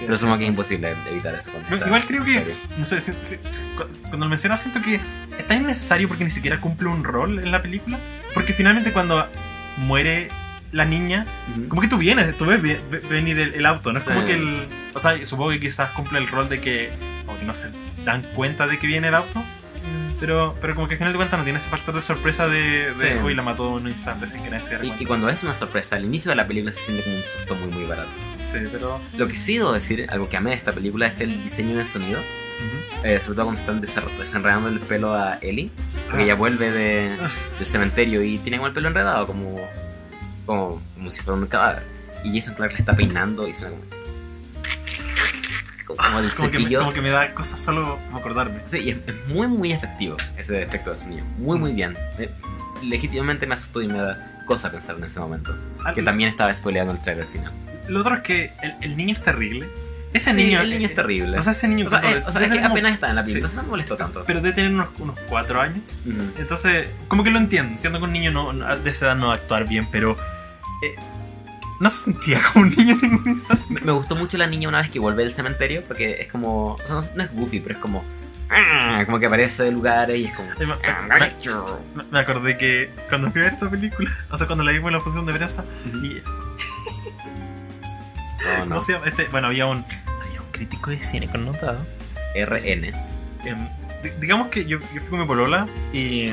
Pero 0.01 0.19
supongo 0.19 0.37
que 0.39 0.45
es 0.45 0.51
imposible 0.51 0.95
evitar 1.11 1.35
eso. 1.35 1.51
Igual- 1.71 2.05
creo 2.07 2.23
que 2.25 2.35
serio. 2.35 2.55
no 2.77 2.85
sé 2.85 3.01
si- 3.01 3.13
si- 3.23 3.37
cu- 3.39 3.89
cuando 4.03 4.19
lo 4.27 4.29
mencionas 4.29 4.61
siento 4.61 4.83
que 4.83 4.97
es 4.97 5.47
tan 5.47 5.63
innecesario 5.63 6.09
porque 6.09 6.25
ni 6.25 6.31
siquiera 6.31 6.61
cumple 6.61 6.89
un 6.89 7.05
rol 7.05 7.39
en 7.39 7.51
la 7.51 7.63
película 7.63 7.99
porque 8.35 8.53
finalmente 8.53 8.93
cuando 8.93 9.27
muere 9.79 10.29
la 10.75 10.85
niña 10.85 11.25
Ujú. 11.57 11.69
como 11.69 11.81
que 11.83 11.89
tú 11.89 11.97
vienes, 11.99 12.37
tú 12.37 12.45
ves 12.47 12.61
ve- 12.61 12.81
ve- 12.91 12.99
venir 13.09 13.39
el, 13.39 13.55
el 13.55 13.65
auto, 13.67 13.93
no 13.93 13.99
es 13.99 14.05
Sí. 14.05 14.11
como 14.13 14.27
que 14.27 14.35
el. 14.35 14.59
O 14.95 15.01
sea, 15.01 15.25
supongo 15.25 15.51
que 15.51 15.61
quizás 15.61 15.91
cumple 15.93 16.19
el 16.19 16.29
rol 16.29 16.49
de 16.49 16.61
que. 16.61 16.91
Como 17.25 17.39
que 17.39 17.45
no 17.45 17.55
se 17.55 17.71
dan 18.05 18.23
cuenta 18.35 18.67
de 18.67 18.79
que 18.79 18.87
viene 18.87 19.09
el 19.09 19.15
auto. 19.15 19.43
Pero, 20.21 20.57
pero 20.61 20.75
como 20.75 20.87
que 20.89 20.95
al 20.95 20.99
final 20.99 21.13
de 21.13 21.17
cuentas 21.17 21.39
no 21.39 21.45
tiene 21.45 21.59
ese 21.59 21.69
factor 21.69 21.95
de 21.95 22.01
sorpresa 22.01 22.47
de, 22.49 22.93
de 22.95 23.11
Sí. 23.11 23.17
uy, 23.23 23.35
la 23.35 23.43
mató 23.43 23.67
en 23.77 23.85
un 23.85 23.89
instante 23.91 24.27
sin 24.29 24.43
que 24.43 24.49
nadie 24.49 24.63
se 24.63 24.79
Y, 24.87 24.95
y 25.01 25.05
cuando 25.05 25.29
es 25.29 25.43
una 25.43 25.53
sorpresa, 25.53 25.97
al 25.97 26.05
inicio 26.05 26.31
de 26.31 26.37
la 26.37 26.47
película 26.47 26.73
se 26.73 26.83
siente 26.83 27.03
como 27.03 27.17
un 27.17 27.25
susto 27.25 27.55
muy 27.57 27.69
muy 27.69 27.85
barato. 27.85 28.09
Sí, 28.39 28.59
pero. 28.73 29.01
Lo 29.19 29.27
que 29.29 29.37
sí 29.37 29.59
debo 29.59 29.73
decir, 29.73 30.07
algo 30.11 30.29
que 30.29 30.37
amé 30.37 30.51
de 30.51 30.57
esta 30.57 30.73
película, 30.73 31.07
es 31.09 31.21
el 31.21 31.43
diseño 31.43 31.77
de 31.77 31.85
sonido. 31.85 32.21
ujú. 32.21 33.07
Eh, 33.07 33.21
sobre 33.21 33.35
todo 33.37 33.47
cuando 33.47 33.61
están 33.61 33.81
desenredando 34.19 34.69
el 34.69 34.81
pelo 34.81 35.13
a 35.15 35.35
Ellie. 35.43 35.71
Porque 36.07 36.23
Ah. 36.23 36.25
ella 36.27 36.35
vuelve 36.37 36.71
de, 36.71 37.17
Ah. 37.21 37.29
del 37.59 37.67
cementerio 37.67 38.23
y 38.23 38.39
tiene 38.39 38.57
como 38.59 38.69
el 38.69 38.73
pelo 38.73 38.89
enredado, 38.89 39.27
como, 39.27 39.57
como, 40.47 40.83
como 40.95 41.11
si 41.11 41.23
fuera 41.23 41.41
un 41.41 41.47
cadáver. 41.47 41.83
Y 42.25 42.39
Jason 42.39 42.55
Clark 42.55 42.73
le 42.73 42.79
está 42.79 42.95
peinando 42.95 43.47
y 43.47 43.55
suena 43.55 43.77
como. 43.77 43.85
como 45.97 46.19
el 46.21 46.33
Como 46.35 46.51
que, 46.51 46.59
me, 46.59 46.77
como 46.77 46.93
que 46.93 47.01
me 47.01 47.11
da 47.11 47.35
cosas 47.35 47.61
solo 47.61 47.99
como 48.07 48.19
acordarme. 48.19 48.61
Sí, 48.65 48.79
y 48.79 48.91
es, 48.91 48.97
es 49.07 49.29
muy, 49.29 49.47
muy 49.47 49.73
efectivo 49.73 50.17
ese 50.37 50.63
efecto 50.63 50.93
de 50.93 50.99
sonido. 50.99 51.25
Muy, 51.39 51.59
muy 51.59 51.73
bien. 51.73 51.97
Eh, 52.19 52.31
legítimamente 52.83 53.47
me 53.47 53.55
asustó 53.55 53.83
y 53.83 53.89
me 53.89 53.99
da 53.99 54.43
cosa 54.47 54.71
pensar 54.71 54.97
en 54.97 55.05
ese 55.05 55.21
momento. 55.21 55.55
Ah, 55.85 55.95
Que 55.95 56.03
también 56.03 56.29
estaba 56.29 56.53
spoileando 56.53 56.93
el 56.93 57.01
trailer 57.01 57.27
final. 57.27 57.53
Lo 57.89 58.01
otro 58.01 58.17
es 58.17 58.23
que 58.23 58.53
el, 58.63 58.75
el 58.81 58.97
niño 58.97 59.15
es 59.15 59.23
terrible. 59.23 59.69
Ese 60.15 60.31
Sí, 60.31 60.37
niño. 60.37 60.61
el 60.61 60.71
niño 60.71 60.87
es 60.87 60.95
terrible. 60.95 61.37
O 61.39 61.43
sea, 61.43 61.53
ese 61.53 61.69
niño. 61.69 61.87
O 61.87 61.91
sea, 61.91 62.01
cuando- 62.01 62.19
eh, 62.21 62.25
o 62.27 62.33
sea, 62.33 62.41
es 62.43 62.49
que 62.49 62.55
como- 62.61 62.69
apenas 62.73 62.93
está 62.95 63.11
en 63.11 63.17
la 63.17 63.23
película, 63.25 63.33
Sí. 63.33 63.37
entonces 63.53 63.57
no 63.57 63.63
me 63.65 63.69
molestó 63.69 63.97
tanto. 63.97 64.25
Pero 64.27 64.41
debe 64.41 64.55
tener 64.55 64.71
unos, 64.73 64.89
unos 65.01 65.19
cuatro 65.29 65.61
años. 65.61 65.81
Ujú. 66.07 66.19
Entonces, 66.39 66.87
como 67.09 67.23
que 67.25 67.31
lo 67.31 67.39
entiendo. 67.39 67.73
Entiendo 67.73 67.99
que 67.99 68.05
un 68.07 68.13
niño 68.13 68.31
no, 68.31 68.53
de 68.77 68.91
esa 68.91 69.07
edad 69.07 69.17
no 69.17 69.27
va 69.29 69.33
a 69.35 69.37
actuar 69.37 69.69
bien, 69.69 69.87
pero. 69.93 70.17
eh, 70.83 70.95
no 71.81 71.91
se 71.91 72.05
sentía 72.13 72.41
como 72.53 72.67
un 72.67 72.75
niño 72.77 72.95
en 73.03 73.11
ningún 73.11 73.29
instante. 73.33 73.65
Me- 73.69 73.81
Me 73.81 73.93
gustó 73.93 74.15
mucho 74.15 74.39
la 74.39 74.47
niña 74.47 74.69
una 74.69 74.81
vez 74.81 74.91
que 74.91 74.99
vuelve 75.01 75.23
del 75.25 75.33
cementerio, 75.33 75.83
porque 75.87 76.21
es 76.23 76.29
como. 76.29 76.75
O 76.75 76.79
sea, 76.79 76.91
no 76.95 76.99
es- 77.01 77.15
no 77.17 77.23
es 77.25 77.33
goofy, 77.33 77.61
pero 77.61 77.75
es 77.75 77.81
como. 77.81 78.05
ah, 78.51 79.03
Como 79.07 79.19
que 79.19 79.27
aparece 79.27 79.65
de 79.65 79.73
lugares 79.73 80.17
y 80.17 80.27
es 80.27 80.35
como. 80.35 80.49
Eh, 80.53 80.67
me- 80.67 80.75
ah, 80.89 81.03
me-. 81.09 82.03
Me- 82.03 82.09
Me 82.13 82.19
acordé 82.21 82.57
que 82.57 82.91
cuando 83.09 83.31
fui 83.33 83.41
a 83.41 83.45
ver 83.45 83.55
esta 83.55 83.69
película, 83.69 84.11
o 84.31 84.37
sea, 84.37 84.47
cuando 84.47 84.63
la 84.65 84.71
vimos 84.71 84.89
en 84.89 84.95
la 84.95 85.01
función 85.01 85.27
de 85.27 85.33
prensa, 85.33 85.65
y, 86.03 86.21
No, 88.61 88.65
¿cómo 88.77 88.83
se 88.85 88.93
llama? 88.93 89.07
Este, 89.07 89.25
bueno, 89.27 89.49
había 89.49 89.67
un, 89.67 89.85
había 90.27 90.41
un 90.41 90.51
crítico 90.53 90.91
de 90.91 90.97
cine 90.99 91.29
connotado. 91.29 91.85
RN. 92.35 92.85
Em, 93.45 93.69
di- 94.03 94.11
digamos 94.21 94.49
que 94.49 94.65
yo, 94.65 94.79
yo 94.81 95.01
fui 95.01 95.11
con 95.11 95.21
mi 95.21 95.27
polola 95.27 95.67
y 95.93 96.27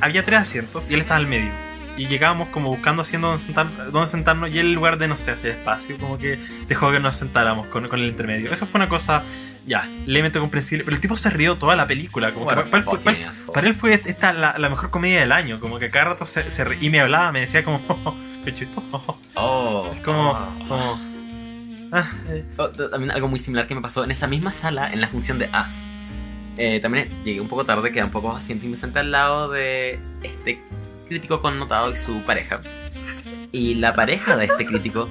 había 0.00 0.24
tres 0.24 0.40
asientos 0.40 0.86
y 0.88 0.94
él 0.94 1.00
estaba 1.00 1.18
al 1.18 1.26
medio. 1.26 1.50
Y 1.96 2.08
llegábamos 2.08 2.48
como 2.48 2.68
buscando 2.68 3.00
haciendo 3.02 3.28
dónde, 3.28 3.42
sentar- 3.42 3.90
dónde 3.90 4.06
sentarnos 4.06 4.50
y 4.50 4.58
él 4.58 4.66
en 4.66 4.74
lugar 4.74 4.98
de, 4.98 5.08
no 5.08 5.16
sé, 5.16 5.30
hacer 5.30 5.52
espacio, 5.52 5.96
como 5.98 6.18
que 6.18 6.38
dejó 6.68 6.92
que 6.92 7.00
nos 7.00 7.16
sentáramos 7.16 7.66
con, 7.68 7.88
con 7.88 8.00
el 8.00 8.08
intermedio. 8.08 8.52
Eso 8.52 8.66
fue 8.66 8.78
una 8.78 8.88
cosa, 8.88 9.22
ya, 9.66 9.88
levemente 10.06 10.38
comprensible, 10.38 10.84
pero 10.84 10.94
el 10.94 11.00
tipo 11.00 11.16
se 11.16 11.28
rió 11.30 11.56
toda 11.58 11.74
la 11.76 11.86
película. 11.86 12.32
Como 12.32 12.46
que 12.46 12.54
para, 12.54 12.62
él 12.62 12.68
fue, 12.68 12.82
fucking 12.82 13.02
para- 13.02 13.52
para 13.52 13.66
él 13.68 13.74
fue 13.74 13.94
esta 13.94 14.32
la, 14.32 14.54
la 14.58 14.68
mejor 14.68 14.90
comedia 14.90 15.20
del 15.20 15.32
año, 15.32 15.58
como 15.58 15.78
que 15.78 15.88
cada 15.88 16.04
rato 16.06 16.24
se, 16.24 16.50
se 16.50 16.64
y 16.80 16.88
me 16.90 17.00
hablaba, 17.00 17.32
me 17.32 17.40
decía 17.40 17.64
como, 17.64 17.82
"Oh, 17.88 18.14
qué 18.44 18.54
chistoso. 18.54 19.18
Oh. 19.34 19.90
Es 19.92 20.02
como, 20.04 20.30
oh. 20.30 20.66
como 20.68 21.00
ah, 21.92 22.08
eh, 22.28 22.44
Oh, 22.58 22.68
También 22.68 23.10
algo 23.10 23.28
muy 23.28 23.38
similar 23.38 23.66
que 23.66 23.74
me 23.74 23.80
pasó 23.80 24.04
en 24.04 24.10
esa 24.12 24.26
misma 24.26 24.52
sala 24.52 24.92
en 24.92 25.00
la 25.00 25.08
función 25.08 25.38
de 25.38 25.48
As. 25.52 25.88
Eh, 26.58 26.80
también 26.80 27.08
llegué 27.24 27.40
un 27.40 27.48
poco 27.48 27.64
tarde, 27.64 27.92
quedan 27.92 28.10
pocos 28.10 28.36
asientos 28.36 28.66
y 28.66 28.68
me 28.68 28.76
senté 28.76 29.00
al 29.00 29.10
lado 29.10 29.50
de 29.50 29.98
este 30.22 30.62
crítico 31.08 31.42
connotado 31.42 31.92
y 31.92 31.96
su 31.96 32.20
pareja. 32.22 32.60
Y 33.52 33.74
la 33.74 33.94
pareja 33.94 34.36
de 34.36 34.46
este 34.46 34.64
crítico 34.64 35.08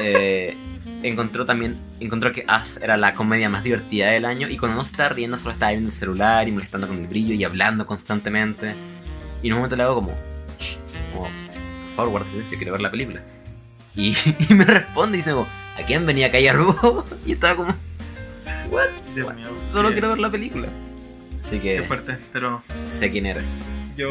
eh, 0.00 0.56
encontró 1.02 1.44
también 1.44 1.76
encontró 2.00 2.32
que 2.32 2.44
As 2.46 2.78
era 2.82 2.96
la 2.96 3.14
comedia 3.14 3.48
más 3.48 3.62
divertida 3.64 4.08
del 4.08 4.24
año 4.24 4.48
y 4.48 4.56
cuando 4.58 4.76
no 4.76 4.84
se 4.84 4.92
estaba 4.92 5.08
riendo 5.10 5.36
solo 5.36 5.52
estaba 5.52 5.70
viendo 5.72 5.88
el 5.88 5.92
celular 5.94 6.46
y 6.48 6.52
molestando 6.52 6.86
con 6.88 6.98
el 6.98 7.06
brillo 7.06 7.34
y 7.34 7.44
hablando 7.44 7.86
constantemente. 7.86 8.74
Y 9.42 9.48
en 9.48 9.52
un 9.54 9.58
momento 9.60 9.76
le 9.76 9.82
hago 9.82 9.96
como, 9.96 10.14
"Shh", 10.58 10.76
como 11.12 11.24
por 11.24 11.96
favor, 11.96 12.10
guarda 12.12 12.30
silencio, 12.30 12.56
quiero 12.58 12.72
ver 12.72 12.80
la 12.80 12.90
película. 12.90 13.20
Y, 13.96 14.16
y 14.48 14.54
me 14.54 14.64
responde 14.64 15.16
y 15.16 15.20
dice 15.20 15.32
como, 15.32 15.46
¿a 15.78 15.82
quién 15.86 16.06
venía 16.06 16.28
a 16.28 16.30
callar 16.30 16.58
vos? 16.58 17.04
Y 17.26 17.32
estaba 17.32 17.56
como, 17.56 17.74
¿what? 18.70 18.88
Dios 19.14 19.34
mío, 19.34 19.48
Solo 19.72 19.88
qué- 19.88 19.94
quiero 19.94 20.08
ver 20.10 20.18
la 20.18 20.30
película. 20.30 20.68
Así 21.40 21.58
Qué 21.58 21.76
que 21.78 21.82
fuerte, 21.82 22.16
pero 22.32 22.62
sé 22.90 23.10
quién 23.10 23.26
eres. 23.26 23.64
yo, 23.96 24.10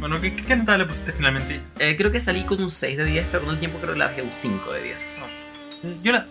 bueno, 0.00 0.20
¿qué, 0.20 0.34
qué 0.34 0.56
nota 0.56 0.76
le 0.78 0.86
pusiste 0.86 1.12
finalmente? 1.12 1.60
Eh, 1.78 1.94
creo 1.96 2.10
que 2.10 2.18
salí 2.18 2.42
con 2.44 2.60
un 2.62 2.70
6 2.70 2.96
de 2.96 3.04
10, 3.04 3.26
pero 3.30 3.44
con 3.44 3.52
el 3.54 3.60
tiempo 3.60 3.78
creo 3.78 3.92
que 3.92 3.98
la 3.98 4.06
bajé 4.06 4.22
un 4.22 4.32
5 4.32 4.72
de 4.72 4.82
10. 4.84 5.20
Yo 6.02 6.12
la, 6.12 6.26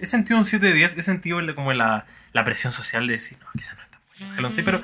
he 0.00 0.06
sentido 0.06 0.38
un 0.38 0.44
7 0.44 0.64
de 0.66 0.72
10, 0.72 0.98
he 0.98 1.02
sentido 1.02 1.38
como 1.54 1.72
la, 1.72 2.06
la 2.32 2.44
presión 2.44 2.72
social 2.72 3.06
de 3.06 3.14
decir, 3.14 3.38
no, 3.40 3.46
quizás 3.52 3.76
no 3.76 3.82
está 3.82 3.92
bueno, 4.34 4.50
sé, 4.50 4.62
pero 4.62 4.80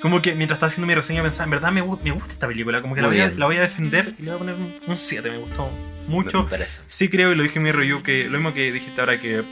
como 0.00 0.22
que 0.22 0.34
mientras 0.34 0.56
estaba 0.56 0.68
haciendo 0.68 0.86
mi 0.86 0.94
reseña 0.94 1.22
pensaba, 1.22 1.44
en 1.44 1.50
verdad 1.50 1.70
me, 1.70 1.82
me 1.82 2.10
gusta 2.10 2.32
esta 2.32 2.46
película, 2.46 2.80
como 2.80 2.94
que 2.94 3.02
la 3.02 3.08
voy, 3.08 3.20
a, 3.20 3.30
la 3.30 3.46
voy 3.46 3.56
a 3.56 3.60
defender 3.60 4.14
y 4.18 4.22
le 4.22 4.30
voy 4.30 4.36
a 4.36 4.38
poner 4.38 4.54
un, 4.54 4.74
un 4.86 4.96
7, 4.96 5.30
me 5.30 5.38
gustó 5.38 5.70
mucho. 6.06 6.44
me 6.44 6.50
parece. 6.50 6.80
Sí 6.86 7.08
creo, 7.08 7.32
y 7.32 7.34
lo 7.34 7.42
dije 7.42 7.58
en 7.58 7.64
mi 7.64 7.72
review, 7.72 8.02
que 8.02 8.24
lo 8.24 8.38
mismo 8.38 8.54
que 8.54 8.72
dijiste 8.72 9.00
ahora, 9.00 9.20
que 9.20 9.44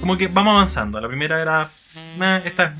como 0.00 0.16
que 0.18 0.26
vamos 0.26 0.52
avanzando. 0.54 1.00
La 1.00 1.08
primera 1.08 1.40
era, 1.40 1.70
"Meh, 2.18 2.42
esta 2.44 2.74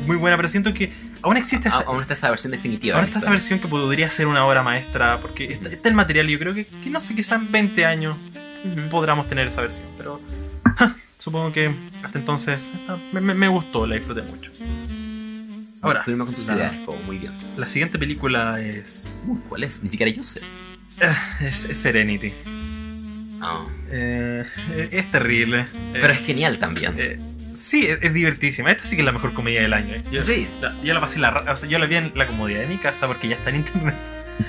es 0.00 0.06
muy 0.06 0.16
buena, 0.16 0.36
pero 0.36 0.48
siento 0.48 0.72
que 0.72 0.92
aún 1.22 1.36
existe 1.36 1.68
esa, 1.68 1.80
aún 1.80 2.00
está 2.00 2.14
esa 2.14 2.30
versión 2.30 2.52
definitiva. 2.52 2.98
La 2.98 3.04
está 3.04 3.18
esa 3.18 3.30
versión 3.30 3.58
que 3.58 3.68
podría 3.68 4.08
ser 4.10 4.26
una 4.26 4.44
obra 4.46 4.62
maestra, 4.62 5.18
porque 5.20 5.52
está, 5.52 5.68
está 5.68 5.88
el 5.88 5.94
material 5.94 6.28
y 6.28 6.32
yo 6.32 6.38
creo 6.38 6.54
que, 6.54 6.66
que 6.66 6.90
no 6.90 7.00
sé, 7.00 7.14
quizás 7.14 7.40
en 7.40 7.50
20 7.50 7.84
años 7.84 8.16
Ujú. 8.64 8.88
podremos 8.90 9.28
tener 9.28 9.46
esa 9.48 9.60
versión, 9.62 9.86
pero 9.98 10.20
ja, 10.76 10.96
supongo 11.18 11.52
que 11.52 11.74
hasta 12.02 12.18
entonces 12.18 12.72
me, 13.12 13.20
me- 13.20 13.34
me 13.34 13.48
gustó, 13.48 13.86
la 13.86 13.94
disfruté 13.96 14.22
mucho. 14.22 14.50
Ahora, 15.82 16.02
Firma 16.02 16.24
con 16.24 16.34
tus 16.34 16.48
la- 16.48 16.54
ideas, 16.56 16.76
como 16.86 16.98
muy 17.02 17.18
bien. 17.18 17.32
la 17.56 17.66
siguiente 17.66 17.98
película 17.98 18.58
es, 18.60 19.24
Uy, 19.28 19.38
¿Cuál 19.48 19.64
es? 19.64 19.82
Ni 19.82 19.88
siquiera 19.90 20.10
yo 20.10 20.22
sé. 20.22 20.40
es, 21.40 21.64
es 21.66 21.76
Serenity. 21.76 22.32
Ah. 23.42 23.66
Eh, 23.90 24.44
es 24.90 25.10
terrible. 25.10 25.66
Eh, 25.92 25.98
Pero 26.00 26.12
es 26.14 26.24
genial 26.24 26.58
también. 26.58 26.94
eh, 26.96 27.18
sí, 27.54 27.84
es, 27.86 27.98
es 28.00 28.14
divertísima. 28.14 28.70
Esta 28.70 28.84
sí 28.84 28.96
que 28.96 29.02
es 29.02 29.06
la 29.06 29.12
mejor 29.12 29.34
comedia 29.34 29.60
del 29.60 29.74
año. 29.74 29.94
eh. 29.96 30.02
Yo, 30.10 30.22
Sí. 30.22 30.48
la- 30.62 30.74
yo 30.82 30.94
la 30.94 31.00
pasé 31.00 31.18
la, 31.18 31.34
o 31.34 31.54
sea, 31.56 31.68
yo 31.68 31.78
la 31.78 31.84
vi 31.84 31.96
en 31.96 32.12
la 32.14 32.26
comodidad 32.26 32.60
de 32.60 32.66
mi 32.68 32.78
casa 32.78 33.06
porque 33.06 33.28
ya 33.28 33.36
está 33.36 33.50
en 33.50 33.56
internet. 33.56 33.94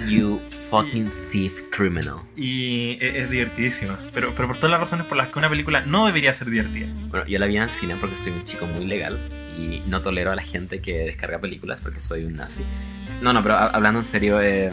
You 0.07 0.39
fucking 0.69 1.11
thief 1.31 1.61
criminal. 1.71 2.15
Y 2.35 2.93
es, 3.03 3.15
es 3.15 3.29
divertidísima. 3.29 3.97
Pero, 4.13 4.33
pero 4.35 4.47
por 4.47 4.57
todas 4.57 4.71
las 4.71 4.79
razones 4.79 5.05
por 5.05 5.17
las 5.17 5.27
que 5.29 5.39
una 5.39 5.49
película 5.49 5.81
no 5.81 6.05
debería 6.05 6.33
ser 6.33 6.49
divertida. 6.49 6.87
Bueno, 7.09 7.25
yo 7.27 7.37
la 7.39 7.45
vi 7.45 7.57
en 7.57 7.63
el 7.63 7.71
cine 7.71 7.95
porque 7.99 8.15
soy 8.15 8.31
un 8.33 8.43
chico 8.43 8.65
muy 8.67 8.85
legal 8.85 9.19
y 9.57 9.81
no 9.87 10.01
tolero 10.01 10.31
a 10.31 10.35
la 10.35 10.41
gente 10.43 10.81
que 10.81 10.97
descarga 11.05 11.39
películas 11.39 11.79
porque 11.81 11.99
soy 11.99 12.25
un 12.25 12.33
nazi. 12.33 12.61
No, 13.21 13.31
no, 13.33 13.41
pero 13.43 13.55
ha- 13.55 13.67
hablando 13.67 13.99
en 13.99 14.03
serio, 14.03 14.41
eh, 14.41 14.71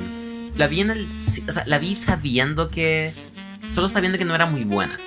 la 0.56 0.66
vi 0.66 0.80
en 0.80 0.90
el, 0.90 1.06
o 1.47 1.52
sea, 1.52 1.62
la 1.66 1.78
vi 1.78 1.94
sabiendo 1.94 2.68
que, 2.70 3.12
solo 3.66 3.89
sabiendo 3.89 4.18
que 4.18 4.24
no 4.24 4.34
era 4.34 4.47
muy 4.47 4.64
buena. 4.64 4.98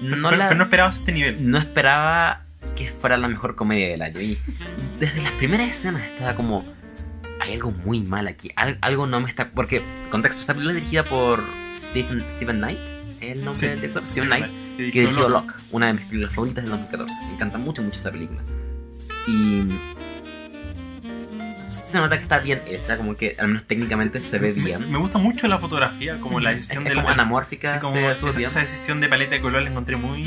Pero 0.00 0.16
No 0.16 0.28
pero- 0.28 0.36
la, 0.38 0.48
pero 0.48 0.58
no 0.58 0.64
esperabas 0.64 0.96
este 0.96 1.12
nivel. 1.12 1.50
no 1.50 1.58
esperaba 1.58 2.42
que 2.76 2.86
fuera 2.90 3.16
la 3.16 3.28
mejor 3.28 3.56
comedia 3.56 3.88
del 3.88 4.02
año 4.02 4.20
y 4.20 4.38
desde 5.00 5.20
las 5.22 5.32
primeras 5.32 5.68
escenas 5.68 6.02
estaba 6.02 6.34
como, 6.36 6.64
hay 7.40 7.54
algo 7.54 7.70
muy 7.72 8.00
mal 8.00 8.28
aquí, 8.28 8.50
al- 8.56 8.78
algo 8.80 9.06
no 9.06 9.20
me 9.20 9.28
está, 9.28 9.48
porque 9.48 9.82
contexto, 10.10 10.40
esta 10.42 10.52
película 10.54 10.74
es 10.74 10.82
dirigida 10.82 11.04
por 11.04 11.42
Stephen, 11.78 12.24
Stephen 12.30 12.58
Knight, 12.58 12.78
¿es 13.20 13.30
el 13.32 13.38
nombre 13.44 13.54
Sí. 13.60 13.66
del 13.66 13.80
director, 13.80 14.06
Stephen 14.06 14.28
Knight 14.28 14.46
Que 14.76 14.90
que 14.92 15.00
dirigió 15.00 15.28
Locke. 15.28 15.48
Locke, 15.52 15.60
una 15.72 15.86
de 15.88 15.92
mis 15.94 16.02
películas 16.06 16.34
favoritas 16.34 16.64
del 16.64 16.70
2014. 16.70 17.20
Me 17.26 17.32
encanta 17.34 17.58
mucho, 17.58 17.82
mucho 17.82 17.98
esa 17.98 18.10
película. 18.12 18.40
Y. 19.26 19.62
Se 21.70 21.98
nota 21.98 22.16
que 22.16 22.22
está 22.24 22.40
bien 22.40 22.62
hecha, 22.66 22.96
como 22.96 23.16
que 23.16 23.36
al 23.38 23.46
menos 23.48 23.64
técnicamente 23.64 24.18
se 24.20 24.38
ve 24.40 24.52
Me- 24.52 24.62
bien. 24.64 24.90
Me, 24.90 24.98
gusta 24.98 25.18
mucho 25.18 25.46
la 25.46 25.58
fotografía, 25.58 26.18
como 26.20 26.40
la 26.40 26.50
decisión 26.50 26.82
es 26.84 26.90
de 26.90 26.94
como 26.96 27.08
la, 27.08 27.14
anamórfica, 27.14 27.74
sí, 27.74 27.80
como 27.80 27.94
se 27.94 28.10
esa, 28.10 28.40
esa 28.40 28.60
decisión 28.60 29.00
de 29.00 29.08
paleta 29.08 29.36
de 29.36 29.40
color 29.40 29.62
la 29.62 29.70
encontré 29.70 29.94
muy 29.96 30.22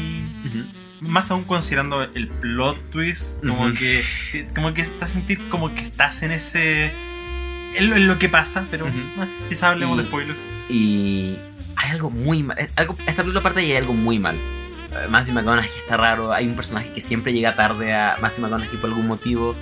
Ujú. 0.47 0.63
Más 1.03 1.29
aún 1.31 1.43
considerando 1.43 2.01
el 2.03 2.27
plot 2.27 2.89
twist 2.91 3.39
como 3.45 3.65
Ujú. 3.65 3.73
que 3.75 4.03
te- 4.31 4.45
como 4.55 4.73
que 4.73 4.81
estás 4.81 5.09
sentir 5.09 5.39
como 5.49 5.73
que 5.75 5.81
estás 5.81 6.23
en 6.23 6.31
ese 6.31 6.91
en 7.75 7.89
lo, 7.89 7.95
en 7.95 8.07
lo 8.07 8.17
que 8.19 8.29
pasa 8.29 8.65
pero 8.71 8.85
Ujú. 8.85 8.95
ah, 9.19 9.27
quizás 9.49 9.63
hablemos 9.63 9.97
de 9.97 10.03
spoilers 10.05 10.39
Y 10.69 11.35
hay 11.75 11.91
algo 11.91 12.09
muy 12.09 12.43
mal. 12.43 12.57
es 12.59 12.71
Algo, 12.77 12.95
esta 13.07 13.23
película 13.23 13.39
aparte 13.41 13.63
y 13.63 13.71
hay 13.71 13.77
algo 13.77 13.93
muy 13.93 14.17
mal. 14.19 14.35
Eh, 14.35 15.07
Matthew 15.09 15.33
McConaughey 15.33 15.69
está 15.75 15.97
raro. 15.97 16.31
Hay 16.31 16.45
un 16.47 16.55
personaje 16.55 16.91
que 16.93 17.01
siempre 17.01 17.33
llega 17.33 17.55
tarde 17.55 17.93
a 17.93 18.15
Matthew 18.21 18.43
McConaughey 18.43 18.77
por 18.77 18.89
algún 18.91 19.07
motivo. 19.07 19.55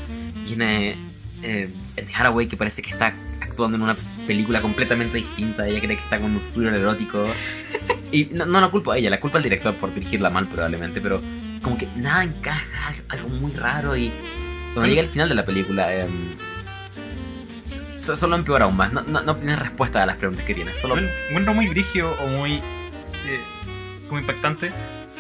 Viene 0.45 0.97
eh, 1.41 1.71
Haraway 2.13 2.47
que 2.47 2.57
parece 2.57 2.81
que 2.81 2.89
está 2.91 3.13
actuando 3.41 3.77
en 3.77 3.83
una 3.83 3.95
película 4.27 4.61
completamente 4.61 5.17
distinta. 5.17 5.67
Ella 5.67 5.79
cree 5.79 5.95
que 5.97 6.03
está 6.03 6.19
con 6.19 6.31
un 6.35 6.41
thriller 6.53 6.73
erótico. 6.75 7.25
Y 8.11 8.25
no, 8.31 8.45
no 8.45 8.59
la 8.61 8.67
culpo 8.69 8.91
a 8.91 8.97
ella, 8.97 9.09
la 9.09 9.19
culpa 9.19 9.37
al 9.37 9.43
director 9.43 9.73
por 9.75 9.93
dirigirla 9.93 10.29
mal 10.29 10.47
probablemente. 10.47 10.99
Pero 11.01 11.21
como 11.61 11.77
que 11.77 11.87
nada 11.95 12.23
encaja, 12.23 12.93
algo- 13.09 13.29
muy 13.29 13.51
raro. 13.53 13.95
Y 13.95 14.11
cuando 14.73 14.89
llega 14.89 15.01
el 15.01 15.07
final 15.07 15.29
de 15.29 15.35
la 15.35 15.45
película... 15.45 15.93
em, 15.95 16.09
so- 17.99 18.15
solo 18.15 18.35
empeora 18.35 18.65
aún 18.65 18.75
más. 18.77 18.91
No, 18.93 19.01
no, 19.03 19.21
no 19.21 19.35
tienes 19.37 19.59
respuesta 19.59 20.01
a 20.03 20.05
las 20.05 20.15
preguntas 20.17 20.45
que 20.45 20.53
tienes. 20.53 20.77
Solo 20.77 20.97
encuentro 21.29 21.53
muy 21.53 21.67
brigio 21.67 22.11
o 22.19 22.27
muy 22.27 22.53
eh, 22.55 22.61
como 24.07 24.19
impactante 24.19 24.71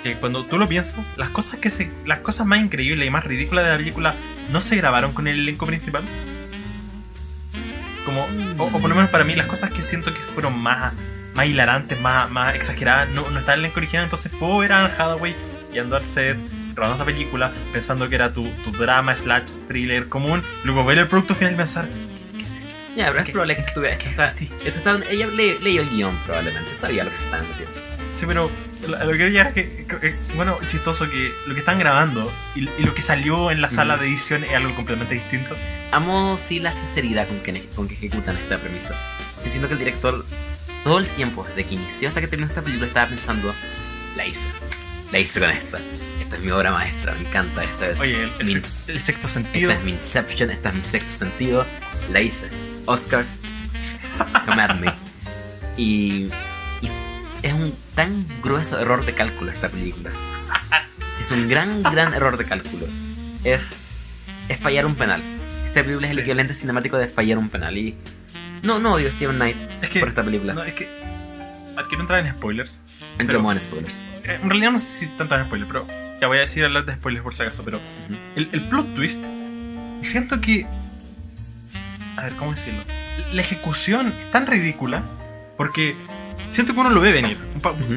que 0.03 0.15
cuando 0.15 0.45
tú 0.47 0.57
lo 0.57 0.67
piensas 0.67 1.05
las 1.15 1.29
cosas 1.29 1.59
que 1.59 1.69
se 1.69 1.91
las 2.07 2.19
cosas 2.21 2.47
más 2.47 2.59
increíbles 2.59 3.07
y 3.07 3.11
más 3.11 3.23
ridículas 3.23 3.63
de 3.65 3.71
la 3.71 3.77
película 3.77 4.15
no 4.51 4.59
se 4.59 4.75
grabaron 4.75 5.13
con 5.13 5.27
el 5.27 5.37
elenco 5.39 5.67
principal 5.67 6.03
como 8.03 8.23
o, 8.57 8.63
o 8.65 8.69
por 8.79 8.89
lo 8.89 8.95
menos 8.95 9.11
para 9.11 9.23
mí 9.23 9.35
las 9.35 9.45
cosas 9.45 9.69
que 9.69 9.83
siento 9.83 10.11
que 10.11 10.19
fueron 10.19 10.57
más 10.57 10.93
más 11.35 11.45
hilarantes 11.45 11.99
más, 11.99 12.29
más 12.29 12.55
exageradas 12.55 13.09
no, 13.09 13.29
no 13.29 13.39
está 13.39 13.53
en 13.53 13.59
el 13.59 13.65
elenco 13.65 13.79
original 13.79 14.03
entonces 14.05 14.31
puedo 14.39 14.57
ver 14.59 14.73
a 14.73 14.85
Anne 14.85 14.93
Hathaway 14.97 15.35
yendo 15.73 15.95
al 15.95 16.05
set 16.05 16.37
rodando 16.75 16.95
esta 16.95 17.05
película 17.05 17.51
pensando 17.73 18.07
que 18.07 18.15
era 18.15 18.33
tu, 18.33 18.49
tu 18.63 18.71
drama 18.71 19.15
slash 19.15 19.43
thriller 19.67 20.07
común 20.09 20.43
luego 20.63 20.83
ver 20.85 20.97
el 20.99 21.07
producto 21.07 21.35
final 21.35 21.53
y 21.53 21.57
pensar 21.57 21.87
¿qué 22.37 22.43
es 22.43 22.51
esto? 22.57 22.67
Ya, 22.95 23.07
pero 23.07 23.19
es 23.19 23.25
¿Qué? 23.25 23.31
probable 23.31 23.55
que 23.55 23.61
esto 23.61 23.69
estuviera. 23.71 23.95
Es 23.95 24.03
que 24.03 24.09
está, 24.09 24.27
esto 24.65 24.77
está- 24.79 24.99
ella 25.11 25.27
le- 25.27 25.59
leyó 25.59 25.81
el 25.81 25.89
guion, 25.89 26.13
probablemente. 26.25 26.69
Sabía 26.77 27.05
lo 27.05 27.09
que 27.11 27.17
se 27.17 27.23
estaba 27.23 27.41
metiendo. 27.43 27.71
Sí, 28.13 28.25
pero 28.25 28.51
lo 28.85 29.11
que 29.13 29.17
quería 29.17 29.43
es 29.43 29.53
que, 29.53 29.85
que- 29.87 30.15
bueno, 30.35 30.57
chistoso 30.69 31.09
que 31.09 31.31
lo 31.47 31.53
que 31.53 31.59
están 31.61 31.79
grabando 31.79 32.29
y, 32.53 32.67
y 32.77 32.83
lo 32.83 32.93
que 32.93 33.01
salió 33.01 33.49
en 33.49 33.61
la 33.61 33.69
sala 33.69 33.93
Ujú. 33.93 34.03
de 34.03 34.09
edición 34.09 34.43
es 34.43 34.51
algo 34.53 34.73
completamente 34.75 35.13
distinto. 35.15 35.55
Amo 35.93 36.37
sí 36.37 36.59
la 36.59 36.73
sinceridad 36.73 37.27
con 37.29 37.39
que, 37.39 37.65
con 37.75 37.87
que 37.87 37.93
ejecutan 37.93 38.35
esta 38.35 38.57
premisa. 38.57 38.93
Sí, 39.37 39.49
siento 39.49 39.69
que 39.69 39.73
el 39.75 39.79
director 39.79 40.25
todo 40.83 40.97
el 40.99 41.07
tiempo, 41.07 41.45
desde 41.45 41.65
que 41.65 41.75
inició 41.75 42.07
hasta 42.09 42.21
que 42.21 42.27
terminó 42.27 42.49
esta 42.49 42.61
película, 42.61 42.87
estaba 42.87 43.07
pensando, 43.07 43.53
la 44.15 44.25
hice, 44.25 44.47
la 45.11 45.19
hice 45.19 45.39
con 45.39 45.49
esta. 45.49 45.79
Esta 46.19 46.35
es 46.37 46.43
mi 46.43 46.51
obra 46.51 46.71
maestra, 46.71 47.13
me 47.13 47.27
encanta 47.27 47.63
esta 47.63 47.87
vez. 47.87 47.99
Oye, 47.99 48.23
el, 48.39 48.49
el 48.49 48.63
el 48.87 49.01
sexto 49.01 49.27
sentido. 49.27 49.69
Esta 49.71 49.79
es 49.79 49.85
mi 49.85 49.91
Inception, 49.91 50.49
esta 50.49 50.69
es 50.69 50.75
mi 50.75 50.81
sexto 50.83 51.11
sentido. 51.25 51.65
La 52.11 52.21
hice. 52.21 52.47
Oscars, 52.85 53.41
come 54.45 54.61
at 54.61 54.75
me. 54.79 54.93
Y, 55.77 56.29
y 56.81 56.89
es 57.43 57.53
un 57.53 57.75
tan 57.95 58.25
grueso 58.41 58.79
error 58.79 59.05
de 59.05 59.13
cálculo 59.13 59.51
esta 59.51 59.69
película. 59.69 60.09
Es 61.19 61.31
un 61.31 61.47
gran, 61.47 61.83
gran 61.83 62.13
error 62.13 62.37
de 62.37 62.45
cálculo. 62.45 62.87
Es, 63.43 63.77
es 64.49 64.59
fallar 64.59 64.85
un 64.85 64.95
penal. 64.95 65.21
Esta 65.67 65.83
película 65.83 66.07
es 66.07 66.11
el 66.11 66.17
Sí. 66.17 66.21
equivalente 66.21 66.53
cinemático 66.53 66.97
de 66.97 67.07
fallar 67.07 67.37
un 67.37 67.49
penal. 67.49 67.77
Y 67.77 67.95
no, 68.63 68.79
no 68.79 68.93
odio 68.93 69.07
a 69.07 69.11
Steven 69.11 69.35
Knight 69.35 69.57
Es 69.81 69.89
que- 69.89 69.99
por 69.99 70.09
esta 70.09 70.23
película. 70.23 70.53
No, 70.53 70.63
es 70.63 70.73
que. 70.73 70.87
Quiero 71.89 72.03
entrar 72.03 72.25
en 72.25 72.31
spoilers. 72.31 72.81
Entremos 73.17 73.51
en 73.53 73.59
spoilers. 73.59 74.03
Eh, 74.23 74.39
En 74.41 74.49
realidad 74.49 74.71
no 74.71 74.77
sé 74.79 74.85
si 74.85 75.07
tanto 75.07 75.35
en 75.35 75.45
spoilers, 75.45 75.67
pero 75.71 75.87
ya 76.21 76.27
voy 76.27 76.37
a 76.37 76.41
decir 76.41 76.63
hablar 76.63 76.85
de 76.85 76.93
spoilers 76.93 77.23
por 77.23 77.35
si 77.35 77.41
acaso. 77.43 77.63
Pero 77.65 77.81
el, 78.35 78.49
el 78.53 78.61
plot 78.69 78.93
twist, 78.95 79.23
siento 80.01 80.39
que. 80.39 80.65
A 82.17 82.21
ver, 82.23 82.33
¿cómo 82.33 82.51
decirlo? 82.51 82.81
La 83.33 83.41
ejecución 83.41 84.13
es 84.19 84.31
tan 84.31 84.45
ridícula 84.47 85.01
porque 85.57 85.95
siento 86.51 86.73
que 86.73 86.79
uno 86.79 86.89
lo 86.89 87.01
ve 87.01 87.11
venir. 87.11 87.37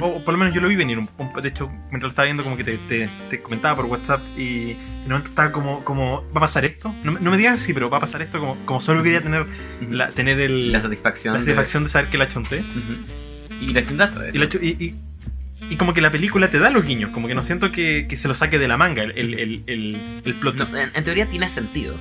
O 0.00 0.20
por 0.24 0.34
lo 0.34 0.38
menos 0.38 0.54
yo 0.54 0.60
lo 0.60 0.68
vi 0.68 0.76
venir. 0.76 0.98
un- 0.98 1.08
un- 1.18 1.32
de 1.42 1.48
hecho, 1.48 1.68
mientras 1.68 2.02
lo 2.02 2.08
estaba 2.08 2.24
viendo, 2.26 2.42
como 2.42 2.56
que 2.56 2.64
te, 2.64 2.76
te- 2.88 3.08
te 3.30 3.40
comentaba 3.42 3.76
por 3.76 3.86
WhatsApp 3.86 4.20
y 4.38 4.70
en 4.72 4.78
un 5.04 5.08
momento 5.08 5.28
estaba 5.30 5.52
como, 5.52 5.84
como 5.84 6.22
¿va 6.32 6.38
a 6.38 6.40
pasar 6.40 6.64
esto? 6.64 6.94
No, 7.04 7.12
me- 7.12 7.20
no 7.20 7.30
me 7.30 7.36
digas 7.36 7.58
sí, 7.60 7.72
pero 7.72 7.90
va 7.90 7.98
a 7.98 8.00
pasar 8.00 8.22
esto 8.22 8.38
como, 8.40 8.56
como 8.66 8.80
solo 8.80 9.02
quería 9.02 9.20
tener, 9.20 9.46
la, 9.90 10.08
tener 10.08 10.40
el, 10.40 10.72
La 10.72 10.80
satisfacción. 10.80 11.34
la 11.34 11.40
satisfacción 11.40 11.82
de 11.84 11.88
saber 11.88 12.10
que 12.10 12.18
la 12.18 12.28
chunté. 12.28 12.60
Ujú. 12.60 13.64
Y 13.64 13.72
la 13.72 13.84
chuntaste, 13.84 14.30
Y, 14.32 14.38
la 14.38 14.48
chu- 14.48 14.58
y, 14.62 14.70
y- 14.84 14.94
y 15.70 15.76
como 15.76 15.94
que 15.94 16.00
la 16.02 16.10
película 16.10 16.50
te 16.50 16.58
da 16.58 16.68
los 16.70 16.84
guiños, 16.84 17.10
como 17.10 17.26
que 17.28 17.34
no 17.34 17.40
siento 17.42 17.72
que, 17.72 18.06
que 18.08 18.16
se 18.16 18.28
lo 18.28 18.34
saque 18.34 18.58
de 18.58 18.68
la 18.68 18.76
manga 18.76 19.02
el, 19.02 19.12
el, 19.12 19.34
el, 19.66 19.96
el- 20.24 20.34
plot 20.34 20.56
No, 20.56 20.78
en, 20.78 20.90
en 20.94 21.04
teoría 21.04 21.26
tiene 21.28 21.48
sentido. 21.48 21.96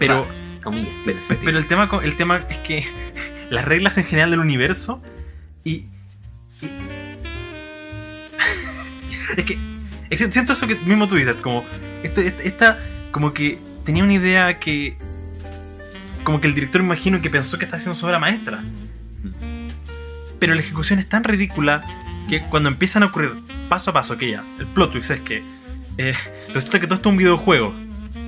pero, 0.00 0.22
O 0.22 0.24
sea, 0.24 0.32
comillas, 0.62 0.90
tiene 1.04 1.20
sentido. 1.22 1.44
pero 1.44 1.58
el 1.58 1.66
tema 1.66 1.88
el 2.02 2.16
tema 2.16 2.40
es 2.50 2.58
que 2.58 2.84
las 3.50 3.64
reglas 3.64 3.96
en 3.98 4.04
general 4.04 4.30
del 4.32 4.40
universo 4.40 5.00
y, 5.70 5.70
y- 5.70 5.86
es 9.36 9.44
que 9.44 9.58
es 10.08 10.18
siento 10.32 10.52
eso 10.52 10.66
que 10.66 10.76
mismo 10.76 11.08
tú 11.08 11.16
dices, 11.16 11.36
como 11.36 11.64
esto, 12.02 12.20
esta, 12.20 12.42
esta- 12.42 12.78
como 13.10 13.32
que 13.32 13.58
tenía 13.84 14.04
una 14.04 14.14
idea 14.14 14.58
que 14.58 14.96
como 16.24 16.40
que 16.40 16.48
el 16.48 16.54
director 16.54 16.80
imagino 16.80 17.20
que 17.22 17.30
pensó 17.30 17.58
que 17.58 17.64
está 17.64 17.76
haciendo 17.76 17.94
su 17.94 18.04
obra 18.06 18.18
maestra. 18.18 18.62
Pero 20.38 20.54
la 20.54 20.60
ejecución 20.60 20.98
es 20.98 21.08
tan 21.08 21.24
ridícula 21.24 21.82
que 22.28 22.40
cuando 22.42 22.68
empiezan 22.68 23.02
a 23.04 23.06
ocurrir 23.06 23.32
paso 23.68 23.90
a 23.90 23.94
paso, 23.94 24.16
que 24.18 24.30
ya, 24.32 24.44
el 24.58 24.66
plot 24.66 24.92
twist 24.92 25.10
es 25.12 25.20
que 25.20 25.42
eh, 25.98 26.14
resulta 26.52 26.78
que 26.80 26.86
todo 26.86 26.96
esto 26.96 27.08
es 27.08 27.12
un 27.12 27.16
videojuego 27.18 27.74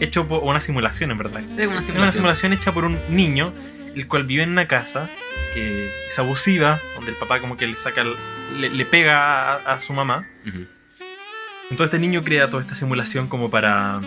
hecho 0.01 0.27
por 0.28 0.43
una 0.44 0.60
simulación, 0.60 1.10
en 1.10 1.19
verdad. 1.19 1.40
Es 1.43 1.47
una 1.48 1.60
Es 1.60 1.66
una 1.69 1.81
simulación. 1.82 2.12
simulación 2.12 2.52
hecha 2.55 2.73
por 2.73 2.85
un 2.85 2.98
niño, 3.10 3.52
el 3.94 4.06
cual 4.09 4.24
vive 4.24 4.43
en 4.43 4.51
una 4.51 4.66
casa 4.66 5.09
que 5.55 5.90
es 6.09 6.19
abusiva, 6.19 6.81
donde 6.94 7.10
el 7.12 7.16
papá 7.16 7.40
como 7.40 7.56
que 7.56 7.66
le 7.66 7.77
saca, 7.77 8.05
le, 8.56 8.70
le 8.70 8.85
pega 8.85 9.55
a, 9.55 9.74
a 9.74 9.81
su 9.81 9.93
mamá. 9.93 10.27
Entonces 11.70 11.85
este 11.94 11.98
niño 11.98 12.24
crea 12.24 12.48
toda 12.48 12.62
esta 12.62 12.74
simulación 12.74 13.28
como 13.28 13.51
para, 13.51 14.01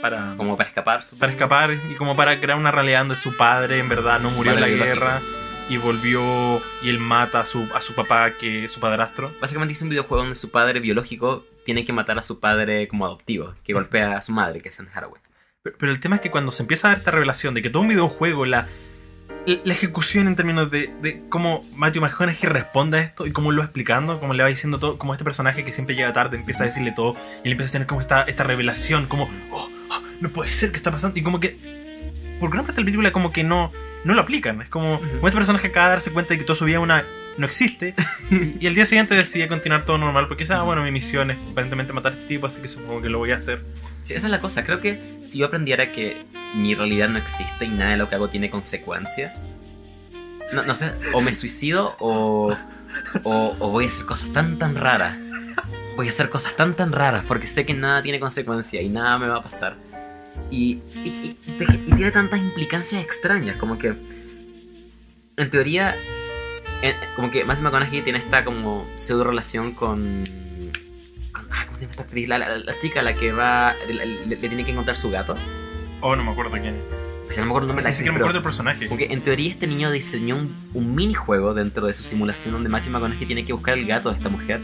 para, 0.00 0.34
Como 0.36 0.56
para 0.56 0.68
escapar. 0.68 1.02
supongo. 1.02 1.20
para 1.20 1.32
escapar 1.32 1.78
y 1.90 1.94
como 1.94 2.16
para 2.16 2.40
crear 2.40 2.58
una 2.58 2.70
realidad 2.70 3.00
donde 3.00 3.16
su 3.16 3.36
padre 3.36 3.78
en 3.78 3.88
verdad 3.88 4.20
no 4.20 4.30
Su 4.30 4.36
murió 4.36 4.52
en 4.52 4.60
la 4.60 4.68
guerra 4.68 5.20
y 5.68 5.76
volvió 5.76 6.60
y 6.82 6.88
él 6.90 6.98
mata 6.98 7.40
a 7.40 7.46
su, 7.46 7.68
a 7.74 7.80
su 7.80 7.94
papá, 7.94 8.32
que 8.32 8.64
es 8.64 8.72
su 8.72 8.80
padrastro. 8.80 9.32
Básicamente 9.40 9.72
es 9.72 9.82
un 9.82 9.88
videojuego 9.88 10.22
donde 10.22 10.36
su 10.36 10.50
padre 10.50 10.80
biológico 10.80 11.46
tiene 11.64 11.84
que 11.84 11.92
matar 11.92 12.18
a 12.18 12.22
su 12.22 12.40
padre 12.40 12.88
como 12.88 13.06
adoptivo, 13.06 13.54
que 13.62 13.72
golpea 13.72 14.16
a 14.16 14.22
su 14.22 14.32
madre, 14.32 14.60
que 14.60 14.68
es 14.68 14.80
en 14.80 14.88
Haraway. 14.92 15.20
Pero, 15.62 15.76
pero 15.78 15.92
el 15.92 16.00
tema 16.00 16.16
es 16.16 16.22
que 16.22 16.30
cuando 16.30 16.50
se 16.50 16.64
empieza 16.64 16.88
a 16.88 16.90
dar 16.90 16.98
esta 16.98 17.12
revelación 17.12 17.54
de 17.54 17.62
que 17.62 17.70
todo 17.70 17.82
un 17.82 17.88
videojuego, 17.88 18.46
la, 18.46 18.66
la 19.46 19.72
ejecución 19.72 20.26
en 20.26 20.36
términos 20.36 20.70
de, 20.70 20.90
de 21.00 21.22
cómo 21.28 21.62
Matthew 21.74 22.02
McConaughey 22.02 22.48
responde 22.48 22.98
a 22.98 23.00
esto 23.00 23.26
y 23.26 23.32
cómo 23.32 23.52
lo 23.52 23.58
va 23.58 23.64
explicando, 23.64 24.20
cómo 24.20 24.34
le 24.34 24.42
va 24.42 24.48
diciendo 24.48 24.78
todo, 24.78 24.98
como 24.98 25.12
este 25.14 25.24
personaje 25.24 25.64
que 25.64 25.72
siempre 25.72 25.96
llega 25.96 26.12
tarde 26.12 26.36
empieza 26.36 26.64
a 26.64 26.66
decirle 26.66 26.92
todo 26.92 27.16
y 27.42 27.48
él 27.48 27.52
empieza 27.52 27.70
a 27.70 27.72
tener 27.72 27.86
como 27.86 28.00
esta, 28.00 28.22
esta 28.22 28.44
revelación, 28.44 29.06
como, 29.06 29.28
oh, 29.50 29.68
oh, 29.90 30.02
no 30.20 30.28
puede 30.30 30.50
ser 30.50 30.70
que 30.70 30.76
está 30.76 30.90
pasando, 30.90 31.18
y 31.18 31.22
como 31.22 31.40
que, 31.40 31.56
por 32.38 32.50
gran 32.50 32.64
parte 32.64 32.76
de 32.76 32.82
la 32.82 32.86
película, 32.86 33.12
como 33.12 33.32
que 33.32 33.42
no, 33.42 33.72
no 34.04 34.14
lo 34.14 34.20
aplican. 34.20 34.62
Es 34.62 34.68
como, 34.68 35.00
como 35.00 35.26
este 35.26 35.36
personaje 35.36 35.68
acaba 35.68 35.86
de 35.86 35.92
darse 35.92 36.12
cuenta 36.12 36.34
de 36.34 36.38
que 36.38 36.44
toda 36.44 36.56
su 36.56 36.64
vida 36.64 36.80
una, 36.80 37.04
no 37.36 37.46
existe 37.46 37.94
y 38.60 38.66
el 38.66 38.74
día 38.74 38.84
siguiente 38.84 39.14
decide 39.14 39.48
continuar 39.48 39.84
todo 39.84 39.98
normal 39.98 40.28
porque 40.28 40.44
dice, 40.44 40.54
ah, 40.54 40.62
bueno, 40.62 40.82
mi 40.82 40.90
misión 40.90 41.30
es 41.30 41.38
aparentemente 41.50 41.92
matar 41.92 42.12
a 42.12 42.14
este 42.14 42.28
tipo, 42.28 42.46
así 42.46 42.60
que 42.60 42.68
supongo 42.68 43.02
que 43.02 43.08
lo 43.08 43.18
voy 43.18 43.32
a 43.32 43.36
hacer. 43.36 43.62
Sí, 44.02 44.14
esa 44.14 44.26
es 44.26 44.30
la 44.30 44.40
cosa. 44.40 44.64
Creo 44.64 44.80
que 44.80 45.20
si 45.28 45.38
yo 45.38 45.46
aprendiera 45.46 45.92
que 45.92 46.24
mi 46.54 46.74
realidad 46.74 47.08
no 47.08 47.18
existe 47.18 47.64
y 47.64 47.68
nada 47.68 47.92
de 47.92 47.96
lo 47.96 48.08
que 48.08 48.14
hago 48.16 48.28
tiene 48.28 48.50
consecuencia, 48.50 49.32
no, 50.52 50.62
no 50.62 50.74
sé, 50.74 50.92
o 51.12 51.20
me 51.20 51.32
suicido 51.32 51.94
o, 52.00 52.56
o, 53.24 53.56
o 53.58 53.68
voy 53.70 53.84
a 53.84 53.88
hacer 53.88 54.04
cosas 54.06 54.32
tan, 54.32 54.58
tan 54.58 54.74
raras. 54.74 55.16
Voy 55.96 56.06
a 56.06 56.10
hacer 56.10 56.30
cosas 56.30 56.56
tan, 56.56 56.74
tan 56.74 56.92
raras 56.92 57.24
porque 57.26 57.46
sé 57.46 57.66
que 57.66 57.74
nada 57.74 58.02
tiene 58.02 58.18
consecuencia 58.20 58.80
y 58.80 58.88
nada 58.88 59.18
me 59.18 59.28
va 59.28 59.36
a 59.36 59.42
pasar. 59.42 59.76
Y, 60.50 60.78
y, 61.04 61.36
tiene 61.94 62.10
tantas 62.10 62.40
implicancias 62.40 63.02
extrañas, 63.04 63.56
como 63.56 63.76
que, 63.78 63.94
en 65.36 65.50
teoría, 65.50 65.94
como 67.14 67.30
que 67.30 67.44
Matthew 67.44 67.64
McConaughey 67.64 68.02
tiene 68.02 68.18
esta 68.18 68.44
como 68.44 68.86
pseudo 68.96 69.24
relación 69.24 69.72
con- 69.74 70.24
ah, 71.50 71.64
¿cómo 71.66 71.76
se 71.76 71.82
llama 71.82 71.90
esta 71.90 72.02
actriz? 72.04 72.28
La, 72.28 72.38
la- 72.38 72.58
la 72.58 72.78
chica 72.78 73.00
a 73.00 73.02
la 73.02 73.14
que 73.14 73.32
va, 73.32 73.74
le, 73.88 73.94
le- 74.06 74.26
le 74.26 74.36
tiene 74.36 74.64
que 74.64 74.72
encontrar 74.72 74.96
su 74.96 75.10
gato. 75.10 75.34
Oh, 76.00 76.16
no 76.16 76.24
me 76.24 76.30
acuerdo 76.32 76.52
quién 76.52 76.74
es. 76.76 76.80
Pues 77.26 77.38
no 77.38 77.44
me 77.44 77.50
acuerdo 77.50 77.66
el 77.66 77.68
nombre 77.68 77.82
de 77.84 77.84
la 77.84 77.90
Ni 77.90 77.92
actriz, 77.92 77.96
siquiera 77.98 78.12
me 78.12 78.18
acuerdo 78.18 78.34
del 78.34 78.42
personaje. 78.42 78.86
como 78.88 78.98
que 78.98 79.12
en 79.12 79.20
teoría 79.22 79.50
este 79.50 79.66
niño 79.68 79.90
diseñó 79.92 80.36
un, 80.36 80.52
un 80.74 80.94
minijuego 80.94 81.54
dentro 81.54 81.86
de 81.86 81.94
su 81.94 82.02
simulación 82.02 82.54
donde 82.54 82.68
Matthew 82.68 82.90
McConaughey 82.92 83.26
tiene 83.26 83.44
que 83.44 83.52
buscar 83.52 83.78
el 83.78 83.86
gato 83.86 84.10
de 84.10 84.16
esta 84.16 84.28
mujer 84.28 84.60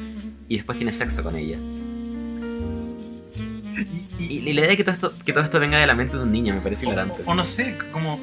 y 0.48 0.56
después 0.56 0.76
tiene 0.76 0.92
sexo 0.92 1.22
con 1.22 1.36
ella. 1.36 1.58
Y- 4.18 4.24
y- 4.24 4.38
Y 4.38 4.52
la 4.52 4.60
idea 4.60 4.68
de 4.70 4.76
que 4.76 4.84
todo 4.84 4.94
esto, 4.94 5.14
que 5.24 5.32
todo 5.32 5.44
esto 5.44 5.60
venga 5.60 5.78
de 5.78 5.86
la 5.86 5.94
mente 5.94 6.16
de 6.16 6.22
un 6.22 6.32
niño 6.32 6.54
me 6.54 6.60
parece 6.60 6.86
hilarante. 6.86 7.22
o, 7.24 7.30
o 7.30 7.34
no 7.34 7.44
sé, 7.44 7.76
como. 7.92 8.18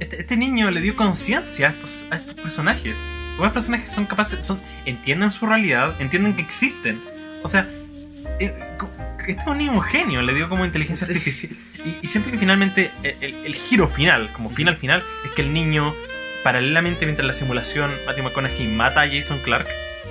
Este, 0.00 0.20
este 0.20 0.36
niño 0.36 0.70
le 0.70 0.80
dio 0.80 0.96
conciencia 0.96 1.68
a 1.68 1.70
estos, 1.70 2.06
a 2.10 2.16
estos 2.16 2.34
personajes. 2.34 2.98
Los 3.38 3.52
personajes 3.52 3.88
son 3.88 4.04
capaces. 4.06 4.44
Son, 4.44 4.60
entienden 4.84 5.30
su 5.30 5.46
realidad, 5.46 5.94
entienden 6.00 6.34
que 6.34 6.42
existen. 6.42 7.00
O 7.42 7.48
sea, 7.48 7.68
eh, 8.40 8.54
este 9.26 9.40
es 9.42 9.46
un 9.46 9.80
genio, 9.82 10.22
le 10.22 10.34
dio 10.34 10.48
como 10.48 10.64
inteligencia 10.64 11.06
Sí. 11.06 11.12
artificial. 11.12 11.52
Y, 11.84 11.96
y 12.02 12.06
siento 12.08 12.30
que 12.30 12.38
finalmente 12.38 12.90
el, 13.02 13.16
el- 13.20 13.46
el 13.46 13.54
giro 13.54 13.88
final, 13.88 14.32
como 14.32 14.50
final 14.50 14.76
final, 14.76 15.02
es 15.24 15.30
que 15.32 15.42
el 15.42 15.52
niño, 15.52 15.94
paralelamente 16.44 17.04
mientras 17.06 17.26
la 17.26 17.32
simulación 17.32 17.90
Matthew 18.06 18.24
McConaughey 18.24 18.66
mata 18.68 19.02
a 19.02 19.08
Jason 19.08 19.38
Clark, 19.44 19.66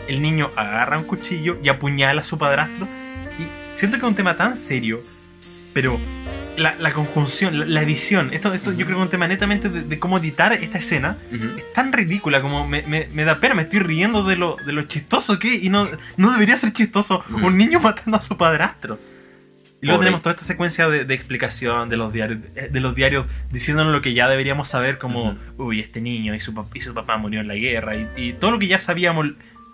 el 0.08 0.22
niño 0.22 0.52
agarra 0.56 0.98
un 0.98 1.04
cuchillo 1.06 1.58
y 1.64 1.70
apuñala 1.70 2.22
a 2.22 2.24
su 2.24 2.38
padrastro. 2.38 2.88
Y 3.40 3.78
siento 3.78 3.98
que 3.98 4.06
es 4.06 4.10
un 4.10 4.16
tema 4.16 4.36
tan 4.36 4.56
serio, 4.58 5.02
pero 5.74 6.00
la, 6.62 6.76
la 6.80 6.94
conjunción, 6.94 7.60
la, 7.60 7.66
la 7.66 7.82
edición, 7.82 8.30
esto, 8.32 8.54
esto 8.54 8.72
yo 8.72 8.86
creo 8.86 8.98
que 8.98 9.02
es 9.02 9.06
un 9.06 9.10
tema 9.10 9.28
netamente 9.28 9.70
de, 9.70 9.82
de 9.84 10.00
cómo 10.00 10.18
editar 10.18 10.54
esta 10.54 10.78
escena. 10.78 11.18
Es 11.58 11.74
tan 11.74 11.92
ridícula 11.92 12.42
como 12.42 12.68
me, 12.68 12.82
me- 12.84 13.08
me 13.14 13.24
da 13.26 13.40
pena, 13.40 13.54
me 13.56 13.64
estoy 13.64 13.80
riendo 13.80 14.24
de 14.24 14.36
lo, 14.36 14.58
de 14.66 14.74
lo 14.74 14.84
chistoso 14.84 15.40
que 15.40 15.54
y 15.56 15.70
no, 15.70 15.88
no 16.18 16.32
debería 16.32 16.58
ser 16.58 16.72
chistoso 16.74 17.24
un 17.32 17.58
niño 17.58 17.80
matando 17.80 18.18
a 18.18 18.22
su 18.22 18.38
padrastro. 18.38 19.00
Y 19.82 19.88
luego 19.88 19.98
Pobre. 19.98 20.06
tenemos 20.10 20.22
toda 20.22 20.36
esta 20.36 20.46
secuencia 20.46 20.88
de, 20.90 21.06
de 21.06 21.14
explicación 21.16 21.90
de 21.90 21.98
los 21.98 22.14
diarios, 22.14 22.40
de 22.70 22.80
los 22.80 22.94
diarios 22.94 23.26
diciéndonos 23.52 23.92
lo 23.92 24.02
que 24.02 24.14
ya 24.14 24.28
deberíamos 24.30 24.68
saber, 24.68 25.00
como, 25.00 25.36
uy, 25.58 25.80
este 25.80 26.02
niño 26.02 26.36
y 26.36 26.40
su, 26.40 26.54
y 26.76 26.82
su 26.82 26.94
papá 26.94 27.18
murió 27.18 27.42
en 27.42 27.48
la 27.48 27.56
guerra, 27.56 27.96
y, 27.96 28.08
y 28.16 28.34
todo 28.34 28.52
lo 28.52 28.60
que 28.60 28.68
ya 28.68 28.78
sabíamos 28.78 29.26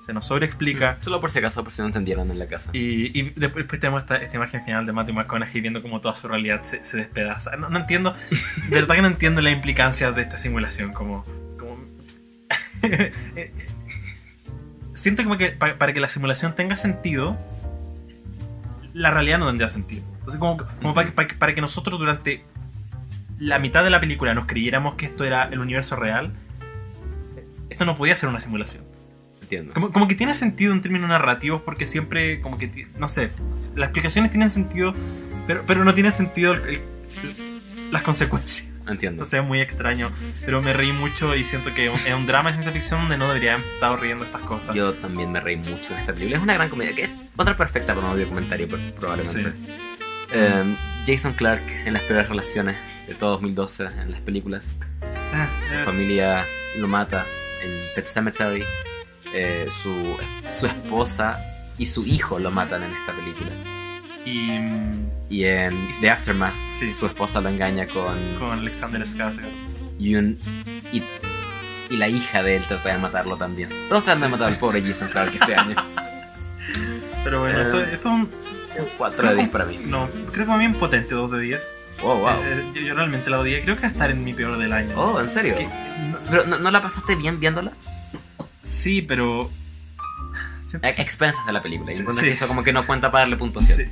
se 0.07 0.13
nos 0.13 0.25
sobreexplica. 0.25 0.97
Solo 1.01 1.19
por 1.19 1.29
si 1.29 1.37
acaso, 1.39 1.63
por 1.63 1.71
si 1.73 1.81
no 1.81 1.87
entendieron 1.87 2.31
en 2.31 2.39
la 2.39 2.47
casa. 2.47 2.69
Y, 2.73 3.19
y 3.19 3.23
después, 3.35 3.55
después 3.65 3.79
tenemos 3.79 4.01
esta, 4.03 4.15
esta 4.15 4.37
imagen 4.37 4.63
final 4.65 4.85
de 4.87 4.93
Matthew 4.93 5.13
McConaughey 5.15 5.61
viendo 5.61 5.81
como 5.83 6.01
toda 6.01 6.15
su 6.15 6.27
realidad 6.27 6.63
se, 6.63 6.83
se 6.83 6.97
despedaza. 6.97 7.55
No, 7.57 7.69
no 7.69 7.77
entiendo, 7.77 8.15
de 8.69 8.75
verdad 8.81 8.95
que 8.95 9.01
no 9.03 9.07
entiendo 9.09 9.41
la 9.41 9.51
implicancia 9.51 10.11
de 10.11 10.21
esta 10.23 10.37
simulación. 10.37 10.93
Como. 10.93 11.23
como 11.59 11.77
Siento 14.93 15.23
como 15.23 15.37
que 15.37 15.47
pa- 15.47 15.75
para 15.77 15.93
que 15.93 15.99
la 15.99 16.09
simulación 16.09 16.55
tenga 16.55 16.75
sentido, 16.75 17.37
la 18.93 19.11
realidad 19.11 19.37
no 19.37 19.47
tendría 19.47 19.67
sentido. 19.67 20.03
Entonces, 20.13 20.39
como, 20.39 20.57
como 20.57 20.93
para, 20.93 21.07
que, 21.07 21.11
para 21.13 21.27
que- 21.27 21.35
para 21.35 21.53
que 21.53 21.61
nosotros 21.61 21.99
durante 21.99 22.43
la 23.39 23.59
mitad 23.59 23.83
de 23.83 23.89
la 23.91 23.99
película 23.99 24.33
nos 24.33 24.47
creyéramos 24.47 24.95
que 24.95 25.05
esto 25.05 25.23
era 25.23 25.43
el 25.51 25.59
universo 25.59 25.95
real, 25.95 26.31
esto 27.69 27.85
no 27.85 27.95
podía 27.95 28.15
ser 28.15 28.29
una 28.29 28.39
simulación. 28.39 28.83
Entiendo. 29.47 29.73
Como, 29.73 29.91
como 29.91 30.07
que 30.07 30.15
tiene 30.15 30.33
sentido 30.33 30.73
en 30.73 30.81
términos 30.81 31.09
narrativos 31.09 31.61
porque 31.63 31.85
siempre, 31.85 32.41
como 32.41 32.57
que, 32.57 32.87
no 32.97 33.07
sé, 33.07 33.29
las 33.75 33.87
explicaciones 33.87 34.31
tienen 34.31 34.49
sentido, 34.49 34.93
pero, 35.47 35.63
pero 35.65 35.83
no 35.85 35.93
tiene 35.93 36.11
sentido 36.11 36.53
el- 36.53 36.61
el- 36.69 36.81
las 37.91 38.01
consecuencias. 38.03 38.69
Entiendo. 38.89 39.23
O 39.23 39.25
sea, 39.25 39.41
es 39.41 39.45
muy 39.45 39.59
extraño, 39.59 40.11
pero 40.45 40.61
me 40.61 40.71
reí 40.71 40.93
mucho 40.93 41.35
y 41.35 41.43
siento 41.43 41.73
que 41.73 41.87
es 41.87 42.13
un 42.13 42.25
drama 42.25 42.49
de 42.49 42.53
ciencia 42.53 42.71
ficción 42.71 43.01
donde 43.01 43.17
no 43.17 43.27
debería 43.27 43.55
haber 43.55 43.65
estado 43.65 43.97
riendo 43.97 44.23
estas 44.23 44.41
cosas. 44.43 44.73
Yo 44.75 44.93
también 44.93 45.29
me 45.31 45.41
reí 45.41 45.57
mucho 45.57 45.91
en 45.93 45.99
esta 45.99 46.13
película. 46.13 46.37
Es 46.37 46.43
una 46.43 46.53
gran 46.53 46.69
comedia, 46.69 46.93
que 46.95 47.01
es 47.01 47.09
otra 47.35 47.57
perfecta 47.57 47.93
para 47.93 48.07
un 48.07 48.13
audio 48.13 48.29
comentario, 48.29 48.65
pro- 48.69 48.79
probablemente. 48.97 49.51
Eh, 50.31 50.63
Jason 51.05 51.33
Clark 51.33 51.63
en 51.85 51.93
las 51.93 52.01
peores 52.03 52.29
relaciones 52.29 52.77
de 53.07 53.13
todo 53.13 53.31
2012 53.31 53.87
en 54.01 54.11
las 54.11 54.21
películas. 54.21 54.75
Ah, 55.33 55.47
Su 55.61 55.75
eh, 55.75 55.79
familia 55.83 56.45
lo 56.79 56.87
mata 56.87 57.25
en 57.63 57.71
Pet 57.95 58.05
Cemetery. 58.05 58.63
Eh, 59.39 59.67
su, 59.69 59.93
su 60.49 60.65
esposa 60.65 61.39
y 61.77 61.85
su 61.85 62.05
hijo 62.05 62.39
lo 62.39 62.49
matan 62.49 62.83
en 62.83 62.91
esta 62.91 63.13
película. 63.13 63.51
y 64.25 64.59
Y 65.29 65.43
en 65.43 65.89
The 65.99 66.09
Aftermath, 66.09 66.53
Sí. 66.71 66.89
su 66.91 67.05
esposa 67.05 67.41
lo 67.41 67.49
engaña 67.49 67.85
con 67.87 68.17
con 68.39 68.51
Alexander 68.57 69.01
Skarsgård. 69.01 69.51
y, 69.99 70.15
un- 70.15 70.39
y, 70.91 71.03
y 71.89 71.97
la 71.97 72.07
hija 72.07 72.41
de 72.43 72.55
él 72.55 72.63
trata 72.63 72.89
de 72.93 72.97
matarlo 72.97 73.35
también. 73.37 73.69
Todos 73.89 74.03
tratan 74.05 74.21
de 74.21 74.27
Sí, 74.27 74.31
matar 74.31 74.47
sí. 74.47 74.53
al 74.53 74.59
pobre 74.59 74.81
Jason 74.81 75.09
Clark 75.09 75.33
este 75.39 75.55
año. 75.55 75.75
Pero 77.23 77.41
bueno, 77.41 77.59
Eh, 77.59 77.61
esto, 77.63 77.81
esto 77.83 78.09
es 78.09 78.13
un... 78.15 78.29
4 78.97 79.29
de 79.29 79.35
10 79.35 79.49
para 79.49 79.65
mí. 79.65 79.79
No, 79.85 80.07
creo 80.31 80.45
que 80.45 80.51
va 80.51 80.57
bien 80.57 80.73
potente 80.75 81.13
2 81.15 81.31
de 81.31 81.39
10. 81.41 81.67
Oh, 82.03 82.15
wow. 82.15 82.29
Eh, 82.43 82.63
yo, 82.75 82.81
yo 82.81 82.93
realmente 82.93 83.29
la 83.29 83.39
odié. 83.39 83.61
Creo 83.63 83.75
que 83.75 83.81
va 83.81 83.87
a 83.87 83.91
estar 83.91 84.11
en 84.11 84.23
mi 84.23 84.33
peor 84.33 84.57
del 84.59 84.71
año. 84.71 84.93
Oh, 84.95 85.19
¿en 85.19 85.29
serio? 85.29 85.55
Que- 85.57 85.65
no- 85.65 86.19
¿Pero 86.29 86.45
no, 86.45 86.59
no 86.59 86.69
la 86.71 86.81
pasaste 86.81 87.15
bien 87.15 87.39
viéndola? 87.39 87.71
Sí, 88.67 89.01
pero... 89.01 89.49
siento- 90.65 90.87
expensas 90.87 91.45
de 91.45 91.53
la 91.53 91.61
película. 91.61 91.91
Y 91.91 91.95
Sí, 91.95 91.99
entonces 92.01 92.23
sí. 92.25 92.29
eso 92.31 92.47
como 92.47 92.63
que 92.63 92.73
no 92.73 92.85
cuenta 92.85 93.11
para 93.11 93.21
darle 93.23 93.37
puntuación. 93.37 93.77
sí. 93.79 93.85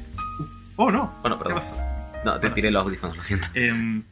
Oh, 0.76 0.92
no. 0.92 1.14
Bueno, 1.22 1.38
¿Qué 1.38 1.44
perdón. 1.44 1.60
pasó? 1.60 1.78
No, 2.26 2.34
te 2.34 2.40
Bueno, 2.40 2.56
tiré 2.56 2.68
sí. 2.68 2.74
los 2.74 2.84
audífonos, 2.84 3.16
lo 3.18 3.24
siento. 3.24 3.48
Em, 3.54 4.04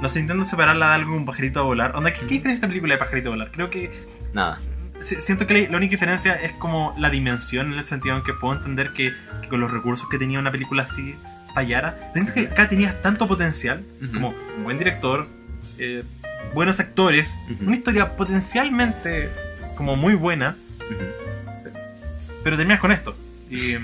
no 0.00 0.06
sé, 0.08 0.20
intento 0.20 0.44
separarla 0.44 0.88
de 0.90 0.94
algo 0.94 1.14
con 1.14 1.24
pajarito 1.24 1.60
a 1.60 1.62
volar. 1.64 1.96
Onda, 1.96 2.12
¿qué, 2.12 2.20
qué 2.20 2.26
diferencia 2.34 2.52
esta 2.54 2.68
película 2.68 2.94
de 2.94 2.98
pajarito 2.98 3.28
a 3.28 3.32
volar? 3.32 3.50
Creo 3.50 3.68
que 3.70 3.90
Nada. 4.32 4.58
si- 5.02 5.20
siento 5.20 5.46
que 5.46 5.66
la, 5.68 5.76
única 5.76 5.90
diferencia 5.92 6.34
es 6.34 6.52
como 6.52 6.94
la 6.98 7.10
dimensión 7.10 7.72
en 7.72 7.78
el 7.78 7.84
sentido 7.84 8.16
en 8.16 8.22
que 8.22 8.32
puedo 8.34 8.54
entender 8.54 8.92
que, 8.92 9.12
que 9.42 9.48
con 9.48 9.60
los 9.60 9.70
recursos 9.72 10.08
que 10.08 10.18
tenía 10.18 10.38
una 10.38 10.50
película 10.52 10.82
así 10.84 11.16
fallara. 11.54 11.96
Pero 12.12 12.26
siento 12.26 12.32
que 12.34 12.40
acá 12.52 12.68
tenías 12.68 13.00
tanto 13.02 13.26
potencial, 13.26 13.82
como 14.12 14.34
un 14.58 14.64
buen 14.64 14.78
director, 14.78 15.26
eh, 15.78 16.04
buenos 16.54 16.78
actores, 16.78 17.34
una 17.60 17.72
historia 17.74 18.14
potencialmente 18.16 19.30
como 19.76 19.96
muy 19.96 20.14
buena, 20.14 20.56
pero 22.42 22.56
terminas 22.56 22.80
con 22.80 22.92
esto. 22.92 23.14
Y 23.50 23.76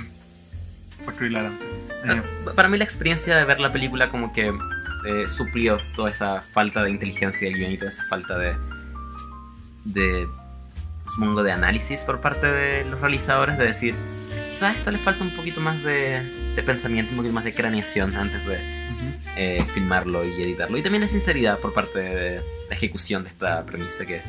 fue 1.05 1.15
cruel 1.15 1.33
hilarante. 1.33 1.65
Eh, 2.05 2.23
Para 2.57 2.69
mí 2.69 2.79
la 2.79 2.85
experiencia 2.85 3.37
de 3.37 3.45
ver 3.45 3.61
la 3.61 3.73
película 3.73 4.09
como 4.09 4.33
que 4.33 4.49
eh, 4.49 5.29
suplió 5.29 5.79
toda 5.95 6.11
esa 6.11 6.41
falta 6.43 6.83
de 6.83 6.91
inteligencia 6.91 7.49
del 7.49 7.59
guion 7.59 7.73
y 7.73 7.77
toda 7.79 7.91
esa 7.91 8.05
falta 8.05 8.39
de... 8.39 8.57
de 9.85 10.29
supongo 11.13 11.43
de 11.43 11.53
análisis 11.53 12.03
por 12.03 12.21
parte 12.21 12.47
de 12.47 12.85
los 12.85 13.01
realizadores 13.01 13.59
de 13.59 13.65
decir 13.67 13.95
quizás 14.49 14.63
a 14.63 14.73
esto 14.73 14.91
le 14.91 14.99
falta 14.99 15.25
un 15.25 15.31
poquito 15.37 15.61
más 15.61 15.83
de, 15.83 16.23
de 16.55 16.63
pensamiento 16.63 17.11
un 17.11 17.17
poquito 17.19 17.35
más 17.35 17.45
de 17.45 17.53
craneación 17.53 18.15
antes 18.17 18.47
de 18.47 18.59
eh, 19.37 19.65
filmarlo 19.75 20.25
y 20.25 20.41
editarlo 20.41 20.79
y 20.79 20.83
también 20.83 21.03
la 21.03 21.09
sinceridad 21.09 21.59
por 21.59 21.75
parte 21.75 21.99
de 21.99 22.43
la 22.71 22.75
ejecución 22.75 23.25
de 23.25 23.31
esta 23.31 23.67
premisa 23.67 24.07
que 24.07 24.23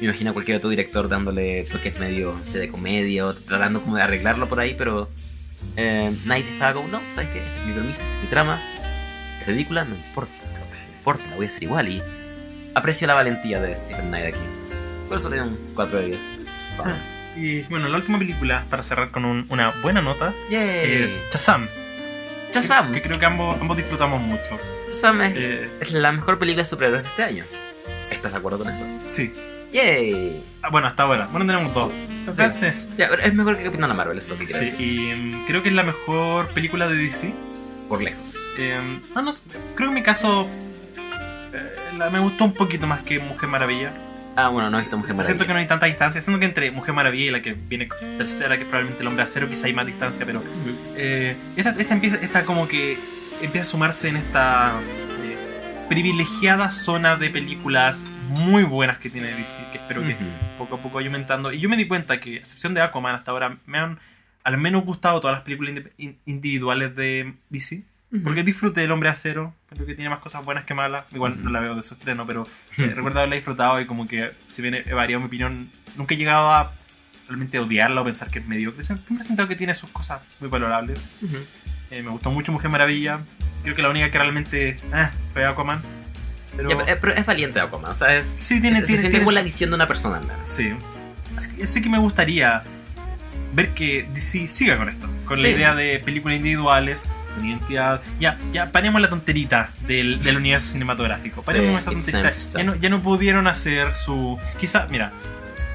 me 0.00 0.06
imagino 0.06 0.30
a 0.30 0.32
cualquier 0.32 0.56
otro 0.58 0.70
director 0.70 1.08
dándole 1.08 1.64
toques 1.64 1.98
medio 1.98 2.34
no 2.38 2.44
sé, 2.44 2.58
de 2.58 2.68
comedia 2.68 3.26
o 3.26 3.32
tratando 3.32 3.80
como 3.80 3.96
de 3.96 4.02
arreglarlo 4.02 4.48
por 4.48 4.60
ahí 4.60 4.74
pero 4.76 5.08
eh, 5.76 6.12
Knight 6.24 6.46
estaba 6.48 6.74
como 6.74 6.88
no 6.88 7.00
sabes 7.14 7.30
qué 7.30 7.38
Esta 7.38 7.60
es 7.60 7.66
mi 7.84 7.90
es 7.90 8.00
mi 8.22 8.28
trama 8.28 8.60
es 9.40 9.46
ridícula 9.46 9.84
no 9.84 9.94
importa 9.94 10.32
no 10.42 10.96
importa 10.98 11.24
la 11.30 11.36
voy 11.36 11.44
a 11.46 11.48
hacer 11.48 11.62
igual 11.62 11.88
y 11.88 12.02
aprecio 12.74 13.06
la 13.06 13.14
valentía 13.14 13.60
de 13.60 13.76
Stephen 13.78 14.08
Knight 14.08 14.26
aquí 14.34 14.44
por 15.08 15.16
eso 15.18 15.28
le 15.30 15.38
doy 15.38 15.48
un 15.48 15.58
4 15.74 15.98
de 15.98 16.06
10 16.06 16.18
It's 16.44 16.60
fun. 16.76 16.86
Ah, 16.90 16.98
Y 17.36 17.62
bueno, 17.62 17.88
la 17.88 17.96
última 17.96 18.18
película, 18.18 18.64
para 18.70 18.82
cerrar 18.82 19.10
con 19.10 19.24
un- 19.24 19.46
una 19.48 19.70
buena 19.82 20.00
nota, 20.02 20.32
Yay. 20.50 21.02
es 21.04 21.22
Shazam. 21.32 21.66
Shazam 22.52 22.92
Que 22.92 23.02
creo 23.02 23.18
que 23.18 23.24
ambos, 23.26 23.60
ambos 23.60 23.76
disfrutamos 23.76 24.20
mucho. 24.20 24.58
Shazam 24.88 25.20
es, 25.22 25.36
Eh, 25.36 25.68
es 25.80 25.90
la 25.92 26.12
mejor 26.12 26.38
película 26.38 26.62
de 26.62 26.68
superhéroes 26.68 27.02
de 27.02 27.08
este 27.08 27.22
año 27.24 27.44
¿estás 28.02 28.30
de 28.32 28.38
acuerdo 28.38 28.58
con 28.58 28.68
eso? 28.70 28.84
sí. 29.06 29.32
Yay 29.74 30.42
Ah, 30.62 30.68
bueno, 30.70 30.86
hasta 30.86 31.02
ahora. 31.02 31.26
Bueno, 31.30 31.44
tenemos 31.44 31.74
dos. 31.74 31.92
Entonces, 32.26 32.88
Ya, 32.96 33.06
es 33.22 33.34
mejor 33.34 33.58
que 33.58 33.64
Capitana 33.64 33.92
Marvel, 33.92 34.16
es 34.16 34.28
lo 34.30 34.38
que 34.38 34.46
quiero 34.46 34.60
sí. 34.60 34.64
decir. 34.70 34.88
Y 34.88 35.14
mm, 35.14 35.44
creo 35.46 35.62
que 35.62 35.68
es 35.68 35.74
la 35.74 35.82
mejor 35.82 36.46
película 36.48 36.88
de 36.88 36.96
DC. 36.96 37.34
Por 37.88 38.02
lejos. 38.02 38.38
Eh, 38.58 38.80
no, 39.14 39.20
no, 39.22 39.34
creo 39.74 39.76
que 39.76 39.84
en 39.84 39.94
mi 39.94 40.02
caso 40.02 40.48
eh, 41.52 41.76
la- 41.98 42.08
me 42.08 42.18
gustó 42.20 42.44
un 42.46 42.54
poquito 42.54 42.86
más 42.86 43.02
que 43.02 43.18
Mujer 43.18 43.48
Maravilla. 43.50 43.92
Ah, 44.36 44.48
bueno, 44.48 44.70
no 44.70 44.78
he 44.78 44.80
visto 44.80 44.96
Mujer 44.96 45.14
Maravilla. 45.14 45.26
Siento 45.26 45.46
que 45.46 45.52
no 45.52 45.58
hay 45.58 45.66
tanta 45.66 45.84
distancia. 45.86 46.22
Siento 46.22 46.40
que 46.40 46.46
entre 46.46 46.70
Mujer 46.70 46.94
Maravilla 46.94 47.24
y 47.26 47.30
la 47.30 47.42
que 47.42 47.52
viene 47.52 47.88
tercera, 48.16 48.56
que 48.56 48.62
es 48.62 48.68
probablemente 48.68 49.02
el 49.02 49.08
hombre 49.08 49.22
acero, 49.24 49.48
quizá 49.50 49.66
hay 49.66 49.74
más 49.74 49.84
distancia, 49.86 50.24
pero 50.24 50.42
eh, 50.96 51.36
esta, 51.56 51.70
esta 51.78 51.92
empieza, 51.94 52.16
esta 52.22 52.44
como 52.44 52.66
que 52.66 52.96
empieza 53.42 53.68
a 53.68 53.70
sumarse 53.70 54.08
en 54.08 54.16
esta 54.16 54.72
privilegiada 55.88 56.70
zona 56.70 57.16
de 57.16 57.30
películas 57.30 58.04
muy 58.28 58.62
buenas 58.64 58.98
que 58.98 59.10
tiene 59.10 59.28
DC, 59.34 59.62
que 59.72 59.78
espero 59.78 60.02
que 60.02 60.14
Ujú. 60.14 60.24
poco 60.58 60.74
a 60.76 60.80
poco 60.80 60.96
vaya 60.96 61.08
aumentando. 61.08 61.52
Y 61.52 61.60
yo 61.60 61.68
me 61.68 61.76
di 61.76 61.86
cuenta 61.86 62.20
que, 62.20 62.34
a 62.36 62.38
excepción 62.40 62.74
de 62.74 62.80
Aquaman, 62.82 63.14
hasta 63.14 63.30
ahora 63.30 63.58
me 63.66 63.78
han 63.78 63.98
al 64.42 64.58
menos 64.58 64.84
gustado 64.84 65.20
todas 65.20 65.36
las 65.36 65.44
películas 65.44 65.74
in- 65.98 66.18
individuales 66.26 66.94
de 66.96 67.34
DC. 67.50 67.82
Porque 68.22 68.44
disfruté 68.44 68.84
El 68.84 68.92
Hombre 68.92 69.08
Acero, 69.08 69.54
creo 69.70 69.86
que 69.86 69.96
tiene 69.96 70.08
más 70.08 70.20
cosas 70.20 70.44
buenas 70.44 70.64
que 70.64 70.72
malas. 70.72 71.04
Igual 71.12 71.32
Ujú. 71.32 71.42
no 71.42 71.50
la 71.50 71.58
veo 71.58 71.74
de 71.74 71.82
su 71.82 71.94
estreno, 71.94 72.24
pero 72.24 72.44
eh, 72.78 72.92
recuerdo 72.94 73.18
haberla 73.18 73.34
disfrutado 73.34 73.80
y 73.80 73.86
como 73.86 74.06
que, 74.06 74.30
si 74.46 74.62
bien 74.62 74.74
he 74.86 74.92
variado 74.92 75.20
mi 75.20 75.26
opinión, 75.26 75.68
nunca 75.96 76.14
he 76.14 76.16
llegado 76.16 76.52
a 76.52 76.70
realmente 77.26 77.58
odiarla 77.58 78.02
o 78.02 78.04
pensar 78.04 78.30
que 78.30 78.38
es 78.38 78.46
mediocre. 78.46 78.84
Siempre 78.84 79.16
he 79.18 79.24
sentido 79.24 79.48
que 79.48 79.56
tiene 79.56 79.74
sus 79.74 79.90
cosas 79.90 80.20
muy 80.38 80.48
valorables. 80.48 81.04
Eh, 81.90 82.02
me 82.02 82.10
gustó 82.10 82.30
mucho 82.30 82.52
Mujer 82.52 82.70
Maravilla. 82.70 83.18
Creo 83.64 83.74
que 83.74 83.82
la 83.82 83.88
única 83.90 84.08
que 84.10 84.18
realmente 84.18 84.68
eh, 84.94 85.08
fue 85.32 85.44
Aquaman. 85.44 85.82
Pero, 86.56 86.70
Ya, 86.70 86.78
pero, 86.78 86.98
pero 87.00 87.14
es 87.14 87.26
valiente 87.26 87.58
Aquaman, 87.60 87.90
o 87.90 87.94
sea, 87.94 88.14
es, 88.14 88.36
sí, 88.38 88.60
tiene, 88.60 88.80
se, 88.80 88.86
se 88.86 88.92
tiene, 89.00 89.10
tiene- 89.10 89.32
la 89.32 89.42
visión 89.42 89.70
de 89.70 89.76
una 89.76 89.88
persona, 89.88 90.20
menos. 90.20 90.36
Sí. 90.46 90.72
Así 91.36 91.50
que, 91.56 91.64
así 91.64 91.82
que 91.82 91.88
me 91.88 91.98
gustaría 91.98 92.62
ver 93.54 93.70
que 93.70 94.06
DC 94.14 94.46
siga 94.46 94.76
con 94.76 94.88
esto. 94.88 95.08
Con 95.24 95.42
la 95.42 95.48
Sí. 95.48 95.54
idea 95.54 95.74
de 95.74 95.98
películas 95.98 96.36
individuales, 96.36 97.06
con 97.34 97.44
identidad. 97.44 98.00
Ya, 98.20 98.38
ya 98.52 98.70
paremos 98.70 99.00
la 99.00 99.08
tonterita 99.08 99.70
del, 99.88 100.22
del 100.22 100.36
universo 100.36 100.70
cinematográfico. 100.72 101.42
Paremos 101.42 101.80
esa 101.80 101.92
it's 101.92 102.04
tonterita. 102.06 102.58
Ya 102.58 102.64
no, 102.64 102.74
ya 102.76 102.88
no 102.88 103.02
pudieron 103.02 103.46
hacer 103.48 103.94
su. 103.96 104.38
Quizá, 104.60 104.86
mira, 104.90 105.10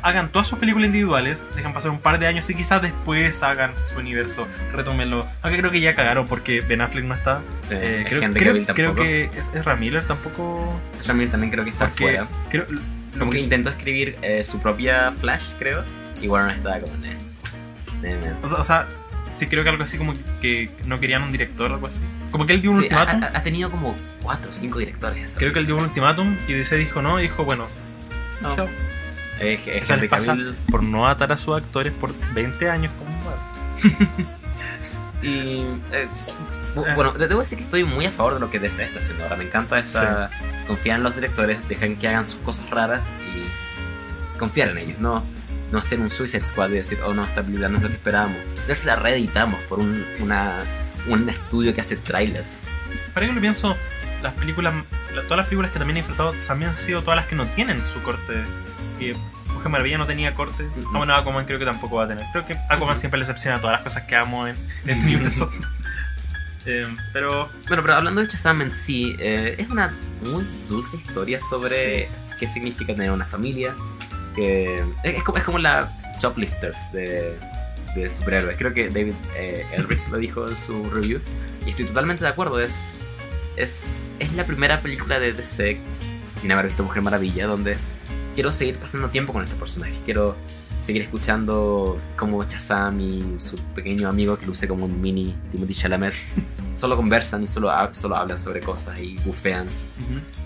hagan 0.01 0.29
todas 0.29 0.47
sus 0.47 0.57
películas 0.59 0.87
individuales, 0.87 1.41
dejan 1.55 1.73
pasar 1.73 1.91
un 1.91 1.99
par 1.99 2.19
de 2.19 2.27
años 2.27 2.49
y 2.49 2.55
quizás 2.55 2.81
después 2.81 3.41
hagan 3.43 3.71
su 3.93 3.99
universo, 3.99 4.47
retómenlo. 4.73 5.25
Aunque 5.41 5.59
creo 5.59 5.71
que 5.71 5.81
ya 5.81 5.95
cagaron 5.95 6.25
porque 6.27 6.61
Ben 6.61 6.81
Affleck 6.81 7.05
no 7.05 7.13
está. 7.15 7.41
Sí, 7.61 7.75
Eh, 7.77 8.05
creo, 8.07 8.31
creo- 8.33 8.65
creo 8.75 8.95
que 8.95 9.25
es, 9.37 9.51
es 9.53 9.65
Ramiller 9.65 10.03
tampoco. 10.03 10.79
Ramírez 11.05 11.31
también 11.31 11.51
creo 11.51 11.63
que 11.63 11.69
está 11.71 11.85
Porque 11.87 12.03
fuera. 12.03 12.27
creo, 12.49 12.65
Como 13.17 13.31
que 13.31 13.39
intentó 13.39 13.69
escribir 13.69 14.17
eh, 14.21 14.43
su 14.43 14.59
propia 14.61 15.11
Flash, 15.19 15.43
creo. 15.57 15.83
Y 16.21 16.27
Warner 16.27 16.55
estaba 16.57 16.79
como, 16.79 16.93
"Nah, 16.97 17.13
nah, 18.01 18.15
nah". 18.15 18.33
O 18.43 18.47
sea, 18.47 18.57
o 18.59 18.63
sea, 18.63 18.85
sí 19.31 19.47
creo 19.47 19.63
que 19.63 19.69
algo 19.69 19.83
así 19.83 19.97
como 19.97 20.13
que 20.41 20.69
no 20.85 20.99
querían 20.99 21.23
un 21.23 21.31
director 21.31 21.71
o 21.71 21.73
algo 21.75 21.87
así. 21.87 22.03
Como 22.31 22.45
que 22.45 22.53
él 22.53 22.61
dio 22.61 22.71
un 22.71 22.77
Sí, 22.77 22.83
ultimátum. 22.83 23.23
ha- 23.23 23.37
ha 23.37 23.43
tenido 23.43 23.69
como 23.71 23.95
4 24.21 24.51
o 24.51 24.53
5 24.53 24.79
directores. 24.79 25.35
Creo 25.37 25.51
que 25.53 25.59
él 25.59 25.65
dio 25.65 25.75
un 25.77 25.83
ultimátum 25.83 26.35
y 26.47 26.53
DC 26.53 26.77
dijo 26.77 27.01
no 27.01 27.19
y 27.19 27.23
dijo, 27.23 27.43
bueno, 27.45 27.65
No. 28.41 28.55
chao. 28.55 28.67
Es 29.39 29.61
que 29.61 29.77
es 29.77 29.89
Henry 29.89 30.07
Cavill. 30.09 30.55
por 30.69 30.83
no 30.83 31.07
atar 31.07 31.31
a 31.31 31.37
sus 31.37 31.55
actores 31.55 31.93
por 31.93 32.13
20 32.33 32.69
años 32.69 32.91
como 32.99 33.09
Y. 35.21 35.61
eh, 35.91 36.07
bu- 36.75 36.95
bueno, 36.95 37.11
de- 37.11 37.27
debo 37.27 37.41
decir 37.41 37.57
que 37.57 37.63
estoy 37.65 37.83
muy 37.83 38.05
a 38.05 38.11
favor 38.11 38.35
de 38.35 38.39
lo 38.39 38.49
que 38.49 38.59
DC 38.59 38.83
está 38.83 38.99
haciendo 38.99 39.23
ahora. 39.23 39.35
Me 39.35 39.43
encanta 39.45 39.77
esa. 39.79 40.29
Confiar 40.67 40.97
en 40.97 41.03
los 41.03 41.15
directores, 41.15 41.57
dejar 41.67 41.95
que 41.95 42.07
hagan 42.07 42.25
sus 42.25 42.39
cosas 42.41 42.69
raras 42.69 43.01
y 43.35 44.37
confiar 44.39 44.69
en 44.69 44.77
ellos. 44.77 44.99
No, 44.99 45.23
no 45.71 45.79
hacer 45.79 45.99
un 45.99 46.09
Suicide 46.09 46.41
Squad 46.43 46.69
y 46.69 46.73
decir, 46.73 46.99
oh 47.05 47.13
no, 47.13 47.25
esta 47.25 47.41
película 47.43 47.67
no 47.69 47.77
es 47.77 47.83
lo 47.83 47.89
que 47.89 47.95
esperábamos. 47.95 48.37
Ya 48.67 48.75
se 48.75 48.85
la 48.87 48.95
reeditamos 48.95 49.61
por 49.63 49.79
un, 49.79 50.05
una, 50.21 50.53
un 51.07 51.27
estudio 51.29 51.73
que 51.75 51.81
hace 51.81 51.95
trailers. 51.97 52.61
Para 53.13 53.25
que 53.27 53.33
lo 53.33 53.41
pienso, 53.41 53.75
las 54.23 54.33
películas, 54.33 54.73
la- 55.15 55.23
todas 55.23 55.37
las 55.37 55.47
películas 55.47 55.71
que 55.71 55.79
también 55.79 55.97
he 55.97 56.01
disfrutado 56.01 56.33
también 56.47 56.69
han 56.69 56.75
sido 56.77 57.01
todas 57.01 57.17
las 57.17 57.25
que 57.25 57.35
no 57.35 57.45
tienen 57.45 57.81
su 57.85 58.01
corte. 58.03 58.35
Y 58.99 59.13
Mujer 59.53 59.69
Maravilla 59.71 59.97
no 59.97 60.05
tenía 60.05 60.33
corte. 60.35 60.63
Mm. 60.63 60.95
Ah, 60.95 60.97
bueno, 60.97 61.15
Aquaman 61.15 61.45
creo 61.45 61.59
que 61.59 61.65
tampoco 61.65 61.95
va 61.97 62.05
a 62.05 62.07
tener. 62.07 62.23
Creo 62.31 62.45
que 62.45 62.53
Aquaman 62.69 62.95
Mm. 62.95 62.99
siempre 62.99 63.17
le 63.19 63.23
excepciona 63.25 63.57
a 63.57 63.59
todas 63.61 63.73
las 63.75 63.83
cosas 63.83 64.03
que 64.03 64.15
amo 64.15 64.47
en, 64.47 64.55
en 64.83 64.89
este 64.89 65.05
universo. 65.05 65.49
Eh, 66.65 66.85
pero 67.13 67.49
Bueno, 67.69 67.81
pero 67.81 67.95
hablando 67.95 68.19
de 68.21 68.27
Shazam 68.27 68.61
en 68.61 68.71
sí, 68.73 69.15
eh, 69.19 69.55
es 69.57 69.69
una 69.69 69.93
muy 70.25 70.45
dulce 70.67 70.97
historia 70.97 71.39
sobre 71.39 72.09
qué 72.37 72.47
significa 72.47 72.93
tener 72.93 73.11
una 73.11 73.25
familia, 73.25 73.73
Que 74.35 74.75
es, 75.03 75.15
es 75.15 75.23
como, 75.23 75.37
es 75.37 75.43
como 75.45 75.57
la 75.57 75.89
Shoplifters 76.21 76.91
de, 76.91 77.39
de 77.95 78.09
superhéroes. 78.09 78.57
Creo 78.57 78.73
que 78.73 78.89
David 78.89 79.13
eh, 79.37 79.65
Elric 79.71 80.05
lo 80.09 80.17
dijo 80.17 80.47
en 80.49 80.57
su 80.57 80.89
review. 80.91 81.21
Y 81.65 81.69
estoy 81.69 81.85
totalmente 81.85 82.23
de 82.25 82.29
acuerdo. 82.29 82.59
Es, 82.59 82.85
es, 83.55 84.11
es 84.19 84.33
la 84.33 84.43
primera 84.43 84.81
película 84.81 85.17
de 85.17 85.31
DC, 85.31 85.79
sin 86.35 86.51
haber 86.51 86.67
visto 86.67 86.83
Mujer 86.83 87.01
Maravilla, 87.01 87.47
donde 87.47 87.77
quiero 88.39 88.53
seguir 88.53 88.77
pasando 88.77 89.09
tiempo 89.09 89.33
con 89.33 89.43
estos 89.43 89.59
personajes. 89.59 89.97
Quiero 90.05 90.33
seguir 90.85 91.01
escuchando 91.01 91.99
como 92.15 92.41
Shazam 92.41 93.01
y 93.01 93.37
su 93.37 93.57
pequeño 93.75 94.07
amigo 94.07 94.37
que 94.37 94.45
luce 94.45 94.65
como 94.65 94.85
un 94.85 95.01
mini 95.01 95.35
Timothy 95.51 95.73
Chalamet 95.73 96.13
solo 96.73 96.95
conversan 96.95 97.43
y 97.43 97.47
solo, 97.47 97.69
ha- 97.69 97.93
solo 97.93 98.15
hablan 98.15 98.39
sobre 98.39 98.61
cosas 98.61 98.97
y 98.97 99.15
bufean. 99.25 99.67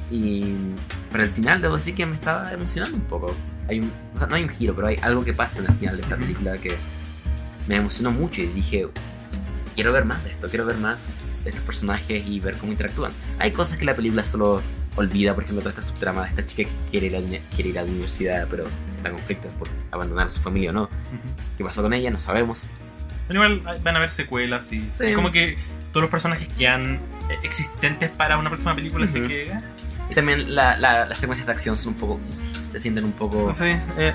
Y 0.09 0.55
pero 1.11 1.25
al 1.25 1.29
final 1.29 1.61
debo 1.61 1.75
decir 1.75 1.93
que 1.93 2.07
me 2.07 2.15
estaba 2.15 2.51
emocionando 2.51 2.97
un 2.97 3.03
poco. 3.03 3.35
Hay 3.69 3.79
un, 3.81 3.91
o 4.15 4.17
sea, 4.17 4.25
no 4.27 4.37
hay 4.37 4.41
un 4.43 4.49
giro, 4.49 4.73
pero 4.73 4.87
hay 4.87 4.97
algo 5.03 5.23
que 5.23 5.33
pasa 5.33 5.59
en 5.59 5.67
el 5.67 5.73
final 5.73 5.95
de 5.97 6.01
esta 6.01 6.17
película 6.17 6.57
que 6.57 6.75
me 7.67 7.75
emocionó 7.75 8.09
mucho 8.11 8.41
y 8.41 8.47
dije, 8.47 8.87
quiero 9.75 9.93
ver 9.93 10.05
más 10.05 10.23
de 10.23 10.31
esto, 10.31 10.47
quiero 10.47 10.65
ver 10.65 10.77
más 10.77 11.09
de 11.43 11.51
estos 11.51 11.63
personajes 11.63 12.27
y 12.27 12.39
ver 12.39 12.57
cómo 12.57 12.71
interactúan. 12.71 13.11
Hay 13.37 13.51
cosas 13.51 13.77
que 13.77 13.85
la 13.85 13.95
película 13.95 14.23
solo 14.23 14.63
olvida, 14.95 15.33
por 15.33 15.43
ejemplo, 15.43 15.61
toda 15.61 15.71
esta 15.71 15.81
subtrama 15.81 16.23
de 16.23 16.29
esta 16.29 16.45
chica 16.45 16.69
que 16.69 16.75
quiere 16.91 17.07
ir 17.07 17.15
a, 17.15 17.19
quiere 17.55 17.69
ir 17.69 17.79
a 17.79 17.83
la 17.83 17.89
universidad, 17.89 18.47
pero 18.49 18.65
está 18.97 19.09
en 19.09 19.15
conflicto 19.15 19.47
por 19.59 19.67
abandonar 19.91 20.27
a 20.27 20.31
su 20.31 20.41
familia 20.41 20.69
o 20.69 20.73
no. 20.73 20.89
¿Qué 21.57 21.63
pasó 21.63 21.81
con 21.81 21.93
ella? 21.93 22.09
No 22.11 22.19
sabemos. 22.19 22.69
Pero 23.27 23.43
igual 23.45 23.79
van 23.83 23.95
a 23.95 23.97
haber 23.99 24.11
secuelas 24.11 24.71
y 24.73 24.77
Sí. 24.93 25.05
es 25.07 25.15
como 25.15 25.31
que 25.31 25.57
todos 25.91 26.01
los 26.03 26.11
personajes 26.11 26.47
quedan 26.57 26.95
eh, 27.29 27.37
existentes 27.43 28.09
para 28.09 28.37
una 28.37 28.49
próxima 28.49 28.75
película, 28.75 29.05
así 29.05 29.19
Ujú. 29.19 29.27
que... 29.29 29.43
eh, 29.43 29.59
Y 30.09 30.13
también 30.15 30.53
la- 30.55 30.77
la- 30.77 31.05
las 31.05 31.19
secuencias 31.19 31.45
de 31.47 31.53
acción 31.53 31.77
son 31.77 31.93
un 31.93 31.99
poco... 31.99 32.19
se 32.71 32.79
sienten 32.79 33.05
un 33.05 33.13
poco... 33.13 33.51
Sí, 33.53 33.65
eh, 33.97 34.13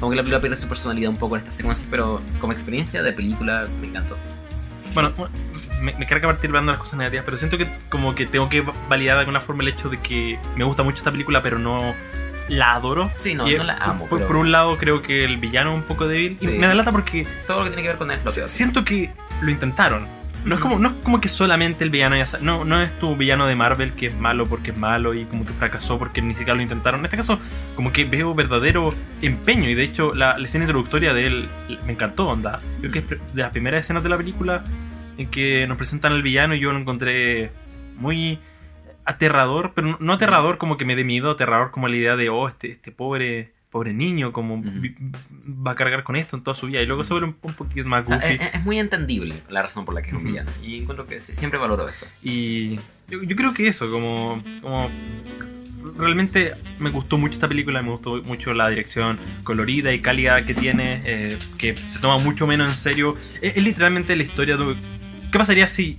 Como 0.00 0.10
que 0.10 0.16
la 0.16 0.22
película 0.22 0.40
pierde 0.40 0.56
su 0.56 0.66
personalidad 0.68 1.10
un 1.10 1.16
poco 1.16 1.36
en 1.36 1.40
estas 1.40 1.54
secuencias, 1.54 1.86
pero 1.90 2.20
como 2.40 2.52
experiencia 2.52 3.02
de 3.02 3.12
película 3.12 3.66
me 3.80 3.86
encantó. 3.88 4.16
bueno, 4.94 5.12
me, 5.80 5.94
me 5.94 6.06
carga 6.06 6.28
partir 6.28 6.50
hablando 6.50 6.72
de 6.72 6.76
las 6.76 6.80
cosas 6.80 6.98
negativas, 6.98 7.24
pero 7.24 7.38
siento 7.38 7.58
que 7.58 7.66
como 7.88 8.14
que 8.14 8.26
tengo 8.26 8.48
que 8.48 8.64
validar 8.88 9.16
de 9.16 9.20
alguna 9.20 9.40
forma 9.40 9.62
el 9.62 9.68
hecho 9.68 9.88
de 9.88 9.98
que 9.98 10.38
me 10.56 10.64
gusta 10.64 10.82
mucho 10.82 10.98
esta 10.98 11.10
película, 11.10 11.42
pero 11.42 11.58
no 11.58 11.94
la 12.50 12.74
adoro. 12.74 13.10
Sí, 13.16 13.34
no, 13.34 13.48
Y, 13.48 13.56
no 13.56 13.64
la 13.64 13.76
amo, 13.76 14.06
Por, 14.06 14.18
pero 14.18 14.26
por 14.26 14.36
un 14.36 14.52
lado 14.52 14.76
creo 14.76 15.02
que 15.02 15.24
el 15.24 15.38
villano 15.38 15.70
es 15.72 15.76
un 15.76 15.84
poco 15.84 16.06
débil. 16.06 16.36
Sí. 16.38 16.50
Y 16.50 16.58
me 16.58 16.66
da 16.66 16.74
lata 16.74 16.92
porque 16.92 17.26
todo 17.46 17.58
lo 17.58 17.64
que 17.64 17.70
tiene 17.70 17.82
que 17.82 17.88
ver 17.88 17.96
con 17.98 18.10
él 18.10 18.20
siento 18.46 18.84
que 18.84 19.10
lo 19.40 19.50
intentaron. 19.50 20.06
No 20.44 20.54
es, 20.54 20.60
como, 20.62 20.78
no 20.78 20.88
es 20.88 20.94
como 21.02 21.20
que 21.20 21.28
solamente 21.28 21.84
el 21.84 21.90
villano 21.90 22.16
ya 22.16 22.24
no, 22.40 22.64
no 22.64 22.80
es 22.80 22.98
tu 22.98 23.14
villano 23.14 23.46
de 23.46 23.54
Marvel 23.54 23.92
que 23.92 24.06
es 24.06 24.14
malo 24.14 24.46
porque 24.46 24.70
es 24.70 24.78
malo 24.78 25.12
y 25.12 25.26
como 25.26 25.44
que 25.44 25.52
fracasó 25.52 25.98
porque 25.98 26.22
ni 26.22 26.34
siquiera 26.34 26.54
lo 26.54 26.62
intentaron. 26.62 27.00
En 27.00 27.04
este 27.04 27.18
caso, 27.18 27.38
como 27.76 27.92
que 27.92 28.04
veo 28.04 28.34
verdadero 28.34 28.94
empeño 29.20 29.68
y 29.68 29.74
de 29.74 29.84
hecho 29.84 30.14
la, 30.14 30.38
la 30.38 30.44
escena 30.46 30.64
introductoria 30.64 31.12
de 31.12 31.26
él 31.26 31.48
me 31.84 31.92
encantó, 31.92 32.26
onda. 32.26 32.58
Creo 32.80 32.90
que 32.90 33.00
es 33.00 33.08
de 33.08 33.42
las 33.42 33.50
primeras 33.50 33.84
escenas 33.84 34.02
de 34.02 34.08
la 34.08 34.16
película 34.16 34.64
en 35.20 35.30
que 35.30 35.66
nos 35.66 35.76
presentan 35.76 36.12
al 36.12 36.22
villano 36.22 36.54
y 36.54 36.60
yo 36.60 36.72
lo 36.72 36.78
encontré 36.78 37.50
muy 37.96 38.38
aterrador, 39.04 39.72
pero 39.74 39.96
no- 40.00 40.12
aterrador 40.12 40.58
como 40.58 40.76
que 40.76 40.84
me 40.84 40.96
dé 40.96 41.04
miedo, 41.04 41.30
aterrador 41.30 41.70
como 41.70 41.88
la 41.88 41.96
idea 41.96 42.16
de, 42.16 42.28
oh, 42.28 42.48
este, 42.48 42.70
este 42.70 42.90
pobre 42.92 43.52
pobre 43.70 43.92
niño, 43.92 44.32
como 44.32 44.56
Ujú. 44.56 44.68
vi- 44.80 44.96
va 45.46 45.70
a 45.70 45.74
cargar 45.76 46.02
con 46.02 46.16
esto 46.16 46.36
en 46.36 46.42
toda 46.42 46.56
su 46.56 46.66
vida 46.66 46.82
y 46.82 46.86
luego 46.86 47.04
se 47.04 47.14
vuelve 47.14 47.28
un, 47.28 47.36
un 47.40 47.54
poquito 47.54 47.88
más 47.88 48.02
O 48.02 48.06
sea, 48.08 48.16
goofy. 48.18 48.34
es, 48.34 48.54
es 48.54 48.64
muy 48.64 48.80
entendible 48.80 49.32
la 49.48 49.62
razón 49.62 49.84
por 49.84 49.94
la 49.94 50.02
que 50.02 50.08
es 50.08 50.14
un 50.14 50.22
Ujú. 50.22 50.28
villano. 50.30 50.50
Y 50.64 50.78
encuentro 50.80 51.06
que 51.06 51.20
siempre 51.20 51.56
valoro 51.56 51.88
eso. 51.88 52.04
Y 52.20 52.80
yo, 53.08 53.22
yo 53.22 53.36
creo 53.36 53.54
que 53.54 53.68
eso, 53.68 53.88
como, 53.88 54.42
como 54.60 54.90
realmente 55.96 56.54
me 56.80 56.90
gustó 56.90 57.16
mucho 57.16 57.34
esta 57.34 57.46
película, 57.46 57.80
me 57.80 57.90
gustó 57.90 58.20
mucho 58.24 58.52
la 58.54 58.68
dirección 58.70 59.18
colorida 59.44 59.92
y 59.92 60.00
cálida 60.00 60.44
que 60.44 60.54
tiene, 60.54 61.00
eh, 61.04 61.38
que 61.56 61.76
se 61.86 62.00
toma 62.00 62.18
mucho 62.18 62.48
menos 62.48 62.68
en 62.70 62.76
serio. 62.76 63.16
Es, 63.40 63.56
es 63.56 63.62
literalmente 63.62 64.16
la 64.16 64.22
historia 64.24 64.56
de... 64.56 64.74
¿Qué 65.30 65.38
pasaría 65.38 65.66
si 65.66 65.96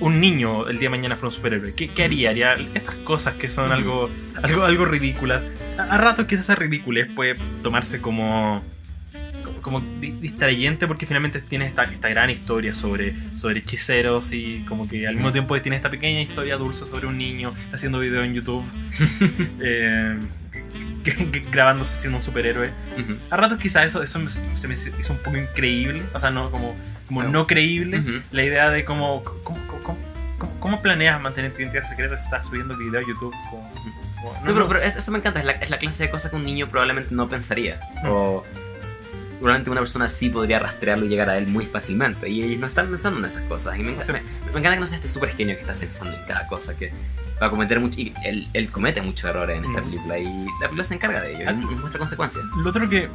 un 0.00 0.20
niño 0.20 0.66
el 0.68 0.78
día 0.78 0.86
de 0.86 0.96
mañana 0.96 1.14
fuera 1.16 1.28
un 1.28 1.32
superhéroe? 1.32 1.74
¿Qué, 1.74 1.88
qué 1.88 2.04
haría? 2.04 2.30
Haría 2.30 2.54
estas 2.74 2.94
cosas 2.96 3.34
que 3.34 3.48
son 3.48 3.70
algo, 3.72 4.10
algo, 4.42 4.64
algo 4.64 4.84
ridículas. 4.84 5.42
A, 5.78 5.82
a 5.94 5.98
ratos 5.98 6.26
quizás 6.26 6.44
esa 6.44 6.54
ridiculez 6.56 7.08
puede 7.14 7.34
tomarse 7.62 8.00
como 8.00 8.62
como- 9.44 9.60
como 9.62 9.80
di- 10.00 10.10
distrayente 10.20 10.86
porque 10.86 11.06
finalmente 11.06 11.40
tiene 11.40 11.66
esta, 11.66 11.84
esta 11.84 12.08
gran 12.10 12.28
historia 12.30 12.74
sobre, 12.74 13.14
sobre 13.34 13.60
hechiceros 13.60 14.32
y 14.32 14.62
como 14.68 14.86
que 14.88 15.06
al 15.06 15.14
mismo 15.14 15.32
tiempo 15.32 15.58
tiene 15.62 15.76
esta 15.76 15.88
pequeña 15.90 16.20
historia 16.20 16.56
dulce 16.56 16.84
sobre 16.86 17.06
un 17.06 17.16
niño 17.16 17.52
haciendo 17.72 17.98
video 17.98 18.22
en 18.24 18.34
YouTube, 18.34 18.62
eh, 19.60 20.18
grabándose 21.50 21.96
siendo 21.96 22.18
un 22.18 22.22
superhéroe. 22.22 22.70
Ujú. 22.98 23.16
A 23.30 23.36
ratos 23.36 23.58
quizás 23.58 23.86
eso, 23.86 24.02
eso 24.02 24.18
me- 24.18 24.28
se 24.30 24.68
me 24.68 24.74
hizo 24.74 25.12
un 25.12 25.18
poco 25.20 25.36
increíble, 25.36 26.02
o 26.14 26.18
sea, 26.18 26.30
no 26.30 26.50
como, 26.50 26.74
como 27.06 27.20
Ah, 27.20 27.24
no 27.24 27.46
creíble, 27.46 27.98
Ujú. 28.00 28.22
la 28.32 28.42
idea 28.42 28.70
de 28.70 28.84
cómo, 28.84 29.22
cómo, 29.22 29.58
cómo, 29.82 29.98
cómo- 30.60 30.82
planeas 30.82 31.20
mantener 31.20 31.52
tu 31.52 31.60
identidad 31.60 31.82
secreta 31.84 32.16
si 32.18 32.24
estás 32.24 32.46
subiendo 32.46 32.76
video 32.76 33.00
a 33.00 33.06
YouTube. 33.06 33.34
Como- 33.50 33.70
como- 34.20 34.34
No, 34.44 34.52
pero, 34.54 34.68
pero 34.68 34.80
es- 34.80 34.96
eso 34.96 35.10
me 35.12 35.18
encanta, 35.18 35.40
es 35.40 35.46
la, 35.46 35.52
es 35.52 35.70
la 35.70 35.78
clase 35.78 36.04
de 36.04 36.10
cosa 36.10 36.30
que 36.30 36.36
un 36.36 36.42
niño 36.42 36.68
probablemente 36.68 37.14
no 37.14 37.28
pensaría. 37.28 37.78
O 38.06 38.44
probablemente 39.40 39.70
una 39.70 39.80
persona 39.80 40.08
sí 40.08 40.30
podría 40.30 40.58
rastrearlo 40.58 41.04
y 41.04 41.08
llegar 41.08 41.28
a 41.28 41.36
él 41.36 41.46
muy 41.46 41.66
fácilmente. 41.66 42.28
Y 42.30 42.42
ellos 42.42 42.58
no 42.60 42.66
están 42.66 42.88
pensando 42.88 43.18
en 43.20 43.26
esas 43.26 43.42
cosas. 43.42 43.76
Y 43.78 43.82
me, 43.82 43.90
encanta- 43.92 44.06
Sí. 44.06 44.12
me, 44.12 44.20
me 44.20 44.58
encanta 44.60 44.72
que 44.74 44.80
no 44.80 44.86
sea 44.86 44.96
este 44.96 45.08
super 45.08 45.28
genio 45.30 45.54
que 45.56 45.60
está 45.62 45.74
pensando 45.74 46.16
en 46.16 46.24
cada 46.24 46.46
cosa. 46.46 46.74
Que 46.74 46.92
va 47.42 47.46
a 47.46 47.50
cometer 47.50 47.80
mucho. 47.80 48.00
Y 48.00 48.12
él, 48.24 48.46
él 48.52 48.68
comete 48.70 49.02
muchos 49.02 49.28
errores 49.30 49.58
en 49.58 49.64
esta 49.64 49.80
Mm. 49.80 49.84
película. 49.84 50.18
Y 50.18 50.24
la 50.24 50.58
película 50.60 50.84
se 50.84 50.94
encarga 50.94 51.20
de 51.20 51.34
ello. 51.34 51.50
Y 51.50 51.74
muestra 51.74 51.98
consecuencias. 51.98 52.44
Lo 52.62 52.70
otro 52.70 52.88
que. 52.88 53.08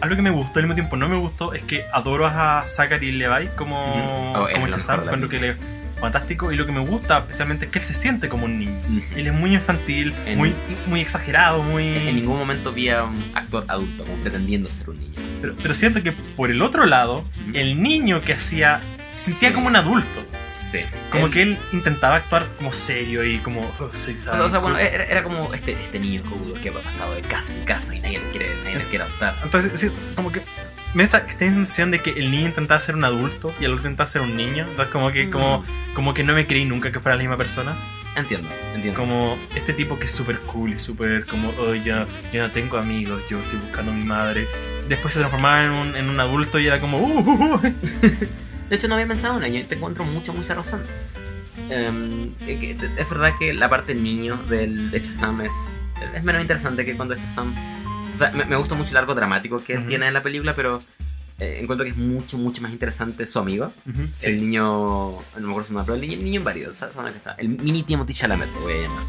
Algo 0.00 0.16
que 0.16 0.22
me 0.22 0.30
gustó 0.30 0.58
al 0.58 0.64
mismo 0.64 0.74
tiempo 0.74 0.96
no 0.96 1.08
me 1.08 1.16
gustó 1.16 1.54
es 1.54 1.62
que 1.62 1.84
adoro 1.92 2.26
a 2.26 2.64
Zachary 2.66 3.12
Levi 3.12 3.48
como. 3.56 4.32
Oh, 4.34 4.48
es 4.48 4.54
como 4.54 4.66
la 4.66 4.76
encuentro 4.76 5.28
que 5.28 5.38
le 5.40 5.56
fantástico 6.00 6.50
y 6.50 6.56
lo 6.56 6.66
que 6.66 6.72
me 6.72 6.80
gusta 6.80 7.18
especialmente 7.18 7.66
es 7.66 7.70
que 7.70 7.78
él 7.78 7.84
se 7.84 7.94
siente 7.94 8.28
como 8.28 8.46
un 8.46 8.58
niño. 8.58 8.72
Él 9.14 9.28
es 9.28 9.32
muy 9.32 9.54
infantil, 9.54 10.12
En- 10.26 10.36
muy, 10.36 10.52
muy 10.88 11.00
exagerado, 11.00 11.62
muy... 11.62 11.86
En, 11.86 12.16
ningún 12.16 12.36
momento 12.38 12.72
vi 12.72 12.88
a 12.88 13.04
un 13.04 13.24
actor 13.36 13.64
adulto 13.68 14.02
como 14.02 14.16
pretendiendo 14.16 14.68
ser 14.68 14.90
un 14.90 14.98
niño. 14.98 15.14
Pero, 15.40 15.54
pero 15.62 15.74
siento 15.74 16.02
que 16.02 16.10
por 16.10 16.50
el 16.50 16.60
otro 16.60 16.86
lado, 16.86 17.24
el 17.52 17.80
niño 17.80 18.20
que 18.20 18.32
hacía 18.32 18.80
sentía 19.12 19.48
Sí. 19.50 19.54
como 19.54 19.66
un 19.68 19.76
adulto. 19.76 20.24
Sí. 20.48 20.80
Como 21.10 21.26
Él- 21.26 21.32
que 21.32 21.42
él 21.42 21.58
intentaba 21.72 22.16
actuar 22.16 22.46
como 22.56 22.72
serio 22.72 23.24
y 23.24 23.38
como... 23.38 23.60
"Oh, 23.78 23.90
soy 23.94 24.16
O 24.20 24.22
sea, 24.24 24.42
o 24.42 24.48
sea, 24.48 24.58
bueno, 24.58 24.76
cool". 24.76 24.84
era, 24.86 25.04
era 25.04 25.22
como 25.22 25.52
este, 25.54 25.72
este 25.72 25.98
niño 25.98 26.22
cojudo 26.22 26.54
que 26.60 26.70
ha 26.70 26.72
pasado 26.72 27.14
de 27.14 27.20
casa 27.22 27.52
en 27.54 27.64
casa 27.64 27.94
y 27.94 28.00
nadie 28.00 28.18
lo 28.18 28.30
quiere, 28.30 28.50
nadie 28.64 28.78
lo 28.78 28.88
quiere 28.88 29.04
adoptar. 29.04 29.36
Entonces, 29.42 29.78
sí, 29.78 29.90
como 30.16 30.32
que 30.32 30.40
me 30.94 31.06
da 31.06 31.18
esta, 31.18 31.18
esta 31.28 31.46
sensación 31.46 31.90
de 31.90 32.00
que 32.00 32.10
el 32.10 32.30
niño 32.30 32.46
intentaba 32.48 32.78
ser 32.80 32.96
un 32.96 33.04
adulto 33.04 33.54
y 33.60 33.64
el 33.64 33.70
adulto 33.70 33.88
intentaba 33.88 34.06
ser 34.06 34.22
un 34.22 34.36
niño. 34.36 34.64
Entonces, 34.68 34.92
como 34.92 35.10
que, 35.12 35.30
como, 35.30 35.60
Mm. 35.60 35.94
como 35.94 36.14
que 36.14 36.22
no 36.24 36.34
me 36.34 36.46
creí 36.46 36.64
nunca 36.64 36.90
que 36.92 37.00
fuera 37.00 37.16
la 37.16 37.22
misma 37.22 37.36
persona. 37.36 37.76
Entiendo, 38.14 38.46
entiendo. 38.74 38.98
Como 39.00 39.38
este 39.54 39.72
tipo 39.72 39.98
que 39.98 40.04
es 40.04 40.12
súper 40.12 40.38
cool 40.40 40.74
y 40.74 40.78
súper 40.78 41.24
como, 41.24 41.48
oh, 41.58 41.74
yo, 41.74 42.04
yo 42.30 42.42
no 42.42 42.50
tengo 42.50 42.76
amigos, 42.76 43.22
yo 43.30 43.38
estoy 43.40 43.58
buscando 43.58 43.90
a 43.92 43.94
mi 43.94 44.04
madre. 44.04 44.46
Después 44.86 45.14
se 45.14 45.20
transformaba 45.20 45.64
en 45.64 45.70
un, 45.70 45.96
en 45.96 46.08
un 46.10 46.20
adulto 46.20 46.58
y 46.58 46.66
era 46.66 46.78
como, 46.78 46.98
uh, 46.98 47.20
uh, 47.20 47.54
uh. 47.54 47.60
De 48.72 48.76
hecho, 48.76 48.88
no 48.88 48.94
había 48.94 49.06
pensado 49.06 49.36
en 49.36 49.44
ello 49.44 49.66
te 49.68 49.74
encuentro 49.74 50.02
mucha, 50.02 50.32
mucha 50.32 50.54
razón. 50.54 50.80
Em, 51.68 52.32
es 52.46 53.10
verdad 53.10 53.32
que 53.38 53.52
la 53.52 53.68
parte 53.68 53.94
niño 53.94 54.38
del, 54.48 54.90
de 54.90 54.98
Shazam 54.98 55.42
es, 55.42 55.52
es 56.14 56.24
menos 56.24 56.40
interesante 56.40 56.82
que 56.82 56.96
cuando 56.96 57.12
es 57.12 57.20
Shazam. 57.20 57.54
O 58.14 58.18
sea, 58.18 58.30
me, 58.30 58.46
me 58.46 58.56
gusta 58.56 58.74
mucho 58.74 58.92
el 58.92 58.96
arco 58.96 59.14
dramático 59.14 59.58
que 59.58 59.74
él 59.74 59.80
Ujú. 59.80 59.88
tiene 59.90 60.08
en 60.08 60.14
la 60.14 60.22
película, 60.22 60.54
pero 60.56 60.80
eh, 61.38 61.58
encuentro 61.60 61.84
que 61.84 61.90
es 61.90 61.98
mucho, 61.98 62.38
mucho 62.38 62.62
más 62.62 62.72
interesante 62.72 63.26
su 63.26 63.38
amigo. 63.38 63.70
Ujú, 63.86 64.08
sí. 64.10 64.28
El 64.30 64.36
niño, 64.38 64.62
no 64.64 65.20
me 65.36 65.50
acuerdo 65.50 65.64
su 65.68 65.74
nombre, 65.74 65.92
pero 65.92 65.94
el 65.96 66.00
niño, 66.08 66.16
niño 66.22 66.40
inválido, 66.40 66.72
¿sabes 66.72 66.96
dónde 66.96 67.10
está? 67.10 67.32
El 67.32 67.50
mini 67.50 67.82
Timothy 67.82 68.14
Chalamet, 68.14 68.48
lo 68.54 68.60
voy 68.62 68.72
a 68.72 68.80
llamar. 68.80 69.04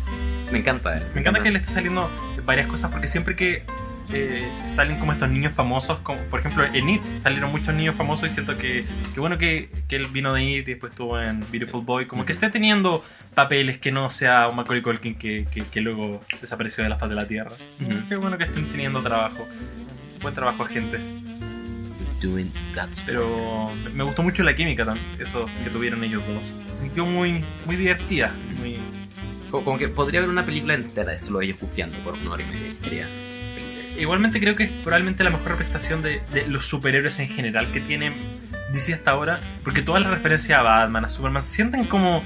Me 0.51 0.59
encanta 0.59 0.97
él. 0.97 1.03
Me 1.13 1.21
encanta 1.21 1.41
que 1.41 1.51
le 1.51 1.59
esté 1.59 1.71
saliendo 1.71 2.09
varias 2.45 2.67
cosas 2.67 2.91
porque 2.91 3.07
siempre 3.07 3.33
que 3.33 3.63
eh, 4.11 4.47
salen 4.67 4.97
como 4.99 5.13
estos 5.13 5.29
niños 5.29 5.53
famosos, 5.53 5.99
como 5.99 6.19
por 6.29 6.39
ejemplo 6.39 6.63
en 6.65 6.89
It 6.89 7.01
salieron 7.19 7.51
muchos 7.51 7.73
niños 7.73 7.95
famosos 7.95 8.29
y 8.29 8.33
siento 8.33 8.57
que, 8.57 8.83
que 9.13 9.19
bueno 9.19 9.37
que, 9.37 9.69
que 9.87 9.95
él 9.95 10.07
vino 10.07 10.33
de 10.33 10.43
It 10.43 10.67
y 10.67 10.71
después 10.71 10.91
estuvo 10.91 11.19
en 11.19 11.39
Beautiful 11.51 11.83
Boy, 11.83 12.05
como 12.05 12.25
que 12.25 12.33
esté 12.33 12.49
teniendo 12.49 13.03
papeles 13.33 13.77
que 13.77 13.91
no 13.91 14.09
sea 14.09 14.47
un 14.49 14.55
Macaulay 14.55 14.81
Culkin 14.81 15.15
que, 15.15 15.47
que, 15.51 15.63
que 15.63 15.81
luego 15.81 16.21
desapareció 16.41 16.83
de 16.83 16.89
la 16.89 16.97
faz 16.97 17.09
de 17.09 17.15
la 17.15 17.27
tierra. 17.27 17.53
Ujú. 17.81 18.09
Qué 18.09 18.15
bueno 18.15 18.37
que 18.37 18.43
estén 18.43 18.67
teniendo 18.69 19.01
trabajo. 19.01 19.47
Buen 20.21 20.33
trabajo, 20.35 20.63
agentes. 20.63 21.13
Pero 23.05 23.65
me- 23.93 24.03
gustó 24.03 24.23
mucho 24.23 24.43
la 24.43 24.55
química 24.55 24.85
también, 24.85 25.05
eso 25.19 25.45
que 25.63 25.69
tuvieron 25.69 26.03
ellos 26.03 26.23
dos. 26.27 26.55
Sintió 26.79 27.05
muy, 27.05 27.43
muy 27.65 27.75
divertida. 27.75 28.33
Muy... 28.59 28.77
Como, 29.51 29.65
como 29.65 29.77
que 29.77 29.89
podría 29.89 30.21
haber 30.21 30.29
una 30.29 30.45
película 30.45 30.73
entera 30.73 31.11
de 31.11 31.19
solo 31.19 31.41
ellos 31.41 31.59
bufiando 31.59 31.97
por 31.99 32.13
una 32.13 32.31
hora 32.31 32.43
y 32.43 32.45
media. 32.85 33.07
Igualmente 33.99 34.39
creo 34.39 34.55
que 34.55 34.63
es 34.63 34.69
probablemente 34.83 35.23
la 35.23 35.29
mejor 35.29 35.49
representación 35.51 36.01
de, 36.01 36.21
de 36.33 36.47
los 36.47 36.65
superhéroes 36.65 37.19
en 37.19 37.27
general 37.27 37.71
que 37.71 37.79
tiene 37.79 38.11
DC 38.71 38.93
hasta 38.93 39.11
ahora, 39.11 39.39
porque 39.63 39.81
todas 39.81 40.01
las 40.01 40.11
referencias 40.11 40.59
a 40.59 40.61
Batman, 40.63 41.05
a 41.05 41.09
Superman, 41.09 41.41
se 41.41 41.55
sienten 41.55 41.85
como, 41.85 42.23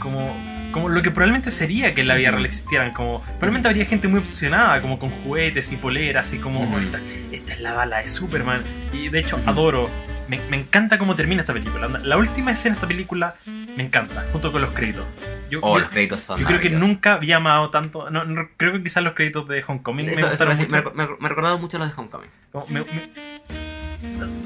como 0.00 0.34
como 0.72 0.88
lo 0.90 1.02
que 1.02 1.10
probablemente 1.10 1.50
sería 1.50 1.94
que 1.94 2.02
en 2.02 2.08
la 2.08 2.14
vida 2.14 2.30
real 2.30 2.44
existieran. 2.44 2.92
Como, 2.92 3.20
probablemente 3.22 3.68
habría 3.68 3.84
gente 3.86 4.08
muy 4.08 4.18
obsesionada, 4.20 4.80
como 4.82 4.98
con 4.98 5.10
juguetes 5.10 5.72
y 5.72 5.76
poleras, 5.76 6.32
y 6.34 6.38
como. 6.38 6.60
"Oh, 6.60 6.78
esta, 6.78 7.00
esta 7.32 7.52
es 7.54 7.60
la 7.60 7.72
bala 7.72 7.98
de 7.98 8.08
Superman. 8.08 8.62
Y 8.92 9.08
de 9.08 9.20
hecho, 9.20 9.40
adoro. 9.46 9.88
Me, 10.28 10.38
me 10.50 10.56
encanta 10.58 10.98
cómo 10.98 11.14
termina 11.16 11.40
esta 11.40 11.52
película. 11.54 11.88
La 12.04 12.16
última 12.16 12.52
escena 12.52 12.74
de 12.74 12.78
esta 12.78 12.86
película 12.86 13.36
me 13.46 13.82
encanta, 13.82 14.26
junto 14.32 14.52
con 14.52 14.60
los 14.60 14.72
créditos. 14.72 15.04
Yo, 15.50 15.60
Oh, 15.62 15.74
yo- 15.76 15.80
los 15.80 15.88
créditos 15.90 16.20
son 16.22 16.38
yo 16.40 16.46
creo 16.46 16.60
que 16.60 16.68
nunca 16.70 17.14
había 17.14 17.36
amado 17.36 17.70
tanto. 17.70 18.10
No, 18.10 18.24
no, 18.24 18.48
creo 18.58 18.72
que 18.72 18.82
quizás 18.82 19.02
los 19.02 19.14
créditos 19.14 19.48
de 19.48 19.64
Homecoming 19.66 20.06
me 20.06 20.12
eso 20.12 20.28
gustaron 20.28 20.56
me, 20.58 20.64
mucho. 20.66 20.92
me, 20.94 21.06
me, 21.18 21.28
recordado 21.28 21.58
mucho 21.58 21.78
los 21.78 21.88
de 21.88 21.94
Homecoming. 22.00 22.28
Como 22.52 22.66
me- 22.66 22.80
me- 22.82 23.10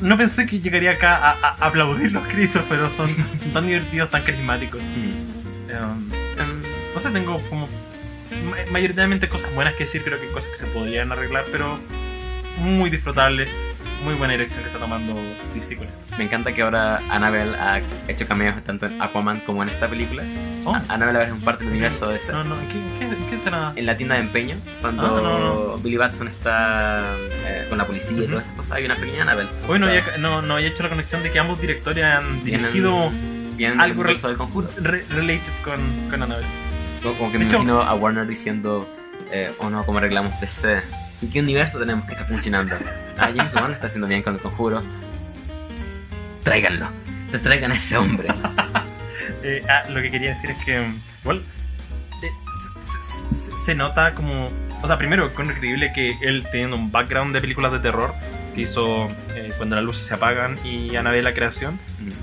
no 0.01 0.17
pensé 0.17 0.47
que 0.47 0.61
llegaría 0.61 0.93
acá 0.93 1.17
a, 1.17 1.31
a- 1.33 1.57
a 1.61 1.67
aplaudir 1.67 2.13
los 2.13 2.25
créditos, 2.27 2.63
pero 2.69 2.89
son, 2.91 3.09
son 3.41 3.53
tan 3.53 3.67
divertidos, 3.67 4.11
tan 4.11 4.23
carismáticos. 4.23 4.81
Um, 4.81 6.09
no 6.95 7.01
sé, 7.01 7.11
tengo 7.11 7.39
como 7.49 7.67
ma- 7.67 8.57
mayoritariamente 8.71 9.29
cosas 9.29 9.53
buenas 9.55 9.75
que 9.75 9.85
decir, 9.85 10.03
creo 10.05 10.19
que 10.21 10.27
hay 10.27 10.33
cosas 10.33 10.51
que 10.53 10.59
se 10.59 10.67
podrían 10.67 11.11
arreglar, 11.13 11.45
pero 11.51 11.79
muy 12.59 12.91
disfrutable, 12.91 13.49
muy 14.03 14.15
buena 14.15 14.33
dirección 14.33 14.63
que 14.65 14.69
está 14.69 14.79
tomando 14.81 15.15
DC 15.55 15.77
con 15.77 15.87
esto. 15.87 16.17
me 16.19 16.25
encanta 16.25 16.53
que 16.53 16.63
ahora 16.63 17.01
Annabelle 17.11 17.55
ha 17.57 17.81
hecho 18.09 18.27
cameos 18.27 18.63
tanto 18.65 18.87
en 18.87 19.01
Aquaman 19.01 19.41
como 19.41 19.63
en 19.63 19.69
esta 19.69 19.89
película. 19.89 20.23
Oh, 20.65 20.75
Annabelle 20.89 21.19
ahora 21.19 21.25
es 21.25 21.33
un 21.33 21.41
parte 21.41 21.65
del 21.65 21.73
universo 21.73 22.09
de 22.09 22.17
ese. 22.17 22.33
no, 22.33 22.45
no, 22.45 22.55
¿qué, 22.71 22.79
qué, 22.99 23.17
qué 23.31 23.39
será? 23.39 23.73
En 23.77 23.87
la 23.87 23.97
tienda 23.97 24.15
de 24.17 24.21
empeño, 24.23 24.57
cuando 24.81 25.03
Ah, 25.07 25.21
no, 25.21 25.79
Billy 25.79 25.97
Batson 25.97 26.29
está 26.29 27.15
eh, 27.47 27.67
con 27.69 27.79
la 27.79 27.87
policía 27.87 28.17
y 28.17 28.21
Ujú. 28.21 28.29
todas 28.31 28.45
esas 28.45 28.57
cosas, 28.57 28.73
hay 28.77 28.85
una 28.85 28.95
pequeña 28.97 29.23
Annabelle. 29.23 29.51
Bueno, 29.67 29.89
Está 29.89 30.13
ya, 30.13 30.19
no, 30.19 30.43
no 30.43 30.55
había 30.55 30.69
hecho 30.69 30.83
la 30.83 30.89
conexión 30.89 31.23
de 31.23 31.31
que 31.33 31.39
ambos 31.39 31.61
directores 31.61 32.05
han 32.05 32.43
dirigido 32.43 33.11
bien 33.57 33.81
algo 33.81 34.01
universo 34.01 34.29
del 34.29 34.37
conjuro. 34.37 34.69
re- 34.79 35.05
related 35.11 35.41
con, 35.65 35.81
con 36.11 36.23
Annabelle. 36.23 36.47
Como, 37.03 37.15
como 37.17 37.33
que 37.33 37.39
me 37.39 37.45
hecho- 37.47 37.57
imagino 37.57 37.83
a 37.83 37.95
Warner 37.95 38.27
diciendo, 38.27 38.89
eh, 39.33 39.51
oh 39.59 39.69
no, 39.71 39.85
¿cómo 39.85 39.99
arreglamos 39.99 40.39
DC? 40.41 40.81
¿Qué, 41.21 41.29
qué 41.29 41.41
universo 41.41 41.79
tenemos 41.81 42.05
que 42.07 42.13
está 42.13 42.25
funcionando? 42.25 42.75
Ah, 43.19 43.31
James 43.35 43.55
Wan 43.55 43.69
lo 43.69 43.75
está 43.75 43.87
haciendo 43.87 44.09
bien 44.09 44.23
con 44.23 44.35
el 44.35 44.41
conjuro. 44.41 44.81
Tráiganlo. 46.43 46.89
Te 47.31 47.39
traigan 47.39 47.73
a 47.73 47.75
ese 47.75 47.97
hombre. 47.97 48.29
Eh, 49.45 49.61
ah, 49.69 49.83
lo 49.91 50.01
que 50.01 50.11
quería 50.13 50.29
decir 50.31 50.51
es 50.51 50.57
que, 50.65 50.79
mm, 50.81 51.01
igual, 51.23 51.43
eh, 52.23 52.29
se, 52.79 53.03
se- 53.03 53.35
se- 53.35 53.59
se 53.59 53.75
nota 53.75 54.13
como. 54.13 54.49
O 54.83 54.87
sea, 54.87 54.97
primero, 54.99 55.33
con 55.35 55.47
increíble 55.47 55.93
que 55.93 56.17
él 56.23 56.47
teniendo 56.53 56.77
un 56.77 56.93
background 56.93 57.33
de 57.33 57.41
películas 57.41 57.73
de 57.73 57.81
terror 57.81 58.15
que 58.55 58.61
hizo 58.63 59.09
eh, 59.35 59.53
Cuando 59.57 59.75
las 59.77 59.85
luces 59.85 60.07
se 60.07 60.15
apagan 60.15 60.57
y 60.65 60.95
Annabelle 60.95 61.23
la 61.25 61.35
creación, 61.35 61.79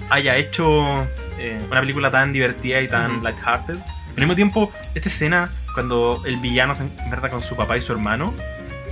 haya 0.09 0.37
hecho 0.37 1.07
eh, 1.39 1.57
una 1.69 1.81
película 1.81 2.09
tan 2.09 2.31
divertida 2.31 2.79
y 2.81 2.87
tan 2.87 3.17
Ujú. 3.17 3.23
lighthearted. 3.25 3.75
Al 3.75 4.15
mismo 4.15 4.35
tiempo, 4.35 4.71
esta 4.95 5.09
escena, 5.09 5.49
cuando 5.73 6.21
el 6.25 6.37
villano 6.37 6.73
se 6.75 6.83
enfrenta 6.83 7.29
con 7.29 7.41
su 7.41 7.55
papá 7.57 7.77
y 7.77 7.81
su 7.81 7.91
hermano, 7.91 8.33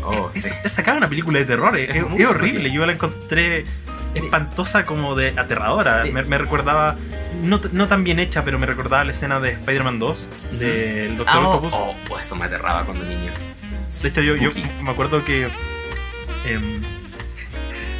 Oh, 0.03 0.31
es, 0.33 0.43
sí. 0.43 0.53
es 0.63 0.77
una 0.87 1.07
película 1.09 1.39
de 1.39 1.45
terror. 1.45 1.77
Es, 1.77 1.89
Es 1.89 1.95
es- 1.97 2.19
es 2.19 2.27
horrible. 2.27 2.71
Yo 2.71 2.85
la 2.85 2.93
encontré 2.93 3.65
espantosa 4.13 4.85
como 4.85 5.15
de 5.15 5.29
aterradora. 5.37 6.03
Me, 6.11 6.23
me 6.23 6.37
recordaba, 6.37 6.95
no, 7.43 7.59
no 7.71 7.87
tan 7.87 8.03
bien 8.03 8.19
hecha, 8.19 8.43
pero 8.43 8.57
me 8.59 8.65
recordaba 8.65 9.03
la 9.03 9.11
escena 9.11 9.39
de 9.39 9.51
Spider-Man 9.51 9.99
2, 9.99 10.29
del 10.59 11.17
Doctor 11.17 11.35
Ah, 11.37 11.47
oh, 11.47 11.51
Octopus. 11.55 11.73
oh, 11.75 11.95
pues 12.07 12.25
eso 12.25 12.35
me 12.35 12.45
aterraba 12.45 12.83
cuando 12.85 13.03
niño. 13.05 13.31
De 14.01 14.09
hecho, 14.09 14.21
yo, 14.21 14.35
yo 14.35 14.49
me 14.81 14.89
acuerdo 14.91 15.23
que 15.23 15.43
em, 16.45 16.81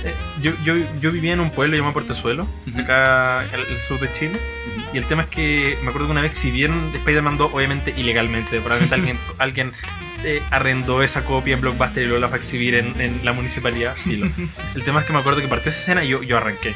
eh, 0.04 0.14
yo, 0.42 0.52
yo, 0.64 0.76
yo 1.02 1.12
vivía 1.12 1.34
en 1.34 1.40
un 1.40 1.50
pueblo 1.52 1.76
llamado 1.76 1.94
Portezuelo, 1.94 2.48
Ujú. 2.68 2.82
acá 2.82 3.44
en 3.54 3.60
el 3.60 3.80
sur 3.82 4.00
de 4.00 4.12
Chile. 4.14 4.40
Y 4.94 4.98
el 4.98 5.06
tema 5.06 5.24
es 5.24 5.30
que 5.30 5.78
me 5.84 5.90
acuerdo 5.90 6.08
que 6.08 6.12
una 6.14 6.22
vez 6.22 6.32
exhibieron 6.32 6.92
Spider-Man 6.96 7.38
2, 7.38 7.52
obviamente 7.54 7.94
ilegalmente. 7.98 8.60
Probablemente 8.60 8.96
alguien, 9.00 9.20
alguien 9.38 9.74
eh, 10.24 10.42
arrendó 10.52 11.02
esa 11.04 11.24
copia 11.26 11.54
en 11.54 11.62
Blockbuster 11.62 12.04
y 12.04 12.06
luego 12.08 12.20
la 12.22 12.28
fue 12.30 12.38
a 12.38 12.40
exhibir 12.40 12.76
en, 12.76 13.00
en 13.00 13.20
la 13.24 13.34
municipalidad. 13.34 13.96
Filo. 13.96 14.28
el 14.76 14.84
tema 14.84 15.02
es 15.02 15.06
que 15.08 15.14
me 15.14 15.20
acuerdo 15.20 15.42
que 15.42 15.48
partió 15.48 15.70
esa 15.70 15.80
escena 15.80 16.04
y 16.04 16.10
yo, 16.10 16.24
yo 16.24 16.38
arranqué. 16.38 16.74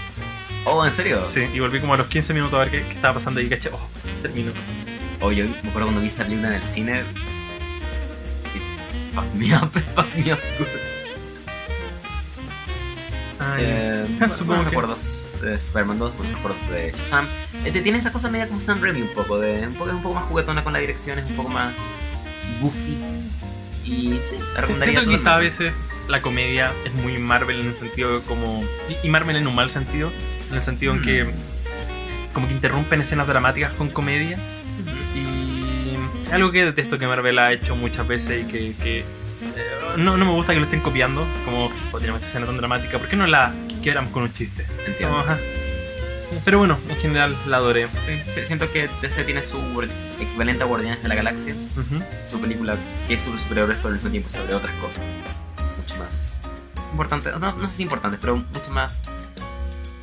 Oh, 0.65 0.85
¿en 0.85 0.93
serio? 0.93 1.23
Sí, 1.23 1.45
y 1.53 1.59
volví 1.59 1.79
como 1.79 1.95
a 1.95 1.97
los 1.97 2.07
15 2.07 2.33
minutos 2.35 2.53
a 2.53 2.59
ver 2.59 2.69
qué, 2.69 2.83
qué 2.83 2.93
estaba 2.93 3.15
pasando 3.15 3.39
y 3.41 3.49
caché, 3.49 3.69
oh, 3.73 3.89
termino. 4.21 4.51
Oh, 5.19 5.31
yo 5.31 5.45
me 5.45 5.57
acuerdo 5.69 5.87
cuando 5.87 6.01
vi 6.01 6.07
esa 6.07 6.23
película 6.23 6.49
en 6.49 6.53
el 6.55 6.61
cine. 6.63 7.03
Fuck 9.13 9.25
me 9.33 9.53
up, 9.55 9.71
fuck 9.95 10.15
me 10.15 10.33
up. 10.33 10.39
Ay, 13.39 13.63
Eh, 13.65 14.05
Supongo 14.29 14.45
buenos 14.45 14.63
que- 14.65 14.69
recuerdos 14.69 15.25
de 15.41 15.53
Spider-Man 15.55 15.97
2, 15.97 16.17
buenos 16.17 16.35
recuerdos 16.35 16.69
de 16.69 16.91
Shazam. 16.95 17.25
Eh, 17.65 17.71
te- 17.71 17.81
tiene 17.81 17.97
esa 17.97 18.11
cosa 18.11 18.29
media 18.29 18.47
como 18.47 18.59
Sam 18.61 18.81
Raimi 18.81 19.01
un 19.01 19.09
poco, 19.09 19.39
de, 19.39 19.67
un 19.67 19.73
poco, 19.73 19.89
es 19.89 19.95
un 19.95 20.03
poco 20.03 20.15
más 20.15 20.23
juguetona 20.25 20.63
con 20.63 20.73
la 20.73 20.79
dirección, 20.79 21.17
es 21.19 21.25
un 21.25 21.33
poco 21.35 21.49
más 21.49 21.73
goofy. 22.59 22.97
Y 23.85 24.19
sí, 24.25 24.35
Siento 24.83 25.01
que 25.01 25.07
quizá 25.07 25.35
a 25.35 25.39
veces 25.39 25.73
la 26.07 26.21
comedia 26.21 26.71
es 26.85 26.93
muy 26.95 27.17
Marvel 27.17 27.59
en 27.61 27.67
un 27.67 27.75
sentido 27.75 28.21
como. 28.23 28.63
y- 28.89 29.07
Y 29.07 29.09
Marvel 29.09 29.35
en 29.37 29.47
un 29.47 29.55
mal 29.55 29.69
sentido, 29.69 30.11
en 30.49 30.55
el 30.55 30.61
sentido 30.61 30.93
en 30.93 31.01
que. 31.01 31.27
como 32.33 32.47
que 32.47 32.53
interrumpen 32.53 33.01
escenas 33.01 33.27
dramáticas 33.27 33.73
con 33.73 33.89
comedia. 33.89 34.37
Y. 35.15 35.91
es 36.23 36.33
algo 36.33 36.51
que 36.51 36.63
detesto 36.65 36.97
que 36.99 37.07
Marvel 37.07 37.39
ha 37.39 37.51
hecho 37.53 37.75
muchas 37.75 38.07
veces 38.07 38.43
y 38.43 38.51
que. 38.51 38.73
que, 38.75 38.99
eh, 38.99 39.05
no, 39.97 40.15
no 40.17 40.25
me 40.25 40.31
gusta 40.31 40.53
que 40.53 40.59
lo 40.59 40.65
estén 40.65 40.81
copiando. 40.81 41.25
Como, 41.45 41.71
oh, 41.91 41.97
tenemos 41.99 42.19
esta 42.21 42.27
escena 42.27 42.45
tan 42.45 42.57
dramática, 42.57 42.97
¿por 42.99 43.07
qué 43.07 43.15
no 43.15 43.27
la 43.27 43.53
quebramos 43.83 44.11
con 44.11 44.23
un 44.23 44.33
chiste? 44.33 44.65
Entiendo. 44.87 45.17
Como, 45.17 45.19
ajá. 45.19 45.37
Pero 46.43 46.57
bueno, 46.57 46.77
en 46.89 46.95
general 46.97 47.35
la 47.47 47.57
adoré. 47.57 47.87
Sí, 48.33 48.43
siento 48.45 48.71
que 48.71 48.89
DC 49.01 49.23
tiene 49.23 49.43
su 49.43 49.57
equivalente 50.19 50.63
a 50.63 50.65
Guardianes 50.65 51.03
de 51.03 51.09
la 51.09 51.15
Galaxia, 51.15 51.55
su 52.29 52.39
película 52.41 52.75
que 53.07 53.13
es 53.13 53.21
sobre 53.21 53.39
superhéroes, 53.39 53.77
pero 53.77 53.89
al 53.89 53.95
mismo 53.95 54.09
tiempo 54.09 54.29
sobre 54.29 54.55
otras 54.55 54.75
cosas. 54.77 55.17
Mucho 55.77 55.97
más 55.97 56.39
importante, 56.91 57.31
no, 57.31 57.39
no 57.39 57.67
sé 57.67 57.75
si 57.75 57.83
importante, 57.83 58.17
pero 58.19 58.37
mucho 58.37 58.71
más 58.71 59.03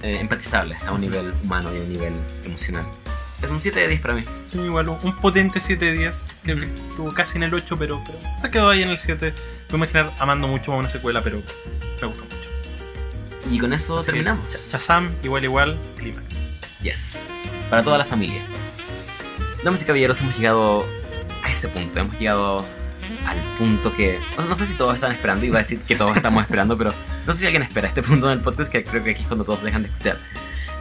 eh, 0.02 0.18
empatizable 0.20 0.76
a 0.86 0.92
un 0.92 1.00
nivel 1.00 1.33
humano 1.42 1.75
y 1.75 1.78
a 1.78 1.81
un 1.81 1.89
nivel 1.89 2.12
emocional. 2.44 2.84
Es 3.42 3.50
un 3.50 3.60
7 3.60 3.78
de 3.78 3.89
10 3.89 4.00
para 4.00 4.15
mí. 4.15 4.23
Sí, 4.49 4.60
igual 4.60 4.89
un, 4.89 5.17
potente 5.17 5.60
7-10, 5.60 6.26
que 6.44 6.55
Ujú. 6.55 6.62
estuvo 6.91 7.15
casi 7.15 7.36
en 7.36 7.44
el 7.44 7.55
8, 7.55 7.76
pero, 7.78 8.02
pero 8.05 8.18
se 8.41 8.50
quedó 8.50 8.68
ahí 8.68 8.83
en 8.83 8.89
el 8.91 8.99
7. 8.99 9.33
Puedo 9.68 9.76
imaginar 9.76 10.12
amando 10.18 10.49
mucho 10.49 10.73
más 10.73 10.81
una 10.81 10.91
secuela, 10.91 11.23
pero 11.23 11.36
me 11.36 12.07
gustó 12.07 12.25
mucho. 12.25 12.36
Y 13.50 13.58
con 13.58 13.73
eso 13.73 13.99
Así 13.99 14.07
que, 14.07 14.12
terminamos. 14.12 14.52
Shazam, 14.70 15.10
igual, 15.23 15.44
igual, 15.44 15.78
Clímax. 15.97 16.27
Yes. 16.82 17.32
Para 17.70 17.82
toda 17.82 17.98
la 17.98 18.05
familia. 18.05 18.42
Damas 19.65 19.82
y 19.82 19.84
caballeros, 19.84 20.20
hemos 20.20 20.36
llegado 20.36 20.86
a 21.42 21.50
ese 21.50 21.68
punto. 21.68 21.98
Hemos 21.98 22.18
llegado 22.18 22.65
al 23.26 23.39
punto 23.58 23.94
que. 23.94 24.20
No, 24.36 24.44
no 24.44 24.55
sé 24.55 24.66
si 24.66 24.74
todos 24.74 24.94
están 24.94 25.12
esperando, 25.12 25.44
iba 25.44 25.57
a 25.57 25.62
decir 25.62 25.81
que 25.81 25.97
todos 25.97 26.16
estamos 26.16 26.42
esperando, 26.42 26.78
pero 26.78 26.94
no 27.26 27.32
sé 27.32 27.40
si 27.40 27.44
alguien 27.47 27.62
espera 27.62 27.89
este 27.89 28.02
punto 28.02 28.31
en 28.31 28.39
el 28.39 28.44
podcast, 28.44 28.70
que 28.70 28.84
creo 28.84 29.02
que 29.02 29.10
aquí 29.10 29.23
es 29.23 29.28
cuando 29.28 29.44
todos 29.44 29.62
dejan 29.62 29.82
de 29.82 29.89
escuchar. 29.89 30.16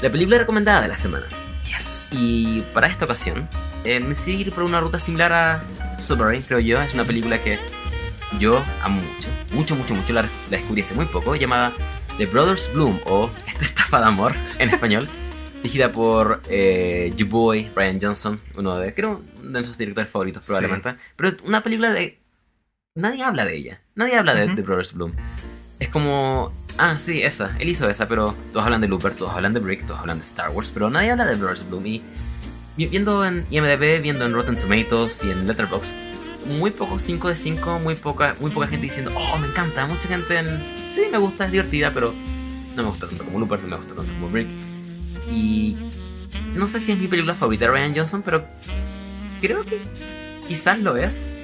La 0.01 0.09
película 0.09 0.37
recomendada 0.37 0.81
de 0.81 0.87
la 0.89 0.95
semana. 0.95 1.25
Yes. 1.65 2.09
Y 2.11 2.61
para 2.73 2.87
esta 2.87 3.05
ocasión, 3.05 3.49
eh, 3.83 3.99
me 3.99 4.09
decidí 4.09 4.41
ir 4.41 4.53
por 4.53 4.63
una 4.63 4.79
ruta 4.79 4.99
similar 4.99 5.33
a 5.33 5.63
Submarine, 5.99 6.43
creo 6.45 6.59
yo. 6.59 6.81
Es 6.81 6.93
una 6.93 7.03
película 7.03 7.41
que 7.41 7.59
yo 8.39 8.63
amo 8.83 9.01
mucho. 9.01 9.29
Mucho, 9.53 9.75
mucho, 9.75 9.95
mucho. 9.95 10.13
La, 10.13 10.21
la 10.21 10.29
descubrí 10.49 10.81
hace 10.81 10.93
muy 10.93 11.07
poco. 11.07 11.35
Llamada 11.35 11.73
The 12.17 12.27
Brothers 12.27 12.71
Bloom 12.73 12.99
o 13.05 13.29
Esta 13.47 13.65
estafa 13.65 13.99
de 13.99 14.05
amor 14.05 14.33
en 14.59 14.69
español. 14.69 15.09
dirigida 15.57 15.91
por 15.91 16.41
eh, 16.49 17.13
your 17.17 17.29
boy 17.29 17.69
Ryan 17.75 17.99
Johnson, 18.01 18.39
uno 18.55 18.77
de, 18.77 18.93
creo, 18.93 19.21
uno 19.37 19.43
de 19.43 19.49
nuestros 19.51 19.77
directores 19.77 20.09
favoritos 20.09 20.45
Sí. 20.45 20.49
probablemente. 20.53 20.95
Pero 21.15 21.31
una 21.45 21.61
película 21.63 21.91
de... 21.91 22.19
Nadie 22.95 23.23
habla 23.23 23.45
de 23.45 23.55
ella. 23.55 23.81
Nadie 23.95 24.15
habla 24.17 24.33
de 24.33 24.47
Brothers 24.61 24.93
Bloom. 24.93 25.13
Es 25.79 25.89
como... 25.89 26.51
Ah, 26.79 26.97
sí, 26.99 27.21
esa. 27.23 27.55
Él 27.59 27.69
hizo 27.69 27.89
esa, 27.89 28.07
pero 28.07 28.35
todos 28.53 28.65
hablan 28.65 28.81
de 28.81 28.87
Looper, 28.87 29.13
todos 29.13 29.33
hablan 29.33 29.53
de 29.53 29.59
Brick, 29.59 29.85
todos 29.85 29.99
hablan 29.99 30.17
de 30.19 30.23
Star 30.23 30.49
Wars, 30.51 30.71
pero 30.71 30.89
nadie 30.89 31.11
habla 31.11 31.25
de 31.25 31.35
Brothers 31.35 31.67
Bloom. 31.67 31.85
Y 31.87 32.01
vi- 32.75 32.85
viendo 32.87 33.25
en 33.25 33.45
IMDb, 33.49 34.01
viendo 34.01 34.25
en 34.25 34.33
Rotten 34.33 34.57
Tomatoes 34.57 35.23
y 35.23 35.31
en 35.31 35.47
Letterboxd, 35.47 35.93
muy 36.59 36.71
pocos 36.71 37.01
5 37.01 37.27
de 37.29 37.35
5, 37.35 37.79
muy 37.79 37.95
poca, 37.95 38.35
muy 38.39 38.51
poca 38.51 38.67
gente 38.67 38.85
diciendo, 38.85 39.11
oh, 39.15 39.37
me 39.39 39.47
encanta. 39.47 39.85
Mucha 39.87 40.07
gente 40.07 40.37
en, 40.37 40.63
sí, 40.91 41.01
me 41.11 41.17
gusta, 41.17 41.45
es 41.45 41.51
divertida, 41.51 41.91
pero 41.93 42.13
no 42.75 42.83
me 42.83 42.89
gusta 42.89 43.07
tanto 43.07 43.25
como 43.25 43.39
Looper, 43.39 43.59
no 43.61 43.67
me 43.69 43.75
gusta 43.77 43.95
tanto 43.95 44.11
como 44.13 44.29
Brick. 44.29 44.47
Y 45.31 45.75
no 46.55 46.67
sé 46.67 46.79
si 46.79 46.91
es 46.91 46.97
mi 46.97 47.07
película 47.07 47.35
favorita 47.35 47.65
de 47.65 47.71
Ryan 47.71 47.95
Johnson, 47.95 48.21
pero 48.23 48.45
creo 49.41 49.63
que 49.63 49.79
quizás 50.47 50.79
lo 50.79 50.97
es. 50.97 51.37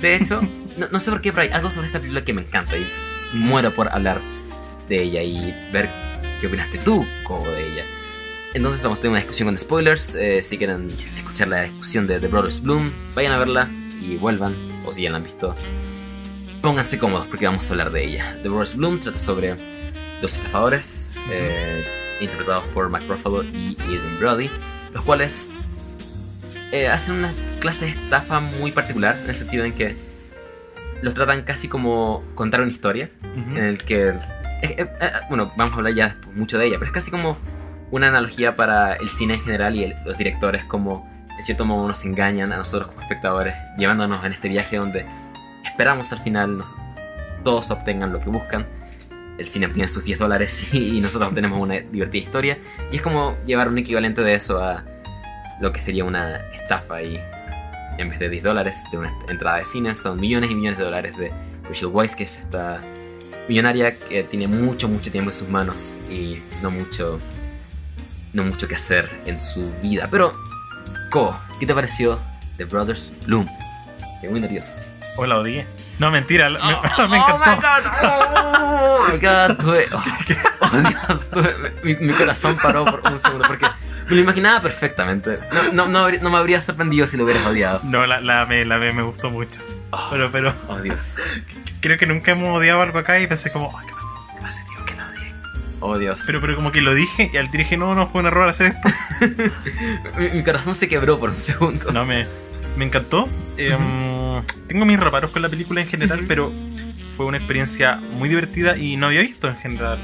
De 0.00 0.16
hecho, 0.16 0.42
no, 0.76 0.88
no 0.90 1.00
sé 1.00 1.10
por 1.10 1.20
qué, 1.20 1.32
pero 1.32 1.42
hay 1.42 1.50
algo 1.50 1.70
sobre 1.70 1.86
esta 1.86 1.98
película 1.98 2.24
que 2.24 2.32
me 2.34 2.42
encanta 2.42 2.76
y 2.76 2.86
muero 3.32 3.72
por 3.72 3.88
hablar 3.92 4.20
de 4.88 5.02
ella 5.02 5.22
y 5.22 5.54
ver 5.72 5.88
qué 6.40 6.46
opinaste 6.46 6.78
tú, 6.78 7.06
Cobo, 7.24 7.50
de 7.50 7.72
ella. 7.72 7.84
Entonces 8.54 8.82
vamos 8.82 8.98
a 8.98 9.02
tener 9.02 9.12
una 9.12 9.20
discusión 9.20 9.48
con 9.48 9.58
spoilers. 9.58 10.14
eh, 10.14 10.40
si 10.42 10.56
quieren 10.56 10.90
escuchar 11.10 11.48
la 11.48 11.62
discusión 11.62 12.06
de 12.06 12.18
The 12.18 12.28
Brothers 12.28 12.62
Bloom, 12.62 12.90
vayan 13.14 13.32
a 13.32 13.38
verla 13.38 13.68
y 14.00 14.16
vuelvan, 14.16 14.56
o 14.86 14.92
si 14.92 15.02
ya 15.02 15.10
la 15.10 15.18
han 15.18 15.24
visto, 15.24 15.54
pónganse 16.62 16.98
cómodos 16.98 17.26
porque 17.26 17.44
vamos 17.46 17.68
a 17.68 17.72
hablar 17.72 17.90
de 17.92 18.04
ella. 18.04 18.38
The 18.42 18.48
Brothers 18.48 18.76
Bloom 18.76 19.00
trata 19.00 19.18
sobre 19.18 19.54
dos 20.22 20.32
estafadores 20.34 21.12
eh, 21.30 21.84
interpretados 22.20 22.64
por 22.66 22.88
Mark 22.88 23.04
Ruffalo 23.08 23.42
y 23.44 23.76
Adrian 23.80 24.18
Brody, 24.18 24.50
los 24.92 25.02
cuales 25.04 25.50
eh, 26.72 26.88
hacen 26.88 27.16
una 27.16 27.30
clase 27.60 27.86
de 27.86 27.90
estafa 27.92 28.40
muy 28.40 28.72
particular, 28.72 29.16
en 29.22 29.28
el 29.28 29.34
sentido 29.34 29.64
en 29.64 29.72
que 29.72 29.96
los 31.02 31.14
tratan 31.14 31.42
casi 31.42 31.68
como 31.68 32.24
contar 32.34 32.60
una 32.60 32.70
historia, 32.70 33.10
en 33.34 33.56
el 33.64 33.78
que... 33.78 34.08
eh, 34.08 34.14
eh, 34.62 34.86
bueno, 35.28 35.52
vamos 35.56 35.72
a 35.74 35.76
hablar 35.76 35.94
ya 35.94 36.16
mucho 36.34 36.58
de 36.58 36.66
ella, 36.66 36.76
pero 36.78 36.86
es 36.86 36.92
casi 36.92 37.10
como 37.10 37.36
una 37.90 38.08
analogía 38.08 38.56
para 38.56 38.94
el 38.94 39.08
cine 39.08 39.34
en 39.34 39.40
general 39.42 39.76
y 39.76 39.84
el- 39.84 39.96
los 40.04 40.18
directores 40.18 40.64
como, 40.64 41.08
en 41.38 41.44
cierto 41.44 41.64
modo, 41.64 41.86
nos 41.86 42.04
engañan 42.04 42.52
a 42.52 42.56
nosotros 42.56 42.88
como 42.88 43.00
espectadores, 43.00 43.54
llevándonos 43.78 44.24
en 44.24 44.32
este 44.32 44.48
viaje 44.48 44.76
donde 44.76 45.06
esperamos 45.64 46.12
al 46.12 46.18
final 46.18 46.58
nos- 46.58 46.66
todos 47.44 47.70
obtengan 47.70 48.12
lo 48.12 48.20
que 48.20 48.28
buscan. 48.30 48.66
El 49.38 49.46
cine 49.46 49.66
obtiene 49.66 49.88
sus 49.88 50.04
10 50.04 50.18
dólares 50.18 50.68
y, 50.74 51.00
nosotros 51.00 51.30
obtenemos 51.30 51.58
una 51.60 51.80
divertida 51.80 52.22
historia. 52.22 52.58
Y 52.92 52.96
es 52.96 53.02
como 53.02 53.36
llevar 53.46 53.68
un 53.68 53.78
equivalente 53.78 54.20
de 54.20 54.34
eso 54.34 54.62
a 54.62 54.84
lo 55.60 55.72
que 55.72 55.78
sería 55.78 56.04
una 56.04 56.36
estafa 56.52 57.02
y 57.02 57.18
en 57.98 58.08
vez 58.08 58.18
de 58.18 58.28
10 58.28 58.44
dólares 58.44 58.84
de 58.92 58.98
una 58.98 59.12
entrada 59.28 59.58
de 59.58 59.64
cine 59.64 59.94
son 59.94 60.20
millones 60.20 60.50
y 60.50 60.54
millones 60.54 60.78
de 60.78 60.84
dólares 60.84 61.16
de 61.16 61.32
Rachel 61.64 61.88
Weisz, 61.88 62.14
que 62.14 62.24
es 62.24 62.38
esta 62.38 62.80
millonaria 63.48 63.96
que 63.96 64.22
tiene 64.22 64.46
mucho, 64.46 64.88
mucho 64.88 65.10
tiempo 65.10 65.30
en 65.30 65.34
sus 65.34 65.48
manos 65.48 65.96
y 66.10 66.40
no 66.62 66.70
mucho, 66.70 67.18
no 68.32 68.44
mucho 68.44 68.68
que 68.68 68.74
hacer 68.74 69.10
en 69.26 69.40
su 69.40 69.70
vida. 69.82 70.08
Pero, 70.10 70.32
Ko, 71.10 71.36
¿qué 71.58 71.66
te 71.66 71.74
pareció 71.74 72.18
The 72.56 72.64
Brothers 72.64 73.12
Bloom? 73.26 73.48
Estoy 74.14 74.30
muy 74.30 74.40
nervioso. 74.40 74.74
O 75.16 75.26
la 75.26 75.38
odié. 75.38 75.66
No, 75.98 76.10
mentira, 76.10 76.48
la- 76.48 76.58
me, 76.60 76.74
Oh, 76.74 77.08
me 77.08 77.16
encantó. 77.16 77.50
Oh 78.02 79.06
my 79.12 79.18
god, 79.18 79.56
tuve. 79.58 79.86
Oh, 79.92 80.02
oh, 80.60 80.70
Dios, 80.88 81.30
tuve- 81.30 81.72
mi, 81.82 81.94
mi 82.06 82.12
corazón 82.12 82.56
paró 82.62 82.84
por 82.84 83.00
un 83.12 83.18
segundo 83.18 83.46
porque 83.48 83.66
me 84.08 84.14
lo 84.16 84.20
imaginaba 84.22 84.60
perfectamente. 84.60 85.38
No, 85.52 85.72
no, 85.72 85.86
no, 85.88 85.98
habría- 86.00 86.20
no 86.20 86.30
me 86.30 86.38
habría 86.38 86.60
sorprendido 86.60 87.06
si 87.06 87.16
lo 87.16 87.24
hubieras 87.24 87.44
odiado. 87.46 87.80
No, 87.84 88.06
la, 88.06 88.20
la, 88.20 88.46
me, 88.46 88.64
la 88.64 88.78
me, 88.78 88.92
me 88.92 89.02
gustó 89.02 89.30
mucho. 89.30 89.60
Oh, 89.90 90.08
Pero, 90.10 90.30
pero 90.30 90.54
oh, 90.68 90.78
Dios. 90.80 91.16
creo 91.80 91.98
que 91.98 92.06
nunca 92.06 92.32
hemos 92.32 92.56
odiado 92.56 92.82
algo 92.82 92.98
acá 92.98 93.18
y 93.20 93.26
pensé 93.26 93.50
como, 93.50 93.76
ay, 93.78 93.86
¿qué 93.86 94.40
pasa, 94.42 94.64
tío? 94.66 94.84
Que 94.84 94.94
la 94.94 95.06
odié. 95.08 95.34
Oh, 95.80 95.98
Dios. 95.98 96.22
Pero, 96.26 96.40
pero 96.40 96.54
como 96.56 96.70
que 96.72 96.80
lo 96.82 96.94
dije 96.94 97.30
y 97.32 97.36
al 97.38 97.50
dije, 97.50 97.76
no, 97.76 97.94
no, 97.94 98.06
fue 98.08 98.20
un 98.20 98.26
error 98.26 98.48
hacer 98.48 98.66
esto. 98.76 98.88
Mi, 100.18 100.28
mi 100.30 100.42
corazón 100.44 100.74
se 100.74 100.88
quebró 100.88 101.18
por 101.18 101.30
un 101.30 101.36
segundo. 101.36 101.90
No, 101.92 102.04
me, 102.04 102.26
me 102.78 102.84
encantó. 102.84 103.26
Em, 103.56 104.42
tengo 104.68 104.84
mis 104.86 104.98
reparos 104.98 105.30
con 105.32 105.42
la 105.42 105.48
película 105.48 105.80
en 105.80 105.88
general, 105.88 106.24
pero 106.26 106.52
fue 107.12 107.26
una 107.26 107.36
experiencia 107.36 107.96
muy 107.96 108.28
divertida 108.28 108.78
y 108.78 108.96
no 108.96 109.06
había 109.06 109.20
visto 109.20 109.48
en 109.48 109.56
general. 109.56 109.98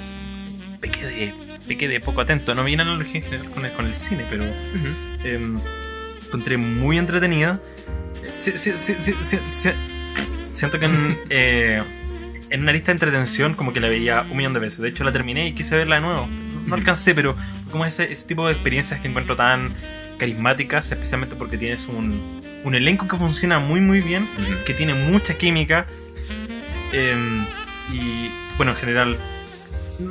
Pequé 0.81 1.07
de, 1.07 1.35
pequé 1.67 1.89
de 1.89 2.01
poco 2.01 2.21
atento. 2.21 2.55
No 2.55 2.65
vi 2.65 2.75
una 2.75 2.83
analogía 2.83 3.21
en 3.21 3.23
general 3.23 3.51
con 3.51 3.65
el, 3.65 3.73
con 3.73 3.87
el 3.87 3.95
cine, 3.95 4.27
pero 4.29 4.45
em, 5.23 5.57
encontré 6.27 6.57
muy 6.57 6.99
entretenida. 6.99 7.61
Sí, 8.41 8.53
sí, 8.57 8.73
sí. 8.77 9.71
Siento 10.51 10.79
que 10.81 10.87
en, 10.87 11.19
eh, 11.31 11.81
en 12.51 12.63
una 12.63 12.73
lista 12.73 12.87
de 12.87 12.93
entretención 12.93 13.55
como 13.55 13.73
que 13.73 13.81
la 13.81 13.89
veía 13.89 14.27
un 14.29 14.37
millón 14.37 14.53
de 14.53 14.61
veces. 14.61 14.81
De 14.81 14.89
hecho 14.89 15.05
la 15.05 15.13
terminé 15.13 15.47
y 15.47 15.53
quise 15.55 15.77
verla 15.77 15.97
de 15.97 16.01
nuevo. 16.01 16.27
No, 16.27 16.61
no 16.67 16.75
alcancé, 16.75 17.15
pero 17.15 17.37
como 17.71 17.87
ese, 17.87 18.11
ese 18.11 18.27
tipo 18.27 18.47
de 18.47 18.53
experiencias 18.53 19.01
que 19.01 19.07
encuentro 19.07 19.37
tan 19.37 19.75
carismáticas, 20.19 20.91
especialmente 20.91 21.37
porque 21.37 21.59
tienes 21.59 21.87
un, 21.87 22.44
un 22.65 22.75
elenco 22.75 23.07
que 23.07 23.17
funciona 23.17 23.59
muy 23.59 23.81
muy 23.81 24.01
bien, 24.01 24.27
que 24.65 24.75
tiene 24.75 24.95
mucha 24.95 25.35
química. 25.35 25.87
em, 26.93 27.45
y 27.93 28.31
bueno, 28.57 28.73
en 28.73 28.79
general, 28.79 29.19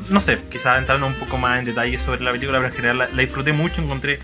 no 0.09 0.19
sé, 0.19 0.37
quizás 0.51 0.79
entrando 0.79 1.07
un 1.07 1.15
poco 1.15 1.37
más 1.37 1.59
en 1.59 1.65
detalle 1.65 1.97
sobre 1.99 2.21
la 2.23 2.31
película, 2.31 2.59
pero 2.59 2.69
en 2.69 2.75
general 2.75 2.97
la, 2.99 3.09
la 3.09 3.21
disfruté 3.21 3.53
mucho, 3.53 3.81
encontré 3.81 4.19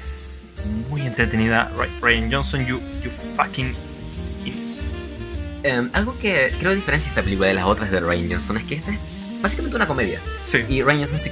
muy 0.89 1.01
entretenida. 1.01 1.71
Ry- 1.77 1.89
Ryan 2.01 2.31
Johnson, 2.31 2.65
you, 2.65 2.79
you 3.03 3.09
fucking 3.35 3.73
genius. 4.43 4.83
Em, 5.63 5.89
algo 5.93 6.17
que 6.19 6.51
creo 6.59 6.73
diferencia 6.75 7.09
esta 7.09 7.21
película 7.23 7.47
de 7.47 7.53
las 7.55 7.65
otras 7.65 7.91
de 7.91 7.99
Ryan 7.99 8.29
Johnson 8.31 8.57
es 8.57 8.63
que 8.65 8.75
esta 8.75 8.91
es 8.91 8.99
básicamente 9.41 9.75
una 9.75 9.87
comedia. 9.87 10.19
Sí. 10.43 10.59
Y 10.69 10.81
Ryan 10.83 10.99
Johnson 10.99 11.19
se 11.19 11.31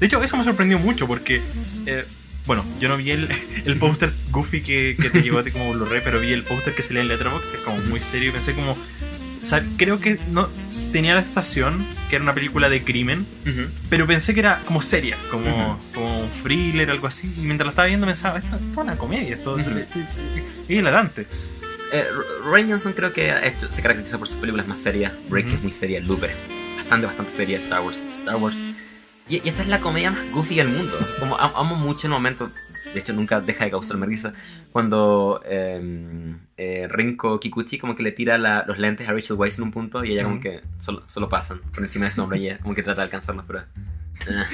De 0.00 0.06
hecho, 0.06 0.22
eso 0.22 0.36
me 0.36 0.44
sorprendió 0.44 0.78
mucho 0.78 1.06
porque, 1.06 1.40
eh, 1.86 2.04
bueno, 2.46 2.64
yo 2.80 2.88
no 2.88 2.96
vi 2.96 3.10
el, 3.10 3.28
el 3.64 3.76
póster 3.78 4.12
goofy 4.30 4.62
que, 4.62 4.96
que 5.00 5.10
te 5.10 5.22
llegó 5.22 5.38
a 5.38 5.44
ti 5.44 5.50
como 5.50 5.72
Blu-ray, 5.72 6.00
pero 6.04 6.20
vi 6.20 6.32
el 6.32 6.42
póster 6.42 6.74
que 6.74 6.82
se 6.82 6.94
lee 6.94 7.00
en 7.00 7.08
Letterboxd, 7.08 7.54
es 7.54 7.60
como 7.60 7.78
muy 7.78 8.00
serio 8.00 8.28
y 8.30 8.32
pensé 8.32 8.54
como, 8.54 8.72
o 8.72 8.76
sea, 9.46 9.64
creo 9.76 10.00
que 10.00 10.18
no 10.30 10.48
tenía 10.92 11.14
la 11.14 11.22
sensación 11.22 11.86
que 12.08 12.16
era 12.16 12.22
una 12.22 12.34
película 12.34 12.68
de 12.68 12.82
crimen, 12.84 13.26
Ujú. 13.46 13.62
pero 13.90 14.06
pensé 14.06 14.32
que 14.34 14.40
era 14.40 14.60
como 14.66 14.80
seria, 14.82 15.16
como, 15.30 15.72
Ujú. 15.72 15.78
como 15.94 16.20
un 16.20 16.30
thriller, 16.42 16.90
algo 16.90 17.06
así. 17.06 17.32
Y 17.36 17.40
mientras 17.40 17.66
la 17.66 17.70
estaba 17.70 17.88
viendo 17.88 18.06
pensaba, 18.06 18.38
esto, 18.38 18.54
esto 18.56 18.70
es 18.70 18.76
una 18.76 18.96
comedia, 18.96 19.34
esto, 19.34 19.54
Ujú. 19.54 19.60
esto- 19.62 19.98
es 19.98 20.70
hilarante. 20.70 21.22
Eh, 21.92 22.04
R- 22.08 22.50
Ryan 22.50 22.70
Johnson 22.70 22.92
creo 22.92 23.12
que 23.12 23.30
ha 23.30 23.46
hecho, 23.46 23.70
se 23.70 23.82
caracteriza 23.82 24.18
por 24.18 24.28
sus 24.28 24.36
películas 24.38 24.66
más 24.66 24.78
serias. 24.78 25.12
Break 25.28 25.46
es 25.48 25.62
muy 25.62 25.70
seria, 25.70 26.00
Looper 26.00 26.30
bastante, 26.76 27.06
bastante 27.06 27.32
seria. 27.32 27.56
Star 27.56 27.80
Wars, 27.82 28.04
Star 28.04 28.36
Wars. 28.36 28.60
Y, 29.28 29.36
y 29.44 29.48
esta 29.48 29.62
es 29.62 29.68
la 29.68 29.80
comedia 29.80 30.10
más 30.10 30.30
goofy 30.32 30.56
del 30.56 30.68
mundo. 30.68 30.92
Como 31.18 31.38
am- 31.38 31.52
amo 31.56 31.76
mucho 31.76 32.06
el 32.06 32.12
momento, 32.12 32.50
de 32.92 32.98
hecho 33.00 33.12
nunca 33.12 33.40
deja 33.40 33.64
de 33.64 33.70
causarme 33.70 34.06
risa, 34.06 34.34
cuando 34.70 35.40
eh, 35.46 36.34
eh, 36.56 36.86
Rinko 36.90 37.40
Kikuchi 37.40 37.78
como 37.78 37.96
que 37.96 38.02
le 38.02 38.12
tira 38.12 38.36
la- 38.38 38.64
los 38.66 38.78
lentes 38.78 39.08
a 39.08 39.12
Rachel 39.12 39.36
Weisz 39.36 39.58
en 39.58 39.64
un 39.64 39.70
punto 39.72 40.04
y 40.04 40.12
ella 40.12 40.24
como 40.24 40.40
que 40.40 40.60
solo, 40.78 41.02
solo 41.06 41.28
pasan 41.28 41.58
por 41.72 41.82
encima 41.82 42.04
de 42.04 42.10
su 42.10 42.22
hombro 42.22 42.36
y 42.36 42.46
ella 42.48 42.58
como 42.58 42.74
que 42.74 42.82
trata 42.82 43.00
de 43.00 43.04
alcanzarlos, 43.04 43.44
pero... 43.46 43.60
eh, 43.60 44.44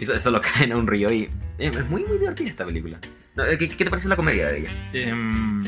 eso, 0.00 0.14
eso 0.14 0.30
lo 0.30 0.40
caen 0.40 0.72
a 0.72 0.76
un 0.76 0.86
río 0.86 1.10
y 1.12 1.22
eh, 1.58 1.70
es 1.72 1.88
muy, 1.88 2.04
muy 2.04 2.18
divertida 2.18 2.48
esta 2.50 2.64
película. 2.66 2.98
Eh, 3.36 3.56
¿Qué, 3.56 3.68
qué 3.68 3.84
te 3.84 3.90
pareció 3.90 4.10
la 4.10 4.16
comedia 4.16 4.48
de 4.48 4.58
ella? 4.58 4.70
Em, 4.92 5.62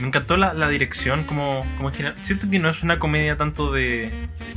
me 0.00 0.08
encantó 0.08 0.36
la, 0.36 0.52
la 0.54 0.68
dirección, 0.68 1.24
como, 1.24 1.60
como 1.76 1.88
en 1.88 1.94
general. 1.94 2.18
Siento 2.22 2.50
que 2.50 2.58
no 2.58 2.68
es 2.68 2.82
una 2.82 2.98
comedia 2.98 3.36
tanto 3.36 3.72
de, 3.72 4.10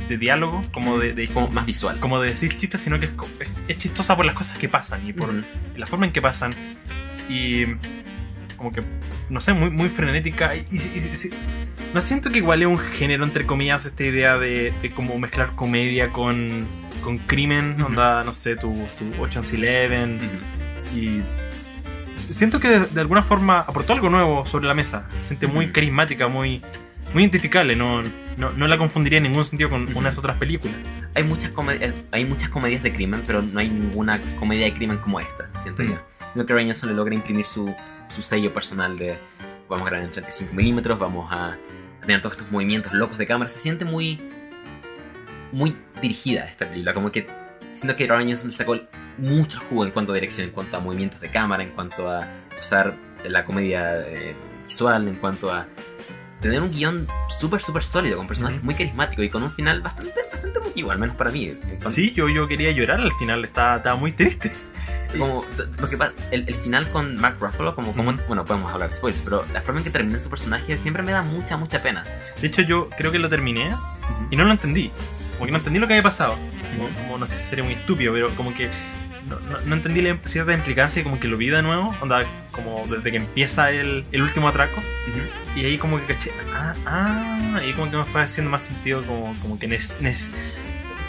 de 0.08 0.16
diálogo 0.18 0.60
como 0.72 0.98
de, 0.98 1.12
de- 1.14 1.28
Como 1.28 1.48
más 1.48 1.66
visual. 1.66 1.98
como 2.00 2.20
de 2.20 2.30
decir 2.30 2.56
chistes, 2.56 2.80
sino 2.80 2.98
que 3.00 3.06
es, 3.06 3.12
es- 3.68 3.78
chistosa 3.78 4.16
por 4.16 4.24
las 4.26 4.34
cosas 4.34 4.58
que 4.58 4.68
pasan 4.68 5.06
y 5.06 5.12
por 5.12 5.30
Ujú. 5.30 5.42
la 5.76 5.86
forma 5.86 6.06
en 6.06 6.12
que 6.12 6.20
pasan. 6.22 6.52
Y 7.28 7.64
como 8.56 8.72
que, 8.72 8.82
no 9.30 9.40
sé, 9.40 9.52
muy, 9.54 9.70
muy 9.70 9.88
frenética. 9.88 10.54
Y, 10.56 10.60
y- 10.70 10.76
y- 10.76 10.98
y- 11.28 11.30
no 11.94 12.00
siento 12.00 12.30
que 12.30 12.38
igual 12.38 12.60
es 12.62 12.68
un 12.68 12.78
género, 12.78 13.24
entre 13.24 13.46
comillas, 13.46 13.84
esta 13.86 14.04
idea 14.04 14.38
de, 14.38 14.72
de 14.82 14.90
como 14.90 15.18
mezclar 15.18 15.52
comedia 15.56 16.10
con, 16.10 16.66
con 17.02 17.18
crimen. 17.18 17.76
Ujú. 17.76 17.86
Onda, 17.86 18.22
no 18.24 18.34
sé, 18.34 18.56
tu, 18.56 18.86
tu 18.98 19.22
Ocean's 19.22 19.52
Eleven. 19.52 20.16
Ujú. 20.18 20.96
Y 20.98 21.18
s- 21.18 21.24
siento 22.20 22.60
que 22.60 22.68
de, 22.68 22.80
de 22.86 23.00
alguna 23.00 23.22
forma 23.22 23.60
aportó 23.60 23.92
algo 23.92 24.08
nuevo 24.10 24.46
sobre 24.46 24.66
la 24.66 24.74
mesa. 24.74 25.06
Se 25.16 25.20
siente 25.20 25.46
muy 25.46 25.70
carismática, 25.72 26.28
muy, 26.28 26.62
muy 27.14 27.22
identificable. 27.22 27.76
No, 27.76 28.02
no, 28.36 28.50
no 28.52 28.66
la 28.68 28.78
confundiría 28.78 29.18
en 29.18 29.24
ningún 29.24 29.44
sentido 29.44 29.68
con 29.70 29.84
Ujú. 29.84 29.98
unas 29.98 30.16
otras 30.18 30.36
películas. 30.38 30.76
hay 31.14 31.24
muchas 31.24 31.50
comedias 31.50 31.94
hay 32.12 32.24
muchas 32.24 32.48
comedias 32.48 32.82
de 32.82 32.92
crimen 32.92 33.22
pero 33.26 33.42
no 33.42 33.58
hay 33.58 33.68
ninguna 33.68 34.18
comedia 34.38 34.64
de 34.66 34.72
crimen 34.72 34.96
como 34.98 35.18
esta 35.20 35.48
siento 35.60 35.82
Mm. 35.82 35.88
yo 35.88 35.98
siento 36.32 36.46
que 36.46 36.52
Ryan 36.54 36.66
Johnson 36.68 36.88
le 36.90 36.94
logra 36.94 37.14
imprimir 37.14 37.44
su, 37.44 37.74
su 38.08 38.22
sello 38.22 38.54
personal 38.54 38.96
de 38.96 39.18
vamos 39.68 39.86
a 39.86 39.90
grabar 39.90 40.06
en 40.06 40.12
35 40.12 40.54
milímetros 40.54 40.98
vamos 40.98 41.30
a 41.32 41.56
tener 42.02 42.20
todos 42.22 42.36
estos 42.36 42.50
movimientos 42.52 42.92
locos 42.94 43.18
de 43.18 43.26
cámara 43.26 43.48
se 43.48 43.58
siente 43.58 43.84
muy 43.84 44.20
muy 45.52 45.76
dirigida 46.00 46.44
esta 46.46 46.66
película 46.68 46.94
como 46.94 47.10
que 47.10 47.26
siento 47.72 47.96
que 47.96 48.06
Ryan 48.06 48.28
Johnson 48.28 48.46
le 48.50 48.52
sacó 48.56 48.76
mucho 49.18 49.60
jugo 49.60 49.84
en 49.84 49.90
cuanto 49.90 50.12
a 50.12 50.14
dirección 50.14 50.48
en 50.48 50.52
cuanto 50.52 50.76
a 50.76 50.80
movimientos 50.80 51.20
de 51.20 51.30
cámara 51.30 51.62
en 51.62 51.70
cuanto 51.70 52.08
a 52.08 52.26
usar 52.58 52.96
la 53.24 53.44
comedia 53.44 54.00
eh, 54.06 54.34
visual 54.66 55.08
en 55.08 55.16
cuanto 55.16 55.52
a 55.52 55.66
tener 56.40 56.62
un 56.62 56.72
guion 56.72 57.06
súper, 57.28 57.62
súper 57.62 57.84
sólido, 57.84 58.16
con 58.16 58.26
personajes 58.26 58.62
muy 58.62 58.74
carismáticos 58.74 59.24
y 59.24 59.28
con 59.28 59.42
un 59.42 59.52
final 59.52 59.82
bastante, 59.82 60.14
bastante 60.30 60.58
emotivo, 60.58 60.90
al 60.90 60.98
menos 60.98 61.16
para 61.16 61.30
mí. 61.30 61.44
Entonces, 61.44 61.92
Sí, 61.92 62.12
yo, 62.12 62.28
yo 62.28 62.48
quería 62.48 62.72
llorar 62.72 63.00
al 63.00 63.12
final, 63.12 63.44
estaba, 63.44 63.76
estaba 63.76 63.96
muy 63.96 64.12
triste. 64.12 64.50
Como, 65.18 65.44
lo 65.80 65.88
que 65.88 65.96
pasa, 65.96 66.12
el, 66.30 66.44
el 66.46 66.54
final 66.54 66.88
con 66.90 67.16
Mark 67.16 67.36
Ruffalo, 67.40 67.74
como, 67.74 67.92
como 67.94 68.12
bueno, 68.28 68.44
podemos 68.44 68.72
hablar 68.72 68.92
spoilers, 68.92 69.22
pero 69.22 69.42
la 69.52 69.60
forma 69.60 69.80
en 69.80 69.84
que 69.84 69.90
termina 69.90 70.20
su 70.20 70.30
personaje 70.30 70.76
siempre 70.76 71.02
me 71.02 71.10
da 71.10 71.22
mucha, 71.22 71.56
mucha 71.56 71.82
pena. 71.82 72.04
De 72.40 72.46
hecho, 72.46 72.62
yo 72.62 72.88
creo 72.90 73.10
que 73.10 73.18
lo 73.18 73.28
terminé 73.28 73.74
y 74.30 74.36
no 74.36 74.44
lo 74.44 74.52
entendí. 74.52 74.92
Como 75.32 75.46
que 75.46 75.50
no 75.50 75.58
entendí 75.58 75.80
lo 75.80 75.88
que 75.88 75.94
había 75.94 76.04
pasado. 76.04 76.36
Como, 76.76 76.88
como 76.94 77.18
no 77.18 77.26
sé 77.26 77.34
si 77.34 77.42
sería 77.42 77.64
muy 77.64 77.74
estúpido, 77.74 78.12
pero 78.12 78.30
como 78.36 78.54
que 78.54 78.70
no, 79.38 79.58
no- 79.66 79.74
entendí 79.74 80.00
la 80.02 80.18
cierta 80.24 80.52
implicancia 80.52 81.00
y 81.00 81.04
como 81.04 81.20
que 81.20 81.28
lo 81.28 81.36
vi 81.36 81.48
de 81.50 81.62
nuevo. 81.62 81.94
Onda, 82.00 82.24
como 82.50 82.82
desde 82.88 83.10
que 83.10 83.16
empieza 83.18 83.70
el, 83.70 84.04
el 84.12 84.22
último 84.22 84.48
atraco. 84.48 84.82
Y 85.56 85.64
ahí 85.64 85.78
como 85.78 85.98
que 85.98 86.14
caché, 86.14 86.30
ah, 86.54 86.72
ah, 86.86 87.56
ahí 87.60 87.72
como 87.72 87.90
que 87.90 87.96
me 87.96 88.04
fue 88.04 88.22
haciendo 88.22 88.50
más 88.50 88.62
sentido, 88.62 89.02
como, 89.02 89.32
como 89.42 89.58
que 89.58 89.66
nes, 89.66 89.98
nes- 90.00 90.30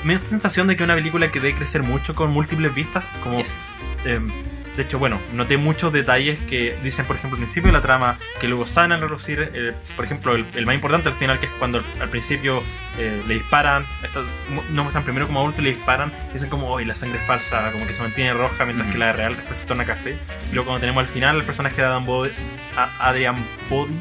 me 0.03 0.15
da 0.15 0.19
la 0.23 0.29
sensación 0.29 0.67
de 0.67 0.75
que 0.75 0.83
una 0.83 0.95
película 0.95 1.31
que 1.31 1.39
debe 1.39 1.53
crecer 1.55 1.83
mucho 1.83 2.15
con 2.15 2.31
múltiples 2.31 2.73
vistas, 2.73 3.03
como 3.23 3.37
Yes. 3.37 3.95
em, 4.05 4.31
De 4.77 4.83
hecho, 4.83 4.97
bueno, 4.99 5.19
noté 5.33 5.57
muchos 5.57 5.91
detalles 5.91 6.39
que 6.47 6.73
dicen, 6.81 7.05
por 7.05 7.17
ejemplo, 7.17 7.35
al 7.35 7.41
principio 7.41 7.67
de 7.71 7.77
la 7.77 7.81
trama, 7.81 8.17
que 8.39 8.47
luego 8.47 8.65
saben 8.65 8.93
al 8.93 9.01
reducir, 9.01 9.51
eh, 9.53 9.73
por 9.97 10.05
ejemplo, 10.05 10.33
el, 10.33 10.45
el 10.55 10.65
más 10.65 10.75
importante 10.75 11.09
al 11.09 11.15
final, 11.15 11.39
que 11.39 11.47
es 11.47 11.51
cuando 11.59 11.83
al 11.99 12.07
principio 12.09 12.63
eh, 12.97 13.21
le 13.27 13.33
disparan, 13.33 13.85
estos, 14.01 14.27
mu- 14.49 14.61
nos 14.69 14.85
muestran 14.85 15.03
primero 15.03 15.27
como 15.27 15.41
adulto 15.41 15.59
y 15.61 15.65
le 15.65 15.69
disparan, 15.71 16.13
dicen 16.31 16.49
como, 16.49 16.69
hoy 16.69 16.85
la 16.85 16.95
sangre 16.95 17.19
es 17.19 17.25
falsa, 17.27 17.69
como 17.73 17.85
que 17.85 17.93
se 17.93 18.01
mantiene 18.01 18.33
roja, 18.33 18.63
mientras 18.63 18.89
que 18.91 18.97
la 18.97 19.11
real 19.11 19.35
después 19.35 19.57
se 19.59 19.65
torna 19.67 19.83
café. 19.83 20.15
Y 20.49 20.53
luego 20.55 20.67
cuando 20.67 20.79
tenemos 20.79 21.01
al 21.01 21.07
final 21.07 21.35
el 21.35 21.43
personaje 21.43 21.75
de 21.81 21.87
Adam 21.87 22.05
Bode, 22.05 22.31
a- 22.77 23.09
Adrian 23.09 23.35
¿Bode? 23.69 23.91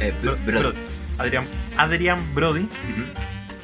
Eh, 0.00 0.12
Bro- 0.20 0.36
bro- 0.44 0.60
Brody. 0.60 0.76
Adrian, 1.18 1.44
Adrian 1.78 2.34
Brody, 2.34 2.68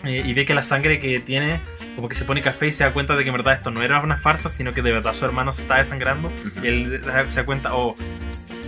eh, 0.04 0.22
y 0.24 0.32
ve 0.34 0.46
que 0.46 0.54
la 0.54 0.62
sangre 0.62 0.98
que 0.98 1.20
tiene 1.20 1.60
como 1.94 2.08
que 2.08 2.14
se 2.14 2.24
pone 2.24 2.42
café 2.42 2.68
y 2.68 2.72
se 2.72 2.84
da 2.84 2.92
cuenta 2.92 3.16
de 3.16 3.22
que 3.22 3.30
en 3.30 3.36
verdad 3.36 3.54
esto 3.54 3.70
no 3.70 3.82
era 3.82 4.00
una 4.00 4.16
farsa, 4.16 4.48
sino 4.48 4.72
que 4.72 4.82
de 4.82 4.92
verdad 4.92 5.12
su 5.12 5.24
hermano 5.24 5.52
se 5.52 5.62
está 5.62 5.78
desangrando. 5.78 6.28
Ujú. 6.28 6.64
Y 6.64 6.68
él 6.68 7.00
se 7.28 7.40
da 7.40 7.44
cuenta, 7.44 7.74
oh, 7.74 7.96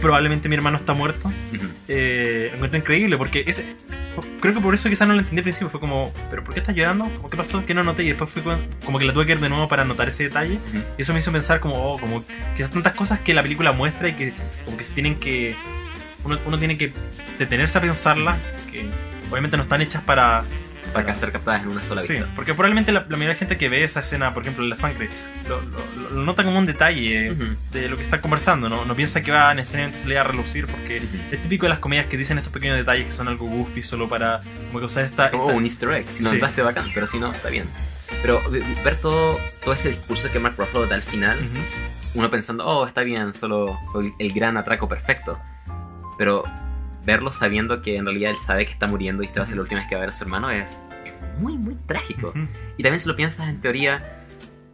probablemente 0.01 0.49
mi 0.49 0.57
hermano 0.57 0.77
está 0.77 0.93
muerto. 0.93 1.29
Ujú. 1.53 1.67
Eh, 1.89 2.51
encuentro 2.55 2.79
increíble 2.79 3.17
porque 3.19 3.45
ese, 3.47 3.77
creo 4.41 4.55
que 4.55 4.61
por 4.61 4.75
eso 4.75 4.89
quizás 4.89 5.07
no 5.09 5.15
lo 5.15 5.21
entendí 5.21 5.41
al 5.41 5.45
principio. 5.45 5.69
Fue 5.71 5.81
como, 5.81 6.13
¿pero 6.31 6.45
por 6.45 6.55
qué 6.55 6.61
estás 6.61 6.75
llorando? 6.75 7.05
¿Cómo, 7.17 7.31
¿Qué 7.31 7.37
pasó? 7.37 7.65
¿Qué 7.65 7.75
no 7.75 7.83
noté? 7.83 8.05
Y 8.05 8.09
después 8.09 8.31
fue 8.31 8.43
como 8.85 8.99
que 8.99 9.05
la 9.05 9.13
tuve 9.13 9.27
que 9.27 9.35
ver 9.35 9.43
de 9.43 9.49
nuevo 9.49 9.69
para 9.69 9.85
notar 9.85 10.09
ese 10.09 10.25
detalle. 10.25 10.55
Ujú. 10.55 10.83
Y 10.99 11.03
eso 11.03 11.13
me 11.13 11.21
hizo 11.21 11.33
pensar 11.33 11.61
como, 11.61 11.75
oh, 11.77 11.99
como 11.99 12.25
quizás 12.57 12.71
tantas 12.71 12.95
cosas 12.95 13.21
que 13.21 13.35
la 13.35 13.43
película 13.43 13.73
muestra 13.73 14.09
y 14.09 14.13
que 14.13 14.33
como 14.65 14.77
que 14.77 14.85
se 14.85 14.95
tienen 14.95 15.17
que... 15.17 15.57
Uno, 16.25 16.39
uno 16.47 16.59
tiene 16.59 16.79
que 16.79 16.93
detenerse 17.39 17.77
a 17.79 17.81
pensarlas, 17.81 18.57
que 18.71 18.89
obviamente 19.31 19.57
no 19.57 19.63
están 19.65 19.83
hechas 19.83 20.03
para... 20.03 20.45
Para 20.93 21.07
que 21.07 21.15
ser 21.15 21.33
captadas 21.33 21.63
en 21.63 21.69
una 21.71 21.83
sola 21.83 22.01
Sí, 22.03 22.13
vista. 22.15 22.29
porque 22.37 22.55
probablemente 22.55 22.93
la, 22.93 23.01
la 23.01 23.07
mayoría 23.17 23.31
de 23.31 23.35
gente 23.37 23.57
que 23.57 23.69
ve 23.69 23.83
esa 23.83 24.01
escena, 24.01 24.33
por 24.33 24.43
ejemplo, 24.43 24.63
en 24.63 24.71
la 24.71 24.77
sangre, 24.77 25.09
lo, 25.49 25.61
lo- 25.61 26.11
lo 26.11 26.23
nota 26.23 26.45
como 26.45 26.59
un 26.59 26.67
detalle 26.67 27.33
Ujú. 27.33 27.45
de 27.73 27.89
lo 27.89 27.97
que 27.97 28.03
están 28.05 28.21
conversando, 28.21 28.69
¿no? 28.69 28.85
No 28.85 28.95
piensa 28.95 29.23
que 29.23 29.33
va 29.33 29.51
a 29.51 29.55
necesariamente 29.55 30.17
a 30.19 30.23
relucir 30.23 30.67
porque 30.67 30.99
Ujú. 30.99 31.17
es 31.33 31.43
típico 31.43 31.67
de 31.67 31.71
las 31.71 31.79
comedias 31.81 32.07
que 32.07 32.17
dicen 32.17 32.39
estos 32.39 32.53
pequeños 32.53 32.77
detalles 32.77 33.07
que 33.07 33.13
son 33.13 33.27
algo 33.29 33.47
goofy 33.47 33.83
solo 33.83 34.09
para 34.09 34.41
como 34.69 34.79
que 34.81 34.85
usar 34.87 35.05
esta... 35.05 35.31
Como 35.31 35.45
esta- 35.47 35.57
un 35.57 35.65
easter 35.65 35.91
egg. 35.91 36.07
Si 36.11 36.23
no 36.23 36.31
Sí. 36.31 36.37
notaste 36.37 36.63
bacán, 36.63 36.87
pero 36.95 37.07
si 37.09 37.19
no, 37.19 37.33
está 37.33 37.49
bien. 37.49 37.67
Pero 38.23 38.41
ve- 38.51 38.63
ver 38.85 38.97
todo, 38.97 39.39
todo 39.65 39.75
ese 39.75 39.89
discurso 39.89 40.31
que 40.31 40.39
Mark 40.39 40.55
Ruffalo 40.57 40.87
da 40.87 40.95
al 40.95 41.03
final, 41.03 41.37
Ujú. 41.39 42.19
uno 42.21 42.31
pensando, 42.31 42.65
oh, 42.67 42.87
está 42.87 43.01
bien, 43.03 43.33
solo 43.35 43.79
fue 43.91 44.13
el 44.19 44.33
gran 44.33 44.57
atraco 44.57 44.87
perfecto. 44.89 45.39
Pero 46.17 46.45
verlo 47.05 47.31
sabiendo 47.31 47.83
que 47.83 47.97
en 47.97 48.05
realidad 48.07 48.31
él 48.31 48.37
sabe 48.37 48.65
que 48.67 48.73
está 48.73 48.87
muriendo 48.87 49.23
y 49.23 49.27
esta 49.27 49.41
va 49.41 49.45
a 49.45 49.47
ser 49.47 49.57
la 49.57 49.63
última 49.63 49.81
vez 49.81 49.89
que 49.89 49.95
va 49.95 50.01
a 50.01 50.03
ver 50.03 50.11
a 50.11 50.13
su 50.13 50.25
hermano 50.25 50.51
es, 50.51 50.81
es 51.05 51.41
muy, 51.41 51.57
muy 51.59 51.75
trágico. 51.87 52.33
Y 52.77 52.83
también 52.83 53.01
si 53.01 53.09
lo 53.09 53.17
piensas 53.17 53.49
en 53.49 53.61
teoría, 53.61 54.23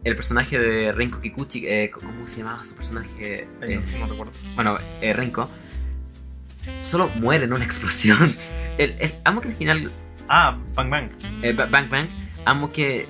el 0.03 0.15
personaje 0.15 0.57
de 0.59 0.91
Renko 0.91 1.19
Kikuchi, 1.21 1.67
eh, 1.67 1.91
¿cómo 1.91 2.25
se 2.27 2.39
llamaba 2.39 2.63
su 2.63 2.75
personaje? 2.75 3.47
Ay, 3.61 3.73
Eh, 3.73 3.81
no, 3.99 4.07
recuerdo. 4.07 4.31
bueno, 4.55 4.77
eh, 5.01 5.13
Renko, 5.13 5.49
solo 6.81 7.09
muere 7.19 7.45
en 7.45 7.53
una 7.53 7.65
explosión. 7.69 8.17
El- 8.77 8.95
el- 8.99 9.13
amo 9.25 9.41
que 9.41 9.49
al 9.49 9.55
final, 9.55 9.91
Ah, 10.29 10.57
Bang 10.75 10.89
Bang. 10.89 11.09
eh, 11.41 11.51
Ba- 11.53 11.65
Bang 11.65 11.89
Bang, 11.89 12.07
amo 12.45 12.71
que 12.71 13.05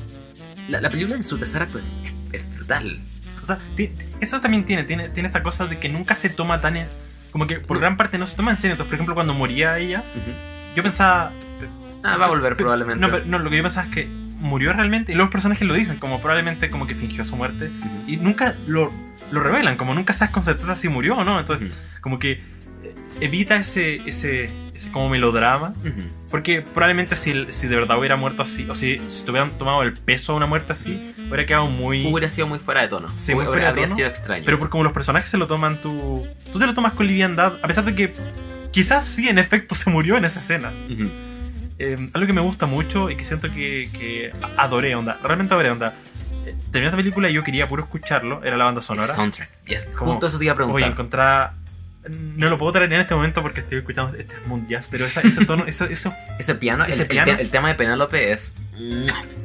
la, 0.68 0.82
la 0.82 0.90
película 0.90 1.16
en 1.16 1.24
su 1.24 1.38
tercer 1.38 1.62
acto 1.62 1.80
es, 1.80 1.86
es 2.34 2.56
brutal. 2.56 3.00
O 3.42 3.46
sea, 3.46 3.60
eso 4.20 4.40
también 4.40 4.66
tiene, 4.66 4.84
tiene, 4.84 5.10
tiene 5.10 5.28
esta 5.28 5.44
cosa 5.44 5.68
de 5.68 5.80
que 5.80 5.90
nunca 5.90 6.16
se 6.16 6.30
toma 6.30 6.62
tan... 6.62 6.78
en- 6.78 6.88
como 7.32 7.48
que 7.48 7.60
por 7.60 7.78
No. 7.78 7.82
gran 7.82 7.98
parte 7.98 8.18
no 8.18 8.26
se 8.26 8.36
toma 8.36 8.52
en 8.52 8.58
serio. 8.58 8.74
Entonces, 8.74 8.90
por 8.90 8.96
ejemplo, 8.96 9.16
cuando 9.16 9.34
moría 9.34 9.78
ella, 9.80 10.04
yo 10.76 10.84
pensaba... 10.84 11.32
Ah, 12.04 12.18
va 12.18 12.26
a 12.26 12.30
volver 12.30 12.56
Pero- 12.56 12.58
probablemente. 12.70 13.00
No, 13.00 13.12
pero 13.12 13.26
no, 13.26 13.40
lo 13.40 13.50
que 13.50 13.58
yo 13.58 13.64
pensaba 13.64 13.88
es 13.88 13.94
que 13.94 14.06
murió 14.08 14.74
realmente 14.74 15.12
y 15.12 15.16
luego 15.16 15.28
los 15.28 15.32
personajes 15.32 15.68
lo 15.68 15.74
dicen, 15.76 15.98
como 15.98 16.20
probablemente 16.20 16.72
como 16.72 16.88
que 16.88 16.96
fingió 16.96 17.24
su 17.24 17.36
muerte 17.36 17.70
y 18.08 18.18
nunca 18.18 18.56
lo, 18.68 18.92
lo 19.32 19.40
revelan, 19.40 19.78
como 19.78 19.94
nunca 19.94 20.14
sabes 20.14 20.34
con 20.34 20.42
certeza 20.42 20.74
si 20.76 20.90
murió 20.90 21.16
o 21.18 21.24
no, 21.24 21.40
entonces 21.40 21.78
como 22.02 22.18
que 22.18 22.32
eh, 22.32 22.96
evita 23.20 23.56
ese, 23.58 23.98
ese 24.08 24.50
como 24.90 25.10
melodrama, 25.10 25.74
Ujú. 25.82 26.04
porque 26.30 26.62
probablemente 26.62 27.16
si, 27.16 27.48
si 27.50 27.68
de 27.68 27.76
verdad 27.76 27.98
hubiera 28.00 28.16
muerto 28.16 28.44
así, 28.44 28.68
o 28.70 28.76
si, 28.76 29.00
si 29.10 29.26
te 29.26 29.32
hubieran 29.32 29.52
tomado 29.58 29.84
el 29.84 29.94
peso 29.94 30.34
de 30.34 30.38
una 30.38 30.46
muerte 30.48 30.74
así, 30.74 31.14
hubiera 31.28 31.46
quedado 31.46 31.68
muy... 31.68 32.06
Hubiera 32.08 32.30
sido 32.30 32.48
muy 32.48 32.60
fuera 32.60 32.82
de 32.82 32.88
tono. 32.88 33.08
Sí, 33.16 33.36
muy 33.36 33.46
fuera 33.46 33.72
de 33.74 33.82
tono. 33.82 33.96
sido 33.96 34.08
extraño. 34.08 34.44
Pero 34.46 34.60
por 34.60 34.70
como 34.70 34.84
los 34.84 34.94
personajes 34.94 35.30
se 35.30 35.38
lo 35.38 35.48
toman, 35.48 35.80
tú, 35.82 36.26
tú 36.52 36.60
te 36.60 36.66
lo 36.66 36.74
tomas 36.74 36.94
con 36.94 37.08
liviandad, 37.08 37.54
a 37.62 37.68
pesar 37.68 37.86
de 37.86 37.94
que 37.96 38.14
quizás 38.72 39.06
sí, 39.06 39.28
en 39.30 39.38
efecto, 39.38 39.76
se 39.76 39.90
murió 39.90 40.18
en 40.18 40.26
esa 40.26 40.40
escena. 40.40 40.72
Ujú. 40.90 41.10
Eh, 41.80 42.10
algo 42.14 42.28
que 42.28 42.34
me 42.34 42.42
gusta 42.42 42.66
mucho 42.68 43.10
y 43.10 43.16
que 43.18 43.24
siento 43.24 43.50
que, 43.52 43.90
que 43.92 44.32
adoré, 44.58 44.94
onda. 44.96 45.18
Realmente 45.24 45.54
adoré, 45.54 45.72
onda. 45.72 45.96
Eh, 46.46 46.56
Terminé 46.72 46.88
esta 46.88 46.98
película 46.98 47.28
y 47.30 47.34
yo 47.34 47.44
quería 47.44 47.68
puro 47.68 47.84
escucharlo. 47.84 48.44
Era 48.44 48.56
la 48.56 48.66
banda 48.66 48.80
El 48.80 48.84
sonora. 48.84 49.08
soundtrack. 49.14 49.50
Yes. 49.66 49.86
Como- 49.96 50.12
Justo 50.12 50.28
eso 50.28 50.38
te 50.38 50.46
iba 50.46 50.54
a 50.54 50.56
Oye, 50.58 50.64
preguntar. 50.66 50.92
encontrar. 50.92 51.52
No 52.10 52.50
lo 52.50 52.58
puedo 52.58 52.72
traer 52.72 52.92
en 52.92 53.00
este 53.00 53.14
momento 53.14 53.44
porque 53.44 53.60
estoy 53.60 53.78
escuchando 53.78 54.18
este 54.18 54.36
smooth 54.44 54.68
jazz, 54.68 54.88
pero 54.90 55.06
esa- 55.06 55.22
ese 55.22 55.46
tono, 55.46 55.66
eso, 55.68 55.86
eso 55.86 56.12
Ese 56.40 56.56
piano, 56.56 56.84
el- 56.86 56.92
ese 56.92 57.04
el, 57.04 57.08
piano. 57.08 57.36
te- 57.36 57.42
el 57.42 57.52
tema 57.52 57.68
de 57.68 57.76
Penélope 57.76 58.32
es 58.32 58.56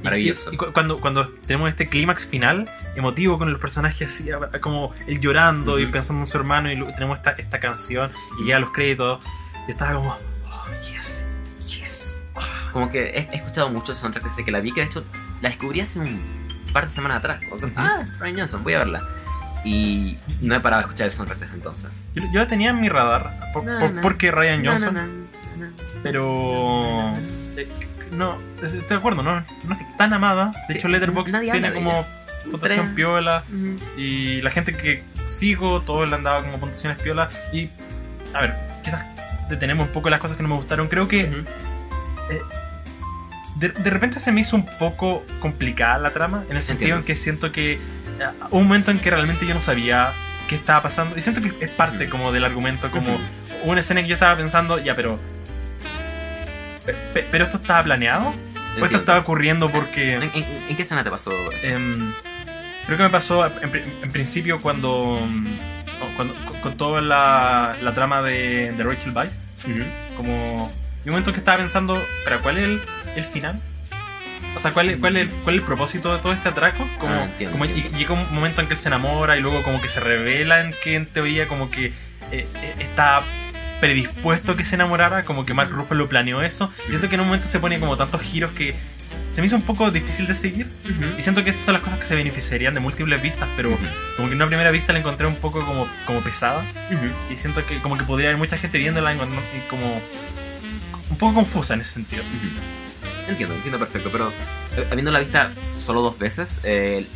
maravilloso. 0.02 0.50
Y, 0.50 0.54
y 0.54 0.56
cu- 0.56 0.72
cuando, 0.72 0.98
cuando 0.98 1.28
tenemos 1.28 1.68
este 1.68 1.86
clímax 1.86 2.24
final, 2.26 2.66
emotivo 2.94 3.36
con 3.38 3.48
el 3.50 3.58
personaje 3.58 4.06
así, 4.06 4.28
como 4.62 4.94
él 5.06 5.20
llorando 5.20 5.78
y 5.78 5.84
Ujú. 5.84 5.92
pensando 5.92 6.22
en 6.22 6.26
su 6.26 6.38
hermano, 6.38 6.72
y 6.72 6.76
tenemos 6.94 7.18
esta, 7.18 7.32
esta 7.32 7.60
canción 7.60 8.10
y 8.40 8.44
llega 8.44 8.56
a 8.56 8.60
los 8.60 8.70
créditos, 8.70 9.22
y 9.68 9.72
estaba 9.72 9.92
como, 9.94 10.16
oh, 10.46 10.66
yes, 10.90 11.24
yes. 11.66 12.22
Como 12.72 12.90
que 12.90 13.10
he, 13.10 13.28
he 13.32 13.36
escuchado 13.36 13.68
mucho 13.68 13.92
el 13.92 13.98
soundtrack 13.98 14.24
desde 14.30 14.44
que 14.46 14.50
la 14.50 14.60
vi, 14.60 14.72
que 14.72 14.80
de 14.80 14.86
hecho 14.86 15.04
la 15.42 15.50
descubrí 15.50 15.80
hace 15.80 15.98
un 15.98 16.18
par 16.72 16.84
de 16.84 16.90
semanas 16.90 17.18
atrás. 17.18 17.40
Como 17.46 17.60
que, 17.60 17.66
Ujú. 17.66 17.74
Ah, 17.76 18.04
Ryan 18.18 18.38
Johnson, 18.38 18.62
voy 18.64 18.72
a 18.74 18.78
verla. 18.78 19.02
Y 19.66 20.16
no 20.42 20.54
he 20.54 20.60
parado 20.60 20.82
de 20.82 20.86
escuchar 20.86 21.06
el 21.06 21.12
soundtrack 21.12 21.40
desde 21.40 21.54
entonces. 21.54 21.90
Yo, 22.14 22.22
yo 22.32 22.38
la 22.40 22.46
tenía 22.46 22.70
en 22.70 22.80
mi 22.80 22.88
radar, 22.88 23.32
por- 23.52 23.64
No, 23.64 23.78
por- 23.80 23.90
no. 23.92 24.00
porque 24.00 24.30
Ryan 24.30 24.64
Johnson, 24.64 25.26
pero... 26.02 27.12
eh, 27.56 27.68
no, 28.12 28.38
estoy 28.62 28.80
de 28.88 28.94
acuerdo, 28.94 29.22
no, 29.24 29.34
no 29.40 29.74
es 29.74 29.96
tan 29.96 30.12
amada. 30.12 30.52
De 30.68 30.74
Sí, 30.74 30.78
hecho, 30.78 30.88
Letterboxd 30.88 31.40
tiene 31.40 31.72
como 31.72 32.06
puntuación 32.50 32.94
piola. 32.94 33.42
Y 33.96 34.40
la 34.42 34.50
gente 34.50 34.74
que 34.76 35.02
sigo, 35.26 35.80
todos 35.82 36.08
le 36.08 36.14
han 36.14 36.22
dado 36.22 36.42
como 36.42 36.58
puntuaciones 36.58 37.02
piola. 37.02 37.28
Y, 37.52 37.68
a 38.32 38.40
ver, 38.42 38.54
quizás 38.84 39.04
detenemos 39.48 39.88
un 39.88 39.92
poco 39.92 40.08
las 40.10 40.20
cosas 40.20 40.36
que 40.36 40.42
no 40.44 40.48
me 40.50 40.54
gustaron. 40.54 40.86
Creo 40.86 41.08
que 41.08 41.24
Ujú. 41.24 41.44
de, 43.56 43.68
de 43.70 43.90
repente 43.90 44.18
se 44.18 44.30
me 44.32 44.40
hizo 44.42 44.54
un 44.56 44.66
poco 44.78 45.24
complicada 45.40 45.98
la 45.98 46.10
trama, 46.10 46.44
en 46.50 46.56
el 46.56 46.62
sentido 46.62 46.96
Entiendo. 46.96 46.98
en 47.00 47.04
que 47.06 47.14
siento 47.16 47.52
que 47.52 47.72
eh, 47.74 47.78
un 48.50 48.64
momento 48.64 48.90
en 48.90 48.98
que 48.98 49.10
realmente 49.10 49.46
yo 49.46 49.54
no 49.54 49.62
sabía 49.62 50.12
qué 50.48 50.54
estaba 50.54 50.82
pasando. 50.82 51.16
Y 51.16 51.20
siento 51.20 51.40
que 51.42 51.52
es 51.64 51.70
parte 51.70 52.04
Ujú. 52.04 52.12
como 52.12 52.32
del 52.32 52.44
argumento, 52.44 52.90
como 52.90 53.18
una 53.64 53.80
escena 53.80 54.02
que 54.02 54.08
yo 54.08 54.14
estaba 54.14 54.36
pensando, 54.36 54.78
ya, 54.78 54.94
pero... 54.94 55.18
pe- 56.84 56.94
pe- 57.14 57.26
¿Pero 57.30 57.44
esto 57.44 57.56
estaba 57.58 57.82
planeado? 57.82 58.34
¿O 58.80 58.84
esto 58.84 58.98
estaba 58.98 59.18
ocurriendo 59.20 59.70
porque... 59.70 60.14
¿En, 60.16 60.22
en- 60.22 60.44
en 60.68 60.76
qué 60.76 60.82
escena 60.82 61.02
te 61.02 61.10
pasó 61.10 61.32
eso? 61.52 61.66
Em, 61.68 62.12
creo 62.86 62.98
que 62.98 63.04
me 63.04 63.10
pasó 63.10 63.46
en, 63.46 63.74
en 64.02 64.10
principio 64.12 64.60
cuando, 64.60 65.20
mm, 65.26 65.46
cuando 66.16 66.34
con, 66.62 66.76
toda 66.76 67.00
la, 67.00 67.74
la 67.82 67.92
trama 67.94 68.22
de, 68.22 68.72
de 68.76 68.84
Rachel 68.84 69.12
Weisz. 69.16 69.32
Ujú. 69.64 69.82
Como. 70.16 70.72
Y 71.04 71.08
un 71.08 71.12
momento 71.14 71.32
que 71.32 71.38
estaba 71.38 71.56
pensando, 71.58 72.00
¿pero 72.24 72.40
cuál 72.42 72.58
es 72.58 72.64
el, 72.64 72.80
el 73.16 73.24
final? 73.24 73.60
O 74.56 74.60
sea, 74.60 74.72
¿cuál 74.72 74.88
es, 74.88 74.96
cuál, 74.98 75.16
es, 75.18 75.28
¿cuál 75.44 75.56
es 75.56 75.60
el 75.60 75.66
propósito 75.66 76.12
de 76.16 76.20
todo 76.22 76.32
este 76.32 76.48
atraco? 76.48 76.88
Como, 76.98 77.12
Ah, 77.12 77.24
entiendo, 77.24 77.52
como 77.52 77.64
entiendo. 77.66 77.98
llega 77.98 78.12
un 78.14 78.34
momento 78.34 78.62
en 78.62 78.66
que 78.68 78.72
él 78.74 78.80
se 78.80 78.88
enamora 78.88 79.36
y 79.36 79.40
luego 79.40 79.62
como 79.62 79.80
que 79.82 79.88
se 79.88 80.00
revela 80.00 80.60
en 80.62 80.74
que 80.82 80.94
en 80.96 81.04
teoría 81.06 81.46
como 81.46 81.70
que 81.70 81.86
eh, 81.86 81.92
eh, 82.32 82.46
está 82.78 83.22
predispuesto 83.80 84.52
a 84.52 84.56
que 84.56 84.64
se 84.64 84.74
enamorara, 84.76 85.24
como 85.24 85.44
que 85.44 85.52
Mark 85.52 85.70
Ruffalo 85.70 86.08
planeó 86.08 86.40
eso. 86.42 86.72
Y 86.86 86.88
siento 86.88 87.08
que 87.10 87.16
en 87.16 87.20
un 87.20 87.26
momento 87.26 87.46
se 87.46 87.60
pone 87.60 87.78
como 87.78 87.96
tantos 87.98 88.22
giros 88.22 88.52
que 88.52 88.74
se 89.30 89.42
me 89.42 89.46
hizo 89.48 89.56
un 89.56 89.62
poco 89.62 89.90
difícil 89.90 90.26
de 90.26 90.34
seguir. 90.34 90.66
Y 91.18 91.22
siento 91.22 91.44
que 91.44 91.50
esas 91.50 91.62
son 91.66 91.74
las 91.74 91.82
cosas 91.82 91.98
que 91.98 92.06
se 92.06 92.14
beneficiarían 92.16 92.72
de 92.72 92.80
múltiples 92.80 93.20
vistas, 93.20 93.48
pero 93.56 93.68
Ujú. 93.70 93.78
como 94.16 94.28
que 94.28 94.32
en 94.32 94.38
una 94.40 94.46
primera 94.46 94.70
vista 94.70 94.94
la 94.94 95.00
encontré 95.00 95.26
un 95.26 95.36
poco 95.36 95.62
como, 95.66 95.86
como 96.06 96.20
pesada. 96.22 96.64
Ujú. 96.90 97.34
Y 97.34 97.36
siento 97.36 97.64
que 97.66 97.76
como 97.80 97.98
que 97.98 98.04
podría 98.04 98.30
haber 98.30 98.38
mucha 98.38 98.56
gente 98.56 98.78
viéndola 98.78 99.12
y 99.14 99.18
como 99.68 100.00
un 101.10 101.18
poco 101.18 101.34
confusa 101.34 101.74
en 101.74 101.82
ese 101.82 101.92
sentido. 101.92 102.24
Entiendo, 103.28 103.54
entiendo 103.54 103.78
perfecto, 103.78 104.08
pero 104.12 104.28
eh, 104.76 104.86
habiendo 104.90 105.10
la 105.10 105.18
vista 105.18 105.50
solo 105.78 106.00
dos 106.02 106.18
veces, 106.18 106.60
eh, 106.64 107.06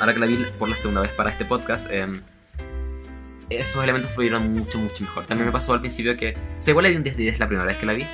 ahora 0.00 0.12
que 0.12 0.20
la 0.20 0.26
vi 0.26 0.36
por 0.58 0.68
la 0.68 0.76
segunda 0.76 1.00
vez 1.00 1.10
para 1.12 1.30
este 1.30 1.44
podcast, 1.44 1.88
eh, 1.90 2.06
esos 3.48 3.82
elementos 3.82 4.10
fluyeron 4.10 4.52
mucho, 4.52 4.78
mucho 4.78 5.04
mejor. 5.04 5.24
También 5.26 5.46
me 5.46 5.52
pasó 5.52 5.72
al 5.72 5.80
principio 5.80 6.16
que, 6.16 6.34
o 6.58 6.62
sea, 6.62 6.72
igual 6.72 6.82
le 6.84 6.90
di 6.90 6.96
un 6.96 7.02
10 7.04 7.16
de 7.16 7.22
10 7.22 7.38
la 7.38 7.46
primera 7.46 7.66
vez 7.66 7.76
que 7.78 7.86
la 7.86 7.92
vi, 7.92 8.04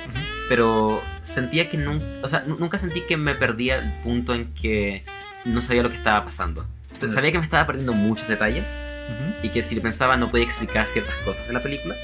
pero 0.47 1.01
sentía 1.21 1.69
que 1.69 1.77
nunca, 1.77 2.05
o 2.21 2.27
sea, 2.27 2.43
nu- 2.45 2.57
nunca 2.59 2.77
sentí 2.77 3.01
que 3.01 3.17
me 3.17 3.33
perdía 3.35 3.77
el 3.77 3.91
punto 4.01 4.33
en 4.35 4.53
que 4.53 5.03
no 5.43 5.59
sabía 5.61 5.83
lo 5.83 5.89
que 5.89 5.97
estaba 5.97 6.23
pasando. 6.23 6.65
O 6.95 6.95
sea, 6.95 7.09
sabía 7.09 7.31
que 7.31 7.39
me 7.39 7.43
estaba 7.43 7.65
perdiendo 7.65 7.93
muchos 7.93 8.27
detalles 8.27 8.77
Ujú. 9.09 9.47
y 9.47 9.49
que 9.49 9.63
si 9.63 9.73
lo 9.75 9.81
pensaba 9.81 10.15
no 10.15 10.29
podía 10.29 10.45
explicar 10.45 10.85
ciertas 10.85 11.15
cosas 11.25 11.47
de 11.47 11.53
la 11.53 11.61
película, 11.61 11.95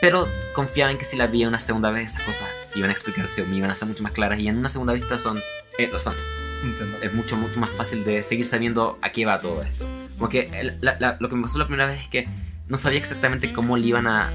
pero 0.00 0.28
confiaba 0.54 0.90
en 0.90 0.98
que 0.98 1.04
si 1.04 1.16
la 1.16 1.26
vi 1.26 1.44
una 1.44 1.60
segunda 1.60 1.90
vez 1.90 2.12
esas 2.12 2.22
cosas 2.24 2.48
iban 2.74 2.90
a 2.90 2.92
explicarse 2.92 3.42
o 3.42 3.46
me 3.46 3.56
iban 3.56 3.70
a 3.70 3.74
ser 3.74 3.88
mucho 3.88 4.02
más 4.02 4.12
claras 4.12 4.38
y 4.38 4.48
en 4.48 4.58
una 4.58 4.68
segunda 4.68 4.92
vista 4.92 5.18
son, 5.18 5.40
eh, 5.78 5.88
lo 5.90 5.98
son. 5.98 6.14
Entiendo. 6.62 6.98
Es 7.02 7.12
mucho, 7.14 7.36
mucho 7.36 7.58
más 7.60 7.70
fácil 7.70 8.04
de 8.04 8.20
seguir 8.22 8.44
sabiendo 8.46 8.98
a 9.02 9.10
qué 9.10 9.24
va 9.26 9.40
todo 9.40 9.62
esto. 9.62 9.86
Como 10.16 10.28
que 10.28 10.50
el- 10.52 10.78
la- 10.80 10.96
la- 10.98 11.16
lo 11.20 11.28
que 11.28 11.36
me 11.36 11.42
pasó 11.42 11.58
la 11.58 11.66
primera 11.66 11.86
vez 11.88 12.00
es 12.02 12.08
que 12.08 12.26
no 12.68 12.76
sabía 12.76 12.98
exactamente 12.98 13.52
cómo 13.52 13.76
le 13.76 13.86
iban 13.86 14.06
a 14.08 14.30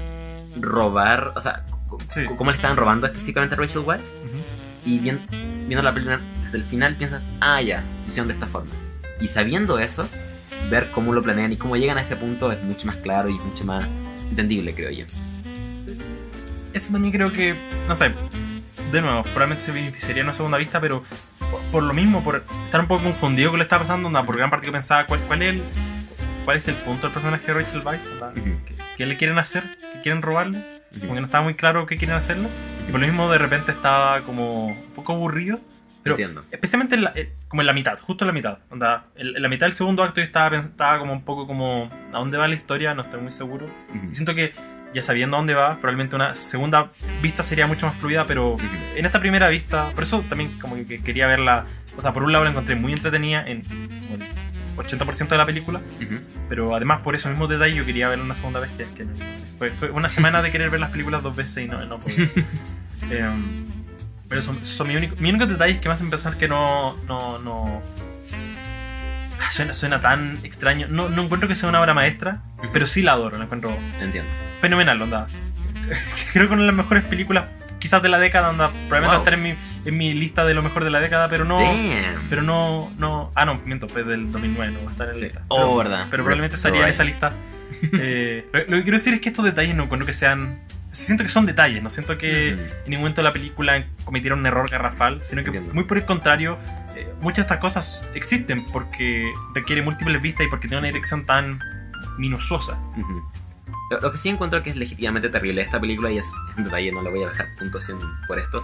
robar, 0.58 1.32
o 1.36 1.40
sea, 1.40 1.64
Sí. 2.08 2.24
cómo 2.36 2.50
le 2.50 2.56
estaban 2.56 2.76
robando 2.76 3.06
específicamente 3.06 3.54
a 3.54 3.58
Rachel 3.58 3.82
Weisz. 3.82 4.12
Ujú. 4.24 4.38
Y 4.86 4.98
bien, 4.98 5.20
viendo 5.66 5.82
la 5.82 5.92
película 5.94 6.20
desde 6.44 6.58
el 6.58 6.64
final 6.64 6.96
piensas, 6.96 7.30
ah, 7.40 7.60
ya, 7.62 7.82
lo 8.02 8.06
hicieron 8.08 8.28
de 8.28 8.34
esta 8.34 8.46
forma. 8.46 8.70
Y 9.20 9.26
sabiendo 9.28 9.78
eso, 9.78 10.08
ver 10.70 10.90
cómo 10.92 11.12
lo 11.12 11.22
planean 11.22 11.52
y 11.52 11.56
cómo 11.56 11.76
llegan 11.76 11.98
a 11.98 12.02
ese 12.02 12.16
punto 12.16 12.50
es 12.52 12.62
mucho 12.62 12.86
más 12.86 12.96
claro 12.96 13.28
y 13.28 13.34
mucho 13.34 13.64
más 13.64 13.86
entendible, 14.30 14.74
creo 14.74 14.90
yo. 14.90 15.04
Eso 16.74 16.92
también 16.92 17.12
creo 17.12 17.32
que, 17.32 17.54
no 17.88 17.94
sé, 17.94 18.12
de 18.92 19.00
nuevo, 19.00 19.22
probablemente 19.22 19.64
se 19.64 19.72
beneficiaría 19.72 20.20
en 20.22 20.26
una 20.26 20.34
segunda 20.34 20.58
vista, 20.58 20.80
pero 20.80 21.04
por, 21.50 21.60
por 21.72 21.82
lo 21.84 21.94
mismo, 21.94 22.22
por 22.22 22.44
estar 22.64 22.80
un 22.80 22.86
poco 22.88 23.04
confundido 23.04 23.50
con 23.50 23.58
lo 23.58 23.62
que 23.62 23.66
está 23.66 23.78
pasando, 23.78 24.08
onda, 24.08 24.24
por 24.24 24.36
gran 24.36 24.50
parte 24.50 24.66
que 24.66 24.72
pensaba 24.72 25.06
cuál, 25.06 25.20
cuál, 25.20 25.42
es 25.42 25.54
el, 25.54 25.62
cuál 26.44 26.56
es 26.56 26.68
el 26.68 26.74
punto 26.76 27.02
del 27.06 27.12
personaje 27.12 27.46
de 27.46 27.54
Rachel 27.54 27.82
Weisz, 27.84 28.06
onda, 28.08 28.28
Ujú. 28.36 28.56
¿qué, 28.66 28.74
qué 28.96 29.06
le 29.06 29.16
quieren 29.16 29.38
hacer? 29.38 29.78
¿Qué 29.94 30.00
quieren 30.02 30.20
robarle? 30.22 30.58
Ujú. 30.90 31.00
Como 31.00 31.14
que 31.14 31.20
no 31.20 31.26
estaba 31.26 31.44
muy 31.44 31.54
claro 31.54 31.86
qué 31.86 31.96
quieren 31.96 32.16
hacerle. 32.16 32.48
Y 32.88 32.90
por 32.92 33.00
lo 33.00 33.06
mismo 33.06 33.30
de 33.30 33.38
repente 33.38 33.70
estaba 33.72 34.20
como 34.22 34.66
un 34.66 34.90
poco 34.94 35.12
aburrido. 35.14 35.60
Pero 36.02 36.16
Entiendo. 36.16 36.44
especialmente 36.50 36.96
en 36.96 37.04
la- 37.04 37.12
eh, 37.14 37.32
como 37.48 37.62
en 37.62 37.66
la 37.66 37.72
mitad, 37.72 37.98
justo 37.98 38.24
en 38.24 38.26
la 38.26 38.32
mitad. 38.34 38.58
Onda, 38.68 39.06
en, 39.16 39.28
en 39.36 39.40
la 39.42 39.48
mitad 39.48 39.64
del 39.66 39.72
segundo 39.72 40.02
acto 40.02 40.20
yo 40.20 40.24
estaba, 40.26 40.54
estaba 40.58 40.98
como 40.98 41.14
un 41.14 41.24
poco 41.24 41.46
como 41.46 41.90
a 42.12 42.18
dónde 42.18 42.36
va 42.36 42.46
la 42.46 42.54
historia, 42.54 42.92
no 42.94 43.02
estoy 43.02 43.22
muy 43.22 43.32
seguro. 43.32 43.64
Ujú. 43.88 44.10
Y 44.10 44.14
siento 44.14 44.34
que 44.34 44.52
ya 44.94 45.02
sabiendo 45.02 45.36
a 45.36 45.40
dónde 45.40 45.54
va, 45.54 45.76
probablemente 45.76 46.16
una 46.16 46.34
segunda 46.34 46.90
vista 47.20 47.42
sería 47.42 47.66
mucho 47.66 47.86
más 47.86 47.96
fluida, 47.96 48.26
pero 48.26 48.56
en 48.94 49.04
esta 49.04 49.20
primera 49.20 49.48
vista, 49.48 49.90
por 49.90 50.04
eso 50.04 50.24
también 50.28 50.58
como 50.60 50.76
que 50.86 51.02
quería 51.02 51.26
verla, 51.26 51.64
o 51.96 52.00
sea, 52.00 52.12
por 52.12 52.22
un 52.22 52.32
lado 52.32 52.44
la 52.44 52.50
encontré 52.50 52.76
muy 52.76 52.92
entretenida 52.92 53.44
en 53.46 53.64
el 54.12 54.76
80% 54.76 55.28
de 55.28 55.38
la 55.38 55.46
película, 55.46 55.80
Ujú. 56.00 56.20
pero 56.48 56.74
además 56.74 57.00
por 57.00 57.14
esos 57.14 57.30
mismos 57.30 57.48
detalles 57.48 57.76
yo 57.76 57.84
quería 57.84 58.08
verla 58.08 58.24
una 58.24 58.34
segunda 58.34 58.60
vez 58.60 58.70
que, 58.72 58.84
que 58.84 59.06
fue, 59.58 59.70
fue 59.70 59.90
una 59.90 60.08
semana 60.08 60.42
de 60.42 60.50
querer 60.50 60.70
ver 60.70 60.80
las 60.80 60.90
películas 60.90 61.22
dos 61.22 61.36
veces 61.36 61.64
y 61.64 61.68
no, 61.68 61.84
no 61.84 61.98
pude. 61.98 62.30
Em, 63.10 63.66
pero 64.28 64.40
son, 64.40 64.64
son 64.64 64.88
mis 64.88 64.96
únicos, 64.96 65.20
mis 65.20 65.30
únicos 65.30 65.48
detalles 65.50 65.78
que 65.78 65.88
me 65.88 65.92
hacen 65.92 66.08
pensar 66.08 66.38
que 66.38 66.48
no, 66.48 66.96
no, 67.06 67.38
no 67.38 67.82
suena, 69.50 69.74
suena 69.74 70.00
tan 70.00 70.38
extraño. 70.42 70.86
No, 70.88 71.08
no 71.08 71.22
encuentro 71.22 71.48
que 71.48 71.54
sea 71.54 71.68
una 71.68 71.80
obra 71.80 71.94
maestra, 71.94 72.40
Ujú. 72.58 72.68
pero 72.72 72.86
sí 72.86 73.02
la 73.02 73.12
adoro, 73.12 73.36
la 73.38 73.44
encuentro 73.44 73.76
Entiendo. 74.00 74.28
fenomenal, 74.60 75.00
onda. 75.02 75.26
Creo 76.32 76.48
que 76.48 76.52
una 76.54 76.62
de 76.62 76.66
las 76.68 76.76
mejores 76.76 77.04
películas, 77.04 77.44
quizás 77.78 78.02
de 78.02 78.08
la 78.08 78.18
década, 78.18 78.50
onda. 78.50 78.68
Probablemente 78.88 79.06
va 79.08 79.12
a 79.12 79.16
Wow. 79.16 79.22
estar 79.22 79.34
en 79.34 79.42
mi, 79.42 79.54
en 79.84 79.96
mi 79.98 80.14
lista 80.14 80.44
de 80.44 80.54
lo 80.54 80.62
mejor 80.62 80.84
de 80.84 80.90
la 80.90 81.00
década, 81.00 81.28
pero 81.28 81.44
no. 81.44 81.58
Damn. 81.58 82.22
Pero 82.30 82.42
no, 82.42 82.90
no. 82.98 83.30
Ah, 83.34 83.44
no, 83.44 83.60
miento, 83.66 83.88
fue 83.88 84.02
del 84.04 84.32
2009, 84.32 84.72
no 84.72 84.78
va 84.84 84.88
a 84.88 84.92
estar 84.92 85.06
en 85.08 85.12
la 85.12 85.18
Sí. 85.18 85.24
lista. 85.26 85.42
Oh, 85.48 85.56
pero, 85.58 85.76
verdad. 85.76 86.06
pero 86.10 86.22
probablemente 86.22 86.56
estaría 86.56 86.80
en 86.80 86.86
right. 86.86 86.94
esa 86.94 87.04
lista. 87.04 87.32
Eh, 87.92 88.46
lo, 88.52 88.76
que 88.78 88.82
quiero 88.82 88.96
decir 88.96 89.12
es 89.14 89.20
que 89.20 89.28
estos 89.28 89.44
detalles 89.44 89.74
no 89.74 89.82
encuentro 89.84 90.06
que 90.06 90.12
sean. 90.14 90.58
Siento 90.90 91.22
que 91.24 91.28
son 91.28 91.44
detalles, 91.44 91.82
no 91.82 91.90
siento 91.90 92.16
que 92.16 92.54
Ujú. 92.54 92.62
en 92.62 92.90
ningún 92.90 93.00
momento 93.02 93.20
de 93.20 93.24
la 93.24 93.32
película 93.32 93.84
cometiera 94.04 94.34
un 94.36 94.46
error 94.46 94.70
garrafal, 94.70 95.22
sino 95.22 95.42
que 95.42 95.48
Entiendo. 95.48 95.74
muy 95.74 95.84
por 95.84 95.98
el 95.98 96.04
contrario, 96.04 96.56
eh, 96.96 97.14
muchas 97.20 97.36
de 97.36 97.42
estas 97.42 97.58
cosas 97.58 98.08
existen 98.14 98.64
porque 98.66 99.32
requiere 99.54 99.82
múltiples 99.82 100.20
vistas 100.20 100.46
y 100.46 100.50
porque 100.50 100.68
tiene 100.68 100.78
una 100.78 100.88
dirección 100.88 101.24
tan 101.24 101.60
minuciosa. 102.18 102.78
Ujú. 102.96 103.22
Lo, 103.90 104.00
lo 104.00 104.12
que 104.12 104.18
sí 104.18 104.28
encuentro 104.28 104.62
que 104.62 104.70
es 104.70 104.76
legítimamente 104.76 105.28
terrible 105.28 105.60
de 105.60 105.66
esta 105.66 105.80
película, 105.80 106.10
y 106.10 106.18
es 106.18 106.32
un 106.56 106.64
detalle, 106.64 106.90
no 106.92 107.02
le 107.02 107.10
voy 107.10 107.22
a 107.22 107.28
dejar 107.28 107.54
puntuación 107.58 107.98
por 108.26 108.38
esto, 108.38 108.62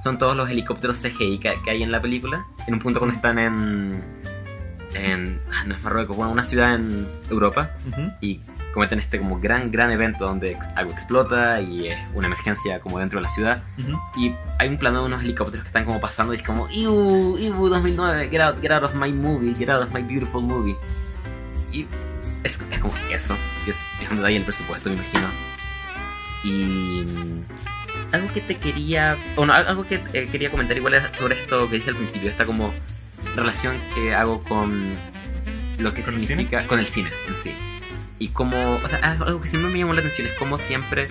son 0.00 0.18
todos 0.18 0.36
los 0.36 0.48
helicópteros 0.48 1.00
CGI 1.00 1.38
que, 1.38 1.54
que 1.62 1.70
hay 1.70 1.82
en 1.82 1.92
la 1.92 2.00
película. 2.00 2.46
En 2.66 2.74
un 2.74 2.80
punto 2.80 3.00
cuando 3.00 3.14
están 3.14 3.38
en. 3.38 4.02
en. 4.94 5.40
ah, 5.52 5.64
no 5.66 5.74
es 5.74 5.82
Marruecos, 5.82 6.16
bueno, 6.16 6.32
una 6.32 6.42
ciudad 6.42 6.74
en 6.74 7.06
Europa, 7.30 7.70
y 8.20 8.40
cometen 8.72 8.98
este 8.98 9.18
como 9.18 9.40
gran, 9.40 9.70
gran 9.70 9.90
evento 9.90 10.26
donde 10.26 10.56
algo 10.74 10.92
explota 10.92 11.60
y 11.60 11.88
es 11.88 11.98
una 12.14 12.26
emergencia 12.26 12.80
como 12.80 12.98
dentro 12.98 13.18
de 13.18 13.24
la 13.24 13.28
ciudad. 13.28 13.62
Y 14.16 14.34
hay 14.58 14.68
un 14.68 14.78
plano 14.78 15.00
de 15.00 15.06
unos 15.06 15.22
helicópteros 15.22 15.64
que 15.64 15.68
están 15.68 15.84
como 15.84 16.00
pasando 16.00 16.34
y 16.34 16.36
es 16.36 16.42
como, 16.42 16.68
Iu, 16.70 17.38
Iu 17.38 17.68
2009, 17.68 18.28
get 18.30 18.40
out, 18.40 18.60
get 18.60 18.72
out 18.72 18.84
of 18.84 18.94
my 18.94 19.12
movie, 19.12 19.54
get 19.54 19.70
out 19.70 19.82
of 19.82 19.92
my 19.92 20.02
beautiful 20.02 20.42
movie. 20.42 20.76
Y 21.72 21.86
es, 22.44 22.60
es 22.70 22.78
como 22.78 22.94
eso, 23.10 23.36
que 23.64 23.70
es, 23.70 23.84
es 24.02 24.10
un 24.10 24.18
detalle 24.18 24.34
del 24.34 24.44
presupuesto, 24.44 24.88
me 24.88 24.96
imagino. 24.96 25.28
Y 26.44 27.04
mm, 27.04 27.44
algo 28.12 28.32
que 28.32 28.40
te 28.40 28.56
quería, 28.56 29.16
bueno, 29.36 29.52
algo 29.52 29.84
que 29.84 30.00
eh, 30.12 30.28
quería 30.30 30.50
comentar 30.50 30.76
igual 30.76 30.94
es 30.94 31.16
sobre 31.16 31.40
esto 31.40 31.68
que 31.68 31.76
dije 31.76 31.90
al 31.90 31.96
principio, 31.96 32.30
esta 32.30 32.46
como 32.46 32.72
relación 33.36 33.76
que 33.94 34.14
hago 34.14 34.42
con 34.42 34.88
lo 35.78 35.94
que 35.94 36.02
¿Con 36.02 36.14
el 36.14 36.20
significa, 36.20 36.66
con 36.66 36.78
el 36.78 36.86
cine 36.86 37.10
en 37.28 37.36
sí. 37.36 37.52
Y 38.20 38.28
como, 38.28 38.76
o 38.76 38.86
sea, 38.86 38.98
algo 38.98 39.40
que 39.40 39.48
siempre 39.48 39.72
me 39.72 39.78
llamó 39.78 39.94
la 39.94 40.00
atención 40.00 40.28
es 40.28 40.34
como 40.34 40.58
siempre 40.58 41.08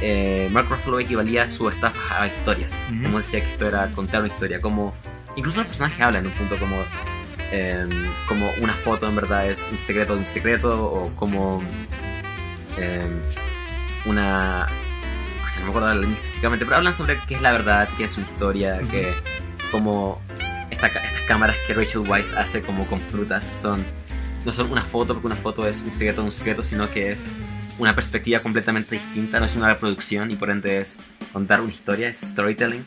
eh, 0.00 0.48
Mark 0.52 0.68
Ruffalo 0.70 1.00
equivalía 1.00 1.48
su 1.48 1.68
estafa 1.68 2.22
a 2.22 2.26
historias. 2.28 2.82
Como 3.02 3.18
decía 3.18 3.40
que 3.40 3.50
esto 3.50 3.66
era 3.66 3.88
contar 3.90 4.20
una 4.20 4.28
historia. 4.28 4.60
Como, 4.60 4.94
incluso 5.36 5.58
los 5.58 5.66
personajes 5.66 6.00
hablan 6.00 6.24
en 6.24 6.30
un 6.30 6.38
punto 6.38 6.56
como, 6.56 6.76
eh, 7.50 7.88
como 8.28 8.48
una 8.60 8.72
foto 8.72 9.08
en 9.08 9.16
verdad 9.16 9.50
es 9.50 9.68
un 9.70 9.78
secreto 9.78 10.14
de 10.14 10.20
un 10.20 10.26
secreto 10.26 10.84
o 10.84 11.10
como 11.16 11.60
eh, 12.78 13.06
una... 14.06 14.68
no 15.58 15.64
me 15.64 15.68
acuerdo 15.70 15.88
la 15.88 15.94
línea 15.94 16.16
específicamente, 16.18 16.64
pero 16.64 16.76
hablan 16.76 16.92
sobre 16.92 17.18
qué 17.26 17.34
es 17.34 17.42
la 17.42 17.50
verdad, 17.50 17.88
qué 17.96 18.04
es 18.04 18.16
una 18.16 18.26
historia, 18.26 18.78
que 18.90 19.12
como 19.72 20.20
esta 20.70 20.86
estas 20.86 21.22
cámaras 21.22 21.56
que 21.66 21.74
Rachel 21.74 22.02
Weisz 22.08 22.32
hace 22.32 22.62
como 22.62 22.86
con 22.86 23.00
frutas 23.00 23.44
son 23.44 23.84
no 24.48 24.52
son 24.54 24.72
una 24.72 24.82
foto 24.82 25.12
porque 25.12 25.26
una 25.26 25.36
foto 25.36 25.68
es 25.68 25.82
un 25.82 25.92
secreto 25.92 26.22
de 26.22 26.26
un 26.28 26.32
secreto, 26.32 26.62
sino 26.62 26.90
que 26.90 27.12
es 27.12 27.28
una 27.78 27.94
perspectiva 27.94 28.40
completamente 28.40 28.94
distinta, 28.94 29.38
no 29.38 29.44
es 29.46 29.54
una 29.56 29.68
reproducción 29.68 30.30
y 30.30 30.36
por 30.36 30.48
ende 30.50 30.80
es 30.80 30.98
contar 31.34 31.60
una 31.60 31.70
historia, 31.70 32.08
es 32.08 32.16
storytelling. 32.18 32.82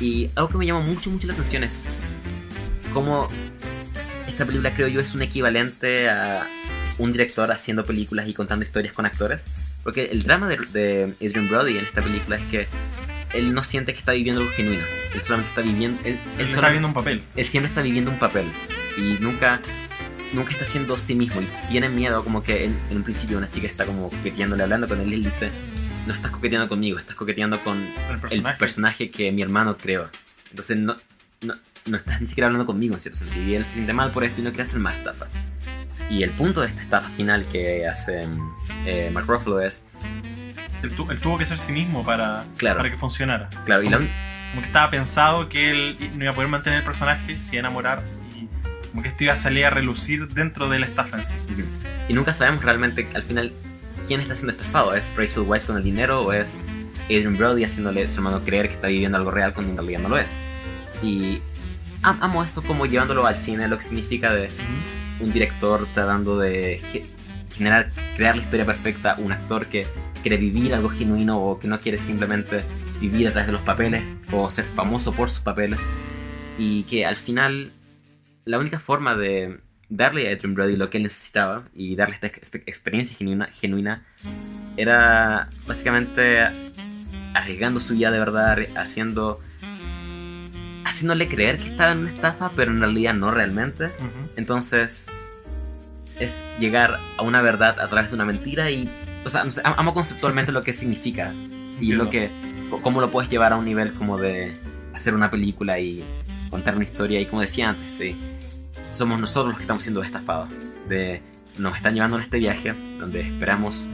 Y 0.00 0.30
algo 0.34 0.48
que 0.48 0.56
me 0.58 0.66
llama 0.66 0.80
mucho, 0.80 1.10
mucho 1.10 1.26
la 1.26 1.34
atención 1.34 1.62
es 1.62 1.84
cómo 2.94 3.28
esta 4.26 4.46
película 4.46 4.72
creo 4.74 4.88
yo 4.88 5.00
es 5.02 5.14
un 5.14 5.20
equivalente 5.20 6.08
a 6.08 6.48
un 6.96 7.12
director 7.12 7.52
haciendo 7.52 7.84
películas 7.84 8.26
y 8.26 8.32
contando 8.32 8.64
historias 8.64 8.94
con 8.94 9.04
actores. 9.04 9.46
Porque 9.82 10.06
el 10.06 10.22
drama 10.22 10.48
de, 10.48 10.56
de 10.72 11.14
Adrian 11.26 11.48
Brody 11.50 11.76
en 11.76 11.84
esta 11.84 12.00
película 12.00 12.36
es 12.36 12.44
que 12.46 12.66
él 13.34 13.52
no 13.52 13.62
siente 13.62 13.92
que 13.92 13.98
está 13.98 14.12
viviendo 14.12 14.40
algo 14.40 14.52
genuino. 14.54 14.82
Él 15.14 15.20
solamente 15.22 15.50
está 15.50 15.60
viviendo... 15.60 16.00
Él, 16.04 16.14
él 16.14 16.18
Él 16.38 16.46
solo- 16.46 16.56
está 16.62 16.70
viendo 16.70 16.88
un 16.88 16.94
papel. 16.94 17.22
él 17.36 17.44
siempre 17.44 17.68
está 17.68 17.82
viviendo 17.82 18.10
un 18.10 18.18
papel 18.18 18.46
y 18.96 19.18
nunca 19.20 19.60
nunca 20.34 20.50
está 20.50 20.64
siendo 20.64 20.96
sí 20.98 21.14
mismo 21.14 21.40
y 21.40 21.46
tiene 21.70 21.88
miedo 21.88 22.22
como 22.24 22.42
que 22.42 22.64
en, 22.64 22.76
en 22.90 22.96
un 22.98 23.02
principio 23.02 23.38
una 23.38 23.48
chica 23.48 23.66
está 23.66 23.86
como 23.86 24.10
coqueteándole 24.10 24.62
hablando 24.62 24.88
con 24.88 25.00
él 25.00 25.08
y 25.10 25.14
él 25.14 25.22
dice 25.24 25.50
no 26.06 26.12
estás 26.14 26.30
coqueteando 26.30 26.68
conmigo 26.68 26.98
estás 26.98 27.14
coqueteando 27.16 27.58
con 27.60 27.78
El 27.82 28.14
el 28.14 28.20
personaje. 28.20 28.58
personaje 28.58 29.10
que 29.10 29.32
mi 29.32 29.42
hermano 29.42 29.76
creó 29.76 30.08
entonces 30.50 30.76
no, 30.76 30.96
no, 31.42 31.54
no 31.86 31.96
estás 31.96 32.20
ni 32.20 32.26
siquiera 32.26 32.46
hablando 32.48 32.66
conmigo 32.66 32.94
en 32.94 33.00
cierto 33.00 33.18
sentido 33.20 33.44
y 33.46 33.54
él 33.54 33.64
se 33.64 33.74
siente 33.74 33.92
mal 33.92 34.10
por 34.10 34.24
esto 34.24 34.40
y 34.40 34.44
no 34.44 34.50
quiere 34.50 34.64
hacer 34.68 34.80
más 34.80 34.96
estafa 34.96 35.26
y 36.10 36.22
el 36.22 36.30
punto 36.30 36.60
de 36.60 36.66
esta 36.68 36.82
estafa 36.82 37.08
final 37.10 37.46
que 37.50 37.86
hace 37.86 38.26
eh, 38.86 39.10
Mark 39.12 39.26
Ruffalo 39.26 39.60
es 39.60 39.86
Él, 40.82 40.94
tu- 40.94 41.10
él 41.10 41.18
tuvo 41.20 41.38
que 41.38 41.46
ser 41.46 41.56
sí 41.56 41.72
mismo 41.72 42.04
para, 42.04 42.44
Claro. 42.58 42.76
para 42.78 42.90
que 42.90 42.98
funcionara. 42.98 43.48
claro 43.64 43.82
y 43.82 43.88
la, 43.88 43.96
Como, 43.98 44.08
como 44.50 44.60
que 44.62 44.66
estaba 44.66 44.90
pensado 44.90 45.48
que 45.48 45.70
él 45.70 45.96
no 46.16 46.24
iba 46.24 46.32
a 46.32 46.34
poder 46.34 46.50
mantener 46.50 46.80
el 46.80 46.84
personaje, 46.84 47.40
se 47.42 47.56
iba 47.56 47.60
a 47.60 47.60
enamorar 47.60 48.02
como 48.94 49.02
que 49.02 49.08
esto 49.08 49.24
iba 49.24 49.32
a 49.32 49.36
salir 49.36 49.64
a 49.64 49.70
relucir 49.70 50.28
dentro 50.28 50.68
de 50.68 50.78
la 50.78 50.86
estafa 50.86 51.16
en 51.18 51.24
sí. 51.24 51.34
Y 52.08 52.12
nunca 52.14 52.32
sabemos 52.32 52.62
realmente 52.62 53.08
al 53.12 53.24
final 53.24 53.52
quién 54.06 54.20
está 54.20 54.36
siendo 54.36 54.52
estafado. 54.52 54.94
¿Es 54.94 55.14
Rachel 55.16 55.42
Weisz 55.42 55.64
con 55.66 55.76
el 55.76 55.82
dinero 55.82 56.22
o 56.22 56.32
es 56.32 56.58
Adrian 57.06 57.36
Brody 57.36 57.64
haciéndole 57.64 58.04
a 58.04 58.08
su 58.08 58.18
hermano 58.18 58.44
creer 58.44 58.68
que 58.68 58.74
está 58.74 58.86
viviendo 58.86 59.18
algo 59.18 59.32
real 59.32 59.52
cuando 59.52 59.72
en 59.72 59.78
realidad 59.78 59.98
no 60.00 60.10
lo 60.10 60.18
es? 60.18 60.38
Y 61.02 61.40
am- 62.02 62.18
amo 62.20 62.44
eso 62.44 62.62
como 62.62 62.86
llevándolo 62.86 63.26
al 63.26 63.34
cine, 63.34 63.66
lo 63.66 63.78
que 63.78 63.82
significa 63.82 64.32
de 64.32 64.48
un 65.18 65.32
director 65.32 65.88
tratando 65.92 66.38
de 66.38 66.80
ge- 66.92 67.06
generar, 67.52 67.90
crear 68.16 68.36
la 68.36 68.42
historia 68.44 68.64
perfecta, 68.64 69.16
un 69.18 69.32
actor 69.32 69.66
que 69.66 69.88
quiere 70.22 70.36
vivir 70.36 70.72
algo 70.72 70.88
genuino 70.88 71.38
o 71.40 71.58
que 71.58 71.66
no 71.66 71.80
quiere 71.80 71.98
simplemente 71.98 72.62
vivir 73.00 73.26
a 73.26 73.32
través 73.32 73.48
de 73.48 73.52
los 73.54 73.62
papeles 73.62 74.04
o 74.30 74.48
ser 74.50 74.64
famoso 74.66 75.12
por 75.12 75.30
sus 75.30 75.40
papeles. 75.40 75.80
Y 76.58 76.84
que 76.84 77.04
al 77.06 77.16
final 77.16 77.72
la 78.44 78.58
única 78.58 78.78
forma 78.78 79.14
de 79.14 79.60
darle 79.88 80.28
a 80.28 80.32
Adrian 80.32 80.54
Brody 80.54 80.76
lo 80.76 80.90
que 80.90 80.96
él 80.98 81.02
necesitaba 81.04 81.64
y 81.74 81.94
darle 81.96 82.14
esta 82.14 82.26
ex- 82.26 82.54
experiencia 82.66 83.16
genuina, 83.16 83.46
genuina 83.52 84.02
era 84.76 85.48
básicamente 85.66 86.40
arriesgando 87.34 87.80
su 87.80 87.94
vida 87.94 88.10
de 88.10 88.18
verdad, 88.18 88.58
haciendo 88.76 89.40
haciéndole 90.84 91.28
creer 91.28 91.56
que 91.58 91.66
estaba 91.66 91.92
en 91.92 91.98
una 91.98 92.10
estafa, 92.10 92.50
pero 92.54 92.70
en 92.70 92.80
realidad 92.80 93.14
no 93.14 93.30
realmente. 93.30 93.88
Entonces, 94.36 95.08
es 96.20 96.44
llegar 96.60 96.98
a 97.18 97.22
una 97.22 97.42
verdad 97.42 97.80
a 97.80 97.88
través 97.88 98.10
de 98.10 98.16
una 98.16 98.24
mentira 98.24 98.70
y. 98.70 98.88
O 99.24 99.28
sea, 99.30 99.42
no 99.44 99.50
sé, 99.50 99.62
am- 99.64 99.74
amo 99.76 99.94
conceptualmente 99.94 100.52
lo 100.52 100.62
que 100.62 100.72
significa 100.72 101.32
y 101.80 101.92
Entiendo. 101.92 102.04
lo 102.04 102.10
que. 102.10 102.30
cómo 102.82 103.00
lo 103.00 103.10
puedes 103.10 103.30
llevar 103.30 103.52
a 103.52 103.56
un 103.56 103.64
nivel 103.64 103.92
como 103.94 104.18
de 104.18 104.52
hacer 104.92 105.14
una 105.14 105.30
película 105.30 105.78
y 105.80 106.04
contar 106.50 106.76
una 106.76 106.84
historia. 106.84 107.20
Y 107.20 107.26
como 107.26 107.40
decía 107.40 107.70
antes, 107.70 107.90
sí, 107.90 108.16
somos 108.94 109.18
nosotros 109.20 109.50
los 109.50 109.56
que 109.58 109.64
estamos 109.64 109.82
siendo 109.82 110.02
estafados. 110.02 110.48
De 110.88 111.22
nos 111.58 111.76
están 111.76 111.94
llevando 111.94 112.16
en 112.16 112.22
este 112.24 112.38
viaje 112.38 112.74
donde 112.98 113.20
esperamos, 113.20 113.86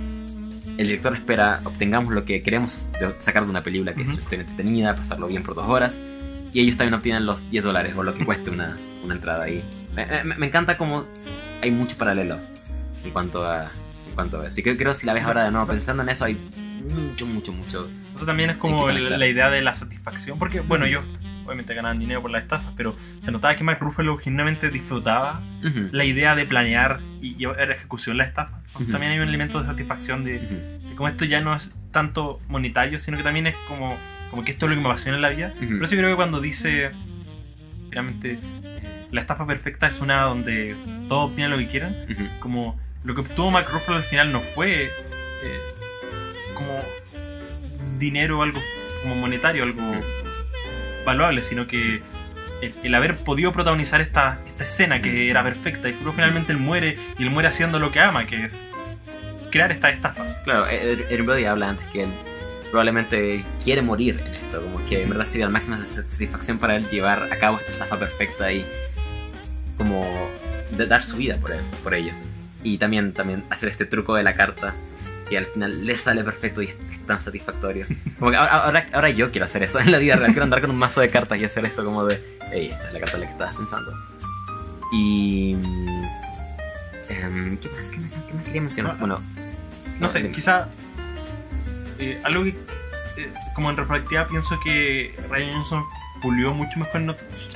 el 0.78 0.86
director 0.88 1.12
espera 1.14 1.60
obtengamos 1.64 2.12
lo 2.12 2.24
que 2.24 2.42
queremos 2.42 2.90
sacar 3.18 3.44
de 3.44 3.50
una 3.50 3.62
película, 3.62 3.92
que 3.94 4.02
es 4.02 4.06
Ujú. 4.08 4.14
una 4.14 4.22
historia 4.22 4.42
entretenida, 4.42 4.96
pasarlo 4.96 5.26
bien 5.26 5.42
por 5.42 5.54
dos 5.54 5.68
horas, 5.68 6.00
y 6.52 6.60
ellos 6.60 6.76
también 6.76 6.94
obtienen 6.94 7.26
los 7.26 7.48
10 7.50 7.64
dólares 7.64 7.92
o 7.96 8.02
lo 8.02 8.14
que 8.14 8.24
cueste 8.24 8.50
una, 8.50 8.76
una 9.04 9.14
entrada 9.14 9.44
ahí. 9.44 9.62
Me, 9.94 10.06
me- 10.24 10.36
me 10.36 10.46
encanta 10.46 10.76
como 10.78 11.04
hay 11.62 11.70
mucho 11.70 11.96
paralelo 11.96 12.38
en 13.04 13.10
cuanto 13.10 13.44
a, 13.44 13.70
en 14.08 14.14
cuanto 14.14 14.40
a 14.40 14.46
eso. 14.46 14.60
Y 14.60 14.62
creo, 14.62 14.76
creo 14.76 14.92
que 14.92 14.98
si 14.98 15.06
la 15.06 15.12
ves 15.12 15.24
ahora 15.24 15.44
de 15.44 15.50
nuevo 15.50 15.66
pensando 15.66 16.02
en 16.02 16.08
eso, 16.08 16.24
hay 16.24 16.36
mucho, 16.94 17.26
mucho, 17.26 17.52
mucho. 17.52 17.88
Eso 18.14 18.24
también 18.26 18.50
es 18.50 18.56
como 18.56 18.88
la 18.88 19.26
idea 19.28 19.50
de 19.50 19.60
la 19.62 19.74
satisfacción. 19.74 20.38
Porque, 20.38 20.60
bueno, 20.60 20.86
yo 20.86 21.02
obviamente 21.50 21.74
ganaban 21.74 21.98
dinero 21.98 22.22
por 22.22 22.30
las 22.30 22.44
estafas, 22.44 22.72
pero 22.76 22.96
se 23.22 23.30
notaba 23.32 23.56
que 23.56 23.64
Mark 23.64 23.78
Ruffalo 23.80 24.16
genuinamente 24.16 24.70
disfrutaba 24.70 25.42
la 25.90 26.04
idea 26.04 26.34
de 26.34 26.46
planear 26.46 27.00
y 27.20 27.34
llevar 27.34 27.60
a 27.60 27.72
ejecución 27.72 28.16
la 28.16 28.24
estafa. 28.24 28.60
Entonces 28.68 28.92
también 28.92 29.12
hay 29.12 29.18
un 29.18 29.28
elemento 29.28 29.60
de 29.60 29.66
satisfacción 29.66 30.24
de, 30.24 30.38
de 30.38 30.94
como 30.96 31.08
esto 31.08 31.24
ya 31.24 31.40
no 31.40 31.54
es 31.54 31.74
tanto 31.90 32.40
monetario, 32.48 32.98
sino 32.98 33.16
que 33.16 33.22
también 33.22 33.46
es 33.48 33.56
como, 33.66 33.98
como 34.30 34.44
que 34.44 34.52
esto 34.52 34.66
es 34.66 34.70
lo 34.70 34.76
que 34.76 34.82
me 34.82 34.88
apasiona 34.88 35.16
en 35.16 35.22
la 35.22 35.30
vida. 35.30 35.52
Por 35.54 35.84
eso 35.84 35.94
yo 35.94 36.00
creo 36.00 36.10
que 36.10 36.16
cuando 36.16 36.40
dice, 36.40 36.92
realmente, 37.90 38.38
eh, 38.62 39.06
la 39.10 39.20
estafa 39.20 39.46
perfecta 39.46 39.88
es 39.88 40.00
una 40.00 40.22
donde 40.22 40.76
todos 41.08 41.30
obtienen 41.30 41.50
lo 41.50 41.58
que 41.58 41.68
quieran, 41.68 41.96
como 42.38 42.78
lo 43.02 43.14
que 43.14 43.22
obtuvo 43.22 43.50
Mark 43.50 43.66
Ruffalo 43.72 43.96
al 43.96 44.04
final 44.04 44.30
no 44.30 44.40
fue 44.40 44.84
eh, 44.84 45.60
como 46.54 46.78
dinero 47.98 48.38
o 48.38 48.42
algo 48.42 48.60
como 49.02 49.14
monetario, 49.14 49.62
algo 49.62 49.82
valuable, 51.04 51.42
sino 51.42 51.66
que 51.66 52.02
el, 52.62 52.74
el 52.82 52.94
haber 52.94 53.16
podido 53.16 53.52
protagonizar 53.52 54.00
esta, 54.00 54.38
esta 54.46 54.64
escena 54.64 55.00
que 55.00 55.30
era 55.30 55.42
perfecta 55.42 55.88
y 55.88 55.92
luego 55.92 56.12
finalmente 56.12 56.52
él 56.52 56.58
muere 56.58 56.98
y 57.18 57.22
él 57.22 57.30
muere 57.30 57.48
haciendo 57.48 57.78
lo 57.78 57.90
que 57.90 58.00
ama, 58.00 58.26
que 58.26 58.44
es 58.44 58.60
crear 59.50 59.72
estas 59.72 59.94
estafas. 59.94 60.38
Claro, 60.44 60.66
Erin 60.68 61.26
Brody 61.26 61.44
habla 61.44 61.70
antes 61.70 61.86
que 61.88 62.02
él 62.04 62.10
probablemente 62.70 63.44
quiere 63.64 63.82
morir 63.82 64.22
en 64.24 64.34
esto, 64.34 64.62
como 64.62 64.84
que 64.86 65.02
en 65.02 65.08
verdad 65.10 65.24
sería 65.24 65.46
la 65.46 65.52
máxima 65.52 65.76
sa- 65.78 66.06
satisfacción 66.06 66.58
para 66.58 66.76
él 66.76 66.88
llevar 66.90 67.24
a 67.32 67.36
cabo 67.36 67.58
esta 67.58 67.72
estafa 67.72 67.98
perfecta 67.98 68.52
y 68.52 68.64
como 69.76 70.06
de 70.70 70.86
dar 70.86 71.02
su 71.02 71.16
vida 71.16 71.38
por 71.38 71.50
él, 71.52 71.60
por 71.82 71.94
ello. 71.94 72.12
Y 72.62 72.78
también, 72.78 73.12
también 73.12 73.42
hacer 73.50 73.70
este 73.70 73.86
truco 73.86 74.14
de 74.14 74.22
la 74.22 74.34
carta 74.34 74.74
que 75.30 75.38
al 75.38 75.46
final 75.46 75.86
le 75.86 75.96
sale 75.96 76.22
perfecto 76.24 76.60
y 76.60 76.66
es, 76.66 76.76
es 76.92 77.06
tan 77.06 77.20
satisfactorio. 77.20 77.86
Como 78.18 78.30
que 78.32 78.36
ahora, 78.36 78.52
ahora, 78.64 78.86
ahora 78.92 79.08
yo 79.10 79.30
quiero 79.30 79.46
hacer 79.46 79.62
eso 79.62 79.78
en 79.80 79.90
la 79.92 79.98
vida 79.98 80.16
real, 80.16 80.32
quiero 80.32 80.42
andar 80.44 80.60
con 80.60 80.70
un 80.70 80.76
mazo 80.76 81.00
de 81.00 81.08
cartas 81.08 81.38
y 81.38 81.44
hacer 81.44 81.64
esto 81.64 81.84
como 81.84 82.04
de, 82.04 82.20
hey, 82.52 82.70
esta 82.72 82.88
es 82.88 82.92
la 82.92 83.00
carta 83.00 83.14
en 83.16 83.20
la 83.20 83.26
que 83.26 83.32
estabas 83.32 83.54
pensando. 83.56 83.92
Y... 84.92 85.52
em, 87.08 87.56
¿Qué 87.58 87.68
más? 87.70 87.90
¿Qué 87.90 88.00
más, 88.00 88.10
qué 88.28 88.34
más 88.34 88.44
quería 88.44 88.60
mencionar? 88.60 88.92
No, 88.94 88.98
Bueno, 89.00 89.20
No 90.00 90.08
sé, 90.08 90.30
quizá 90.32 90.68
eh, 91.98 92.20
algo 92.24 92.44
que, 92.44 92.50
eh, 92.50 93.32
como 93.54 93.70
en 93.70 93.76
retrospectiva, 93.76 94.26
pienso 94.28 94.58
que 94.64 95.14
Ryan 95.30 95.52
Johnson 95.52 95.84
pulió 96.22 96.52
mucho 96.54 96.78
mejor 96.78 97.00
en, 97.00 97.10
otras- 97.10 97.50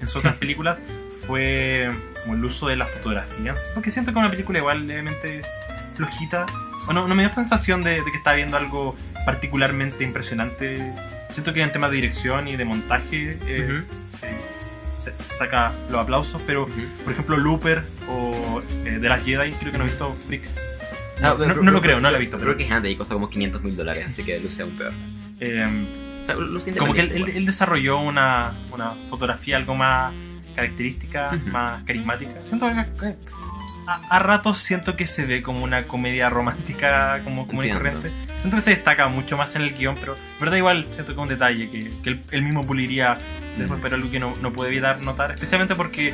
en 0.00 0.06
sus 0.06 0.16
otras 0.16 0.36
películas 0.38 0.78
fue 1.26 1.88
como 2.22 2.34
el 2.34 2.44
uso 2.44 2.68
de 2.68 2.76
las 2.76 2.90
fotografías. 2.90 3.70
Porque 3.74 3.90
siento 3.90 4.12
que 4.12 4.18
una 4.18 4.30
película 4.30 4.58
igual 4.58 4.86
levemente 4.86 5.42
flojita. 5.96 6.44
Bueno, 6.86 7.08
no 7.08 7.14
me 7.14 7.22
dio 7.24 7.32
sensación 7.34 7.82
de, 7.82 8.02
de 8.02 8.10
que 8.10 8.16
estaba 8.16 8.36
viendo 8.36 8.56
algo 8.56 8.94
particularmente 9.24 10.04
impresionante. 10.04 10.92
Siento 11.30 11.52
que 11.52 11.62
en 11.62 11.72
temas 11.72 11.90
de 11.90 11.96
dirección 11.96 12.46
y 12.48 12.56
de 12.56 12.64
montaje 12.64 13.38
eh, 13.46 13.82
se, 14.10 14.28
se 15.00 15.16
saca 15.18 15.72
los 15.90 16.00
aplausos, 16.00 16.40
pero 16.46 16.68
por 17.02 17.12
ejemplo 17.12 17.36
Looper 17.36 17.82
o 18.08 18.62
eh, 18.84 18.98
de 19.00 19.08
las 19.08 19.24
Jedi, 19.24 19.52
creo 19.52 19.72
que 19.72 19.78
no 19.78 19.84
he 19.84 19.88
visto 19.88 20.16
Brick. 20.28 20.42
Ah, 21.22 21.30
No, 21.30 21.36
pero- 21.38 21.62
no 21.62 21.70
lo 21.70 21.80
creo, 21.80 22.00
no 22.00 22.10
lo 22.10 22.16
he 22.16 22.20
visto. 22.20 22.38
Creo 22.38 22.56
que 22.56 22.66
Hand 22.70 22.84
ahí 22.86 22.96
costó 22.96 23.14
como 23.14 23.30
500 23.30 23.62
mil 23.62 23.76
dólares, 23.76 24.04
así 24.06 24.22
que 24.22 24.38
luce 24.40 24.62
aún 24.62 24.74
peor. 24.74 24.92
Eh, 25.40 25.86
O 26.22 26.26
sea, 26.26 26.36
como 26.78 26.92
que 26.94 27.00
él, 27.00 27.44
desarrolló 27.46 27.98
una, 27.98 28.54
una 28.72 28.94
fotografía 29.10 29.56
algo 29.56 29.74
más 29.74 30.12
característica, 30.54 31.30
Ujú. 31.34 31.48
más 31.50 31.82
carismática. 31.84 32.32
Siento 32.44 32.66
que 32.66 33.06
eh, 33.08 33.16
a, 33.86 34.00
a 34.16 34.18
ratos 34.18 34.58
siento 34.58 34.96
que 34.96 35.06
se 35.06 35.24
ve 35.26 35.42
como 35.42 35.62
una 35.64 35.86
comedia 35.86 36.28
romántica 36.30 37.20
como 37.24 37.46
común 37.46 37.66
y 37.66 37.70
corriente. 37.70 38.10
Siento 38.40 38.56
que 38.56 38.62
se 38.62 38.70
destaca 38.70 39.08
mucho 39.08 39.36
más 39.36 39.54
en 39.56 39.62
el 39.62 39.74
guion, 39.74 39.96
pero 39.98 40.14
verdad 40.40 40.56
igual 40.56 40.86
siento 40.92 41.14
que 41.14 41.20
es 41.20 41.22
un 41.22 41.28
detalle 41.28 41.70
que, 41.70 41.90
que 42.02 42.10
él, 42.10 42.22
él 42.30 42.42
mismo 42.42 42.62
puliría 42.66 43.16
después, 43.56 43.70
Ujú. 43.72 43.80
pero 43.82 43.96
algo 43.96 44.10
que 44.10 44.20
no, 44.20 44.34
no 44.42 44.52
puede 44.52 44.70
evitar 44.70 45.00
notar, 45.02 45.32
especialmente 45.32 45.74
porque 45.74 46.12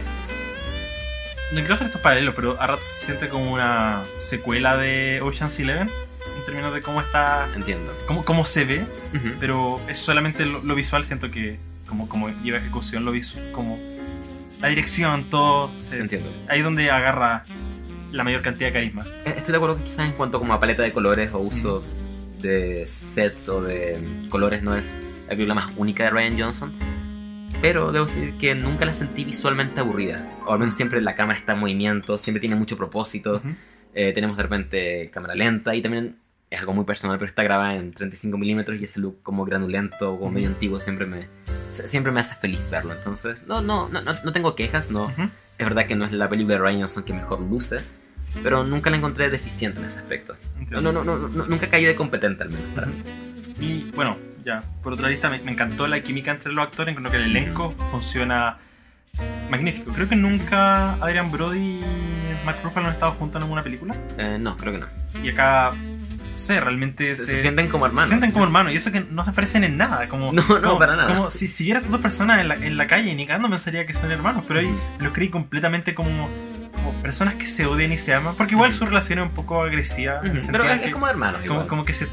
no 1.52 1.58
quiero 1.58 1.74
hacer 1.74 1.86
estos 1.88 2.00
paralelos, 2.00 2.34
pero 2.36 2.60
a 2.60 2.66
ratos 2.66 2.86
se 2.86 3.06
siente 3.06 3.28
como 3.28 3.52
una 3.52 4.02
secuela 4.20 4.76
de 4.76 5.20
Ocean's 5.22 5.58
Eleven 5.58 5.88
en 5.88 6.44
términos 6.46 6.72
de 6.72 6.80
cómo 6.80 7.00
está, 7.00 7.48
Entiendo. 7.56 7.96
cómo, 8.06 8.24
cómo 8.24 8.46
se 8.46 8.64
ve 8.64 8.84
Ujú. 9.14 9.30
pero 9.40 9.80
es 9.88 9.98
solamente 9.98 10.44
lo, 10.46 10.62
lo 10.62 10.74
visual 10.76 11.04
siento 11.04 11.30
que 11.30 11.58
como, 11.88 12.08
como 12.08 12.28
lleva 12.44 12.58
ejecución 12.58 13.04
lo 13.04 13.10
visual 13.10 13.50
como 13.50 13.78
la 14.60 14.68
dirección 14.68 15.24
todo 15.24 15.70
se- 15.78 15.98
Entiendo. 15.98 16.30
ahí 16.48 16.62
donde 16.62 16.90
agarra 16.90 17.44
la 18.12 18.24
mayor 18.24 18.42
cantidad 18.42 18.68
de 18.68 18.72
carisma 18.72 19.04
Eh, 19.24 19.34
Estoy 19.36 19.52
de 19.52 19.56
acuerdo 19.56 19.76
que 19.76 19.84
quizás 19.84 20.08
en 20.08 20.12
cuanto 20.16 20.38
como 20.38 20.52
a 20.52 20.60
paleta 20.60 20.82
de 20.82 20.92
colores 20.92 21.30
o 21.32 21.38
uso 21.38 21.82
de 22.40 22.86
sets 22.86 23.48
o 23.48 23.62
de 23.62 23.98
colores 24.28 24.62
no 24.62 24.74
es 24.74 24.96
la 25.24 25.30
película 25.30 25.54
más 25.54 25.72
única 25.76 26.04
de 26.04 26.10
Ryan 26.10 26.40
Johnson. 26.40 26.72
Pero 27.62 27.92
debo 27.92 28.06
decir 28.06 28.34
que 28.38 28.54
nunca 28.54 28.86
la 28.86 28.92
sentí 28.94 29.24
visualmente 29.24 29.80
aburrida. 29.80 30.26
O 30.46 30.52
al 30.54 30.58
menos 30.58 30.74
siempre 30.74 31.00
la 31.02 31.14
cámara 31.14 31.38
está 31.38 31.52
en 31.52 31.58
movimiento, 31.60 32.16
siempre 32.16 32.40
tiene 32.40 32.56
mucho 32.56 32.76
propósito. 32.78 33.42
Eh, 33.94 34.12
tenemos 34.14 34.36
de 34.38 34.42
repente 34.42 35.10
cámara 35.12 35.34
lenta 35.34 35.74
y 35.74 35.82
también 35.82 36.16
es 36.50 36.58
algo 36.60 36.72
muy 36.74 36.84
personal, 36.84 37.16
pero 37.18 37.28
está 37.28 37.42
grabada 37.44 37.76
en 37.76 37.92
35 37.92 38.36
milímetros 38.36 38.80
y 38.80 38.84
ese 38.84 38.98
look 39.00 39.22
como 39.22 39.44
granulento, 39.44 40.18
como 40.18 40.30
medio 40.32 40.48
antiguo, 40.48 40.80
siempre 40.80 41.06
me, 41.06 41.28
siempre 41.72 42.10
me 42.12 42.20
hace 42.20 42.34
feliz 42.34 42.60
verlo. 42.70 42.92
Entonces, 42.92 43.46
no, 43.46 43.60
no, 43.62 43.88
no, 43.88 44.00
no, 44.02 44.12
no 44.24 44.32
tengo 44.32 44.54
quejas, 44.56 44.90
no. 44.90 45.04
Ujú. 45.04 45.22
Es 45.58 45.66
verdad 45.66 45.86
que 45.86 45.94
no 45.94 46.04
es 46.04 46.12
la 46.12 46.28
película 46.28 46.56
de 46.56 46.60
Ryan 46.62 46.78
Johnson 46.80 47.04
que 47.04 47.12
mejor 47.12 47.40
luce, 47.40 47.78
pero 48.42 48.64
nunca 48.64 48.90
la 48.90 48.96
encontré 48.96 49.30
deficiente 49.30 49.78
en 49.78 49.86
ese 49.86 49.98
aspecto. 50.00 50.34
No, 50.70 50.80
no, 50.80 50.92
no, 50.92 51.04
no, 51.04 51.28
nunca 51.28 51.68
cayó 51.68 51.86
de 51.88 51.94
competente 51.94 52.42
al 52.44 52.50
menos 52.50 52.66
para 52.74 52.86
mí. 52.86 53.02
y 53.60 53.90
bueno 53.94 54.16
ya 54.44 54.62
por 54.82 54.92
otra 54.94 55.08
lista 55.10 55.28
me, 55.28 55.38
me 55.40 55.50
encantó 55.52 55.86
la 55.86 56.00
química 56.00 56.30
entre 56.30 56.50
los 56.52 56.64
actores 56.64 56.96
creo 56.96 57.10
que 57.10 57.16
el 57.18 57.24
elenco 57.24 57.72
funciona 57.90 58.56
magnífico 59.50 59.92
creo 59.92 60.08
que 60.08 60.16
nunca 60.16 60.92
Adrian 60.94 61.30
Brody 61.30 61.58
y 61.58 61.84
Mark 62.46 62.58
Ruffalo 62.62 62.86
han 62.86 62.92
estado 62.94 63.12
juntos 63.12 63.36
en 63.40 63.42
alguna 63.42 63.62
película 63.62 63.94
Eh, 64.16 64.38
no, 64.40 64.56
creo 64.56 64.72
que 64.74 64.78
no. 64.78 64.86
y 65.22 65.28
acá 65.30 65.74
sé 66.40 66.58
realmente 66.60 67.14
Se, 67.14 67.40
sienten 67.40 67.68
como 67.68 67.86
hermanos. 67.86 68.04
Se 68.08 68.08
sienten 68.10 68.32
como 68.32 68.44
hermanos 68.44 68.72
y 68.72 68.76
eso 68.76 68.90
que 68.90 69.00
no 69.00 69.22
se 69.24 69.32
parecen 69.32 69.62
en 69.62 69.76
nada. 69.76 70.08
Como, 70.08 70.32
No, 70.32 70.42
no, 70.42 70.60
como- 70.60 70.78
para 70.78 70.96
nada. 70.96 71.14
Como 71.14 71.30
si, 71.30 71.46
si 71.46 71.64
viera 71.64 71.78
a 71.78 71.82
dos 71.82 72.00
personas 72.00 72.40
en 72.40 72.48
la, 72.48 72.54
en 72.56 72.76
la 72.76 72.86
calle, 72.88 73.14
ni 73.14 73.26
cagando 73.26 73.48
pensaría 73.48 73.86
que 73.86 73.94
son 73.94 74.10
hermanos, 74.10 74.44
pero 74.48 74.60
ahí 74.60 74.66
Ujú. 74.66 75.04
los 75.04 75.12
creí 75.12 75.28
completamente 75.28 75.94
como, 75.94 76.28
como 76.74 76.92
personas 77.02 77.34
que 77.34 77.46
se 77.46 77.66
odian 77.66 77.92
y 77.92 77.96
se 77.98 78.12
aman, 78.14 78.34
porque 78.36 78.54
igual 78.54 78.72
su 78.72 78.84
relación 78.86 79.20
es 79.20 79.26
un 79.26 79.32
poco 79.32 79.62
agresiva. 79.62 80.20
Pero 80.22 80.64
es, 80.64 80.76
es 80.78 80.82
que 80.82 80.90
como 80.90 81.06
hermanos. 81.08 81.40
como, 81.46 81.66
como 81.68 81.84
que 81.84 81.92
se 81.92 82.08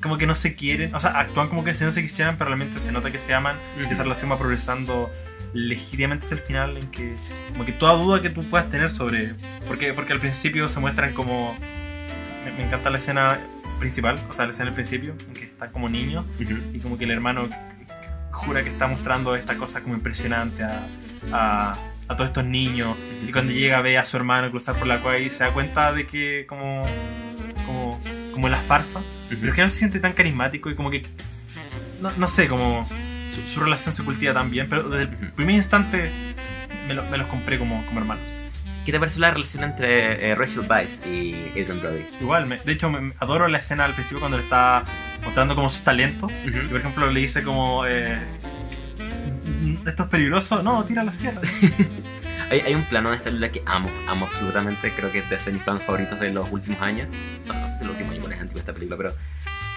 como 0.00 0.16
que 0.16 0.26
no 0.26 0.34
se 0.34 0.54
quieren, 0.54 0.94
o 0.94 0.98
sea, 1.00 1.10
actúan 1.20 1.48
como 1.50 1.62
que 1.62 1.74
si 1.74 1.84
no 1.84 1.92
se 1.92 2.00
quisieran, 2.00 2.38
pero 2.38 2.48
realmente 2.48 2.78
se 2.80 2.90
nota 2.90 3.10
que 3.10 3.18
se 3.18 3.34
aman 3.34 3.56
y 3.86 3.92
esa 3.92 4.02
relación 4.02 4.30
va 4.30 4.38
progresando 4.38 5.10
legítimamente 5.52 6.24
hasta 6.24 6.36
el 6.36 6.40
final 6.40 6.76
en 6.78 6.86
que 6.90 7.14
como 7.50 7.66
que 7.66 7.72
toda 7.72 7.94
duda 7.94 8.22
que 8.22 8.30
tú 8.30 8.42
puedas 8.44 8.70
tener 8.70 8.90
sobre 8.90 9.32
porque 9.66 9.92
porque 9.92 10.12
al 10.14 10.20
principio 10.20 10.68
se 10.70 10.80
muestran 10.80 11.12
como 11.12 11.54
me, 12.44 12.52
me 12.52 12.64
encanta 12.64 12.90
la 12.90 12.98
escena 12.98 13.38
principal, 13.78 14.18
o 14.28 14.32
sea, 14.32 14.44
la 14.44 14.50
escena 14.50 14.66
del 14.66 14.74
principio 14.74 15.14
en 15.26 15.32
que 15.34 15.44
están 15.44 15.70
como 15.70 15.88
niños 15.88 16.24
Ujú. 16.40 16.54
y 16.74 16.78
como 16.80 16.98
que 16.98 17.04
el 17.04 17.10
hermano 17.12 17.48
jura 18.32 18.62
que 18.62 18.68
está 18.70 18.86
mostrando 18.86 19.34
esta 19.36 19.56
cosa 19.56 19.80
como 19.82 19.94
impresionante 19.94 20.62
a, 20.64 20.80
a, 21.32 21.72
a 22.08 22.16
todos 22.16 22.28
estos 22.30 22.44
niños. 22.44 22.96
Y 23.26 23.32
cuando 23.32 23.52
llega 23.52 23.80
ve 23.82 23.98
a 23.98 24.04
su 24.04 24.16
hermano 24.16 24.50
cruzar 24.50 24.76
por 24.76 24.86
la 24.86 25.02
calle 25.02 25.24
y 25.24 25.30
se 25.30 25.44
da 25.44 25.52
cuenta 25.52 25.92
de 25.92 26.06
que 26.06 26.44
como 26.48 26.82
como 27.66 28.00
como 28.32 28.48
la 28.48 28.58
farsa. 28.58 29.02
Pero 29.28 29.46
al 29.48 29.52
final 29.52 29.70
se 29.70 29.78
siente 29.78 29.98
tan 30.00 30.12
carismático 30.12 30.70
y 30.70 30.74
como 30.74 30.90
que 30.90 31.02
no, 32.00 32.10
no 32.16 32.26
sé 32.28 32.48
como 32.48 32.88
su, 33.30 33.46
su 33.46 33.60
relación 33.60 33.94
se 33.94 34.02
cultiva 34.04 34.32
tan 34.32 34.50
bien 34.50 34.66
pero 34.68 34.88
desde 34.88 35.04
el 35.14 35.32
primer 35.32 35.54
instante 35.56 36.10
me, 36.88 36.94
lo- 36.94 37.04
me 37.04 37.18
los 37.18 37.26
compré 37.28 37.58
como, 37.58 37.84
como 37.86 38.00
hermanos 38.00 38.24
¿Qué 38.84 38.92
te 38.92 38.98
pareció 38.98 39.20
la 39.20 39.30
relación 39.30 39.62
entre 39.64 40.30
eh, 40.30 40.34
Rachel 40.34 40.62
Weisz 40.68 41.06
y 41.06 41.50
Adrian 41.50 41.80
Brody? 41.80 42.04
igual 42.20 42.46
me- 42.46 42.58
de 42.58 42.72
hecho 42.72 42.88
me- 42.90 43.12
adoro 43.18 43.46
la 43.48 43.58
escena 43.58 43.84
al 43.84 43.94
principio 43.94 44.20
cuando 44.20 44.38
le 44.38 44.44
está 44.44 44.82
mostrando 45.24 45.54
como 45.54 45.68
sus 45.68 45.82
talentos 45.82 46.32
y 46.46 46.50
por 46.50 46.78
ejemplo 46.80 47.10
le 47.10 47.20
dice 47.20 47.42
como 47.42 47.84
eh, 47.86 48.18
esto 49.86 50.02
es 50.04 50.08
peligroso 50.08 50.62
no 50.62 50.84
tira 50.84 51.04
la 51.04 51.12
sierra 51.12 51.40
Hay, 52.50 52.60
hay 52.62 52.74
un 52.74 52.82
plano 52.82 53.10
de 53.10 53.16
esta 53.16 53.26
película 53.26 53.52
que 53.52 53.62
amo, 53.64 53.88
amo 54.08 54.26
absolutamente. 54.26 54.90
Creo 54.90 55.12
que 55.12 55.20
es 55.20 55.44
de 55.44 55.52
mis 55.52 55.62
planos 55.62 55.84
favoritos 55.84 56.18
de 56.18 56.30
los 56.32 56.50
últimos 56.50 56.82
años. 56.82 57.06
No, 57.46 57.54
no 57.54 57.68
sé 57.68 57.78
si 57.78 57.84
el 57.84 57.90
último 57.90 58.10
año, 58.10 58.20
porque 58.22 58.34
es 58.34 58.40
antigua 58.40 58.58
esta 58.58 58.72
película, 58.72 58.96
pero 58.96 59.14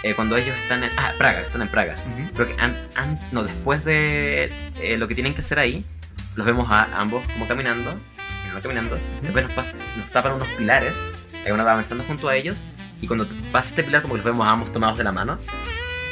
eh, 0.01 0.15
cuando 0.15 0.35
ellos 0.37 0.55
están 0.57 0.83
en. 0.83 0.89
Ah, 0.97 1.11
Praga, 1.19 1.41
están 1.41 1.61
en 1.61 1.67
Praga. 1.67 1.93
Ujú. 1.93 2.33
Creo 2.33 2.47
que 2.47 2.59
an- 2.59 2.75
an- 2.95 3.19
no, 3.31 3.43
después 3.43 3.85
de 3.85 4.51
eh, 4.81 4.97
lo 4.97 5.07
que 5.07 5.13
tienen 5.13 5.35
que 5.35 5.41
hacer 5.41 5.59
ahí, 5.59 5.85
los 6.35 6.47
vemos 6.47 6.71
a 6.71 6.99
ambos 6.99 7.23
como 7.33 7.47
caminando. 7.47 7.95
Va 8.55 8.61
caminando, 8.61 8.97
después 9.21 9.45
nos, 9.55 9.67
nos 9.97 10.09
tapan 10.11 10.33
unos 10.33 10.47
pilares, 10.49 10.93
y 11.45 11.51
uno 11.51 11.63
va 11.65 11.71
avanzando 11.73 12.03
junto 12.05 12.29
a 12.29 12.35
ellos, 12.35 12.63
y 13.01 13.07
cuando 13.07 13.27
pasa 13.51 13.69
este 13.69 13.83
pilar, 13.83 14.01
como 14.01 14.13
que 14.13 14.19
los 14.19 14.25
vemos 14.25 14.47
ambos 14.47 14.71
tomados 14.71 14.97
de 14.97 15.03
la 15.03 15.11
mano, 15.11 15.37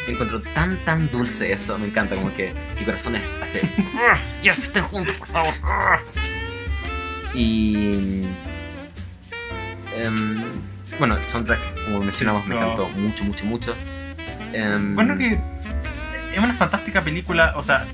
encuentro 0.08 0.42
tan, 0.54 0.78
tan 0.84 1.10
dulce 1.12 1.54
eso, 1.54 1.78
me 1.78 1.88
encanta, 1.88 2.16
como 2.16 2.34
que 2.34 2.54
mi 2.80 2.84
corazón 2.86 3.16
es- 3.16 3.24
hace, 3.42 3.62
"Ah, 3.96 4.18
ya 4.44 4.54
se 4.54 4.64
estén 4.64 4.84
juntos, 4.84 5.16
por 5.18 5.28
favor. 5.28 5.54
Ah". 5.64 6.00
Y... 7.34 8.26
em, 9.96 10.42
bueno, 11.00 11.16
el 11.18 11.24
soundtrack, 11.24 11.60
como 11.86 12.00
mencionamos, 12.02 12.46
me 12.46 12.56
no. 12.56 12.62
encantó 12.62 12.90
mucho, 12.90 13.24
mucho, 13.24 13.46
mucho. 13.46 13.76
Em, 14.54 14.96
Bueno, 14.96 15.18
que 15.18 15.40
es 16.34 16.40
una 16.40 16.54
fantástica 16.54 17.02
película. 17.04 17.54
O 17.56 17.64
sea, 17.64 17.86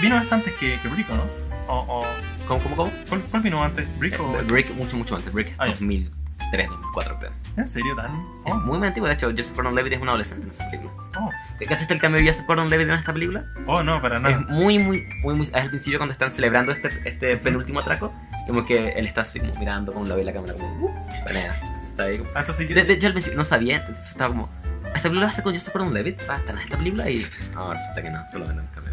vino 0.00 0.16
antes 0.30 0.52
que, 0.54 0.78
que 0.80 0.88
Brick, 0.88 1.08
¿o 1.10 1.14
¿no? 1.14 1.24
O, 1.68 2.00
o- 2.00 2.06
¿Cómo, 2.52 2.62
cómo, 2.64 2.76
cómo? 2.76 2.92
¿cuál, 3.08 3.20
cuál 3.22 3.42
vino 3.42 3.62
antes? 3.62 3.86
¿Brick 3.98 4.20
o.? 4.20 4.38
Eh, 4.38 4.42
Brick, 4.44 4.74
mucho, 4.74 4.96
mucho 4.96 5.16
antes. 5.16 5.32
Brick 5.32 5.54
Ah, 5.58 5.66
ya. 5.66 5.72
2003, 5.72 6.68
2004, 6.68 7.18
creo. 7.18 7.32
¿En 7.56 7.68
serio 7.68 7.94
tan? 7.96 8.06
Es 8.46 8.52
Oh, 8.52 8.56
muy, 8.56 8.78
muy 8.78 8.88
antiguo. 8.88 9.08
De 9.08 9.14
hecho, 9.14 9.30
Joseph 9.30 9.54
Gordon-Levitt 9.56 9.92
es 9.94 10.00
un 10.00 10.08
adolescente 10.08 10.44
en 10.46 10.50
esa 10.52 10.64
película. 10.70 10.92
oh. 11.18 11.30
¿Cachaste 11.68 11.94
el 11.94 12.00
cambio 12.00 12.20
de 12.20 12.26
Joseph 12.26 12.46
Gordon-Levitt 12.46 12.88
en 12.88 12.94
esta 12.94 13.12
película? 13.12 13.44
Oh, 13.66 13.82
no, 13.82 14.00
para 14.02 14.16
Es 14.16 14.22
nada. 14.22 14.38
muy, 14.48 14.78
muy, 14.78 15.06
muy, 15.22 15.34
muy... 15.34 15.48
Al 15.52 15.68
principio 15.68 15.98
cuando 15.98 16.12
están 16.12 16.30
celebrando 16.30 16.72
este, 16.72 16.90
este 17.08 17.36
penúltimo 17.36 17.80
atraco, 17.80 18.12
como 18.46 18.64
que 18.64 18.90
él 18.92 19.06
está 19.06 19.20
así 19.22 19.38
como 19.40 19.54
mirando 19.56 19.92
como 19.92 20.06
lo 20.06 20.16
ve 20.16 20.24
la 20.24 20.32
cámara, 20.32 20.54
como... 20.54 20.66
Uh, 20.86 20.94
planea. 21.24 21.54
Está 21.90 22.04
ahí 22.04 22.18
como- 22.18 22.30
Ah, 22.34 22.40
entonces, 22.40 22.68
De, 22.68 22.82
de 22.84 22.92
hecho, 22.94 23.06
al 23.06 23.12
principio 23.12 23.36
no 23.38 23.44
sabía, 23.44 23.76
entonces 23.76 24.08
estaba 24.10 24.30
como... 24.30 24.48
¿Esta 24.94 25.08
película 25.08 25.26
hace 25.28 25.42
con 25.42 25.54
Joseph 25.54 25.72
Gordon-Levitt? 25.74 26.28
¿Va 26.28 26.34
a 26.34 26.38
estar 26.38 26.54
en 26.56 26.60
esta 26.62 26.76
película? 26.76 27.08
Y... 27.10 27.26
No, 27.54 27.72
resulta 27.72 28.02
que 28.02 28.10
no, 28.10 28.22
solo 28.30 28.46
ven 28.46 28.60
un 28.60 28.66
cameo. 28.68 28.92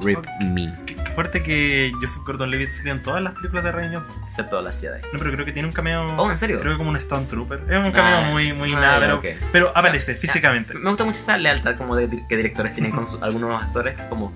Rip 0.00 0.18
me. 0.40 0.72
Fuerte 1.12 1.42
que 1.42 1.92
Joseph 2.00 2.22
Gordon-Levitt 2.24 2.70
salió 2.70 2.92
en 2.92 3.02
todas 3.02 3.22
las 3.22 3.34
películas 3.34 3.64
de 3.64 3.72
Ryan 3.72 3.94
Johnson. 3.94 4.24
Excepto 4.26 4.60
la 4.62 4.72
ciudad. 4.72 4.98
No, 5.12 5.18
pero 5.18 5.32
creo 5.32 5.44
que 5.46 5.52
tiene 5.52 5.68
un 5.68 5.74
cameo. 5.74 6.06
Oh, 6.16 6.30
¿en 6.30 6.38
serio? 6.38 6.58
Creo 6.60 6.72
que 6.72 6.78
como 6.78 6.90
un 6.90 6.96
Stone 6.96 7.26
Trooper. 7.26 7.60
Es 7.68 7.86
un 7.86 7.92
cameo 7.92 8.18
Ah, 8.18 8.30
muy, 8.30 8.52
muy 8.52 8.72
ah, 8.74 8.80
nada, 8.80 9.00
pero, 9.00 9.16
ok. 9.16 9.24
pero 9.52 9.72
aparece 9.76 10.14
físicamente. 10.14 10.74
Me 10.74 10.88
gusta 10.88 11.04
mucho 11.04 11.18
esa 11.20 11.36
lealtad 11.38 11.76
como 11.76 11.94
de, 11.96 12.08
que 12.28 12.36
directores 12.36 12.74
tienen 12.74 12.92
con 12.92 13.06
su- 13.06 13.22
algunos 13.22 13.62
actores 13.62 13.94
que 13.96 14.08
como 14.08 14.32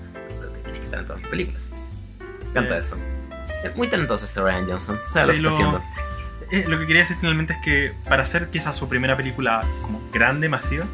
tienes 0.64 0.80
que 0.80 0.84
estar 0.86 1.00
en 1.00 1.06
todas 1.06 1.20
las 1.22 1.30
películas. 1.30 1.70
Me 2.42 2.50
encanta 2.50 2.78
eso. 2.78 2.96
Es 3.64 3.76
muy 3.76 3.88
talentoso 3.88 4.24
ese 4.26 4.40
Ryan 4.40 4.66
Johnson. 4.68 4.98
Sabe 5.08 5.34
Sí, 5.34 5.40
lo 5.40 5.50
que 5.50 5.56
está 5.56 5.70
lo- 5.70 5.76
haciendo. 5.78 6.06
Eh, 6.52 6.64
lo 6.68 6.78
que 6.78 6.86
quería 6.86 7.02
decir 7.02 7.16
finalmente 7.20 7.54
es 7.54 7.58
que 7.60 7.92
para 8.08 8.22
hacer 8.22 8.48
quizás 8.50 8.76
su 8.76 8.88
primera 8.88 9.16
película 9.16 9.64
como 9.82 10.00
grande, 10.12 10.48
masiva, 10.48 10.84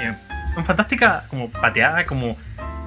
eh, 0.00 0.14
una 0.54 0.64
fantástica 0.64 1.24
como 1.28 1.50
pateada, 1.50 2.04
como 2.06 2.38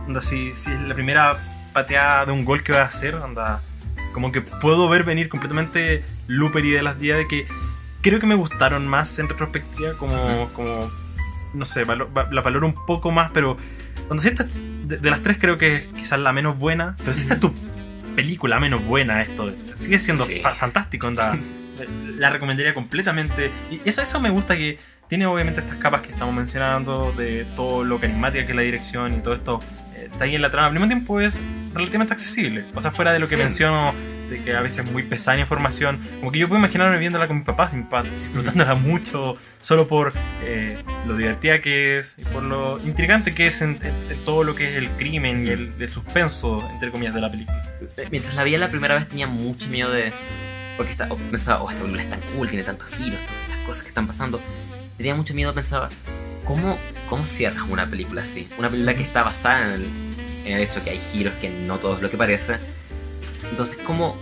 onda, 0.08 0.20
si, 0.22 0.56
si 0.56 0.72
es 0.72 0.82
la 0.82 0.96
primera 0.96 1.38
pateada 1.74 2.26
de 2.26 2.32
un 2.32 2.46
gol 2.46 2.64
que 2.64 2.72
va 2.74 2.82
a 2.82 2.86
hacer, 2.86 3.16
anda, 3.16 3.62
como 4.14 4.32
que 4.32 4.42
puedo 4.42 4.90
ver 4.90 5.04
venir 5.04 5.30
completamente 5.30 6.04
Looper 6.28 6.66
y 6.66 6.72
de 6.72 6.82
las 6.82 7.00
días 7.00 7.18
de 7.18 7.28
que 7.28 7.48
creo 8.02 8.20
que 8.20 8.28
me 8.28 8.36
gustaron 8.36 8.88
más 8.88 9.18
en 9.20 9.28
retrospectiva, 9.30 9.94
como, 9.94 10.50
como 10.54 10.90
no 11.54 11.66
sé, 11.66 11.84
va- 11.84 11.96
la 12.32 12.42
valoro 12.42 12.68
un 12.68 12.74
poco 12.86 13.12
más, 13.12 13.32
pero 13.32 13.58
cuando 14.08 14.22
si 14.22 14.30
esta 14.30 14.46
de, 14.46 14.98
de 14.98 15.10
las 15.10 15.22
tres 15.22 15.38
creo 15.40 15.58
que 15.58 15.76
es 15.78 15.84
quizás 15.96 16.20
la 16.20 16.32
menos 16.34 16.58
buena, 16.58 16.96
pero 17.00 17.14
si 17.14 17.22
esta 17.22 17.36
es 17.36 17.40
tu 17.40 17.54
película 18.16 18.60
menos 18.60 18.84
buena, 18.86 19.22
esto 19.22 19.52
sigue 19.78 20.00
siendo 20.00 20.24
Sí. 20.26 20.40
fa- 20.42 20.56
fantástico, 20.56 21.08
onda, 21.08 21.38
la 22.18 22.30
recomendaría 22.30 22.74
completamente. 22.74 23.52
Y 23.72 23.82
eso, 23.88 24.02
eso 24.02 24.20
me 24.20 24.30
gusta 24.30 24.58
que 24.58 24.80
tiene 25.08 25.26
obviamente 25.26 25.62
estas 25.62 25.78
capas 25.78 26.02
que 26.02 26.12
estamos 26.12 26.34
mencionando, 26.36 27.12
de 27.14 27.46
todo 27.56 27.84
lo 27.84 28.00
carismática 28.00 28.46
que 28.46 28.52
es 28.52 28.56
la 28.56 28.62
dirección 28.64 29.14
y 29.14 29.20
todo 29.22 29.34
esto 29.36 29.60
está 30.20 30.26
ahí 30.26 30.36
en 30.36 30.42
la 30.42 30.52
trama. 30.52 30.68
Al 30.68 30.74
mismo 30.74 30.88
tiempo 30.88 31.22
es 31.22 31.42
relativamente 31.74 32.14
accesible. 32.14 32.66
O 32.76 32.82
sea, 32.82 32.92
fuera 32.92 33.14
de 33.14 33.20
lo 33.20 33.28
que 33.28 33.36
Sí. 33.36 33.42
menciono, 33.42 33.94
de 34.30 34.44
que 34.44 34.54
a 34.54 34.60
veces 34.62 34.86
es 34.86 34.92
muy 34.92 35.04
pesada 35.04 35.36
la 35.38 35.42
información, 35.44 35.98
como 36.20 36.32
que 36.32 36.40
yo 36.40 36.48
puedo 36.50 36.60
imaginarme 36.60 36.98
viéndola 37.00 37.26
con 37.28 37.38
mi 37.38 37.44
papá, 37.44 37.70
sin 37.70 37.84
papá, 37.86 38.04
disfrutándola 38.04 38.76
mucho, 38.76 39.38
solo 39.62 39.88
por 39.88 40.12
eh, 40.44 40.84
lo 41.08 41.16
divertida 41.16 41.62
que 41.62 42.00
es 42.00 42.20
y 42.20 42.24
por 42.26 42.44
lo 42.44 42.80
intrigante 42.86 43.34
que 43.34 43.48
es 43.48 43.62
en, 43.62 43.80
en- 43.82 44.12
en 44.12 44.26
todo 44.26 44.44
lo 44.44 44.54
que 44.56 44.70
es 44.72 44.76
el 44.78 44.90
crimen 44.98 45.48
y 45.48 45.52
el, 45.52 45.72
el 45.80 45.90
suspenso, 45.90 46.68
entre 46.74 46.92
comillas, 46.92 47.14
de 47.16 47.22
la 47.22 47.32
película. 47.32 47.64
Eh, 47.98 48.08
Mientras 48.12 48.36
la 48.36 48.44
vi 48.44 48.58
la 48.58 48.70
primera 48.70 48.96
vez 48.96 49.08
tenía 49.08 49.26
mucho 49.28 49.70
miedo 49.70 49.90
de... 49.90 50.12
Porque 50.76 50.92
esta, 50.92 51.08
oh, 51.10 51.16
pensaba, 51.32 51.62
oh, 51.64 51.70
esta 51.70 51.82
película 51.82 52.04
es 52.04 52.10
tan 52.10 52.20
cool, 52.36 52.50
tiene 52.50 52.64
tantos 52.66 52.90
giros, 52.90 53.20
todas 53.26 53.50
las 53.50 53.58
cosas 53.66 53.82
que 53.84 53.88
están 53.88 54.06
pasando. 54.06 54.40
Tenía 54.98 55.16
mucho 55.16 55.34
miedo, 55.34 55.54
pensaba, 55.54 55.90
¿cómo, 56.46 56.78
cómo 57.08 57.26
cierras 57.26 57.64
una 57.70 57.86
película 57.88 58.22
así? 58.22 58.48
Una 58.58 58.70
película 58.70 58.94
que 58.96 59.02
está 59.04 59.24
basada 59.24 59.66
en 59.66 59.82
el, 59.82 59.88
en 60.50 60.58
el 60.58 60.64
hecho 60.64 60.84
que 60.84 60.90
hay 60.92 61.00
giros 61.00 61.34
que 61.36 61.50
no 61.50 61.80
todo 61.80 61.96
es 61.96 62.02
lo 62.02 62.10
que 62.10 62.18
parece. 62.18 62.58
Entonces, 63.50 63.78
¿cómo 63.86 64.18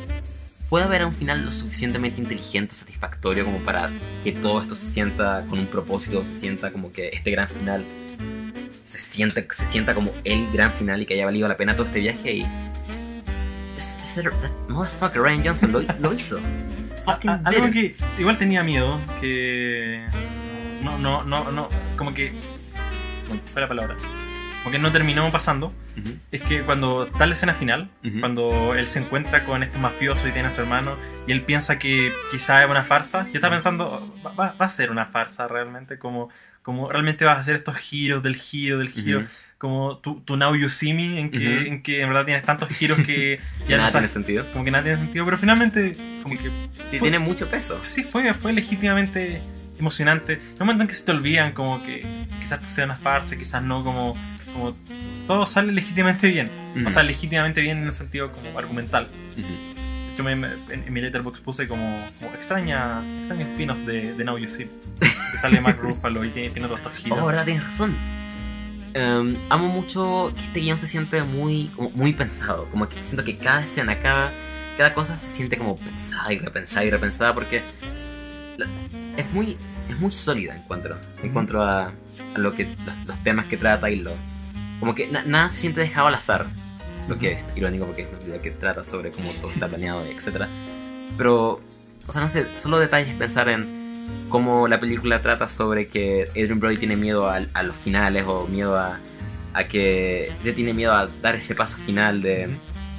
puede 0.70 0.86
haber 0.86 1.06
un 1.06 1.14
final 1.14 1.46
lo 1.46 1.52
suficientemente 1.52 2.22
inteligente, 2.22 2.76
satisfactorio 2.76 3.46
como 3.46 3.60
para 3.60 3.90
que 4.24 4.32
todo 4.34 4.62
esto 4.62 4.76
se 4.76 4.86
sienta 4.88 5.44
con 5.50 5.60
un 5.60 5.68
propósito, 5.68 6.24
se 6.24 6.36
sienta 6.36 6.72
como 6.72 6.92
que 6.92 7.10
este 7.10 7.32
gran 7.32 7.48
final 7.48 7.84
se 8.82 9.00
sienta, 9.00 9.44
se 9.54 9.66
sienta 9.66 9.94
como 9.94 10.12
el 10.24 10.50
gran 10.52 10.72
final 10.74 11.02
y 11.02 11.06
que 11.06 11.14
haya 11.16 11.26
valido 11.26 11.48
la 11.48 11.58
pena 11.58 11.76
todo 11.76 11.88
este 11.88 12.00
viaje 12.00 12.34
y 12.34 12.48
that 14.16 14.52
motherfucker 14.70 15.22
Ryan 15.22 15.44
Johnson 15.44 15.72
lo, 15.72 15.82
lo 16.00 16.14
hizo. 16.14 16.40
Fucking 17.06 17.30
A- 17.30 17.42
Algo 17.46 17.70
que 17.72 17.96
igual 18.18 18.38
tenía 18.38 18.64
miedo, 18.64 19.00
que. 19.22 20.06
No, 20.82 20.98
no, 20.98 21.24
no, 21.24 21.52
no. 21.52 21.70
Como 21.96 22.14
que. 22.14 22.34
fue 23.54 23.62
la 23.62 23.68
palabra. 23.68 23.96
Como 24.68 24.72
que 24.74 24.80
no 24.80 24.92
terminó 24.92 25.32
pasando. 25.32 25.68
Ujú. 25.98 26.18
Es 26.30 26.42
que 26.42 26.62
cuando 26.64 27.06
está 27.06 27.26
la 27.26 27.32
escena 27.32 27.54
final, 27.54 27.90
Ujú. 28.04 28.20
cuando 28.20 28.76
él 28.76 28.86
se 28.88 29.00
encuentra 29.00 29.46
con 29.46 29.64
estos 29.64 29.82
mafiosos 29.82 30.28
y 30.28 30.32
tiene 30.32 30.50
a 30.50 30.52
su 30.52 30.60
hermano, 30.60 30.98
y 31.26 31.32
él 31.32 31.42
piensa 31.42 31.80
que 31.80 32.12
quizá 32.32 32.62
es 32.66 32.70
una 32.70 32.84
farsa, 32.84 33.26
yo 33.30 33.36
estaba 33.36 33.54
pensando, 33.54 34.14
va, 34.26 34.32
va- 34.34 34.56
va 34.60 34.66
a 34.66 34.70
ser 34.70 34.92
una 34.92 35.06
farsa 35.06 35.48
realmente, 35.48 35.98
como, 35.98 36.30
como 36.64 36.90
realmente 36.92 37.24
vas 37.24 37.38
a 37.38 37.40
hacer 37.40 37.56
estos 37.56 37.78
giros 37.78 38.22
del 38.24 38.36
giro, 38.36 38.78
del 38.80 38.90
giro, 38.90 39.24
como 39.58 40.00
tu, 40.00 40.20
tu 40.20 40.36
Now 40.36 40.54
You 40.54 40.68
See 40.68 40.94
Me, 40.94 41.18
en 41.22 41.32
que, 41.32 41.62
en 41.70 41.82
que 41.82 42.02
en 42.02 42.10
verdad 42.10 42.26
tienes 42.26 42.44
tantos 42.44 42.68
giros 42.68 42.98
que 43.00 43.38
ya 43.70 43.78
no 43.78 43.84
Nada 43.84 43.88
tiene 43.88 43.90
sabes, 43.90 44.12
sentido. 44.12 44.46
como 44.52 44.66
que 44.66 44.72
nada 44.72 44.84
tiene 44.84 44.98
sentido, 45.00 45.24
pero 45.24 45.38
finalmente, 45.38 45.96
como 46.24 46.38
que 46.38 46.52
fue- 46.90 47.00
tiene 47.00 47.20
mucho 47.20 47.48
peso. 47.50 47.80
sí, 47.84 48.04
fue, 48.04 48.34
fue 48.34 48.52
legítimamente 48.52 49.42
emocionante. 49.80 50.34
En 50.34 50.40
un 50.54 50.58
momento 50.60 50.82
en 50.84 50.88
que 50.90 50.94
se 50.94 51.06
te 51.06 51.12
olvidan, 51.12 51.54
como 51.54 51.82
que 51.84 52.06
quizás 52.42 52.68
sea 52.68 52.84
una 52.84 52.98
farsa, 52.98 53.38
quizás 53.38 53.64
no, 53.64 53.82
como, 53.84 54.18
como 54.58 54.76
todo 55.28 55.46
sale 55.46 55.72
legítimamente 55.72 56.28
bien. 56.28 56.50
O 56.86 56.90
sea, 56.90 57.04
legítimamente 57.04 57.62
bien 57.62 57.78
en 57.78 57.86
el 57.86 57.94
sentido 57.94 58.32
como 58.32 58.58
argumental. 58.58 59.08
Yo 60.18 60.24
me, 60.24 60.36
me- 60.36 60.56
en, 60.70 60.92
mi 60.92 61.00
letterbox 61.00 61.40
puse 61.42 61.68
como, 61.68 61.96
como 62.20 62.34
extraña, 62.34 63.04
extraña 63.20 63.44
spin-off 63.52 63.78
de, 63.86 64.14
de 64.14 64.24
Now 64.24 64.38
You 64.38 64.50
See. 64.50 64.68
Que 65.00 65.38
sale 65.38 65.60
Mark 65.62 65.78
Ruffalo 65.80 66.24
y 66.26 66.30
tiene, 66.30 66.50
tiene 66.52 66.68
todos 66.68 66.80
estos 66.80 66.94
giros. 66.94 67.20
Oh, 67.22 67.26
verdad, 67.26 67.44
tienes 67.46 67.64
razón. 67.66 67.94
Em, 68.94 69.36
amo 69.50 69.68
mucho 69.68 70.32
que 70.36 70.42
este 70.44 70.60
guion 70.62 70.78
se 70.78 70.88
siente 70.88 71.22
muy, 71.24 71.68
como 71.76 71.90
muy 71.92 72.14
pensado. 72.14 72.66
Como 72.72 72.88
que 72.90 73.04
siento 73.04 73.24
que 73.24 73.36
cada 73.36 73.62
escena, 73.64 73.98
cada, 74.00 74.32
cada 74.78 74.94
cosa 74.94 75.16
se 75.16 75.28
siente 75.28 75.58
como 75.58 75.76
pensada 75.76 76.32
y 76.34 76.38
repensada 76.40 76.86
y 76.86 76.90
repensada 76.90 77.34
porque 77.34 77.62
la- 78.58 78.68
es 79.18 79.32
muy, 79.34 79.58
es 79.90 80.00
muy 80.00 80.12
sólida 80.12 80.56
encuentro. 80.56 80.98
En 81.22 81.32
cuanto 81.32 81.62
a, 81.62 81.88
a 81.88 82.38
lo 82.40 82.56
que, 82.56 82.64
los, 82.64 82.76
los 83.06 83.24
temas 83.24 83.46
que 83.48 83.58
trata 83.58 83.90
y 83.92 83.98
lo. 83.98 84.14
Como 84.80 84.94
que 84.96 85.08
na- 85.08 85.24
nada 85.24 85.50
se 85.50 85.58
siente 85.58 85.82
dejado 85.82 86.08
al 86.08 86.16
azar. 86.16 86.46
Lo 87.08 87.18
que 87.18 87.34
es 87.34 87.40
irónico 87.56 87.86
porque 87.86 88.02
es 88.04 88.10
una 88.10 88.18
película 88.20 88.42
que 88.42 88.52
trata 88.52 88.84
sobre 88.84 89.12
cómo 89.12 89.32
todo 89.34 89.52
está 89.52 89.68
planeado, 89.68 90.04
etc. 90.06 90.46
Pero, 91.18 91.62
o 92.06 92.12
sea, 92.12 92.22
no 92.22 92.28
sé, 92.28 92.46
solo 92.58 92.80
detalles 92.80 93.16
pensar 93.16 93.50
en 93.50 93.66
cómo 94.30 94.68
la 94.68 94.80
película 94.80 95.22
trata 95.22 95.48
sobre 95.48 95.88
que 95.88 96.26
Adrian 96.32 96.60
Brody 96.60 96.78
tiene 96.78 96.96
miedo 96.98 97.28
a, 97.30 97.40
a 97.54 97.64
los 97.64 97.76
finales 97.78 98.26
o 98.28 98.46
miedo 98.48 98.78
a, 98.78 99.00
a 99.54 99.64
que 99.64 100.32
ya 100.44 100.54
tiene 100.54 100.74
miedo 100.74 100.94
a 100.94 101.08
dar 101.22 101.36
ese 101.36 101.56
paso 101.56 101.78
final 101.78 102.22
de 102.22 102.50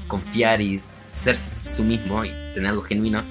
confiar 0.06 0.60
y 0.62 0.80
ser 1.12 1.36
su 1.36 1.84
mismo 1.84 2.24
y 2.24 2.30
tener 2.54 2.66
algo 2.70 2.82
genuino. 2.82 3.22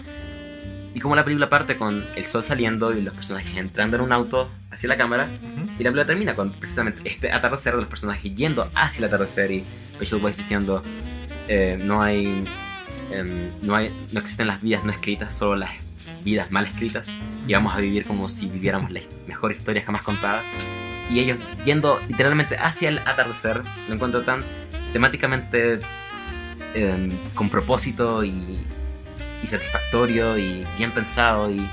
Y 0.94 1.00
cómo 1.00 1.16
la 1.16 1.24
película 1.24 1.50
parte 1.50 1.76
con 1.78 2.06
el 2.16 2.26
sol 2.26 2.44
saliendo 2.44 2.96
y 2.96 3.02
los 3.02 3.14
personajes 3.14 3.56
entrando 3.58 3.98
en 3.98 4.04
un 4.04 4.12
auto 4.12 4.50
hacia 4.72 4.90
la 4.90 4.98
cámara 4.98 5.26
Ujú. 5.26 5.67
Y 5.80 5.84
la 5.84 5.92
película 5.92 6.06
termina 6.06 6.36
con 6.36 6.52
precisamente 6.52 7.02
este 7.10 7.32
atardecer 7.32 7.74
de 7.74 7.82
los 7.82 7.90
personajes 7.90 8.36
yendo 8.36 8.70
hacia 8.74 9.00
el 9.00 9.06
atardecer 9.06 9.52
y 9.52 9.64
Rachel 10.00 10.24
Weisz 10.24 10.38
diciendo 10.38 10.84
eh, 11.48 11.80
no 11.82 12.02
hay, 12.02 12.46
em, 13.12 13.52
no 13.62 13.76
hay 13.76 13.92
no 14.12 14.20
existen 14.20 14.48
las 14.48 14.62
vidas 14.62 14.84
no 14.84 14.92
escritas 14.92 15.36
solo 15.36 15.58
las 15.58 15.72
vidas 16.24 16.52
mal 16.52 16.66
escritas. 16.66 17.14
Y 17.48 17.54
vamos 17.54 17.74
a 17.74 17.80
vivir 17.80 18.06
como 18.06 18.28
si 18.28 18.48
viviéramos 18.48 18.92
la 18.92 19.00
mejor 19.28 19.54
historia 19.54 19.82
jamás 19.82 20.02
contada. 20.02 20.42
Y 21.10 21.20
ellos 21.20 21.38
yendo 21.64 22.00
literalmente 22.10 22.58
hacia 22.58 22.90
el 22.90 23.00
atardecer 23.00 23.62
lo 23.88 23.96
encuentro 23.96 24.24
tan 24.24 24.42
temáticamente 24.92 25.80
em, 26.74 27.10
con 27.34 27.50
propósito 27.50 28.26
y, 28.26 28.58
y 29.42 29.48
satisfactorio 29.48 30.38
y 30.38 30.66
bien 30.78 30.92
pensado 30.92 31.50
y 31.50 31.66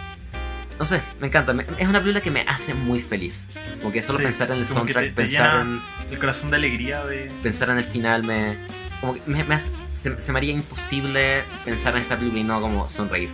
no 0.78 0.84
sé, 0.84 1.00
me 1.20 1.26
encanta. 1.28 1.52
me- 1.52 1.64
es 1.78 1.88
una 1.88 2.00
película 2.00 2.20
que 2.20 2.30
me 2.30 2.42
hace 2.42 2.74
muy 2.74 3.00
feliz. 3.00 3.46
Como 3.80 3.92
que 3.92 4.02
solo 4.02 4.18
Sí, 4.18 4.24
pensar 4.24 4.50
en 4.50 4.58
el 4.58 4.66
soundtrack, 4.66 5.04
te- 5.04 5.10
te 5.10 5.16
pensar, 5.16 5.60
en, 5.60 5.80
El 6.10 6.18
corazón 6.18 6.50
de 6.50 6.56
alegría 6.56 7.04
de... 7.04 7.30
pensar 7.42 7.70
en 7.70 7.78
el 7.78 7.84
final 7.84 8.24
me, 8.24 8.56
como 9.00 9.14
que 9.14 9.22
me, 9.26 9.44
me 9.44 9.54
hace- 9.54 9.72
se, 9.94 10.18
se 10.20 10.32
me 10.32 10.38
haría 10.38 10.52
imposible 10.52 11.42
pensar 11.64 11.94
en 11.96 12.02
esta 12.02 12.16
película 12.16 12.40
y 12.40 12.44
no 12.44 12.60
como 12.60 12.88
sonreír. 12.88 13.28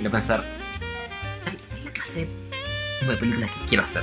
Y 0.00 0.02
no 0.04 0.10
pensar, 0.10 0.44
es 1.46 1.84
la 1.84 1.90
clase 1.90 2.28
de 3.06 3.16
películas 3.16 3.50
que 3.50 3.66
quiero 3.66 3.82
hacer. 3.84 4.02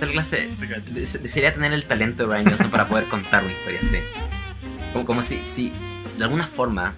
Es 0.00 0.08
la 0.08 0.12
clase 0.12 0.50
Dese- 0.92 1.20
Desearía 1.20 1.54
tener 1.54 1.72
el 1.72 1.84
talento 1.84 2.26
de 2.26 2.34
Ryan 2.34 2.48
Johnson 2.50 2.70
para 2.70 2.88
poder 2.88 3.04
contar 3.06 3.44
una 3.44 3.52
historia 3.52 3.80
así. 3.80 3.98
Como, 4.92 5.04
como 5.06 5.22
si, 5.22 5.40
si 5.46 5.72
de 6.18 6.24
alguna 6.24 6.46
forma 6.46 6.94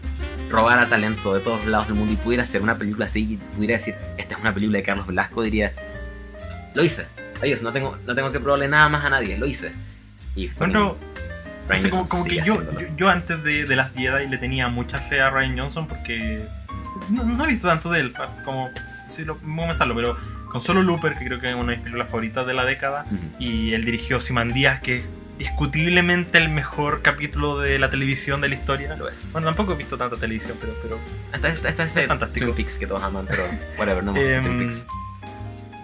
robara 0.54 0.88
talento 0.88 1.34
de 1.34 1.40
todos 1.40 1.66
lados 1.66 1.88
del 1.88 1.96
mundo 1.96 2.12
y 2.12 2.16
pudiera 2.16 2.42
hacer 2.42 2.62
una 2.62 2.76
película 2.76 3.06
así 3.06 3.34
y 3.34 3.36
pudiera 3.56 3.74
decir, 3.74 3.94
esta 4.16 4.34
es 4.36 4.40
una 4.40 4.52
película 4.52 4.78
de 4.78 4.84
Carlos 4.84 5.06
Velasco, 5.06 5.42
diría, 5.42 5.72
lo 6.74 6.82
hice. 6.84 7.06
Adiós, 7.42 7.62
no 7.62 7.72
tengo, 7.72 7.96
no 8.06 8.14
tengo 8.14 8.30
que 8.30 8.40
probarle 8.40 8.68
nada 8.68 8.88
más 8.88 9.04
a 9.04 9.10
nadie, 9.10 9.36
lo 9.36 9.46
hice. 9.46 9.72
Y 10.36 10.48
Bueno, 10.48 10.96
No 11.68 11.76
sé, 11.76 11.90
como, 11.90 12.04
como 12.06 12.24
que 12.24 12.36
yo, 12.42 12.62
yo, 12.78 12.86
yo 12.96 13.08
antes 13.08 13.42
de, 13.42 13.64
de 13.64 13.76
las 13.76 13.92
Jedi 13.94 14.28
le 14.28 14.38
tenía 14.38 14.68
mucha 14.68 14.98
fe 14.98 15.20
a 15.20 15.30
Ryan 15.30 15.58
Johnson 15.58 15.86
porque 15.88 16.40
no, 17.10 17.24
no 17.24 17.44
he 17.44 17.48
visto 17.48 17.68
tanto 17.68 17.90
de 17.90 18.00
él, 18.00 18.14
como 18.44 18.70
si 19.08 19.24
lo 19.24 19.36
voy 19.42 19.64
a 19.64 19.68
pensarlo, 19.68 19.94
pero 19.94 20.16
con 20.50 20.60
solo 20.60 20.82
Looper, 20.82 21.14
que 21.14 21.24
creo 21.26 21.40
que 21.40 21.48
es 21.50 21.54
una 21.54 21.64
de 21.72 21.76
mis 21.76 21.78
películas 21.80 22.08
favoritas 22.08 22.46
de 22.46 22.54
la 22.54 22.64
década, 22.64 23.04
Ujú. 23.06 23.16
y 23.42 23.72
él 23.74 23.84
dirigió 23.84 24.18
Díaz 24.52 24.80
que 24.80 25.04
discutiblemente 25.38 26.38
el 26.38 26.48
mejor 26.48 27.02
capítulo 27.02 27.58
de 27.58 27.78
la 27.78 27.90
televisión 27.90 28.40
de 28.40 28.48
la 28.48 28.54
historia. 28.54 28.94
Lo 28.96 29.08
es. 29.08 29.30
Bueno, 29.32 29.46
tampoco 29.48 29.72
he 29.72 29.76
visto 29.76 29.96
tanta 29.96 30.16
televisión, 30.16 30.56
pero, 30.60 30.74
pero 30.82 30.98
Esta, 31.32 31.48
esta, 31.48 31.68
esta 31.68 31.84
es 31.84 31.96
es 31.96 32.06
fantástico. 32.06 32.46
Twin 32.46 32.56
Peaks 32.56 32.78
que 32.78 32.86
todos 32.86 33.02
aman, 33.02 33.26
pero 33.28 33.42
whatever, 33.78 34.04
no 34.04 34.12
me 34.12 34.20
gusta 34.20 34.36
Em, 34.36 34.44
Twin 34.44 34.58
Peaks. 34.58 34.86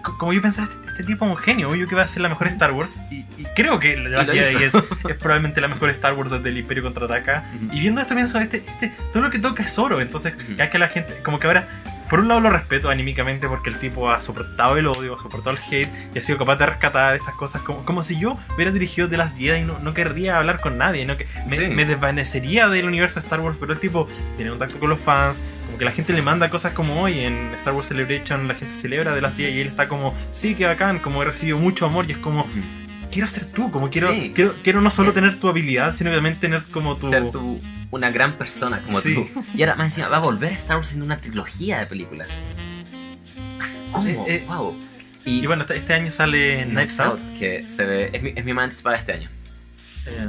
co- 0.03 0.17
como 0.17 0.33
yo 0.33 0.41
pensaba, 0.41 0.67
este, 0.71 0.87
este 0.87 1.03
tipo 1.03 1.25
es 1.25 1.31
un 1.31 1.37
genio, 1.37 1.75
yo 1.75 1.87
que 1.87 1.95
va 1.95 2.03
a 2.03 2.07
ser 2.07 2.21
la 2.21 2.29
mejor 2.29 2.47
Star 2.47 2.71
Wars, 2.71 2.97
y, 3.11 3.25
y 3.37 3.45
creo 3.55 3.79
que 3.79 3.97
la 3.97 4.25
Jedi 4.25 4.63
es, 4.63 4.73
es 4.75 4.83
probablemente 5.19 5.61
la 5.61 5.67
mejor 5.67 5.89
Star 5.89 6.13
Wars 6.13 6.31
desde 6.31 6.49
el 6.49 6.57
Imperio 6.57 6.83
Contraataca. 6.83 7.43
Ujú. 7.55 7.75
Y 7.75 7.79
viendo 7.81 8.01
esto 8.01 8.15
pienso, 8.15 8.39
este, 8.39 8.57
este, 8.57 8.91
todo 9.11 9.23
lo 9.23 9.29
que 9.29 9.39
toca 9.39 9.63
es 9.63 9.77
oro. 9.79 10.01
Entonces, 10.01 10.33
cada 10.35 10.55
vez 10.55 10.69
que 10.69 10.79
la 10.79 10.87
gente, 10.87 11.13
como 11.23 11.39
que 11.39 11.47
ahora, 11.47 11.67
por 12.11 12.19
un 12.19 12.27
lado 12.27 12.41
lo 12.41 12.49
respeto 12.51 12.89
anímicamente 12.89 13.47
porque 13.47 13.69
el 13.71 13.79
tipo 13.79 14.11
ha 14.11 14.19
soportado 14.21 14.77
el 14.77 14.85
odio, 14.85 15.15
ha 15.15 15.19
soportado 15.21 15.55
el 15.55 15.63
hate 15.63 15.89
y 16.13 16.19
ha 16.19 16.21
sido 16.21 16.37
capaz 16.37 16.57
de 16.57 16.65
rescatar 16.67 17.15
estas 17.15 17.33
cosas. 17.35 17.61
Como, 17.63 17.83
como 17.85 18.03
si 18.03 18.19
yo 18.19 18.37
hubiera 18.53 18.71
dirigido 18.71 19.07
de 19.07 19.17
las 19.17 19.35
10 19.35 19.61
y 19.61 19.65
no, 19.65 19.79
no 19.79 19.93
querría 19.95 20.37
hablar 20.37 20.59
con 20.59 20.77
nadie, 20.77 21.05
no 21.05 21.17
que 21.17 21.25
me, 21.47 21.55
Sí. 21.55 21.67
me 21.69 21.85
desvanecería 21.85 22.67
del 22.69 22.85
universo 22.85 23.19
de 23.19 23.23
Star 23.23 23.39
Wars, 23.39 23.57
pero 23.59 23.73
el 23.73 23.79
tipo 23.79 24.07
tiene 24.35 24.51
contacto 24.51 24.77
con 24.77 24.89
los 24.89 24.99
fans. 24.99 25.41
Como 25.65 25.77
que 25.79 25.85
la 25.85 25.91
gente 25.91 26.13
le 26.13 26.21
manda 26.21 26.49
cosas 26.49 26.73
como 26.73 27.01
hoy 27.01 27.21
en 27.21 27.53
Star 27.55 27.73
Wars 27.73 27.87
Celebration, 27.87 28.47
la 28.47 28.53
gente 28.55 28.75
celebra 28.75 29.15
de 29.15 29.21
las 29.21 29.35
10 29.37 29.53
y 29.55 29.61
él 29.61 29.67
está 29.69 29.87
como, 29.87 30.13
sí, 30.29 30.53
que 30.53 30.65
bacán, 30.65 30.99
como 30.99 31.21
he 31.21 31.25
recibido 31.25 31.57
mucho 31.57 31.85
amor 31.85 32.05
y 32.09 32.11
es 32.11 32.17
como, 32.17 32.45
quiero 33.09 33.27
ser 33.29 33.45
tú, 33.45 33.71
como 33.71 33.89
quiero, 33.89 34.09
Sí. 34.11 34.33
quiero, 34.35 34.53
quiero 34.63 34.81
no 34.81 34.89
solo 34.89 35.13
tener 35.13 35.37
tu 35.39 35.47
habilidad, 35.47 35.93
sino 35.93 36.11
también 36.11 36.37
tener 36.39 36.61
como 36.71 36.97
tu... 36.97 37.09
Ser 37.09 37.31
una 37.91 38.09
gran 38.09 38.37
persona 38.37 38.81
como 38.85 38.99
Sí. 38.99 39.15
tú. 39.15 39.43
Y 39.53 39.61
ahora 39.63 39.75
más 39.75 39.85
encima 39.87 40.07
va 40.07 40.17
a 40.17 40.21
volver 40.21 40.51
a 40.51 40.55
Star 40.55 40.77
Wars 40.77 40.95
una 40.95 41.19
trilogía 41.19 41.79
de 41.79 41.85
películas. 41.85 42.27
¿Cómo? 43.91 44.07
Eh, 44.07 44.23
eh, 44.27 44.45
wow. 44.47 44.77
Y 45.25 45.45
bueno, 45.45 45.65
este, 45.69 45.93
año 45.93 46.09
sale 46.09 46.63
Knives 46.63 46.99
Out. 46.99 47.19
que 47.37 47.67
se 47.69 47.85
ve, 47.85 48.09
es 48.11 48.23
mi, 48.23 48.33
es 48.35 48.43
mi 48.43 48.53
para 48.53 48.97
este 48.97 49.13
año. 49.13 49.29
Eh, 50.07 50.27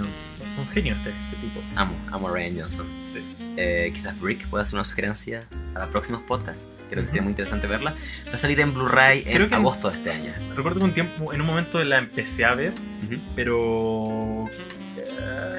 un 0.59 0.69
genio 0.69 0.95
este, 0.95 1.11
este 1.11 1.37
tipo. 1.37 1.61
Amo, 1.77 1.95
amo 2.11 2.29
a 2.29 2.33
Ryan 2.33 2.61
Johnson. 2.61 2.87
Sí. 3.01 3.21
Eh, 3.57 3.91
quizás 3.95 4.19
Brick 4.21 4.47
pueda 4.49 4.63
hacer 4.63 4.75
una 4.75 4.85
sugerencia 4.85 5.41
para 5.73 5.87
próximos 5.87 6.23
podcasts. 6.23 6.79
Creo 6.91 7.03
que 7.03 7.09
sería 7.09 7.23
muy 7.23 7.31
interesante 7.31 7.67
verla. 7.67 7.95
Va 8.29 8.33
a 8.35 8.37
salir 8.37 8.61
en 8.61 8.75
Blu-ray 8.75 9.23
en 9.27 9.53
agosto 9.55 9.91
de 9.91 9.97
este 9.97 10.11
año. 10.11 10.33
Recuerdo 10.55 10.81
que 10.81 10.85
un 10.85 10.95
tiempo, 10.95 11.33
en 11.33 11.41
un 11.41 11.47
momento 11.47 11.83
la 11.85 11.99
empecé 11.99 12.45
a 12.45 12.55
ver, 12.55 12.75
pero 13.35 14.05
eh, 14.05 14.32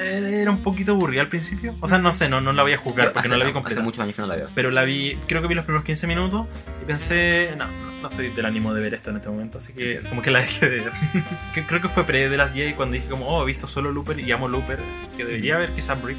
era 0.03 0.51
un 0.51 0.61
poquito 0.61 0.91
aburrida 0.93 1.21
al 1.21 1.29
principio. 1.29 1.75
O 1.79 1.87
sea, 1.87 1.97
no 1.97 2.11
sé, 2.11 2.29
no, 2.29 2.41
no 2.41 2.53
la 2.53 2.63
voy 2.63 2.73
a 2.73 2.77
juzgar 2.77 3.07
porque 3.13 3.19
hace, 3.27 3.29
no 3.29 3.37
la 3.37 3.45
vi 3.45 3.49
hace 3.49 3.53
completa. 3.53 3.81
muchos 3.81 3.99
años 4.01 4.15
que 4.15 4.21
no 4.21 4.27
la 4.27 4.35
veo. 4.35 4.49
Pero 4.55 4.71
la 4.71 4.83
vi, 4.83 5.17
creo 5.27 5.41
que 5.41 5.47
vi 5.47 5.55
los 5.55 5.65
primeros 5.65 5.85
15 5.85 6.07
minutos 6.07 6.47
y 6.81 6.85
pensé, 6.85 7.49
no, 7.57 7.65
no 8.01 8.09
estoy 8.09 8.29
del 8.29 8.45
ánimo 8.45 8.73
de 8.73 8.81
ver 8.81 8.93
esto 8.93 9.09
en 9.11 9.17
este 9.17 9.29
momento, 9.29 9.57
así 9.59 9.73
que 9.73 10.01
como 10.09 10.21
que 10.21 10.31
la 10.31 10.39
dejé 10.39 10.69
de 10.69 10.77
ver. 10.81 10.91
Creo 11.67 11.81
que 11.81 11.89
fue 11.89 12.03
pre 12.05 12.27
de 12.29 12.37
las 12.37 12.53
10 12.53 12.75
cuando 12.75 12.95
dije 12.95 13.07
como, 13.07 13.27
oh, 13.27 13.43
he 13.43 13.45
visto 13.45 13.67
solo 13.67 13.91
Looper 13.91 14.19
y 14.19 14.31
amo 14.31 14.47
Looper, 14.47 14.79
así 14.93 15.03
que 15.15 15.23
debería 15.25 15.57
ver 15.57 15.69
quizás 15.71 16.01
Brick. 16.01 16.17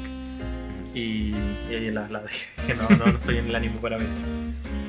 Y, 0.93 1.33
y 1.69 1.73
ahí 1.73 1.91
la, 1.91 2.07
la 2.09 2.21
dejé, 2.21 2.47
que 2.67 2.73
no, 2.73 2.87
no, 2.89 3.05
no 3.05 3.17
estoy 3.17 3.37
en 3.37 3.47
el 3.47 3.55
ánimo 3.55 3.79
para 3.81 3.97
ver. 3.97 4.07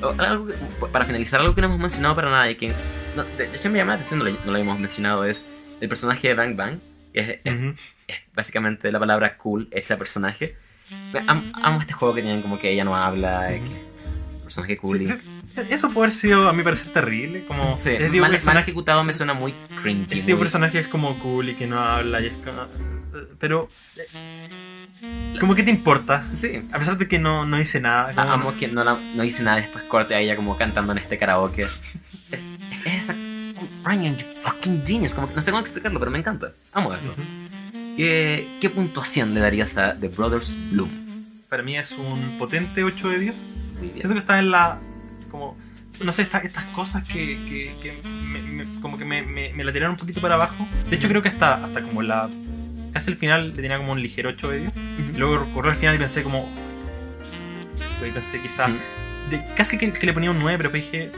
O 0.01 0.13
algo 0.21 0.47
que- 0.47 0.53
para 0.91 1.05
finalizar, 1.05 1.39
algo 1.41 1.53
que 1.53 1.61
no 1.61 1.67
hemos 1.67 1.79
mencionado 1.79 2.15
para 2.15 2.29
nada 2.29 2.49
y 2.49 2.55
que 2.55 2.71
no, 3.15 3.23
de, 3.37 3.45
hecho 3.53 3.69
me 3.69 3.77
llama 3.79 3.89
la 3.91 3.95
atención, 3.95 4.19
no 4.19 4.25
lo, 4.25 4.31
no 4.45 4.51
lo 4.53 4.57
hemos 4.57 4.79
mencionado, 4.79 5.25
es 5.25 5.47
el 5.81 5.89
personaje 5.89 6.29
de 6.29 6.33
Bang 6.33 6.55
Bang, 6.55 6.79
que 7.13 7.19
es, 7.19 7.29
es- 7.43 7.53
Ujú. 7.53 7.69
es 7.69 7.75
básicamente 8.33 8.91
la 8.91 8.99
palabra 8.99 9.37
cool 9.37 9.67
hecha 9.71 9.97
personaje. 9.97 10.55
Am- 11.27 11.51
amo 11.61 11.81
este 11.81 11.93
juego 11.93 12.13
que 12.15 12.21
tienen 12.21 12.41
como 12.41 12.57
que 12.57 12.71
ella 12.71 12.85
no 12.85 12.95
habla, 12.95 13.51
eh, 13.53 13.61
que 13.65 14.41
personaje 14.43 14.77
cool. 14.77 15.01
Y- 15.01 15.07
sí, 15.07 15.13
Eso 15.69 15.89
puede 15.89 16.05
haber 16.05 16.11
sido, 16.11 16.47
a 16.47 16.53
mi 16.53 16.63
parecer, 16.63 16.93
terrible. 16.93 17.43
Como, 17.45 17.77
Sí, 17.77 17.89
de 17.91 18.09
mal, 18.21 18.37
mal 18.45 18.57
ejecutado 18.57 19.03
me 19.03 19.11
suena 19.11 19.33
muy 19.33 19.53
cringy. 19.81 20.19
Este 20.19 20.33
muy- 20.33 20.39
personaje 20.41 20.79
es 20.79 20.87
como 20.87 21.17
cool 21.19 21.49
y 21.49 21.55
que 21.55 21.65
no 21.67 21.79
habla 21.81 22.21
y 22.21 22.27
es 22.27 22.33
como... 22.37 22.67
Pero... 23.39 23.67
Como 25.39 25.53
que 25.55 25.63
te 25.63 25.69
importa. 25.71 26.23
Sí, 26.33 26.63
A 26.71 26.79
pesar 26.79 26.97
de 26.97 27.07
que 27.07 27.19
no, 27.19 27.45
no 27.45 27.59
hice 27.59 27.79
nada. 27.79 28.13
como- 28.13 28.21
a- 28.29 28.33
amo 28.33 28.55
que 28.57 28.67
no, 28.67 28.83
la- 28.83 28.99
no 29.15 29.23
hice 29.23 29.43
nada 29.43 29.57
después 29.57 29.83
corte 29.85 30.15
a 30.15 30.19
ella 30.19 30.35
como 30.35 30.57
cantando 30.57 30.91
en 30.93 30.99
este 30.99 31.17
karaoke. 31.17 31.63
Es, 32.31 32.39
es 32.71 32.85
esa... 32.85 33.15
Ryan, 33.83 34.17
you 34.17 34.25
fucking 34.41 34.83
genius. 34.85 35.13
Como 35.13 35.27
que 35.27 35.33
no 35.35 35.41
sé 35.41 35.51
cómo 35.51 35.61
explicarlo, 35.61 35.97
pero 35.99 36.11
me 36.11 36.19
encanta. 36.19 36.51
Amo 36.73 36.93
eso. 36.93 37.11
Ujú. 37.11 37.21
¿Qué, 37.97 38.47
qué 38.61 38.69
puntuación 38.69 39.33
le 39.33 39.39
darías 39.41 39.77
a 39.77 39.95
The 39.99 40.07
Brothers 40.09 40.57
Bloom? 40.71 40.89
Para 41.49 41.63
mí 41.63 41.75
es 41.77 41.91
un 41.93 42.37
potente 42.37 42.83
8 42.83 43.09
de 43.09 43.19
10. 43.19 43.45
Muy 43.79 43.87
bien. 43.87 43.93
Siento 43.99 44.13
que 44.13 44.19
está 44.19 44.39
en 44.39 44.51
la... 44.51 44.79
Como... 45.31 45.57
No 46.03 46.11
sé, 46.11 46.21
esta- 46.21 46.37
estas 46.39 46.65
cosas 46.65 47.03
que, 47.03 47.43
que, 47.47 47.73
que 47.81 48.07
me- 48.07 48.41
me- 48.41 48.79
como 48.81 48.97
que 48.99 49.05
me, 49.05 49.51
la 49.63 49.73
tiraron 49.73 49.93
un 49.95 49.97
poquito 49.97 50.21
para 50.21 50.35
abajo. 50.35 50.67
De 50.89 50.95
hecho, 50.95 51.07
creo 51.07 51.21
que 51.23 51.29
hasta, 51.29 51.55
hasta 51.65 51.81
como 51.81 52.01
la... 52.03 52.29
Casi 52.93 53.09
el 53.11 53.17
final 53.17 53.49
le 53.49 53.55
tenía 53.61 53.77
como 53.77 53.93
un 53.93 54.01
ligero 54.01 54.29
8 54.29 54.49
de 54.49 54.59
10. 54.59 54.71
Y 55.15 55.17
luego 55.17 55.45
corrió 55.53 55.71
al 55.71 55.77
final 55.77 55.95
y 55.95 55.97
pensé 55.97 56.21
como... 56.23 56.47
Y 58.07 58.11
pensé 58.11 58.39
quizá... 58.41 58.67
Ujú. 58.67 58.77
de- 59.31 59.43
casi 59.55 59.77
que, 59.79 59.91
que 59.91 60.05
le 60.05 60.13
ponía 60.13 60.29
un 60.31 60.37
9, 60.39 60.57
pero 60.57 60.69
dije... 60.69 61.11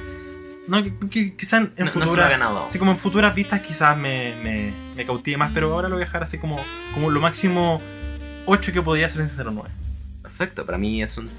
No, 0.69 0.83
que, 0.83 0.93
que 1.09 1.35
quizá 1.35 1.57
en, 1.57 1.73
en 1.75 1.85
No- 1.85 1.85
no 1.85 1.91
se 1.91 1.99
lo 1.99 2.06
futura- 2.06 2.25
ha 2.27 2.30
ganado. 2.30 2.65
Así 2.65 2.77
como 2.80 2.91
en 2.91 2.98
futuras 2.99 3.33
vistas 3.35 3.61
quizás 3.61 3.98
me, 3.98 4.35
me, 4.43 4.73
me 4.95 5.06
cautive 5.06 5.35
más, 5.38 5.51
pero 5.53 5.73
ahora 5.73 5.89
lo 5.89 5.95
voy 5.95 6.03
a 6.03 6.06
dejar 6.06 6.23
así 6.23 6.38
como, 6.38 6.64
como 6.93 7.09
lo 7.09 7.19
máximo 7.19 7.81
8 8.45 8.72
que 8.73 8.81
podía 8.81 9.09
ser 9.09 9.22
en 9.22 9.30
09. 9.56 9.69
Perfecto, 10.22 10.65
para 10.65 10.77
mí 10.77 11.01
es 11.01 11.17
un... 11.17 11.30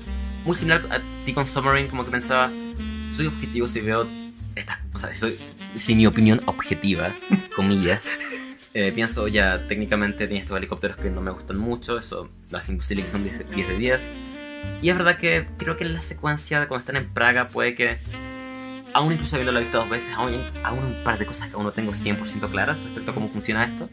Muy 0.45 0.55
similar 0.55 0.83
a 0.91 1.01
ti 1.25 1.33
con 1.33 1.45
Submarine, 1.47 1.89
como 1.89 2.05
que 2.05 2.11
pensaba, 2.11 2.51
soy 3.11 3.27
objetivo 3.27 3.67
si 3.67 3.81
veo 3.81 4.07
estas... 4.57 4.79
O 4.95 4.99
sea, 4.99 5.11
si, 5.13 5.19
soy, 5.19 5.39
si 5.75 5.95
mi 5.95 6.07
opinión 6.07 6.43
objetiva, 6.47 7.15
comillas, 7.57 8.09
eh, 8.75 8.91
pienso 8.93 9.29
ya 9.29 9.67
técnicamente 9.69 10.27
tiene 10.27 10.41
estos 10.43 10.57
helicópteros 10.57 10.97
que 10.97 11.11
no 11.11 11.21
me 11.21 11.31
gustan 11.31 11.59
mucho, 11.59 11.99
eso 11.99 12.29
lo 12.51 12.59
hace 12.59 12.73
imposible 12.73 13.03
que 13.05 13.09
son 13.09 13.23
10 13.23 13.39
de 13.39 13.45
10. 13.45 13.69
de 13.69 13.77
10. 13.77 14.13
Y 14.83 14.89
es 14.91 14.97
verdad 14.97 15.19
que 15.19 15.47
creo 15.59 15.77
que 15.77 15.85
la 15.85 16.01
secuencia 16.01 16.59
de 16.61 16.67
cuando 16.67 16.81
están 16.81 16.97
en 16.97 17.09
Praga 17.09 17.49
puede 17.49 17.75
que, 17.75 17.99
aún 18.95 19.13
incluso 19.13 19.37
habiéndola 19.37 19.61
visto 19.61 19.79
dos 19.79 19.89
veces, 19.89 20.13
aún, 20.15 20.35
aún 20.65 20.85
un 20.85 21.05
par 21.05 21.19
de 21.19 21.27
cosas 21.27 21.49
que 21.49 21.55
aún 21.55 21.65
no 21.65 21.73
tengo 21.73 21.93
100% 21.93 22.51
claras 22.51 22.83
respecto 22.83 23.11
a 23.11 23.15
cómo 23.15 23.29
funciona 23.29 23.65
esto. 23.65 23.89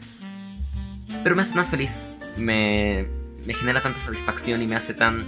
Pero 1.22 1.34
me 1.34 1.42
hace 1.42 1.54
tan 1.54 1.66
feliz, 1.66 2.06
me, 2.36 3.06
me 3.44 3.54
genera 3.54 3.80
tanta 3.80 4.00
satisfacción 4.00 4.62
y 4.62 4.66
me 4.66 4.76
hace 4.76 4.94
tan, 4.94 5.26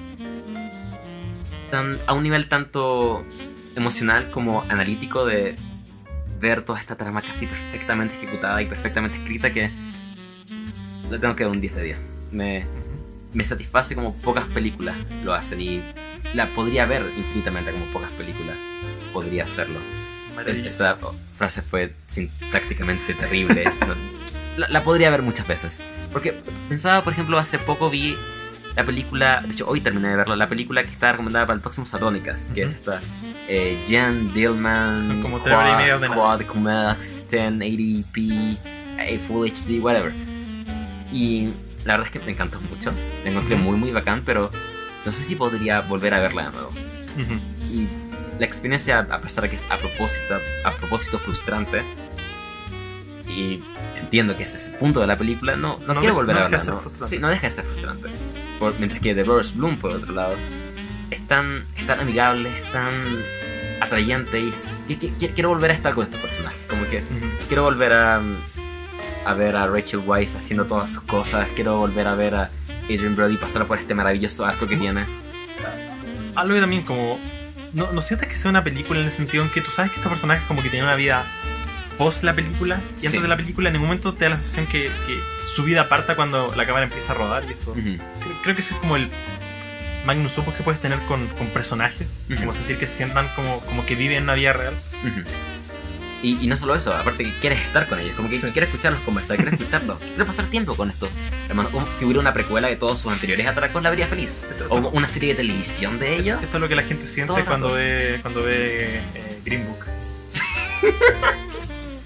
tan 1.71 1.99
a 2.07 2.13
un 2.13 2.23
nivel 2.23 2.49
tanto 2.49 3.25
emocional 3.77 4.31
como 4.31 4.63
analítico 4.69 5.25
de 5.25 5.55
ver 6.41 6.63
toda 6.65 6.79
esta 6.79 6.97
trama 6.97 7.23
casi 7.23 7.47
perfectamente 7.47 8.15
ejecutada 8.17 8.61
y 8.63 8.67
perfectamente 8.67 9.19
escrita 9.19 9.53
que 9.53 9.71
le 11.11 11.19
tengo 11.19 11.37
que 11.37 11.45
dar 11.45 11.53
un 11.53 11.61
10 11.61 11.75
de 11.75 11.83
10. 11.83 11.99
Me, 12.33 12.67
me 13.33 13.45
satisface 13.45 13.95
como 13.95 14.15
pocas 14.17 14.45
películas 14.47 14.97
lo 15.25 15.35
hacen 15.35 15.61
y 15.61 15.83
la 16.35 16.47
podría 16.49 16.87
ver 16.87 17.13
infinitamente 17.17 17.73
como 17.73 17.87
pocas 17.87 18.11
películas 18.13 18.57
podría 19.13 19.45
hacerlo. 19.45 19.79
Es- 20.47 20.59
esa 20.59 20.97
frase 21.35 21.61
fue 21.63 21.93
sintácticamente 22.07 23.15
terrible. 23.15 23.65
no- 23.87 23.95
la, 24.57 24.69
la 24.69 24.83
podría 24.83 25.11
ver 25.11 25.23
muchas 25.23 25.47
veces. 25.47 25.81
Porque 26.13 26.33
pensaba, 26.69 27.03
por 27.05 27.13
ejemplo, 27.13 27.39
hace 27.39 27.59
poco 27.59 27.89
vi 27.91 28.17
la 28.77 28.85
película, 28.85 29.43
de 29.47 29.53
hecho 29.53 29.67
hoy 29.69 29.81
terminé 29.81 30.09
de 30.09 30.17
verla, 30.17 30.37
la 30.37 30.49
película 30.49 30.83
que 30.83 30.91
está 30.91 31.13
recomendada 31.13 31.47
para 31.47 31.57
el 31.57 31.61
próximo 31.61 31.85
Sardónicas, 31.87 32.49
que 32.55 32.63
es 32.63 32.75
esta 32.75 33.01
eh, 33.49 33.85
Jan 33.89 34.33
Dillman, 34.33 35.05
Son 35.05 35.23
como 35.23 35.41
tres 35.41 35.57
horas 35.57 35.75
y 35.75 35.77
media 35.77 35.99
de. 35.99 36.09
Quad, 36.09 36.43
Comex, 36.43 37.27
1080p, 37.31 38.57
eh, 38.99 39.19
Full 39.19 39.47
HD, 39.49 39.81
whatever. 39.81 40.13
Y 41.13 41.49
la 41.85 41.95
verdad 41.97 42.07
es 42.07 42.13
que 42.13 42.21
me 42.25 42.33
encantó 42.33 42.61
mucho, 42.61 42.93
la 43.25 43.31
encontré 43.31 43.57
Ujú. 43.57 43.65
muy 43.65 43.77
muy 43.77 43.91
bacán, 43.91 44.23
pero 44.25 44.51
no 45.05 45.13
sé 45.13 45.23
si 45.25 45.35
podría 45.37 45.81
volver 45.81 46.15
a 46.15 46.21
verla 46.21 46.45
de 46.45 46.51
nuevo 46.53 46.69
Ujú. 46.69 47.35
y 47.73 47.89
la 48.41 48.47
experiencia, 48.47 48.99
a 49.11 49.19
pesar 49.21 49.43
de 49.45 49.51
que 49.51 49.57
es 49.57 49.67
a 49.71 49.77
propósito, 49.79 50.35
a 50.65 50.73
propósito 50.73 51.19
frustrante, 51.19 51.83
y 53.29 53.63
entiendo 53.97 54.37
que 54.37 54.43
ese 54.43 54.57
es 54.57 54.69
el 54.69 54.75
punto 54.75 55.01
de 55.01 55.07
la 55.07 55.17
película, 55.17 55.55
no, 55.57 55.79
no, 55.87 55.95
No 55.95 56.01
quiero 56.01 56.15
volver 56.17 56.35
no 56.37 56.41
a 56.43 56.45
deja 56.49 56.57
verla. 56.59 56.73
¿no? 56.73 56.81
frustrante. 56.81 57.15
Sí, 57.15 57.21
no 57.21 57.29
deja 57.29 57.43
de 57.43 57.51
ser 57.51 57.65
frustrante. 57.65 58.09
por- 58.59 58.75
mientras 58.79 59.01
que 59.01 59.15
The 59.15 59.23
Brothers 59.23 59.55
Bloom, 59.57 59.77
por 59.79 59.93
otro 59.93 60.13
lado, 60.13 60.35
es 61.11 61.27
tan, 61.27 61.65
es 61.77 61.87
tan 61.87 62.01
amigable, 62.01 62.49
es 62.59 62.71
tan 62.73 62.93
atrayente 63.81 64.41
y, 64.41 64.55
y 64.89 64.97
qui- 64.97 65.13
qui- 65.19 65.31
quiero 65.35 65.49
volver 65.51 65.71
a 65.71 65.75
estar 65.75 65.95
con 65.95 66.05
estos 66.05 66.21
personajes. 66.21 66.61
Como 66.69 66.85
que 66.87 66.99
Ujú. 66.99 67.47
quiero 67.49 67.63
volver 67.65 67.93
a, 67.93 68.21
a 69.27 69.35
ver 69.35 69.57
a 69.57 69.67
Rachel 69.67 70.01
Weisz 70.05 70.35
haciendo 70.37 70.67
todas 70.67 70.91
sus 70.93 71.03
cosas, 71.05 71.47
quiero 71.55 71.77
volver 71.79 72.07
a 72.09 72.15
ver 72.15 72.35
a 72.35 72.51
Adrian 72.85 73.15
Brody 73.17 73.37
pasar 73.37 73.67
por 73.67 73.79
este 73.79 73.95
maravilloso 73.95 74.45
arco 74.45 74.67
que 74.67 74.77
tiene. 74.77 75.05
algo 76.35 76.55
que 76.55 76.61
también 76.61 76.83
como 76.83 77.19
no, 77.73 77.93
no 77.93 78.03
sientes 78.03 78.29
que 78.29 78.37
sea 78.37 78.51
una 78.51 78.65
película 78.65 79.01
en 79.01 79.07
el 79.07 79.11
sentido 79.11 79.43
en 79.45 79.51
que 79.51 79.61
tú 79.61 79.71
sabes 79.71 79.91
que 79.91 79.97
estos 79.97 80.11
personajes 80.11 80.45
como 80.47 80.63
que 80.63 80.69
tienen 80.69 80.87
una 80.87 80.97
vida 80.97 81.25
post 81.99 82.23
la 82.23 82.35
película 82.35 82.81
y 83.03 83.07
antes 83.07 83.21
de 83.23 83.29
la 83.29 83.37
película 83.37 83.69
en 83.69 83.75
ningún 83.75 83.89
momento 83.89 84.15
te 84.15 84.25
da 84.25 84.31
la 84.31 84.37
sensación 84.37 84.67
que, 84.67 84.91
que 85.07 85.21
su 85.47 85.65
vida 85.65 85.89
parta 85.89 86.17
cuando 86.17 86.53
la 86.57 86.65
cámara 86.67 86.85
empieza 86.85 87.13
a 87.13 87.17
rodar 87.17 87.45
y 87.49 87.53
eso 87.53 87.73
creo, 87.75 87.99
creo 88.43 88.55
que 88.55 88.61
ese 88.63 88.75
es 88.75 88.81
como 88.81 88.97
el 88.97 89.11
magnus 90.07 90.39
opus 90.39 90.55
que 90.55 90.63
puedes 90.63 90.81
tener 90.81 90.99
con, 91.01 91.27
con 91.29 91.47
personajes 91.49 92.09
como 92.39 92.53
sentir 92.53 92.79
que 92.79 92.87
se 92.87 92.97
sientan 92.97 93.29
como, 93.37 93.61
como 93.61 93.85
que 93.85 93.95
viven 93.97 94.23
una 94.23 94.35
vida 94.35 94.53
real. 94.53 94.75
Y, 96.23 96.37
y 96.45 96.47
no 96.49 96.57
solo 96.57 96.75
eso, 96.75 96.93
aparte 96.95 97.25
que 97.25 97.33
quieres 97.41 97.59
estar 97.61 97.89
con 97.89 97.99
ellos, 97.99 98.13
como 98.15 98.29
que 98.29 98.37
Sí. 98.37 98.47
quieres 98.51 98.69
escucharlos 98.69 99.01
conversar, 99.03 99.37
quieres 99.37 99.55
escucharlos, 99.55 99.99
quieres 100.01 100.27
pasar 100.27 100.47
tiempo 100.47 100.75
con 100.77 100.91
estos 100.91 101.15
hermanos. 101.49 101.73
Como 101.73 101.87
si 101.95 102.05
hubiera 102.05 102.21
una 102.21 102.35
precuela 102.35 102.69
de 102.69 102.77
todos 102.77 103.01
sus 103.01 103.11
anteriores 103.13 103.47
atracos, 103.47 103.83
la 103.83 103.89
habría 103.89 104.07
feliz. 104.07 104.43
Esto- 104.51 104.67
O 104.69 104.77
esto- 104.77 104.91
una 104.91 105.09
serie 105.09 105.31
de 105.31 105.37
televisión 105.37 105.99
de 105.99 106.17
ellos. 106.17 106.43
esto 106.43 106.57
es 106.59 106.61
lo 106.61 106.69
que 106.69 106.77
la 106.77 106.83
gente 106.83 107.07
siente 107.07 107.43
cuando 107.45 107.73
ve 107.73 108.19
cuando 108.23 108.43
ve 108.43 109.01
eh, 109.15 109.41
Green 109.45 109.67
Book 109.67 109.85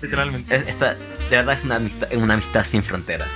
literalmente 0.03 0.55
Es- 0.55 0.69
Esta, 0.69 0.95
de 0.95 1.37
verdad 1.37 1.55
es 1.55 1.65
una 1.65 1.77
amistad, 1.77 2.09
una 2.15 2.35
amistad 2.35 2.63
sin 2.65 2.83
fronteras. 2.83 3.29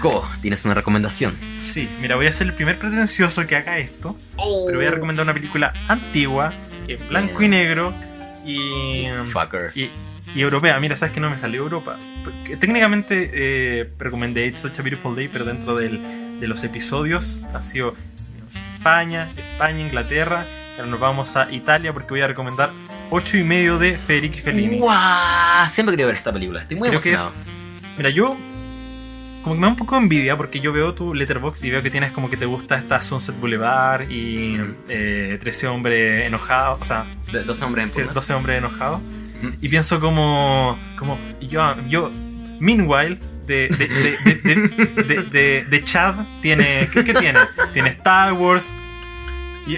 Cobo, 0.00 0.28
¿tienes 0.42 0.64
una 0.66 0.74
recomendación? 0.74 1.34
sí 1.58 1.88
mira 2.02 2.16
voy 2.16 2.26
a 2.26 2.32
ser 2.32 2.48
el 2.48 2.52
primer 2.52 2.78
pretencioso 2.78 3.44
que 3.46 3.56
haga 3.56 3.78
esto 3.78 4.14
pero 4.66 4.76
voy 4.78 4.86
a 4.86 4.90
recomendar 4.90 5.24
una 5.24 5.32
película 5.32 5.72
antigua 5.88 6.52
en 6.86 7.08
blanco 7.08 7.42
y 7.42 7.48
negro 7.48 7.94
y 8.46 9.06
Fucker. 9.30 9.72
y, 9.74 9.90
y 10.34 10.40
europea. 10.40 10.78
Mira, 10.80 10.96
sabes 10.96 11.12
que 11.14 11.20
no 11.20 11.30
me 11.30 11.38
salió 11.38 11.62
Europa. 11.62 11.98
Porque 12.24 12.56
Técnicamente 12.56 13.30
eh, 13.32 13.90
recomendé 13.98 14.46
It's 14.46 14.60
Such 14.60 14.78
a 14.78 14.82
Beautiful 14.82 15.14
Day, 15.16 15.28
pero 15.28 15.44
dentro 15.44 15.74
del- 15.76 16.00
de 16.40 16.46
los 16.48 16.62
episodios 16.64 17.44
ha 17.54 17.60
sido 17.62 17.94
España, 18.76 19.28
España, 19.36 19.80
Inglaterra. 19.80 20.46
Ahora 20.76 20.86
nos 20.90 21.00
vamos 21.00 21.36
a 21.36 21.50
Italia 21.50 21.92
porque 21.92 22.10
voy 22.10 22.20
a 22.20 22.26
recomendar 22.26 22.70
8 23.10 23.38
y 23.38 23.42
medio 23.44 23.78
de 23.78 23.96
Federico 23.96 24.36
Fellini. 24.44 24.78
¡Guau! 24.78 25.66
Siempre 25.68 25.92
quería 25.94 26.06
ver 26.06 26.16
esta 26.16 26.32
película. 26.32 26.60
Estoy 26.60 26.76
muy 26.76 26.88
Creo 26.90 27.00
que 27.00 27.08
emocionado. 27.10 27.34
Mira, 27.96 28.10
yo 28.10 28.36
como 29.46 29.54
que 29.54 29.60
me 29.60 29.66
da 29.66 29.70
un 29.70 29.76
poco 29.76 29.94
de 29.94 30.02
envidia 30.02 30.36
porque 30.36 30.58
yo 30.58 30.72
veo 30.72 30.92
tu 30.92 31.14
letterbox 31.14 31.62
y 31.62 31.70
veo 31.70 31.80
que 31.80 31.88
tienes 31.88 32.10
como 32.10 32.28
que 32.28 32.36
te 32.36 32.46
gusta 32.46 32.76
esta 32.76 33.00
Sunset 33.00 33.38
Boulevard 33.38 34.10
y 34.10 34.56
eh, 34.88 35.38
13 35.40 35.68
hombres 35.68 36.22
enojados, 36.26 36.80
o 36.80 36.84
sea, 36.84 37.04
De- 37.30 37.44
dos 37.44 37.62
hombres 37.62 37.84
en 37.84 37.88
Sí, 37.92 37.98
funda. 38.00 38.12
12 38.12 38.34
hombres 38.34 38.58
enojados. 38.58 39.00
Mm. 39.42 39.48
Y 39.60 39.68
pienso 39.68 40.00
como. 40.00 40.76
como 40.98 41.16
yo, 41.40 41.76
yo 41.88 42.10
meanwhile, 42.58 43.20
de, 43.46 43.68
de, 43.68 43.86
de, 43.86 44.16
de, 44.42 45.04
de, 45.04 45.22
de- 45.22 45.64
de 45.64 45.84
Chad 45.84 46.16
tiene. 46.42 46.88
¿qué, 46.92 47.04
qué 47.04 47.14
tiene? 47.14 47.38
Tiene 47.72 47.90
Star 47.90 48.32
Wars. 48.32 48.72
Y 49.68 49.76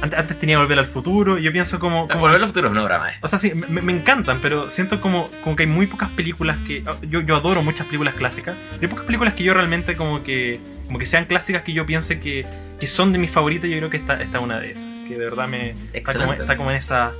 antes, 0.00 0.18
antes 0.18 0.38
tenía 0.38 0.58
Volver 0.58 0.78
al 0.78 0.86
Futuro. 0.86 1.38
Y 1.38 1.42
yo 1.42 1.52
pienso 1.52 1.78
como. 1.78 2.08
como 2.08 2.20
Volver 2.20 2.40
al 2.40 2.48
futuro 2.48 2.66
es 2.68 2.72
una 2.72 2.82
obra 2.82 2.98
maestra. 2.98 3.20
o 3.24 3.28
sea, 3.28 3.38
sí, 3.38 3.52
me, 3.54 3.82
me 3.82 3.92
encantan, 3.92 4.40
pero 4.40 4.70
siento 4.70 5.00
como, 5.00 5.28
como 5.42 5.56
que 5.56 5.64
hay 5.64 5.68
muy 5.68 5.86
pocas 5.86 6.10
películas 6.10 6.58
que. 6.66 6.84
Yo, 7.02 7.20
yo 7.20 7.36
adoro 7.36 7.62
muchas 7.62 7.86
películas 7.86 8.14
clásicas. 8.14 8.56
pero 8.70 8.82
Hay 8.82 8.88
pocas 8.88 9.04
películas 9.04 9.34
que 9.34 9.44
yo 9.44 9.54
realmente 9.54 9.96
como 9.96 10.22
que. 10.22 10.60
Como 10.86 10.98
que 10.98 11.06
sean 11.06 11.26
clásicas 11.26 11.62
que 11.62 11.72
yo 11.72 11.86
piense 11.86 12.18
que, 12.18 12.44
que 12.80 12.86
son 12.86 13.12
de 13.12 13.18
mis 13.18 13.30
favoritas. 13.30 13.70
Yo 13.70 13.76
creo 13.76 13.90
que 13.90 13.98
esta, 13.98 14.20
es 14.20 14.28
una 14.34 14.58
de 14.58 14.72
esas. 14.72 14.86
Que 15.06 15.16
de 15.16 15.24
verdad 15.24 15.48
me, 15.48 15.74
está 15.92 16.14
como, 16.14 16.32
está 16.32 16.56
como 16.56 16.70
en 16.70 16.76
esa, 16.76 17.12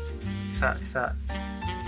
esa, 0.51 0.77
esa 0.83 1.15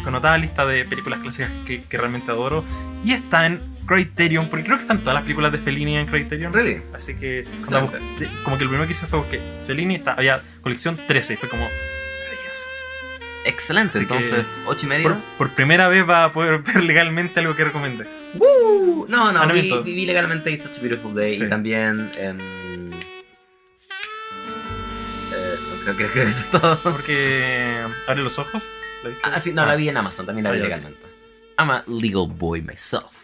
connotada 0.05 0.37
lista 0.39 0.67
de 0.67 0.85
películas 0.85 1.21
clásicas 1.21 1.51
que, 1.67 1.83
que 1.83 1.99
realmente 1.99 2.31
adoro. 2.31 2.65
Y 3.05 3.12
está 3.12 3.47
en 3.47 3.72
Criterion, 3.86 4.49
porque 4.49 4.65
creo 4.65 4.77
que 4.77 4.83
están 4.83 5.01
todas 5.01 5.15
las 5.15 5.23
películas 5.23 5.52
de 5.52 5.59
Fellini 5.59 5.97
en 5.99 6.07
Criterion. 6.07 6.52
Really? 6.52 6.81
Así 6.94 7.15
que, 7.15 7.47
como 8.44 8.57
que 8.59 8.65
el 8.65 8.69
primero 8.69 8.85
que 8.86 8.93
hice 8.93 9.07
fue 9.07 9.27
que 9.28 9.41
Fellini 9.67 9.97
está, 9.97 10.12
había 10.15 10.41
colección 10.62 10.99
13. 11.07 11.35
y 11.35 11.36
Fue 11.36 11.49
como. 11.49 11.69
Excelente. 13.44 13.99
Así 13.99 14.02
Entonces, 14.02 14.57
ocho 14.67 14.86
y 14.86 14.89
Por, 14.89 14.99
medio. 14.99 15.23
por 15.36 15.51
primera 15.55 15.89
vez 15.89 16.09
va 16.09 16.23
a 16.25 16.33
poder 16.33 16.59
ver 16.62 16.85
legalmente 16.85 17.41
algo 17.41 17.57
que 17.57 17.65
recomendé. 17.65 18.07
¡Woo! 18.35 19.07
No, 19.09 19.33
no, 19.33 19.43
Ah, 19.43 19.47
vi, 19.52 19.69
vi 19.85 20.07
legalmente 20.07 20.51
It's 20.52 20.62
Such 20.62 20.78
a 20.78 20.81
Beautiful 20.81 21.12
Day 21.12 21.27
Sí. 21.36 21.44
y 21.44 21.49
también. 21.49 22.09
em, 22.19 22.93
eh, 25.33 25.57
no, 25.70 25.83
creo, 25.85 25.97
creo 25.97 26.12
que 26.12 26.23
eso 26.23 26.41
es 26.44 26.51
todo. 26.51 26.78
Porque 26.85 27.78
abre 28.07 28.23
los 28.23 28.39
ojos. 28.39 28.69
Ah, 29.25 29.41
sí, 29.41 29.52
no, 29.52 29.62
Ah. 29.62 29.67
la 29.67 29.75
vi 29.75 29.89
en 29.89 29.97
Amazon, 29.97 30.25
también 30.27 30.44
la 30.44 30.52
vi 30.52 30.59
Ah, 30.59 30.61
ya, 30.61 30.65
legalmente. 30.69 31.01
I'm 31.59 31.70
a 31.70 31.83
legal 31.89 32.28
boy 32.28 32.62
myself. 32.62 33.22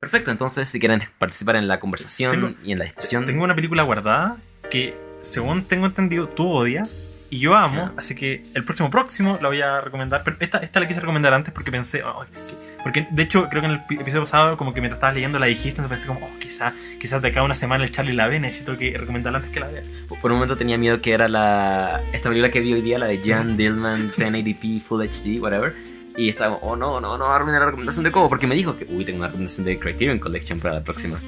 Perfecto, 0.00 0.30
entonces 0.30 0.68
si 0.68 0.78
quieren 0.78 1.00
participar 1.18 1.56
en 1.56 1.68
la 1.68 1.78
conversación 1.80 2.32
Tengo- 2.32 2.54
y 2.64 2.72
en 2.72 2.78
la 2.78 2.84
discusión. 2.84 3.24
Tengo 3.26 3.42
una 3.44 3.54
película 3.54 3.82
guardada 3.82 4.36
que, 4.70 4.94
según 5.22 5.64
tengo 5.64 5.86
entendido, 5.86 6.28
tú 6.28 6.46
odias 6.48 6.90
y 7.30 7.38
yo 7.40 7.54
amo. 7.54 7.90
Ya. 7.94 8.00
Así 8.00 8.14
que 8.14 8.44
el 8.54 8.62
próximo 8.64 8.90
próximo 8.90 9.38
la 9.40 9.48
voy 9.48 9.62
a 9.62 9.80
recomendar. 9.80 10.22
Pero 10.22 10.36
esta, 10.40 10.58
esta 10.58 10.80
la 10.80 10.86
quise 10.86 11.00
recomendar 11.00 11.32
antes 11.32 11.52
porque 11.52 11.70
pensé. 11.72 12.02
"Oh, 12.04 12.24
que- 12.24 12.66
porque 12.82 13.08
de 13.10 13.22
hecho, 13.22 13.48
creo 13.48 13.62
que 13.62 13.66
en 13.66 13.72
el 13.72 13.80
pi- 13.86 13.94
episodio 13.96 14.22
pasado, 14.22 14.56
como 14.56 14.72
que 14.72 14.80
mientras 14.80 14.98
estabas 14.98 15.14
leyendo 15.14 15.38
la 15.40 15.46
dijiste, 15.46 15.80
entonces 15.80 15.88
pensé 15.88 16.06
como, 16.06 16.24
oh, 16.24 16.38
quizás 16.38 16.72
quizás 17.00 17.20
de 17.22 17.28
acá 17.28 17.42
una 17.42 17.54
semana 17.56 17.82
el 17.82 17.90
Charlie 17.90 18.12
la 18.12 18.28
ve, 18.28 18.38
necesito 18.38 18.76
que 18.76 18.96
recomendarla 18.96 19.38
antes 19.38 19.50
que 19.52 19.58
la 19.60 19.66
vea. 19.68 19.82
Por 20.20 20.30
un 20.30 20.36
momento 20.36 20.56
tenía 20.56 20.78
miedo 20.78 21.00
que 21.00 21.12
era 21.12 21.26
la 21.26 22.00
esta 22.12 22.28
película 22.28 22.50
que 22.50 22.60
vi 22.60 22.74
hoy 22.74 22.82
día, 22.82 22.98
la 22.98 23.06
de 23.06 23.20
Jan 23.24 23.56
Dillman 23.56 24.12
1080p 24.16 24.80
Full 24.82 25.00
HD, 25.02 25.40
whatever. 25.40 25.74
Y 26.16 26.28
estaba, 26.30 26.56
oh 26.62 26.76
no, 26.76 27.00
no, 27.00 27.18
no, 27.18 27.26
arruiné 27.26 27.58
la 27.58 27.66
recomendación 27.66 28.04
de 28.04 28.10
Cobo 28.12 28.28
porque 28.28 28.46
me 28.46 28.54
dijo 28.54 28.76
que, 28.76 28.86
uy, 28.88 29.04
tengo 29.04 29.18
una 29.18 29.26
recomendación 29.28 29.66
de 29.66 29.78
Criterion 29.78 30.18
Collection 30.18 30.58
para 30.58 30.74
la 30.74 30.82
próxima. 30.82 31.18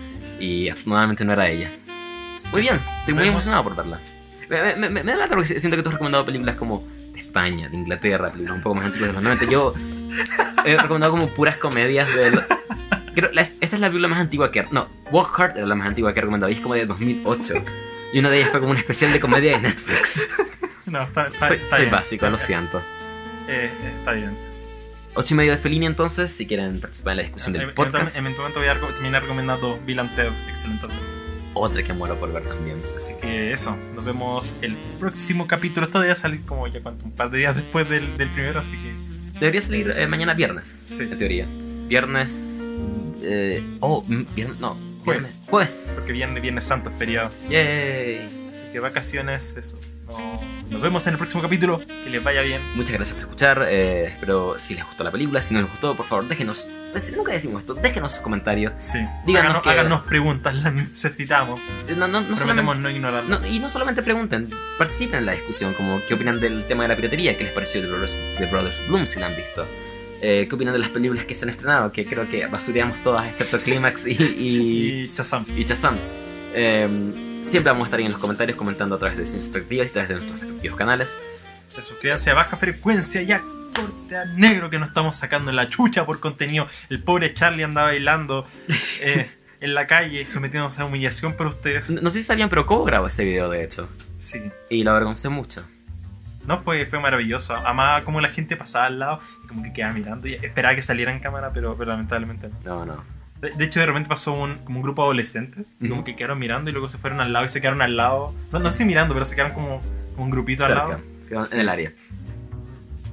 Y 0.41 0.69
afortunadamente 0.69 1.25
no 1.25 1.33
era 1.33 1.49
ella. 1.49 1.71
Muy 2.53 2.63
bien, 2.63 2.81
estoy 3.01 3.15
muy 3.15 3.29
emocionado 3.29 3.65
por 3.65 3.77
verla. 3.77 4.01
Me, 4.49 4.63
me, 4.77 4.89
me, 4.89 5.03
me 5.05 5.11
da 5.13 5.17
lata 5.19 5.35
porque 5.35 5.59
siento 5.61 5.77
que 5.77 5.83
tú 5.83 5.91
has 5.91 5.95
recomendado 5.95 6.25
películas 6.25 6.57
como 6.57 6.83
de 7.13 7.21
España, 7.21 7.69
de 7.69 7.77
Inglaterra, 7.77 8.31
películas 8.31 8.57
un 8.57 8.63
poco 8.63 8.77
más 8.77 8.87
antiguas 8.87 9.09
de 9.09 9.15
los 9.15 9.23
90. 9.23 9.45
Yo 9.47 9.75
he 10.65 10.77
recomendado 10.77 11.13
como 11.13 11.29
puras 11.35 11.57
comedias 11.57 12.09
de... 12.15 12.31
Creo, 13.15 13.31
la- 13.33 13.43
esta 13.43 13.77
es 13.77 13.81
la 13.81 13.89
película 13.89 14.09
más 14.09 14.21
antigua 14.21 14.51
que... 14.53 14.65
No, 14.71 14.89
Walk 15.11 15.39
Hard 15.39 15.57
era 15.59 15.67
la 15.67 15.75
más 15.75 15.89
antigua 15.89 16.15
que 16.15 16.21
he 16.21 16.23
recomendado 16.23 16.51
y 16.51 16.55
es 16.55 16.61
como 16.61 16.75
de 16.75 16.87
2008. 16.87 17.55
Y 18.15 18.21
una 18.21 18.31
de 18.31 18.39
ellas 18.39 18.51
fue 18.51 18.61
como 18.61 18.71
un 18.73 18.79
especial 18.79 19.13
de 19.13 19.21
comedia 19.21 19.53
de 19.57 19.61
Netflix. 19.63 20.31
No, 20.87 21.03
está, 21.03 21.21
está, 21.23 21.49
soy 21.49 21.57
está 21.59 21.77
soy 21.77 21.85
bien. 21.85 21.93
básico, 21.93 22.31
lo 22.31 22.39
siento. 22.39 22.79
Eh, 23.49 23.71
eh, 23.83 23.93
está 23.99 24.13
bien. 24.13 24.35
Ocho 25.21 25.35
y 25.35 25.37
medio 25.37 25.51
de 25.51 25.59
Fellini 25.59 25.85
entonces, 25.87 26.31
si 26.31 26.47
quieren 26.47 26.81
participar 26.81 27.11
en 27.13 27.17
la 27.17 27.23
discusión 27.25 27.53
del 27.53 27.73
podcast. 27.75 28.17
Eventualmente 28.17 28.61
voy 28.61 28.69
a 28.69 28.79
terminar 28.95 29.23
recomendando 29.23 29.77
Bill 29.85 29.99
and 29.99 30.15
Ted, 30.15 30.29
excelente. 30.49 30.87
Otra 31.55 31.83
que 31.83 31.93
muero 31.93 32.15
por 32.21 32.33
ver 32.33 32.45
también. 32.45 32.81
Así 32.97 33.15
que 33.21 33.53
eso, 33.53 33.77
nos 33.97 34.05
vemos 34.05 34.55
el 34.63 34.77
próximo 35.01 35.49
capítulo. 35.49 35.87
Esto 35.87 35.99
debe 35.99 36.15
salir 36.15 36.43
como 36.43 36.69
ya 36.69 36.81
cuánto, 36.81 37.05
un 37.05 37.11
par 37.11 37.31
de 37.33 37.39
días 37.39 37.57
después 37.57 37.89
del, 37.91 38.17
del 38.17 38.29
primero, 38.29 38.61
así 38.61 38.77
que 38.77 38.95
Debería 39.41 39.61
salir 39.61 39.91
eh, 39.97 40.07
mañana 40.07 40.35
viernes, 40.35 40.69
Sí. 40.87 41.03
en 41.03 41.19
teoría. 41.19 41.47
Viernes... 41.89 42.69
eh, 43.21 43.61
oh, 43.81 44.05
viernes... 44.07 44.61
No. 44.61 44.77
Jueves. 45.05 45.35
viernes- 45.35 45.51
Jueves. 45.51 45.93
porque 45.97 46.13
viene 46.13 46.39
Viernes 46.39 46.65
Santo, 46.65 46.93
feriado. 46.93 47.33
Yay. 47.51 48.21
Así 48.53 48.65
que 48.73 48.79
vacaciones, 48.79 49.57
eso. 49.57 49.81
No- 50.09 50.41
nos 50.71 50.81
vemos 50.83 51.07
en 51.07 51.13
el 51.15 51.19
próximo 51.19 51.43
capítulo. 51.43 51.81
Que 52.05 52.11
les 52.11 52.23
vaya 52.23 52.43
bien. 52.43 52.61
Muchas 52.75 52.93
gracias 52.93 53.15
por 53.15 53.23
escuchar. 53.25 53.67
eh, 53.71 54.07
espero 54.13 54.59
si 54.59 54.75
les 54.75 54.85
gustó 54.85 55.05
la 55.05 55.11
película. 55.11 55.41
Si 55.41 55.55
no 55.55 55.61
les 55.61 55.71
gustó, 55.71 55.95
por 55.97 56.07
favor, 56.07 56.27
déjenos. 56.29 56.69
pues, 56.93 57.13
nunca 57.17 57.33
decimos 57.33 57.61
esto. 57.61 57.75
Déjenos 57.75 58.13
sus 58.13 58.21
comentarios. 58.23 58.73
Sí. 58.81 58.99
Díganos 59.27 59.51
háganos, 59.51 59.63
que- 59.63 59.71
háganos 59.71 60.01
preguntas, 60.03 60.55
las 60.57 60.73
necesitamos. 60.75 61.61
Eh, 61.87 61.95
No, 61.97 62.09
no, 62.09 62.21
no 62.23 62.37
Prometemos 62.37 62.77
no 62.79 62.91
ignorarlas. 62.91 63.43
no, 63.43 63.47
y 63.47 63.59
no 63.61 63.69
solamente 63.69 64.03
pregunten, 64.03 64.51
participen 64.79 65.21
en 65.21 65.27
la 65.27 65.33
discusión. 65.33 65.75
Como 65.75 66.01
qué 66.07 66.15
opinan 66.15 66.41
del 66.41 66.67
tema 66.67 66.85
de 66.85 66.89
la 66.89 66.97
piratería. 66.97 67.37
¿Qué 67.37 67.45
les 67.45 67.53
pareció 67.53 67.83
de 67.83 67.89
Brothers, 67.89 68.17
de 68.39 68.47
Brothers 68.47 68.87
Bloom 68.89 69.07
si 69.07 69.21
la 69.21 69.27
han 69.27 69.37
visto? 69.37 69.67
Eh, 70.21 70.47
¿Qué 70.49 70.55
opinan 70.55 70.73
de 70.73 70.81
las 70.81 70.89
películas 70.89 71.25
que 71.27 71.35
se 71.35 71.45
han 71.45 71.51
estrenado? 71.51 71.93
Que 71.93 72.05
creo 72.05 72.29
que 72.29 72.47
basureamos 72.47 73.03
todas 73.05 73.27
excepto 73.27 73.61
Clímax 73.61 74.07
y, 74.07 74.13
y, 74.13 75.03
Y 75.05 75.13
Chazam. 75.15 75.45
y 75.57 75.65
Shazam. 75.65 75.97
Eh, 76.55 76.89
siempre 77.43 77.73
vamos 77.73 77.87
a 77.87 77.89
estar 77.89 78.01
ahí 78.01 78.07
en 78.07 78.13
los 78.13 78.21
comentarios 78.21 78.57
comentando 78.57 78.97
a 78.97 78.99
través 78.99 79.17
de 79.17 79.27
sus 79.27 79.49
perspectivas 79.49 79.87
y 79.87 79.91
a 79.91 79.93
través 79.93 80.09
de 80.09 80.15
nuestros 80.17 80.41
respectivos 80.41 80.79
canales. 80.79 81.19
Suscríbanse 81.83 82.31
a 82.31 82.35
baja 82.35 82.57
frecuencia 82.57 83.23
ya 83.23 83.43
corte 83.75 84.17
a 84.17 84.25
negro 84.25 84.71
que 84.71 84.79
nos 84.79 84.89
estamos 84.89 85.17
sacando 85.17 85.51
en 85.51 85.57
la 85.57 85.69
chucha 85.69 86.05
por 86.05 86.21
contenido. 86.21 86.67
El 86.91 87.03
pobre 87.03 87.35
Charlie 87.35 87.65
anda 87.65 87.83
bailando 87.83 88.47
eh, 89.03 89.31
en 89.61 89.75
la 89.75 89.87
calle, 89.87 90.29
sometiéndose 90.31 90.83
a 90.83 90.87
humillación 90.87 91.35
por 91.35 91.47
ustedes. 91.47 91.91
No, 91.91 92.01
no 92.01 92.11
sé 92.11 92.19
si 92.19 92.25
sabían, 92.25 92.49
pero 92.49 92.67
Cobo 92.67 92.85
grabó 92.85 93.07
ese 93.07 93.25
video 93.25 93.49
de 93.49 93.65
hecho. 93.65 93.89
Sí. 94.19 94.51
Y 94.71 94.83
lo 94.83 94.91
avergoncé 94.91 95.29
mucho. 95.29 95.65
No, 96.47 96.59
fue, 96.61 96.87
fue 96.87 96.99
maravilloso. 96.99 97.55
Amaba 97.55 98.05
como 98.05 98.21
la 98.21 98.31
gente 98.31 98.57
pasaba 98.57 98.87
al 98.87 98.99
lado 98.99 99.21
y 99.45 99.49
como 99.49 99.63
que 99.63 99.73
quedaba 99.73 99.93
mirando 99.93 100.29
y 100.29 100.35
esperaba 100.35 100.75
que 100.75 100.83
saliera 100.83 101.13
en 101.13 101.21
cámara, 101.21 101.53
pero, 101.53 101.77
pero 101.77 101.91
lamentablemente 101.91 102.49
no. 102.65 102.87
No, 102.87 102.87
no. 102.87 103.18
De, 103.41 103.51
de 103.51 103.65
hecho, 103.65 103.79
de 103.81 103.87
repente 103.87 104.09
pasó 104.09 104.33
un, 104.33 104.59
como 104.59 104.79
un 104.79 104.83
grupo 104.83 105.03
de 105.03 105.07
adolescentes, 105.07 105.73
como 105.89 106.03
que 106.05 106.17
quedaron 106.17 106.39
mirando 106.39 106.71
y 106.71 106.73
luego 106.73 106.89
se 106.89 106.99
fueron 106.99 107.21
al 107.21 107.33
lado 107.33 107.45
y 107.45 107.49
se 107.49 107.61
quedaron 107.61 107.83
al 107.83 107.97
lado. 107.97 108.25
O 108.27 108.51
sea, 108.51 108.59
no 108.61 108.69
sé 108.71 108.79
si 108.79 108.85
mirando, 108.85 109.15
pero 109.15 109.25
se 109.27 109.35
quedaron 109.37 109.55
como, 109.55 109.81
como 110.15 110.25
un 110.25 110.31
grupito 110.31 110.65
al 110.65 110.75
lado. 110.75 111.01
Se 111.23 111.31
quedan 111.31 111.45
Sí. 111.45 111.55
En 111.55 111.61
el 111.61 111.69
área. 111.69 111.93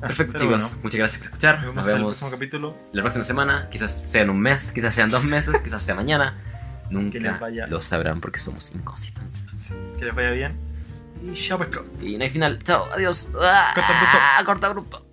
Perfecto, 0.02 0.34
Pero 0.34 0.46
chicos. 0.46 0.64
bueno. 0.72 0.82
Muchas 0.84 0.98
gracias 1.00 1.18
por 1.20 1.26
escuchar. 1.28 1.56
Nos 1.56 1.66
vemos 1.66 1.76
Nos 1.76 1.88
en 1.90 1.96
el 1.98 2.02
próximo 2.04 2.32
capítulo. 2.32 2.78
la 2.92 3.02
próxima 3.02 3.24
semana. 3.24 3.70
Quizás 3.72 4.04
sea 4.08 4.22
en 4.24 4.30
un 4.30 4.40
mes, 4.40 4.72
quizás 4.72 4.94
sean 4.94 5.10
dos 5.10 5.24
meses, 5.24 5.60
quizás 5.62 5.82
sea 5.84 5.96
mañana. 5.96 6.36
Nunca 6.90 7.38
vaya. 7.40 7.66
lo 7.68 7.82
sabrán 7.82 8.20
porque 8.22 8.40
somos 8.40 8.72
inconsistentes. 8.76 9.34
Sí, 9.58 9.74
que 9.98 10.06
les 10.06 10.14
vaya 10.14 10.32
bien. 10.32 10.54
Y 11.24 11.34
chao, 11.34 11.58
pescado. 11.58 11.86
Y 12.02 12.18
no 12.18 12.24
hay 12.24 12.30
final. 12.30 12.60
Chao, 12.64 12.86
adiós. 12.94 13.30
Ah, 13.42 13.72
Corta 13.74 13.88
abrupto. 13.98 14.46
Corta 14.46 14.68
abrupto. 14.68 15.06